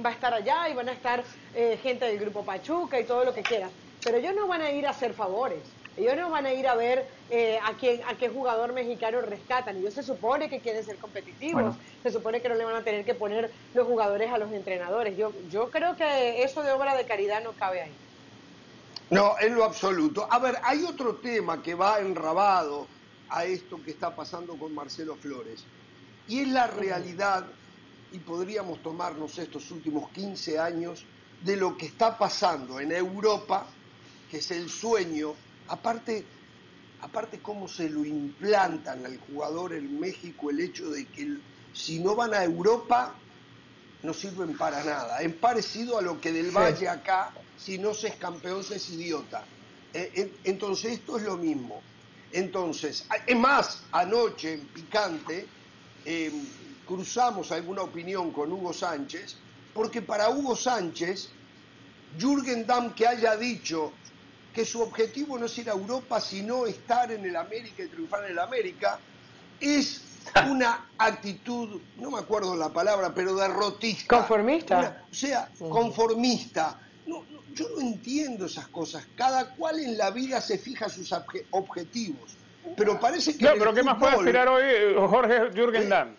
va 0.04 0.10
a 0.10 0.12
estar 0.12 0.34
allá 0.34 0.68
y 0.68 0.74
van 0.74 0.90
a 0.90 0.92
estar 0.92 1.24
eh, 1.54 1.78
gente 1.82 2.04
del 2.04 2.18
Grupo 2.18 2.44
Pachuca 2.44 3.00
y 3.00 3.04
todo 3.04 3.24
lo 3.24 3.32
que 3.32 3.40
quieras. 3.42 3.70
Pero 4.04 4.18
ellos 4.18 4.34
no 4.36 4.46
van 4.46 4.60
a 4.60 4.70
ir 4.70 4.86
a 4.86 4.90
hacer 4.90 5.14
favores. 5.14 5.60
Ellos 5.96 6.14
no 6.16 6.28
van 6.28 6.44
a 6.44 6.52
ir 6.52 6.68
a 6.68 6.74
ver 6.74 7.08
eh, 7.30 7.58
a, 7.64 7.72
quién, 7.78 8.02
a 8.06 8.14
qué 8.14 8.28
jugador 8.28 8.74
mexicano 8.74 9.22
rescatan. 9.22 9.78
Ellos 9.78 9.94
se 9.94 10.02
supone 10.02 10.50
que 10.50 10.60
quieren 10.60 10.84
ser 10.84 10.96
competitivos. 10.96 11.74
Se 12.02 12.10
supone 12.10 12.42
que 12.42 12.50
no 12.50 12.56
le 12.56 12.66
van 12.66 12.76
a 12.76 12.84
tener 12.84 13.06
que 13.06 13.14
poner 13.14 13.50
los 13.72 13.86
jugadores 13.86 14.30
a 14.30 14.36
los 14.36 14.52
entrenadores. 14.52 15.16
Yo, 15.16 15.32
yo 15.50 15.70
creo 15.70 15.96
que 15.96 16.42
eso 16.42 16.62
de 16.62 16.72
obra 16.72 16.94
de 16.94 17.06
caridad 17.06 17.42
no 17.42 17.52
cabe 17.52 17.80
ahí. 17.80 17.92
No, 19.08 19.34
en 19.40 19.54
lo 19.54 19.64
absoluto. 19.64 20.28
A 20.30 20.38
ver, 20.40 20.56
hay 20.62 20.84
otro 20.84 21.14
tema 21.14 21.62
que 21.62 21.74
va 21.74 22.00
enrabado 22.00 22.86
a 23.30 23.46
esto 23.46 23.80
que 23.82 23.92
está 23.92 24.14
pasando 24.14 24.58
con 24.58 24.74
Marcelo 24.74 25.16
Flores. 25.16 25.64
Y 26.28 26.40
es 26.40 26.48
la 26.48 26.66
realidad, 26.66 27.46
y 28.12 28.18
podríamos 28.18 28.82
tomarnos 28.82 29.38
estos 29.38 29.70
últimos 29.70 30.10
15 30.10 30.58
años, 30.58 31.04
de 31.42 31.56
lo 31.56 31.76
que 31.76 31.86
está 31.86 32.16
pasando 32.16 32.80
en 32.80 32.92
Europa, 32.92 33.66
que 34.30 34.38
es 34.38 34.50
el 34.50 34.68
sueño, 34.68 35.34
aparte, 35.68 36.24
aparte 37.00 37.40
cómo 37.40 37.68
se 37.68 37.88
lo 37.90 38.04
implantan 38.04 39.04
al 39.04 39.18
jugador 39.18 39.74
en 39.74 40.00
México 40.00 40.50
el 40.50 40.60
hecho 40.60 40.90
de 40.90 41.06
que 41.06 41.36
si 41.72 41.98
no 42.00 42.16
van 42.16 42.34
a 42.34 42.42
Europa 42.42 43.14
no 44.02 44.14
sirven 44.14 44.56
para 44.56 44.82
nada. 44.84 45.20
Es 45.20 45.32
parecido 45.34 45.98
a 45.98 46.02
lo 46.02 46.20
que 46.20 46.32
del 46.32 46.50
Valle 46.50 46.88
acá, 46.88 47.32
si 47.58 47.78
no 47.78 47.92
se 47.94 48.08
es 48.08 48.16
campeón 48.16 48.62
se 48.62 48.76
es 48.76 48.90
idiota. 48.90 49.44
Eh, 49.92 50.32
entonces 50.44 50.92
esto 50.92 51.18
es 51.18 51.24
lo 51.24 51.36
mismo. 51.36 51.82
Entonces, 52.32 53.06
es 53.26 53.36
más, 53.36 53.82
anoche 53.92 54.54
en 54.54 54.66
Picante, 54.68 55.46
eh, 56.06 56.32
cruzamos 56.86 57.50
alguna 57.50 57.82
opinión 57.82 58.30
con 58.30 58.52
Hugo 58.52 58.72
Sánchez, 58.72 59.36
porque 59.74 60.00
para 60.00 60.30
Hugo 60.30 60.54
Sánchez, 60.54 61.30
Jürgen 62.18 62.64
Damm 62.64 62.94
que 62.94 63.06
haya 63.06 63.36
dicho 63.36 63.92
que 64.54 64.64
su 64.64 64.80
objetivo 64.80 65.36
no 65.36 65.46
es 65.46 65.58
ir 65.58 65.68
a 65.68 65.72
Europa, 65.72 66.20
sino 66.20 66.64
estar 66.64 67.10
en 67.10 67.24
el 67.26 67.36
América 67.36 67.82
y 67.82 67.88
triunfar 67.88 68.24
en 68.24 68.30
el 68.30 68.38
América, 68.38 69.00
es 69.60 70.00
una 70.48 70.86
actitud, 70.96 71.80
no 71.96 72.12
me 72.12 72.18
acuerdo 72.18 72.56
la 72.56 72.72
palabra, 72.72 73.12
pero 73.12 73.34
derrotista. 73.34 74.16
Conformista. 74.16 75.04
o 75.10 75.14
sea, 75.14 75.50
conformista. 75.58 76.78
yo 77.06 77.68
no 77.74 77.80
entiendo 77.80 78.46
esas 78.46 78.68
cosas. 78.68 79.06
Cada 79.16 79.54
cual 79.56 79.80
en 79.80 79.98
la 79.98 80.10
vida 80.10 80.40
se 80.40 80.56
fija 80.56 80.88
sus 80.88 81.12
objetivos. 81.50 82.36
Pero 82.76 82.98
parece 82.98 83.36
que... 83.36 83.44
No, 83.44 83.52
pero 83.58 83.74
¿qué 83.74 83.82
más 83.82 83.98
puede 83.98 84.14
aspirar 84.14 84.48
hoy 84.48 84.62
eh, 84.66 84.94
Jorge 84.96 85.50
Jürgen 85.54 85.82
Eh, 85.82 85.88
Damm? 85.88 86.16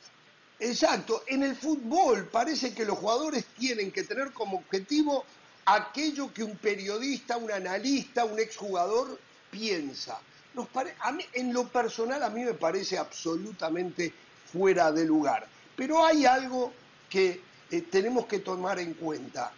Exacto, 0.60 1.24
en 1.28 1.44
el 1.44 1.56
fútbol 1.56 2.26
parece 2.32 2.74
que 2.74 2.84
los 2.86 2.98
jugadores 2.98 3.46
tienen 3.58 3.92
que 3.92 4.04
tener 4.04 4.32
como 4.32 4.58
objetivo 4.58 5.24
aquello 5.66 6.34
que 6.34 6.44
un 6.44 6.56
periodista, 6.58 7.38
un 7.38 7.52
analista, 7.52 8.26
un 8.26 8.40
exjugador 8.40 9.20
piensa. 9.52 10.20
Nos 10.56 10.68
pare- 10.70 10.96
a 11.02 11.12
mí, 11.12 11.24
en 11.34 11.54
lo 11.54 11.68
personal 11.68 12.24
a 12.24 12.30
mí 12.30 12.44
me 12.44 12.54
parece 12.54 12.98
absolutamente 12.98 14.12
fuera 14.52 14.92
de 14.92 15.06
lugar. 15.06 15.46
Pero 15.76 16.04
hay 16.04 16.26
algo 16.26 16.74
que 17.10 17.42
eh, 17.70 17.82
tenemos 17.82 18.26
que 18.26 18.40
tomar 18.40 18.80
en 18.80 18.94
cuenta. 18.96 19.52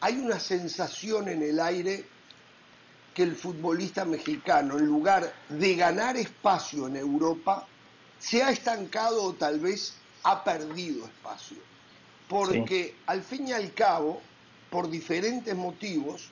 Hay 0.00 0.16
una 0.16 0.40
sensación 0.40 1.28
en 1.28 1.42
el 1.42 1.60
aire 1.60 2.04
que 3.14 3.22
el 3.22 3.34
futbolista 3.36 4.04
mexicano, 4.04 4.78
en 4.78 4.86
lugar 4.86 5.32
de 5.48 5.74
ganar 5.74 6.16
espacio 6.16 6.86
en 6.86 6.96
Europa, 6.96 7.66
se 8.18 8.42
ha 8.42 8.50
estancado 8.50 9.22
o 9.24 9.32
tal 9.34 9.58
vez 9.58 9.94
ha 10.24 10.44
perdido 10.44 11.06
espacio. 11.06 11.56
Porque 12.28 12.94
al 13.06 13.22
fin 13.22 13.48
y 13.48 13.52
al 13.52 13.72
cabo, 13.74 14.20
por 14.70 14.88
diferentes 14.88 15.54
motivos, 15.56 16.28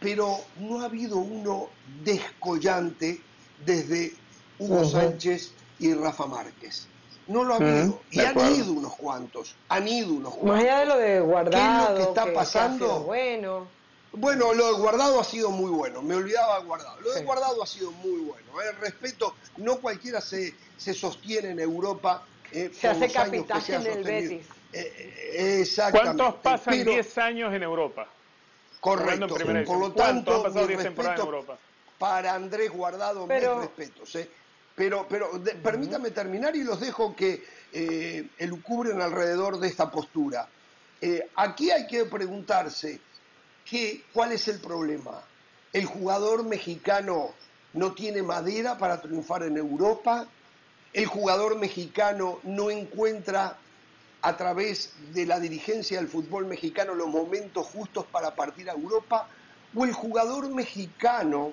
pero 0.00 0.38
no 0.58 0.80
ha 0.80 0.84
habido 0.86 1.16
uno 1.18 1.68
descollante 2.04 3.20
desde 3.64 4.12
Hugo. 4.58 4.84
Sánchez 4.84 5.52
y 5.78 5.94
Rafa 5.94 6.26
Márquez. 6.26 6.86
No 7.28 7.44
lo 7.44 7.54
ha 7.54 7.56
habido. 7.56 8.00
Y 8.10 8.20
han 8.20 8.36
ido 8.54 8.72
unos 8.72 8.96
cuantos. 8.96 9.54
Han 9.68 9.88
ido 9.88 10.12
unos 10.12 10.34
cuantos. 10.34 10.50
Más 10.56 10.62
allá 10.64 10.78
de 10.80 10.86
lo 10.86 10.96
de 10.98 11.20
guardado, 11.20 11.50
¿Qué 11.60 11.82
es 11.84 11.88
lo 11.90 11.96
que 11.96 12.02
está 12.10 12.24
que- 12.24 12.32
pasando? 12.32 13.00
bueno. 13.04 13.79
Bueno, 14.12 14.52
lo 14.52 14.66
de 14.74 14.80
Guardado 14.80 15.20
ha 15.20 15.24
sido 15.24 15.50
muy 15.50 15.70
bueno, 15.70 16.02
me 16.02 16.16
olvidaba 16.16 16.58
de 16.58 16.64
Guardado. 16.66 17.00
Lo 17.00 17.12
de 17.12 17.20
Sí. 17.20 17.24
Guardado 17.24 17.62
ha 17.62 17.66
sido 17.66 17.92
muy 17.92 18.20
bueno. 18.22 18.60
El 18.60 18.76
respeto, 18.76 19.34
no 19.58 19.76
cualquiera 19.78 20.20
se, 20.20 20.54
se 20.76 20.94
sostiene 20.94 21.50
en 21.50 21.60
Europa. 21.60 22.24
eh, 22.52 22.70
Se 22.74 22.88
por 22.88 22.96
hace 22.96 23.06
los 23.06 23.16
años 23.16 23.30
que 23.46 23.46
capitán 23.52 23.62
se 23.62 23.76
ha 23.76 23.80
en 23.80 23.86
el. 23.98 24.04
Betis. 24.04 24.46
Eh, 24.72 25.34
eh, 25.36 25.60
exactamente. 25.60 26.16
¿Cuántos 26.22 26.40
pasan 26.42 26.74
Pero- 26.76 26.90
10 26.92 27.18
años 27.18 27.54
en 27.54 27.62
Europa? 27.62 28.08
Correcto. 28.80 29.38
en 29.40 29.64
Por 29.64 29.78
lo 29.78 29.92
tanto, 29.92 30.34
han 30.36 30.42
pasado 30.42 30.66
mi 30.66 30.72
10 30.74 30.82
temporadas 30.84 31.18
en 31.20 31.22
respeto 31.22 31.22
Europa? 31.36 31.58
para 31.98 32.34
Andrés 32.34 32.70
Guardado, 32.72 33.26
Pero- 33.28 33.56
mis 33.58 33.66
respetos. 33.66 34.14
¿eh? 34.16 34.28
Pero, 34.74 35.06
pero 35.08 35.38
de- 35.38 35.52
permítame 35.54 36.10
terminar 36.10 36.56
y 36.56 36.64
los 36.64 36.80
dejo 36.80 37.14
que 37.14 37.44
eh, 37.72 38.26
elucubren 38.38 39.00
alrededor 39.00 39.60
de 39.60 39.68
esta 39.68 39.88
postura. 39.90 40.48
Eh, 41.00 41.28
aquí 41.36 41.70
hay 41.70 41.86
que 41.86 42.04
preguntarse 42.06 42.98
¿qué, 43.70 44.02
cuál 44.12 44.32
es 44.32 44.48
el 44.48 44.58
problema. 44.58 45.22
¿El 45.72 45.86
jugador 45.86 46.44
mexicano 46.44 47.30
no 47.74 47.92
tiene 47.92 48.22
madera 48.22 48.76
para 48.76 49.00
triunfar 49.00 49.44
en 49.44 49.56
Europa? 49.56 50.26
¿El 50.92 51.06
jugador 51.06 51.56
mexicano 51.56 52.40
no 52.42 52.70
encuentra 52.70 53.56
a 54.22 54.36
través 54.36 54.92
de 55.14 55.24
la 55.24 55.38
dirigencia 55.38 55.98
del 55.98 56.08
fútbol 56.08 56.46
mexicano 56.46 56.94
los 56.94 57.06
momentos 57.06 57.66
justos 57.68 58.04
para 58.06 58.34
partir 58.34 58.68
a 58.68 58.72
Europa? 58.72 59.28
¿O 59.72 59.84
el 59.84 59.92
jugador 59.92 60.52
mexicano 60.52 61.52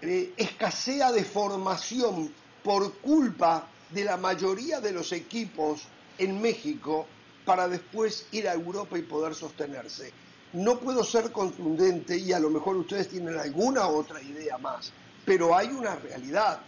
eh, 0.00 0.32
escasea 0.36 1.10
de 1.10 1.24
formación 1.24 2.32
por 2.62 2.92
culpa 2.98 3.66
de 3.90 4.04
la 4.04 4.16
mayoría 4.16 4.80
de 4.80 4.92
los 4.92 5.10
equipos 5.10 5.82
en 6.16 6.40
México 6.40 7.06
para 7.44 7.66
después 7.66 8.26
ir 8.30 8.48
a 8.48 8.52
Europa 8.52 8.96
y 8.96 9.02
poder 9.02 9.34
sostenerse? 9.34 10.12
No 10.52 10.78
puedo 10.78 11.04
ser 11.04 11.30
contundente 11.30 12.16
y 12.16 12.32
a 12.32 12.40
lo 12.40 12.50
mejor 12.50 12.76
ustedes 12.76 13.08
tienen 13.08 13.38
alguna 13.38 13.86
otra 13.86 14.20
idea 14.22 14.56
más, 14.58 14.92
pero 15.24 15.56
hay 15.56 15.68
una 15.68 15.96
realidad. 15.96 16.60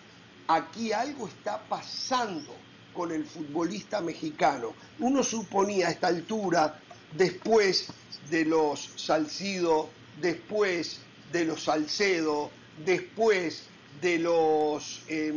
Aquí 0.48 0.92
algo 0.92 1.28
está 1.28 1.62
pasando 1.68 2.54
con 2.92 3.12
el 3.12 3.24
futbolista 3.24 4.00
mexicano. 4.00 4.74
Uno 4.98 5.22
suponía 5.22 5.88
a 5.88 5.90
esta 5.92 6.08
altura, 6.08 6.78
después 7.12 7.88
de 8.30 8.44
los 8.44 8.90
Salcido, 8.96 9.88
después 10.20 11.00
de 11.32 11.44
los 11.44 11.64
Salcedo, 11.64 12.50
después 12.84 13.64
de 14.00 14.18
los 14.18 15.02
eh, 15.08 15.32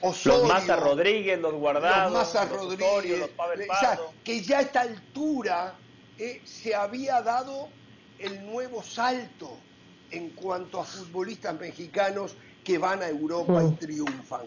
Osorio, 0.00 0.38
Los 0.38 0.48
Maza 0.48 0.76
Rodríguez, 0.76 1.40
los 1.40 1.54
Guardados, 1.54 2.12
los 2.12 2.20
Maza 2.20 2.44
los 2.44 2.56
Rodríguez, 2.56 2.88
Osorio, 2.88 3.16
los 3.18 3.28
Pavel 3.30 3.62
o 3.62 3.78
sea, 3.80 3.98
que 4.22 4.42
ya 4.42 4.58
a 4.58 4.62
esta 4.62 4.80
altura 4.82 5.74
eh, 6.18 6.40
se 6.44 6.74
había 6.74 7.20
dado 7.22 7.68
el 8.18 8.46
nuevo 8.46 8.82
salto 8.82 9.58
en 10.10 10.30
cuanto 10.30 10.80
a 10.80 10.84
futbolistas 10.84 11.58
mexicanos 11.58 12.36
que 12.64 12.78
van 12.78 13.02
a 13.02 13.08
Europa 13.08 13.62
y 13.62 13.74
triunfan. 13.76 14.46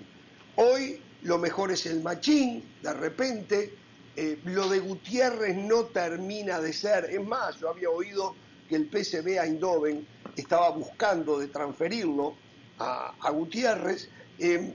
Hoy 0.55 1.01
lo 1.23 1.37
mejor 1.37 1.71
es 1.71 1.85
el 1.85 2.01
machín, 2.01 2.63
de 2.81 2.93
repente, 2.93 3.73
eh, 4.15 4.39
lo 4.45 4.67
de 4.67 4.79
Gutiérrez 4.79 5.55
no 5.55 5.85
termina 5.85 6.59
de 6.59 6.73
ser, 6.73 7.05
es 7.05 7.23
más, 7.23 7.59
yo 7.59 7.69
había 7.69 7.89
oído 7.89 8.35
que 8.67 8.75
el 8.75 8.89
PSV 8.89 9.39
Eindhoven 9.41 10.05
estaba 10.35 10.69
buscando 10.69 11.39
de 11.39 11.47
transferirlo 11.47 12.35
a, 12.77 13.13
a 13.19 13.29
Gutiérrez. 13.31 14.09
Eh, 14.37 14.73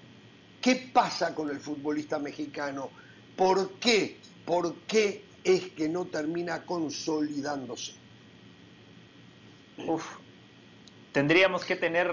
¿Qué 0.60 0.90
pasa 0.92 1.34
con 1.34 1.50
el 1.50 1.60
futbolista 1.60 2.18
mexicano? 2.18 2.90
¿Por 3.36 3.72
qué? 3.72 4.18
¿Por 4.46 4.74
qué 4.86 5.24
es 5.44 5.70
que 5.70 5.88
no 5.88 6.06
termina 6.06 6.62
consolidándose? 6.62 7.92
Uf, 9.86 10.04
tendríamos 11.12 11.64
que 11.64 11.76
tener 11.76 12.10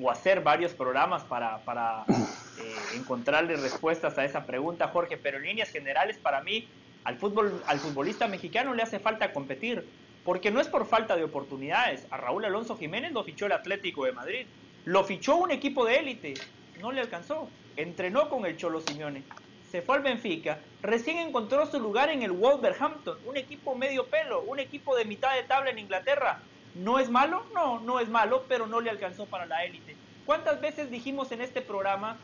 o 0.00 0.10
hacer 0.10 0.42
varios 0.42 0.72
programas 0.72 1.24
para, 1.24 1.58
para 1.64 2.04
eh, 2.08 2.74
encontrarle 2.96 3.56
respuestas 3.56 4.16
a 4.18 4.24
esa 4.24 4.46
pregunta, 4.46 4.88
Jorge, 4.88 5.16
pero 5.16 5.38
en 5.38 5.44
líneas 5.44 5.70
generales 5.70 6.18
para 6.18 6.42
mí 6.42 6.68
al, 7.04 7.16
fútbol, 7.16 7.62
al 7.66 7.78
futbolista 7.78 8.28
mexicano 8.28 8.74
le 8.74 8.82
hace 8.82 8.98
falta 8.98 9.32
competir, 9.32 9.86
porque 10.24 10.50
no 10.50 10.60
es 10.60 10.68
por 10.68 10.86
falta 10.86 11.16
de 11.16 11.24
oportunidades. 11.24 12.06
A 12.10 12.16
Raúl 12.18 12.44
Alonso 12.44 12.76
Jiménez 12.76 13.12
lo 13.12 13.24
fichó 13.24 13.46
el 13.46 13.52
Atlético 13.52 14.04
de 14.04 14.12
Madrid, 14.12 14.46
lo 14.84 15.04
fichó 15.04 15.36
un 15.36 15.50
equipo 15.50 15.84
de 15.84 15.96
élite, 15.96 16.34
no 16.80 16.92
le 16.92 17.00
alcanzó, 17.00 17.48
entrenó 17.76 18.28
con 18.28 18.44
el 18.46 18.56
Cholo 18.56 18.80
Simeone, 18.80 19.22
se 19.70 19.82
fue 19.82 19.96
al 19.96 20.02
Benfica, 20.02 20.58
recién 20.82 21.18
encontró 21.18 21.66
su 21.70 21.78
lugar 21.78 22.08
en 22.10 22.22
el 22.22 22.32
Wolverhampton, 22.32 23.18
un 23.26 23.36
equipo 23.36 23.74
medio 23.74 24.06
pelo, 24.06 24.42
un 24.42 24.58
equipo 24.58 24.96
de 24.96 25.04
mitad 25.04 25.34
de 25.34 25.42
tabla 25.44 25.70
en 25.70 25.78
Inglaterra. 25.78 26.40
¿No 26.74 26.98
es 26.98 27.10
malo? 27.10 27.44
No, 27.54 27.80
no 27.80 28.00
es 28.00 28.08
malo, 28.08 28.44
pero 28.48 28.66
no 28.66 28.80
le 28.80 28.90
alcanzó 28.90 29.26
para 29.26 29.46
la 29.46 29.64
élite. 29.64 29.96
¿Cuántas 30.26 30.60
veces 30.60 30.90
dijimos 30.90 31.32
en 31.32 31.40
este 31.40 31.60
programa, 31.60 32.16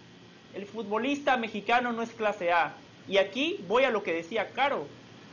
el 0.54 0.66
futbolista 0.66 1.36
mexicano 1.36 1.92
no 1.92 2.02
es 2.02 2.10
clase 2.10 2.52
A? 2.52 2.74
Y 3.08 3.18
aquí 3.18 3.64
voy 3.68 3.84
a 3.84 3.90
lo 3.90 4.02
que 4.02 4.12
decía 4.12 4.50
Caro. 4.50 4.86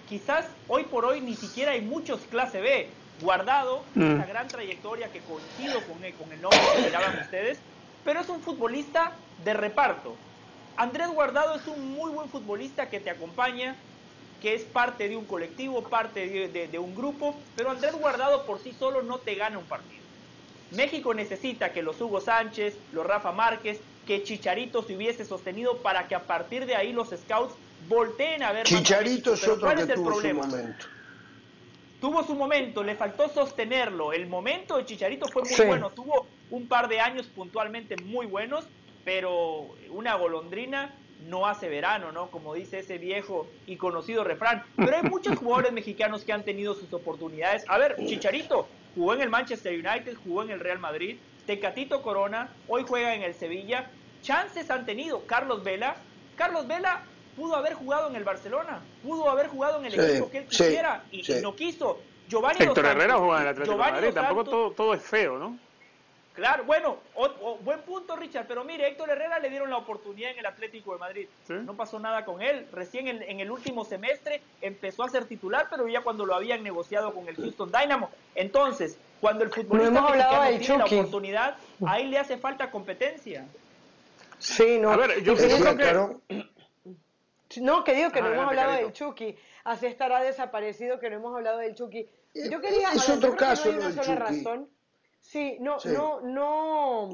Quizás 0.10 0.46
hoy 0.68 0.84
por 0.84 1.06
hoy 1.06 1.22
ni 1.22 1.36
siquiera 1.36 1.72
hay 1.72 1.82
muchos 1.82 2.22
clase 2.30 2.62
B. 2.62 2.90
Guardado, 3.22 3.84
Mm. 3.96 4.16
esa 4.16 4.26
gran 4.26 4.48
trayectoria 4.48 5.12
que 5.12 5.20
coincido 5.20 5.80
con 5.88 6.04
el, 6.04 6.14
con 6.16 6.32
el 6.32 6.42
nombre 6.42 6.60
que 6.76 6.82
miraban 6.84 7.20
ustedes, 7.22 7.60
pero 8.04 8.20
es 8.22 8.30
un 8.30 8.42
futbolista 8.42 9.14
de 9.46 9.54
reparto. 9.54 10.16
Andrés 10.78 11.08
Guardado 11.10 11.56
es 11.56 11.68
un 11.68 11.94
muy 11.94 12.12
buen 12.12 12.30
futbolista 12.30 12.90
que 12.90 13.00
te 13.00 13.10
acompaña, 13.10 13.76
que 14.42 14.54
es 14.56 14.64
parte 14.66 15.08
de 15.08 15.16
un 15.16 15.26
colectivo, 15.26 15.84
parte 15.90 16.28
de, 16.28 16.48
de- 16.50 16.68
de 16.68 16.80
un 16.80 16.96
grupo, 16.96 17.36
pero 17.56 17.72
Andrés 17.72 17.94
Guardado 17.94 18.46
por 18.46 18.60
sí 18.60 18.74
solo 18.74 19.02
no 19.02 19.20
te 19.20 19.36
gana 19.36 19.58
un 19.58 19.66
partido. 19.66 20.02
México 20.72 21.14
necesita 21.14 21.72
que 21.72 21.84
los 21.84 22.02
Hugo 22.02 22.20
Sánchez, 22.20 22.78
los 22.92 23.06
Rafa 23.06 23.32
Márquez, 23.32 23.80
que 24.06 24.24
Chicharito 24.24 24.82
se 24.82 24.96
hubiese 24.98 25.24
sostenido 25.24 25.82
para 25.82 26.08
que 26.08 26.16
a 26.16 26.26
partir 26.26 26.66
de 26.66 26.76
ahí 26.76 26.92
los 26.92 27.10
scouts 27.10 27.54
volteen 27.88 28.44
a 28.44 28.52
ver 28.52 28.64
más 28.66 28.74
a 28.74 28.78
Chicharito 28.78 29.32
México. 29.32 29.34
es 29.34 29.48
otro 29.48 29.62
¿cuál 29.68 29.76
que 29.78 29.84
es 29.84 29.90
el 29.90 29.96
tuvo 29.96 30.06
su 30.08 30.12
problema? 30.14 30.48
momento. 30.48 30.86
tuvo 32.00 32.24
su 32.24 32.36
momento, 32.36 32.84
le 32.84 32.96
faltó 32.96 33.30
sostenerlo. 33.30 34.12
El 34.12 34.28
momento 34.28 34.76
de 34.78 34.86
Chicharito 34.86 35.28
fue 35.30 35.44
muy 35.44 35.52
Sí. 35.54 35.64
bueno, 35.66 35.92
tuvo 35.92 36.28
un 36.50 36.68
par 36.68 36.90
de 36.90 37.00
años 37.00 37.28
puntualmente 37.28 37.96
muy 38.04 38.26
buenos, 38.26 38.68
pero 39.04 39.76
una 39.90 40.16
golondrina 40.16 40.94
no 41.28 41.46
hace 41.48 41.70
verano, 41.70 42.12
¿no? 42.12 42.30
Como 42.32 42.54
dice 42.54 42.80
ese 42.80 42.98
viejo 42.98 43.48
y 43.66 43.78
conocido 43.78 44.24
refrán. 44.24 44.64
Pero 44.76 44.96
hay 44.98 45.04
muchos 45.04 45.38
jugadores 45.40 45.72
mexicanos 45.72 46.24
que 46.26 46.34
han 46.34 46.44
tenido 46.44 46.74
sus 46.74 46.92
oportunidades. 46.94 47.64
A 47.70 47.78
ver, 47.78 47.96
Chicharito 48.06 48.68
jugó 48.96 49.14
en 49.14 49.22
el 49.22 49.30
Manchester 49.30 49.74
United, 49.74 50.16
jugó 50.24 50.44
en 50.44 50.50
el 50.52 50.60
Real 50.60 50.80
Madrid, 50.80 51.18
Tecatito 51.46 52.02
Corona, 52.02 52.50
hoy 52.68 52.84
juega 52.88 53.14
en 53.16 53.22
el 53.24 53.34
Sevilla. 53.34 53.90
Chances 54.22 54.70
han 54.70 54.86
tenido. 54.86 55.26
Carlos 55.26 55.64
Vela, 55.64 55.96
Carlos 56.36 56.68
Vela 56.68 57.04
pudo 57.36 57.56
haber 57.56 57.74
jugado 57.74 58.10
en 58.10 58.16
el 58.16 58.24
Barcelona, 58.24 58.82
pudo 59.02 59.30
haber 59.30 59.48
jugado 59.48 59.80
en 59.80 59.86
el 59.86 59.92
Sí, 59.94 60.00
equipo 60.00 60.30
que 60.30 60.38
él 60.40 60.46
sí, 60.50 60.64
quisiera 60.64 61.04
y, 61.12 61.24
sí. 61.24 61.34
y 61.40 61.42
no 61.42 61.56
quiso. 61.56 62.00
Giovanni 62.30 62.60
Héctor 62.64 62.76
Santos- 62.86 62.92
Herrera 62.92 63.18
juega 63.18 63.36
en 63.38 63.42
el 63.42 63.48
Atlético 63.50 63.72
de 63.78 63.92
Madrid. 63.92 64.10
Tampoco 64.14 64.44
todo, 64.46 64.72
todo 64.72 64.94
es 64.94 65.02
feo, 65.02 65.38
¿no? 65.38 65.58
Claro, 66.34 66.64
bueno, 66.64 66.98
o- 67.14 67.26
o- 67.42 67.58
buen 67.60 67.82
punto, 67.82 68.16
Richard, 68.16 68.48
pero 68.48 68.64
mire, 68.64 68.88
Héctor 68.88 69.10
Herrera 69.12 69.38
le 69.38 69.50
dieron 69.52 69.70
la 69.70 69.78
oportunidad 69.78 70.32
en 70.32 70.40
el 70.40 70.46
Atlético 70.48 70.94
de 70.94 71.00
Madrid. 71.00 71.28
Sí. 71.48 71.54
No 71.54 71.76
pasó 71.76 72.00
nada 72.00 72.26
con 72.26 72.42
él. 72.42 72.68
Recién 72.72 73.08
en, 73.08 73.22
en 73.22 73.40
el 73.40 73.52
último 73.52 73.86
semestre 73.86 74.42
empezó 74.62 75.04
a 75.04 75.10
ser 75.10 75.26
titular, 75.26 75.68
pero 75.70 75.88
ya 75.88 76.02
cuando 76.02 76.26
lo 76.26 76.34
habían 76.34 76.64
negociado 76.64 77.14
con 77.14 77.28
el 77.28 77.36
Houston 77.36 77.72
Dynamo. 77.72 78.10
Entonces, 78.34 78.98
cuando 79.22 79.44
el 79.44 79.52
futbolista 79.52 79.90
hemos 80.00 80.10
hablado 80.12 80.42
mexicano 80.42 80.50
del 80.50 80.60
tiene 80.60 80.78
la 80.80 80.84
Chucky. 80.86 81.00
oportunidad, 81.00 81.56
ahí 81.86 82.08
le 82.08 82.18
hace 82.18 82.38
falta 82.38 82.72
competencia. 82.72 83.46
Sí, 84.40 84.80
no. 84.80 84.90
A 84.92 84.98
ver, 84.98 85.22
yo 85.24 85.36
creo 85.36 85.58
que- 85.78 85.84
claro. 85.84 86.22
No, 87.62 87.84
que 87.84 87.94
digo 87.94 88.12
que 88.12 88.20
Ah, 88.20 88.24
no 88.24 88.34
hemos 88.34 88.48
hablado 88.48 88.70
Carito. 88.70 88.88
del 88.88 88.94
Chucky. 88.94 89.36
Así 89.66 89.86
estará 89.86 90.22
desaparecido 90.22 91.00
que 91.00 91.10
no 91.12 91.18
hemos 91.18 91.36
hablado 91.36 91.60
del 91.60 91.76
Chucky. 91.76 92.00
Eh, 92.34 92.50
Yo 92.50 92.60
quería. 92.60 92.90
es 92.92 93.08
otro 93.08 93.14
yo 93.14 93.20
creo 93.20 93.32
que 93.34 93.38
caso 93.38 93.66
no 93.66 93.72
hay 93.74 93.78
una 93.78 93.92
sola 94.04 94.26
Chucky. 94.26 94.38
razón. 94.44 94.70
Sí, 95.24 95.58
no, 95.60 95.80
Sí. 95.80 95.90
no, 95.90 96.22
no. 96.22 97.10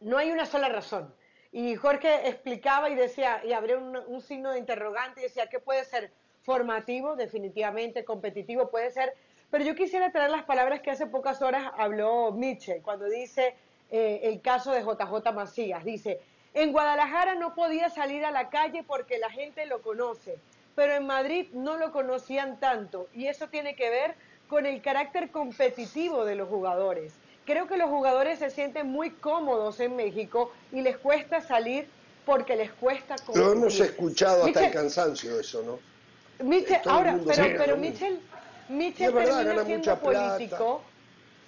No 0.00 0.18
hay 0.18 0.30
una 0.32 0.44
sola 0.44 0.68
razón. 0.68 1.14
Y 1.52 1.76
Jorge 1.76 2.28
explicaba 2.28 2.90
y 2.90 2.94
decía, 2.94 3.40
y 3.44 3.52
abría 3.52 3.78
un, 3.78 3.96
un 3.96 4.20
signo 4.20 4.50
de 4.50 4.58
interrogante 4.58 5.20
y 5.20 5.24
decía, 5.24 5.46
¿qué 5.48 5.60
puede 5.60 5.84
ser? 5.84 6.10
Formativo, 6.42 7.14
definitivamente, 7.14 8.04
competitivo 8.04 8.68
puede 8.68 8.90
ser. 8.90 9.14
Pero 9.50 9.64
yo 9.64 9.74
quisiera 9.74 10.10
traer 10.10 10.30
las 10.30 10.44
palabras 10.44 10.80
que 10.80 10.90
hace 10.90 11.06
pocas 11.06 11.40
horas 11.40 11.72
habló 11.78 12.32
Mitchell, 12.32 12.82
cuando 12.82 13.04
dice 13.04 13.54
eh, 13.90 14.20
el 14.24 14.40
caso 14.40 14.72
de 14.72 14.82
JJ 14.82 15.32
Macías. 15.32 15.84
Dice, 15.84 16.20
en 16.54 16.72
Guadalajara 16.72 17.34
no 17.36 17.54
podía 17.54 17.88
salir 17.90 18.24
a 18.24 18.30
la 18.30 18.50
calle 18.50 18.82
porque 18.82 19.18
la 19.18 19.30
gente 19.30 19.66
lo 19.66 19.82
conoce, 19.82 20.38
pero 20.74 20.94
en 20.94 21.06
Madrid 21.06 21.48
no 21.52 21.76
lo 21.76 21.92
conocían 21.92 22.58
tanto. 22.58 23.08
Y 23.14 23.26
eso 23.28 23.48
tiene 23.48 23.76
que 23.76 23.88
ver 23.90 24.14
con 24.48 24.66
el 24.66 24.82
carácter 24.82 25.30
competitivo 25.30 26.24
de 26.24 26.34
los 26.34 26.48
jugadores. 26.48 27.12
Creo 27.46 27.66
que 27.66 27.76
los 27.76 27.88
jugadores 27.90 28.38
se 28.38 28.50
sienten 28.50 28.86
muy 28.88 29.10
cómodos 29.10 29.80
en 29.80 29.96
México 29.96 30.52
y 30.70 30.80
les 30.82 30.96
cuesta 30.98 31.40
salir 31.40 31.88
porque 32.24 32.54
les 32.56 32.70
cuesta 32.72 33.16
competir. 33.16 33.42
Lo 33.42 33.52
hemos 33.52 33.80
escuchado 33.80 34.44
hasta 34.44 34.60
el 34.60 34.66
Michel- 34.66 34.72
cansancio 34.72 35.40
eso, 35.40 35.62
¿no? 35.62 35.78
Mitchell, 36.46 36.80
Todo 36.82 36.92
el 36.92 36.98
ahora, 36.98 37.12
pero, 37.12 37.24
pero 37.24 37.42
es 37.44 39.12
verdad, 39.14 39.44
termina 39.44 39.64
siendo 39.64 39.98
plata. 40.00 40.36
político. 40.36 40.82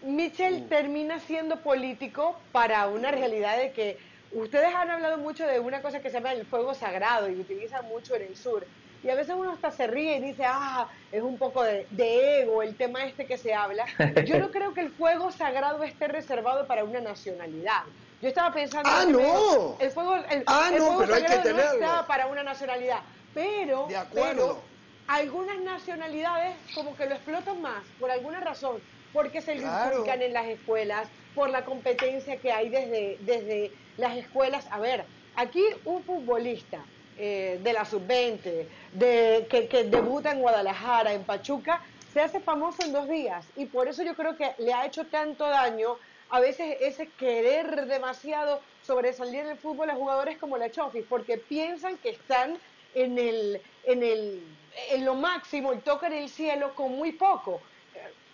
Mitchell 0.03 0.63
Mm. 0.63 0.69
termina 0.69 1.19
siendo 1.21 1.63
político 1.63 2.37
para 2.53 2.87
una 2.89 3.11
realidad 3.11 3.57
de 3.57 3.73
que 3.73 3.99
ustedes 4.33 4.75
han 4.75 4.91
hablado 4.91 5.17
mucho 5.19 5.47
de 5.47 5.61
una 5.61 5.81
cosa 5.81 6.01
que 6.01 6.11
se 6.11 6.17
llama 6.17 6.33
el 6.33 6.45
fuego 6.47 6.75
sagrado 6.75 7.29
y 7.31 7.41
utilizan 7.41 7.87
mucho 7.87 8.15
en 8.15 8.23
el 8.23 8.37
sur. 8.37 8.67
Y 9.05 9.11
a 9.11 9.15
veces 9.15 9.35
uno 9.37 9.53
hasta 9.53 9.71
se 9.71 9.87
ríe 9.87 10.17
y 10.17 10.21
dice, 10.21 10.45
ah, 10.47 10.89
es 11.13 11.23
un 11.23 11.37
poco 11.37 11.63
de, 11.63 11.87
de 11.91 12.41
ego 12.41 12.63
el 12.63 12.75
tema 12.75 13.05
este 13.05 13.27
que 13.27 13.37
se 13.37 13.53
habla. 13.53 13.85
Yo 14.25 14.39
no 14.39 14.51
creo 14.51 14.73
que 14.73 14.81
el 14.81 14.91
fuego 14.91 15.31
sagrado 15.31 15.83
esté 15.85 16.09
reservado 16.09 16.67
para 16.67 16.85
una 16.85 17.01
nacionalidad. 17.01 17.83
Yo 18.23 18.29
estaba 18.29 18.53
pensando... 18.55 18.89
Ah, 18.91 19.05
no. 19.07 19.77
El 19.79 19.91
fuego, 19.91 20.17
el, 20.17 20.43
Ah, 20.47 20.71
el 20.73 20.79
no, 20.79 20.85
fuego 20.87 21.01
pero 21.01 21.15
hay 21.17 21.23
que 21.23 21.29
sagrado 21.29 21.55
no 21.55 21.61
está 21.87 22.07
para 22.07 22.27
una 22.29 22.43
nacionalidad. 22.43 23.01
Pero, 23.35 23.87
De 23.89 23.97
acuerdo. 23.97 24.33
pero 24.33 24.63
algunas 25.07 25.59
nacionalidades 25.61 26.57
como 26.75 26.97
que 26.97 27.05
lo 27.07 27.15
explotan 27.17 27.61
más, 27.61 27.83
por 28.01 28.11
alguna 28.11 28.41
razón, 28.41 28.81
porque 29.13 29.43
se 29.43 29.55
lo 29.57 29.61
Claro. 29.63 29.93
inculcan 29.97 30.23
en 30.23 30.33
las 30.33 30.47
escuelas, 30.47 31.09
por 31.35 31.51
la 31.51 31.65
competencia 31.67 32.39
que 32.39 32.51
hay 32.53 32.71
desde, 32.71 33.19
desde 33.21 33.71
las 33.99 34.17
escuelas. 34.17 34.67
A 34.71 34.79
ver, 34.79 35.05
aquí 35.37 35.63
un 35.85 36.03
futbolista 36.05 36.79
eh, 37.19 37.61
de 37.63 37.73
la 37.73 37.85
sub-20, 37.85 38.67
de, 38.93 39.47
que, 39.49 39.69
que 39.69 39.85
debuta 39.85 40.33
en 40.33 40.41
Guadalajara, 40.41 41.13
en 41.13 41.25
Pachuca, 41.25 41.81
se 42.13 42.21
hace 42.21 42.41
famoso 42.41 42.85
en 42.85 42.93
dos 42.93 43.09
días. 43.09 43.45
Y 43.57 43.67
por 43.67 43.89
eso 43.89 44.03
yo 44.03 44.15
creo 44.15 44.37
que 44.37 44.53
le 44.59 44.73
ha 44.73 44.87
hecho 44.87 45.05
tanto 45.07 45.47
daño 45.49 45.97
a 46.31 46.41
veces 46.41 46.77
ese 46.81 47.09
querer 47.11 47.87
demasiado 47.87 48.61
sobresalir 48.83 49.41
en 49.41 49.51
el 49.51 49.59
fútbol 49.59 49.91
a 49.91 49.95
jugadores 49.95 50.39
como 50.39 50.57
la 50.57 50.71
Chofis, 50.71 51.05
porque 51.09 51.39
piensan 51.39 51.97
que 51.99 52.11
están 52.11 52.59
en, 52.95 53.19
el, 53.19 53.61
en, 53.85 54.03
el, 54.03 54.43
en 54.91 55.05
lo 55.05 55.15
máximo 55.15 55.73
y 55.73 55.79
tocan 55.79 56.13
el 56.13 56.29
cielo 56.29 56.75
con 56.75 56.93
muy 56.93 57.13
poco. 57.13 57.61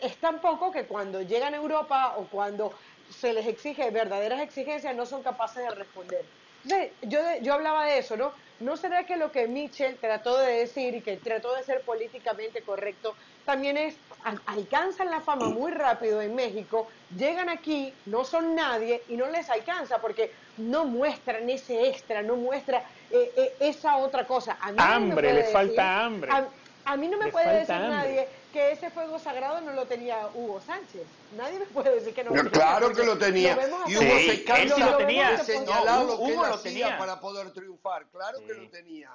Es 0.01 0.17
tan 0.17 0.41
poco 0.41 0.71
que 0.71 0.85
cuando 0.85 1.21
llegan 1.23 1.53
a 1.53 1.59
Europa 1.59 2.15
o 2.17 2.25
cuando 2.25 2.73
se 3.11 3.33
les 3.33 3.47
exige 3.47 3.91
verdaderas 3.91 4.41
exigencias 4.41 4.95
no 4.95 5.05
son 5.05 5.23
capaces 5.23 5.63
de 5.63 5.71
responder. 5.75 6.25
Entonces, 6.65 6.93
yo, 7.03 7.19
yo 7.43 7.55
hablaba 7.55 7.87
de 7.87 7.99
eso, 7.99 8.17
¿no? 8.17 8.33
¿No 8.61 8.77
será 8.77 9.05
que 9.05 9.17
lo 9.17 9.33
que 9.33 9.49
Mitchell 9.49 9.99
trató 9.99 10.37
de 10.39 10.53
decir 10.59 10.95
y 10.95 11.03
que 11.03 11.17
trató 11.17 11.55
de 11.55 11.65
ser 11.65 11.83
políticamente 11.83 12.63
correcto 12.63 13.17
también 13.45 13.79
es, 13.79 13.99
al- 14.23 14.43
alcanzan 14.45 15.11
la 15.11 15.23
fama 15.23 15.49
muy 15.49 15.73
rápido 15.73 16.21
en 16.21 16.35
México, 16.35 16.89
llegan 17.09 17.49
aquí, 17.49 17.95
no 18.05 18.23
son 18.23 18.55
nadie 18.55 19.03
y 19.09 19.17
no 19.17 19.27
les 19.31 19.49
alcanza 19.49 19.99
porque 20.03 20.35
no 20.59 20.85
muestran 20.85 21.49
ese 21.49 21.89
extra, 21.89 22.23
no 22.23 22.37
muestra 22.37 22.85
eh, 23.11 23.33
eh, 23.35 23.57
esa 23.61 23.97
otra 23.97 24.27
cosa. 24.27 24.59
A 24.61 24.73
mí 24.73 24.77
nadie 24.77 24.91
me 24.91 24.95
Hambre, 25.13 25.15
puede 25.29 25.33
le 25.35 25.41
decir- 25.41 25.53
falta 25.53 26.05
hambre. 26.05 26.31
A, 26.31 26.49
a 26.85 26.97
mí 26.99 27.09
no 27.09 27.17
me 27.19 27.27
Le 27.27 27.33
puede 27.33 27.59
decir 27.61 27.75
hambre. 27.75 27.91
nadie 27.97 28.29
que 28.51 28.73
ese 28.73 28.91
fuego 28.91 29.19
sagrado 29.19 29.61
no 29.61 29.73
lo 29.73 29.87
tenía 29.87 30.27
Hugo 30.35 30.61
Sánchez. 30.61 31.07
Nadie 31.37 31.59
me 31.61 31.67
puede 31.67 31.95
decir 31.97 32.15
que 32.15 32.25
no. 32.25 32.31
No, 32.31 32.43
lo 32.43 32.51
claro 32.51 32.89
tenía, 32.89 33.01
que 33.01 33.07
lo 33.07 33.19
tenía. 33.19 33.53
Y 33.87 33.97
Hugo 33.97 34.19
Sí, 34.19 34.27
se 34.27 34.37
sí 34.37 34.81
lo 34.81 34.97
tenía. 34.97 35.31
de 35.33 35.39
señalar 35.39 36.05
No, 36.05 36.07
que 36.17 36.23
Hugo 36.33 36.47
lo 36.47 36.59
tenía. 36.61 36.99
para 36.99 37.21
poder 37.21 37.53
triunfar. 37.53 38.07
Claro 38.11 38.39
que 38.47 38.55
lo 38.55 38.69
tenía. 38.71 39.11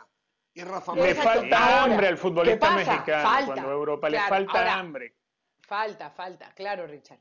Y 0.53 0.63
Rafa 0.63 0.95
Le 0.95 1.09
Exacto. 1.11 1.29
falta 1.41 1.57
Ahora, 1.57 1.83
hambre 1.83 2.07
al 2.07 2.13
¿qué 2.15 2.21
futbolista 2.21 2.71
mexicano 2.71 3.29
Falta. 3.29 3.45
cuando 3.53 3.71
Europa 3.71 4.09
le 4.09 4.17
Claro, 4.17 4.29
falta 4.29 4.57
ahora- 4.59 4.73
hambre. 4.75 5.15
Falta, 5.61 6.09
falta, 6.11 6.53
claro, 6.53 6.87
Richard. 6.87 7.19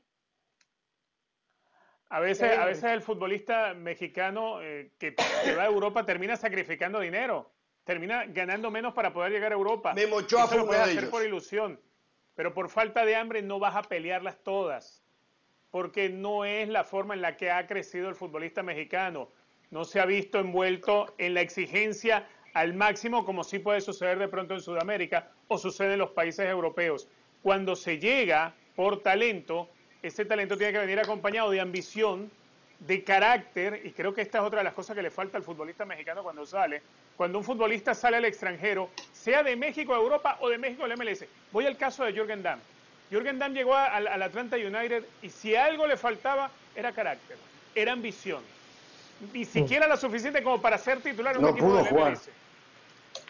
A 2.09 2.19
veces, 2.19 2.57
a 2.57 2.65
veces 2.65 2.83
el 2.85 3.01
futbolista 3.01 3.73
mexicano 3.73 4.61
eh, 4.61 4.91
que, 4.99 5.15
que 5.15 5.55
va 5.55 5.63
a 5.63 5.65
Europa 5.65 6.05
termina 6.05 6.37
sacrificando 6.37 6.99
dinero, 6.99 7.51
termina 7.83 8.25
ganando 8.27 8.69
menos 8.69 8.93
para 8.93 9.11
poder 9.11 9.31
llegar 9.31 9.51
a 9.51 9.55
Europa. 9.55 9.93
Memo 9.93 10.17
Ochoa 10.17 10.41
Eso 10.41 10.47
fue 10.49 10.57
lo 10.57 10.63
uno 10.63 10.69
puedes 10.69 10.85
de 10.85 10.91
hacer 10.91 11.03
ellos. 11.03 11.11
por 11.11 11.23
ilusión, 11.25 11.81
pero 12.35 12.53
por 12.53 12.69
falta 12.69 13.05
de 13.05 13.15
hambre 13.15 13.41
no 13.41 13.59
vas 13.59 13.75
a 13.75 13.83
pelearlas 13.83 14.37
todas, 14.43 15.01
porque 15.71 16.09
no 16.09 16.45
es 16.45 16.69
la 16.69 16.83
forma 16.83 17.13
en 17.13 17.21
la 17.21 17.35
que 17.37 17.51
ha 17.51 17.65
crecido 17.67 18.09
el 18.09 18.15
futbolista 18.15 18.63
mexicano. 18.63 19.29
No 19.71 19.83
se 19.83 19.99
ha 19.99 20.05
visto 20.05 20.39
envuelto 20.39 21.13
en 21.17 21.33
la 21.33 21.41
exigencia 21.41 22.27
al 22.53 22.73
máximo 22.73 23.25
como 23.25 23.43
sí 23.43 23.59
puede 23.59 23.81
suceder 23.81 24.17
de 24.17 24.29
pronto 24.29 24.53
en 24.53 24.61
Sudamérica 24.61 25.31
o 25.47 25.57
sucede 25.57 25.93
en 25.93 25.99
los 25.99 26.11
países 26.11 26.47
europeos. 26.47 27.07
Cuando 27.41 27.75
se 27.75 27.99
llega 27.99 28.53
por 28.75 29.01
talento, 29.01 29.69
ese 30.01 30.25
talento 30.25 30.57
tiene 30.57 30.73
que 30.73 30.79
venir 30.79 30.99
acompañado 30.99 31.51
de 31.51 31.59
ambición, 31.59 32.31
de 32.79 33.03
carácter, 33.03 33.81
y 33.85 33.91
creo 33.91 34.13
que 34.13 34.21
esta 34.21 34.39
es 34.39 34.43
otra 34.43 34.59
de 34.59 34.65
las 34.65 34.73
cosas 34.73 34.95
que 34.95 35.01
le 35.01 35.09
falta 35.09 35.37
al 35.37 35.43
futbolista 35.43 35.85
mexicano 35.85 36.23
cuando 36.23 36.45
sale. 36.45 36.81
Cuando 37.15 37.37
un 37.39 37.43
futbolista 37.45 37.93
sale 37.95 38.17
al 38.17 38.25
extranjero, 38.25 38.89
sea 39.13 39.41
de 39.43 39.55
México 39.55 39.93
a 39.93 39.97
Europa 39.97 40.37
o 40.41 40.49
de 40.49 40.57
México 40.57 40.83
al 40.83 40.95
MLS. 40.97 41.25
Voy 41.51 41.65
al 41.65 41.77
caso 41.77 42.03
de 42.03 42.11
Jürgen 42.13 42.43
Damm. 42.43 42.59
Jürgen 43.09 43.39
Damm 43.39 43.53
llegó 43.53 43.73
a- 43.75 43.85
al, 43.85 44.07
al 44.07 44.21
Atlanta 44.23 44.57
United 44.57 45.05
y 45.21 45.29
si 45.29 45.55
algo 45.55 45.87
le 45.87 45.95
faltaba 45.95 46.51
era 46.75 46.91
carácter, 46.91 47.37
era 47.73 47.93
ambición. 47.93 48.43
Ni 49.33 49.45
siquiera 49.45 49.87
la 49.87 49.95
suficiente 49.95 50.43
como 50.43 50.61
para 50.61 50.77
ser 50.77 50.99
titular 51.01 51.33
en 51.35 51.37
un 51.39 51.43
No 51.45 51.49
equipo 51.51 51.67
pudo 51.67 51.77
del 51.77 51.87
jugar. 51.87 52.11
MLS. 52.11 52.29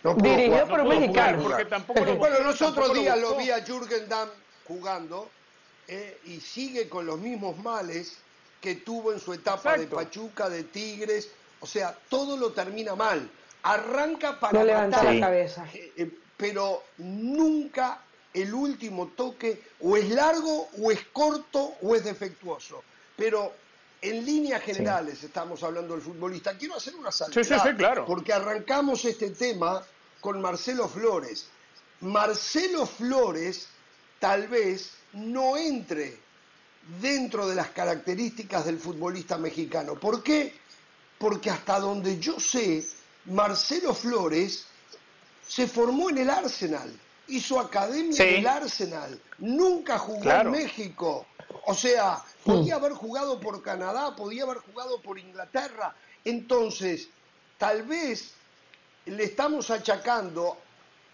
No 0.03 0.15
pudo 0.17 0.29
Dirigido 0.29 0.51
jugar. 0.53 0.67
por 0.69 0.79
un 0.81 0.87
mexicano. 0.99 1.43
porque 1.43 1.65
tampoco 1.65 2.03
lo- 2.03 2.15
Bueno, 2.15 2.39
los 2.39 2.61
otros 2.61 2.93
días 2.95 3.19
lo 3.19 3.35
vi 3.35 3.51
a 3.51 3.63
Jürgen 3.63 4.09
Damm 4.09 4.29
jugando 4.67 5.29
eh, 5.87 6.17
y 6.25 6.39
sigue 6.39 6.89
con 6.89 7.05
los 7.05 7.19
mismos 7.19 7.55
males 7.59 8.17
que 8.65 8.75
tuvo 8.77 9.13
en 9.13 9.19
su 9.19 9.31
etapa 9.31 9.75
Exacto. 9.75 9.81
de 9.81 10.03
Pachuca, 10.03 10.49
de 10.49 10.63
Tigres. 10.63 11.29
O 11.59 11.67
sea, 11.67 11.95
todo 12.09 12.35
lo 12.35 12.51
termina 12.51 12.95
mal. 12.95 13.29
Arranca 13.61 14.39
para 14.39 14.57
No 14.57 14.65
levanta 14.65 15.03
la 15.03 15.19
cabeza. 15.19 15.67
eh, 15.71 15.93
eh, 15.95 16.11
pero 16.35 16.83
nunca 16.97 18.01
el 18.33 18.51
último 18.53 19.11
toque 19.15 19.61
o 19.81 19.95
es 19.95 20.09
largo 20.09 20.69
o 20.81 20.91
es 20.91 20.99
corto 21.13 21.75
o 21.83 21.95
es 21.95 22.03
defectuoso. 22.03 22.83
Pero 23.15 23.53
en 24.01 24.25
líneas 24.25 24.63
generales 24.63 25.23
estamos 25.23 25.61
hablando 25.61 25.93
del 25.93 26.01
futbolista. 26.01 26.57
Quiero 26.57 26.75
hacer 26.75 26.95
una 26.95 27.11
salvedad. 27.11 27.43
Sí, 27.43 27.53
sí, 27.53 27.59
sí, 27.69 27.75
claro. 27.75 28.05
Porque 28.07 28.33
arrancamos 28.33 29.05
este 29.05 29.29
tema 29.29 29.83
con 30.21 30.41
Marcelo 30.41 30.87
Flores. 30.89 31.47
Marcelo 32.01 32.87
Flores 32.87 33.67
tal 34.19 34.47
vez 34.47 34.89
no 35.13 35.55
entre 35.55 36.24
dentro 37.01 37.47
de 37.47 37.55
las 37.55 37.69
características 37.69 38.65
del 38.65 38.79
futbolista 38.79 39.37
mexicano. 39.37 39.95
¿Por 39.95 40.21
qué? 40.23 40.53
Porque 41.17 41.49
hasta 41.49 41.79
donde 41.79 42.19
yo 42.19 42.39
sé, 42.39 42.85
Marcelo 43.25 43.93
Flores 43.93 44.65
se 45.47 45.67
formó 45.67 46.09
en 46.09 46.19
el 46.19 46.29
Arsenal, 46.29 46.91
hizo 47.27 47.59
academia 47.59 48.13
Sí. 48.13 48.21
en 48.23 48.35
el 48.35 48.47
Arsenal, 48.47 49.19
nunca 49.39 49.97
jugó 49.97 50.21
Claro. 50.21 50.53
en 50.53 50.63
México. 50.63 51.25
O 51.65 51.73
sea, 51.73 52.23
podía 52.43 52.75
haber 52.75 52.93
jugado 52.93 53.39
por 53.39 53.61
Canadá, 53.63 54.15
podía 54.15 54.43
haber 54.43 54.57
jugado 54.57 55.01
por 55.01 55.17
Inglaterra. 55.17 55.95
Entonces, 56.23 57.07
tal 57.57 57.83
vez 57.83 58.31
le 59.05 59.23
estamos 59.23 59.69
achacando 59.71 60.57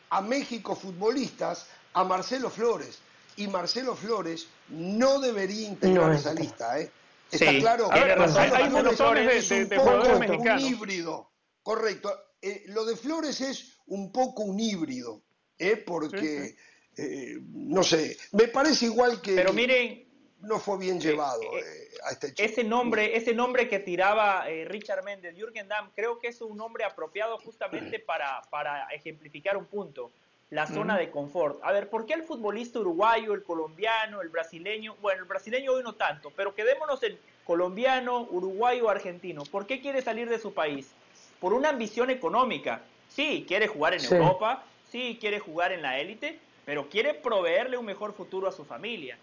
a 0.09 0.21
México 0.21 0.75
futbolistas 0.75 1.67
a 1.93 2.03
Marcelo 2.03 2.49
Flores. 2.49 2.99
Y 3.37 3.47
Marcelo 3.47 3.95
Flores 3.95 4.47
no 4.69 5.19
debería 5.19 5.67
integrar 5.67 6.07
No 6.09 6.13
esa 6.13 6.33
lista, 6.33 6.79
¿eh? 6.79 6.91
¿Está 7.31 7.51
Sí. 7.51 7.59
claro? 7.59 7.91
A 7.91 7.95
ver, 8.03 8.17
Marcelo 8.19 8.55
hay 8.55 8.69
Flores 8.69 8.99
montones 8.99 9.27
de- 9.27 9.37
es 9.37 9.49
de- 9.49 9.63
un 9.63 9.69
de 9.69 9.75
poco 9.77 9.89
jugadores 9.89 10.13
un 10.13 10.19
mexicanos. 10.19 10.63
híbrido. 10.63 11.29
Correcto. 11.63 12.23
Eh, 12.41 12.63
lo 12.67 12.85
de 12.85 12.95
Flores 12.97 13.39
es 13.41 13.77
un 13.87 14.11
poco 14.11 14.43
un 14.43 14.59
híbrido, 14.59 15.21
¿eh? 15.57 15.77
porque, 15.77 16.49
Sí, 16.49 16.55
eh, 17.03 17.37
no 17.53 17.83
sé, 17.83 18.17
me 18.33 18.47
parece 18.47 18.85
igual 18.85 19.21
que... 19.21 19.35
Pero 19.35 19.53
miren, 19.53 20.05
no 20.41 20.59
fue 20.59 20.77
bien 20.79 20.99
llevado 20.99 21.39
eh, 21.55 21.89
a 22.03 22.11
este 22.11 22.33
chico. 22.33 22.41
Ese 22.51 22.63
nombre, 22.63 23.15
ese 23.15 23.33
nombre 23.33 23.69
que 23.69 23.79
tiraba 23.79 24.43
Richard 24.65 25.03
Méndez, 25.03 25.35
Jürgen 25.37 25.67
Damm, 25.67 25.91
creo 25.95 26.17
que 26.19 26.29
es 26.29 26.41
un 26.41 26.57
nombre 26.57 26.83
apropiado 26.83 27.37
justamente 27.37 27.99
para, 28.05 28.41
para 28.49 28.87
ejemplificar 28.87 29.55
un 29.55 29.65
punto 29.67 30.11
la 30.51 30.67
zona 30.67 30.97
de 30.97 31.09
confort. 31.09 31.59
A 31.63 31.71
ver, 31.71 31.89
¿por 31.89 32.05
qué 32.05 32.13
el 32.13 32.23
futbolista 32.23 32.79
uruguayo, 32.79 33.33
el 33.33 33.43
colombiano, 33.43 34.21
el 34.21 34.27
brasileño? 34.27 34.97
Bueno, 35.01 35.21
el 35.21 35.27
brasileño 35.27 35.71
hoy 35.71 35.81
no 35.81 35.95
tanto, 35.95 36.31
pero 36.35 36.53
quedémonos 36.53 37.01
en 37.03 37.17
colombiano, 37.45 38.27
uruguayo, 38.29 38.89
argentino. 38.89 39.43
¿Por 39.45 39.65
qué 39.65 39.79
quiere 39.79 40.01
salir 40.01 40.29
de 40.29 40.39
su 40.39 40.53
país? 40.53 40.91
Por 41.39 41.53
una 41.53 41.69
ambición 41.69 42.09
económica. 42.09 42.81
Sí, 43.07 43.45
quiere 43.47 43.67
jugar 43.67 43.93
en 43.93 44.03
Europa, 44.03 44.63
sí, 44.89 45.17
quiere 45.21 45.39
jugar 45.39 45.71
en 45.71 45.81
la 45.81 45.99
élite, 45.99 46.37
pero 46.65 46.89
quiere 46.89 47.13
proveerle 47.13 47.77
un 47.77 47.85
mejor 47.85 48.13
futuro 48.13 48.49
a 48.49 48.51
su 48.51 48.65
familia. 48.65 49.17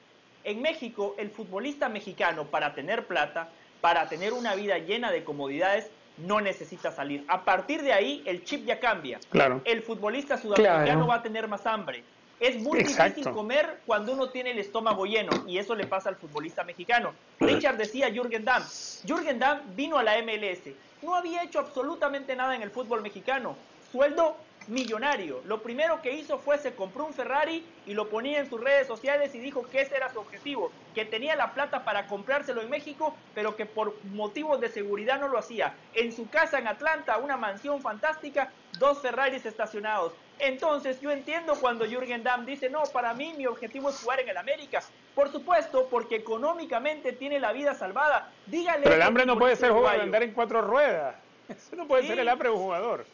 En 0.44 0.62
México, 0.62 1.15
el 1.18 1.31
futbolista 1.31 1.90
mexicano, 1.90 2.47
para 2.47 2.74
tener 2.74 3.07
plata, 3.07 3.50
para 3.82 4.08
tener 4.08 4.32
una 4.32 4.55
vida 4.55 4.78
llena 4.78 5.10
de 5.10 5.24
comodidades, 5.24 5.90
no 6.18 6.40
necesita 6.40 6.90
salir. 6.92 7.24
A 7.28 7.44
partir 7.44 7.82
de 7.82 7.92
ahí, 7.92 8.22
el 8.26 8.44
chip 8.44 8.64
ya 8.64 8.78
cambia. 8.78 9.18
Claro. 9.30 9.60
El 9.64 9.82
futbolista 9.82 10.36
sudamericano 10.36 11.06
va 11.06 11.16
a 11.16 11.22
tener 11.22 11.48
más 11.48 11.66
hambre. 11.66 12.02
Es 12.40 12.56
muy 12.56 12.78
difícil 12.78 13.28
comer 13.30 13.80
cuando 13.84 14.12
uno 14.12 14.30
tiene 14.30 14.52
el 14.52 14.58
estómago 14.58 15.06
lleno 15.06 15.32
y 15.47 15.58
eso 15.58 15.74
le 15.74 15.86
pasa 15.86 16.08
al 16.08 16.16
futbolista 16.16 16.62
mexicano. 16.62 17.12
Richard 17.40 17.76
decía 17.76 18.10
Jürgen 18.10 18.44
Damm. 18.44 18.62
Jürgen 19.06 19.40
Damm 19.40 19.60
vino 19.74 19.98
a 19.98 20.05
la 20.05 20.22
MLS. 20.22 20.72
No 21.02 21.16
había 21.16 21.42
hecho 21.42 21.58
absolutamente 21.58 22.36
nada 22.36 22.55
en 22.55 22.62
el 22.62 22.70
fútbol 22.70 23.02
mexicano. 23.02 23.56
Sueldo 23.90 24.36
millonario. 24.68 25.40
Lo 25.44 25.62
primero 25.62 26.00
que 26.02 26.12
hizo 26.12 26.38
fue 26.38 26.58
se 26.58 26.74
compró 26.74 27.06
un 27.06 27.14
Ferrari 27.14 27.64
y 27.86 27.94
lo 27.94 28.08
ponía 28.08 28.38
en 28.38 28.48
sus 28.48 28.60
redes 28.60 28.86
sociales 28.86 29.34
y 29.34 29.38
dijo 29.38 29.62
que 29.62 29.80
ese 29.80 29.97
era 29.97 30.12
su 30.12 30.20
objetivo, 30.20 30.70
que 30.94 31.05
tenía 31.05 31.34
la 31.36 31.55
plata 31.55 31.84
para 31.84 32.06
comprárselo 32.06 32.60
en 32.62 32.70
México, 32.70 33.16
pero 33.34 33.56
que 33.56 33.66
por 33.66 33.94
motivos 34.05 34.60
de 34.60 34.68
seguridad 34.68 35.18
no 35.18 35.28
lo 35.28 35.38
hacía. 35.38 35.74
En 35.94 36.12
su 36.12 36.28
casa 36.28 36.58
en 36.58 36.68
Atlanta, 36.68 37.18
una 37.18 37.36
mansión 37.36 37.80
fantástica, 37.80 38.52
dos 38.78 39.00
Ferraris 39.00 39.44
estacionados. 39.47 40.12
Entonces 40.38 41.00
yo 41.00 41.10
entiendo 41.10 41.55
cuando 41.60 41.84
Jürgen 41.84 42.22
Damm 42.22 42.47
dice, 42.47 42.70
no, 42.70 42.82
para 42.92 43.12
mí 43.14 43.34
mi 43.36 43.47
objetivo 43.47 43.90
es 43.90 44.00
jugar 44.00 44.20
en 44.20 44.28
el 44.28 44.36
América. 44.36 44.82
Por 45.14 45.32
supuesto, 45.32 45.88
porque 45.90 46.16
económicamente 46.16 47.12
tiene 47.12 47.40
la 47.40 47.52
vida 47.52 47.74
salvada. 47.74 48.30
Dígale... 48.47 48.84
Pero 48.84 48.94
el 48.94 49.02
hambre 49.02 49.26
no 49.26 49.36
puede 49.36 49.56
ser 49.56 49.72
jugar, 49.72 50.00
andar 50.00 50.22
en 50.22 50.32
cuatro 50.32 50.62
ruedas. 50.62 51.16
Eso 51.48 51.74
no 51.74 51.88
puede 51.88 52.06
ser 52.06 52.18
el 52.20 52.28
hambre 52.28 52.50
de 52.50 52.55
un 52.55 52.62
jugador. 52.62 53.06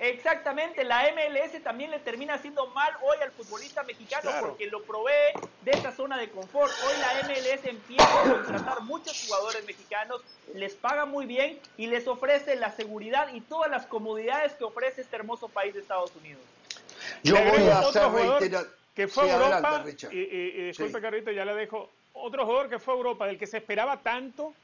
Exactamente, 0.00 0.82
la 0.82 1.02
MLS 1.12 1.62
también 1.62 1.90
le 1.90 1.98
termina 1.98 2.32
haciendo 2.32 2.66
mal 2.68 2.90
hoy 3.02 3.18
al 3.22 3.30
futbolista 3.32 3.82
mexicano 3.82 4.30
porque 4.40 4.66
lo 4.66 4.82
provee 4.82 5.34
de 5.60 5.72
esa 5.72 5.92
zona 5.92 6.16
de 6.16 6.30
confort. 6.30 6.72
Hoy 6.86 6.94
la 7.00 7.28
MLS 7.28 7.66
empieza 7.66 8.20
a 8.20 8.32
contratar 8.32 8.80
muchos 8.80 9.26
jugadores 9.26 9.62
mexicanos, 9.66 10.22
les 10.54 10.74
paga 10.74 11.04
muy 11.04 11.26
bien 11.26 11.60
y 11.76 11.86
les 11.86 12.08
ofrece 12.08 12.56
la 12.56 12.70
seguridad 12.70 13.28
y 13.34 13.42
todas 13.42 13.70
las 13.70 13.84
comodidades 13.84 14.54
que 14.54 14.64
ofrece 14.64 15.02
este 15.02 15.16
hermoso 15.16 15.48
país 15.48 15.74
de 15.74 15.80
Estados 15.80 16.16
Unidos. 16.16 16.42
Yo 17.22 17.34
voy 17.34 17.68
a 17.68 17.80
hacer 17.80 18.68
que 18.94 19.06
fue 19.06 19.30
a 19.30 19.34
Europa 19.34 19.84
y, 20.10 20.16
y, 20.18 20.66
disculpe 20.68 21.00
Carrito, 21.02 21.30
ya 21.30 21.44
le 21.44 21.54
dejo 21.54 21.90
otro 22.14 22.46
jugador 22.46 22.70
que 22.70 22.78
fue 22.78 22.94
a 22.94 22.96
Europa 22.96 23.26
del 23.26 23.38
que 23.38 23.46
se 23.46 23.58
esperaba 23.58 23.98
tanto, 23.98 24.54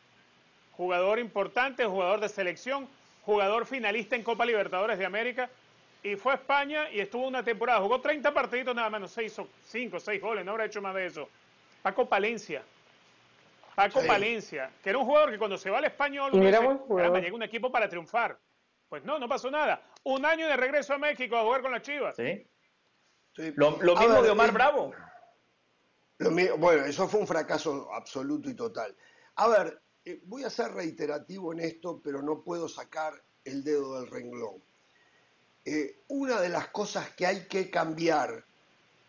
jugador 0.78 1.18
importante, 1.18 1.84
jugador 1.84 2.20
de 2.20 2.30
selección 2.30 2.88
jugador 3.26 3.66
finalista 3.66 4.14
en 4.14 4.22
Copa 4.22 4.46
Libertadores 4.46 4.98
de 4.98 5.04
América, 5.04 5.50
y 6.02 6.14
fue 6.14 6.32
a 6.32 6.34
España 6.36 6.88
y 6.92 7.00
estuvo 7.00 7.26
una 7.26 7.42
temporada, 7.42 7.80
jugó 7.80 8.00
30 8.00 8.32
partiditos 8.32 8.74
nada 8.74 8.88
menos, 8.88 9.10
6 9.10 9.40
o 9.40 9.48
5, 9.64 9.98
6 9.98 10.22
goles, 10.22 10.44
no 10.44 10.52
habrá 10.52 10.66
hecho 10.66 10.80
más 10.80 10.94
de 10.94 11.06
eso. 11.06 11.28
Paco 11.82 12.08
Palencia. 12.08 12.62
Paco 13.74 14.00
Palencia, 14.06 14.70
que 14.82 14.90
era 14.90 14.98
un 14.98 15.04
jugador 15.04 15.32
que 15.32 15.38
cuando 15.38 15.58
se 15.58 15.68
va 15.68 15.78
al 15.78 15.84
español, 15.84 16.30
llega 16.32 17.34
un 17.34 17.42
equipo 17.42 17.70
para 17.70 17.88
triunfar. 17.88 18.38
Pues 18.88 19.04
no, 19.04 19.18
no 19.18 19.28
pasó 19.28 19.50
nada. 19.50 19.82
Un 20.04 20.24
año 20.24 20.46
de 20.46 20.56
regreso 20.56 20.94
a 20.94 20.98
México 20.98 21.36
a 21.36 21.42
jugar 21.42 21.62
con 21.62 21.72
las 21.72 21.82
Chivas. 21.82 22.14
Sí. 22.14 22.46
Lo, 23.56 23.72
mismo 23.72 24.22
de 24.22 24.30
Omar 24.30 24.52
Bravo. 24.52 24.94
bueno, 26.58 26.84
eso 26.84 27.08
fue 27.08 27.20
un 27.20 27.26
fracaso 27.26 27.92
absoluto 27.92 28.48
y 28.48 28.54
total. 28.54 28.96
A 29.34 29.48
ver, 29.48 29.82
eh, 30.06 30.20
voy 30.26 30.44
a 30.44 30.50
ser 30.50 30.72
reiterativo 30.72 31.52
en 31.52 31.58
esto, 31.58 32.00
pero 32.02 32.22
no 32.22 32.40
puedo 32.40 32.68
sacar 32.68 33.12
el 33.44 33.64
dedo 33.64 33.98
del 33.98 34.08
renglón. 34.08 34.54
Eh, 35.64 36.02
una 36.08 36.40
de 36.40 36.48
las 36.48 36.68
cosas 36.68 37.10
que 37.10 37.26
hay 37.26 37.46
que 37.46 37.68
cambiar 37.70 38.44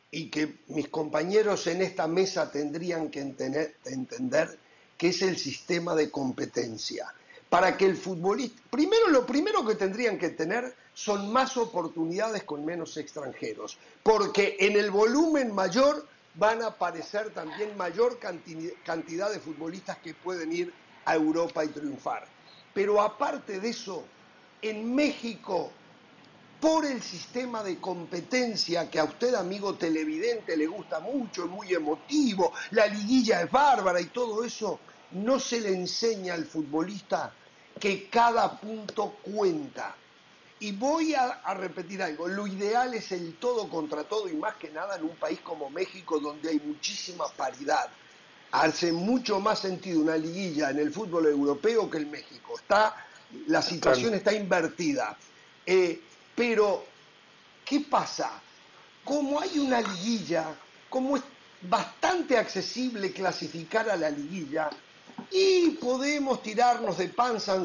y 0.09 0.32
que 0.32 0.56
mis 0.69 0.88
compañeros 0.88 1.67
en 1.67 1.84
esta 1.84 2.08
mesa 2.08 2.51
tendrían 2.51 3.11
que 3.11 3.19
entender, 3.19 4.58
es 5.00 5.22
el 5.22 5.38
sistema 5.38 5.93
de 5.93 6.09
competencia. 6.09 7.14
Para 7.48 7.77
que 7.77 7.85
el 7.85 7.95
futbolista, 7.95 8.59
primero 8.72 9.08
lo 9.09 9.24
primero 9.24 9.64
que 9.66 9.76
tendrían 9.76 10.17
que 10.17 10.30
tener 10.30 10.74
son 10.95 11.32
más 11.32 11.58
oportunidades 11.58 12.43
con 12.43 12.66
menos 12.66 12.98
extranjeros, 12.98 13.77
porque 14.01 14.58
en 14.59 14.76
el 14.76 14.90
volumen 14.90 15.53
mayor 15.53 16.08
van 16.34 16.64
a 16.64 16.67
aparecer 16.67 17.30
también 17.35 17.77
mayor 17.77 18.17
cantidad 18.84 19.32
de 19.32 19.40
futbolistas 19.40 20.00
que 20.00 20.16
pueden 20.16 20.51
ir 20.51 20.74
a 21.08 21.16
Europa 21.16 21.64
y 21.64 21.69
triunfar. 21.69 22.27
Pero 22.74 23.02
aparte 23.02 23.60
de 23.60 23.69
eso, 23.69 24.03
en 24.61 24.94
México, 24.94 25.72
por 26.60 26.86
el 26.86 27.02
sistema 27.02 27.64
de 27.64 27.77
competencia 27.77 28.90
que 28.90 29.00
a 29.00 29.06
usted, 29.06 29.34
amigo 29.34 29.76
televidente, 29.76 30.58
le 30.58 30.68
gusta 30.68 31.00
mucho, 31.00 31.45
es 31.45 31.50
muy 31.50 31.74
emotivo, 31.74 32.52
la 32.72 32.88
liguilla 32.88 33.42
es 33.42 33.50
bárbara 33.50 34.02
y 34.02 34.08
todo 34.08 34.44
eso, 34.44 34.80
no 35.11 35.40
se 35.40 35.61
le 35.61 35.69
enseña 35.69 36.34
al 36.34 36.45
futbolista 36.45 37.34
que 37.80 38.10
cada 38.10 38.60
punto 38.60 39.16
cuenta. 39.24 39.95
Y 40.60 40.74
voy 40.74 41.14
a, 41.14 41.26
a, 41.44 41.53
repetir 41.53 42.02
algo, 42.02 42.27
lo 42.27 42.48
ideal 42.48 42.94
es 42.95 43.11
el 43.14 43.36
todo 43.36 43.69
contra 43.69 44.03
todo 44.03 44.27
y 44.27 44.34
más 44.34 44.56
que 44.56 44.72
nada 44.72 44.98
en 44.98 45.03
un 45.03 45.16
país 45.16 45.40
como 45.40 45.69
México 45.69 46.19
donde 46.19 46.50
hay 46.50 46.60
muchísima 46.60 47.27
paridad 47.30 47.88
hace 48.51 48.92
mucho 48.92 49.40
más 49.40 49.59
sentido 49.59 50.01
una 50.01 50.17
liguilla 50.17 50.69
en 50.69 50.80
el 50.80 50.92
fútbol 50.92 51.27
europeo 51.27 51.90
que 51.90 51.98
en 51.98 52.11
México. 52.11 52.56
Está, 52.56 52.95
la 53.48 53.61
situación 53.61 54.14
está 54.14 54.34
invertida. 54.34 55.17
Eh, 55.66 56.01
pero, 56.35 56.85
¿qué 57.66 57.82
pasa? 57.82 58.42
Como 59.03 59.40
hay 59.40 59.59
una 59.59 59.82
liguilla, 59.82 60.56
como 60.90 61.17
es 61.17 61.24
bastante 61.61 62.38
accesible 62.38 63.11
clasificar 63.11 63.90
a 63.90 63.95
la 63.95 64.09
liguilla, 64.09 64.69
y 65.32 65.72
podemos 65.72 66.42
tirarnos 66.43 66.98
de 66.98 67.09
panza, 67.09 67.58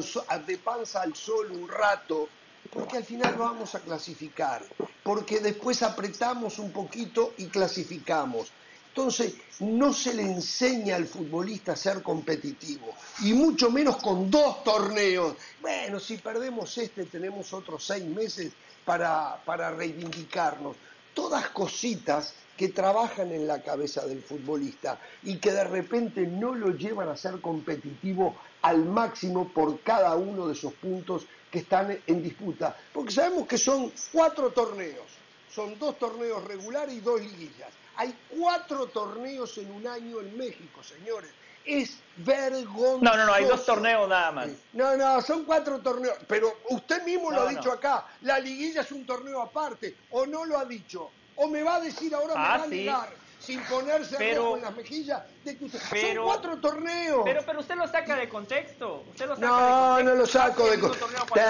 de 0.45 0.57
panza 0.57 1.01
al 1.01 1.15
sol 1.15 1.51
un 1.51 1.67
rato, 1.67 2.27
porque 2.71 2.97
al 2.97 3.03
final 3.03 3.35
vamos 3.35 3.75
a 3.75 3.79
clasificar, 3.79 4.63
porque 5.03 5.39
después 5.39 5.83
apretamos 5.83 6.59
un 6.59 6.71
poquito 6.71 7.33
y 7.37 7.47
clasificamos. 7.47 8.51
Entonces, 8.95 9.33
no 9.61 9.91
se 9.91 10.13
le 10.13 10.21
enseña 10.21 10.97
al 10.97 11.07
futbolista 11.07 11.71
a 11.71 11.75
ser 11.75 12.03
competitivo, 12.03 12.93
y 13.23 13.33
mucho 13.33 13.71
menos 13.71 13.97
con 13.97 14.29
dos 14.29 14.63
torneos. 14.63 15.35
Bueno, 15.61 15.99
si 15.99 16.17
perdemos 16.17 16.77
este, 16.77 17.05
tenemos 17.05 17.51
otros 17.53 17.83
seis 17.83 18.05
meses 18.05 18.51
para, 18.85 19.41
para 19.45 19.71
reivindicarnos. 19.71 20.75
Todas 21.15 21.49
cositas 21.49 22.35
que 22.55 22.69
trabajan 22.69 23.31
en 23.31 23.47
la 23.47 23.63
cabeza 23.63 24.05
del 24.05 24.21
futbolista 24.21 24.99
y 25.23 25.37
que 25.37 25.51
de 25.51 25.63
repente 25.63 26.27
no 26.27 26.53
lo 26.53 26.69
llevan 26.77 27.09
a 27.09 27.17
ser 27.17 27.41
competitivo 27.41 28.35
al 28.61 28.85
máximo 28.85 29.49
por 29.49 29.79
cada 29.79 30.13
uno 30.15 30.45
de 30.45 30.53
esos 30.53 30.73
puntos 30.73 31.25
que 31.49 31.59
están 31.59 31.97
en 32.05 32.21
disputa. 32.21 32.77
Porque 32.93 33.11
sabemos 33.11 33.47
que 33.47 33.57
son 33.57 33.91
cuatro 34.11 34.51
torneos, 34.51 35.07
son 35.51 35.79
dos 35.79 35.97
torneos 35.97 36.43
regulares 36.43 36.93
y 36.93 36.99
dos 36.99 37.19
liguillas 37.19 37.71
hay 37.95 38.15
cuatro 38.29 38.87
torneos 38.87 39.57
en 39.57 39.71
un 39.71 39.87
año 39.87 40.19
en 40.19 40.37
México, 40.37 40.83
señores. 40.83 41.31
Es 41.65 41.99
vergonzoso. 42.17 42.99
No, 43.01 43.15
no, 43.15 43.25
no, 43.25 43.33
hay 43.33 43.45
dos 43.45 43.65
torneos 43.65 44.09
nada 44.09 44.31
más. 44.31 44.49
No, 44.73 44.97
no, 44.97 45.21
son 45.21 45.45
cuatro 45.45 45.79
torneos. 45.79 46.17
Pero 46.27 46.57
usted 46.69 47.03
mismo 47.03 47.31
lo 47.31 47.41
ha 47.41 47.49
dicho 47.49 47.71
acá. 47.71 48.05
La 48.21 48.37
liguilla 48.39 48.81
es 48.81 48.91
un 48.91 49.05
torneo 49.05 49.41
aparte. 49.41 49.95
¿O 50.11 50.25
no 50.25 50.43
lo 50.43 50.57
ha 50.57 50.65
dicho? 50.65 51.09
¿O 51.35 51.47
me 51.47 51.63
va 51.63 51.75
a 51.75 51.79
decir 51.79 52.13
ahora, 52.13 52.35
me 52.35 52.41
ah, 52.41 52.57
va 52.57 52.63
a 52.63 52.67
negar? 52.67 53.23
sin 53.43 53.61
ponerse 53.63 54.15
pero, 54.17 54.55
en 54.55 54.61
las 54.61 54.73
mejillas 54.73 55.21
de 55.43 55.57
que 55.57 55.65
usted... 55.65 55.79
son 56.15 56.23
cuatro 56.23 56.57
torneos. 56.59 57.21
Pero, 57.25 57.41
pero 57.45 57.59
usted 57.59 57.75
lo 57.75 57.87
saca 57.87 58.15
de 58.15 58.29
contexto. 58.29 59.03
Usted 59.09 59.27
lo 59.27 59.35
saca 59.35 59.47
no, 59.47 59.57
de 59.57 60.03
contexto. 60.03 60.03
no 60.03 60.15
lo 60.15 60.25
saco 60.25 60.71
de 60.71 60.79
contexto. 60.79 61.07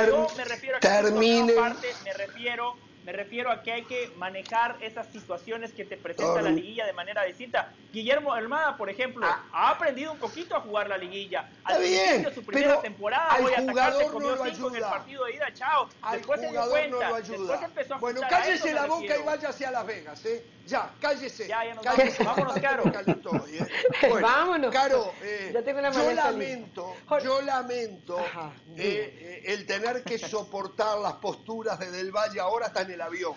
Yo 0.08 0.28
me 0.36 0.44
refiero 0.46 0.78
a 0.78 0.80
que 0.80 0.88
termine. 0.88 1.54
Aparte, 1.54 1.96
me 2.04 2.14
refiero 2.14 2.76
Me 3.06 3.12
refiero 3.12 3.52
a 3.52 3.62
que 3.62 3.72
hay 3.72 3.84
que 3.84 4.12
manejar 4.18 4.78
esas 4.82 5.08
situaciones 5.08 5.74
que 5.74 5.84
te 5.84 5.98
presenta 5.98 6.42
la 6.42 6.52
liguilla 6.52 6.86
de 6.86 6.94
manera 6.94 7.24
distinta. 7.24 7.70
Guillermo 7.92 8.34
Almada, 8.34 8.78
por 8.78 8.90
ejemplo, 8.90 9.26
Ah. 9.26 9.44
ha 9.52 9.70
aprendido 9.72 10.14
un 10.14 10.20
poquito 10.20 10.56
a 10.56 10.62
jugar 10.62 10.88
la 10.88 10.98
liguilla. 10.98 11.50
Está 11.58 11.74
Al 11.76 11.78
principio 11.80 12.30
de 12.30 12.36
su 12.36 12.44
primera 12.46 12.82
temporada, 12.82 13.38
voy 13.42 13.52
a 13.54 13.58
atacar, 13.58 13.72
jugador 13.74 14.00
se 14.02 14.06
no 14.08 14.14
comió 14.14 14.46
cinco 14.46 14.70
en 14.70 14.76
el 14.76 14.82
partido 14.82 15.26
de 15.26 15.34
ida, 15.36 15.54
chao. 15.54 15.90
Al 16.02 16.18
Después 16.18 16.40
se 16.40 16.50
dio 16.50 16.70
cuenta, 16.70 17.10
no 17.10 17.16
después 17.16 17.62
empezó 17.64 17.94
a 17.94 17.98
bueno, 17.98 18.22
a 18.24 18.28
cállese 18.30 18.74
la 18.74 18.86
boca 18.86 19.18
y 19.18 19.24
váyase 19.24 19.66
a 19.66 19.72
Las 19.72 19.86
Vegas, 19.86 20.26
¿eh? 20.26 20.46
Ya, 20.66 20.94
cállese. 21.02 21.48
Ya, 21.48 21.66
ya 21.66 21.74
nos 21.74 21.84
cállese. 21.84 22.24
vamos. 22.24 22.38
Vámonos, 22.38 22.62
Caro. 22.62 22.84
Vámonos. 24.22 24.72
Caro, 24.74 25.14
eh, 25.22 25.52
Ya 25.54 25.62
tengo 25.62 25.82
la 25.82 25.92
yo 25.92 26.12
lamento, 26.14 26.96
yo 27.24 27.42
lamento 27.42 28.18
Ajá, 28.20 28.54
eh, 28.78 29.42
eh, 29.46 29.54
el 29.54 29.66
tener 29.66 30.04
que 30.04 30.18
soportar 30.18 31.00
las 31.00 31.14
posturas 31.14 31.80
de 31.80 31.92
Del 31.92 32.12
Valle 32.12 32.40
ahora 32.40 32.68
está 32.68 32.82
en 32.82 32.92
el 32.92 33.02
avión. 33.02 33.34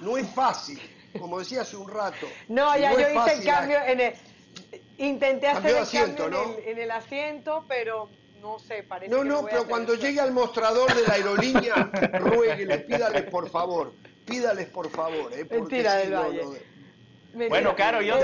No 0.00 0.18
es 0.18 0.28
fácil, 0.28 0.80
como 1.18 1.38
decía 1.38 1.62
hace 1.62 1.76
un 1.76 1.88
rato. 1.88 2.26
No, 2.48 2.76
ya 2.76 2.90
no 2.90 2.98
yo 2.98 3.08
hice 3.08 3.34
el 3.34 3.44
cambio 3.44 3.78
en 3.86 4.00
el... 4.00 4.14
Intenté 4.98 5.48
hacer 5.48 5.70
el 5.70 5.78
asiento, 5.78 6.24
cambio 6.24 6.42
en, 6.42 6.48
¿no? 6.52 6.58
el, 6.58 6.68
en 6.68 6.78
el 6.78 6.90
asiento, 6.90 7.64
pero 7.68 8.08
no 8.40 8.58
sé, 8.58 8.82
parece 8.82 9.12
No, 9.12 9.22
que 9.22 9.28
no, 9.28 9.44
pero 9.44 9.66
cuando 9.66 9.94
eso. 9.94 10.02
llegue 10.02 10.20
al 10.20 10.32
mostrador 10.32 10.92
de 10.94 11.02
la 11.02 11.14
aerolínea, 11.14 11.74
ruégueles, 12.20 12.82
pídales 12.84 13.22
por 13.24 13.48
favor, 13.50 13.92
pídales 14.24 14.68
por 14.68 14.90
favor, 14.90 15.32
¿eh? 15.32 15.44
Mentira 15.50 15.94
del 15.96 16.14
Valle. 16.14 16.42
Mentira. 17.32 17.48
Bueno, 17.48 17.74
Caro, 17.76 18.00
yo, 18.00 18.16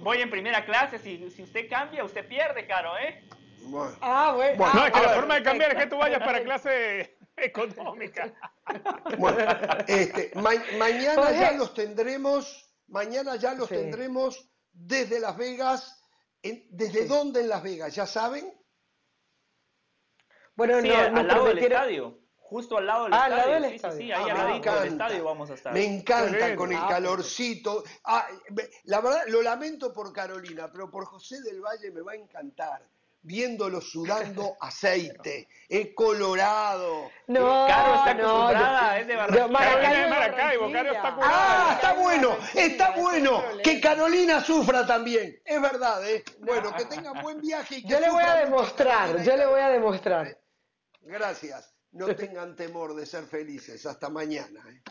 voy 0.00 0.20
en 0.20 0.30
primera 0.30 0.64
clase. 0.64 0.98
Si, 0.98 1.30
si 1.30 1.42
usted 1.42 1.68
cambia, 1.68 2.04
usted 2.04 2.26
pierde, 2.28 2.66
Caro, 2.66 2.96
¿eh? 2.98 3.22
bueno. 3.62 3.96
Ah, 4.00 4.32
bueno. 4.36 4.56
Bueno, 4.58 4.74
No, 4.74 4.80
ah, 4.82 4.86
es 4.88 4.92
que 4.92 5.00
la 5.00 5.06
ver, 5.08 5.16
forma 5.16 5.34
de 5.36 5.42
cambiar 5.42 5.70
es 5.72 5.78
que 5.78 5.86
tú 5.86 5.96
vayas 5.96 6.20
para 6.20 6.42
clase 6.42 7.16
económica. 7.36 8.32
Bueno, 9.18 9.38
este, 9.86 10.30
ma- 10.34 10.50
mañana 10.78 11.22
Jorge. 11.22 11.40
ya 11.40 11.52
los 11.52 11.72
tendremos, 11.74 12.70
mañana 12.88 13.36
ya 13.36 13.54
los 13.54 13.68
Sí. 13.68 13.74
tendremos 13.76 14.50
desde 14.72 15.20
Las 15.20 15.36
Vegas. 15.36 15.96
En- 16.42 16.66
¿Desde 16.70 17.02
Sí. 17.02 17.08
dónde 17.08 17.40
en 17.40 17.48
Las 17.48 17.62
Vegas? 17.62 17.94
¿Ya 17.94 18.06
saben? 18.06 18.52
Bueno, 20.54 20.80
Sí, 20.82 20.88
no, 20.88 20.96
al 20.98 21.12
no 21.14 21.22
lado 21.22 21.44
del 21.46 21.58
estadio. 21.58 22.18
Justo 22.50 22.78
al 22.78 22.86
lado 22.86 23.04
del 23.04 23.14
Ah, 23.14 23.24
al 23.24 23.32
estadio. 23.32 23.46
lado 23.52 23.60
del 23.62 23.70
sí, 23.70 23.76
estadio. 23.76 23.96
sí, 23.96 24.02
sí, 24.02 24.12
ahí 24.12 24.18
Ah, 24.18 24.22
al 24.22 24.26
me 24.26 24.44
ladito 24.44 24.70
del 24.74 24.82
encanta. 24.84 25.04
estadio 25.06 25.24
vamos 25.24 25.50
a 25.50 25.54
estar. 25.54 25.72
Me 25.72 25.84
encanta 25.84 26.46
Qué 26.48 26.56
con 26.56 26.68
el 26.70 26.74
lindo. 26.76 26.88
calorcito. 26.88 27.84
Ah, 28.04 28.26
la 28.84 29.00
verdad, 29.00 29.22
lo 29.28 29.40
lamento 29.42 29.92
por 29.92 30.12
Carolina, 30.12 30.68
pero 30.72 30.90
por 30.90 31.04
José 31.06 31.40
del 31.42 31.60
Valle 31.60 31.90
me 31.92 32.00
va 32.02 32.12
a 32.12 32.16
encantar. 32.16 32.82
Viéndolo 33.22 33.82
sudando 33.82 34.56
aceite, 34.62 35.46
es 35.68 35.88
colorado. 35.94 37.10
No, 37.26 37.66
Caro 37.68 37.94
está 37.96 38.14
no, 38.14 38.28
acostumbrada, 38.48 38.94
yo- 38.96 39.00
es 39.02 39.06
de 39.06 39.16
Barranquilla. 39.16 39.58
Carolina 39.58 39.90
de 40.04 40.08
Maracaibo. 40.10 40.72
Caro 40.72 40.92
está 40.92 41.14
curada. 41.14 41.32
Ah, 41.70 41.72
está 41.74 41.92
bueno, 41.92 42.36
está 42.54 42.90
bueno. 42.96 43.44
Que 43.62 43.80
Carolina 43.80 44.40
sufra 44.42 44.86
también. 44.86 45.38
Es 45.44 45.60
verdad, 45.62 46.08
¿eh? 46.08 46.24
Bueno, 46.40 46.74
que 46.74 46.86
tengan 46.86 47.20
buen 47.22 47.40
viaje 47.40 47.76
y 47.76 47.82
que 47.82 47.88
Yo 47.88 48.00
le 48.00 48.10
voy 48.10 48.24
a 48.24 48.34
demostrar, 48.36 49.22
yo 49.22 49.36
le 49.36 49.46
voy 49.46 49.60
a 49.60 49.68
demostrar. 49.68 50.36
Gracias. 51.02 51.74
No 51.92 52.14
tengan 52.14 52.54
temor 52.54 52.94
de 52.94 53.06
ser 53.06 53.24
felices. 53.24 53.84
Hasta 53.86 54.08
mañana. 54.08 54.64
¿eh? 54.70 54.82